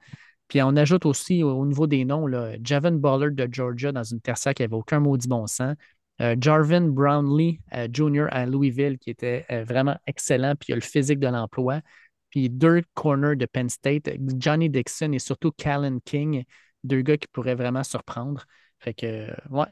Puis 0.47 0.61
on 0.61 0.75
ajoute 0.75 1.05
aussi 1.05 1.43
au, 1.43 1.65
niveau 1.65 1.87
des 1.87 2.05
noms, 2.05 2.25
là, 2.25 2.53
Javon 2.63 2.93
Bullard 2.93 3.31
de 3.31 3.47
Georgia 3.51 3.91
dans 3.91 4.03
une 4.03 4.21
tertiaire 4.21 4.53
qui 4.53 4.63
n'avait 4.63 4.75
aucun 4.75 4.99
maudit 4.99 5.27
bon 5.27 5.45
sens. 5.45 5.75
Euh, 6.21 6.35
Jarvin 6.39 6.87
Brownlee 6.87 7.59
euh, 7.73 7.87
Jr. 7.91 8.27
à 8.31 8.45
Louisville, 8.45 8.97
qui 8.97 9.11
était 9.11 9.45
euh, 9.51 9.63
vraiment 9.63 9.97
excellent, 10.07 10.55
puis 10.55 10.67
il 10.69 10.73
a 10.73 10.75
le 10.75 10.81
physique 10.81 11.19
de 11.19 11.27
l'emploi. 11.27 11.81
Puis 12.29 12.49
deux 12.49 12.81
corners 12.93 13.35
de 13.35 13.45
Penn 13.45 13.69
State, 13.69 14.09
Johnny 14.37 14.69
Dixon 14.69 15.11
et 15.11 15.19
surtout 15.19 15.51
Callan 15.51 15.99
King, 16.03 16.43
deux 16.83 17.01
gars 17.01 17.17
qui 17.17 17.27
pourraient 17.27 17.55
vraiment 17.55 17.83
surprendre. 17.83 18.45
Fait 18.79 18.93
que, 18.93 19.27
ouais, 19.49 19.65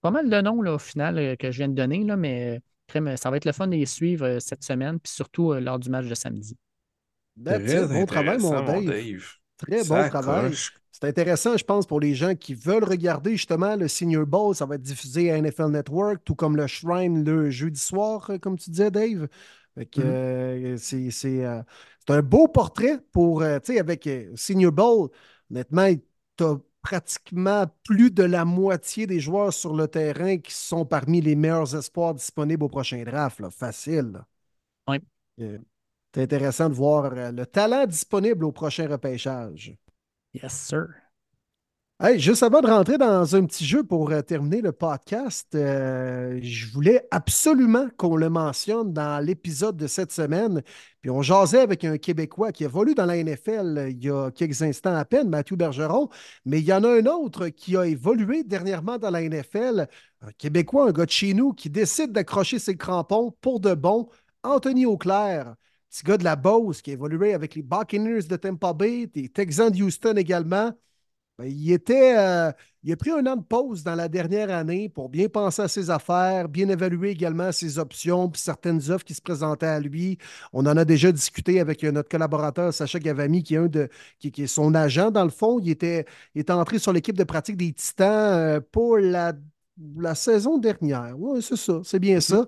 pas 0.00 0.10
mal 0.10 0.28
de 0.28 0.40
noms 0.40 0.62
là, 0.62 0.74
au 0.74 0.78
final 0.78 1.18
euh, 1.18 1.36
que 1.36 1.50
je 1.50 1.58
viens 1.58 1.68
de 1.68 1.74
donner, 1.74 2.04
là, 2.04 2.16
mais 2.16 2.60
ça 3.16 3.30
va 3.30 3.36
être 3.36 3.44
le 3.44 3.52
fun 3.52 3.68
de 3.68 3.76
les 3.76 3.86
suivre 3.86 4.26
euh, 4.26 4.40
cette 4.40 4.64
semaine, 4.64 4.98
puis 4.98 5.12
surtout 5.12 5.52
euh, 5.52 5.60
lors 5.60 5.78
du 5.78 5.90
match 5.90 6.06
de 6.06 6.14
samedi. 6.14 6.56
Très 7.44 7.86
bon 7.86 8.06
travail, 8.06 8.38
mon 8.38 8.50
Dave. 8.64 9.24
Très 9.56 9.84
bon 9.84 10.08
travail. 10.08 10.52
C'est 10.90 11.04
intéressant, 11.04 11.56
je 11.56 11.64
pense, 11.64 11.86
pour 11.86 12.00
les 12.00 12.14
gens 12.14 12.34
qui 12.34 12.54
veulent 12.54 12.84
regarder 12.84 13.32
justement 13.32 13.76
le 13.76 13.88
Senior 13.88 14.26
Bowl. 14.26 14.54
Ça 14.54 14.66
va 14.66 14.74
être 14.74 14.82
diffusé 14.82 15.30
à 15.30 15.40
NFL 15.40 15.68
Network, 15.68 16.22
tout 16.24 16.34
comme 16.34 16.56
le 16.56 16.66
Shrine 16.66 17.24
le 17.24 17.48
jeudi 17.48 17.80
soir, 17.80 18.30
comme 18.42 18.58
tu 18.58 18.70
disais, 18.70 18.90
Dave. 18.90 19.28
Mm-hmm. 19.78 21.10
c'est 21.10 21.44
un 22.08 22.22
beau 22.22 22.48
portrait 22.48 22.98
pour, 23.12 23.42
tu 23.42 23.48
sais, 23.62 23.78
avec 23.78 24.08
Senior 24.34 24.72
Bowl. 24.72 25.08
Honnêtement, 25.50 25.88
tu 26.36 26.44
as 26.44 26.58
pratiquement 26.82 27.66
plus 27.84 28.10
de 28.10 28.22
la 28.22 28.44
moitié 28.44 29.06
des 29.06 29.20
joueurs 29.20 29.52
sur 29.52 29.74
le 29.74 29.86
terrain 29.88 30.38
qui 30.38 30.52
sont 30.52 30.84
parmi 30.84 31.20
les 31.20 31.36
meilleurs 31.36 31.74
espoirs 31.76 32.14
disponibles 32.14 32.64
au 32.64 32.68
prochain 32.68 33.02
draft. 33.02 33.42
Facile. 33.50 34.20
Oui. 34.88 34.98
Euh, 35.40 35.58
c'est 36.14 36.22
intéressant 36.22 36.68
de 36.68 36.74
voir 36.74 37.12
euh, 37.12 37.32
le 37.32 37.46
talent 37.46 37.86
disponible 37.86 38.44
au 38.44 38.52
prochain 38.52 38.88
repêchage. 38.88 39.76
Yes, 40.34 40.52
sir 40.52 40.86
juste 42.16 42.42
avant 42.42 42.60
de 42.60 42.66
rentrer 42.66 42.96
dans 42.98 43.36
un 43.36 43.44
petit 43.44 43.64
jeu 43.66 43.84
pour 43.84 44.10
euh, 44.10 44.22
terminer 44.22 44.62
le 44.62 44.72
podcast, 44.72 45.54
euh, 45.54 46.38
je 46.42 46.66
voulais 46.72 47.06
absolument 47.10 47.88
qu'on 47.98 48.16
le 48.16 48.30
mentionne 48.30 48.92
dans 48.92 49.22
l'épisode 49.24 49.76
de 49.76 49.86
cette 49.86 50.10
semaine. 50.10 50.62
Puis 51.02 51.10
on 51.10 51.20
jasait 51.20 51.60
avec 51.60 51.84
un 51.84 51.98
Québécois 51.98 52.52
qui 52.52 52.64
évolue 52.64 52.94
dans 52.94 53.04
la 53.04 53.22
NFL 53.22 53.78
euh, 53.78 53.90
il 53.90 54.02
y 54.02 54.10
a 54.10 54.30
quelques 54.30 54.62
instants 54.62 54.94
à 54.94 55.04
peine, 55.04 55.28
Mathieu 55.28 55.56
Bergeron, 55.56 56.08
mais 56.46 56.60
il 56.60 56.64
y 56.64 56.72
en 56.72 56.84
a 56.84 56.88
un 56.88 57.04
autre 57.06 57.48
qui 57.48 57.76
a 57.76 57.84
évolué 57.86 58.44
dernièrement 58.44 58.96
dans 58.96 59.10
la 59.10 59.20
NFL, 59.22 59.86
un 60.22 60.32
Québécois, 60.38 60.88
un 60.88 60.92
gars 60.92 61.06
de 61.06 61.10
chez 61.10 61.34
nous 61.34 61.52
qui 61.52 61.68
décide 61.68 62.12
d'accrocher 62.12 62.58
ses 62.58 62.76
crampons 62.76 63.34
pour 63.42 63.60
de 63.60 63.74
bon, 63.74 64.08
Anthony 64.42 64.86
Auclair. 64.86 65.54
Petit 65.90 66.04
gars 66.04 66.16
de 66.16 66.24
la 66.24 66.36
Beauce 66.36 66.80
qui 66.82 66.90
a 66.90 66.92
évolué 66.94 67.34
avec 67.34 67.54
les 67.56 67.62
Buccaneers 67.62 68.22
de 68.22 68.36
Tampa 68.36 68.72
Bay, 68.72 69.10
les 69.14 69.28
Texans 69.28 69.70
de 69.70 69.82
Houston 69.82 70.14
également. 70.16 70.72
Ben, 71.40 71.46
il 71.46 71.72
était. 71.72 72.18
Euh, 72.18 72.52
il 72.82 72.92
a 72.92 72.96
pris 72.96 73.10
un 73.10 73.26
an 73.26 73.36
de 73.36 73.42
pause 73.42 73.82
dans 73.82 73.94
la 73.94 74.08
dernière 74.08 74.50
année 74.50 74.88
pour 74.88 75.08
bien 75.08 75.28
penser 75.28 75.62
à 75.62 75.68
ses 75.68 75.90
affaires, 75.90 76.48
bien 76.48 76.68
évaluer 76.68 77.10
également 77.10 77.52
ses 77.52 77.78
options 77.78 78.28
puis 78.30 78.40
certaines 78.40 78.90
offres 78.90 79.04
qui 79.04 79.14
se 79.14 79.20
présentaient 79.22 79.66
à 79.66 79.80
lui. 79.80 80.18
On 80.52 80.66
en 80.66 80.76
a 80.76 80.84
déjà 80.84 81.12
discuté 81.12 81.60
avec 81.60 81.84
euh, 81.84 81.92
notre 81.92 82.08
collaborateur 82.08 82.72
Sacha 82.74 82.98
Gavami, 82.98 83.42
qui 83.42 83.54
est 83.54 83.58
un 83.58 83.66
de 83.66 83.88
qui, 84.18 84.32
est 84.36 84.46
son 84.46 84.74
agent 84.74 85.10
dans 85.10 85.24
le 85.24 85.30
fond. 85.30 85.58
Il 85.60 85.70
était, 85.70 86.04
il 86.34 86.42
était 86.42 86.52
entré 86.52 86.78
sur 86.78 86.92
l'équipe 86.92 87.16
de 87.16 87.24
pratique 87.24 87.56
des 87.56 87.72
Titans 87.72 88.08
euh, 88.08 88.60
pour 88.72 88.98
la, 88.98 89.32
la 89.98 90.14
saison 90.14 90.58
dernière. 90.58 91.14
Oui, 91.18 91.42
c'est 91.42 91.56
ça, 91.56 91.80
c'est 91.84 92.00
bien 92.00 92.20
ça. 92.20 92.46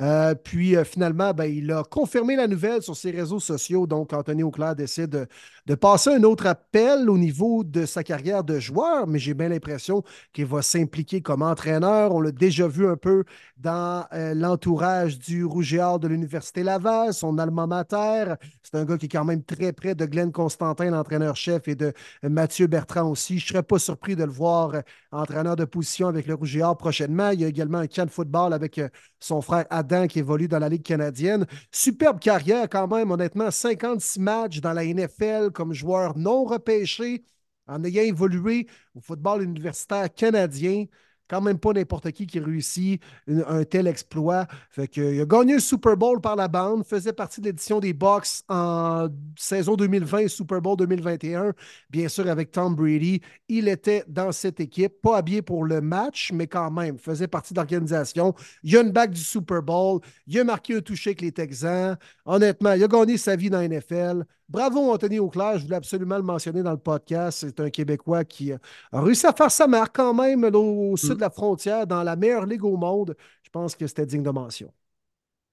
Euh, 0.00 0.34
puis 0.34 0.76
euh, 0.76 0.84
finalement, 0.84 1.32
ben, 1.32 1.44
il 1.44 1.70
a 1.70 1.82
confirmé 1.84 2.36
la 2.36 2.46
nouvelle 2.46 2.82
sur 2.82 2.96
ses 2.96 3.10
réseaux 3.10 3.40
sociaux. 3.40 3.86
Donc, 3.86 4.12
Anthony 4.12 4.42
Auclair 4.42 4.74
décide 4.74 5.28
de, 5.66 5.74
passer 5.74 6.10
un 6.10 6.22
autre 6.22 6.46
appel 6.46 7.08
au 7.08 7.18
niveau 7.18 7.64
de 7.64 7.86
sa 7.86 8.02
carrière 8.02 8.44
de 8.44 8.58
joueur, 8.58 9.06
mais 9.06 9.18
j'ai 9.18 9.34
bien 9.34 9.48
l'impression 9.48 10.02
qu'il 10.32 10.46
va 10.46 10.62
s'impliquer 10.62 11.20
comme 11.20 11.42
entraîneur. 11.42 12.14
On 12.14 12.20
l'a 12.20 12.32
déjà 12.32 12.68
vu 12.68 12.86
un 12.86 12.96
peu 12.96 13.24
dans 13.56 14.06
euh, 14.12 14.34
l'entourage 14.34 15.18
du 15.18 15.44
Rouge 15.44 15.72
de 15.72 16.08
l'Université 16.08 16.62
Laval, 16.62 17.14
son 17.14 17.38
alma 17.38 17.66
mater. 17.66 18.34
C'est 18.62 18.76
un 18.76 18.84
gars 18.84 18.98
qui 18.98 19.06
est 19.06 19.08
quand 19.08 19.24
même 19.24 19.42
très 19.42 19.72
près 19.72 19.94
de 19.94 20.04
Glenn 20.04 20.32
Constantin, 20.32 20.90
l'entraîneur-chef, 20.90 21.68
et 21.68 21.74
de 21.74 21.92
Mathieu 22.22 22.66
Bertrand 22.66 23.08
aussi. 23.08 23.38
Je 23.38 23.44
ne 23.44 23.48
serais 23.48 23.62
pas 23.62 23.78
surpris 23.78 24.16
de 24.16 24.24
le 24.24 24.32
voir 24.32 24.74
entraîneur 25.10 25.56
de 25.56 25.64
position 25.64 26.08
avec 26.08 26.26
le 26.26 26.34
Rouge 26.34 26.58
prochainement. 26.78 27.30
Il 27.30 27.40
y 27.40 27.44
a 27.44 27.48
également 27.48 27.78
un 27.78 27.86
camp 27.86 28.04
de 28.04 28.10
football 28.10 28.52
avec 28.52 28.80
son 29.20 29.40
frère 29.40 29.64
Adam 29.70 29.81
qui 30.08 30.18
évolue 30.18 30.48
dans 30.48 30.58
la 30.58 30.68
Ligue 30.68 30.82
canadienne. 30.82 31.46
Superbe 31.70 32.20
carrière 32.20 32.68
quand 32.68 32.88
même, 32.88 33.10
honnêtement, 33.10 33.50
56 33.50 34.20
matchs 34.20 34.60
dans 34.60 34.72
la 34.72 34.84
NFL 34.84 35.50
comme 35.52 35.72
joueur 35.72 36.16
non 36.16 36.44
repêché 36.44 37.24
en 37.66 37.82
ayant 37.84 38.02
évolué 38.02 38.66
au 38.94 39.00
football 39.00 39.42
universitaire 39.42 40.12
canadien 40.12 40.86
quand 41.28 41.40
même 41.40 41.58
pas 41.58 41.72
n'importe 41.72 42.10
qui 42.12 42.26
qui 42.26 42.38
réussit 42.38 43.00
un 43.28 43.64
tel 43.64 43.86
exploit. 43.86 44.46
Fait 44.70 44.88
que, 44.88 45.14
il 45.14 45.20
a 45.20 45.24
gagné 45.24 45.54
le 45.54 45.60
Super 45.60 45.96
Bowl 45.96 46.20
par 46.20 46.36
la 46.36 46.48
bande, 46.48 46.84
faisait 46.84 47.12
partie 47.12 47.40
de 47.40 47.46
l'édition 47.46 47.80
des 47.80 47.92
Bucks 47.92 48.42
en 48.48 49.08
saison 49.36 49.76
2020 49.76 50.28
Super 50.28 50.60
Bowl 50.60 50.76
2021, 50.76 51.52
bien 51.90 52.08
sûr 52.08 52.28
avec 52.28 52.50
Tom 52.50 52.74
Brady. 52.74 53.20
Il 53.48 53.68
était 53.68 54.04
dans 54.08 54.32
cette 54.32 54.60
équipe, 54.60 55.00
pas 55.02 55.18
habillé 55.18 55.42
pour 55.42 55.64
le 55.64 55.80
match, 55.80 56.30
mais 56.32 56.46
quand 56.46 56.70
même, 56.70 56.98
faisait 56.98 57.28
partie 57.28 57.54
de 57.54 57.58
l'organisation. 57.58 58.34
Il 58.62 58.76
a 58.76 58.80
une 58.80 58.92
bague 58.92 59.12
du 59.12 59.20
Super 59.20 59.62
Bowl, 59.62 60.00
il 60.26 60.38
a 60.38 60.44
marqué 60.44 60.76
un 60.76 60.80
toucher 60.80 61.10
avec 61.10 61.20
les 61.20 61.32
Texans. 61.32 61.96
Honnêtement, 62.24 62.72
il 62.72 62.84
a 62.84 62.88
gagné 62.88 63.16
sa 63.16 63.36
vie 63.36 63.50
dans 63.50 63.58
la 63.58 63.68
NFL. 63.68 64.24
Bravo, 64.48 64.92
Anthony 64.92 65.18
Auclair. 65.18 65.56
Je 65.58 65.64
voulais 65.64 65.76
absolument 65.76 66.16
le 66.16 66.22
mentionner 66.22 66.62
dans 66.62 66.72
le 66.72 66.76
podcast. 66.76 67.38
C'est 67.40 67.58
un 67.58 67.70
Québécois 67.70 68.22
qui 68.22 68.52
a 68.52 68.58
réussi 68.92 69.26
à 69.26 69.32
faire 69.32 69.50
sa 69.50 69.66
marque 69.66 69.96
quand 69.96 70.12
même 70.12 70.44
au 70.52 70.94
de 71.14 71.20
la 71.20 71.30
frontière, 71.30 71.86
dans 71.86 72.02
la 72.02 72.16
meilleure 72.16 72.46
ligue 72.46 72.64
au 72.64 72.76
monde. 72.76 73.16
Je 73.42 73.50
pense 73.50 73.74
que 73.74 73.86
c'était 73.86 74.06
digne 74.06 74.22
de 74.22 74.30
mention. 74.30 74.72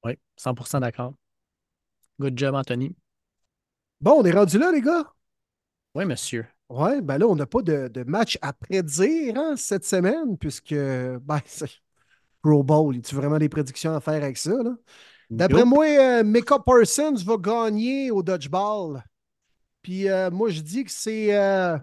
Oui, 0.03 0.17
100% 0.37 0.79
d'accord. 0.79 1.13
Good 2.19 2.37
job, 2.37 2.55
Anthony. 2.55 2.95
Bon, 4.01 4.21
on 4.21 4.25
est 4.25 4.31
rendu 4.31 4.57
là, 4.57 4.71
les 4.71 4.81
gars? 4.81 5.13
Oui, 5.95 6.05
monsieur. 6.05 6.45
Ouais, 6.69 7.01
ben 7.01 7.17
là, 7.17 7.27
on 7.27 7.35
n'a 7.35 7.45
pas 7.45 7.61
de, 7.61 7.87
de 7.87 8.03
match 8.03 8.37
à 8.41 8.53
prédire 8.53 9.37
hein, 9.37 9.55
cette 9.57 9.85
semaine, 9.85 10.37
puisque 10.37 10.73
ben, 10.73 11.39
c'est 11.45 11.69
Pro 12.41 12.63
Bowl. 12.63 12.95
Y 12.95 12.99
a 12.99 13.15
vraiment 13.15 13.37
des 13.37 13.49
prédictions 13.49 13.93
à 13.93 13.99
faire 13.99 14.23
avec 14.23 14.37
ça? 14.37 14.55
D'après 15.29 15.65
moi, 15.65 15.85
euh, 15.85 16.23
Micah 16.23 16.59
Parsons 16.59 17.15
va 17.25 17.37
gagner 17.37 18.11
au 18.11 18.23
dodgeball. 18.23 19.03
Puis 19.81 20.09
euh, 20.09 20.31
moi, 20.31 20.49
je 20.49 20.61
dis 20.61 20.83
que 20.83 20.91
c'est 20.91 21.37
euh, 21.37 21.77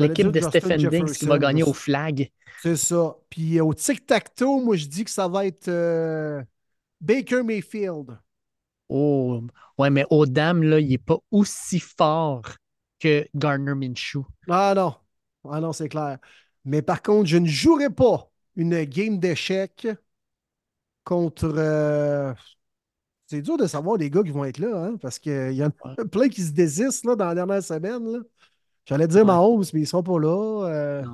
L'équipe 0.00 0.30
de 0.32 0.40
Stephen 0.40 0.88
Diggs 0.88 1.12
qui 1.12 1.26
va 1.26 1.38
gagner 1.38 1.62
au 1.62 1.72
flag. 1.72 2.30
c'est 2.62 2.76
ça. 2.76 3.16
Puis 3.30 3.58
euh, 3.58 3.64
au 3.64 3.74
tic-tac-toe, 3.74 4.62
moi, 4.62 4.76
je 4.76 4.86
dis 4.86 5.04
que 5.04 5.10
ça 5.10 5.28
va 5.28 5.46
être 5.46 5.68
euh, 5.68 6.42
Baker 7.00 7.42
Mayfield. 7.42 8.18
Oh, 8.88 9.42
ouais, 9.78 9.90
mais 9.90 10.04
aux 10.10 10.26
dames, 10.26 10.62
là, 10.64 10.80
il 10.80 10.88
n'est 10.88 10.98
pas 10.98 11.18
aussi 11.30 11.78
fort 11.80 12.42
que 12.98 13.26
Gardner 13.34 13.74
Minshew. 13.74 14.24
Ah 14.48 14.72
non. 14.74 14.94
Ah 15.48 15.60
non, 15.60 15.72
c'est 15.72 15.88
clair. 15.88 16.18
Mais 16.64 16.82
par 16.82 17.02
contre, 17.02 17.26
je 17.28 17.36
ne 17.38 17.46
jouerai 17.46 17.88
pas 17.90 18.30
une 18.56 18.84
game 18.84 19.18
d'échecs 19.18 19.86
contre. 21.04 21.52
euh, 21.56 22.32
C'est 23.26 23.42
dur 23.42 23.56
de 23.56 23.66
savoir 23.66 23.96
les 23.98 24.10
gars 24.10 24.22
qui 24.22 24.30
vont 24.30 24.44
être 24.44 24.58
là, 24.58 24.84
hein, 24.86 24.96
parce 25.00 25.18
qu'il 25.18 25.52
y 25.52 25.64
en 25.64 25.70
a 25.98 26.04
plein 26.06 26.28
qui 26.28 26.42
se 26.42 26.52
désistent 26.52 27.04
là, 27.06 27.16
dans 27.16 27.26
la 27.26 27.34
dernière 27.34 27.62
semaine. 27.62 28.04
là. 28.12 28.20
J'allais 28.90 29.06
dire 29.06 29.20
Ouais. 29.20 29.26
Mahomes, 29.26 29.64
mais 29.72 29.78
ils 29.78 29.82
ne 29.82 29.86
seront 29.86 30.02
pas 30.02 30.18
là. 30.18 30.66
euh. 30.68 31.04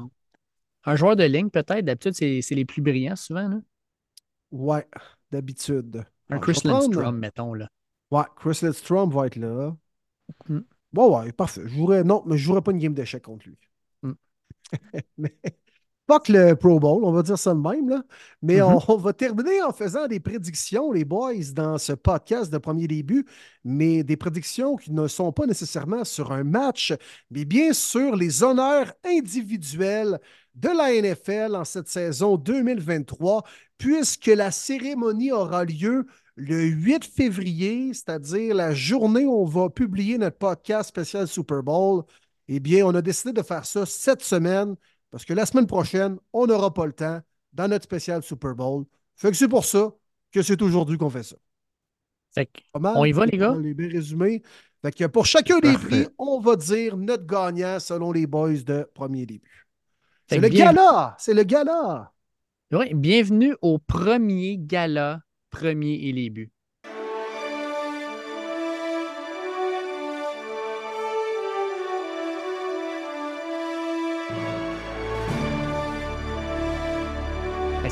Un 0.84 0.96
joueur 0.96 1.14
de 1.14 1.24
ligne, 1.24 1.50
peut-être. 1.50 1.84
D'habitude, 1.84 2.14
c'est 2.14 2.54
les 2.54 2.64
plus 2.64 2.80
brillants, 2.80 3.16
souvent. 3.16 3.48
Là. 3.48 3.60
Ouais, 4.50 4.88
d'habitude. 5.30 6.02
Un 6.30 6.36
vais 6.36 6.40
Chris 6.40 6.60
Lindstrom, 6.64 7.18
mettons. 7.18 7.52
Là. 7.52 7.68
Ouais, 8.10 8.22
Chris 8.36 8.60
Lidstrom 8.62 9.10
va 9.10 9.26
être 9.26 9.36
là. 9.36 9.76
Mm. 10.48 10.60
Bon, 10.90 11.20
ouais, 11.20 11.32
parfait. 11.32 11.62
Je 11.64 11.74
jouerais, 11.74 12.02
non, 12.02 12.22
mais 12.24 12.38
je 12.38 12.44
jouerais 12.44 12.62
pas 12.62 12.70
une 12.70 12.78
game 12.78 12.94
d'échecs 12.94 13.24
contre 13.24 13.46
lui. 13.46 13.58
Mm. 14.02 14.12
mais 15.18 15.36
pas 16.06 16.20
que 16.20 16.32
le 16.32 16.54
Pro 16.54 16.78
Bowl, 16.78 17.04
on 17.04 17.12
va 17.12 17.22
dire 17.22 17.38
ça 17.38 17.52
de 17.52 17.58
même, 17.58 17.88
là. 17.88 18.02
Mais 18.42 18.62
on, 18.62 18.78
on 18.88 18.96
va 18.96 19.12
terminer 19.12 19.62
en 19.62 19.72
faisant 19.72 20.06
des 20.06 20.20
prédictions, 20.20 20.92
les 20.92 21.04
boys, 21.04 21.34
dans 21.54 21.78
ce 21.78 21.92
podcast 21.92 22.52
de 22.52 22.58
premier 22.58 22.86
début, 22.86 23.26
mais 23.64 24.04
des 24.04 24.16
prédictions 24.16 24.76
qui 24.76 24.92
ne 24.92 25.08
sont 25.08 25.32
pas 25.32 25.46
nécessairement 25.46 26.04
sur 26.04 26.32
un 26.32 26.44
match, 26.44 26.94
mais 27.30 27.44
bien 27.44 27.72
sur 27.72 28.14
les 28.14 28.42
honneurs 28.42 28.92
individuels 29.04 30.20
de 30.54 30.68
la 30.68 30.92
NFL 31.00 31.56
en 31.56 31.64
cette 31.64 31.88
saison 31.88 32.36
2023, 32.36 33.44
puisque 33.78 34.26
la 34.26 34.50
cérémonie 34.50 35.32
aura 35.32 35.64
lieu 35.64 36.06
le 36.36 36.64
8 36.64 37.04
février, 37.04 37.92
c'est-à-dire 37.94 38.54
la 38.54 38.74
journée 38.74 39.24
où 39.24 39.32
on 39.32 39.44
va 39.44 39.70
publier 39.70 40.18
notre 40.18 40.38
podcast 40.38 40.90
spécial 40.90 41.26
Super 41.26 41.62
Bowl. 41.62 42.04
Eh 42.48 42.60
bien, 42.60 42.86
on 42.86 42.94
a 42.94 43.02
décidé 43.02 43.32
de 43.32 43.42
faire 43.42 43.64
ça 43.64 43.84
cette 43.86 44.22
semaine 44.22 44.76
parce 45.10 45.24
que 45.24 45.32
la 45.34 45.46
semaine 45.46 45.66
prochaine, 45.66 46.18
on 46.32 46.46
n'aura 46.46 46.72
pas 46.74 46.86
le 46.86 46.92
temps 46.92 47.20
dans 47.52 47.68
notre 47.68 47.84
spécial 47.84 48.22
Super 48.22 48.54
Bowl. 48.54 48.84
Fait 49.16 49.30
que 49.30 49.36
c'est 49.36 49.48
pour 49.48 49.64
ça 49.64 49.94
que 50.32 50.42
c'est 50.42 50.60
aujourd'hui 50.60 50.98
qu'on 50.98 51.10
fait 51.10 51.22
ça. 51.22 51.36
Fait 52.34 52.46
que, 52.46 52.60
Pas 52.72 52.80
mal? 52.80 52.94
On 52.96 53.04
y 53.04 53.12
va, 53.12 53.24
les 53.26 53.38
gars? 53.38 53.52
On 53.52 53.62
est 53.64 53.72
bien 53.74 53.88
résumé. 53.88 54.42
Fait 54.82 54.92
que 54.92 55.04
pour 55.06 55.24
chacun 55.24 55.58
des 55.60 55.72
Parfait. 55.72 55.86
prix, 56.04 56.08
on 56.18 56.38
va 56.40 56.54
dire 56.56 56.96
notre 56.96 57.26
gagnant 57.26 57.80
selon 57.80 58.12
les 58.12 58.26
boys 58.26 58.52
de 58.62 58.88
premier 58.94 59.24
début. 59.26 59.66
C'est 60.28 60.38
le 60.38 60.48
bien- 60.48 60.66
gala! 60.72 61.16
C'est 61.18 61.34
le 61.34 61.44
gala! 61.44 62.12
ouais, 62.72 62.92
bienvenue 62.94 63.54
au 63.62 63.78
premier 63.78 64.58
gala, 64.58 65.20
premier 65.50 65.94
et 65.94 66.12
les 66.12 66.30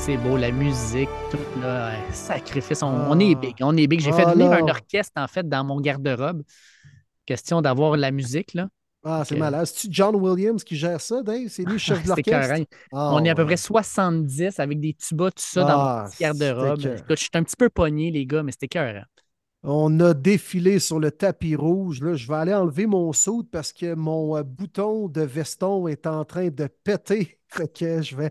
C'est 0.05 0.19
beau, 0.19 0.37
la 0.37 0.51
musique, 0.51 1.09
tout 1.31 1.39
là, 1.63 1.93
sacrifice. 2.13 2.83
On, 2.83 2.89
on 2.89 3.19
est 3.19 3.35
Ah. 3.35 3.41
big, 3.41 3.55
on 3.63 3.75
est 3.75 3.87
big. 3.87 4.01
J'ai 4.01 4.13
fait 4.13 4.25
Ah, 4.27 4.33
venir 4.35 4.53
un 4.53 4.69
orchestre, 4.69 5.13
en 5.17 5.27
fait, 5.27 5.49
dans 5.49 5.65
mon 5.65 5.81
garde-robe. 5.81 6.43
Question 7.25 7.63
d'avoir 7.63 7.97
la 7.97 8.11
musique, 8.11 8.53
là. 8.53 8.69
Ah, 9.03 9.23
c'est 9.27 9.37
malade. 9.37 9.65
C'est-tu 9.67 9.89
John 9.91 10.15
Williams 10.17 10.63
qui 10.63 10.77
gère 10.77 11.01
ça, 11.01 11.23
Dave? 11.23 11.49
C'est 11.49 11.65
lui 11.65 11.73
le 11.73 11.79
chef 11.79 12.03
de 12.03 12.09
l'orchestre? 12.09 12.67
Ah, 12.93 13.13
On 13.15 13.25
est 13.25 13.31
à 13.31 13.35
peu 13.35 13.47
près 13.47 13.57
70 13.57 14.61
avec 14.61 14.79
des 14.79 14.93
tubas, 14.93 15.31
tout 15.31 15.43
ça, 15.43 15.63
dans 15.63 15.69
Ah, 15.71 16.03
mon 16.05 16.11
petit 16.11 16.23
garde-robe. 16.23 16.81
Écoute, 16.81 17.17
je 17.19 17.23
suis 17.23 17.31
un 17.35 17.43
petit 17.43 17.57
peu 17.57 17.71
pogné, 17.71 18.11
les 18.11 18.27
gars, 18.27 18.43
mais 18.43 18.53
c'était 18.53 18.69
cœur. 18.69 19.05
On 19.63 19.99
a 20.01 20.13
défilé 20.13 20.79
sur 20.79 21.01
le 21.01 21.11
tapis 21.11 21.57
rouge. 21.57 22.03
Là, 22.03 22.15
je 22.15 22.29
vais 22.29 22.35
aller 22.35 22.53
enlever 22.53 22.87
mon 22.87 23.15
saut 23.15 23.43
parce 23.51 23.73
que 23.73 23.95
mon 23.95 24.37
euh, 24.37 24.43
bouton 24.43 25.09
de 25.09 25.23
veston 25.23 25.89
est 25.89 26.07
en 26.07 26.27
train 26.27 26.49
de 26.49 26.69
péter. 26.85 27.39
Fait 27.49 27.73
que 27.73 28.03
je 28.03 28.15
vais, 28.15 28.31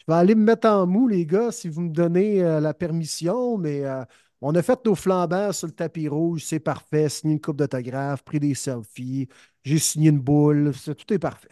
je 0.00 0.12
vais 0.12 0.18
aller 0.18 0.34
me 0.34 0.42
mettre 0.44 0.68
en 0.68 0.86
mou, 0.86 1.08
les 1.08 1.26
gars, 1.26 1.52
si 1.52 1.68
vous 1.68 1.82
me 1.82 1.90
donnez 1.90 2.42
euh, 2.42 2.60
la 2.60 2.74
permission. 2.74 3.58
Mais 3.58 3.84
euh, 3.84 4.04
on 4.40 4.54
a 4.54 4.62
fait 4.62 4.84
nos 4.86 4.94
flambants 4.94 5.52
sur 5.52 5.66
le 5.68 5.72
tapis 5.74 6.08
rouge. 6.08 6.44
C'est 6.44 6.60
parfait. 6.60 7.08
Signé 7.08 7.34
une 7.34 7.40
coupe 7.40 7.56
d'autographe, 7.58 8.22
pris 8.24 8.40
des 8.40 8.54
selfies. 8.54 9.28
J'ai 9.64 9.78
signé 9.78 10.10
une 10.10 10.20
boule. 10.20 10.72
Tout 10.84 11.12
est 11.14 11.18
parfait. 11.18 11.48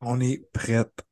On 0.00 0.20
est 0.20 0.38
prête. 0.52 1.04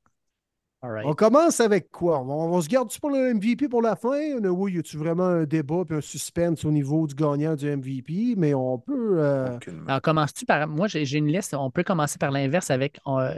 All 0.83 0.91
right. 0.91 1.07
On 1.07 1.15
commence 1.15 1.61
avec 1.61 1.91
quoi? 1.91 2.21
On, 2.21 2.53
on 2.55 2.61
se 2.61 2.69
garde-tu 2.69 3.01
pour 3.01 3.11
le 3.11 3.29
MVP 3.31 3.69
pour 3.69 3.83
la 3.83 3.97
fin? 3.97 4.13
Euh, 4.13 4.49
Oui, 4.49 4.75
y 4.75 4.79
a-tu 4.79 4.97
vraiment 4.99 5.25
un 5.25 5.45
débat 5.45 5.83
et 5.91 5.95
un 5.95 6.01
suspense 6.01 6.65
au 6.65 6.71
niveau 6.71 7.07
du 7.07 7.15
gagnant 7.15 7.55
du 7.55 7.67
MVP? 7.67 8.35
Mais 8.37 8.55
on 8.55 8.79
peut. 8.79 9.17
euh. 9.19 9.59
Alors, 9.87 10.03
commences-tu 10.03 10.45
par. 10.47 10.67
Moi, 10.69 10.87
j'ai 10.89 11.05
j'ai 11.05 11.19
une 11.19 11.29
liste. 11.29 11.55
On 11.55 11.71
peut 11.71 11.83
commencer 11.85 12.19
par 12.19 12.31
l'inverse 12.31 12.71
avec. 12.71 13.01
euh, 13.07 13.35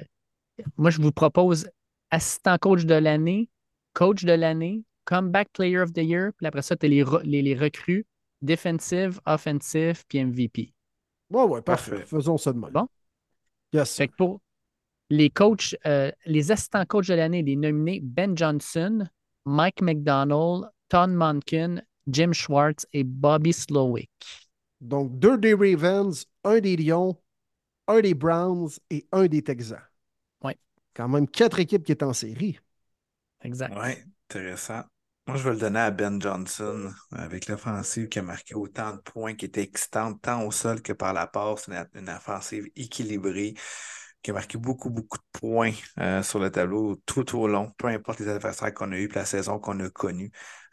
moi, 0.76 0.90
je 0.90 1.01
vous 1.01 1.12
propose 1.12 1.68
assistant 2.10 2.59
coach 2.59 2.85
de 2.85 2.94
l'année, 2.94 3.48
coach 3.93 4.24
de 4.24 4.32
l'année, 4.32 4.82
comeback 5.05 5.48
player 5.52 5.78
of 5.78 5.93
the 5.93 6.02
year, 6.02 6.32
puis 6.36 6.47
après 6.47 6.62
ça, 6.62 6.76
tu 6.76 6.86
as 6.86 6.89
les, 6.89 7.05
les, 7.24 7.43
les 7.43 7.55
recrues, 7.55 8.06
defensive, 8.43 9.20
offensive, 9.26 10.05
puis 10.09 10.24
MVP. 10.24 10.72
Ouais, 11.30 11.44
ouais, 11.44 11.62
parfait. 11.62 11.90
Parfait. 11.90 12.06
Faisons 12.06 12.39
ça 12.39 12.52
de 12.52 12.59
même. 12.59 12.70
Bon. 12.70 12.89
Yes. 13.72 13.97
Fait 13.97 14.09
que 14.09 14.14
pour 14.16 14.40
les 15.10 15.30
coachs, 15.30 15.76
euh, 15.86 16.10
les 16.26 16.51
assistants 16.51 16.85
coachs 16.86 17.09
de 17.09 17.14
l'année, 17.14 17.43
les 17.43 17.56
nominés 17.56 18.01
Ben 18.02 18.36
Johnson, 18.36 19.06
Mike 19.44 19.82
McDonald, 19.82 20.70
Tom 20.89 21.14
Monken, 21.14 21.82
Jim 22.06 22.32
Schwartz 22.32 22.86
et 22.93 23.05
Bobby 23.05 23.52
Slowick. 23.52 24.10
Donc, 24.80 25.18
deux 25.18 25.36
des 25.39 25.55
Ravens, 25.55 26.24
un 26.44 26.60
des 26.60 26.76
Lions, 26.76 27.16
un 27.89 28.01
des 28.01 28.14
Browns 28.14 28.70
et 28.90 29.06
un 29.12 29.26
des 29.26 29.43
Texans. 29.43 29.82
Ouais. 30.43 30.56
Quand 30.98 31.08
même 31.08 31.28
quatre 31.28 31.60
équipes 31.60 31.84
qui 31.84 31.92
est 31.92 32.02
en 32.02 32.12
série. 32.12 32.58
Exact. 33.44 33.72
Oui, 33.80 33.92
intéressant. 34.28 34.82
Moi, 35.28 35.36
je 35.36 35.44
vais 35.44 35.52
le 35.52 35.58
donner 35.58 35.78
à 35.78 35.92
Ben 35.92 36.20
Johnson 36.20 36.90
avec 37.12 37.46
l'offensive 37.46 38.08
qui 38.08 38.18
a 38.18 38.22
marqué 38.22 38.56
autant 38.56 38.96
de 38.96 39.00
points, 39.00 39.34
qui 39.34 39.44
était 39.44 39.62
excitante 39.62 40.20
tant 40.20 40.44
au 40.44 40.50
sol 40.50 40.82
que 40.82 40.92
par 40.92 41.12
la 41.12 41.28
passe. 41.28 41.68
Une, 41.68 41.86
une 41.94 42.08
offensive 42.08 42.66
équilibrée 42.74 43.54
qui 44.22 44.32
a 44.32 44.34
marqué 44.34 44.58
beaucoup, 44.58 44.90
beaucoup 44.90 45.18
de 45.18 45.38
points 45.38 45.70
euh, 46.00 46.24
sur 46.24 46.40
le 46.40 46.50
tableau 46.50 46.96
tout 47.06 47.38
au 47.38 47.46
long, 47.46 47.70
peu 47.78 47.86
importe 47.86 48.18
les 48.18 48.28
adversaires 48.28 48.74
qu'on 48.74 48.90
a 48.90 48.98
eus, 48.98 49.06
puis 49.06 49.20
la 49.20 49.24
saison 49.24 49.60
qu'on 49.60 49.78
a 49.78 49.88
connue. 49.90 50.32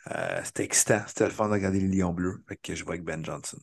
Euh, 0.10 0.42
c'était 0.44 0.64
excitant, 0.64 1.04
c'était 1.06 1.26
le 1.26 1.32
fun 1.32 1.50
de 1.50 1.54
regarder 1.54 1.80
les 1.80 2.00
Lions 2.00 2.14
bleus. 2.14 2.44
Fait 2.50 2.58
que 2.58 2.74
je 2.74 2.84
vois 2.84 2.94
avec 2.94 3.06
Ben 3.06 3.24
Johnson. 3.24 3.60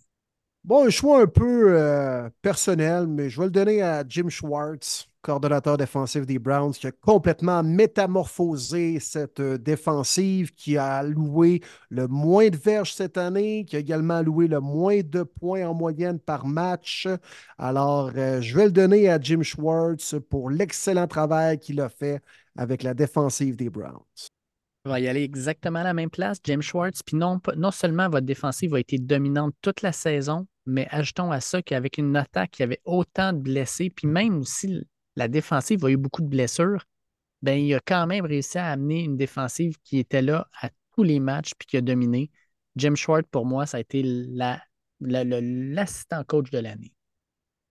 Bon, 0.63 0.87
un 0.87 0.91
choix 0.91 1.23
un 1.23 1.27
peu 1.27 1.77
euh, 1.77 2.31
personnel, 2.41 3.09
mais 3.09 3.29
je 3.31 3.41
vais 3.41 3.47
le 3.47 3.51
donner 3.51 3.83
à 3.83 4.05
Jim 4.09 4.29
Schwartz, 4.29 5.09
coordonnateur 5.23 5.77
défensif 5.77 6.27
des 6.27 6.39
Browns, 6.39 6.73
qui 6.73 6.89
a 6.89 6.93
complètement 6.93 7.63
métamorphosé 7.63 9.01
cette 9.01 9.41
euh, 9.41 9.57
défensive, 9.57 10.53
qui 10.53 10.77
a 10.77 10.97
alloué 10.97 11.63
le 11.91 12.09
moins 12.09 12.49
de 12.49 12.57
verges 12.57 12.93
cette 12.93 13.17
année, 13.17 13.65
qui 13.65 13.77
a 13.77 13.79
également 13.79 14.15
alloué 14.15 14.49
le 14.49 14.61
moins 14.61 15.01
de 15.01 15.23
points 15.23 15.67
en 15.67 15.75
moyenne 15.75 16.19
par 16.19 16.47
match. 16.47 17.09
Alors, 17.57 18.11
euh, 18.17 18.41
je 18.41 18.57
vais 18.57 18.67
le 18.67 18.73
donner 18.73 19.09
à 19.09 19.21
Jim 19.21 19.43
Schwartz 19.43 20.17
pour 20.29 20.51
l'excellent 20.51 21.07
travail 21.07 21.59
qu'il 21.59 21.81
a 21.81 21.89
fait 21.89 22.21
avec 22.57 22.83
la 22.83 22.93
défensive 22.93 23.57
des 23.57 23.71
Browns. 23.71 24.03
On 24.85 24.91
va 24.91 24.99
y 24.99 25.07
aller 25.07 25.23
exactement 25.23 25.79
à 25.79 25.85
la 25.85 25.95
même 25.95 26.11
place, 26.11 26.39
Jim 26.43 26.61
Schwartz. 26.61 27.05
Puis 27.05 27.17
non, 27.17 27.41
non 27.57 27.71
seulement 27.71 28.09
votre 28.09 28.27
défensive 28.27 28.75
a 28.75 28.81
été 28.81 28.99
dominante 28.99 29.55
toute 29.63 29.83
la 29.83 29.93
saison, 29.93 30.49
mais 30.67 30.89
ajoutons 30.91 31.31
à 31.31 31.41
ça 31.41 31.63
qu'avec 31.63 31.99
une 31.99 32.17
attaque 32.17 32.51
qui 32.51 32.65
avait 32.65 32.81
autant 32.85 33.33
de 33.33 33.39
blessés, 33.39 33.91
puis 33.91 34.09
même 34.09 34.39
aussi 34.39 34.85
la 35.17 35.29
défensive 35.29 35.85
a 35.85 35.91
eu 35.91 35.97
beaucoup 35.97 36.23
de 36.23 36.29
blessures, 36.29 36.85
ben 37.43 37.59
il 37.59 37.75
a 37.75 37.81
quand 37.81 38.07
même 38.07 38.25
réussi 38.25 38.59
à 38.59 38.71
amener 38.71 39.03
une 39.03 39.17
défensive 39.17 39.77
qui 39.83 39.99
était 39.99 40.23
là 40.23 40.49
à 40.61 40.71
tous 40.95 41.03
les 41.03 41.21
matchs 41.21 41.53
puis 41.59 41.67
qui 41.67 41.77
a 41.77 41.81
dominé. 41.81 42.31
Jim 42.77 42.95
Schwartz, 42.95 43.29
pour 43.31 43.45
moi, 43.47 43.67
ça 43.67 43.79
a 43.79 43.81
été 43.81 44.03
la- 44.03 44.63
la- 45.01 45.25
l'assistant 45.25 46.25
coach 46.25 46.51
de 46.51 46.59
l'année. 46.59 46.93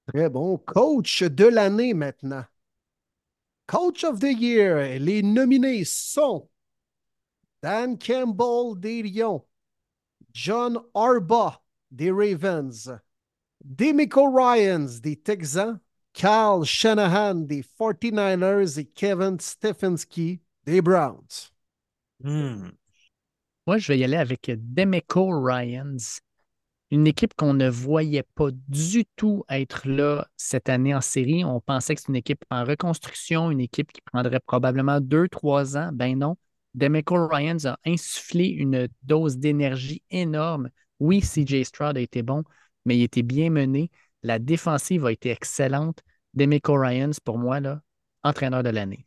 Très 0.08 0.30
bon. 0.30 0.58
Coach 0.58 1.24
de 1.24 1.46
l'année 1.46 1.94
maintenant. 1.94 2.44
Coach 3.68 4.04
of 4.04 4.20
the 4.20 4.34
Year. 4.34 5.00
Les 5.00 5.24
nominés 5.24 5.86
sont 5.86 6.50
Dan 7.64 7.98
Campbell 7.98 8.76
des 8.76 9.04
Lions, 9.04 9.46
John 10.34 10.80
Arba 10.94 11.62
des 11.92 12.12
Ravens, 12.12 12.92
Demico 13.64 14.32
Ryans 14.32 15.00
des 15.02 15.16
Texans, 15.16 15.80
Kyle 16.14 16.64
Shanahan 16.64 17.36
des 17.36 17.64
49ers 17.64 18.80
et 18.80 18.86
Kevin 18.86 19.40
Stefanski 19.40 20.42
des 20.66 20.82
Browns. 20.82 21.52
Hmm. 22.24 22.70
Moi, 23.68 23.78
je 23.78 23.88
vais 23.88 24.00
y 24.00 24.04
aller 24.04 24.18
avec 24.18 24.52
Demeco 24.56 25.30
Ryans. 25.42 26.20
Une 26.92 27.08
équipe 27.08 27.34
qu'on 27.36 27.54
ne 27.54 27.70
voyait 27.70 28.26
pas 28.36 28.50
du 28.68 29.06
tout 29.16 29.46
être 29.50 29.88
là 29.88 30.28
cette 30.36 30.68
année 30.68 30.94
en 30.94 31.00
série. 31.00 31.46
On 31.46 31.62
pensait 31.62 31.96
que 31.96 32.02
c'est 32.02 32.10
une 32.10 32.18
équipe 32.18 32.44
en 32.50 32.66
reconstruction, 32.66 33.50
une 33.50 33.62
équipe 33.62 33.94
qui 33.94 34.02
prendrait 34.02 34.42
probablement 34.42 35.00
deux, 35.00 35.30
trois 35.30 35.78
ans. 35.78 35.92
Ben 35.94 36.20
non. 36.20 36.36
Demeco 36.74 37.28
Ryans 37.28 37.66
a 37.66 37.80
insufflé 37.86 38.48
une 38.48 38.88
dose 39.04 39.38
d'énergie 39.38 40.04
énorme. 40.10 40.70
Oui, 41.00 41.22
CJ 41.22 41.64
Stroud 41.64 41.98
a 41.98 42.02
été 42.02 42.24
bon, 42.24 42.44
mais 42.86 42.98
il 42.98 43.04
était 43.04 43.24
bien 43.24 43.50
mené. 43.50 43.90
La 44.24 44.40
défensive 44.40 45.06
a 45.06 45.12
été 45.12 45.30
excellente. 45.30 46.02
Demeco 46.34 46.74
Ryans, 46.74 47.20
pour 47.24 47.38
moi, 47.38 47.60
là, 47.60 47.82
entraîneur 48.24 48.64
de 48.64 48.70
l'année. 48.70 49.06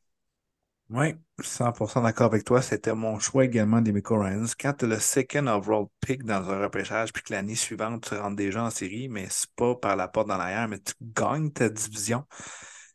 Oui, 0.91 1.15
100% 1.41 2.03
d'accord 2.03 2.27
avec 2.27 2.45
toi. 2.45 2.61
C'était 2.61 2.95
mon 2.95 3.19
choix 3.19 3.45
également 3.45 3.81
des 3.81 3.93
Miko 3.93 4.19
Ryans. 4.19 4.47
Quand 4.59 4.74
tu 4.74 4.85
as 4.85 4.89
le 4.89 4.99
second 4.99 5.47
overall 5.47 5.86
pick 6.01 6.24
dans 6.24 6.51
un 6.51 6.61
repêchage, 6.61 7.12
puis 7.12 7.23
que 7.23 7.32
l'année 7.32 7.55
suivante, 7.55 8.09
tu 8.09 8.15
rentres 8.15 8.36
déjà 8.36 8.62
en 8.62 8.70
série, 8.70 9.09
mais 9.09 9.27
c'est 9.31 9.51
pas 9.57 9.74
par 9.74 9.97
la 9.97 10.09
porte 10.09 10.28
dans 10.28 10.36
l'arrière, 10.36 10.69
mais 10.69 10.78
tu 10.78 10.93
gagnes 11.01 11.51
ta 11.51 11.70
division, 11.70 12.24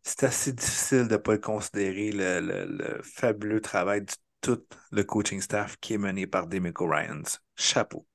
c'est 0.04 0.24
assez 0.24 0.54
difficile 0.54 1.08
de 1.08 1.14
ne 1.14 1.18
pas 1.18 1.38
considérer 1.40 2.12
le, 2.12 2.40
le, 2.42 3.02
fabuleux 3.04 3.60
travail 3.60 4.02
de 4.02 4.14
tout 4.42 4.64
le 4.92 5.04
coaching 5.04 5.42
staff 5.42 5.78
qui 5.78 5.96
est 5.96 5.98
mené 5.98 6.28
par 6.28 6.48
Demico 6.48 6.88
Ryans. 6.88 7.40
Chapeau. 7.56 8.06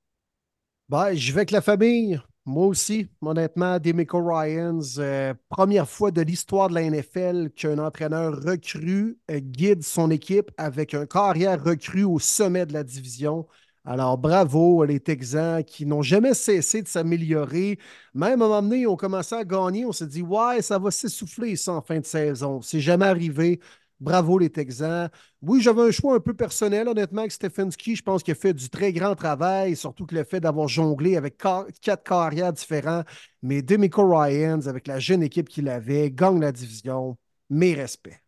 Ben, 0.89 1.15
je 1.15 1.33
vais 1.33 1.41
avec 1.41 1.51
la 1.51 1.61
famille. 1.61 2.21
Moi 2.47 2.67
aussi, 2.67 3.09
honnêtement, 3.23 3.79
Demico 3.79 4.23
Ryans, 4.23 4.99
euh, 4.99 5.33
première 5.49 5.89
fois 5.89 6.11
de 6.11 6.21
l'histoire 6.21 6.69
de 6.69 6.75
la 6.75 6.83
NFL 6.83 7.49
qu'un 7.57 7.79
entraîneur 7.79 8.35
recru 8.43 9.19
euh, 9.31 9.39
guide 9.41 9.83
son 9.83 10.11
équipe 10.11 10.51
avec 10.59 10.93
un 10.93 11.07
carrière 11.07 11.63
recru 11.65 12.05
au 12.05 12.19
sommet 12.19 12.67
de 12.67 12.75
la 12.75 12.85
division. 12.85 13.47
Alors, 13.87 14.19
bravo 14.19 14.85
les 14.85 15.01
Texans 15.01 15.65
qui 15.65 15.87
n'ont 15.87 16.03
jamais 16.03 16.35
cessé 16.35 16.83
de 16.83 16.89
s'améliorer. 16.89 17.79
Même 18.15 18.43
à 18.43 18.45
un 18.45 18.49
moment 18.49 18.63
donné, 18.63 18.81
ils 18.81 18.89
ont 18.89 18.97
commencé 18.97 19.35
à 19.35 19.45
gagner. 19.45 19.87
On 19.87 19.93
s'est 19.93 20.07
dit, 20.07 20.23
ouais, 20.23 20.61
ça 20.61 20.79
va 20.79 20.91
s'essouffler 20.91 21.57
ça 21.57 21.73
en 21.73 21.83
fin 21.83 21.99
de 22.01 22.05
saison. 22.05 22.61
C'est 22.61 22.81
jamais 22.81 23.07
arrivé. 23.07 23.59
Bravo 24.01 24.39
les 24.39 24.51
Texans. 24.51 25.09
Oui, 25.41 25.63
j'avais 25.63 25.83
un 25.83 25.91
choix 25.91 26.17
un 26.17 26.21
peu 26.21 26.35
personnel, 26.35 26.89
honnêtement, 26.89 27.21
avec 27.21 27.33
Stefanski. 27.33 27.97
Je 27.97 28.03
pense 28.03 28.23
qu'il 28.23 28.33
a 28.33 28.35
fait 28.35 28.53
du 28.53 28.69
très 28.69 28.93
grand 28.93 29.15
travail, 29.15 29.77
surtout 29.77 30.05
que 30.05 30.15
le 30.15 30.25
fait 30.25 30.41
d'avoir 30.41 30.69
jonglé 30.69 31.17
avec 31.17 31.37
quatre 31.37 32.03
carrières 32.03 32.53
différents. 32.53 33.05
Mais 33.43 33.63
Demico 33.63 34.07
Ryans, 34.07 34.67
avec 34.67 34.87
la 34.87 34.99
jeune 34.99 35.23
équipe 35.23 35.49
qu'il 35.49 35.69
avait, 35.69 36.11
gagne 36.11 36.41
la 36.41 36.53
division. 36.53 37.17
Mes 37.51 37.75
respects. 37.75 38.21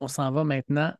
On 0.00 0.08
s'en 0.08 0.30
va 0.30 0.44
maintenant. 0.44 0.92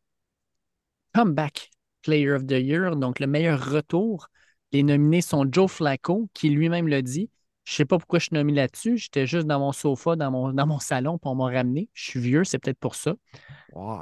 Comeback 1.15 1.71
Player 2.03 2.33
of 2.33 2.47
the 2.47 2.53
Year, 2.53 2.97
donc 2.97 3.21
le 3.21 3.27
meilleur 3.27 3.71
retour. 3.71 4.29
Les 4.73 4.83
nominés 4.83 5.21
sont 5.21 5.47
Joe 5.51 5.71
Flacco, 5.71 6.29
qui 6.33 6.49
lui-même 6.49 6.89
le 6.89 7.03
dit. 7.03 7.31
Je 7.65 7.73
ne 7.73 7.77
sais 7.77 7.85
pas 7.85 7.99
pourquoi 7.99 8.19
je 8.19 8.25
suis 8.25 8.35
nommé 8.35 8.53
là-dessus. 8.53 8.97
J'étais 8.97 9.27
juste 9.27 9.47
dans 9.47 9.61
mon 9.61 9.73
sofa, 9.73 10.17
dans 10.17 10.31
mon, 10.31 10.53
dans 10.53 10.67
mon 10.67 10.81
salon, 10.81 11.19
pour 11.19 11.37
m'en 11.37 11.45
ramener. 11.45 11.89
Je 11.93 12.11
suis 12.11 12.21
vieux, 12.21 12.45
c'est 12.45 12.59
peut-être 12.59 12.79
pour 12.79 12.97
ça. 12.97 13.15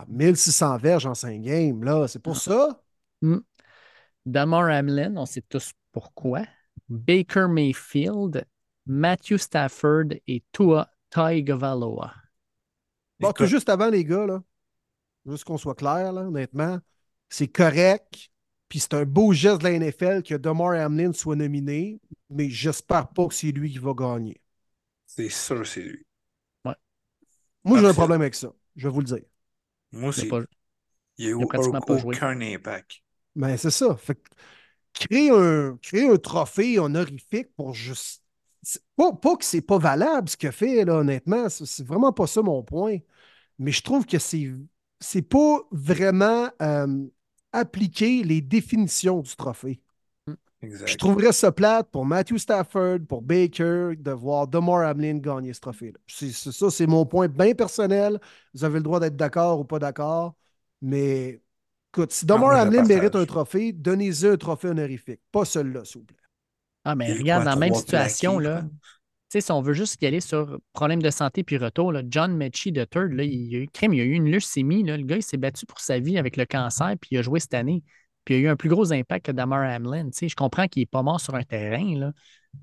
1600 0.08 0.78
verges 0.78 1.06
en 1.06 1.14
5 1.14 1.40
games, 1.42 1.84
là, 1.84 2.08
c'est 2.08 2.18
pour 2.18 2.36
ça? 2.36 2.82
Mm. 3.20 3.38
Damar 4.24 4.70
Hamlin, 4.70 5.16
on 5.16 5.26
sait 5.26 5.42
tous 5.42 5.72
pourquoi. 5.92 6.42
Baker 6.88 7.46
Mayfield, 7.48 8.46
Matthew 8.86 9.36
Stafford 9.36 10.14
et 10.26 10.42
Tua 10.52 10.90
Tagovailoa. 11.10 12.14
Bon, 13.20 13.32
tout 13.32 13.46
juste 13.46 13.68
avant, 13.68 13.90
les 13.90 14.04
gars, 14.04 14.26
là, 14.26 14.42
juste 15.26 15.44
qu'on 15.44 15.58
soit 15.58 15.74
clair, 15.74 16.12
là, 16.12 16.22
honnêtement, 16.22 16.78
c'est 17.28 17.48
correct. 17.48 18.30
Puis 18.70 18.78
c'est 18.78 18.94
un 18.94 19.04
beau 19.04 19.32
geste 19.32 19.58
de 19.58 19.64
la 19.64 19.78
NFL 19.78 20.22
que 20.22 20.36
Damar 20.36 20.74
Hamlin 20.74 21.12
soit 21.12 21.34
nominé, 21.34 22.00
mais 22.30 22.48
j'espère 22.48 23.08
pas 23.08 23.26
que 23.26 23.34
c'est 23.34 23.50
lui 23.50 23.72
qui 23.72 23.78
va 23.78 23.92
gagner. 23.92 24.40
C'est 25.06 25.28
sûr 25.28 25.66
c'est 25.66 25.82
lui. 25.82 26.06
Ouais. 26.64 26.76
Moi, 27.64 27.80
j'ai 27.80 27.86
un 27.86 27.92
problème 27.92 28.20
avec 28.20 28.36
ça. 28.36 28.52
Je 28.76 28.86
vais 28.86 28.94
vous 28.94 29.00
le 29.00 29.06
dire. 29.06 29.24
Moi 29.90 30.10
aussi. 30.10 30.30
Il 31.18 31.26
n'y 31.26 31.26
a, 31.26 31.30
eu 31.30 31.34
aucun 31.34 32.40
impact. 32.40 33.02
Mais 33.34 33.48
ben, 33.48 33.56
c'est 33.56 33.72
ça. 33.72 33.96
Fait 33.96 34.18
créer, 34.94 35.30
un, 35.30 35.76
créer 35.82 36.08
un 36.08 36.16
trophée 36.16 36.78
honorifique 36.78 37.52
pour 37.56 37.74
juste. 37.74 38.22
Pas, 38.94 39.12
pas 39.12 39.36
que 39.36 39.44
c'est 39.44 39.62
pas 39.62 39.78
valable 39.78 40.28
ce 40.28 40.36
qu'il 40.36 40.52
fait, 40.52 40.84
là, 40.84 40.94
honnêtement. 40.98 41.48
C'est 41.48 41.84
vraiment 41.84 42.12
pas 42.12 42.28
ça 42.28 42.40
mon 42.40 42.62
point. 42.62 42.98
Mais 43.58 43.72
je 43.72 43.82
trouve 43.82 44.06
que 44.06 44.18
c'est 44.18 44.52
c'est 45.00 45.22
pas 45.22 45.58
vraiment 45.72 46.50
euh, 46.62 47.06
appliquer 47.52 48.22
les 48.22 48.40
définitions 48.40 49.20
du 49.20 49.34
trophée. 49.36 49.80
Je 50.62 50.96
trouverais 50.96 51.32
ça 51.32 51.52
plate 51.52 51.90
pour 51.90 52.04
Matthew 52.04 52.36
Stafford, 52.36 52.98
pour 53.08 53.22
Baker, 53.22 53.92
de 53.96 54.10
voir 54.10 54.46
Demar 54.46 54.86
Hamlin 54.88 55.16
gagner 55.18 55.54
ce 55.54 55.60
trophée-là. 55.60 55.98
C'est, 56.06 56.32
ça, 56.32 56.70
c'est 56.70 56.86
mon 56.86 57.06
point 57.06 57.28
bien 57.28 57.54
personnel. 57.54 58.20
Vous 58.52 58.64
avez 58.64 58.78
le 58.78 58.82
droit 58.82 59.00
d'être 59.00 59.16
d'accord 59.16 59.60
ou 59.60 59.64
pas 59.64 59.78
d'accord. 59.78 60.34
Mais 60.82 61.40
écoute, 61.92 62.12
si 62.12 62.26
Demar 62.26 62.60
Hamlin 62.60 62.84
mérite 62.84 63.16
un 63.16 63.24
trophée, 63.24 63.72
donnez-y 63.72 64.26
un 64.26 64.36
trophée 64.36 64.68
honorifique. 64.68 65.20
Pas 65.32 65.46
celui-là, 65.46 65.84
s'il 65.84 66.02
vous 66.02 66.06
plaît. 66.06 66.16
Ah, 66.84 66.94
mais 66.94 67.12
regarde, 67.12 67.44
dans 67.44 67.50
la 67.50 67.56
même 67.56 67.74
situation, 67.74 68.38
là, 68.38 68.64
si 69.38 69.52
on 69.52 69.62
veut 69.62 69.74
juste 69.74 70.02
y 70.02 70.06
aller 70.06 70.20
sur 70.20 70.58
problème 70.72 71.00
de 71.00 71.10
santé 71.10 71.44
puis 71.44 71.56
retour, 71.56 71.92
là, 71.92 72.02
John 72.08 72.36
Mechie 72.36 72.72
de 72.72 72.84
Third, 72.84 73.12
là, 73.12 73.22
il, 73.22 73.54
a 73.54 73.58
eu, 73.60 73.68
crème, 73.68 73.94
il 73.94 74.00
a 74.00 74.04
eu 74.04 74.12
une 74.12 74.30
leucémie. 74.30 74.82
Là, 74.82 74.96
le 74.96 75.04
gars, 75.04 75.16
il 75.16 75.22
s'est 75.22 75.36
battu 75.36 75.66
pour 75.66 75.78
sa 75.78 76.00
vie 76.00 76.18
avec 76.18 76.36
le 76.36 76.46
cancer, 76.46 76.94
puis 77.00 77.10
il 77.12 77.18
a 77.18 77.22
joué 77.22 77.38
cette 77.38 77.54
année. 77.54 77.84
Puis 78.24 78.34
il 78.34 78.38
a 78.38 78.40
eu 78.40 78.48
un 78.48 78.56
plus 78.56 78.68
gros 78.68 78.92
impact 78.92 79.26
que 79.26 79.32
Damar 79.32 79.62
Hamlin. 79.62 80.08
Je 80.20 80.34
comprends 80.34 80.66
qu'il 80.66 80.82
n'est 80.82 80.86
pas 80.86 81.02
mort 81.02 81.20
sur 81.20 81.36
un 81.36 81.44
terrain, 81.44 81.96
là, 81.96 82.12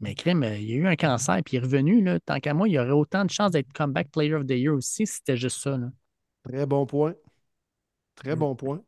mais 0.01 0.13
crème, 0.13 0.43
euh, 0.43 0.57
il 0.57 0.73
a 0.73 0.75
eu 0.75 0.87
un 0.87 0.97
cancer, 0.97 1.39
puis 1.45 1.55
il 1.55 1.59
est 1.59 1.63
revenu. 1.63 2.03
Là, 2.03 2.19
tant 2.19 2.39
qu'à 2.39 2.53
moi, 2.53 2.67
il 2.67 2.77
aurait 2.77 2.91
autant 2.91 3.23
de 3.23 3.31
chances 3.31 3.51
d'être 3.51 3.71
comeback 3.71 4.11
player 4.11 4.33
of 4.33 4.45
the 4.45 4.51
year 4.51 4.73
aussi 4.73 5.07
si 5.07 5.15
c'était 5.15 5.37
juste 5.37 5.61
ça. 5.61 5.77
Là. 5.77 5.87
Très 6.43 6.65
bon 6.65 6.85
point. 6.85 7.13
Très 8.15 8.35
mm. 8.35 8.39
bon 8.39 8.55
point. 8.55 8.81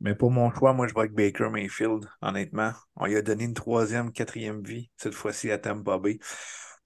Mais 0.00 0.14
pour 0.14 0.30
mon 0.30 0.50
choix, 0.50 0.74
moi, 0.74 0.88
je 0.88 0.92
vois 0.92 1.04
avec 1.04 1.14
Baker 1.14 1.48
Mayfield, 1.50 2.04
honnêtement. 2.20 2.72
On 2.96 3.06
lui 3.06 3.16
a 3.16 3.22
donné 3.22 3.44
une 3.44 3.54
troisième, 3.54 4.12
quatrième 4.12 4.62
vie, 4.62 4.90
cette 4.96 5.14
fois-ci 5.14 5.50
à 5.50 5.58
Tampa 5.58 5.98
Bay 5.98 6.18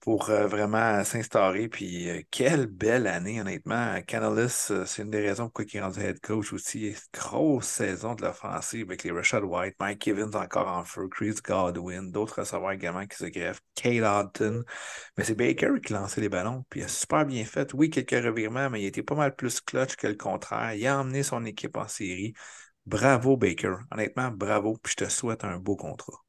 pour 0.01 0.29
euh, 0.29 0.47
vraiment 0.47 1.03
s'instaurer. 1.03 1.69
Puis 1.69 2.09
euh, 2.09 2.21
quelle 2.31 2.67
belle 2.67 3.07
année, 3.07 3.39
honnêtement. 3.39 4.01
Canalis, 4.01 4.67
euh, 4.71 4.85
c'est 4.85 5.03
une 5.03 5.11
des 5.11 5.21
raisons 5.21 5.45
pourquoi 5.45 5.65
il 5.71 5.77
est 5.77 5.81
rendu 5.81 5.99
head 6.01 6.19
coach 6.19 6.53
aussi. 6.53 6.95
Grosse 7.13 7.67
saison 7.67 8.15
de 8.15 8.23
l'offensive 8.23 8.87
avec 8.87 9.03
les 9.03 9.11
Rashad 9.11 9.43
White, 9.43 9.75
Mike 9.79 10.07
Evans 10.07 10.35
encore 10.35 10.67
en 10.67 10.83
feu, 10.83 11.07
Chris 11.09 11.35
Godwin, 11.43 12.11
d'autres 12.11 12.39
receveurs 12.39 12.71
également 12.71 13.05
qui 13.05 13.17
se 13.17 13.25
greffent, 13.25 13.61
Kate 13.75 14.03
Hodgson. 14.03 14.63
Mais 15.17 15.23
c'est 15.23 15.35
Baker 15.35 15.73
qui 15.85 15.93
lançait 15.93 16.21
les 16.21 16.29
ballons. 16.29 16.65
Puis 16.69 16.81
il 16.81 16.83
a 16.83 16.87
super 16.87 17.25
bien 17.25 17.45
fait. 17.45 17.73
Oui, 17.73 17.89
quelques 17.89 18.23
revirements, 18.25 18.69
mais 18.69 18.81
il 18.81 18.85
était 18.87 19.03
pas 19.03 19.15
mal 19.15 19.35
plus 19.35 19.61
clutch 19.61 19.95
que 19.95 20.07
le 20.07 20.15
contraire. 20.15 20.73
Il 20.73 20.85
a 20.87 20.99
emmené 20.99 21.23
son 21.23 21.45
équipe 21.45 21.77
en 21.77 21.87
série. 21.87 22.33
Bravo, 22.85 23.37
Baker. 23.37 23.75
Honnêtement, 23.91 24.31
bravo. 24.31 24.77
Puis 24.81 24.93
je 24.97 25.05
te 25.05 25.09
souhaite 25.09 25.43
un 25.43 25.57
beau 25.57 25.75
contrat. 25.75 26.23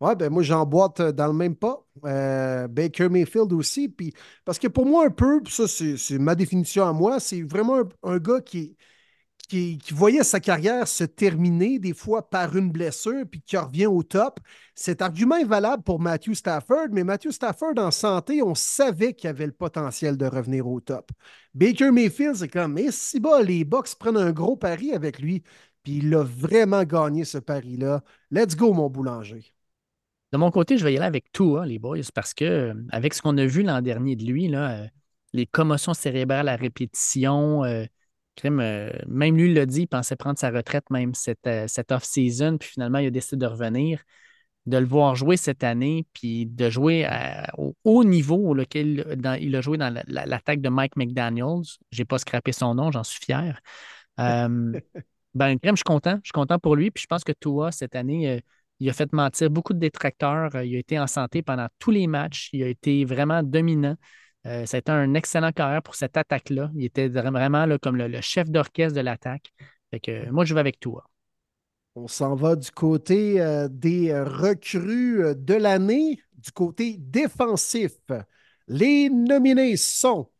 Ouais, 0.00 0.14
ben 0.14 0.30
moi, 0.30 0.42
j'emboîte 0.42 1.00
euh, 1.00 1.12
dans 1.12 1.26
le 1.26 1.32
même 1.32 1.56
pas. 1.56 1.86
Euh, 2.04 2.68
Baker 2.68 3.08
Mayfield 3.08 3.52
aussi. 3.52 3.88
Puis, 3.88 4.12
parce 4.44 4.58
que 4.58 4.68
pour 4.68 4.84
moi, 4.84 5.06
un 5.06 5.10
peu, 5.10 5.40
ça, 5.48 5.66
c'est 5.66 6.18
ma 6.18 6.34
définition 6.34 6.84
à 6.86 6.92
moi, 6.92 7.18
c'est 7.18 7.40
vraiment 7.42 7.82
un, 8.02 8.18
gars 8.18 8.42
qui, 8.42 8.76
qui, 9.48 9.78
voyait 9.92 10.22
sa 10.22 10.38
carrière 10.38 10.86
se 10.86 11.04
terminer 11.04 11.78
des 11.78 11.94
fois 11.94 12.28
par 12.28 12.56
une 12.56 12.70
blessure, 12.70 13.24
puis 13.30 13.40
qui 13.40 13.56
revient 13.56 13.86
au 13.86 14.02
top. 14.02 14.40
Cet 14.74 15.00
argument 15.02 15.36
est 15.36 15.44
valable 15.44 15.82
pour 15.82 15.98
Matthew 15.98 16.34
Stafford, 16.34 16.88
mais 16.92 17.04
Matthew 17.04 17.30
Stafford, 17.30 17.78
en 17.78 17.90
santé, 17.90 18.42
on 18.42 18.54
savait 18.54 19.14
qu'il 19.14 19.30
avait 19.30 19.46
le 19.46 19.52
potentiel 19.52 20.16
de 20.18 20.26
revenir 20.26 20.68
au 20.68 20.80
top. 20.80 21.10
Baker 21.54 21.90
Mayfield, 21.90 22.36
c'est 22.36 22.48
comme, 22.48 22.74
mais 22.74 22.90
si 22.92 23.18
bas, 23.18 23.42
les 23.42 23.64
Bucks 23.64 23.94
prennent 23.98 24.16
un 24.18 24.32
gros 24.32 24.56
pari 24.56 24.92
avec 24.92 25.18
lui, 25.20 25.42
puis 25.82 25.98
il 25.98 26.14
a 26.14 26.22
vraiment 26.22 26.84
gagné 26.84 27.24
ce 27.24 27.38
pari-là. 27.38 28.02
Let's 28.30 28.56
go, 28.56 28.74
mon 28.74 28.90
boulanger. 28.90 29.54
De 30.32 30.38
mon 30.38 30.50
côté, 30.50 30.78
je 30.78 30.84
vais 30.84 30.92
y 30.92 30.96
aller 30.96 31.06
avec 31.06 31.32
tout, 31.32 31.58
les 31.62 31.78
boys, 31.78 31.98
parce 32.14 32.34
que 32.34 32.44
euh, 32.44 32.74
avec 32.90 33.14
ce 33.14 33.22
qu'on 33.22 33.36
a 33.36 33.46
vu 33.46 33.62
l'an 33.62 33.82
dernier 33.82 34.14
de 34.14 34.24
lui, 34.24 34.46
là, 34.48 34.82
euh, 34.82 34.86
les 35.32 35.46
commotions 35.46 35.92
cérébrales 35.92 36.48
à 36.48 36.56
répétition, 36.56 37.64
euh, 37.64 37.84
même 38.44 39.36
lui 39.36 39.52
l'a 39.52 39.66
dit, 39.66 39.82
il 39.82 39.86
pensait 39.86 40.16
prendre 40.16 40.38
sa 40.38 40.50
retraite 40.50 40.88
même 40.90 41.14
cette, 41.14 41.48
cette 41.66 41.92
off-season, 41.92 42.58
puis 42.58 42.70
finalement, 42.70 42.98
il 42.98 43.08
a 43.08 43.10
décidé 43.10 43.36
de 43.36 43.46
revenir. 43.46 44.02
De 44.66 44.76
le 44.76 44.86
voir 44.86 45.14
jouer 45.14 45.36
cette 45.36 45.64
année, 45.64 46.06
puis 46.12 46.46
de 46.46 46.70
jouer 46.70 47.08
au 47.56 47.74
haut 47.84 48.04
niveau 48.04 48.54
auquel 48.54 49.18
il 49.40 49.56
a 49.56 49.60
joué 49.60 49.78
dans 49.78 49.92
l'attaque 50.06 50.60
de 50.60 50.68
Mike 50.68 50.96
McDaniels. 50.96 51.64
Je 51.90 52.00
n'ai 52.00 52.04
pas 52.04 52.18
scrappé 52.18 52.52
son 52.52 52.74
nom, 52.74 52.90
j'en 52.90 53.02
suis 53.02 53.20
fier. 53.24 53.58
ben, 54.18 54.80
je 55.34 55.74
suis 55.74 55.82
content. 55.84 56.16
Je 56.22 56.28
suis 56.28 56.32
content 56.32 56.58
pour 56.58 56.76
lui. 56.76 56.90
Puis 56.90 57.02
je 57.02 57.06
pense 57.06 57.24
que 57.24 57.32
toi, 57.32 57.72
cette 57.72 57.96
année, 57.96 58.42
Il 58.80 58.88
a 58.88 58.92
fait 58.94 59.12
mentir 59.12 59.50
beaucoup 59.50 59.74
de 59.74 59.78
détracteurs. 59.78 60.50
Il 60.62 60.74
a 60.74 60.78
été 60.78 60.98
en 60.98 61.06
santé 61.06 61.42
pendant 61.42 61.68
tous 61.78 61.90
les 61.90 62.06
matchs. 62.06 62.48
Il 62.52 62.62
a 62.62 62.68
été 62.68 63.04
vraiment 63.04 63.42
dominant. 63.42 63.96
Euh, 64.46 64.64
ça 64.64 64.78
a 64.78 64.80
été 64.80 64.90
un 64.90 65.12
excellent 65.14 65.52
carrière 65.52 65.82
pour 65.82 65.94
cette 65.94 66.16
attaque-là. 66.16 66.70
Il 66.74 66.84
était 66.84 67.08
vraiment 67.08 67.66
là, 67.66 67.78
comme 67.78 67.96
le, 67.96 68.20
chef 68.22 68.48
d'orchestre 68.50 68.96
de 68.96 69.02
l'attaque. 69.02 69.52
moi, 70.30 70.44
je 70.44 70.54
vais 70.54 70.60
avec 70.60 70.80
toi. 70.80 71.04
On 71.94 72.08
s'en 72.08 72.34
va 72.34 72.56
du 72.56 72.70
côté 72.70 73.40
euh, 73.40 73.68
des 73.68 74.18
recrues 74.18 75.24
euh, 75.24 75.34
de 75.34 75.54
l'année, 75.54 76.22
du 76.38 76.50
côté 76.52 76.96
défensif. 76.98 77.92
Les 78.68 79.10
nominés 79.10 79.76
sont 79.76 80.30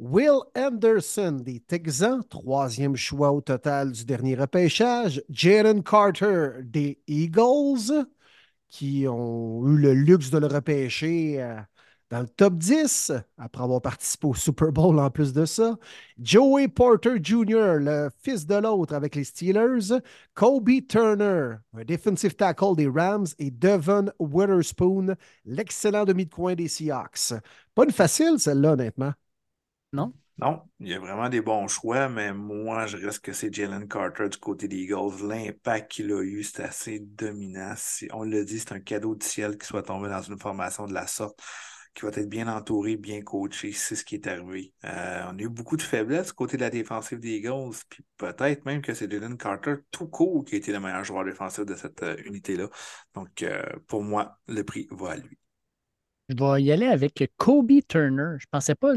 Will 0.00 0.40
Anderson 0.56 1.42
des 1.44 1.60
Texans, 1.60 2.22
troisième 2.26 2.96
choix 2.96 3.32
au 3.32 3.42
total 3.42 3.92
du 3.92 4.06
dernier 4.06 4.34
repêchage. 4.34 5.22
Jalen 5.28 5.82
Carter 5.82 6.62
des 6.62 7.02
Eagles, 7.06 8.06
qui 8.70 9.06
ont 9.06 9.66
eu 9.68 9.76
le 9.76 9.92
luxe 9.92 10.30
de 10.30 10.38
le 10.38 10.46
repêcher 10.46 11.42
euh, 11.42 11.60
dans 12.08 12.20
le 12.20 12.28
top 12.28 12.54
10, 12.54 13.12
après 13.36 13.62
avoir 13.62 13.82
participé 13.82 14.26
au 14.28 14.32
Super 14.34 14.72
Bowl 14.72 14.98
en 14.98 15.10
plus 15.10 15.34
de 15.34 15.44
ça. 15.44 15.76
Joey 16.18 16.68
Porter 16.68 17.22
Jr., 17.22 17.76
le 17.78 18.08
fils 18.22 18.46
de 18.46 18.54
l'autre 18.54 18.94
avec 18.94 19.14
les 19.14 19.24
Steelers. 19.24 20.00
Kobe 20.32 20.70
Turner, 20.88 21.56
un 21.74 21.84
defensive 21.84 22.36
tackle 22.36 22.74
des 22.74 22.88
Rams. 22.88 23.26
Et 23.38 23.50
Devon 23.50 24.06
Witherspoon, 24.18 25.14
l'excellent 25.44 26.06
demi 26.06 26.24
de 26.24 26.32
coin 26.32 26.54
des 26.54 26.68
Seahawks. 26.68 27.34
Pas 27.74 27.84
une 27.84 27.92
facile, 27.92 28.38
celle-là, 28.38 28.72
honnêtement. 28.72 29.12
Non? 29.92 30.12
Non, 30.40 30.62
il 30.78 30.88
y 30.88 30.94
a 30.94 30.98
vraiment 30.98 31.28
des 31.28 31.42
bons 31.42 31.68
choix, 31.68 32.08
mais 32.08 32.32
moi, 32.32 32.86
je 32.86 32.96
reste 32.96 33.20
que 33.20 33.34
c'est 33.34 33.52
Jalen 33.52 33.86
Carter 33.86 34.28
du 34.30 34.38
côté 34.38 34.68
des 34.68 34.76
Eagles. 34.78 35.28
L'impact 35.28 35.92
qu'il 35.92 36.10
a 36.12 36.22
eu, 36.22 36.42
c'est 36.42 36.62
assez 36.62 36.98
dominant. 36.98 37.74
On 38.12 38.22
l'a 38.22 38.42
dit, 38.42 38.58
c'est 38.58 38.72
un 38.72 38.80
cadeau 38.80 39.14
du 39.14 39.26
ciel 39.26 39.58
qu'il 39.58 39.64
soit 39.64 39.82
tombé 39.82 40.08
dans 40.08 40.22
une 40.22 40.38
formation 40.38 40.86
de 40.86 40.94
la 40.94 41.06
sorte, 41.06 41.38
qui 41.92 42.06
va 42.06 42.08
être 42.08 42.28
bien 42.28 42.48
entouré, 42.48 42.96
bien 42.96 43.20
coaché. 43.20 43.72
C'est 43.72 43.96
ce 43.96 44.02
qui 44.02 44.14
est 44.14 44.26
arrivé. 44.26 44.72
Euh, 44.84 45.24
on 45.30 45.38
a 45.38 45.42
eu 45.42 45.50
beaucoup 45.50 45.76
de 45.76 45.82
faiblesses 45.82 46.28
du 46.28 46.32
côté 46.32 46.56
de 46.56 46.62
la 46.62 46.70
défensive 46.70 47.20
des 47.20 47.36
Eagles, 47.36 47.76
puis 47.90 48.02
peut-être 48.16 48.64
même 48.64 48.80
que 48.80 48.94
c'est 48.94 49.10
Jalen 49.10 49.36
Carter 49.36 49.74
tout 49.90 50.08
court 50.08 50.46
qui 50.46 50.54
a 50.54 50.58
été 50.58 50.72
le 50.72 50.80
meilleur 50.80 51.04
joueur 51.04 51.26
défensif 51.26 51.66
de 51.66 51.74
cette 51.74 52.02
euh, 52.02 52.16
unité-là. 52.24 52.68
Donc, 53.14 53.42
euh, 53.42 53.62
pour 53.88 54.02
moi, 54.02 54.38
le 54.48 54.64
prix 54.64 54.88
va 54.90 55.10
à 55.10 55.16
lui. 55.16 55.36
Je 56.30 56.34
vais 56.36 56.62
y 56.62 56.72
aller 56.72 56.86
avec 56.86 57.30
Kobe 57.36 57.72
Turner. 57.86 58.38
Je 58.38 58.46
ne 58.46 58.50
pensais 58.50 58.74
pas 58.74 58.94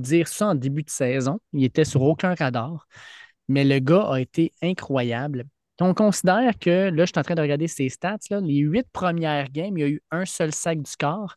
dire 0.00 0.28
ça 0.28 0.48
en 0.48 0.54
début 0.54 0.82
de 0.82 0.90
saison. 0.90 1.40
Il 1.52 1.64
était 1.64 1.84
sur 1.84 2.02
aucun 2.02 2.34
radar. 2.34 2.86
Mais 3.48 3.64
le 3.64 3.78
gars 3.78 4.08
a 4.10 4.20
été 4.20 4.52
incroyable. 4.62 5.44
On 5.80 5.94
considère 5.94 6.58
que, 6.58 6.90
là, 6.90 7.04
je 7.04 7.12
suis 7.12 7.18
en 7.18 7.22
train 7.22 7.34
de 7.34 7.42
regarder 7.42 7.68
ses 7.68 7.88
stats, 7.88 8.18
les 8.30 8.58
huit 8.58 8.86
premières 8.92 9.50
games, 9.50 9.76
il 9.76 9.80
y 9.80 9.84
a 9.84 9.88
eu 9.88 10.02
un 10.10 10.24
seul 10.24 10.52
sac 10.52 10.80
du 10.80 10.96
corps. 10.98 11.36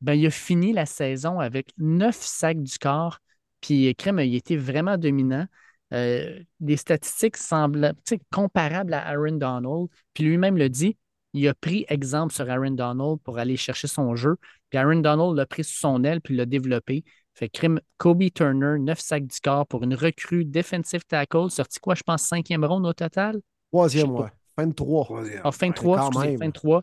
Ben, 0.00 0.14
il 0.14 0.26
a 0.26 0.30
fini 0.30 0.72
la 0.72 0.86
saison 0.86 1.38
avec 1.40 1.72
neuf 1.78 2.16
sacs 2.16 2.62
du 2.62 2.78
corps. 2.78 3.20
Puis, 3.60 3.94
Crème, 3.94 4.18
il 4.20 4.34
était 4.34 4.56
vraiment 4.56 4.98
dominant. 4.98 5.46
Euh, 5.92 6.40
les 6.60 6.76
statistiques 6.76 7.36
semblent 7.36 7.94
comparables 8.32 8.94
à 8.94 9.06
Aaron 9.06 9.32
Donald. 9.32 9.88
Puis 10.14 10.24
lui-même 10.24 10.56
le 10.56 10.68
dit, 10.68 10.96
il 11.32 11.46
a 11.48 11.54
pris 11.54 11.84
exemple 11.88 12.34
sur 12.34 12.48
Aaron 12.50 12.70
Donald 12.72 13.20
pour 13.22 13.38
aller 13.38 13.56
chercher 13.56 13.88
son 13.88 14.16
jeu. 14.16 14.36
Puis 14.70 14.78
Aaron 14.78 15.00
Donald 15.00 15.36
l'a 15.36 15.46
pris 15.46 15.64
sous 15.64 15.78
son 15.78 16.02
aile 16.04 16.20
puis 16.20 16.34
l'a 16.34 16.46
développé. 16.46 17.04
Fait 17.36 17.50
crime 17.50 17.80
Kobe 17.98 18.24
Turner, 18.34 18.78
9 18.78 18.98
sacs 18.98 19.26
du 19.26 19.40
corps 19.40 19.66
pour 19.66 19.82
une 19.82 19.94
recrue 19.94 20.46
defensive 20.46 21.04
tackle. 21.06 21.50
Sorti 21.50 21.78
quoi, 21.80 21.94
je 21.94 22.02
pense, 22.02 22.22
cinquième 22.22 22.64
ronde 22.64 22.86
au 22.86 22.94
total? 22.94 23.42
Troisième, 23.70 24.10
ouais. 24.12 24.30
Fin 24.58 24.66
de 24.66 24.72
trois. 24.72 25.06
Ah, 25.44 25.52
fin 25.52 25.68
de 25.68 25.74
trois, 25.74 26.06
excusez, 26.06 26.38
fin 26.38 26.46
de 26.46 26.52
trois. 26.52 26.82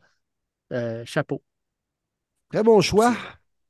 Euh, 0.72 1.04
chapeau. 1.06 1.42
Très 2.52 2.62
bon 2.62 2.82
choix. 2.82 3.16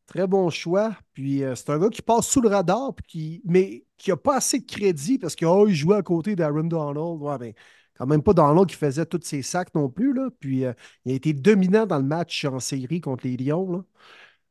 Très 0.07 0.27
bon 0.27 0.49
choix. 0.49 0.93
Puis 1.13 1.41
euh, 1.41 1.55
c'est 1.55 1.69
un 1.69 1.79
gars 1.79 1.87
qui 1.87 2.01
passe 2.01 2.27
sous 2.27 2.41
le 2.41 2.49
radar, 2.49 2.91
qui, 3.07 3.41
mais 3.45 3.85
qui 3.95 4.09
n'a 4.09 4.17
pas 4.17 4.35
assez 4.35 4.59
de 4.59 4.65
crédit 4.65 5.17
parce 5.17 5.37
qu'il 5.37 5.47
oh, 5.47 5.65
jouait 5.69 5.95
à 5.95 6.01
côté 6.01 6.35
d'Aaron 6.35 6.65
Donald. 6.65 7.21
Ouais, 7.21 7.37
ben, 7.37 7.53
quand 7.95 8.07
même 8.07 8.21
pas 8.21 8.33
Donald 8.33 8.67
qui 8.67 8.75
faisait 8.75 9.05
tous 9.05 9.21
ses 9.23 9.41
sacs 9.41 9.73
non 9.73 9.87
plus. 9.87 10.13
Là. 10.13 10.27
Puis 10.37 10.65
euh, 10.65 10.73
il 11.05 11.13
a 11.13 11.15
été 11.15 11.31
dominant 11.31 11.85
dans 11.85 11.97
le 11.97 12.03
match 12.03 12.43
en 12.43 12.59
série 12.59 12.99
contre 12.99 13.25
les 13.25 13.37
Lions. 13.37 13.71
Là. 13.71 13.85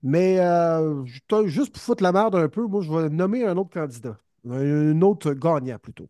Mais 0.03 0.39
euh, 0.41 1.05
juste 1.47 1.73
pour 1.73 1.83
foutre 1.83 2.03
la 2.03 2.13
merde 2.13 2.35
un 2.35 2.49
peu, 2.49 2.67
moi, 2.67 2.83
je 2.83 2.91
vais 2.91 3.09
nommer 3.09 3.45
un 3.45 3.57
autre 3.57 3.71
candidat. 3.71 4.19
Un 4.49 5.01
autre 5.03 5.33
gagnant, 5.33 5.79
plutôt. 5.79 6.09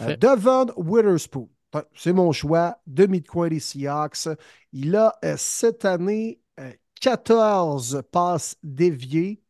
Euh, 0.00 0.16
Devon 0.16 0.66
Witherspoon. 0.76 1.48
C'est 1.94 2.12
mon 2.12 2.32
choix. 2.32 2.78
Demi 2.86 3.20
de 3.20 3.26
coin 3.26 3.48
des 3.48 3.60
Seahawks. 3.60 4.28
Il 4.72 4.96
a 4.96 5.14
euh, 5.24 5.34
cette 5.36 5.84
année 5.84 6.40
14 7.00 8.02
passes 8.10 8.56
déviées. 8.62 9.42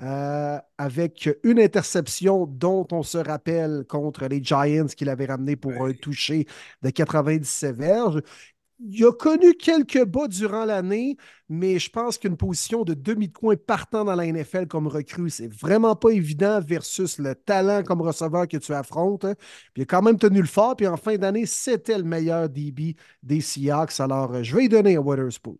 avec 0.00 1.28
une 1.44 1.60
interception 1.60 2.46
dont 2.46 2.86
on 2.90 3.02
se 3.02 3.18
rappelle 3.18 3.84
contre 3.88 4.26
les 4.26 4.42
Giants 4.42 4.86
qu'il 4.86 5.08
avait 5.08 5.26
ramené 5.26 5.54
pour 5.56 5.84
un 5.84 5.92
toucher 5.92 6.46
de 6.82 6.90
97 6.90 7.76
verges 7.76 8.22
il 8.80 9.04
a 9.04 9.12
connu 9.12 9.54
quelques 9.54 10.04
bas 10.04 10.28
durant 10.28 10.64
l'année, 10.64 11.16
mais 11.48 11.78
je 11.78 11.90
pense 11.90 12.18
qu'une 12.18 12.36
position 12.36 12.84
de 12.84 12.94
demi 12.94 13.28
de 13.28 13.32
coin 13.32 13.56
partant 13.56 14.04
dans 14.04 14.14
la 14.14 14.26
NFL 14.26 14.66
comme 14.68 14.86
recrue, 14.86 15.30
c'est 15.30 15.52
vraiment 15.52 15.96
pas 15.96 16.10
évident 16.10 16.60
versus 16.60 17.18
le 17.18 17.34
talent 17.34 17.82
comme 17.82 18.02
receveur 18.02 18.46
que 18.46 18.56
tu 18.56 18.72
affrontes. 18.72 19.26
Puis 19.74 19.76
il 19.76 19.82
a 19.82 19.86
quand 19.86 20.02
même 20.02 20.18
tenu 20.18 20.40
le 20.40 20.46
fort. 20.46 20.76
Puis 20.76 20.86
en 20.86 20.96
fin 20.96 21.16
d'année, 21.16 21.46
c'était 21.46 21.98
le 21.98 22.04
meilleur 22.04 22.48
DB 22.48 22.94
des 23.22 23.40
Seahawks. 23.40 23.98
Alors, 24.00 24.34
euh, 24.34 24.42
je 24.42 24.54
vais 24.54 24.66
y 24.66 24.68
donner 24.68 24.96
à 24.96 25.00
Witherspoon. 25.00 25.58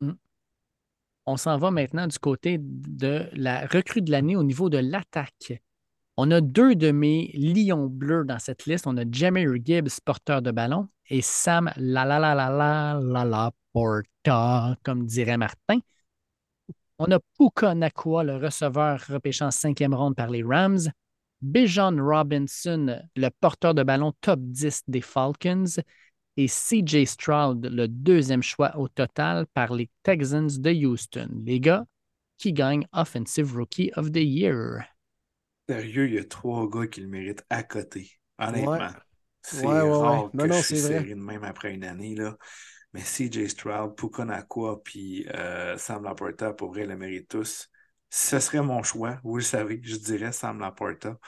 Hmm. 0.00 0.12
On 1.26 1.36
s'en 1.36 1.58
va 1.58 1.70
maintenant 1.70 2.06
du 2.06 2.18
côté 2.18 2.58
de 2.60 3.28
la 3.32 3.66
recrue 3.66 4.02
de 4.02 4.10
l'année 4.10 4.36
au 4.36 4.44
niveau 4.44 4.70
de 4.70 4.78
l'attaque. 4.78 5.60
On 6.18 6.30
a 6.30 6.40
deux 6.40 6.74
de 6.74 6.92
mes 6.92 7.30
lions 7.34 7.86
bleus 7.86 8.24
dans 8.24 8.38
cette 8.38 8.64
liste. 8.64 8.86
On 8.86 8.96
a 8.96 9.04
Jamie 9.10 9.46
Gibbs, 9.62 10.00
porteur 10.02 10.40
de 10.40 10.50
ballon, 10.50 10.88
et 11.10 11.20
Sam 11.20 11.70
la 11.76 12.06
la 12.06 12.18
la 12.18 12.34
la 12.34 12.48
la 12.48 13.00
la 13.02 13.24
la 13.24 13.52
Porta, 13.72 14.76
comme 14.82 15.04
dirait 15.04 15.36
Martin. 15.36 15.80
On 16.98 17.10
a 17.12 17.18
Puka 17.36 17.74
Nakua, 17.74 18.24
le 18.24 18.36
receveur 18.36 18.98
repêché 19.08 19.44
en 19.44 19.50
cinquième 19.50 19.92
ronde 19.92 20.16
par 20.16 20.30
les 20.30 20.42
Rams. 20.42 20.88
Bijan 21.42 21.94
Robinson, 21.98 23.02
le 23.14 23.28
porteur 23.28 23.74
de 23.74 23.82
ballon 23.82 24.14
top 24.22 24.40
10 24.40 24.84
des 24.88 25.02
Falcons. 25.02 25.82
Et 26.38 26.48
CJ 26.48 27.04
Stroud, 27.04 27.66
le 27.66 27.88
deuxième 27.88 28.42
choix 28.42 28.76
au 28.78 28.88
total 28.88 29.46
par 29.52 29.74
les 29.74 29.90
Texans 30.02 30.48
de 30.48 30.70
Houston. 30.70 31.28
Les 31.44 31.60
gars 31.60 31.84
qui 32.38 32.54
gagnent 32.54 32.86
Offensive 32.92 33.54
Rookie 33.54 33.90
of 33.96 34.12
the 34.12 34.22
Year? 34.22 34.95
Sérieux, 35.68 36.06
il 36.06 36.14
y 36.14 36.18
a 36.18 36.24
trois 36.24 36.68
gars 36.68 36.86
qui 36.86 37.00
le 37.00 37.08
méritent 37.08 37.44
à 37.50 37.62
côté. 37.62 38.10
Honnêtement. 38.38 38.90
C'est 39.42 39.66
rare 39.66 40.30
que 40.32 40.52
je 40.52 40.62
suis 40.62 40.78
serré 40.78 41.10
de 41.10 41.14
même 41.14 41.44
après 41.44 41.72
une 41.72 41.84
année. 41.84 42.14
Là. 42.14 42.36
Mais 42.92 43.02
CJ 43.02 43.48
Stroud, 43.48 43.94
Puka 43.96 44.24
Nakua 44.24 44.82
puis 44.82 45.26
euh, 45.34 45.76
Sam 45.76 46.02
Laporta, 46.02 46.52
pour 46.52 46.70
vrai, 46.72 46.86
le 46.86 46.96
méritent 46.96 47.28
tous. 47.28 47.68
Ce 48.10 48.38
serait 48.38 48.62
mon 48.62 48.82
choix, 48.82 49.20
vous 49.22 49.36
le 49.36 49.42
savez, 49.42 49.80
je 49.82 49.96
dirais 49.96 50.32
Sam 50.32 50.60
Laporta. 50.60 51.18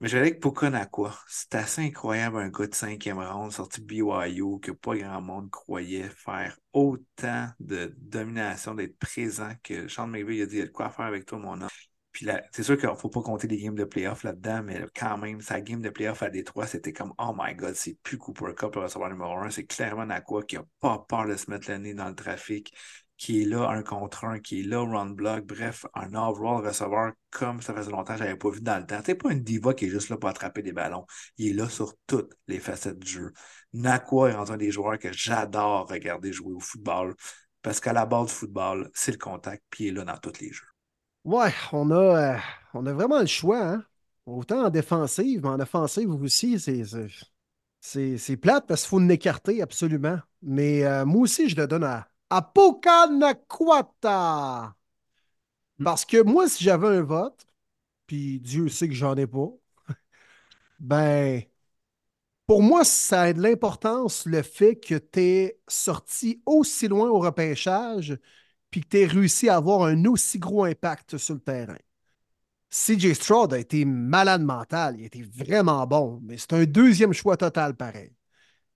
Mais 0.00 0.08
j'allais 0.08 0.28
avec 0.28 0.40
Puka 0.40 0.68
Nakua. 0.68 1.16
C'est 1.28 1.54
assez 1.54 1.82
incroyable 1.82 2.38
un 2.38 2.48
gars 2.48 2.66
de 2.66 2.74
cinquième 2.74 3.20
ronde 3.20 3.52
sorti 3.52 3.80
BYU 3.80 4.60
que 4.60 4.72
pas 4.72 4.96
grand 4.96 5.20
monde 5.20 5.50
croyait 5.50 6.08
faire 6.10 6.58
autant 6.72 7.48
de 7.60 7.94
domination, 7.98 8.74
d'être 8.74 8.98
présent 8.98 9.52
que 9.62 9.88
Sean 9.88 10.08
McVay 10.08 10.42
a 10.42 10.46
dit 10.46 10.56
il 10.56 10.58
y 10.58 10.62
a 10.62 10.66
de 10.66 10.72
quoi 10.72 10.90
faire 10.90 11.06
avec 11.06 11.24
toi, 11.24 11.38
mon 11.38 11.60
homme. 11.60 11.68
Puis 12.12 12.26
c'est 12.52 12.62
sûr 12.62 12.76
qu'il 12.76 12.88
ne 12.88 12.94
faut 12.94 13.08
pas 13.08 13.22
compter 13.22 13.48
les 13.48 13.58
games 13.58 13.74
de 13.74 13.84
playoff 13.84 14.22
là-dedans, 14.22 14.62
mais 14.62 14.84
quand 14.94 15.16
même, 15.16 15.40
sa 15.40 15.60
game 15.60 15.80
de 15.80 15.88
playoff 15.88 16.22
à 16.22 16.28
Détroit, 16.30 16.66
c'était 16.66 16.92
comme 16.92 17.14
Oh 17.18 17.34
my 17.36 17.54
god, 17.54 17.74
c'est 17.74 17.98
plus 18.02 18.18
Cooper 18.18 18.54
Cup 18.54 18.74
le 18.74 18.82
recevoir 18.82 19.10
numéro 19.10 19.32
un. 19.38 19.50
C'est 19.50 19.64
clairement 19.64 20.04
Nakua 20.04 20.42
qui 20.42 20.56
n'a 20.56 20.64
pas 20.80 21.04
peur 21.08 21.26
de 21.26 21.36
se 21.36 21.50
mettre 21.50 21.70
le 21.70 21.78
nez 21.78 21.94
dans 21.94 22.08
le 22.08 22.14
trafic, 22.14 22.74
qui 23.16 23.42
est 23.42 23.44
là 23.46 23.68
un 23.70 23.82
contre 23.82 24.24
un, 24.24 24.40
qui 24.40 24.60
est 24.60 24.62
là 24.64 24.80
run 24.80 25.10
block. 25.10 25.46
Bref, 25.46 25.86
un 25.94 26.12
overall 26.14 26.66
receveur 26.66 27.12
comme 27.30 27.62
ça 27.62 27.72
faisait 27.72 27.90
longtemps 27.90 28.12
que 28.12 28.18
je 28.18 28.24
n'avais 28.24 28.36
pas 28.36 28.50
vu 28.50 28.60
dans 28.60 28.78
le 28.78 28.86
temps. 28.86 29.00
C'est 29.04 29.14
pas 29.14 29.32
une 29.32 29.42
diva 29.42 29.72
qui 29.72 29.86
est 29.86 29.90
juste 29.90 30.10
là 30.10 30.18
pour 30.18 30.28
attraper 30.28 30.62
des 30.62 30.72
ballons. 30.72 31.06
Il 31.38 31.50
est 31.50 31.54
là 31.54 31.68
sur 31.68 31.94
toutes 32.06 32.34
les 32.46 32.58
facettes 32.58 32.98
du 32.98 33.10
jeu. 33.10 33.32
Nakua 33.72 34.30
est 34.30 34.50
un 34.50 34.56
des 34.58 34.70
joueurs 34.70 34.98
que 34.98 35.12
j'adore 35.12 35.88
regarder 35.88 36.32
jouer 36.32 36.52
au 36.52 36.60
football 36.60 37.14
parce 37.62 37.80
qu'à 37.80 37.92
la 37.92 38.06
base 38.06 38.26
du 38.26 38.32
football, 38.34 38.90
c'est 38.92 39.12
le 39.12 39.18
contact, 39.18 39.62
puis 39.70 39.84
il 39.84 39.88
est 39.88 39.92
là 39.92 40.04
dans 40.04 40.18
tous 40.18 40.40
les 40.40 40.52
jeux. 40.52 40.71
Ouais, 41.24 41.52
on 41.72 41.90
a, 41.90 42.34
euh, 42.34 42.38
on 42.74 42.86
a 42.86 42.92
vraiment 42.92 43.20
le 43.20 43.26
choix. 43.26 43.62
Hein? 43.64 43.84
Autant 44.26 44.66
en 44.66 44.70
défensive, 44.70 45.40
mais 45.42 45.48
en 45.48 45.60
offensive 45.60 46.10
aussi, 46.10 46.58
c'est 47.80 48.36
plate 48.36 48.66
parce 48.66 48.82
qu'il 48.82 48.90
faut 48.90 49.00
l'écarter 49.00 49.62
absolument. 49.62 50.18
Mais 50.42 50.84
euh, 50.84 51.04
moi 51.04 51.22
aussi, 51.22 51.48
je 51.48 51.56
le 51.56 51.66
donne 51.66 51.84
à 51.84 52.08
Apokanakwata. 52.30 54.74
Hmm. 55.78 55.84
Parce 55.84 56.04
que 56.04 56.22
moi, 56.22 56.48
si 56.48 56.64
j'avais 56.64 56.88
un 56.88 57.02
vote, 57.02 57.46
puis 58.06 58.40
Dieu 58.40 58.68
sait 58.68 58.88
que 58.88 58.94
j'en 58.94 59.16
ai 59.16 59.26
pas, 59.26 59.48
ben, 60.80 61.42
Pour 62.46 62.62
moi, 62.62 62.84
ça 62.84 63.22
a 63.22 63.32
de 63.32 63.40
l'importance 63.42 64.26
le 64.26 64.42
fait 64.42 64.76
que 64.76 64.96
tu 64.96 65.20
es 65.20 65.60
sorti 65.68 66.42
aussi 66.46 66.88
loin 66.88 67.08
au 67.08 67.18
repêchage 67.20 68.18
puis 68.72 68.80
que 68.80 68.88
tu 68.88 69.00
aies 69.00 69.06
réussi 69.06 69.48
à 69.48 69.56
avoir 69.56 69.84
un 69.84 70.04
aussi 70.06 70.40
gros 70.40 70.64
impact 70.64 71.18
sur 71.18 71.34
le 71.34 71.40
terrain. 71.40 71.78
CJ 72.70 73.12
Stroud 73.12 73.52
a 73.52 73.58
été 73.58 73.84
malade 73.84 74.42
mental, 74.42 74.96
il 74.98 75.04
a 75.04 75.44
vraiment 75.44 75.86
bon, 75.86 76.20
mais 76.22 76.38
c'est 76.38 76.54
un 76.54 76.64
deuxième 76.64 77.12
choix 77.12 77.36
total 77.36 77.76
pareil. 77.76 78.12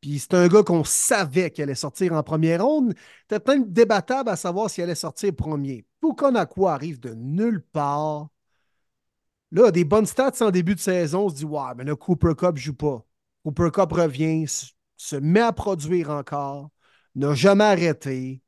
Puis 0.01 0.19
c'est 0.19 0.35
un 0.35 0.49
gars 0.49 0.63
qu'on 0.63 0.85
savait 0.85 1.51
qu'il 1.51 1.65
allait 1.65 1.75
sortir 1.75 2.13
en 2.13 2.23
première 2.23 2.65
ronde. 2.65 2.95
C'était 3.23 3.41
peut-être 3.41 3.73
débattable 3.73 4.29
à 4.29 4.37
savoir 4.37 4.69
s'il 4.69 4.85
allait 4.85 4.95
sortir 4.95 5.35
premier. 5.35 5.87
quoi 6.51 6.75
arrive 6.75 7.01
de 7.01 7.15
nulle 7.15 7.63
part. 7.63 8.29
Là, 9.51 9.71
des 9.71 9.85
bonnes 9.85 10.07
stats 10.07 10.45
en 10.45 10.51
début 10.51 10.75
de 10.75 10.81
saison, 10.81 11.27
on 11.27 11.29
se 11.31 11.37
dit 11.37 11.45
Ouais, 11.45 11.75
mais 11.77 11.85
là, 11.85 11.97
Cooper 11.97 12.35
Cup 12.37 12.57
joue 12.59 12.75
pas. 12.75 13.05
Cooper 13.45 13.71
Cup 13.73 13.93
revient, 13.93 14.45
se 14.97 15.17
met 15.17 15.41
à 15.41 15.53
produire 15.53 16.11
encore, 16.11 16.71
n'a 17.15 17.35
jamais 17.35 17.65
arrêté. 17.65 18.43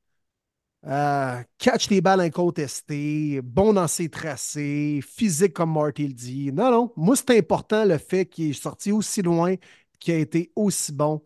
Euh, 0.88 1.42
catch 1.58 1.90
les 1.90 2.00
balles 2.00 2.22
incontestées, 2.22 3.42
bon 3.42 3.74
dans 3.74 3.88
ses 3.88 4.08
tracés, 4.08 5.00
physique 5.06 5.52
comme 5.52 5.74
Marty 5.74 6.08
le 6.08 6.14
dit. 6.14 6.50
Non, 6.52 6.70
non, 6.70 6.92
moi, 6.96 7.14
c'est 7.14 7.36
important 7.36 7.84
le 7.84 7.98
fait 7.98 8.24
qu'il 8.24 8.50
est 8.50 8.52
sorti 8.54 8.90
aussi 8.90 9.20
loin, 9.20 9.56
qu'il 10.00 10.14
a 10.14 10.18
été 10.18 10.50
aussi 10.56 10.92
bon. 10.92 11.22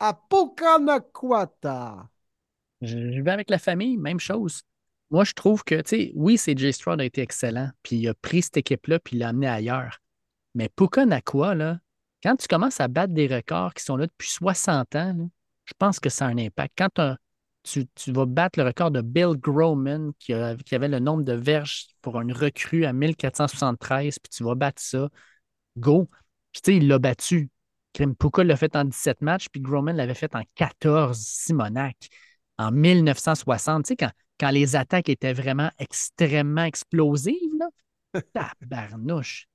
À 0.00 0.14
Pocanacuata. 0.14 2.08
Je 2.80 3.22
vais 3.22 3.30
avec 3.30 3.50
la 3.50 3.58
famille, 3.58 3.96
même 3.96 4.18
chose. 4.18 4.62
Moi, 5.10 5.22
je 5.22 5.32
trouve 5.32 5.62
que, 5.62 5.76
tu 5.76 5.88
sais, 5.88 6.12
oui, 6.16 6.36
c'est 6.36 6.58
Jay 6.58 6.72
Stroud 6.72 7.00
a 7.00 7.04
été 7.04 7.20
excellent, 7.20 7.70
puis 7.84 7.96
il 7.96 8.08
a 8.08 8.14
pris 8.14 8.42
cette 8.42 8.56
équipe-là, 8.56 8.98
puis 8.98 9.14
il 9.14 9.20
l'a 9.20 9.28
amené 9.28 9.46
ailleurs. 9.46 10.00
Mais 10.56 10.68
Puka 10.68 11.04
là, 11.04 11.78
quand 12.22 12.36
tu 12.36 12.48
commences 12.48 12.80
à 12.80 12.88
battre 12.88 13.12
des 13.12 13.28
records 13.28 13.74
qui 13.74 13.84
sont 13.84 13.96
là 13.96 14.06
depuis 14.08 14.28
60 14.28 14.96
ans, 14.96 15.30
je 15.66 15.72
pense 15.78 16.00
que 16.00 16.08
ça 16.08 16.26
a 16.26 16.28
un 16.30 16.38
impact. 16.38 16.74
Quand 16.76 16.88
tu, 16.94 17.02
vas 18.08 18.26
battre 18.26 18.58
le 18.58 18.66
record 18.66 18.90
de 18.90 19.00
Bill 19.00 19.36
Groman, 19.36 20.12
qui, 20.18 20.32
avait 20.32 20.88
le 20.88 20.98
nombre 20.98 21.22
de 21.22 21.32
verges 21.32 21.86
pour 22.02 22.20
une 22.20 22.32
recrue 22.32 22.84
à 22.84 22.92
1473, 22.92 24.18
puis 24.18 24.30
tu 24.30 24.44
vas 24.44 24.54
battre 24.54 24.82
ça, 24.82 25.08
go. 25.76 26.08
Puis 26.52 26.62
tu 26.62 26.72
sais, 26.72 26.76
il 26.76 26.88
l'a 26.88 26.98
battu. 26.98 27.50
Puka 28.18 28.44
l'a 28.44 28.56
fait 28.56 28.74
en 28.76 28.84
17 28.84 29.22
matchs, 29.22 29.48
puis 29.50 29.60
Groman 29.60 29.94
l'avait 29.94 30.14
fait 30.14 30.34
en 30.34 30.42
14, 30.56 31.16
Simonac, 31.18 32.08
en 32.58 32.72
1960. 32.72 33.84
Tu 33.84 33.88
sais, 33.88 33.96
quand, 33.96 34.10
quand 34.38 34.50
les 34.50 34.76
attaques 34.76 35.08
étaient 35.08 35.32
vraiment 35.32 35.70
extrêmement 35.78 36.64
explosives, 36.64 37.38
là, 37.58 38.20
tabarnouche. 38.60 39.46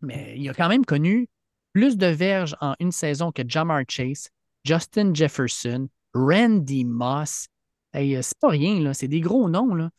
Mais 0.00 0.34
il 0.36 0.48
a 0.48 0.54
quand 0.54 0.68
même 0.68 0.84
connu 0.84 1.28
plus 1.72 1.96
de 1.96 2.06
verges 2.06 2.56
en 2.60 2.74
une 2.80 2.92
saison 2.92 3.32
que 3.32 3.42
Jamar 3.46 3.82
Chase, 3.88 4.28
Justin 4.64 5.14
Jefferson, 5.14 5.88
Randy 6.14 6.84
Moss. 6.84 7.46
Hey, 7.92 8.22
c'est 8.22 8.38
pas 8.38 8.48
rien. 8.48 8.92
C'est 8.94 9.08
des 9.08 9.20
gros 9.20 9.48
noms, 9.48 9.74
là. 9.74 9.90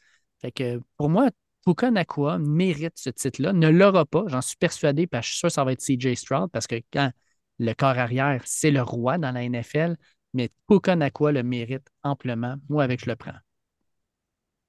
Que 0.55 0.81
pour 0.97 1.09
moi, 1.09 1.29
Puka 1.65 1.91
Nakua 1.91 2.37
mérite 2.37 2.97
ce 2.97 3.09
titre-là. 3.09 3.53
Ne 3.53 3.69
l'aura 3.69 4.05
pas, 4.05 4.23
j'en 4.27 4.41
suis 4.41 4.57
persuadé, 4.57 5.07
parce 5.07 5.25
que 5.25 5.27
je 5.27 5.31
suis 5.31 5.39
sûr 5.39 5.47
que 5.47 5.53
ça 5.53 5.63
va 5.63 5.71
être 5.71 5.81
CJ 5.81 6.15
Stroud, 6.15 6.49
parce 6.51 6.67
que 6.67 6.75
quand 6.91 7.11
le 7.59 7.73
corps 7.73 7.97
arrière, 7.97 8.41
c'est 8.45 8.71
le 8.71 8.81
roi 8.81 9.17
dans 9.17 9.31
la 9.31 9.43
NFL, 9.43 9.95
mais 10.33 10.49
Puka 10.67 10.95
Nakua 10.95 11.31
le 11.31 11.43
mérite 11.43 11.87
amplement. 12.03 12.55
Moi, 12.67 12.83
avec, 12.83 12.99
je 13.03 13.09
le 13.09 13.15
prends. 13.15 13.31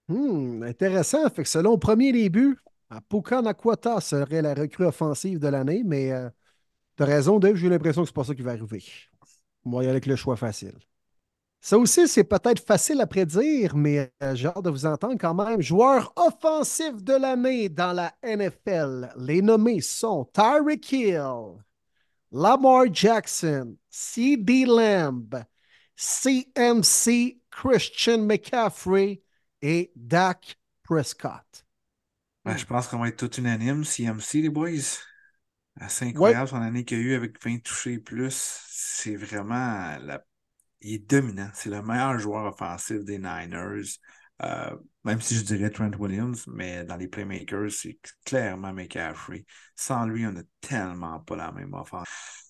Hmm, 0.08 0.62
intéressant. 0.62 1.28
Fait 1.31 1.42
que 1.42 1.48
selon 1.48 1.78
premier 1.78 2.12
début, 2.12 2.58
Puka 3.08 3.42
Nakwata 3.42 4.00
serait 4.00 4.42
la 4.42 4.55
recrue 4.55 4.84
offensive 4.86 5.39
de 5.39 5.48
l'année, 5.48 5.82
mais 5.84 6.12
euh, 6.12 6.28
tu 6.97 7.02
as 7.02 7.06
raison, 7.06 7.39
Dave, 7.39 7.56
j'ai 7.56 7.68
l'impression 7.68 8.02
que 8.02 8.08
c'est 8.08 8.14
pas 8.14 8.24
ça 8.24 8.34
qui 8.34 8.42
va 8.42 8.52
arriver. 8.52 8.84
Moi, 9.64 9.82
il 9.84 9.86
y 9.86 9.90
avec 9.90 10.06
le 10.06 10.16
choix 10.16 10.36
facile. 10.36 10.74
Ça 11.65 11.78
aussi, 11.78 12.07
c'est 12.09 12.25
peut-être 12.25 12.62
facile 12.62 13.01
à 13.01 13.07
prédire, 13.07 13.75
mais 13.75 14.12
euh, 14.23 14.34
j'ai 14.34 14.49
hâte 14.49 14.62
de 14.62 14.68
vous 14.68 14.84
entendre 14.84 15.17
quand 15.18 15.33
même. 15.33 15.62
Joueur 15.62 16.12
offensif 16.15 17.02
de 17.02 17.15
l'année 17.15 17.70
dans 17.70 17.94
la 17.94 18.15
NFL. 18.23 19.15
Les 19.17 19.41
nommés 19.41 19.81
sont 19.81 20.26
Tyreek 20.26 20.93
Hill, 20.93 21.55
Lamar 22.31 22.93
Jackson, 22.93 23.78
C.D. 23.89 24.67
Lamb, 24.67 25.43
CMC 25.97 27.41
Christian 27.51 28.18
McCaffrey 28.18 29.23
et 29.62 29.91
Dak 29.97 30.59
Prescott. 30.83 31.65
je 32.44 32.65
pense 32.67 32.89
qu'on 32.89 32.99
va 32.99 33.09
être 33.09 33.26
tout 33.26 33.41
unanime, 33.41 33.86
CMC, 33.86 34.43
les 34.43 34.51
boys. 34.51 34.99
Assez 35.81 36.05
incroyable 36.09 36.47
son 36.47 36.60
année 36.60 36.84
qu'il 36.84 36.99
a 36.99 37.01
eu 37.01 37.15
avec 37.15 37.43
20 37.43 37.62
touchés 37.62 37.99
plus. 37.99 38.36
C'est 38.68 39.17
vraiment 39.17 39.97
la 40.02 40.23
il 40.84 40.94
est 40.94 41.10
dominant. 41.10 41.48
C'est 41.54 41.70
le 41.70 41.82
meilleur 41.82 42.18
joueur 42.18 42.46
offensif 42.46 43.04
des 43.04 43.18
Niners. 43.18 43.98
Euh, 44.42 44.76
même 45.04 45.20
si 45.20 45.36
je 45.36 45.42
dirais 45.42 45.70
Trent 45.70 45.90
Williams, 45.98 46.46
mais 46.48 46.84
dans 46.84 46.96
les 46.96 47.08
playmakers, 47.08 47.70
c'est 47.70 47.98
clairement 48.24 48.72
McCaffrey. 48.72 49.46
Sans 49.76 50.06
lui, 50.06 50.26
on 50.26 50.32
n'a 50.32 50.42
tellement 50.60 51.20
pas 51.20 51.36
la 51.36 51.52
même 51.52 51.72
offense. 51.74 52.06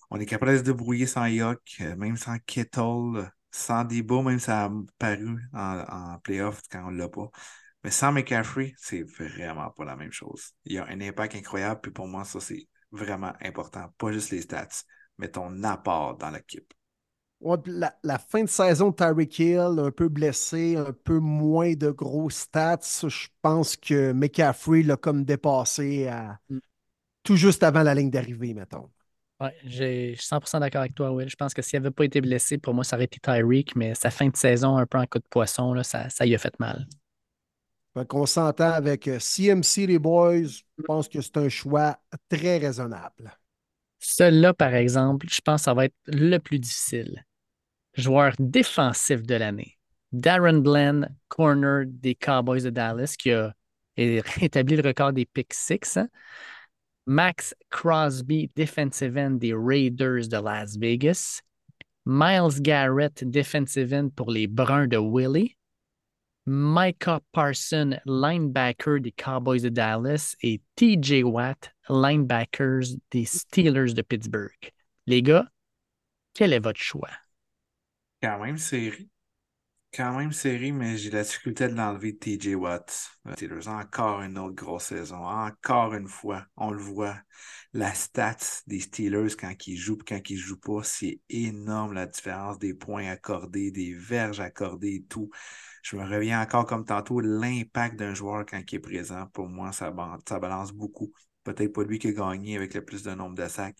On 0.09 0.19
est 0.19 0.25
capable 0.25 0.53
de 0.53 0.57
se 0.57 0.63
débrouiller 0.63 1.05
sans 1.05 1.25
Yock, 1.27 1.61
euh, 1.81 1.95
même 1.95 2.17
sans 2.17 2.37
Kettle, 2.39 3.29
sans 3.51 3.85
Debo, 3.85 4.21
même 4.21 4.39
ça 4.39 4.65
a 4.65 4.71
paru 4.97 5.39
en, 5.53 6.17
playoff 6.23 6.61
quand 6.71 6.87
on 6.87 6.91
ne 6.91 6.97
l'a 6.97 7.09
pas. 7.09 7.29
Mais 7.83 7.91
sans 7.91 8.11
McCaffrey, 8.11 8.73
c'est 8.77 9.03
vraiment 9.03 9.69
pas 9.71 9.85
la 9.85 9.95
même 9.95 10.11
chose. 10.11 10.53
Il 10.65 10.73
y 10.73 10.77
a 10.79 10.85
un 10.87 11.01
impact 11.01 11.35
incroyable, 11.35 11.81
puis 11.81 11.91
pour 11.91 12.07
moi, 12.07 12.25
ça, 12.25 12.39
c'est 12.39 12.67
vraiment 12.91 13.33
important. 13.41 13.93
Pas 13.97 14.11
juste 14.11 14.31
les 14.31 14.41
stats, 14.41 14.67
mais 15.17 15.29
ton 15.29 15.63
apport 15.63 16.17
dans 16.17 16.31
l'équipe 16.31 16.73
la, 17.41 18.17
fin 18.17 18.43
de 18.43 18.49
saison 18.49 18.89
de 18.89 18.95
Tyreek 18.95 19.39
Hill, 19.39 19.79
un 19.79 19.91
peu 19.91 20.09
blessé, 20.09 20.75
un 20.77 20.93
peu 21.03 21.19
moins 21.19 21.73
de 21.73 21.91
gros 21.91 22.29
stats. 22.29 23.07
Je 23.07 23.27
pense 23.41 23.75
que 23.75 24.11
McCaffrey 24.13 24.83
l'a 24.83 24.97
comme 24.97 25.23
dépassé 25.23 26.09
mm. 26.49 26.57
tout 27.23 27.35
juste 27.35 27.63
avant 27.63 27.83
la 27.83 27.93
ligne 27.93 28.09
d'arrivée, 28.09 28.53
mettons. 28.53 28.89
Oui, 29.41 29.49
je 29.65 30.13
suis 30.15 30.27
100% 30.27 30.61
d'accord 30.61 30.81
avec 30.81 30.95
toi, 30.95 31.11
Will. 31.11 31.29
Je 31.29 31.35
pense 31.35 31.53
que 31.53 31.61
s'il 31.61 31.79
n'avait 31.79 31.91
pas 31.91 32.05
été 32.05 32.21
blessé, 32.21 32.57
pour 32.57 32.73
moi, 32.73 32.85
ça 32.85 32.95
aurait 32.95 33.05
été 33.05 33.19
Tyreek, 33.19 33.75
mais 33.75 33.93
sa 33.93 34.09
fin 34.09 34.29
de 34.29 34.35
saison, 34.35 34.77
un 34.77 34.85
peu 34.85 34.97
en 34.97 35.05
coup 35.05 35.19
de 35.19 35.27
poisson, 35.29 35.73
là, 35.73 35.83
ça, 35.83 36.09
ça 36.09 36.25
y 36.25 36.33
a 36.33 36.37
fait 36.37 36.57
mal. 36.59 36.87
On 38.11 38.25
s'entend 38.25 38.71
avec 38.71 39.09
CMC, 39.19 39.83
euh, 39.83 39.87
les 39.87 39.99
boys. 39.99 40.43
Je 40.43 40.83
pense 40.85 41.07
que 41.07 41.21
c'est 41.21 41.37
un 41.37 41.49
choix 41.49 41.97
très 42.29 42.57
raisonnable. 42.57 43.31
Celui-là, 44.07 44.53
par 44.53 44.73
exemple, 44.73 45.27
je 45.29 45.41
pense 45.41 45.61
que 45.61 45.65
ça 45.65 45.73
va 45.73 45.85
être 45.85 45.95
le 46.07 46.37
plus 46.37 46.59
difficile 46.59 47.25
joueur 47.97 48.33
défensif 48.39 49.23
de 49.23 49.35
l'année. 49.35 49.77
Darren 50.11 50.61
Bland, 50.61 51.07
corner 51.27 51.85
des 51.87 52.15
Cowboys 52.15 52.63
de 52.63 52.69
Dallas, 52.69 53.15
qui 53.17 53.31
a 53.31 53.53
établi 53.97 54.75
le 54.75 54.87
record 54.87 55.13
des 55.13 55.25
pick 55.25 55.53
six. 55.53 55.97
Hein. 55.97 56.09
Max 57.05 57.53
Crosby, 57.69 58.51
defensive 58.55 59.17
end 59.17 59.39
des 59.39 59.53
Raiders 59.53 60.27
de 60.27 60.37
Las 60.37 60.77
Vegas. 60.77 61.41
Miles 62.05 62.61
Garrett, 62.61 63.23
defensive 63.23 63.93
end 63.93 64.09
pour 64.15 64.31
les 64.31 64.47
Bruns 64.47 64.87
de 64.87 64.97
Willie. 64.97 65.55
Micah 66.47 67.21
Parson, 67.33 67.99
linebacker 68.05 68.99
des 68.99 69.11
Cowboys 69.11 69.61
de 69.61 69.69
Dallas. 69.69 70.35
Et 70.41 70.61
TJ 70.75 71.23
Watt, 71.23 71.71
linebackers 71.89 72.95
des 73.11 73.25
Steelers 73.25 73.93
de 73.93 74.01
Pittsburgh. 74.03 74.71
Les 75.07 75.21
gars, 75.21 75.47
quel 76.33 76.53
est 76.53 76.59
votre 76.59 76.79
choix? 76.79 77.09
Quand 78.21 78.39
même 78.39 78.57
série. 78.57 79.09
Quand 79.95 80.17
même 80.17 80.33
série, 80.33 80.73
mais 80.73 80.97
j'ai 80.97 81.09
la 81.09 81.23
difficulté 81.23 81.69
de 81.69 81.73
l'enlever 81.73 82.17
TJ 82.17 82.55
Watt. 82.55 83.11
Steelers, 83.31 83.69
encore 83.69 84.21
une 84.23 84.37
autre 84.37 84.53
grosse 84.53 84.87
saison. 84.87 85.25
Encore 85.25 85.93
une 85.93 86.09
fois, 86.09 86.45
on 86.57 86.71
le 86.71 86.81
voit. 86.81 87.15
La 87.71 87.93
stats 87.93 88.63
des 88.67 88.81
Steelers 88.81 89.37
quand 89.39 89.67
ils 89.67 89.77
jouent 89.77 89.97
et 90.01 90.03
quand 90.05 90.29
ils 90.29 90.37
jouent 90.37 90.59
pas, 90.59 90.83
c'est 90.83 91.21
énorme 91.29 91.93
la 91.93 92.07
différence 92.07 92.59
des 92.59 92.73
points 92.73 93.07
accordés, 93.07 93.71
des 93.71 93.93
verges 93.93 94.41
accordées 94.41 94.95
et 94.95 95.03
tout. 95.03 95.29
Je 95.81 95.95
me 95.95 96.03
reviens 96.03 96.41
encore 96.41 96.65
comme 96.65 96.83
tantôt, 96.83 97.21
l'impact 97.21 97.97
d'un 97.97 98.13
joueur 98.13 98.45
quand 98.45 98.61
il 98.69 98.75
est 98.75 98.79
présent, 98.79 99.27
pour 99.27 99.47
moi, 99.47 99.71
ça, 99.71 99.93
ça 100.27 100.39
balance 100.39 100.73
beaucoup. 100.73 101.13
Peut-être 101.45 101.71
pas 101.71 101.83
lui 101.83 101.99
qui 101.99 102.09
a 102.09 102.11
gagné 102.11 102.57
avec 102.57 102.73
le 102.73 102.83
plus 102.83 103.03
de 103.03 103.11
nombre 103.11 103.35
de 103.35 103.47
sacs, 103.47 103.77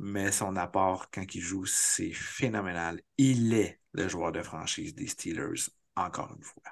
mais 0.00 0.32
son 0.32 0.56
apport 0.56 1.08
quand 1.12 1.34
il 1.36 1.40
joue, 1.40 1.66
c'est 1.66 2.12
phénoménal. 2.12 3.00
Il 3.16 3.54
est 3.54 3.80
le 3.96 4.08
joueur 4.08 4.32
de 4.32 4.42
franchise 4.42 4.94
des 4.94 5.06
Steelers, 5.06 5.70
encore 5.96 6.34
une 6.36 6.42
fois. 6.42 6.62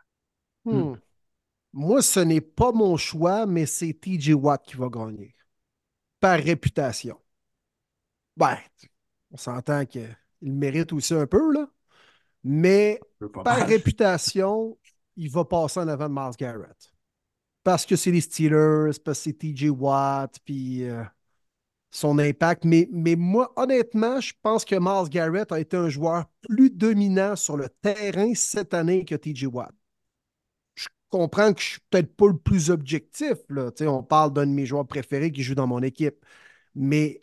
Hmm. 0.64 0.96
Moi, 1.72 2.02
ce 2.02 2.20
n'est 2.20 2.40
pas 2.40 2.72
mon 2.72 2.96
choix, 2.96 3.46
mais 3.46 3.66
c'est 3.66 3.94
TJ 3.94 4.34
Watt 4.34 4.64
qui 4.64 4.76
va 4.76 4.88
gagner. 4.88 5.34
Par 6.20 6.38
réputation. 6.38 7.20
Ben, 8.36 8.58
on 9.30 9.36
s'entend 9.36 9.84
qu'il 9.86 10.16
mérite 10.40 10.92
aussi 10.92 11.14
un 11.14 11.26
peu, 11.26 11.52
là. 11.52 11.68
Mais 12.44 13.00
par 13.42 13.66
réputation, 13.66 14.78
il 15.16 15.30
va 15.30 15.44
passer 15.44 15.80
en 15.80 15.88
avant 15.88 16.08
de 16.08 16.14
Miles 16.14 16.36
Garrett. 16.38 16.92
Parce 17.62 17.86
que 17.86 17.96
c'est 17.96 18.10
les 18.10 18.20
Steelers, 18.20 18.98
parce 19.04 19.18
que 19.18 19.24
c'est 19.24 19.32
TJ 19.32 19.70
Watt, 19.70 20.38
puis. 20.44 20.84
Euh, 20.84 21.02
son 21.94 22.18
impact. 22.18 22.64
Mais, 22.64 22.88
moi, 23.16 23.52
honnêtement, 23.56 24.20
je 24.20 24.32
pense 24.42 24.64
que 24.64 24.74
Miles 24.74 25.08
Garrett 25.08 25.52
a 25.52 25.60
été 25.60 25.76
un 25.76 25.88
joueur 25.88 26.24
plus 26.42 26.70
dominant 26.70 27.36
sur 27.36 27.56
le 27.56 27.68
terrain 27.68 28.34
cette 28.34 28.74
année 28.74 29.04
que 29.04 29.14
TJ 29.14 29.44
Watt. 29.46 29.72
Je 30.74 30.88
comprends 31.08 31.52
que 31.52 31.60
je 31.60 31.66
suis 31.66 31.80
peut-être 31.90 32.16
pas 32.16 32.26
le 32.26 32.36
plus 32.36 32.70
objectif. 32.70 33.38
Là. 33.48 33.70
On 33.82 34.02
parle 34.02 34.32
d'un 34.32 34.46
de 34.46 34.50
mes 34.52 34.66
joueurs 34.66 34.86
préférés 34.86 35.30
qui 35.30 35.42
joue 35.44 35.54
dans 35.54 35.68
mon 35.68 35.82
équipe. 35.82 36.16
Mais 36.74 37.22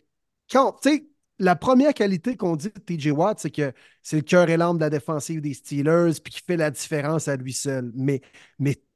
quand, 0.50 0.72
tu 0.82 0.88
sais, 0.90 1.06
la 1.38 1.54
première 1.56 1.92
qualité 1.92 2.36
qu'on 2.36 2.56
dit 2.56 2.70
de 2.70 2.80
TJ 2.80 3.08
Watt, 3.10 3.40
c'est 3.40 3.50
que 3.50 3.72
c'est 4.02 4.16
le 4.16 4.22
cœur 4.22 4.48
et 4.48 4.56
l'âme 4.56 4.76
de 4.78 4.82
la 4.82 4.90
défensive 4.90 5.42
des 5.42 5.52
Steelers, 5.52 6.12
puis 6.24 6.32
qui 6.32 6.40
fait 6.40 6.56
la 6.56 6.70
différence 6.70 7.28
à 7.28 7.36
lui 7.36 7.52
seul. 7.52 7.92
Mais, 7.94 8.22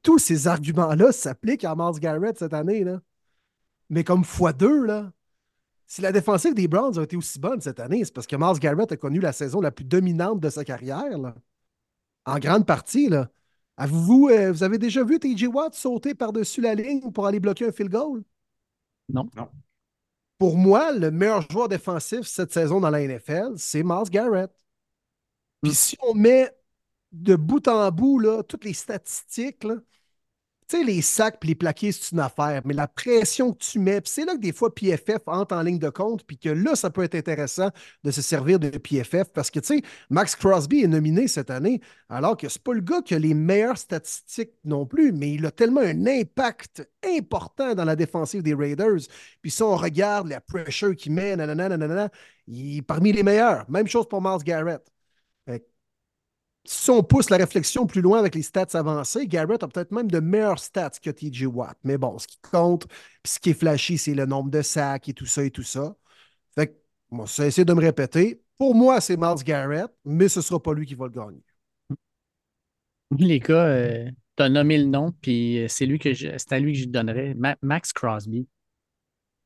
tous 0.01 0.17
ces 0.17 0.47
arguments-là 0.47 1.11
s'appliquent 1.11 1.65
à 1.65 1.75
Miles 1.75 1.99
Garrett 1.99 2.39
cette 2.39 2.53
année. 2.53 2.83
Mais 3.89 4.03
comme 4.03 4.23
fois 4.23 4.53
deux, 4.53 4.85
là. 4.85 5.11
Si 5.87 6.01
la 6.01 6.11
défensive 6.11 6.53
des 6.53 6.67
Browns 6.67 6.99
a 6.99 7.03
été 7.03 7.15
aussi 7.15 7.39
bonne 7.39 7.61
cette 7.61 7.79
année, 7.79 8.03
c'est 8.03 8.13
parce 8.13 8.27
que 8.27 8.35
Miles 8.35 8.59
Garrett 8.59 8.91
a 8.91 8.97
connu 8.97 9.19
la 9.19 9.31
saison 9.31 9.61
la 9.61 9.71
plus 9.71 9.85
dominante 9.85 10.41
de 10.41 10.49
sa 10.49 10.65
carrière. 10.65 11.17
Là. 11.17 11.33
En 12.25 12.39
grande 12.39 12.65
partie, 12.65 13.07
là. 13.07 13.29
Avez-vous, 13.77 14.29
euh, 14.29 14.51
vous 14.51 14.63
avez 14.63 14.79
déjà 14.79 15.03
vu 15.03 15.19
TJ 15.19 15.45
Watt 15.47 15.75
sauter 15.75 16.13
par-dessus 16.13 16.61
la 16.61 16.75
ligne 16.75 17.11
pour 17.11 17.25
aller 17.25 17.39
bloquer 17.39 17.67
un 17.67 17.71
field 17.71 17.91
goal? 17.91 18.23
Non. 19.07 19.29
Non. 19.35 19.49
Pour 20.37 20.57
moi, 20.57 20.91
le 20.91 21.09
meilleur 21.09 21.49
joueur 21.49 21.69
défensif 21.69 22.23
cette 22.23 22.51
saison 22.51 22.79
dans 22.81 22.89
la 22.89 23.01
NFL, 23.01 23.53
c'est 23.57 23.83
Miles 23.83 24.09
Garrett. 24.09 24.51
Puis 25.61 25.73
si 25.73 25.97
on 26.01 26.13
met 26.13 26.51
de 27.11 27.35
bout 27.35 27.67
en 27.67 27.89
bout 27.91 28.19
là, 28.19 28.43
toutes 28.43 28.65
les 28.65 28.73
statistiques, 28.73 29.63
là, 29.63 29.75
tu 30.67 30.77
sais, 30.77 30.83
les 30.83 31.01
sacs 31.01 31.37
et 31.43 31.47
les 31.47 31.55
plaqués, 31.55 31.91
c'est 31.91 32.11
une 32.11 32.19
affaire, 32.19 32.61
mais 32.65 32.73
la 32.73 32.87
pression 32.87 33.53
que 33.53 33.59
tu 33.59 33.79
mets, 33.79 34.01
c'est 34.05 34.25
là 34.25 34.35
que 34.35 34.41
des 34.41 34.51
fois 34.51 34.73
PFF 34.73 35.19
entre 35.27 35.55
en 35.55 35.61
ligne 35.61 35.79
de 35.79 35.89
compte, 35.89 36.25
puis 36.25 36.37
que 36.37 36.49
là, 36.49 36.75
ça 36.75 36.89
peut 36.89 37.03
être 37.03 37.15
intéressant 37.15 37.69
de 38.03 38.11
se 38.11 38.21
servir 38.21 38.59
de 38.59 38.69
PFF 38.69 39.31
parce 39.33 39.49
que, 39.49 39.59
tu 39.59 39.77
sais, 39.77 39.81
Max 40.09 40.35
Crosby 40.35 40.83
est 40.83 40.87
nominé 40.87 41.27
cette 41.27 41.49
année, 41.51 41.79
alors 42.09 42.35
que 42.35 42.49
c'est 42.49 42.61
pas 42.61 42.73
le 42.73 42.81
gars 42.81 43.01
qui 43.01 43.15
a 43.15 43.19
les 43.19 43.33
meilleures 43.33 43.77
statistiques 43.77 44.51
non 44.65 44.85
plus, 44.85 45.11
mais 45.13 45.31
il 45.31 45.45
a 45.45 45.51
tellement 45.51 45.81
un 45.81 46.05
impact 46.05 46.87
important 47.05 47.73
dans 47.73 47.85
la 47.85 47.95
défensive 47.95 48.43
des 48.43 48.53
Raiders. 48.53 49.07
Puis 49.41 49.51
si 49.51 49.63
on 49.63 49.75
regarde 49.75 50.27
la 50.27 50.41
pressure 50.41 50.95
qu'il 50.95 51.13
met, 51.13 51.35
nanana, 51.35 52.09
il 52.47 52.77
est 52.77 52.81
parmi 52.81 53.13
les 53.13 53.23
meilleurs. 53.23 53.69
Même 53.69 53.87
chose 53.87 54.07
pour 54.07 54.21
Miles 54.21 54.43
Garrett 54.43 54.81
si 56.67 56.91
on 56.91 57.01
pousse 57.01 57.29
la 57.29 57.37
réflexion 57.37 57.87
plus 57.87 58.01
loin 58.01 58.19
avec 58.19 58.35
les 58.35 58.41
stats 58.41 58.67
avancées, 58.73 59.25
Garrett 59.27 59.63
a 59.63 59.67
peut-être 59.67 59.91
même 59.91 60.11
de 60.11 60.19
meilleurs 60.19 60.59
stats 60.59 60.91
que 61.01 61.09
TJ 61.09 61.45
Watt. 61.45 61.77
Mais 61.83 61.97
bon, 61.97 62.17
ce 62.19 62.27
qui 62.27 62.37
compte, 62.39 62.87
puis 62.87 63.33
ce 63.33 63.39
qui 63.39 63.51
est 63.51 63.53
flashy, 63.53 63.97
c'est 63.97 64.13
le 64.13 64.25
nombre 64.25 64.51
de 64.51 64.61
sacs 64.61 65.07
et 65.07 65.13
tout 65.13 65.25
ça 65.25 65.43
et 65.43 65.51
tout 65.51 65.63
ça. 65.63 65.95
Fait 66.55 66.67
que, 66.67 66.73
moi, 67.09 67.25
ça 67.25 67.47
essayer 67.47 67.63
de 67.65 67.73
me 67.73 67.79
répéter. 67.79 68.41
Pour 68.57 68.75
moi, 68.75 68.99
c'est 68.99 69.15
Miles 69.17 69.43
Garrett, 69.45 69.87
mais 70.03 70.27
ce 70.27 70.39
ne 70.39 70.43
sera 70.43 70.61
pas 70.61 70.73
lui 70.73 70.85
qui 70.85 70.95
va 70.95 71.05
le 71.05 71.11
gagner. 71.11 71.43
Les 73.17 73.39
gars, 73.39 73.65
euh, 73.67 74.09
tu 74.35 74.43
as 74.43 74.49
nommé 74.49 74.77
le 74.77 74.85
nom, 74.85 75.13
puis 75.21 75.59
euh, 75.63 75.67
c'est 75.69 75.85
lui 75.85 75.99
que 75.99 76.13
c'est 76.13 76.51
à 76.51 76.59
lui 76.59 76.73
que 76.73 76.79
je 76.79 76.85
donnerais. 76.85 77.35
Max 77.61 77.93
Crosby. 77.93 78.47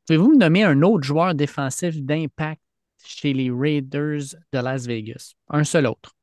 Pouvez-vous 0.07 0.31
me 0.31 0.37
nommer 0.37 0.63
un 0.63 0.81
autre 0.81 1.03
joueur 1.03 1.35
défensif 1.35 2.01
d'impact 2.01 2.61
chez 3.05 3.33
les 3.33 3.51
Raiders 3.51 4.35
de 4.51 4.59
Las 4.59 4.87
Vegas? 4.87 5.35
Un 5.49 5.63
seul 5.63 5.85
autre. 5.85 6.15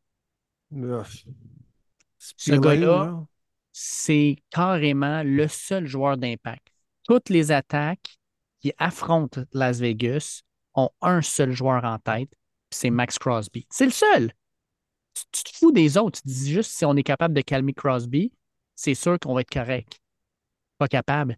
Ce 2.18 2.52
gars-là, 2.52 3.24
c'est 3.72 4.36
carrément 4.50 5.22
le 5.22 5.48
seul 5.48 5.86
joueur 5.86 6.16
d'impact. 6.16 6.66
Toutes 7.04 7.28
les 7.28 7.52
attaques 7.52 8.18
qui 8.60 8.72
affrontent 8.78 9.42
Las 9.52 9.78
Vegas 9.78 10.42
ont 10.74 10.90
un 11.00 11.22
seul 11.22 11.52
joueur 11.52 11.84
en 11.84 11.98
tête, 11.98 12.30
c'est 12.70 12.90
Max 12.90 13.18
Crosby. 13.18 13.66
C'est 13.70 13.86
le 13.86 13.92
seul. 13.92 14.32
Tu, 15.32 15.44
te 15.44 15.56
fous 15.56 15.72
des 15.72 15.96
autres. 15.96 16.20
Tu 16.22 16.28
dis 16.28 16.52
juste 16.52 16.72
si 16.72 16.84
on 16.84 16.94
est 16.96 17.02
capable 17.02 17.34
de 17.34 17.40
calmer 17.40 17.72
Crosby, 17.72 18.32
c'est 18.74 18.94
sûr 18.94 19.18
qu'on 19.18 19.34
va 19.34 19.40
être 19.40 19.50
correct. 19.50 20.00
Pas 20.76 20.88
capable. 20.88 21.36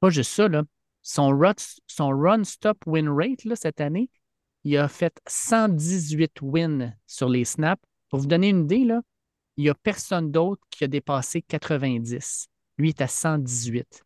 Pas 0.00 0.10
juste 0.10 0.32
ça, 0.32 0.48
là. 0.48 0.64
Son 1.02 1.36
run, 1.36 1.54
son 1.86 2.08
run 2.10 2.44
stop 2.44 2.78
win 2.86 3.08
rate 3.08 3.44
là, 3.44 3.56
cette 3.56 3.80
année, 3.80 4.08
il 4.64 4.76
a 4.76 4.88
fait 4.88 5.18
118 5.26 6.40
wins 6.42 6.94
sur 7.06 7.28
les 7.28 7.44
snaps 7.44 7.82
pour 8.12 8.20
vous 8.20 8.26
donner 8.26 8.50
une 8.50 8.64
idée, 8.64 8.86
il 9.56 9.64
n'y 9.64 9.70
a 9.70 9.74
personne 9.74 10.30
d'autre 10.30 10.60
qui 10.68 10.84
a 10.84 10.86
dépassé 10.86 11.40
90. 11.40 12.46
Lui 12.76 12.90
est 12.90 13.00
à 13.00 13.08
118. 13.08 14.04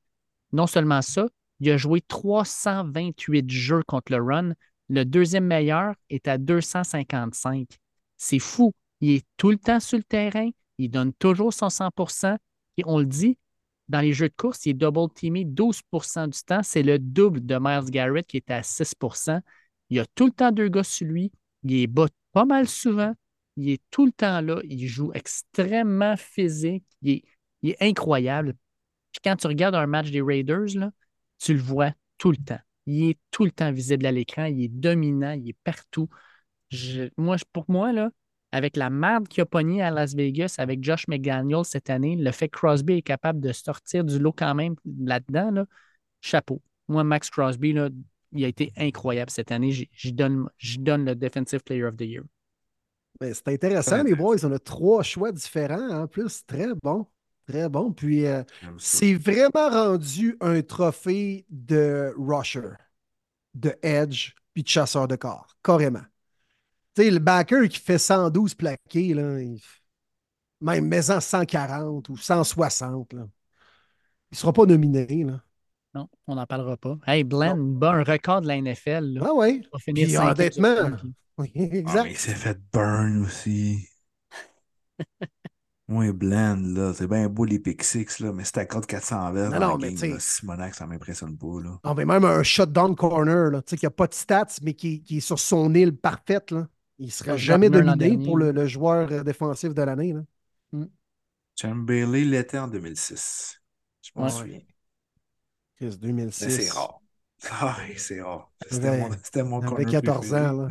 Non 0.52 0.68
seulement 0.68 1.02
ça, 1.02 1.26
il 1.58 1.70
a 1.72 1.76
joué 1.76 2.00
328 2.02 3.50
jeux 3.50 3.82
contre 3.82 4.12
le 4.12 4.22
run. 4.22 4.52
Le 4.88 5.04
deuxième 5.04 5.46
meilleur 5.46 5.96
est 6.08 6.28
à 6.28 6.38
255. 6.38 7.66
C'est 8.16 8.38
fou. 8.38 8.72
Il 9.00 9.10
est 9.10 9.26
tout 9.36 9.50
le 9.50 9.56
temps 9.56 9.80
sur 9.80 9.98
le 9.98 10.04
terrain. 10.04 10.50
Il 10.78 10.88
donne 10.88 11.12
toujours 11.12 11.52
son 11.52 11.68
100% 11.68 12.36
Et 12.76 12.84
on 12.86 13.00
le 13.00 13.06
dit, 13.06 13.36
dans 13.88 14.02
les 14.02 14.12
jeux 14.12 14.28
de 14.28 14.34
course, 14.36 14.66
il 14.66 14.70
est 14.70 14.74
double 14.74 15.12
teamé 15.14 15.44
12% 15.44 16.28
du 16.28 16.38
temps. 16.44 16.62
C'est 16.62 16.84
le 16.84 17.00
double 17.00 17.44
de 17.44 17.58
Miles 17.60 17.90
Garrett 17.90 18.24
qui 18.24 18.36
est 18.36 18.50
à 18.52 18.62
6% 18.62 19.40
Il 19.90 19.98
a 19.98 20.06
tout 20.14 20.26
le 20.26 20.32
temps 20.32 20.52
deux 20.52 20.68
gars 20.68 20.84
sur 20.84 21.08
lui. 21.08 21.32
Il 21.64 21.74
est 21.74 21.88
bas 21.88 22.06
pas 22.32 22.44
mal 22.44 22.68
souvent. 22.68 23.12
Il 23.56 23.70
est 23.70 23.82
tout 23.90 24.06
le 24.06 24.12
temps 24.12 24.40
là. 24.40 24.60
Il 24.64 24.86
joue 24.86 25.12
extrêmement 25.14 26.16
physique. 26.16 26.84
Il 27.02 27.22
est, 27.62 27.76
incroyable. 27.80 28.54
Puis 29.12 29.20
quand 29.24 29.36
tu 29.36 29.46
regardes 29.46 29.74
un 29.74 29.86
match 29.86 30.10
des 30.10 30.22
Raiders, 30.22 30.76
là, 30.76 30.92
tu 31.38 31.54
le 31.54 31.60
vois 31.60 31.92
tout 32.18 32.30
le 32.30 32.36
temps. 32.36 32.60
Il 32.86 33.10
est 33.10 33.18
tout 33.30 33.44
le 33.44 33.50
temps 33.50 33.72
visible 33.72 34.06
à 34.06 34.12
l'écran. 34.12 34.44
Il 34.44 34.62
est 34.64 34.68
dominant. 34.68 35.32
Il 35.32 35.48
est 35.48 35.56
partout. 35.64 36.08
moi, 37.16 37.36
pour 37.52 37.64
moi, 37.68 37.92
là, 37.92 38.10
avec 38.52 38.76
la 38.76 38.90
merde 38.90 39.28
qu'il 39.28 39.42
a 39.42 39.46
pognée 39.46 39.82
à 39.82 39.90
Las 39.90 40.14
Vegas 40.14 40.56
avec 40.58 40.82
Josh 40.82 41.08
McDaniel 41.08 41.64
cette 41.64 41.90
année, 41.90 42.16
le 42.16 42.30
fait 42.32 42.48
que 42.48 42.58
Crosby 42.58 42.94
est 42.94 43.02
capable 43.02 43.40
de 43.40 43.52
sortir 43.52 44.04
du 44.04 44.18
lot 44.18 44.32
quand 44.32 44.54
même 44.54 44.76
là-dedans, 44.84 45.50
là, 45.50 45.66
chapeau. 46.20 46.62
Moi, 46.88 47.04
Max 47.04 47.30
Crosby, 47.30 47.72
là, 47.72 47.90
il 48.32 48.44
a 48.44 48.48
été 48.48 48.72
incroyable 48.76 49.30
cette 49.30 49.50
année. 49.52 49.72
Je 49.92 50.10
donne, 50.10 50.48
donne 50.78 51.04
le 51.04 51.14
Defensive 51.14 51.62
Player 51.64 51.84
of 51.84 51.96
the 51.96 52.02
Year. 52.02 52.22
Ben, 53.20 53.32
c'est 53.32 53.48
intéressant, 53.48 54.02
les 54.02 54.14
boys. 54.14 54.44
On 54.44 54.52
a 54.52 54.58
trois 54.58 55.02
choix 55.02 55.32
différents 55.32 56.02
en 56.02 56.06
plus. 56.06 56.44
Très 56.46 56.74
bon. 56.82 57.06
Très 57.46 57.68
bon. 57.68 57.92
Puis, 57.92 58.26
euh, 58.26 58.42
c'est 58.78 59.14
vraiment 59.14 59.70
rendu 59.70 60.36
un 60.40 60.60
trophée 60.62 61.46
de 61.48 62.12
rusher, 62.18 62.72
de 63.54 63.74
edge, 63.82 64.32
puis 64.52 64.62
de 64.62 64.68
chasseur 64.68 65.06
de 65.06 65.16
corps. 65.16 65.48
Carrément. 65.62 66.02
Tu 66.94 67.02
sais, 67.02 67.10
le 67.10 67.18
backer 67.18 67.68
qui 67.68 67.78
fait 67.78 67.98
112 67.98 68.54
plaqués, 68.54 69.14
là, 69.14 69.38
même 70.60 70.88
maison 70.88 71.20
140 71.20 72.08
ou 72.08 72.16
160, 72.16 73.12
là, 73.12 73.26
il 74.30 74.34
ne 74.34 74.36
sera 74.36 74.52
pas 74.52 74.66
nominé. 74.66 75.24
Là. 75.24 75.40
Non, 75.94 76.08
on 76.26 76.34
n'en 76.34 76.46
parlera 76.46 76.76
pas. 76.76 76.98
Hey, 77.06 77.22
Blend 77.22 77.56
bat 77.56 77.92
un 77.92 78.02
record 78.02 78.40
de 78.40 78.48
la 78.48 78.56
NFL. 78.56 79.14
Là. 79.14 79.20
Ah 79.24 79.34
oui. 79.34 79.62
Puis, 79.86 80.16
honnêtement, 80.16 80.90
oui, 81.38 81.84
ah, 81.86 82.02
mais 82.04 82.12
il 82.12 82.16
s'est 82.16 82.34
fait 82.34 82.58
burn 82.72 83.24
aussi. 83.24 83.88
Moi, 85.88 86.12
Blend, 86.12 86.74
là, 86.74 86.92
c'est 86.94 87.06
bien 87.06 87.28
beau 87.28 87.44
les 87.44 87.60
pick 87.60 87.84
six, 87.84 88.18
là, 88.18 88.32
mais 88.32 88.42
c'était 88.42 88.60
à 88.60 88.66
code 88.66 88.86
400 88.86 89.32
verres. 89.32 89.50
Non, 89.50 89.60
non, 89.60 89.78
mais 89.78 89.90
tu 89.90 89.98
sais. 89.98 90.16
Simonac, 90.18 90.74
ça 90.74 90.84
m'impressionne 90.84 91.38
pas, 91.38 91.60
là. 91.62 91.78
Non, 91.84 91.94
mais 91.94 92.04
même 92.04 92.24
un 92.24 92.42
shutdown 92.42 92.96
corner, 92.96 93.52
là, 93.52 93.62
tu 93.62 93.70
sais, 93.70 93.76
qui 93.76 93.86
n'a 93.86 93.90
pas 93.90 94.08
de 94.08 94.14
stats, 94.14 94.46
mais 94.62 94.74
qui, 94.74 95.02
qui, 95.04 95.18
est 95.18 95.20
sur 95.20 95.38
son 95.38 95.72
île 95.74 95.96
parfaite, 95.96 96.50
là. 96.50 96.66
Il 96.98 97.06
ne 97.06 97.10
serait 97.10 97.38
jamais 97.38 97.70
dominé 97.70 98.18
pour 98.18 98.38
le, 98.38 98.50
le, 98.50 98.66
joueur 98.66 99.12
euh, 99.12 99.22
défensif 99.22 99.74
de 99.74 99.82
l'année, 99.82 100.12
là. 100.12 100.22
Mm. 100.72 101.84
Bailey 101.84 102.24
l'était 102.24 102.58
en 102.58 102.68
2006. 102.68 103.60
Je 104.02 104.10
m'en 104.16 104.28
souviens. 104.28 104.60
2006. 105.80 106.50
C'est 106.50 106.72
rare. 106.72 107.00
Ah, 107.50 107.76
c'est 107.96 108.22
rare. 108.22 108.50
C'était 108.68 108.98
mon, 108.98 109.10
c'était 109.22 109.42
mon 109.44 109.60
corner. 109.60 109.86
14 109.86 110.34
ans, 110.34 110.52
là. 110.52 110.68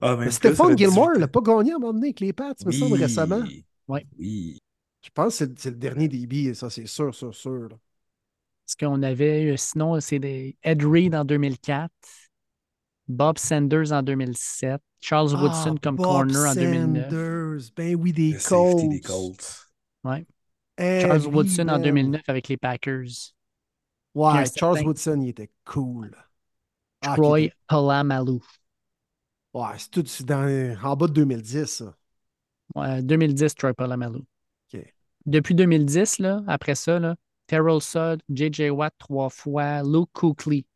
Ah, 0.00 0.18
Stéphane 0.30 0.76
Gilmore 0.76 1.12
l'a 1.18 1.28
pas 1.28 1.40
gagné 1.40 1.72
à 1.72 1.76
un 1.76 1.78
moment 1.78 1.92
donné 1.94 2.08
avec 2.08 2.20
les 2.20 2.32
Pats, 2.32 2.54
me 2.66 2.72
semble, 2.72 2.96
récemment. 2.96 3.42
Ouais. 3.88 4.06
Oui. 4.18 4.58
Je 5.02 5.10
pense 5.12 5.38
que 5.38 5.46
c'est 5.56 5.70
le 5.70 5.76
dernier 5.76 6.08
débit, 6.08 6.54
ça, 6.54 6.70
c'est 6.70 6.86
sûr, 6.86 7.14
sûr, 7.14 7.34
sûr. 7.34 7.68
Ce 8.66 8.74
qu'on 8.76 9.02
avait, 9.02 9.54
sinon, 9.58 10.00
c'est 10.00 10.18
des 10.18 10.56
Ed 10.62 10.82
Reed 10.82 11.14
en 11.14 11.24
2004, 11.24 11.90
Bob 13.08 13.38
Sanders 13.38 13.92
en 13.92 14.02
2007, 14.02 14.80
Charles 15.00 15.32
ah, 15.34 15.42
Woodson 15.42 15.76
comme 15.82 15.98
corner 15.98 16.50
en 16.50 16.54
2009. 16.54 17.10
Sanders, 17.10 17.70
ben 17.76 17.94
oui, 17.94 18.12
des 18.12 18.36
Colts. 18.42 18.88
Des 18.88 19.00
Colts. 19.00 19.68
Ouais. 20.02 20.26
Charles 20.78 21.26
Woodson 21.26 21.68
en 21.68 21.78
2009 21.78 22.22
avec 22.26 22.48
les 22.48 22.56
Packers. 22.56 23.34
Ouais, 24.14 24.44
Charles 24.56 24.84
Woodson, 24.84 25.20
il 25.20 25.28
était 25.28 25.50
cool. 25.64 26.16
Ah, 27.02 27.14
Troy 27.16 27.50
Polamalu. 27.68 28.40
Ouais, 29.54 29.78
c'est 29.78 29.90
tout 29.90 30.04
dans, 30.24 30.76
en 30.82 30.96
bas 30.96 31.06
de 31.06 31.12
2010, 31.12 31.66
ça. 31.66 31.94
Ouais, 32.74 33.02
2010, 33.02 33.54
Troy 33.54 33.72
Polamalu. 33.74 34.18
OK. 34.74 34.94
Depuis 35.26 35.54
2010, 35.54 36.18
là, 36.18 36.42
après 36.46 36.74
ça, 36.74 36.98
là, 36.98 37.16
Terrell 37.46 37.80
Sugg, 37.80 38.20
J.J. 38.28 38.70
Watt 38.70 38.94
trois 38.98 39.30
fois, 39.30 39.82
Luke 39.82 40.10
Kuechly. 40.12 40.66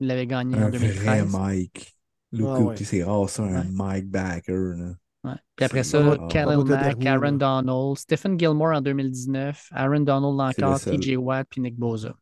Il 0.00 0.06
l'avait 0.06 0.26
gagné 0.26 0.56
en 0.56 0.62
Un 0.62 0.70
vrai 0.70 0.78
2013. 0.78 1.32
Mike. 1.32 1.96
Luke 2.32 2.46
Ah 2.48 2.60
ouais. 2.60 2.74
Luke, 2.76 2.86
c'est 2.86 3.04
rare 3.04 3.28
ça, 3.28 3.42
un 3.42 3.60
Ouais. 3.60 3.64
Mike 3.70 4.08
Backer. 4.08 4.74
Là. 4.76 4.94
Ouais. 5.24 5.36
Puis 5.56 5.66
après 5.66 5.84
ça, 5.84 6.00
bon. 6.02 6.12
Le 6.12 6.64
Mack, 6.64 7.04
Aaron 7.06 7.20
là. 7.20 7.30
Donald, 7.32 7.98
Stephen 7.98 8.38
Gilmore 8.38 8.74
en 8.76 8.80
2019, 8.80 9.68
Aaron 9.72 10.00
Donald 10.00 10.40
encore. 10.40 10.80
TJ 10.80 11.16
Watt 11.16 11.46
puis 11.50 11.60
Nick 11.60 11.76
Boza. 11.76 12.14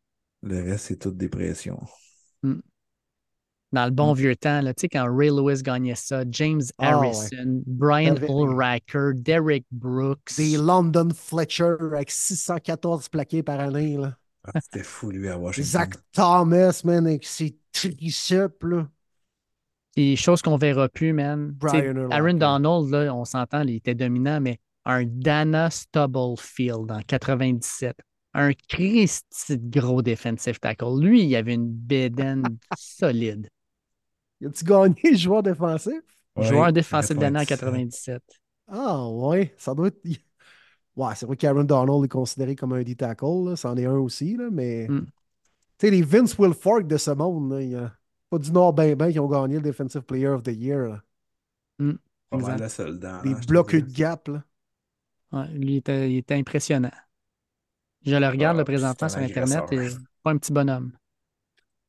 Le 0.43 0.63
reste, 0.63 0.87
c'est 0.87 0.97
toute 0.97 1.17
dépression. 1.17 1.81
Dans 3.73 3.85
le 3.85 3.91
bon 3.91 4.13
Mm. 4.15 4.17
vieux 4.17 4.37
temps, 4.37 4.61
là, 4.63 4.73
tu 4.73 4.83
sais, 4.83 4.89
quand 4.89 5.07
Ray 5.15 5.29
Lewis 5.29 5.63
gagnait 5.63 5.95
ça, 5.95 6.25
James 6.31 6.63
Ah, 6.79 6.99
ouais. 7.01 7.09
Harrison, 7.09 7.63
Brian 7.67 8.15
Ulraker, 8.17 9.13
Derek 9.15 9.65
Brooks. 9.71 10.37
Des 10.39 10.57
London 10.57 11.09
Fletcher 11.15 11.75
avec 11.93 12.11
614 12.11 13.09
plaqués 13.11 13.43
par 13.43 13.61
année. 13.61 13.97
Là. 13.99 14.17
Ah, 14.45 14.59
C'était 14.63 14.83
fou, 14.85 15.11
lui, 15.11 15.29
à 15.29 15.37
Washington. 15.39 15.65
Zach 15.71 15.95
Thomas, 16.13 16.81
man, 16.85 17.07
avec 17.07 17.27
ses 17.27 17.59
triceps. 17.73 18.63
Là. 18.63 18.89
Puis, 19.95 20.17
chose 20.17 20.41
qu'on 20.41 20.57
verra 20.57 20.89
plus, 20.89 21.13
man. 21.13 21.55
Aaron 22.11 22.35
Donald, 22.35 22.89
là, 22.91 23.15
on 23.15 23.25
s'entend, 23.27 23.63
il 23.63 23.77
était 23.77 23.95
dominant, 23.95 24.41
mais 24.41 24.59
un 24.87 25.05
Dana 25.05 25.69
Stubblefield 25.71 26.91
en 26.91 27.01
97. 27.07 27.95
Un 28.33 28.53
Christy 28.69 29.59
de 29.59 29.81
gros 29.81 30.01
defensive 30.01 30.59
tackle. 30.61 30.99
Lui, 31.01 31.25
il 31.25 31.37
avait 31.37 31.55
une 31.55 31.69
bédaine 31.69 32.43
solide. 32.79 33.49
As-tu 34.45 34.65
gagné 34.65 35.17
joueur 35.17 35.43
défensif? 35.43 36.01
Ouais, 36.37 36.45
Joueur 36.45 36.73
défensif 36.73 37.17
de 37.17 37.21
l'année 37.21 37.41
en 37.41 37.45
97. 37.45 38.23
97. 38.23 38.23
Ah, 38.69 39.09
ouais. 39.09 39.55
Ça 39.57 39.75
doit 39.75 39.89
être. 39.89 39.99
Ouais, 40.97 41.15
c'est 41.15 41.27
vrai 41.27 41.37
qu'Aaron 41.37 41.65
Donald 41.65 42.05
est 42.05 42.09
considéré 42.09 42.55
comme 42.57 42.73
un 42.73 42.83
D-tackle. 42.83 43.57
C'en 43.57 43.77
est 43.77 43.87
un 43.87 43.99
aussi, 43.99 44.37
là, 44.37 44.49
mais. 44.51 44.87
Mm. 44.89 45.07
Tu 45.79 45.87
sais, 45.87 45.91
les 45.91 46.03
Vince 46.03 46.37
Wilfork 46.39 46.87
de 46.87 46.97
ce 46.97 47.13
monde, 47.13 47.53
là, 47.53 47.61
il 47.63 47.71
y 47.71 47.77
a 47.77 47.93
pas 48.31 48.39
du 48.39 48.51
Nord 48.53 48.73
ben 48.73 48.95
ben 48.95 49.11
qui 49.13 49.19
ont 49.21 49.29
gagné 49.29 49.57
le 49.57 49.63
Defensive 49.63 50.03
Player 50.03 50.29
of 50.29 50.43
the 50.43 50.49
Year. 50.49 50.89
là. 50.89 51.03
Exact. 52.33 52.59
la 52.61 52.69
seule 52.69 52.99
dent. 52.99 53.23
Des 53.23 53.35
bloqueux 53.47 53.83
de 53.83 53.91
gap. 53.91 54.29
Là. 54.29 54.43
Ouais, 55.33 55.49
lui, 55.49 55.75
il 55.75 55.77
était, 55.77 56.11
il 56.11 56.17
était 56.19 56.35
impressionnant. 56.35 56.91
Je 58.05 58.15
le 58.15 58.29
regarde 58.29 58.57
Ah, 58.57 58.61
le 58.61 58.65
présentement 58.65 59.09
c'est 59.09 59.19
sur 59.19 59.25
Internet 59.25 59.73
et 59.73 59.89
pas 60.23 60.31
un 60.31 60.39
petit 60.39 60.53
bonhomme. 60.53 60.93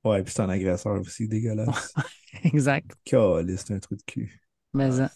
Ouais, 0.03 0.23
puis 0.23 0.33
c'est 0.33 0.41
un 0.41 0.49
agresseur 0.49 0.99
aussi, 0.99 1.27
dégueulasse. 1.27 1.93
exact. 2.43 2.91
C'est 3.05 3.71
un 3.71 3.79
trou 3.79 3.95
de 3.95 4.03
cul. 4.03 4.41
Mais 4.73 4.99
Ah, 4.99 5.03
hein, 5.05 5.09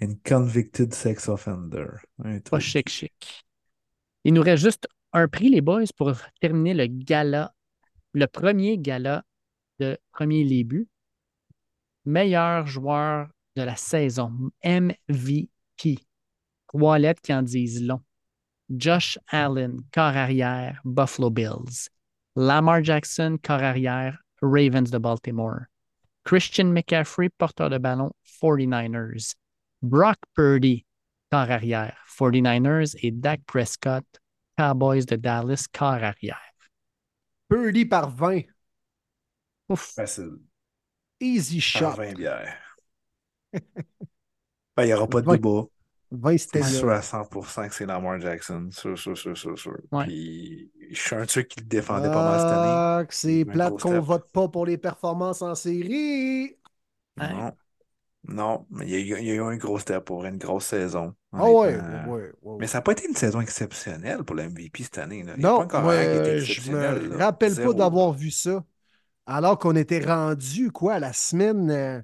Une 0.00 0.18
convicted 0.20 0.94
sex 0.94 1.28
offender. 1.28 1.86
Un 2.24 2.40
pas 2.50 2.58
truc. 2.58 2.60
chic, 2.60 2.88
chic. 2.88 3.44
Il 4.24 4.34
nous 4.34 4.42
reste 4.42 4.62
juste 4.62 4.88
un 5.12 5.28
prix, 5.28 5.48
les 5.50 5.60
boys, 5.60 5.84
pour 5.96 6.12
terminer 6.40 6.74
le 6.74 6.86
gala, 6.86 7.54
le 8.12 8.26
premier 8.26 8.78
gala 8.78 9.24
de 9.78 9.98
premier 10.12 10.44
début. 10.44 10.88
Meilleur 12.04 12.66
joueur 12.66 13.28
de 13.56 13.62
la 13.62 13.76
saison, 13.76 14.32
MVP. 14.64 15.98
Trois 16.68 16.98
lettres 16.98 17.22
qui 17.22 17.34
en 17.34 17.42
disent 17.42 17.82
long. 17.82 18.00
Josh 18.70 19.18
Allen, 19.28 19.80
corps 19.92 20.16
arrière, 20.16 20.80
Buffalo 20.84 21.30
Bills. 21.30 21.88
Lamar 22.36 22.82
Jackson, 22.82 23.38
corps 23.42 23.62
arrière, 23.62 24.18
Ravens 24.40 24.90
de 24.90 24.98
Baltimore. 24.98 25.66
Christian 26.24 26.72
McCaffrey, 26.72 27.28
porteur 27.28 27.70
de 27.70 27.78
ballon, 27.78 28.12
49ers. 28.24 29.34
Brock 29.82 30.18
Purdy, 30.34 30.84
corps 31.30 31.50
arrière, 31.50 31.96
49ers. 32.06 32.96
Et 33.02 33.10
Dak 33.10 33.40
Prescott, 33.46 34.04
Cowboys 34.56 35.06
de 35.06 35.16
Dallas, 35.16 35.66
corps 35.72 36.04
arrière. 36.04 36.38
Purdy 37.48 37.84
par 37.84 38.10
20. 38.10 38.42
Ouf. 39.68 39.92
Facile. 39.94 40.38
Easy 41.18 41.60
Par 41.60 41.94
shot. 41.94 41.96
20 41.96 42.14
bières. 42.14 42.76
Ben, 44.76 44.84
il 44.84 44.86
n'y 44.86 44.94
aura 44.94 45.08
pas 45.08 45.20
de 45.20 45.28
débat. 45.28 45.64
20 46.10 46.38
C'est 46.52 46.62
c'était 46.62 46.62
sûr 46.62 46.90
à 46.90 47.00
100% 47.02 47.68
que 47.68 47.74
c'est 47.74 47.86
Lamar 47.86 48.20
Jackson. 48.20 48.68
Sûr, 48.72 48.98
sûr, 48.98 49.16
sûr, 49.16 49.36
sûr, 49.36 49.58
sûr. 49.58 49.76
Ouais. 49.92 50.06
Puis, 50.06 50.72
je 50.90 51.00
suis 51.00 51.14
un 51.14 51.26
ceux 51.26 51.42
qui 51.42 51.60
le 51.60 51.66
défendait 51.66 52.10
pas 52.10 52.22
mal 52.24 52.40
cette 52.40 52.50
année. 52.52 52.66
Ah, 52.66 53.04
que 53.08 53.14
c'est 53.14 53.44
Un 53.46 53.52
plate 53.52 53.58
gros 53.58 53.78
qu'on 53.78 54.00
vote 54.00 54.30
pas 54.32 54.48
pour 54.48 54.66
les 54.66 54.78
performances 54.78 55.42
en 55.42 55.54
série. 55.54 56.56
Non. 57.16 57.52
Non, 58.24 58.66
mais 58.70 58.86
il 58.86 58.90
y, 58.92 59.14
a, 59.14 59.18
eu- 59.18 59.20
il 59.22 59.26
y 59.26 59.30
a 59.30 59.34
eu 59.34 59.40
un 59.42 59.56
gros 59.56 59.78
step 59.78 60.04
pour 60.04 60.24
une 60.26 60.38
grosse 60.38 60.66
saison. 60.66 61.14
Ah 61.32 61.48
ouais, 61.50 61.76
ouais, 61.80 62.04
ouais, 62.04 62.32
ouais. 62.42 62.58
Mais 62.58 62.66
ça 62.66 62.78
n'a 62.78 62.82
pas 62.82 62.92
été 62.92 63.06
une 63.08 63.14
saison 63.14 63.40
exceptionnelle 63.40 64.24
pour 64.24 64.36
le 64.36 64.44
MVP 64.44 64.82
cette 64.84 64.98
année. 64.98 65.22
Là. 65.22 65.34
Il 65.36 65.42
y 65.42 65.46
a 65.46 65.48
Non, 65.48 65.60
pas 65.66 65.66
je 66.44 66.70
me 66.72 67.08
là. 67.08 67.18
rappelle 67.18 67.52
Zéro, 67.54 67.72
pas 67.72 67.74
d'avoir 67.74 68.12
vu 68.12 68.30
ça. 68.30 68.64
Alors 69.26 69.58
qu'on 69.58 69.76
était 69.76 70.00
rendu, 70.04 70.72
quoi, 70.72 70.94
à 70.94 70.98
la 71.00 71.12
semaine 71.12 71.70
euh, 71.70 72.02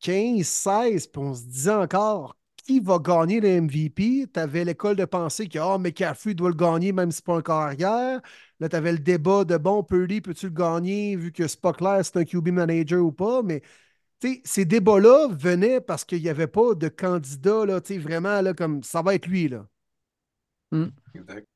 15, 0.00 0.46
16, 0.46 1.06
puis 1.08 1.20
on 1.22 1.34
se 1.34 1.44
disait 1.44 1.72
encore 1.72 2.36
qui 2.62 2.80
va 2.80 2.98
gagner 2.98 3.40
le 3.40 3.48
MVP. 3.48 4.26
Tu 4.32 4.40
avais 4.40 4.64
l'école 4.64 4.96
de 4.96 5.04
pensée 5.04 5.48
que 5.48 5.58
oh, 5.58 5.78
McCaffrey 5.78 6.34
doit 6.34 6.50
le 6.50 6.54
gagner 6.56 6.92
même 6.92 7.10
si 7.10 7.16
c'est 7.16 7.24
pas 7.24 7.36
un 7.36 7.42
carrière. 7.42 8.20
Là, 8.60 8.68
tu 8.68 8.76
avais 8.76 8.92
le 8.92 8.98
débat 8.98 9.44
de 9.44 9.56
bon, 9.56 9.82
Purdy, 9.82 10.20
peux-tu 10.20 10.46
le 10.46 10.52
gagner 10.52 11.16
vu 11.16 11.32
que 11.32 11.46
c'est 11.48 11.60
pas 11.60 11.72
clair 11.72 12.00
c'est 12.04 12.16
un 12.18 12.24
QB 12.24 12.48
manager 12.48 13.04
ou 13.04 13.12
pas. 13.12 13.42
Mais 13.42 13.62
tu 14.20 14.34
sais, 14.34 14.42
ces 14.44 14.64
débats-là 14.64 15.28
venaient 15.30 15.80
parce 15.80 16.04
qu'il 16.04 16.22
n'y 16.22 16.28
avait 16.28 16.46
pas 16.46 16.74
de 16.74 16.88
candidat 16.88 17.66
là, 17.66 17.80
tu 17.80 17.94
sais, 17.94 17.98
vraiment 18.00 18.40
là, 18.42 18.54
comme 18.54 18.82
ça 18.82 19.02
va 19.02 19.14
être 19.14 19.26
lui. 19.26 19.48
Là. 19.48 19.66
Exact. 21.14 21.51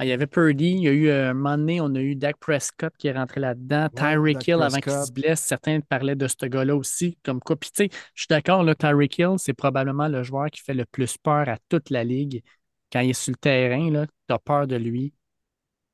Ah, 0.00 0.04
il 0.04 0.08
y 0.08 0.12
avait 0.12 0.28
Purdy, 0.28 0.70
il 0.70 0.82
y 0.82 0.88
a 0.88 0.92
eu 0.92 1.08
euh, 1.08 1.30
un 1.30 1.34
moment 1.34 1.58
donné, 1.58 1.80
on 1.80 1.92
a 1.96 2.00
eu 2.00 2.14
Dak 2.14 2.36
Prescott 2.38 2.94
qui 2.96 3.08
est 3.08 3.12
rentré 3.12 3.40
là-dedans, 3.40 3.88
Ouais, 3.94 4.12
Tyreek 4.12 4.46
Hill 4.46 4.62
avant 4.62 4.78
qu'il 4.78 4.92
se 4.92 5.10
blesse. 5.10 5.40
Certains 5.40 5.80
parlaient 5.80 6.14
de 6.14 6.28
ce 6.28 6.46
gars-là 6.46 6.76
aussi. 6.76 7.18
Comme 7.24 7.40
quoi, 7.40 7.56
puis 7.56 7.70
tu 7.70 7.84
sais, 7.84 7.90
je 8.14 8.20
suis 8.22 8.28
d'accord, 8.28 8.64
Tyreek 8.76 9.18
Hill, 9.18 9.34
c'est 9.38 9.54
probablement 9.54 10.06
le 10.06 10.22
joueur 10.22 10.50
qui 10.50 10.60
fait 10.62 10.74
le 10.74 10.84
plus 10.84 11.16
peur 11.18 11.48
à 11.48 11.56
toute 11.68 11.90
la 11.90 12.04
ligue. 12.04 12.44
Quand 12.92 13.00
il 13.00 13.10
est 13.10 13.12
sur 13.12 13.32
le 13.32 13.36
terrain, 13.36 14.06
tu 14.28 14.34
as 14.34 14.38
peur 14.38 14.68
de 14.68 14.76
lui. 14.76 15.12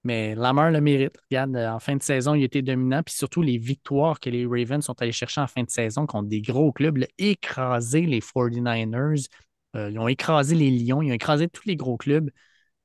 Mais 0.05 0.34
Lamar 0.34 0.70
le 0.70 0.83
mérite. 0.83 1.16
Regarde, 1.31 1.57
euh, 1.57 1.70
en 1.70 1.78
fin 1.78 1.97
de 1.97 2.02
saison, 2.02 2.34
il 2.34 2.44
était 2.44 2.60
dominant. 2.60 3.02
Puis 3.02 3.15
surtout, 3.15 3.41
les 3.41 3.57
victoires 3.57 4.20
que 4.20 4.28
les 4.28 4.44
Ravens 4.44 4.84
sont 4.84 5.00
allés 5.00 5.12
chercher 5.12 5.41
en 5.41 5.47
fin 5.47 5.62
de 5.62 5.70
saison 5.70 6.07
contre 6.07 6.28
des 6.28 6.42
gros 6.42 6.73
clubs, 6.73 6.99
là, 6.99 7.07
écraser 7.16 8.02
les 8.02 8.20
49ers. 8.20 9.28
Euh, 9.76 9.91
ils 9.91 9.99
ont 9.99 10.08
écrasé 10.08 10.55
les 10.55 10.70
Lions, 10.70 11.00
ils 11.00 11.10
ont 11.10 11.15
écrasé 11.15 11.49
tous 11.49 11.66
les 11.66 11.76
gros 11.76 11.97
clubs. 11.97 12.31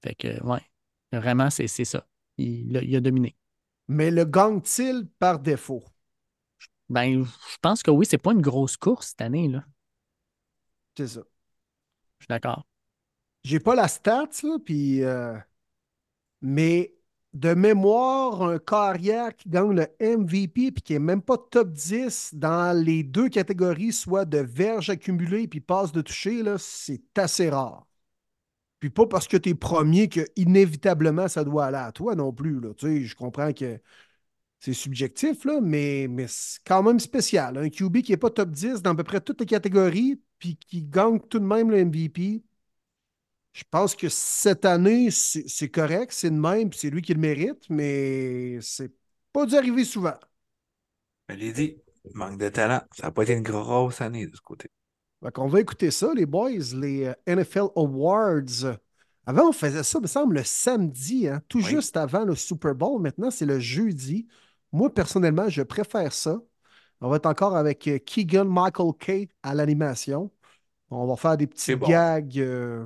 Fait 0.02 0.16
que, 0.16 0.42
ouais, 0.44 0.62
vraiment, 1.12 1.50
c'est 1.50 1.68
ça. 1.68 2.06
Il, 2.38 2.76
a- 2.78 2.82
il 2.84 2.96
a 2.96 3.02
dominé. 3.02 3.36
Mais 3.90 4.10
le 4.10 4.24
gagne-t-il 4.24 5.06
par 5.20 5.38
défaut? 5.40 5.84
Ben, 6.90 7.24
je 7.26 7.58
pense 7.62 7.84
que 7.84 7.92
oui, 7.92 8.06
c'est 8.06 8.18
pas 8.18 8.32
une 8.34 8.42
grosse 8.42 8.78
course 8.78 9.10
cette 9.10 9.22
année, 9.22 9.48
là. 9.48 9.64
C'est 10.98 11.08
ça. 11.08 11.22
Je 12.20 12.24
suis 12.26 12.28
d'accord. 12.30 12.66
J'ai 13.44 13.60
pas 13.60 13.76
la 13.76 13.88
stats, 13.90 14.30
là, 14.44 14.58
puis. 14.64 15.04
euh, 15.04 15.38
mais 16.42 16.94
de 17.34 17.54
mémoire, 17.54 18.42
un 18.44 18.58
carrière 18.60 19.36
qui 19.36 19.50
gagne 19.50 19.72
le 19.76 19.88
MVP 20.00 20.72
puis 20.72 20.82
qui 20.82 20.94
est 20.96 21.00
même 21.00 21.22
pas 21.22 21.38
top 21.38 21.72
10 21.72 22.32
dans 22.34 22.76
les 22.78 23.04
deux 23.04 23.30
catégories, 23.30 23.94
soit 23.94 24.26
de 24.26 24.40
verges 24.40 24.90
accumulées 24.90 25.48
puis 25.48 25.62
passe 25.62 25.92
de 25.92 26.02
toucher, 26.02 26.42
là, 26.44 26.58
c'est 26.58 27.02
assez 27.18 27.50
rare. 27.50 27.86
Puis 28.80 28.90
pas 28.90 29.06
parce 29.08 29.28
que 29.28 29.38
tu 29.38 29.50
es 29.50 29.56
premier 29.56 30.08
que 30.10 30.22
inévitablement 30.36 31.28
ça 31.28 31.44
doit 31.44 31.66
aller 31.66 31.78
à 31.78 31.92
toi 31.92 32.16
non 32.16 32.32
plus. 32.34 32.60
Là. 32.60 32.74
Tu 32.76 33.06
je 33.06 33.16
comprends 33.16 33.54
que 33.54 33.80
c'est 34.60 34.74
subjectif, 34.74 35.46
mais, 35.62 36.08
mais 36.10 36.28
c'est 36.28 36.60
quand 36.66 36.84
même 36.84 37.00
spécial. 37.00 37.58
Un 37.58 37.70
QB 37.70 38.02
qui 38.02 38.12
n'est 38.12 38.18
pas 38.18 38.30
top 38.30 38.52
10 38.52 38.82
dans 38.82 38.92
à 38.92 38.96
peu 38.96 39.04
près 39.04 39.22
toutes 39.22 39.40
les 39.42 39.46
catégories, 39.46 40.22
puis 40.38 40.58
qui 40.58 40.84
gagne 40.84 41.20
tout 41.20 41.40
de 41.40 41.46
même 41.46 41.72
le 41.72 41.86
MVP. 41.86 42.44
Je 43.54 43.64
pense 43.70 43.96
que 43.96 44.10
cette 44.10 44.66
année, 44.66 45.10
c'est 45.12 45.70
correct, 45.70 46.12
c'est 46.14 46.30
de 46.30 46.36
même, 46.36 46.72
c'est 46.74 46.90
lui 46.90 47.02
qui 47.02 47.14
le 47.14 47.20
mérite, 47.20 47.70
mais 47.70 48.60
c'est 48.62 48.92
pas 49.34 49.46
dû 49.46 49.56
arriver 49.56 49.84
souvent. 49.86 50.16
Je 51.30 51.36
l'ai 51.36 51.54
dit, 51.54 51.78
manque 52.14 52.38
de 52.38 52.50
talent. 52.50 52.82
Ça 52.92 53.04
n'a 53.04 53.12
pas 53.12 53.24
été 53.24 53.34
une 53.34 53.44
grosse 53.44 54.02
année 54.02 54.28
de 54.28 54.36
ce 54.36 54.42
côté. 54.42 54.70
Qu'on 55.34 55.48
va 55.48 55.60
écouter 55.60 55.92
ça, 55.92 56.14
les 56.16 56.26
boys, 56.26 56.50
les 56.76 57.06
euh, 57.06 57.14
NFL 57.28 57.68
Awards. 57.76 58.78
Avant, 59.26 59.50
on 59.50 59.52
faisait 59.52 59.84
ça, 59.84 60.00
il 60.00 60.04
me 60.04 60.08
semble, 60.08 60.36
le 60.38 60.44
samedi, 60.44 61.28
hein, 61.28 61.42
tout 61.50 61.58
Oui. 61.60 61.64
juste 61.66 61.98
avant 61.98 62.24
le 62.26 62.36
Super 62.36 62.74
Bowl. 62.74 63.02
Maintenant, 63.02 63.30
c'est 63.30 63.46
le 63.46 63.60
jeudi. 63.60 64.28
Moi, 64.72 64.94
personnellement, 64.94 65.50
je 65.50 65.62
préfère 65.62 66.14
ça. 66.14 66.40
On 67.02 67.10
va 67.10 67.18
être 67.18 67.26
encore 67.26 67.56
avec 67.56 67.88
euh, 67.88 68.00
Keegan 68.00 68.46
Michael 68.46 68.94
Kay 69.00 69.30
à 69.44 69.54
l'animation. 69.56 70.32
On 70.90 71.06
va 71.08 71.16
faire 71.18 71.38
des 71.38 71.48
petits 71.48 71.76
bon. 71.76 71.88
gags 71.88 72.40
euh, 72.40 72.86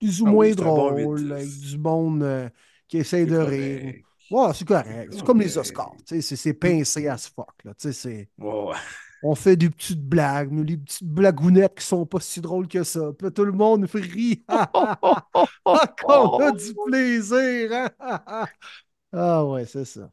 plus 0.00 0.20
ou 0.22 0.26
Ah 0.26 0.30
moins 0.30 0.50
bon 0.50 0.54
drôles, 0.54 1.20
8-10. 1.20 1.32
avec 1.32 1.48
du 1.60 1.78
monde 1.78 2.22
euh, 2.22 2.48
qui 2.88 2.98
essaye 2.98 3.24
C'est 3.24 3.30
de 3.30 3.36
correct. 3.36 3.82
rire. 3.82 3.94
Ouais, 4.30 4.52
c'est 4.54 4.68
correct. 4.68 5.12
C'est 5.14 5.24
comme 5.24 5.40
les. 5.40 5.56
Oscars. 5.58 5.94
C'est 6.04 6.54
pincé 6.54 7.08
as 7.08 7.28
fuck. 7.28 7.64
Là. 7.64 7.72
C'est- 7.78 8.28
ouais. 8.38 8.74
On 9.22 9.34
fait 9.34 9.56
des 9.56 9.70
petites 9.70 10.02
blagues, 10.02 10.50
mais 10.52 10.64
les 10.64 10.76
petites 10.76 11.04
blagounettes 11.04 11.74
qui 11.76 11.84
sont 11.84 12.06
pas 12.06 12.20
si 12.20 12.40
drôles 12.40 12.68
que 12.68 12.84
ça. 12.84 13.12
Puis 13.18 13.32
tout 13.32 13.44
le 13.44 13.52
monde 13.52 13.84
rit. 13.92 14.44
Ah, 14.48 15.86
qu'on 16.02 16.38
a 16.40 16.52
du 16.52 16.74
plaisir. 16.86 17.72
hein? 17.72 17.90
ah 19.12 19.44
ouais, 19.44 19.66
c'est 19.66 19.84
ça. 19.84 20.10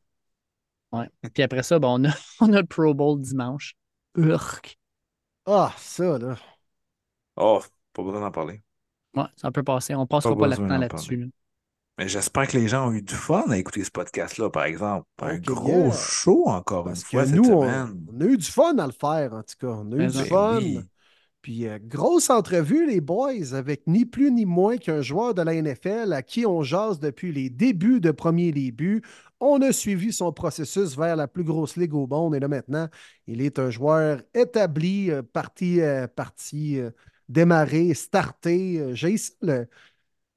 Ouais. 0.92 1.09
Puis 1.34 1.43
après 1.43 1.64
ça, 1.64 1.80
ben, 1.80 1.88
on, 1.90 2.06
a, 2.06 2.14
on 2.42 2.53
a 2.53 2.61
le 2.61 2.67
Pro 2.67 2.93
Bowl 2.93 3.19
dimanche. 3.22 3.75
Urk. 4.16 4.77
Ah, 5.45 5.74
ça, 5.77 6.17
là. 6.17 6.38
Oh, 7.35 7.61
pas 7.93 8.03
besoin 8.03 8.22
d'en 8.22 8.32
parler. 8.32 8.61
Ouais, 9.16 9.24
ça 9.35 9.51
peut 9.51 9.64
passer. 9.64 9.95
On 9.95 10.06
passera 10.08 10.35
Pas 10.35 10.50
pas, 10.50 10.56
temps 10.56 10.77
là-dessus. 10.77 11.17
là. 11.17 11.25
Mais 11.98 12.08
j'espère 12.10 12.48
que 12.48 12.58
les 12.58 12.68
gens 12.68 12.90
ont 12.90 12.94
eu 12.94 13.02
du 13.02 13.14
fun 13.16 13.44
à 13.50 13.58
écouter 13.58 13.84
ce 13.84 13.92
podcast-là, 13.92 14.50
par 14.50 14.66
exemple. 14.66 15.08
Un 15.22 15.40
Ok, 15.40 15.40
gros 15.40 15.92
yeah. 15.92 15.92
show 15.92 16.46
encore 16.48 16.86
Parce 16.86 17.02
une 17.02 17.04
fois 17.04 17.24
que 17.24 17.30
cette 17.30 17.30
nous, 17.30 17.52
on, 17.52 17.86
semaine. 17.86 18.08
on 18.08 18.20
a 18.22 18.26
eu 18.26 18.38
du 18.38 18.46
fun 18.46 18.78
à 18.78 18.86
le 18.88 18.94
faire, 18.94 19.34
en 19.34 19.44
tout 19.44 19.56
cas. 19.60 19.68
On 19.68 19.92
a 19.92 19.96
eu 19.98 20.06
Mais 20.06 20.08
du 20.08 20.24
ben 20.24 20.26
fun. 20.26 20.62
oui. 20.62 20.90
Puis, 21.42 21.68
euh, 21.68 21.80
grosse 21.82 22.30
entrevue, 22.32 22.88
les 22.88 23.02
boys, 23.02 23.54
avec 23.54 23.88
ni 23.88 24.06
plus 24.06 24.32
ni 24.32 24.46
moins 24.46 24.78
qu'un 24.78 25.02
joueur 25.02 25.34
de 25.36 25.42
la 25.44 25.54
NFL 25.56 26.14
à 26.14 26.24
qui 26.24 26.46
on 26.46 26.64
jase 26.64 27.00
depuis 27.00 27.32
les 27.34 27.50
débuts 27.50 28.02
de 28.02 28.12
premier 28.12 28.52
début. 28.52 29.04
On 29.40 29.62
a 29.62 29.72
suivi 29.74 30.14
son 30.14 30.34
processus 30.34 30.98
vers 30.98 31.16
la 31.16 31.28
plus 31.28 31.44
grosse 31.44 31.78
ligue 31.78 31.94
au 31.96 32.08
monde 32.08 32.36
et 32.36 32.40
là 32.40 32.48
maintenant, 32.48 32.90
il 33.28 33.42
est 33.42 33.60
un 33.60 33.70
joueur 33.72 34.22
établi, 34.34 35.12
euh, 35.12 35.24
parti, 35.24 35.82
euh, 35.82 36.08
parti 36.08 36.80
euh, 36.80 36.92
démarré, 37.30 37.94
starté. 37.94 38.80
Euh, 38.80 38.96
J'ai 38.96 39.12
ici 39.14 39.34
le, 39.42 39.68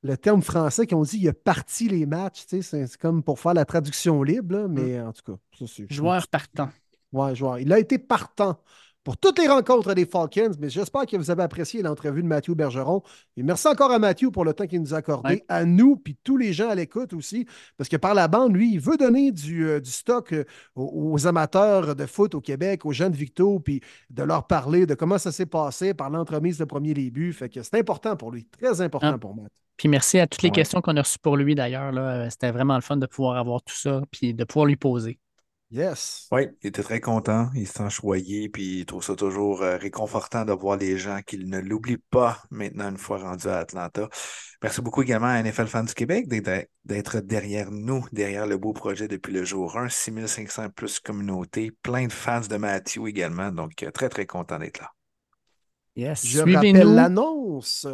le 0.03 0.17
terme 0.17 0.43
français 0.43 0.87
qu'on 0.87 1.03
dit, 1.03 1.19
il 1.19 1.29
a 1.29 1.33
parti 1.33 1.89
les 1.89 2.07
matchs. 2.07 2.45
C'est 2.47 2.63
c'est 2.63 2.97
comme 2.97 3.23
pour 3.23 3.39
faire 3.41 3.55
la 3.55 3.65
traduction 3.65 4.23
libre, 4.23 4.57
là, 4.57 4.69
mais 4.69 5.01
en 5.01 5.13
tout 5.13 5.33
cas, 5.33 5.39
ça 5.59 5.67
c'est. 5.67 5.93
Joueur 5.93 6.29
partant. 6.29 6.71
Ouais, 7.13 7.35
joueur. 7.35 7.59
Il 7.59 7.73
a 7.73 7.79
été 7.79 7.99
partant 7.99 8.61
pour 9.09 9.17
toutes 9.17 9.39
les 9.39 9.49
rencontres 9.49 9.95
des 9.95 10.05
Falcons, 10.05 10.51
mais 10.61 10.69
j'espère 10.69 11.07
que 11.07 11.17
vous 11.17 11.31
avez 11.31 11.43
apprécié 11.43 11.81
l'entrevue 11.81 12.23
de 12.23 12.27
Mathieu 12.29 12.53
Bergeron. 12.53 13.03
Et 13.39 13.43
merci 13.43 13.67
encore 13.67 13.91
à 13.91 13.99
Mathieu 13.99 14.31
pour 14.31 14.45
le 14.45 14.53
temps 14.53 14.67
qu'il 14.67 14.83
nous 14.83 14.93
a 14.93 14.99
accordé, 14.99 15.37
Ouais. 15.37 15.45
à 15.49 15.65
nous, 15.65 15.97
puis 15.97 16.15
tous 16.23 16.37
les 16.37 16.53
gens 16.53 16.69
à 16.69 16.75
l'écoute 16.75 17.15
aussi, 17.15 17.47
parce 17.79 17.89
que 17.89 17.97
par 17.97 18.13
la 18.13 18.29
bande, 18.29 18.55
lui, 18.55 18.71
il 18.71 18.81
veut 18.81 18.99
donner 18.99 19.33
du, 19.33 19.67
euh, 19.67 19.81
du 19.81 19.91
stock 19.91 20.35
euh, 20.35 20.45
aux, 20.75 21.13
aux 21.15 21.27
amateurs 21.27 21.97
de 21.97 22.05
foot 22.05 22.35
au 22.35 22.43
Québec, 22.43 22.85
aux 22.85 22.93
jeunes 22.93 23.15
Victo, 23.15 23.61
puis 23.61 23.81
de 24.11 24.23
leur 24.25 24.47
parler 24.47 24.85
de 24.85 24.93
comment 24.93 25.17
ça 25.17 25.33
s'est 25.33 25.47
passé 25.47 25.95
par 25.95 26.11
l'entremise 26.11 26.59
de 26.59 26.67
premier 26.67 26.93
début. 26.93 27.33
Fait 27.33 27.49
que 27.49 27.63
c'est 27.63 27.79
important 27.79 28.15
pour 28.15 28.31
lui, 28.31 28.45
très 28.45 28.83
important 28.83 29.13
Ah. 29.15 29.19
pour 29.19 29.35
Matt. 29.35 29.51
Puis 29.79 29.89
merci 29.89 30.19
à 30.19 30.27
toutes 30.27 30.43
les 30.43 30.51
Ouais. 30.51 30.55
questions 30.57 30.83
qu'on 30.83 30.97
a 30.99 31.01
reçues 31.01 31.19
pour 31.23 31.39
lui 31.39 31.55
d'ailleurs. 31.55 31.95
C'était 32.31 32.51
vraiment 32.51 32.75
le 32.75 32.83
fun 32.83 32.99
de 32.99 33.07
pouvoir 33.07 33.39
avoir 33.39 33.63
tout 33.63 33.75
ça 33.75 34.03
puis 34.11 34.35
de 34.35 34.45
pouvoir 34.45 34.67
lui 34.67 34.77
poser. 34.77 35.19
Yes. 35.71 36.29
Oui, 36.33 36.47
il 36.63 36.69
était 36.69 36.83
très 36.83 37.01
content, 37.01 37.51
il 37.55 37.67
se 37.67 37.75
sent 37.75 37.91
choyé, 37.91 38.49
puis 38.49 38.81
il 38.81 38.87
trouve 38.87 39.05
ça 39.05 39.15
toujours 39.15 39.61
euh, 39.63 39.77
réconfortant 39.77 40.47
de 40.47 40.53
voir 40.53 40.79
les 40.79 40.97
gens 40.97 41.21
qu'il 41.21 41.51
ne 41.51 41.59
l'oublient 41.59 42.03
pas 42.11 42.43
maintenant 42.51 42.89
une 42.89 42.97
fois 42.97 43.19
rendu 43.19 43.49
à 43.49 43.59
Atlanta. 43.59 44.09
Merci 44.63 44.81
beaucoup 44.81 45.03
également 45.03 45.27
à 45.27 45.43
NFL 45.43 45.67
Fans 45.67 45.85
du 45.85 45.93
Québec 45.93 46.27
d'être 46.27 47.21
derrière 47.21 47.71
nous, 47.71 48.03
derrière 48.13 48.47
le 48.47 48.57
beau 48.57 48.73
projet 48.73 49.09
depuis 49.09 49.35
le 49.35 49.45
jour 49.45 49.77
1, 49.77 49.91
6500 49.91 50.71
plus 50.71 51.01
communautés, 51.01 51.71
plein 51.83 52.07
de 52.07 52.13
fans 52.13 52.41
de 52.41 52.57
Matthew 52.57 53.07
également, 53.07 53.53
donc 53.53 53.83
euh, 53.83 53.91
très 53.91 54.09
très 54.09 54.25
content 54.25 54.59
d'être 54.59 54.81
là. 54.81 54.91
Yes. 55.97 56.27
Je 56.27 56.41
rappelle 56.41 56.95
l'annonce. 56.95 57.87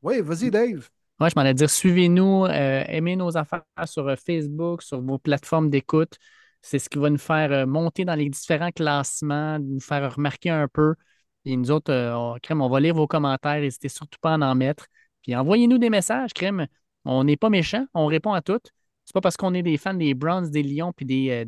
Oui, 0.00 0.20
vas-y, 0.20 0.52
Dave. 0.52 0.88
Ouais, 1.18 1.30
je 1.30 1.34
m'en 1.34 1.42
allais 1.42 1.54
dire, 1.54 1.70
suivez-nous, 1.70 2.44
euh, 2.44 2.84
aimez 2.86 3.16
nos 3.16 3.36
affaires 3.36 3.64
sur 3.86 4.14
Facebook, 4.16 4.82
sur 4.82 5.00
vos 5.00 5.18
plateformes 5.18 5.70
d'écoute. 5.70 6.18
C'est 6.66 6.80
ce 6.80 6.88
qui 6.88 6.98
va 6.98 7.10
nous 7.10 7.16
faire 7.16 7.52
euh, 7.52 7.64
monter 7.64 8.04
dans 8.04 8.16
les 8.16 8.28
différents 8.28 8.72
classements, 8.72 9.60
nous 9.60 9.78
faire 9.78 10.12
remarquer 10.12 10.50
un 10.50 10.66
peu. 10.66 10.96
Et 11.44 11.56
nous 11.56 11.70
autres, 11.70 11.92
euh, 11.92 12.36
crème, 12.42 12.60
on 12.60 12.68
va 12.68 12.80
lire 12.80 12.92
vos 12.92 13.06
commentaires, 13.06 13.60
n'hésitez 13.60 13.88
surtout 13.88 14.18
pas 14.20 14.34
à 14.34 14.36
en 14.36 14.54
mettre. 14.56 14.88
Puis 15.22 15.36
envoyez-nous 15.36 15.78
des 15.78 15.90
messages, 15.90 16.32
crème. 16.32 16.66
On 17.04 17.22
n'est 17.22 17.36
pas 17.36 17.50
méchants, 17.50 17.86
on 17.94 18.06
répond 18.06 18.32
à 18.32 18.42
toutes. 18.42 18.72
C'est 19.04 19.12
pas 19.14 19.20
parce 19.20 19.36
qu'on 19.36 19.54
est 19.54 19.62
des 19.62 19.76
fans 19.76 19.94
des 19.94 20.12
Browns, 20.14 20.50
des 20.50 20.64
Lions 20.64 20.92
puis 20.92 21.06
des 21.06 21.30
euh, 21.30 21.44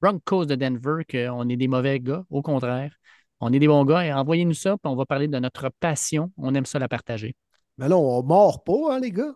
Broncos 0.00 0.44
de 0.46 0.54
Denver 0.54 1.02
qu'on 1.10 1.48
est 1.48 1.56
des 1.56 1.66
mauvais 1.66 1.98
gars. 1.98 2.24
Au 2.30 2.40
contraire, 2.40 2.94
on 3.40 3.52
est 3.52 3.58
des 3.58 3.66
bons 3.66 3.84
gars 3.84 4.06
et 4.06 4.12
envoyez-nous 4.12 4.54
ça, 4.54 4.76
puis 4.76 4.88
on 4.88 4.94
va 4.94 5.04
parler 5.04 5.26
de 5.26 5.38
notre 5.40 5.70
passion. 5.80 6.30
On 6.36 6.54
aime 6.54 6.64
ça 6.64 6.78
la 6.78 6.86
partager. 6.86 7.34
Mais 7.76 7.88
là, 7.88 7.98
on 7.98 8.22
mord 8.22 8.62
pas, 8.62 8.94
hein, 8.94 9.00
les 9.00 9.10
gars? 9.10 9.34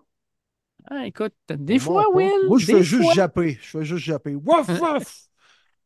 Ah, 0.90 1.06
écoute, 1.06 1.34
des 1.48 1.78
fois. 1.78 2.04
Will. 2.14 2.46
Moi, 2.48 2.58
je 2.58 2.66
fais 2.66 2.82
juste 2.82 3.02
fois. 3.02 3.14
japper. 3.14 3.58
Je 3.60 3.66
fais 3.78 3.84
juste 3.84 4.04
japper. 4.04 4.34
Wouf, 4.34 4.68
wouf! 4.80 5.28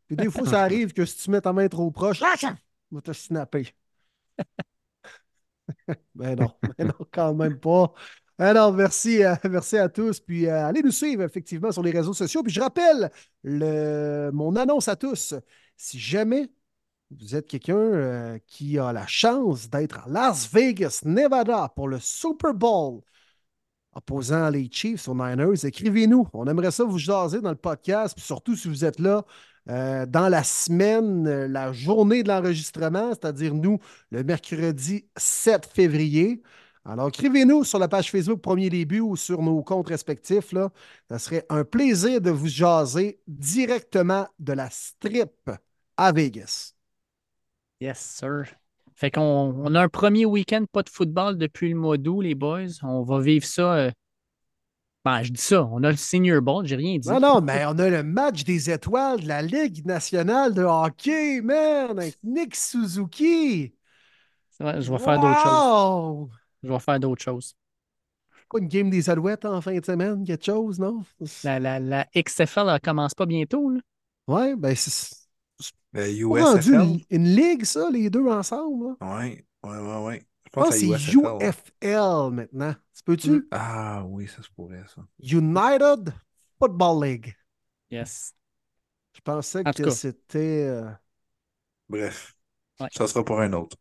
Puis 0.06 0.16
des 0.16 0.30
fois, 0.30 0.46
ça 0.46 0.62
arrive 0.62 0.92
que 0.92 1.04
si 1.04 1.16
tu 1.18 1.30
mets 1.30 1.40
ta 1.40 1.52
main 1.52 1.68
trop 1.68 1.90
proche, 1.90 2.22
ah, 2.22 2.34
ça 2.36 2.56
va 2.90 3.00
te 3.00 3.12
snapper. 3.12 3.68
ben 6.14 6.34
non, 6.34 6.52
ben 6.78 6.86
non, 6.86 7.06
quand 7.12 7.34
même 7.34 7.58
pas. 7.60 7.92
Alors, 8.38 8.72
merci, 8.72 9.22
euh, 9.22 9.34
merci 9.50 9.76
à 9.76 9.88
tous. 9.88 10.20
Puis 10.20 10.46
euh, 10.46 10.66
allez 10.66 10.82
nous 10.82 10.92
suivre 10.92 11.22
effectivement 11.22 11.72
sur 11.72 11.82
les 11.82 11.90
réseaux 11.90 12.14
sociaux. 12.14 12.42
Puis 12.42 12.52
je 12.52 12.60
rappelle 12.60 13.10
le, 13.42 14.30
mon 14.32 14.56
annonce 14.56 14.88
à 14.88 14.96
tous. 14.96 15.34
Si 15.76 15.98
jamais 15.98 16.48
vous 17.10 17.34
êtes 17.34 17.46
quelqu'un 17.46 17.76
euh, 17.76 18.38
qui 18.46 18.78
a 18.78 18.92
la 18.92 19.06
chance 19.06 19.68
d'être 19.68 20.06
à 20.06 20.08
Las 20.08 20.50
Vegas, 20.52 21.00
Nevada 21.04 21.72
pour 21.74 21.88
le 21.88 21.98
Super 22.00 22.54
Bowl, 22.54 23.00
opposant 23.98 24.48
les 24.48 24.68
Chiefs 24.70 25.08
aux 25.08 25.14
Niners, 25.14 25.64
écrivez-nous. 25.64 26.28
On 26.32 26.46
aimerait 26.46 26.70
ça 26.70 26.84
vous 26.84 26.98
jaser 26.98 27.40
dans 27.40 27.50
le 27.50 27.56
podcast, 27.56 28.14
puis 28.14 28.24
surtout 28.24 28.56
si 28.56 28.68
vous 28.68 28.84
êtes 28.84 29.00
là 29.00 29.24
euh, 29.68 30.06
dans 30.06 30.28
la 30.28 30.44
semaine, 30.44 31.26
euh, 31.26 31.48
la 31.48 31.72
journée 31.72 32.22
de 32.22 32.28
l'enregistrement, 32.28 33.10
c'est-à-dire 33.10 33.54
nous, 33.54 33.78
le 34.10 34.22
mercredi 34.22 35.06
7 35.16 35.66
février. 35.66 36.42
Alors, 36.84 37.08
écrivez-nous 37.08 37.64
sur 37.64 37.78
la 37.78 37.88
page 37.88 38.10
Facebook 38.10 38.40
Premier 38.40 38.70
Début 38.70 39.00
ou 39.00 39.16
sur 39.16 39.42
nos 39.42 39.62
comptes 39.62 39.88
respectifs. 39.88 40.52
Là. 40.52 40.70
Ça 41.10 41.18
serait 41.18 41.44
un 41.50 41.64
plaisir 41.64 42.20
de 42.20 42.30
vous 42.30 42.48
jaser 42.48 43.20
directement 43.26 44.26
de 44.38 44.54
la 44.54 44.70
strip 44.70 45.50
à 45.96 46.12
Vegas. 46.12 46.72
Yes, 47.80 47.98
sir. 47.98 48.44
Fait 48.98 49.12
qu'on 49.12 49.22
on 49.22 49.74
a 49.76 49.82
un 49.82 49.88
premier 49.88 50.26
week-end 50.26 50.64
pas 50.72 50.82
de 50.82 50.88
football 50.88 51.38
depuis 51.38 51.68
le 51.70 51.76
mois 51.76 51.98
d'août, 51.98 52.20
les 52.20 52.34
boys. 52.34 52.66
On 52.82 53.02
va 53.02 53.20
vivre 53.20 53.44
ça. 53.46 53.74
euh, 53.74 53.90
Ben, 55.04 55.22
je 55.22 55.30
dis 55.30 55.40
ça. 55.40 55.64
On 55.70 55.84
a 55.84 55.90
le 55.90 55.96
Senior 55.96 56.42
Bowl, 56.42 56.66
j'ai 56.66 56.74
rien 56.76 56.98
dit. 56.98 57.08
Non, 57.08 57.20
non, 57.20 57.40
mais 57.40 57.64
on 57.66 57.78
a 57.78 57.88
le 57.88 58.02
match 58.02 58.42
des 58.42 58.70
étoiles 58.70 59.20
de 59.20 59.28
la 59.28 59.40
Ligue 59.42 59.86
nationale 59.86 60.52
de 60.52 60.62
hockey, 60.62 61.40
man, 61.42 61.98
avec 61.98 62.16
Nick 62.24 62.56
Suzuki. 62.56 63.72
Je 64.58 64.64
vais 64.64 64.98
faire 64.98 65.20
d'autres 65.20 65.42
choses. 65.42 66.28
Je 66.64 66.68
vais 66.68 66.78
faire 66.80 66.98
d'autres 67.00 67.22
choses. 67.22 67.54
Pas 68.50 68.58
une 68.58 68.66
game 68.68 68.90
des 68.90 69.08
Alouettes 69.10 69.44
en 69.44 69.60
fin 69.60 69.78
de 69.78 69.84
semaine, 69.84 70.24
quelque 70.24 70.44
chose, 70.46 70.80
non? 70.80 71.04
La, 71.44 71.60
la, 71.60 71.78
la 71.78 72.06
XFL 72.14 72.68
elle 72.68 72.80
commence 72.80 73.14
pas 73.14 73.26
bientôt. 73.26 73.70
Là. 73.70 73.80
Ouais, 74.26 74.56
ben 74.56 74.74
c'est 74.74 75.14
Le 75.92 76.02
pas 76.28 76.52
rendu 76.52 76.70
USFL? 76.70 76.74
une, 76.74 77.00
une 77.10 77.24
ligue, 77.34 77.64
ça, 77.64 77.90
les 77.90 78.10
deux 78.10 78.26
ensemble. 78.28 78.86
là? 78.88 78.94
Oui, 79.00 79.44
oui, 79.64 79.76
oui, 79.78 79.96
oui. 80.06 80.20
Je 80.44 80.50
pense 80.50 80.68
que 80.70 80.74
c'est 80.74 80.86
USFL. 80.86 81.62
UFL 81.82 82.30
maintenant. 82.32 82.74
Tu 82.94 83.02
peux-tu? 83.04 83.48
Ah 83.50 84.04
oui, 84.06 84.28
ça 84.28 84.42
se 84.42 84.50
pourrait, 84.50 84.84
ça. 84.94 85.02
United 85.20 86.12
Football 86.58 87.04
League. 87.04 87.34
Yes. 87.90 88.34
Je 89.14 89.20
pensais 89.20 89.62
En 89.66 89.72
que 89.72 89.90
c'était. 89.90 90.66
euh, 90.68 90.90
Bref, 91.88 92.34
Ouais. 92.80 92.88
ça 92.96 93.06
sera 93.08 93.24
pour 93.24 93.40
un 93.40 93.52
autre. 93.54 93.76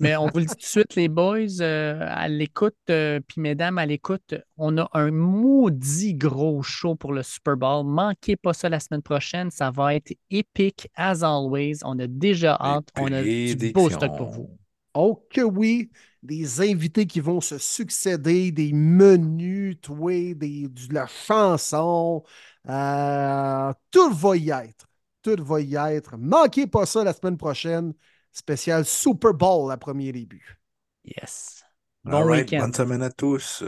Mais 0.00 0.16
on 0.16 0.26
vous 0.26 0.38
le 0.38 0.44
dit 0.44 0.54
tout 0.54 0.60
de 0.60 0.62
suite, 0.62 0.94
les 0.94 1.08
boys, 1.08 1.60
euh, 1.60 2.06
à 2.08 2.28
l'écoute, 2.28 2.74
euh, 2.90 3.20
puis 3.26 3.40
mesdames, 3.40 3.78
à 3.78 3.86
l'écoute, 3.86 4.34
on 4.56 4.76
a 4.78 4.88
un 4.92 5.10
maudit 5.10 6.14
gros 6.14 6.62
show 6.62 6.94
pour 6.94 7.12
le 7.12 7.22
Super 7.22 7.56
Bowl. 7.56 7.84
Manquez 7.86 8.36
pas 8.36 8.52
ça 8.52 8.68
la 8.68 8.80
semaine 8.80 9.02
prochaine. 9.02 9.50
Ça 9.50 9.70
va 9.70 9.94
être 9.94 10.12
épique, 10.30 10.88
as 10.96 11.22
always. 11.22 11.78
On 11.84 11.98
a 11.98 12.06
déjà 12.06 12.56
hâte. 12.60 12.88
On 12.98 13.12
a 13.12 13.22
du 13.22 13.72
beau 13.72 13.90
stock 13.90 14.16
pour 14.16 14.30
vous. 14.30 14.50
Oh 14.94 15.26
que 15.28 15.40
oui, 15.40 15.90
des 16.22 16.60
invités 16.60 17.06
qui 17.06 17.18
vont 17.18 17.40
se 17.40 17.58
succéder, 17.58 18.52
des 18.52 18.72
menus, 18.72 19.76
toi, 19.80 20.34
des, 20.34 20.68
de 20.68 20.94
la 20.94 21.06
chanson. 21.06 22.22
Euh, 22.68 23.72
tout 23.90 24.10
va 24.12 24.36
y 24.36 24.50
être. 24.50 24.86
Tout 25.22 25.42
va 25.42 25.60
y 25.60 25.74
être. 25.74 26.16
Manquez 26.16 26.66
pas 26.66 26.86
ça 26.86 27.02
la 27.02 27.12
semaine 27.12 27.36
prochaine. 27.36 27.92
Spécial 28.34 28.84
Super 28.84 29.32
Bowl 29.32 29.70
à 29.72 29.76
premier 29.76 30.12
début. 30.12 30.58
Yes. 31.04 31.64
All 32.04 32.12
Bon 32.12 32.24
right, 32.24 32.50
week-end. 32.50 32.66
Bonne 32.66 32.74
semaine 32.74 33.02
à 33.02 33.10
tous. 33.10 33.64